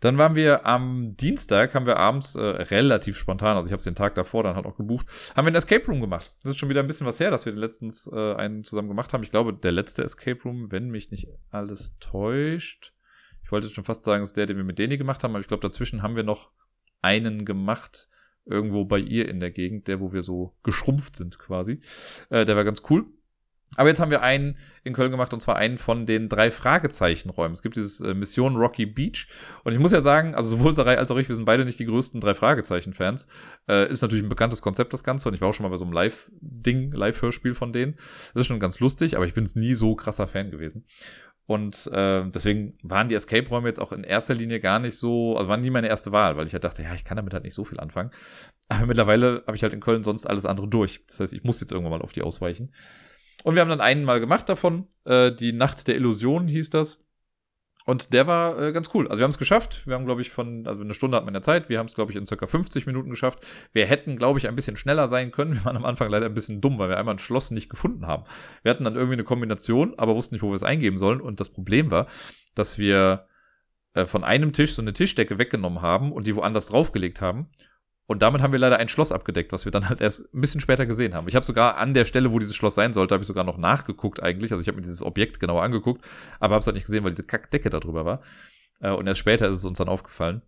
Dann 0.00 0.16
waren 0.16 0.36
wir 0.36 0.64
am 0.64 1.12
Dienstag, 1.14 1.74
haben 1.74 1.84
wir 1.84 1.96
abends 1.96 2.36
äh, 2.36 2.40
relativ 2.40 3.16
spontan, 3.16 3.56
also 3.56 3.66
ich 3.66 3.72
habe 3.72 3.78
es 3.78 3.84
den 3.84 3.96
Tag 3.96 4.14
davor 4.14 4.44
dann 4.44 4.54
halt 4.54 4.64
auch 4.64 4.76
gebucht, 4.76 5.06
haben 5.34 5.44
wir 5.44 5.48
einen 5.48 5.56
Escape 5.56 5.84
Room 5.86 6.00
gemacht. 6.00 6.34
Das 6.42 6.52
ist 6.52 6.56
schon 6.56 6.68
wieder 6.68 6.80
ein 6.80 6.86
bisschen 6.86 7.06
was 7.06 7.20
her, 7.20 7.30
dass 7.30 7.46
wir 7.46 7.52
letztens 7.52 8.08
äh, 8.12 8.34
einen 8.34 8.64
zusammen 8.64 8.88
gemacht 8.88 9.12
haben. 9.12 9.24
Ich 9.24 9.30
glaube, 9.30 9.52
der 9.52 9.72
letzte 9.72 10.04
Escape 10.04 10.40
Room, 10.44 10.70
wenn 10.70 10.88
mich 10.88 11.10
nicht 11.10 11.28
alles 11.50 11.96
täuscht. 11.98 12.94
Ich 13.42 13.50
wollte 13.50 13.68
schon 13.68 13.84
fast 13.84 14.04
sagen, 14.04 14.22
ist 14.22 14.36
der, 14.36 14.46
den 14.46 14.56
wir 14.56 14.64
mit 14.64 14.78
Deni 14.78 14.96
gemacht 14.96 15.24
haben, 15.24 15.32
aber 15.32 15.40
ich 15.40 15.48
glaube, 15.48 15.62
dazwischen 15.62 16.02
haben 16.02 16.16
wir 16.16 16.22
noch 16.22 16.50
einen 17.02 17.44
gemacht, 17.44 18.08
irgendwo 18.44 18.84
bei 18.84 18.98
ihr 18.98 19.28
in 19.28 19.40
der 19.40 19.50
Gegend, 19.50 19.88
der, 19.88 20.00
wo 20.00 20.12
wir 20.12 20.22
so 20.22 20.54
geschrumpft 20.62 21.16
sind 21.16 21.38
quasi. 21.38 21.80
Äh, 22.30 22.44
der 22.44 22.56
war 22.56 22.64
ganz 22.64 22.82
cool. 22.88 23.06
Aber 23.76 23.88
jetzt 23.88 24.00
haben 24.00 24.10
wir 24.10 24.22
einen 24.22 24.56
in 24.82 24.94
Köln 24.94 25.10
gemacht 25.10 25.32
und 25.34 25.40
zwar 25.40 25.56
einen 25.56 25.78
von 25.78 26.06
den 26.06 26.28
drei 26.28 26.50
Fragezeichen-Räumen. 26.50 27.52
Es 27.52 27.62
gibt 27.62 27.76
dieses 27.76 28.00
äh, 28.00 28.14
Mission 28.14 28.56
Rocky 28.56 28.86
Beach 28.86 29.28
und 29.62 29.72
ich 29.72 29.78
muss 29.78 29.92
ja 29.92 30.00
sagen, 30.00 30.34
also 30.34 30.48
sowohl 30.56 30.74
Sarai 30.74 30.96
als 30.96 31.10
auch 31.10 31.16
ich, 31.16 31.28
wir 31.28 31.34
sind 31.34 31.44
beide 31.44 31.64
nicht 31.64 31.78
die 31.78 31.84
größten 31.84 32.20
drei 32.20 32.34
Fragezeichen-Fans. 32.34 33.28
Äh, 33.68 33.90
ist 33.90 34.02
natürlich 34.02 34.24
ein 34.24 34.30
bekanntes 34.30 34.62
Konzept 34.62 34.92
das 34.92 35.04
Ganze 35.04 35.28
und 35.28 35.34
ich 35.34 35.40
war 35.40 35.48
auch 35.48 35.54
schon 35.54 35.64
mal 35.64 35.70
bei 35.70 35.76
so 35.76 35.84
einem 35.84 35.92
Live-Ding, 35.92 36.92
Live-Hörspiel 36.92 37.54
von 37.54 37.72
denen. 37.72 37.94
Das 38.32 38.42
ist 38.42 38.46
schon 38.46 38.58
ganz 38.58 38.80
lustig, 38.80 39.16
aber 39.16 39.26
ich 39.26 39.34
bin 39.34 39.44
es 39.44 39.54
nie 39.54 39.74
so 39.74 39.94
krasser 39.94 40.26
Fan 40.26 40.50
gewesen. 40.50 40.86
Und 41.48 41.86
äh, 41.94 42.28
deswegen 42.28 42.76
waren 42.82 43.08
die 43.08 43.14
Escape-Räume 43.14 43.68
jetzt 43.68 43.80
auch 43.80 43.92
in 43.92 44.04
erster 44.04 44.34
Linie 44.34 44.60
gar 44.60 44.78
nicht 44.78 44.98
so, 44.98 45.36
also 45.36 45.48
waren 45.48 45.60
nie 45.60 45.70
meine 45.70 45.88
erste 45.88 46.12
Wahl, 46.12 46.36
weil 46.36 46.46
ich 46.46 46.52
halt 46.52 46.64
dachte, 46.64 46.82
ja, 46.82 46.92
ich 46.92 47.04
kann 47.04 47.16
damit 47.16 47.32
halt 47.32 47.44
nicht 47.44 47.54
so 47.54 47.64
viel 47.64 47.80
anfangen. 47.80 48.10
Aber 48.68 48.84
mittlerweile 48.84 49.44
habe 49.46 49.56
ich 49.56 49.62
halt 49.62 49.72
in 49.72 49.80
Köln 49.80 50.02
sonst 50.02 50.26
alles 50.26 50.44
andere 50.44 50.68
durch. 50.68 51.06
Das 51.06 51.20
heißt, 51.20 51.32
ich 51.32 51.44
muss 51.44 51.60
jetzt 51.60 51.72
irgendwann 51.72 51.98
mal 51.98 52.02
auf 52.02 52.12
die 52.12 52.20
ausweichen. 52.20 52.74
Und 53.44 53.54
wir 53.54 53.62
haben 53.62 53.68
dann 53.68 53.80
einen 53.80 54.04
mal 54.04 54.20
gemacht 54.20 54.48
davon. 54.48 54.86
Äh, 55.04 55.32
die 55.32 55.52
Nacht 55.52 55.86
der 55.88 55.96
Illusion 55.96 56.48
hieß 56.48 56.70
das. 56.70 57.04
Und 57.88 58.12
der 58.12 58.26
war 58.26 58.60
äh, 58.60 58.72
ganz 58.72 58.90
cool. 58.92 59.08
Also 59.08 59.20
wir 59.20 59.24
haben 59.24 59.30
es 59.30 59.38
geschafft. 59.38 59.86
Wir 59.86 59.94
haben, 59.94 60.04
glaube 60.04 60.20
ich, 60.20 60.28
von, 60.28 60.66
also 60.66 60.82
eine 60.82 60.92
Stunde 60.92 61.16
hat 61.16 61.24
man 61.24 61.32
ja 61.32 61.40
Zeit. 61.40 61.70
Wir 61.70 61.78
haben 61.78 61.86
es, 61.86 61.94
glaube 61.94 62.12
ich, 62.12 62.18
in 62.18 62.26
circa 62.26 62.46
50 62.46 62.86
Minuten 62.86 63.08
geschafft. 63.08 63.38
Wir 63.72 63.86
hätten, 63.86 64.18
glaube 64.18 64.38
ich, 64.38 64.46
ein 64.46 64.54
bisschen 64.54 64.76
schneller 64.76 65.08
sein 65.08 65.30
können. 65.30 65.54
Wir 65.54 65.64
waren 65.64 65.76
am 65.76 65.86
Anfang 65.86 66.10
leider 66.10 66.26
ein 66.26 66.34
bisschen 66.34 66.60
dumm, 66.60 66.78
weil 66.78 66.90
wir 66.90 66.98
einmal 66.98 67.14
ein 67.14 67.18
Schloss 67.18 67.50
nicht 67.50 67.70
gefunden 67.70 68.06
haben. 68.06 68.24
Wir 68.62 68.70
hatten 68.70 68.84
dann 68.84 68.94
irgendwie 68.94 69.14
eine 69.14 69.24
Kombination, 69.24 69.94
aber 69.96 70.14
wussten 70.16 70.34
nicht, 70.34 70.42
wo 70.42 70.48
wir 70.48 70.54
es 70.54 70.62
eingeben 70.62 70.98
sollen. 70.98 71.22
Und 71.22 71.40
das 71.40 71.48
Problem 71.48 71.90
war, 71.90 72.08
dass 72.54 72.76
wir 72.76 73.26
äh, 73.94 74.04
von 74.04 74.22
einem 74.22 74.52
Tisch 74.52 74.74
so 74.74 74.82
eine 74.82 74.92
Tischdecke 74.92 75.38
weggenommen 75.38 75.80
haben 75.80 76.12
und 76.12 76.26
die 76.26 76.36
woanders 76.36 76.66
draufgelegt 76.66 77.22
haben. 77.22 77.48
Und 78.08 78.22
damit 78.22 78.40
haben 78.40 78.52
wir 78.52 78.58
leider 78.58 78.78
ein 78.78 78.88
Schloss 78.88 79.12
abgedeckt, 79.12 79.52
was 79.52 79.66
wir 79.66 79.70
dann 79.70 79.90
halt 79.90 80.00
erst 80.00 80.34
ein 80.34 80.40
bisschen 80.40 80.62
später 80.62 80.86
gesehen 80.86 81.14
haben. 81.14 81.28
Ich 81.28 81.36
habe 81.36 81.44
sogar 81.44 81.76
an 81.76 81.92
der 81.92 82.06
Stelle, 82.06 82.32
wo 82.32 82.38
dieses 82.38 82.56
Schloss 82.56 82.74
sein 82.74 82.94
sollte, 82.94 83.14
habe 83.14 83.20
ich 83.20 83.28
sogar 83.28 83.44
noch 83.44 83.58
nachgeguckt 83.58 84.22
eigentlich. 84.22 84.50
Also 84.50 84.62
ich 84.62 84.68
habe 84.68 84.76
mir 84.76 84.82
dieses 84.82 85.02
Objekt 85.02 85.40
genauer 85.40 85.62
angeguckt, 85.62 86.02
aber 86.40 86.54
habe 86.54 86.60
es 86.60 86.66
halt 86.66 86.74
nicht 86.74 86.86
gesehen, 86.86 87.04
weil 87.04 87.10
diese 87.10 87.24
Kackdecke 87.24 87.68
da 87.68 87.80
drüber 87.80 88.06
war. 88.06 88.22
Äh, 88.80 88.92
und 88.92 89.06
erst 89.06 89.20
später 89.20 89.46
ist 89.48 89.58
es 89.58 89.64
uns 89.66 89.76
dann 89.76 89.90
aufgefallen. 89.90 90.40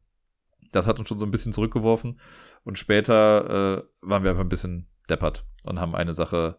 Das 0.73 0.87
hat 0.87 0.99
uns 0.99 1.11
schon 1.11 1.19
so 1.19 1.27
ein 1.27 1.31
bisschen 1.31 1.53
zurückgeworfen. 1.53 2.19
Und 2.65 2.79
später 2.79 3.83
äh, 3.85 4.09
waren 4.09 4.23
wir 4.23 4.31
einfach 4.31 4.45
ein 4.45 4.49
bisschen 4.49 4.87
deppert 5.11 5.45
und 5.65 5.81
haben 5.81 5.95
eine 5.95 6.15
Sache 6.15 6.57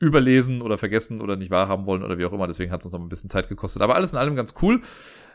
überlesen 0.00 0.62
oder 0.62 0.78
vergessen 0.78 1.20
oder 1.20 1.36
nicht 1.36 1.50
wahrhaben 1.50 1.86
wollen 1.86 2.02
oder 2.02 2.18
wie 2.18 2.24
auch 2.24 2.32
immer. 2.32 2.46
Deswegen 2.46 2.72
hat 2.72 2.80
es 2.80 2.86
uns 2.86 2.94
noch 2.94 3.00
ein 3.00 3.08
bisschen 3.08 3.30
Zeit 3.30 3.48
gekostet. 3.48 3.82
Aber 3.82 3.94
alles 3.94 4.12
in 4.12 4.18
allem 4.18 4.34
ganz 4.34 4.54
cool. 4.62 4.80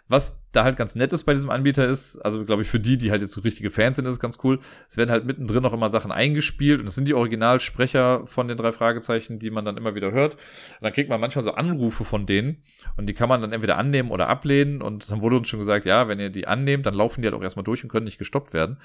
Was 0.08 0.44
da 0.52 0.64
halt 0.64 0.78
ganz 0.78 0.94
nett 0.94 1.14
ist 1.14 1.24
bei 1.24 1.34
diesem 1.34 1.50
Anbieter 1.50 1.88
ist, 1.88 2.18
also 2.20 2.46
glaube 2.46 2.62
ich 2.62 2.68
für 2.68 2.80
die, 2.80 2.96
die 2.96 3.10
halt 3.10 3.22
jetzt 3.22 3.32
so 3.32 3.42
richtige 3.42 3.72
Fans 3.72 3.96
sind, 3.96 4.06
ist 4.06 4.14
es 4.14 4.20
ganz 4.20 4.38
cool. 4.44 4.60
Es 4.88 4.98
werden 4.98 5.10
halt 5.10 5.26
mittendrin 5.26 5.64
noch 5.64 5.74
immer 5.74 5.90
Sachen 5.90 6.12
eingespielt 6.12 6.80
und 6.80 6.86
das 6.86 6.94
sind 6.94 7.08
die 7.08 7.16
Originalsprecher 7.16 8.28
von 8.28 8.48
den 8.48 8.56
drei 8.56 8.72
Fragezeichen, 8.72 9.40
die 9.40 9.50
man 9.50 9.66
dann 9.66 9.78
immer 9.78 9.96
wieder 9.96 10.12
hört. 10.12 10.36
Und 10.36 10.82
dann 10.82 10.94
kriegt 10.94 11.10
man 11.10 11.20
manchmal 11.20 11.42
so 11.42 11.54
Anrufe 11.54 12.04
von 12.04 12.28
denen 12.28 12.62
und 12.98 13.08
die 13.08 13.16
kann 13.16 13.30
man 13.30 13.42
dann 13.42 13.52
entweder 13.52 13.80
annehmen 13.80 14.12
oder 14.12 14.30
ablehnen 14.30 14.84
und 14.84 15.10
dann 15.10 15.24
wurde 15.24 15.38
uns 15.38 15.48
schon 15.48 15.60
gesagt, 15.60 15.86
ja, 15.86 16.08
wenn 16.08 16.20
ihr 16.20 16.30
die 16.30 16.46
annehmt, 16.46 16.86
dann 16.86 16.94
laufen 16.94 17.24
die 17.24 17.28
halt 17.28 17.36
auch 17.36 17.42
erstmal 17.42 17.64
durch 17.64 17.84
und 17.84 17.90
können 17.90 18.06
nicht 18.06 18.20
gestoppt 18.20 18.54
werden. 18.54 18.78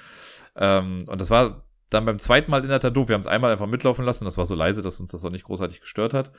Ähm, 0.56 1.00
und 1.06 1.20
das 1.20 1.28
war 1.28 1.64
dann 1.90 2.04
beim 2.04 2.18
zweiten 2.18 2.50
Mal 2.50 2.62
in 2.62 2.68
der 2.68 2.80
Tat 2.80 2.96
doof. 2.96 3.08
Wir 3.08 3.14
haben 3.14 3.20
es 3.20 3.26
einmal 3.26 3.52
einfach 3.52 3.66
mitlaufen 3.66 4.04
lassen. 4.04 4.24
Das 4.24 4.38
war 4.38 4.46
so 4.46 4.54
leise, 4.54 4.82
dass 4.82 5.00
uns 5.00 5.10
das 5.10 5.24
auch 5.24 5.30
nicht 5.30 5.44
großartig 5.44 5.80
gestört 5.80 6.14
hat. 6.14 6.32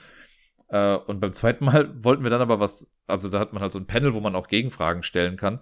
Äh, 0.70 0.96
und 0.96 1.20
beim 1.20 1.34
zweiten 1.34 1.66
Mal 1.66 1.94
wollten 2.04 2.24
wir 2.24 2.30
dann 2.30 2.42
aber 2.42 2.60
was, 2.60 2.90
also 3.06 3.30
da 3.30 3.40
hat 3.40 3.54
man 3.54 3.62
halt 3.62 3.72
so 3.72 3.80
ein 3.80 3.88
Panel, 3.88 4.14
wo 4.14 4.22
man 4.22 4.36
auch 4.36 4.48
Gegenfragen 4.48 5.04
stellen 5.04 5.36
kann. 5.36 5.60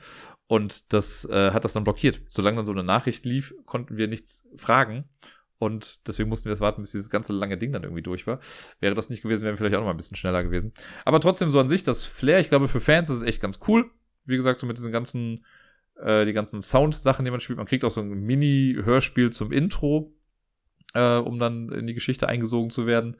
Und 0.47 0.93
das 0.93 1.25
äh, 1.25 1.51
hat 1.51 1.65
das 1.65 1.73
dann 1.73 1.83
blockiert. 1.83 2.21
Solange 2.27 2.57
dann 2.57 2.65
so 2.65 2.71
eine 2.71 2.83
Nachricht 2.83 3.25
lief, 3.25 3.53
konnten 3.65 3.97
wir 3.97 4.07
nichts 4.07 4.47
fragen. 4.55 5.09
Und 5.57 6.07
deswegen 6.07 6.29
mussten 6.29 6.45
wir 6.45 6.53
es 6.53 6.61
warten, 6.61 6.81
bis 6.81 6.91
dieses 6.91 7.09
ganze 7.09 7.33
lange 7.33 7.57
Ding 7.57 7.73
dann 7.73 7.83
irgendwie 7.83 8.01
durch 8.01 8.25
war. 8.25 8.39
Wäre 8.79 8.95
das 8.95 9.09
nicht 9.09 9.21
gewesen, 9.21 9.43
wären 9.43 9.53
wir 9.53 9.57
vielleicht 9.57 9.75
auch 9.75 9.79
noch 9.79 9.87
mal 9.87 9.91
ein 9.93 9.97
bisschen 9.97 10.15
schneller 10.15 10.43
gewesen. 10.43 10.73
Aber 11.03 11.19
trotzdem 11.19 11.49
so 11.49 11.59
an 11.59 11.67
sich, 11.67 11.83
das 11.83 12.05
Flair, 12.05 12.39
ich 12.39 12.47
glaube, 12.47 12.69
für 12.69 12.79
Fans 12.79 13.09
ist 13.09 13.17
es 13.17 13.23
echt 13.23 13.41
ganz 13.41 13.59
cool. 13.67 13.91
Wie 14.23 14.37
gesagt, 14.37 14.61
so 14.61 14.67
mit 14.67 14.77
diesen 14.77 14.93
ganzen 14.93 15.43
äh, 16.01 16.25
die 16.25 16.33
ganzen 16.33 16.61
Sound-Sachen, 16.61 17.25
die 17.25 17.31
man 17.31 17.39
spielt. 17.39 17.57
Man 17.57 17.67
kriegt 17.67 17.85
auch 17.85 17.91
so 17.91 18.01
ein 18.01 18.09
Mini-Hörspiel 18.09 19.31
zum 19.31 19.51
Intro, 19.51 20.13
äh, 20.93 21.17
um 21.17 21.39
dann 21.39 21.69
in 21.69 21.87
die 21.87 21.93
Geschichte 21.93 22.27
eingesogen 22.27 22.69
zu 22.69 22.85
werden. 22.85 23.17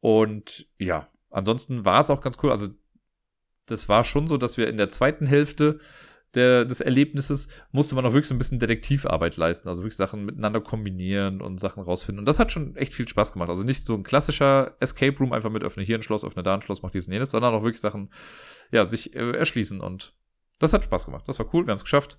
Und 0.00 0.66
ja, 0.78 1.08
ansonsten 1.30 1.84
war 1.84 2.00
es 2.00 2.10
auch 2.10 2.20
ganz 2.20 2.36
cool. 2.42 2.50
Also, 2.50 2.68
das 3.66 3.88
war 3.88 4.04
schon 4.04 4.26
so, 4.26 4.36
dass 4.36 4.56
wir 4.56 4.68
in 4.68 4.76
der 4.76 4.88
zweiten 4.88 5.26
Hälfte 5.26 5.78
der, 6.34 6.64
des 6.64 6.80
Erlebnisses 6.80 7.48
musste 7.72 7.94
man 7.94 8.06
auch 8.06 8.12
wirklich 8.12 8.28
so 8.28 8.34
ein 8.34 8.38
bisschen 8.38 8.58
Detektivarbeit 8.58 9.36
leisten, 9.36 9.68
also 9.68 9.82
wirklich 9.82 9.96
Sachen 9.96 10.24
miteinander 10.24 10.60
kombinieren 10.60 11.42
und 11.42 11.60
Sachen 11.60 11.82
rausfinden. 11.82 12.20
Und 12.20 12.26
das 12.26 12.38
hat 12.38 12.50
schon 12.50 12.74
echt 12.76 12.94
viel 12.94 13.06
Spaß 13.06 13.34
gemacht. 13.34 13.50
Also 13.50 13.64
nicht 13.64 13.84
so 13.84 13.94
ein 13.94 14.02
klassischer 14.02 14.76
Escape 14.80 15.16
Room, 15.18 15.32
einfach 15.32 15.50
mit 15.50 15.62
öffne 15.62 15.82
hier 15.82 15.98
ein 15.98 16.02
Schloss, 16.02 16.24
öffne 16.24 16.42
da 16.42 16.54
ein 16.54 16.62
Schloss, 16.62 16.82
mach 16.82 16.90
dies 16.90 17.06
und 17.06 17.12
jenes, 17.12 17.30
sondern 17.30 17.54
auch 17.54 17.62
wirklich 17.62 17.80
Sachen, 17.80 18.10
ja, 18.70 18.84
sich 18.84 19.14
äh, 19.14 19.32
erschließen 19.32 19.80
und 19.80 20.14
das 20.62 20.72
hat 20.72 20.84
Spaß 20.84 21.06
gemacht. 21.06 21.24
Das 21.26 21.38
war 21.38 21.46
cool. 21.52 21.66
Wir 21.66 21.72
haben 21.72 21.78
es 21.78 21.84
geschafft. 21.84 22.18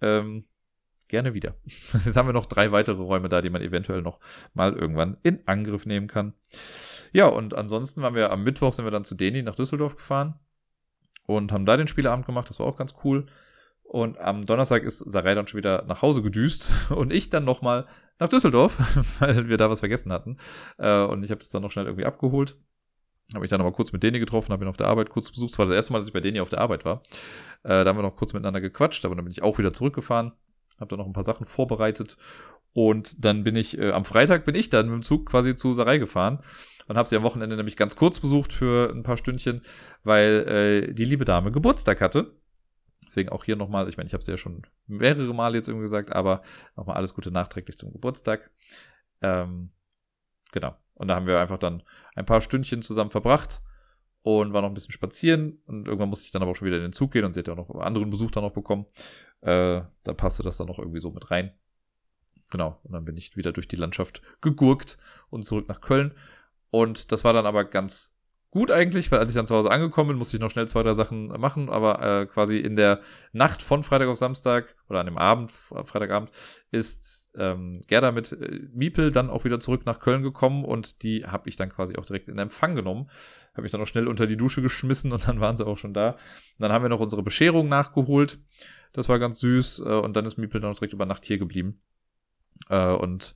Ähm, 0.00 0.44
gerne 1.08 1.34
wieder. 1.34 1.54
Jetzt 1.92 2.16
haben 2.16 2.28
wir 2.28 2.32
noch 2.32 2.46
drei 2.46 2.72
weitere 2.72 3.00
Räume 3.00 3.28
da, 3.28 3.40
die 3.40 3.50
man 3.50 3.62
eventuell 3.62 4.02
noch 4.02 4.18
mal 4.54 4.72
irgendwann 4.72 5.16
in 5.22 5.46
Angriff 5.46 5.86
nehmen 5.86 6.08
kann. 6.08 6.34
Ja, 7.12 7.26
und 7.26 7.54
ansonsten 7.54 8.02
waren 8.02 8.14
wir 8.14 8.32
am 8.32 8.44
Mittwoch 8.44 8.72
sind 8.72 8.84
wir 8.84 8.90
dann 8.90 9.04
zu 9.04 9.14
Deni 9.14 9.42
nach 9.42 9.54
Düsseldorf 9.54 9.96
gefahren 9.96 10.38
und 11.26 11.52
haben 11.52 11.66
da 11.66 11.76
den 11.76 11.88
Spieleabend 11.88 12.26
gemacht. 12.26 12.50
Das 12.50 12.58
war 12.58 12.66
auch 12.66 12.76
ganz 12.76 12.94
cool. 13.04 13.26
Und 13.82 14.18
am 14.18 14.44
Donnerstag 14.44 14.82
ist 14.82 14.98
Sarai 14.98 15.34
dann 15.34 15.46
schon 15.46 15.58
wieder 15.58 15.84
nach 15.86 16.02
Hause 16.02 16.22
gedüst 16.22 16.72
und 16.90 17.12
ich 17.12 17.30
dann 17.30 17.44
nochmal 17.44 17.86
nach 18.18 18.28
Düsseldorf, 18.28 18.78
weil 19.20 19.48
wir 19.48 19.56
da 19.56 19.70
was 19.70 19.80
vergessen 19.80 20.12
hatten. 20.12 20.38
Äh, 20.78 21.02
und 21.02 21.22
ich 21.22 21.30
habe 21.30 21.38
das 21.38 21.50
dann 21.50 21.62
noch 21.62 21.70
schnell 21.70 21.86
irgendwie 21.86 22.06
abgeholt. 22.06 22.56
Habe 23.34 23.44
ich 23.44 23.50
dann 23.50 23.60
aber 23.60 23.72
kurz 23.72 23.92
mit 23.92 24.02
Deni 24.02 24.20
getroffen, 24.20 24.52
habe 24.52 24.64
ihn 24.64 24.68
auf 24.68 24.76
der 24.76 24.86
Arbeit 24.86 25.10
kurz 25.10 25.30
besucht. 25.30 25.52
Das 25.52 25.58
war 25.58 25.66
das 25.66 25.74
erste 25.74 25.92
Mal, 25.92 25.98
dass 25.98 26.08
ich 26.08 26.14
bei 26.14 26.20
Deni 26.20 26.40
auf 26.40 26.50
der 26.50 26.60
Arbeit 26.60 26.84
war. 26.84 27.02
Äh, 27.64 27.82
da 27.82 27.86
haben 27.86 27.98
wir 27.98 28.02
noch 28.02 28.14
kurz 28.14 28.32
miteinander 28.32 28.60
gequatscht, 28.60 29.04
aber 29.04 29.16
dann 29.16 29.24
bin 29.24 29.32
ich 29.32 29.42
auch 29.42 29.58
wieder 29.58 29.72
zurückgefahren. 29.74 30.32
Habe 30.78 30.90
da 30.90 30.96
noch 30.96 31.06
ein 31.06 31.12
paar 31.12 31.24
Sachen 31.24 31.46
vorbereitet. 31.46 32.16
Und 32.72 33.24
dann 33.24 33.42
bin 33.42 33.56
ich, 33.56 33.78
äh, 33.78 33.90
am 33.90 34.04
Freitag 34.04 34.44
bin 34.44 34.54
ich 34.54 34.68
dann 34.68 34.86
mit 34.86 34.94
dem 34.94 35.02
Zug 35.02 35.26
quasi 35.26 35.56
zu 35.56 35.72
Sarai 35.72 35.98
gefahren 35.98 36.40
und 36.86 36.96
habe 36.96 37.08
sie 37.08 37.16
am 37.16 37.22
Wochenende 37.22 37.56
nämlich 37.56 37.76
ganz 37.76 37.96
kurz 37.96 38.20
besucht 38.20 38.52
für 38.52 38.92
ein 38.94 39.02
paar 39.02 39.16
Stündchen, 39.16 39.62
weil 40.04 40.86
äh, 40.88 40.94
die 40.94 41.04
liebe 41.04 41.24
Dame 41.24 41.50
Geburtstag 41.50 42.00
hatte. 42.00 42.36
Deswegen 43.06 43.30
auch 43.30 43.44
hier 43.44 43.56
nochmal, 43.56 43.88
ich 43.88 43.96
meine, 43.96 44.08
ich 44.08 44.12
habe 44.12 44.20
es 44.20 44.26
ja 44.26 44.36
schon 44.36 44.62
mehrere 44.86 45.32
Male 45.32 45.56
jetzt 45.56 45.68
irgendwie 45.68 45.84
gesagt, 45.84 46.12
aber 46.12 46.42
nochmal 46.76 46.96
alles 46.96 47.14
Gute 47.14 47.30
nachträglich 47.30 47.78
zum 47.78 47.92
Geburtstag. 47.92 48.50
Ähm, 49.22 49.70
genau. 50.52 50.76
Und 50.96 51.08
da 51.08 51.14
haben 51.14 51.26
wir 51.26 51.38
einfach 51.40 51.58
dann 51.58 51.82
ein 52.14 52.26
paar 52.26 52.40
Stündchen 52.40 52.82
zusammen 52.82 53.10
verbracht 53.10 53.60
und 54.22 54.52
war 54.52 54.62
noch 54.62 54.68
ein 54.68 54.74
bisschen 54.74 54.92
spazieren. 54.92 55.60
Und 55.66 55.86
irgendwann 55.86 56.08
musste 56.08 56.26
ich 56.26 56.32
dann 56.32 56.42
aber 56.42 56.50
auch 56.50 56.56
schon 56.56 56.66
wieder 56.66 56.78
in 56.78 56.82
den 56.82 56.92
Zug 56.92 57.12
gehen 57.12 57.24
und 57.24 57.32
sie 57.32 57.40
hat 57.40 57.48
ja 57.48 57.52
auch 57.52 57.68
noch 57.68 57.80
anderen 57.80 58.10
Besuch 58.10 58.30
dann 58.30 58.42
noch 58.42 58.52
bekommen. 58.52 58.86
Äh, 59.42 59.82
da 60.02 60.14
passte 60.14 60.42
das 60.42 60.56
dann 60.56 60.66
noch 60.66 60.78
irgendwie 60.78 61.00
so 61.00 61.10
mit 61.10 61.30
rein. 61.30 61.52
Genau. 62.50 62.80
Und 62.82 62.92
dann 62.92 63.04
bin 63.04 63.16
ich 63.16 63.36
wieder 63.36 63.52
durch 63.52 63.68
die 63.68 63.76
Landschaft 63.76 64.22
gegurkt 64.40 64.96
und 65.30 65.44
zurück 65.44 65.68
nach 65.68 65.80
Köln. 65.80 66.14
Und 66.70 67.12
das 67.12 67.24
war 67.24 67.34
dann 67.34 67.46
aber 67.46 67.64
ganz 67.64 68.15
gut 68.56 68.70
eigentlich, 68.70 69.12
weil 69.12 69.18
als 69.18 69.30
ich 69.30 69.36
dann 69.36 69.46
zu 69.46 69.54
Hause 69.54 69.70
angekommen 69.70 70.08
bin, 70.08 70.16
musste 70.16 70.38
ich 70.38 70.40
noch 70.40 70.50
schnell 70.50 70.66
zwei, 70.66 70.82
drei 70.82 70.94
Sachen 70.94 71.26
machen, 71.26 71.68
aber 71.68 72.00
äh, 72.00 72.24
quasi 72.24 72.56
in 72.56 72.74
der 72.74 73.00
Nacht 73.32 73.62
von 73.62 73.82
Freitag 73.82 74.08
auf 74.08 74.16
Samstag 74.16 74.74
oder 74.88 75.00
an 75.00 75.04
dem 75.04 75.18
Abend, 75.18 75.50
Freitagabend, 75.50 76.30
ist 76.70 77.34
ähm, 77.38 77.78
Gerda 77.86 78.12
mit 78.12 78.32
äh, 78.32 78.62
Miepel 78.72 79.12
dann 79.12 79.28
auch 79.28 79.44
wieder 79.44 79.60
zurück 79.60 79.84
nach 79.84 80.00
Köln 80.00 80.22
gekommen 80.22 80.64
und 80.64 81.02
die 81.02 81.26
habe 81.26 81.50
ich 81.50 81.56
dann 81.56 81.68
quasi 81.68 81.96
auch 81.96 82.06
direkt 82.06 82.28
in 82.28 82.38
Empfang 82.38 82.74
genommen. 82.74 83.10
Habe 83.54 83.66
ich 83.66 83.72
dann 83.72 83.80
noch 83.82 83.88
schnell 83.88 84.08
unter 84.08 84.26
die 84.26 84.38
Dusche 84.38 84.62
geschmissen 84.62 85.12
und 85.12 85.28
dann 85.28 85.38
waren 85.38 85.58
sie 85.58 85.66
auch 85.66 85.76
schon 85.76 85.92
da. 85.92 86.12
Und 86.12 86.18
dann 86.60 86.72
haben 86.72 86.82
wir 86.82 86.88
noch 86.88 87.00
unsere 87.00 87.22
Bescherung 87.22 87.68
nachgeholt. 87.68 88.38
Das 88.94 89.10
war 89.10 89.18
ganz 89.18 89.38
süß 89.40 89.80
äh, 89.80 89.82
und 89.82 90.16
dann 90.16 90.24
ist 90.24 90.38
Miepel 90.38 90.62
dann 90.62 90.70
auch 90.70 90.76
direkt 90.76 90.94
über 90.94 91.04
Nacht 91.04 91.26
hier 91.26 91.36
geblieben. 91.36 91.78
Äh, 92.70 92.94
und 92.94 93.34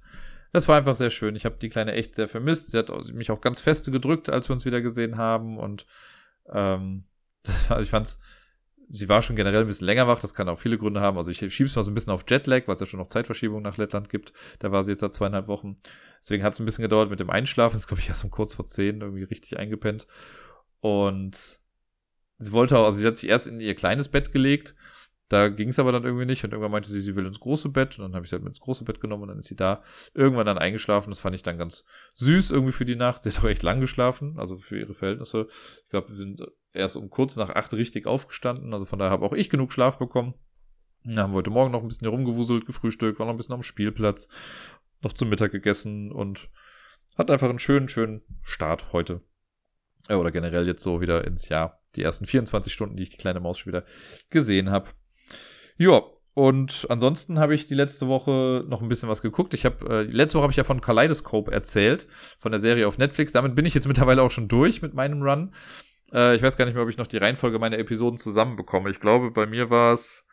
das 0.53 0.69
war 0.69 0.77
einfach 0.77 0.95
sehr 0.95 1.11
schön. 1.11 1.37
Ich 1.37 1.45
habe 1.45 1.57
die 1.61 1.69
Kleine 1.69 1.93
echt 1.93 2.15
sehr 2.15 2.29
vermisst. 2.29 2.71
Sie 2.71 2.79
hat 2.79 2.91
mich 3.13 3.31
auch 3.31 3.41
ganz 3.41 3.61
feste 3.61 3.91
gedrückt, 3.91 4.29
als 4.29 4.49
wir 4.49 4.55
uns 4.55 4.65
wieder 4.65 4.81
gesehen 4.81 5.17
haben. 5.17 5.59
Und 5.59 5.87
ähm, 6.53 7.05
war, 7.69 7.81
ich 7.81 7.91
fand's, 7.91 8.19
sie 8.89 9.09
war 9.09 9.23
schon 9.23 9.37
generell 9.37 9.61
ein 9.61 9.67
bisschen 9.67 9.87
länger 9.87 10.09
wach. 10.09 10.19
Das 10.19 10.35
kann 10.35 10.49
auch 10.49 10.59
viele 10.59 10.77
Gründe 10.79 11.01
haben. 11.01 11.19
Also 11.19 11.31
ich 11.31 11.39
schieb's 11.55 11.77
mal 11.77 11.83
so 11.83 11.91
ein 11.91 11.95
bisschen 11.95 12.13
auf 12.13 12.25
Jetlag, 12.29 12.67
weil 12.67 12.75
es 12.75 12.81
ja 12.81 12.87
schon 12.87 12.99
noch 12.99 13.07
Zeitverschiebung 13.07 13.63
nach 13.63 13.77
Lettland 13.77 14.09
gibt. 14.09 14.33
Da 14.59 14.73
war 14.73 14.83
sie 14.83 14.91
jetzt 14.91 15.01
seit 15.01 15.15
zweieinhalb 15.15 15.47
Wochen. 15.47 15.77
Deswegen 16.21 16.43
hat 16.43 16.55
es 16.55 16.61
ein 16.61 16.67
bisschen 16.67 16.83
gedauert 16.83 17.11
mit 17.11 17.21
dem 17.21 17.31
Einschlafen. 17.31 17.77
Das 17.77 17.87
glaube 17.87 18.01
ich 18.01 18.09
erst 18.09 18.25
um 18.25 18.31
kurz 18.31 18.55
vor 18.55 18.67
zehn 18.67 19.01
irgendwie 19.01 19.25
richtig 19.25 19.57
eingepennt. 19.57 20.09
Und 20.81 21.61
sie 22.39 22.53
wollte 22.53 22.77
auch, 22.77 22.85
also 22.85 22.99
sie 22.99 23.07
hat 23.07 23.19
sich 23.19 23.29
erst 23.29 23.47
in 23.47 23.61
ihr 23.61 23.75
kleines 23.77 24.09
Bett 24.09 24.33
gelegt 24.33 24.75
da 25.31 25.49
ging 25.49 25.69
es 25.69 25.79
aber 25.79 25.93
dann 25.93 26.03
irgendwie 26.03 26.27
nicht 26.27 26.43
und 26.43 26.51
irgendwann 26.51 26.73
meinte 26.73 26.91
sie, 26.91 27.01
sie 27.01 27.15
will 27.15 27.25
ins 27.25 27.39
große 27.39 27.69
Bett 27.69 27.97
und 27.97 28.05
dann 28.05 28.15
habe 28.15 28.25
ich 28.25 28.31
sie 28.31 28.35
halt 28.35 28.43
mit 28.43 28.51
ins 28.51 28.61
große 28.61 28.85
Bett 28.85 29.01
genommen 29.01 29.23
und 29.23 29.29
dann 29.29 29.39
ist 29.39 29.47
sie 29.47 29.55
da 29.55 29.85
irgendwann 30.13 30.45
dann 30.45 30.59
eingeschlafen. 30.59 31.11
Das 31.11 31.21
fand 31.21 31.37
ich 31.37 31.45
dann 31.45 31.57
ganz 31.57 31.85
süß 32.17 32.51
irgendwie 32.51 32.73
für 32.73 32.85
die 32.85 32.97
Nacht. 32.97 33.23
Sie 33.23 33.31
hat 33.31 33.39
auch 33.45 33.49
echt 33.49 33.63
lang 33.63 33.81
geschlafen, 33.81 34.39
also 34.39 34.57
für 34.57 34.81
ihre 34.81 34.93
Verhältnisse. 34.93 35.47
Ich 35.85 35.91
glaube, 35.91 36.09
wir 36.09 36.17
sind 36.17 36.43
erst 36.73 36.97
um 36.97 37.11
kurz 37.11 37.37
nach 37.37 37.51
acht 37.51 37.73
richtig 37.75 38.09
aufgestanden, 38.09 38.75
also 38.75 38.87
von 38.87 38.99
daher 38.99 39.13
habe 39.13 39.25
auch 39.25 39.33
ich 39.33 39.51
genug 39.51 39.73
Schlaf 39.73 39.99
bekommen. 39.99 40.35
Dann 41.05 41.21
haben 41.21 41.33
wir 41.33 41.37
heute 41.37 41.51
Morgen 41.51 41.71
noch 41.71 41.83
ein 41.83 41.89
bisschen 41.89 42.07
herumgewuselt, 42.07 42.67
gefrühstückt, 42.67 43.21
war 43.21 43.27
noch 43.27 43.35
ein 43.35 43.37
bisschen 43.39 43.55
am 43.55 43.63
Spielplatz, 43.63 44.29
noch 45.01 45.13
zum 45.13 45.29
Mittag 45.29 45.53
gegessen 45.53 46.11
und 46.11 46.51
hat 47.17 47.31
einfach 47.31 47.49
einen 47.49 47.61
schönen, 47.61 47.89
schönen 47.89 48.23
Start 48.43 48.93
heute. 48.93 49.21
Oder 50.09 50.33
generell 50.33 50.67
jetzt 50.67 50.83
so 50.83 51.01
wieder 51.01 51.25
ins 51.25 51.49
Jahr. 51.49 51.81
Die 51.95 52.03
ersten 52.03 52.27
24 52.27 52.73
Stunden, 52.73 52.97
die 52.97 53.05
ich 53.05 53.11
die 53.11 53.17
kleine 53.17 53.39
Maus 53.39 53.59
schon 53.59 53.73
wieder 53.73 53.85
gesehen 54.29 54.71
habe. 54.71 54.91
Ja, 55.81 56.03
und 56.35 56.87
ansonsten 56.91 57.39
habe 57.39 57.55
ich 57.55 57.67
die 57.67 57.75
letzte 57.75 58.07
Woche 58.07 58.67
noch 58.69 58.83
ein 58.83 58.91
bisschen 58.91 59.09
was 59.09 59.23
geguckt. 59.23 59.55
Ich 59.55 59.65
habe 59.65 59.89
äh, 59.89 60.03
letzte 60.03 60.37
Woche 60.37 60.43
habe 60.43 60.51
ich 60.51 60.59
ja 60.59 60.65
von 60.65 60.83
Kaleidoscope 60.83 61.51
erzählt, 61.51 62.07
von 62.39 62.53
der 62.53 62.61
Serie 62.61 62.87
auf 62.87 62.99
Netflix. 62.99 63.33
Damit 63.33 63.55
bin 63.55 63.65
ich 63.65 63.73
jetzt 63.73 63.89
mittlerweile 63.89 64.23
auch 64.23 64.31
schon 64.31 64.47
durch 64.47 64.83
mit 64.83 64.93
meinem 64.93 65.23
Run. 65.23 65.55
Äh, 66.13 66.35
ich 66.35 66.43
weiß 66.43 66.59
gar 66.59 66.67
nicht 66.67 66.75
mehr, 66.75 66.83
ob 66.83 66.91
ich 66.91 66.99
noch 66.99 67.07
die 67.07 67.17
Reihenfolge 67.17 67.59
meiner 67.59 67.79
Episoden 67.79 68.19
zusammenbekomme. 68.19 68.91
Ich 68.91 69.01
glaube, 69.01 69.31
bei 69.31 69.47
mir 69.47 69.71
war 69.71 69.95
es, 69.95 70.27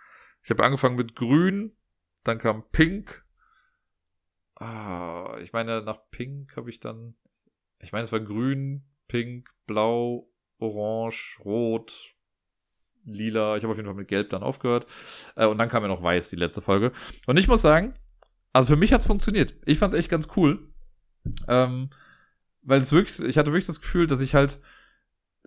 ich 0.44 0.49
habe 0.49 0.65
angefangen 0.65 0.98
mit 0.98 1.15
Grün, 1.15 1.78
dann 2.26 2.40
kam 2.40 2.65
Pink. 2.74 3.24
Ah, 4.56 5.38
ich 5.41 5.53
meine, 5.53 5.82
nach 5.82 6.10
Pink 6.11 6.57
habe 6.57 6.69
ich 6.69 6.82
dann, 6.82 7.15
ich 7.80 7.94
meine, 7.94 8.03
es 8.03 8.11
war 8.11 8.19
Grün, 8.19 8.84
Pink, 9.07 9.49
Blau, 9.65 10.30
Orange, 10.60 11.40
Rot, 11.45 12.16
lila. 13.08 13.58
Ich 13.58 13.64
habe 13.64 13.72
auf 13.72 13.78
jeden 13.78 13.88
Fall 13.88 13.96
mit 13.96 14.08
gelb 14.08 14.30
dann 14.30 14.44
aufgehört. 14.44 14.86
Äh, 15.36 15.48
und 15.48 15.58
dann 15.58 15.70
kam 15.70 15.84
ja 15.84 15.90
noch 15.90 16.04
weiß, 16.04 16.30
die 16.30 16.36
letzte 16.36 16.62
Folge. 16.62 16.92
Und 17.26 17.38
ich 17.38 17.48
muss 17.48 17.62
sagen, 17.62 17.94
also 18.54 18.74
für 18.74 18.80
mich 18.80 18.94
hat's 18.94 19.06
funktioniert. 19.06 19.56
Ich 19.66 19.80
fand's 19.80 19.96
echt 19.96 20.10
ganz 20.10 20.30
cool. 20.36 20.70
Ähm, 21.48 21.90
weil 22.62 22.82
es 22.82 22.92
wirklich, 22.92 23.20
ich 23.22 23.38
hatte 23.38 23.52
wirklich 23.52 23.68
das 23.68 23.82
Gefühl, 23.82 24.08
dass 24.08 24.22
ich 24.22 24.36
halt 24.36 24.60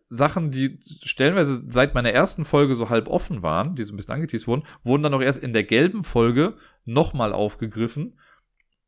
Sachen, 0.09 0.51
die 0.51 0.81
stellenweise 1.05 1.63
seit 1.69 1.95
meiner 1.95 2.13
ersten 2.13 2.45
Folge 2.45 2.75
so 2.75 2.91
halb 2.91 3.07
offen 3.09 3.43
waren, 3.43 3.77
die 3.77 3.85
so 3.85 3.93
ein 3.93 3.97
bisschen 3.97 4.15
angeteased 4.15 4.49
wurden, 4.49 4.65
wurden 4.83 5.05
dann 5.05 5.15
auch 5.15 5.23
erst 5.23 5.43
in 5.43 5.53
der 5.53 5.63
gelben 5.63 6.03
Folge 6.03 6.57
nochmal 6.85 7.33
aufgegriffen. 7.33 8.19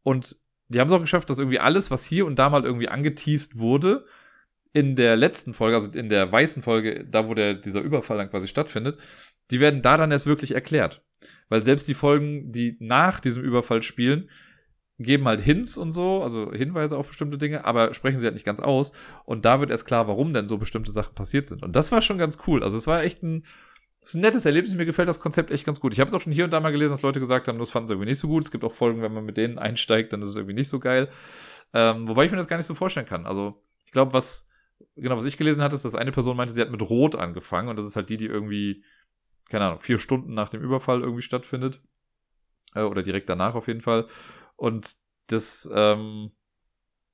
Und 0.03 0.37
die 0.69 0.81
haben 0.81 0.89
es 0.89 0.95
auch 0.95 1.01
geschafft, 1.01 1.31
dass 1.31 1.39
irgendwie 1.39 1.61
alles, 1.61 1.91
was 1.91 2.05
hier 2.05 2.27
und 2.27 2.39
da 2.39 2.51
mal 2.51 2.65
irgendwie 2.65 2.89
angeteased 2.89 3.59
wurde, 3.59 4.05
in 4.73 4.97
der 4.97 5.17
letzten 5.17 5.55
Folge, 5.55 5.77
also 5.77 5.91
in 5.91 6.09
der 6.09 6.31
weißen 6.31 6.63
Folge, 6.63 7.05
da 7.05 7.29
wo 7.29 7.35
der, 7.35 7.55
dieser 7.55 7.81
Überfall 7.81 8.19
dann 8.19 8.31
quasi 8.31 8.49
stattfindet, 8.49 8.99
die 9.51 9.61
werden 9.61 9.83
da 9.83 9.97
dann 9.97 10.11
erst 10.11 10.27
wirklich 10.27 10.53
erklärt. 10.53 11.05
Weil 11.49 11.63
selbst 11.63 11.87
die 11.89 11.95
Folgen, 11.95 12.51
die 12.53 12.77
nach 12.81 13.21
diesem 13.21 13.43
Überfall 13.43 13.83
spielen, 13.83 14.31
geben 14.99 15.27
halt 15.27 15.41
Hints 15.41 15.77
und 15.77 15.93
so, 15.93 16.23
also 16.23 16.53
Hinweise 16.53 16.97
auf 16.97 17.09
bestimmte 17.09 17.37
Dinge, 17.37 17.65
aber 17.65 17.93
sprechen 17.93 18.21
sie 18.21 18.27
halt 18.27 18.35
nicht 18.35 18.47
ganz 18.47 18.61
aus. 18.61 18.93
Und 19.25 19.45
da 19.45 19.61
wird 19.61 19.71
erst 19.71 19.87
klar, 19.87 20.09
warum 20.09 20.33
denn 20.33 20.49
so 20.49 20.59
bestimmte 20.59 20.93
Sachen 20.93 21.15
passiert 21.15 21.47
sind. 21.47 21.63
Und 21.63 21.77
das 21.77 21.93
war 21.93 22.01
schon 22.01 22.19
ganz 22.19 22.39
cool. 22.47 22.63
Also 22.63 22.79
es 22.79 22.87
war 22.87 23.03
echt 23.03 23.23
ein, 23.23 23.45
ist 24.01 24.15
ein 24.15 24.21
nettes 24.21 24.47
Erlebnis. 24.47 24.75
Mir 24.75 24.87
gefällt 24.87 25.09
das 25.09 25.21
Konzept 25.21 25.51
echt 25.51 25.67
ganz 25.67 25.81
gut. 25.81 25.93
Ich 25.93 26.01
habe 26.01 26.09
es 26.09 26.15
auch 26.15 26.21
schon 26.21 26.33
hier 26.33 26.45
und 26.45 26.51
da 26.51 26.61
mal 26.61 26.73
gelesen, 26.73 26.93
dass 26.93 27.03
Leute 27.03 27.21
gesagt 27.21 27.49
haben, 27.49 27.59
das 27.59 27.71
fanden 27.71 27.89
sie 27.89 27.95
irgendwie 27.95 28.09
nicht 28.11 28.19
so 28.19 28.29
gut. 28.29 28.45
Es 28.45 28.51
gibt 28.51 28.65
auch 28.65 28.73
Folgen, 28.73 29.03
wenn 29.03 29.13
man 29.13 29.25
mit 29.25 29.37
denen 29.37 29.59
einsteigt, 29.59 30.13
dann 30.13 30.23
ist 30.23 30.29
es 30.29 30.37
irgendwie 30.37 30.55
nicht 30.55 30.69
so 30.69 30.79
geil. 30.79 31.09
Ähm, 31.75 32.09
wobei 32.09 32.25
ich 32.25 32.31
mir 32.31 32.37
das 32.37 32.49
gar 32.49 32.57
nicht 32.57 32.67
so 32.67 32.75
vorstellen 32.75 33.07
kann. 33.07 33.27
Also 33.27 33.63
ich 33.85 33.93
glaube, 33.93 34.13
was 34.13 34.49
genau 34.97 35.17
was 35.17 35.25
ich 35.25 35.37
gelesen 35.37 35.63
hatte, 35.63 35.75
ist, 35.75 35.85
dass 35.85 35.95
eine 35.95 36.13
Person 36.13 36.37
meinte, 36.37 36.53
sie 36.53 36.61
hat 36.61 36.71
mit 36.71 36.83
Rot 36.83 37.15
angefangen 37.15 37.69
und 37.69 37.79
das 37.79 37.87
ist 37.87 37.97
halt 37.97 38.11
die, 38.11 38.17
die 38.17 38.27
irgendwie 38.27 38.85
keine 39.49 39.67
Ahnung 39.67 39.81
vier 39.81 39.99
Stunden 39.99 40.35
nach 40.35 40.49
dem 40.49 40.63
Überfall 40.63 41.03
irgendwie 41.03 41.23
stattfindet 41.23 41.83
äh, 42.75 42.83
oder 42.83 43.03
direkt 43.03 43.29
danach 43.29 43.55
auf 43.55 43.69
jeden 43.69 43.83
Fall. 43.83 44.07
Und 44.57 44.97
das 45.27 45.69
ähm, 45.73 46.33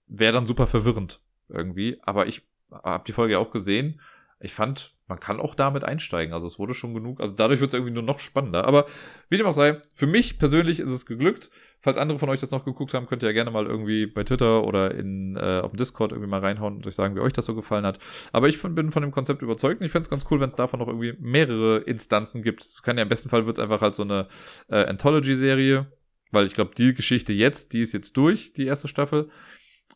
wäre 0.06 0.32
dann 0.32 0.46
super 0.46 0.66
verwirrend 0.66 1.20
irgendwie. 1.48 1.98
Aber 2.02 2.26
ich 2.26 2.46
habe 2.70 3.04
die 3.06 3.12
Folge 3.12 3.38
auch 3.38 3.50
gesehen. 3.50 4.00
Ich 4.40 4.52
fand, 4.52 4.96
man 5.09 5.18
kann 5.18 5.40
auch 5.40 5.55
damit 5.55 5.85
einsteigen. 5.85 6.35
Also 6.35 6.47
es 6.47 6.59
wurde 6.59 6.74
schon 6.74 6.94
genug. 6.94 7.20
Also 7.20 7.35
dadurch 7.35 7.60
wird 7.60 7.68
es 7.68 7.74
irgendwie 7.74 7.93
nur 7.93 8.02
noch 8.02 8.20
spannender. 8.20 8.64
Aber 8.64 8.85
wie 9.28 9.39
dem 9.39 9.47
auch 9.47 9.52
sei, 9.52 9.80
für 9.93 10.06
mich 10.06 10.39
persönlich 10.39 10.80
ist 10.80 10.90
es 10.90 11.06
geglückt. 11.06 11.51
Falls 11.80 11.98
andere 11.98 12.18
von 12.18 12.28
euch 12.28 12.40
das 12.40 12.51
noch 12.51 12.64
geguckt 12.64 12.94
haben, 12.94 13.06
könnt 13.06 13.22
ihr 13.22 13.28
ja 13.28 13.32
gerne 13.32 13.51
mal 13.51 13.66
irgendwie 13.66 14.06
bei 14.06 14.24
Twitter 14.24 14.64
oder 14.64 14.94
in 14.94 15.36
äh, 15.36 15.60
auf 15.60 15.70
dem 15.70 15.78
Discord 15.78 16.12
irgendwie 16.12 16.30
mal 16.30 16.40
reinhauen 16.40 16.76
und 16.76 16.86
euch 16.86 16.94
sagen, 16.94 17.16
wie 17.16 17.20
euch 17.20 17.32
das 17.32 17.47
so 17.47 17.55
gefallen 17.55 17.86
hat. 17.86 17.98
Aber 18.32 18.48
ich 18.48 18.60
bin 18.60 18.90
von 18.90 19.02
dem 19.02 19.12
Konzept 19.12 19.43
überzeugt 19.43 19.80
und 19.80 19.86
ich 19.86 19.93
fände 19.93 20.05
es 20.05 20.10
ganz 20.10 20.24
cool, 20.30 20.40
wenn 20.40 20.48
es 20.48 20.56
davon 20.56 20.80
noch 20.80 20.89
irgendwie 20.89 21.14
mehrere 21.18 21.78
Instanzen 21.78 22.43
gibt. 22.43 22.62
Es 22.62 22.82
kann 22.82 22.97
ja 22.97 23.02
im 23.02 23.09
besten 23.09 23.28
Fall 23.28 23.47
wird 23.47 23.56
es 23.56 23.62
einfach 23.62 23.80
halt 23.80 23.94
so 23.94 24.02
eine 24.02 24.28
äh, 24.68 24.85
Anthology-Serie 24.85 25.86
weil 26.30 26.47
ich 26.47 26.55
glaube, 26.55 26.74
die 26.76 26.94
Geschichte 26.94 27.32
jetzt, 27.32 27.72
die 27.72 27.80
ist 27.80 27.93
jetzt 27.93 28.16
durch, 28.16 28.52
die 28.52 28.66
erste 28.66 28.89
Staffel. 28.89 29.30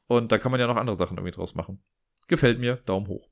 Und 0.07 0.33
da 0.33 0.39
kann 0.39 0.51
man 0.51 0.61
ja 0.61 0.67
noch 0.67 0.77
andere 0.77 0.97
Sachen 0.97 1.17
irgendwie 1.17 1.35
draus 1.35 1.55
machen. 1.55 1.83
Gefällt 2.29 2.59
mir, 2.59 2.77
Daumen 2.87 3.09
hoch. 3.09 3.29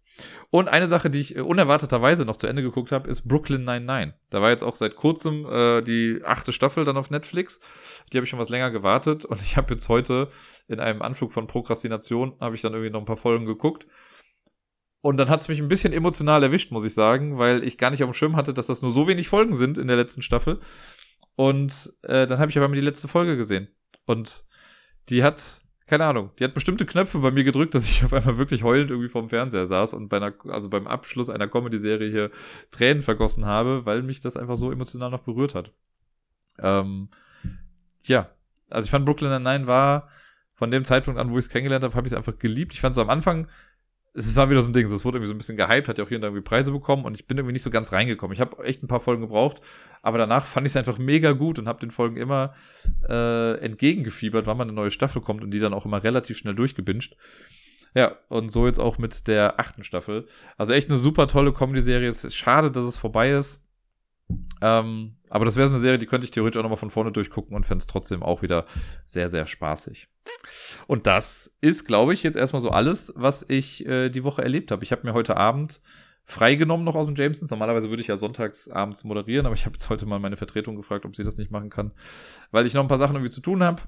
Und 0.51 0.69
eine 0.69 0.87
Sache, 0.87 1.11
die 1.11 1.21
ich 1.21 1.37
äh, 1.37 1.41
unerwarteterweise 1.41 2.25
noch 2.25 2.37
zu 2.37 2.47
Ende 2.47 2.63
geguckt 2.63 2.93
habe, 2.93 3.09
ist 3.09 3.27
Brooklyn 3.27 3.65
99. 3.65 4.15
Da 4.31 4.43
war 4.43 4.51
jetzt 4.51 4.65
auch 4.65 4.75
seit 4.75 4.97
kurzem 4.97 5.47
äh, 5.47 5.83
die 5.83 6.21
achte 6.25 6.53
Staffel 6.53 6.85
dann 6.85 6.97
auf 6.97 7.11
Netflix. 7.11 7.61
Die 8.13 8.19
habe 8.19 8.25
ich 8.25 8.31
schon 8.31 8.39
was 8.39 8.49
länger 8.49 8.71
gewartet 8.71 9.25
und 9.25 9.41
ich 9.43 9.57
habe 9.57 9.75
jetzt 9.75 9.89
heute 9.89 10.29
in 10.69 10.81
einem 10.81 11.03
Anflug 11.03 11.33
von 11.33 11.47
Prokrastination 11.47 12.35
habe 12.41 12.55
ich 12.55 12.63
dann 12.63 12.73
irgendwie 12.73 12.91
noch 12.91 13.01
ein 13.01 13.07
paar 13.07 13.17
Folgen 13.17 13.47
geguckt. 13.47 13.87
Und 15.03 15.17
dann 15.17 15.31
hat 15.31 15.41
es 15.41 15.49
mich 15.49 15.61
ein 15.61 15.69
bisschen 15.69 15.95
emotional 15.95 16.43
erwischt, 16.43 16.73
muss 16.73 16.85
ich 16.85 16.93
sagen, 16.93 17.39
weil 17.39 17.65
ich 17.65 17.79
gar 17.79 17.91
nicht 17.91 18.03
auf 18.03 18.11
dem 18.11 18.15
Schirm 18.15 18.37
hatte, 18.37 18.53
dass 18.53 18.67
das 18.67 18.83
nur 18.83 18.91
so 18.91 19.09
wenig 19.09 19.29
Folgen 19.29 19.55
sind 19.55 19.79
in 19.79 19.87
der 19.87 19.97
letzten 19.97 20.21
Staffel. 20.21 20.61
Und 21.37 21.95
äh, 22.03 22.27
dann 22.27 22.39
habe 22.39 22.51
ich 22.51 22.59
aber 22.59 22.69
mal 22.69 22.75
die 22.75 22.83
letzte 22.83 23.09
Folge 23.09 23.37
gesehen. 23.37 23.69
Und 24.05 24.45
die 25.09 25.25
hat, 25.25 25.60
keine 25.91 26.05
Ahnung, 26.05 26.31
die 26.39 26.45
hat 26.45 26.55
bestimmte 26.55 26.87
Knöpfe 26.87 27.19
bei 27.19 27.33
mir 27.33 27.43
gedrückt, 27.43 27.75
dass 27.75 27.85
ich 27.85 28.05
auf 28.05 28.13
einmal 28.13 28.39
wirklich 28.39 28.63
heulend 28.63 28.93
irgendwie 28.93 29.09
vorm 29.09 29.29
Fernseher 29.29 29.67
saß 29.67 29.93
und 29.95 30.09
bei 30.09 30.19
einer, 30.19 30.33
also 30.47 30.71
beim 30.71 30.87
Abschluss 30.87 31.29
einer 31.29 31.49
Comedy-Serie 31.49 32.09
hier 32.09 32.31
Tränen 32.71 33.03
vergossen 33.03 33.45
habe, 33.45 33.85
weil 33.87 34.03
mich 34.03 34.21
das 34.21 34.37
einfach 34.37 34.55
so 34.55 34.71
emotional 34.71 35.11
noch 35.11 35.25
berührt 35.25 35.57
hat. 35.57 35.73
Ähm, 36.61 37.09
ja, 38.05 38.31
also 38.71 38.87
ich 38.87 38.91
fand 38.93 39.05
Brooklyn 39.05 39.31
Nine-Nine 39.31 39.67
war 39.67 40.09
von 40.55 40.71
dem 40.71 40.85
Zeitpunkt 40.85 41.19
an, 41.19 41.33
wo 41.33 41.39
ich 41.39 41.47
es 41.47 41.51
kennengelernt 41.51 41.83
habe, 41.83 41.97
habe 41.97 42.07
ich 42.07 42.13
es 42.13 42.17
einfach 42.17 42.39
geliebt. 42.39 42.73
Ich 42.73 42.81
fand 42.81 42.95
so 42.95 43.03
am 43.03 43.11
Anfang 43.11 43.49
es 44.13 44.35
war 44.35 44.51
wieder 44.51 44.61
so 44.61 44.71
ein 44.71 44.73
Ding, 44.73 44.87
so, 44.87 44.95
es 44.95 45.05
wurde 45.05 45.19
irgendwie 45.19 45.29
so 45.29 45.35
ein 45.35 45.39
bisschen 45.39 45.57
gehypt, 45.57 45.89
hat 45.89 45.99
ja 45.99 46.05
auch 46.05 46.09
hier 46.09 46.19
und 46.19 46.23
da 46.23 46.29
irgendwie 46.29 46.43
Preise 46.43 46.73
bekommen 46.73 47.05
und 47.05 47.15
ich 47.15 47.27
bin 47.27 47.39
irgendwie 47.39 47.53
nicht 47.53 47.63
so 47.63 47.71
ganz 47.71 47.93
reingekommen. 47.93 48.35
Ich 48.35 48.41
habe 48.41 48.65
echt 48.65 48.83
ein 48.83 48.89
paar 48.89 49.01
Folgen 49.01 49.23
gebraucht, 49.23 49.61
aber 50.03 50.19
danach 50.19 50.47
fand 50.47 50.67
ich 50.67 50.73
es 50.73 50.77
einfach 50.77 50.99
mega 50.99 51.33
gut 51.33 51.59
und 51.59 51.69
habe 51.69 51.81
den 51.81 51.91
Folgen 51.91 52.17
immer 52.17 52.53
äh, 53.09 53.59
entgegengefiebert, 53.61 54.47
wann 54.47 54.57
mal 54.57 54.65
eine 54.65 54.73
neue 54.73 54.91
Staffel 54.91 55.23
kommt 55.23 55.45
und 55.45 55.53
die 55.53 55.61
dann 55.61 55.75
auch 55.75 55.87
immer 55.87 56.03
relativ 56.03 56.39
schnell 56.39 56.55
durchgebinged. 56.55 57.17
Ja, 57.95 58.17
und 58.29 58.51
so 58.51 58.67
jetzt 58.67 58.79
auch 58.79 58.99
mit 58.99 59.27
der 59.27 59.59
achten 59.59 59.85
Staffel. 59.85 60.27
Also 60.57 60.73
echt 60.73 60.89
eine 60.89 60.99
super 60.99 61.27
tolle 61.27 61.53
Comedy-Serie. 61.53 62.09
Es 62.09 62.25
ist 62.25 62.37
schade, 62.37 62.71
dass 62.71 62.85
es 62.85 62.97
vorbei 62.97 63.33
ist. 63.33 63.61
Ähm, 64.63 65.17
aber 65.31 65.45
das 65.45 65.57
wäre 65.57 65.69
so 65.69 65.75
eine 65.75 65.81
Serie, 65.81 65.99
die 65.99 66.07
könnte 66.07 66.25
ich 66.25 66.33
theoretisch 66.33 66.59
auch 66.59 66.65
nochmal 66.65 66.77
von 66.77 66.91
vorne 66.91 67.13
durchgucken 67.13 67.55
und 67.57 67.65
fände 67.65 67.81
es 67.81 67.87
trotzdem 67.87 68.23
auch 68.23 68.43
wieder 68.43 68.67
sehr, 69.05 69.29
sehr 69.29 69.47
spaßig. 69.47 70.09
Und 70.89 71.07
das 71.07 71.57
ist, 71.61 71.87
glaube 71.87 72.13
ich, 72.13 72.25
jetzt 72.25 72.37
erstmal 72.37 72.61
so 72.61 72.71
alles, 72.71 73.13
was 73.17 73.47
ich 73.49 73.87
äh, 73.87 74.11
die 74.11 74.25
Woche 74.25 74.43
erlebt 74.43 74.73
habe. 74.73 74.83
Ich 74.85 74.91
habe 74.91 75.07
mir 75.07 75.15
heute 75.15 75.37
Abend 75.37 75.81
freigenommen 76.25 76.85
noch 76.85 76.97
aus 76.97 77.07
dem 77.07 77.15
Jamesons. 77.15 77.51
Normalerweise 77.51 77.91
würde 77.91 78.03
ich 78.03 78.09
ja 78.09 78.17
sonntags 78.17 78.69
abends 78.69 79.05
moderieren, 79.05 79.47
aber 79.47 79.55
ich 79.55 79.67
habe 79.67 79.75
jetzt 79.75 79.89
heute 79.89 80.05
mal 80.05 80.19
meine 80.19 80.37
Vertretung 80.37 80.75
gefragt, 80.75 81.05
ob 81.07 81.15
sie 81.15 81.25
das 81.25 81.39
nicht 81.39 81.53
machen 81.53 81.71
kann, 81.71 81.93
weil 82.51 82.67
ich 82.67 82.75
noch 82.75 82.83
ein 82.83 82.89
paar 82.89 82.99
Sachen 82.99 83.15
irgendwie 83.15 83.33
zu 83.33 83.41
tun 83.41 83.63
habe. 83.63 83.83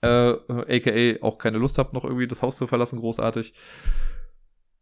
Äh, 0.00 0.36
aka 0.48 1.24
auch 1.24 1.38
keine 1.38 1.58
Lust 1.58 1.78
habe, 1.78 1.92
noch 1.94 2.04
irgendwie 2.04 2.28
das 2.28 2.42
Haus 2.42 2.56
zu 2.56 2.66
verlassen, 2.66 3.00
großartig. 3.00 3.52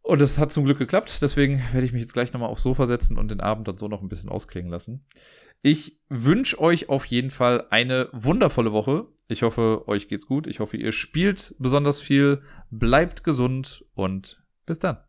Und 0.07 0.21
es 0.21 0.37
hat 0.37 0.51
zum 0.51 0.65
Glück 0.65 0.77
geklappt, 0.77 1.23
deswegen 1.23 1.63
werde 1.71 1.83
ich 1.83 1.91
mich 1.91 2.03
jetzt 2.03 2.13
gleich 2.13 2.31
nochmal 2.31 2.49
aufs 2.49 2.61
Sofa 2.61 2.85
setzen 2.85 3.17
und 3.17 3.31
den 3.31 3.41
Abend 3.41 3.67
dann 3.67 3.79
so 3.79 3.87
noch 3.87 4.03
ein 4.03 4.07
bisschen 4.07 4.29
ausklingen 4.29 4.69
lassen. 4.69 5.03
Ich 5.63 5.99
wünsche 6.09 6.61
euch 6.61 6.89
auf 6.89 7.05
jeden 7.07 7.31
Fall 7.31 7.65
eine 7.71 8.09
wundervolle 8.11 8.71
Woche. 8.71 9.07
Ich 9.27 9.41
hoffe, 9.41 9.87
euch 9.87 10.07
geht's 10.07 10.27
gut. 10.27 10.45
Ich 10.45 10.59
hoffe, 10.59 10.77
ihr 10.77 10.91
spielt 10.91 11.55
besonders 11.57 11.99
viel, 11.99 12.43
bleibt 12.69 13.23
gesund 13.23 13.83
und 13.95 14.43
bis 14.67 14.77
dann. 14.77 14.99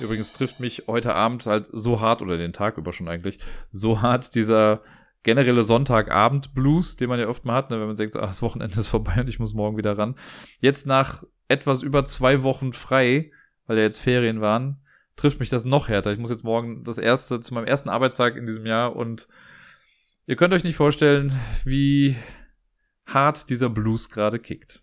Übrigens 0.00 0.32
trifft 0.32 0.58
mich 0.58 0.88
heute 0.88 1.14
Abend 1.14 1.46
halt 1.46 1.70
so 1.72 2.00
hart, 2.00 2.20
oder 2.20 2.36
den 2.36 2.52
Tag 2.52 2.78
über 2.78 2.92
schon 2.92 3.08
eigentlich, 3.08 3.38
so 3.70 4.02
hart 4.02 4.34
dieser 4.34 4.82
generelle 5.26 5.64
Sonntagabend-Blues, 5.64 6.94
den 6.94 7.08
man 7.08 7.18
ja 7.18 7.26
oft 7.26 7.44
mal 7.44 7.56
hat, 7.56 7.70
ne, 7.70 7.80
wenn 7.80 7.88
man 7.88 7.96
denkt, 7.96 8.14
ach, 8.14 8.28
das 8.28 8.42
Wochenende 8.42 8.78
ist 8.78 8.86
vorbei 8.86 9.20
und 9.20 9.28
ich 9.28 9.40
muss 9.40 9.54
morgen 9.54 9.76
wieder 9.76 9.98
ran. 9.98 10.14
Jetzt 10.60 10.86
nach 10.86 11.24
etwas 11.48 11.82
über 11.82 12.04
zwei 12.04 12.44
Wochen 12.44 12.72
frei, 12.72 13.32
weil 13.66 13.76
ja 13.76 13.82
jetzt 13.82 13.98
Ferien 13.98 14.40
waren, 14.40 14.80
trifft 15.16 15.40
mich 15.40 15.48
das 15.48 15.64
noch 15.64 15.88
härter. 15.88 16.12
Ich 16.12 16.20
muss 16.20 16.30
jetzt 16.30 16.44
morgen 16.44 16.84
das 16.84 16.98
erste, 16.98 17.40
zu 17.40 17.54
meinem 17.54 17.66
ersten 17.66 17.88
Arbeitstag 17.88 18.36
in 18.36 18.46
diesem 18.46 18.66
Jahr 18.66 18.94
und 18.94 19.26
ihr 20.26 20.36
könnt 20.36 20.54
euch 20.54 20.62
nicht 20.62 20.76
vorstellen, 20.76 21.32
wie 21.64 22.16
hart 23.04 23.50
dieser 23.50 23.68
Blues 23.68 24.08
gerade 24.08 24.38
kickt. 24.38 24.80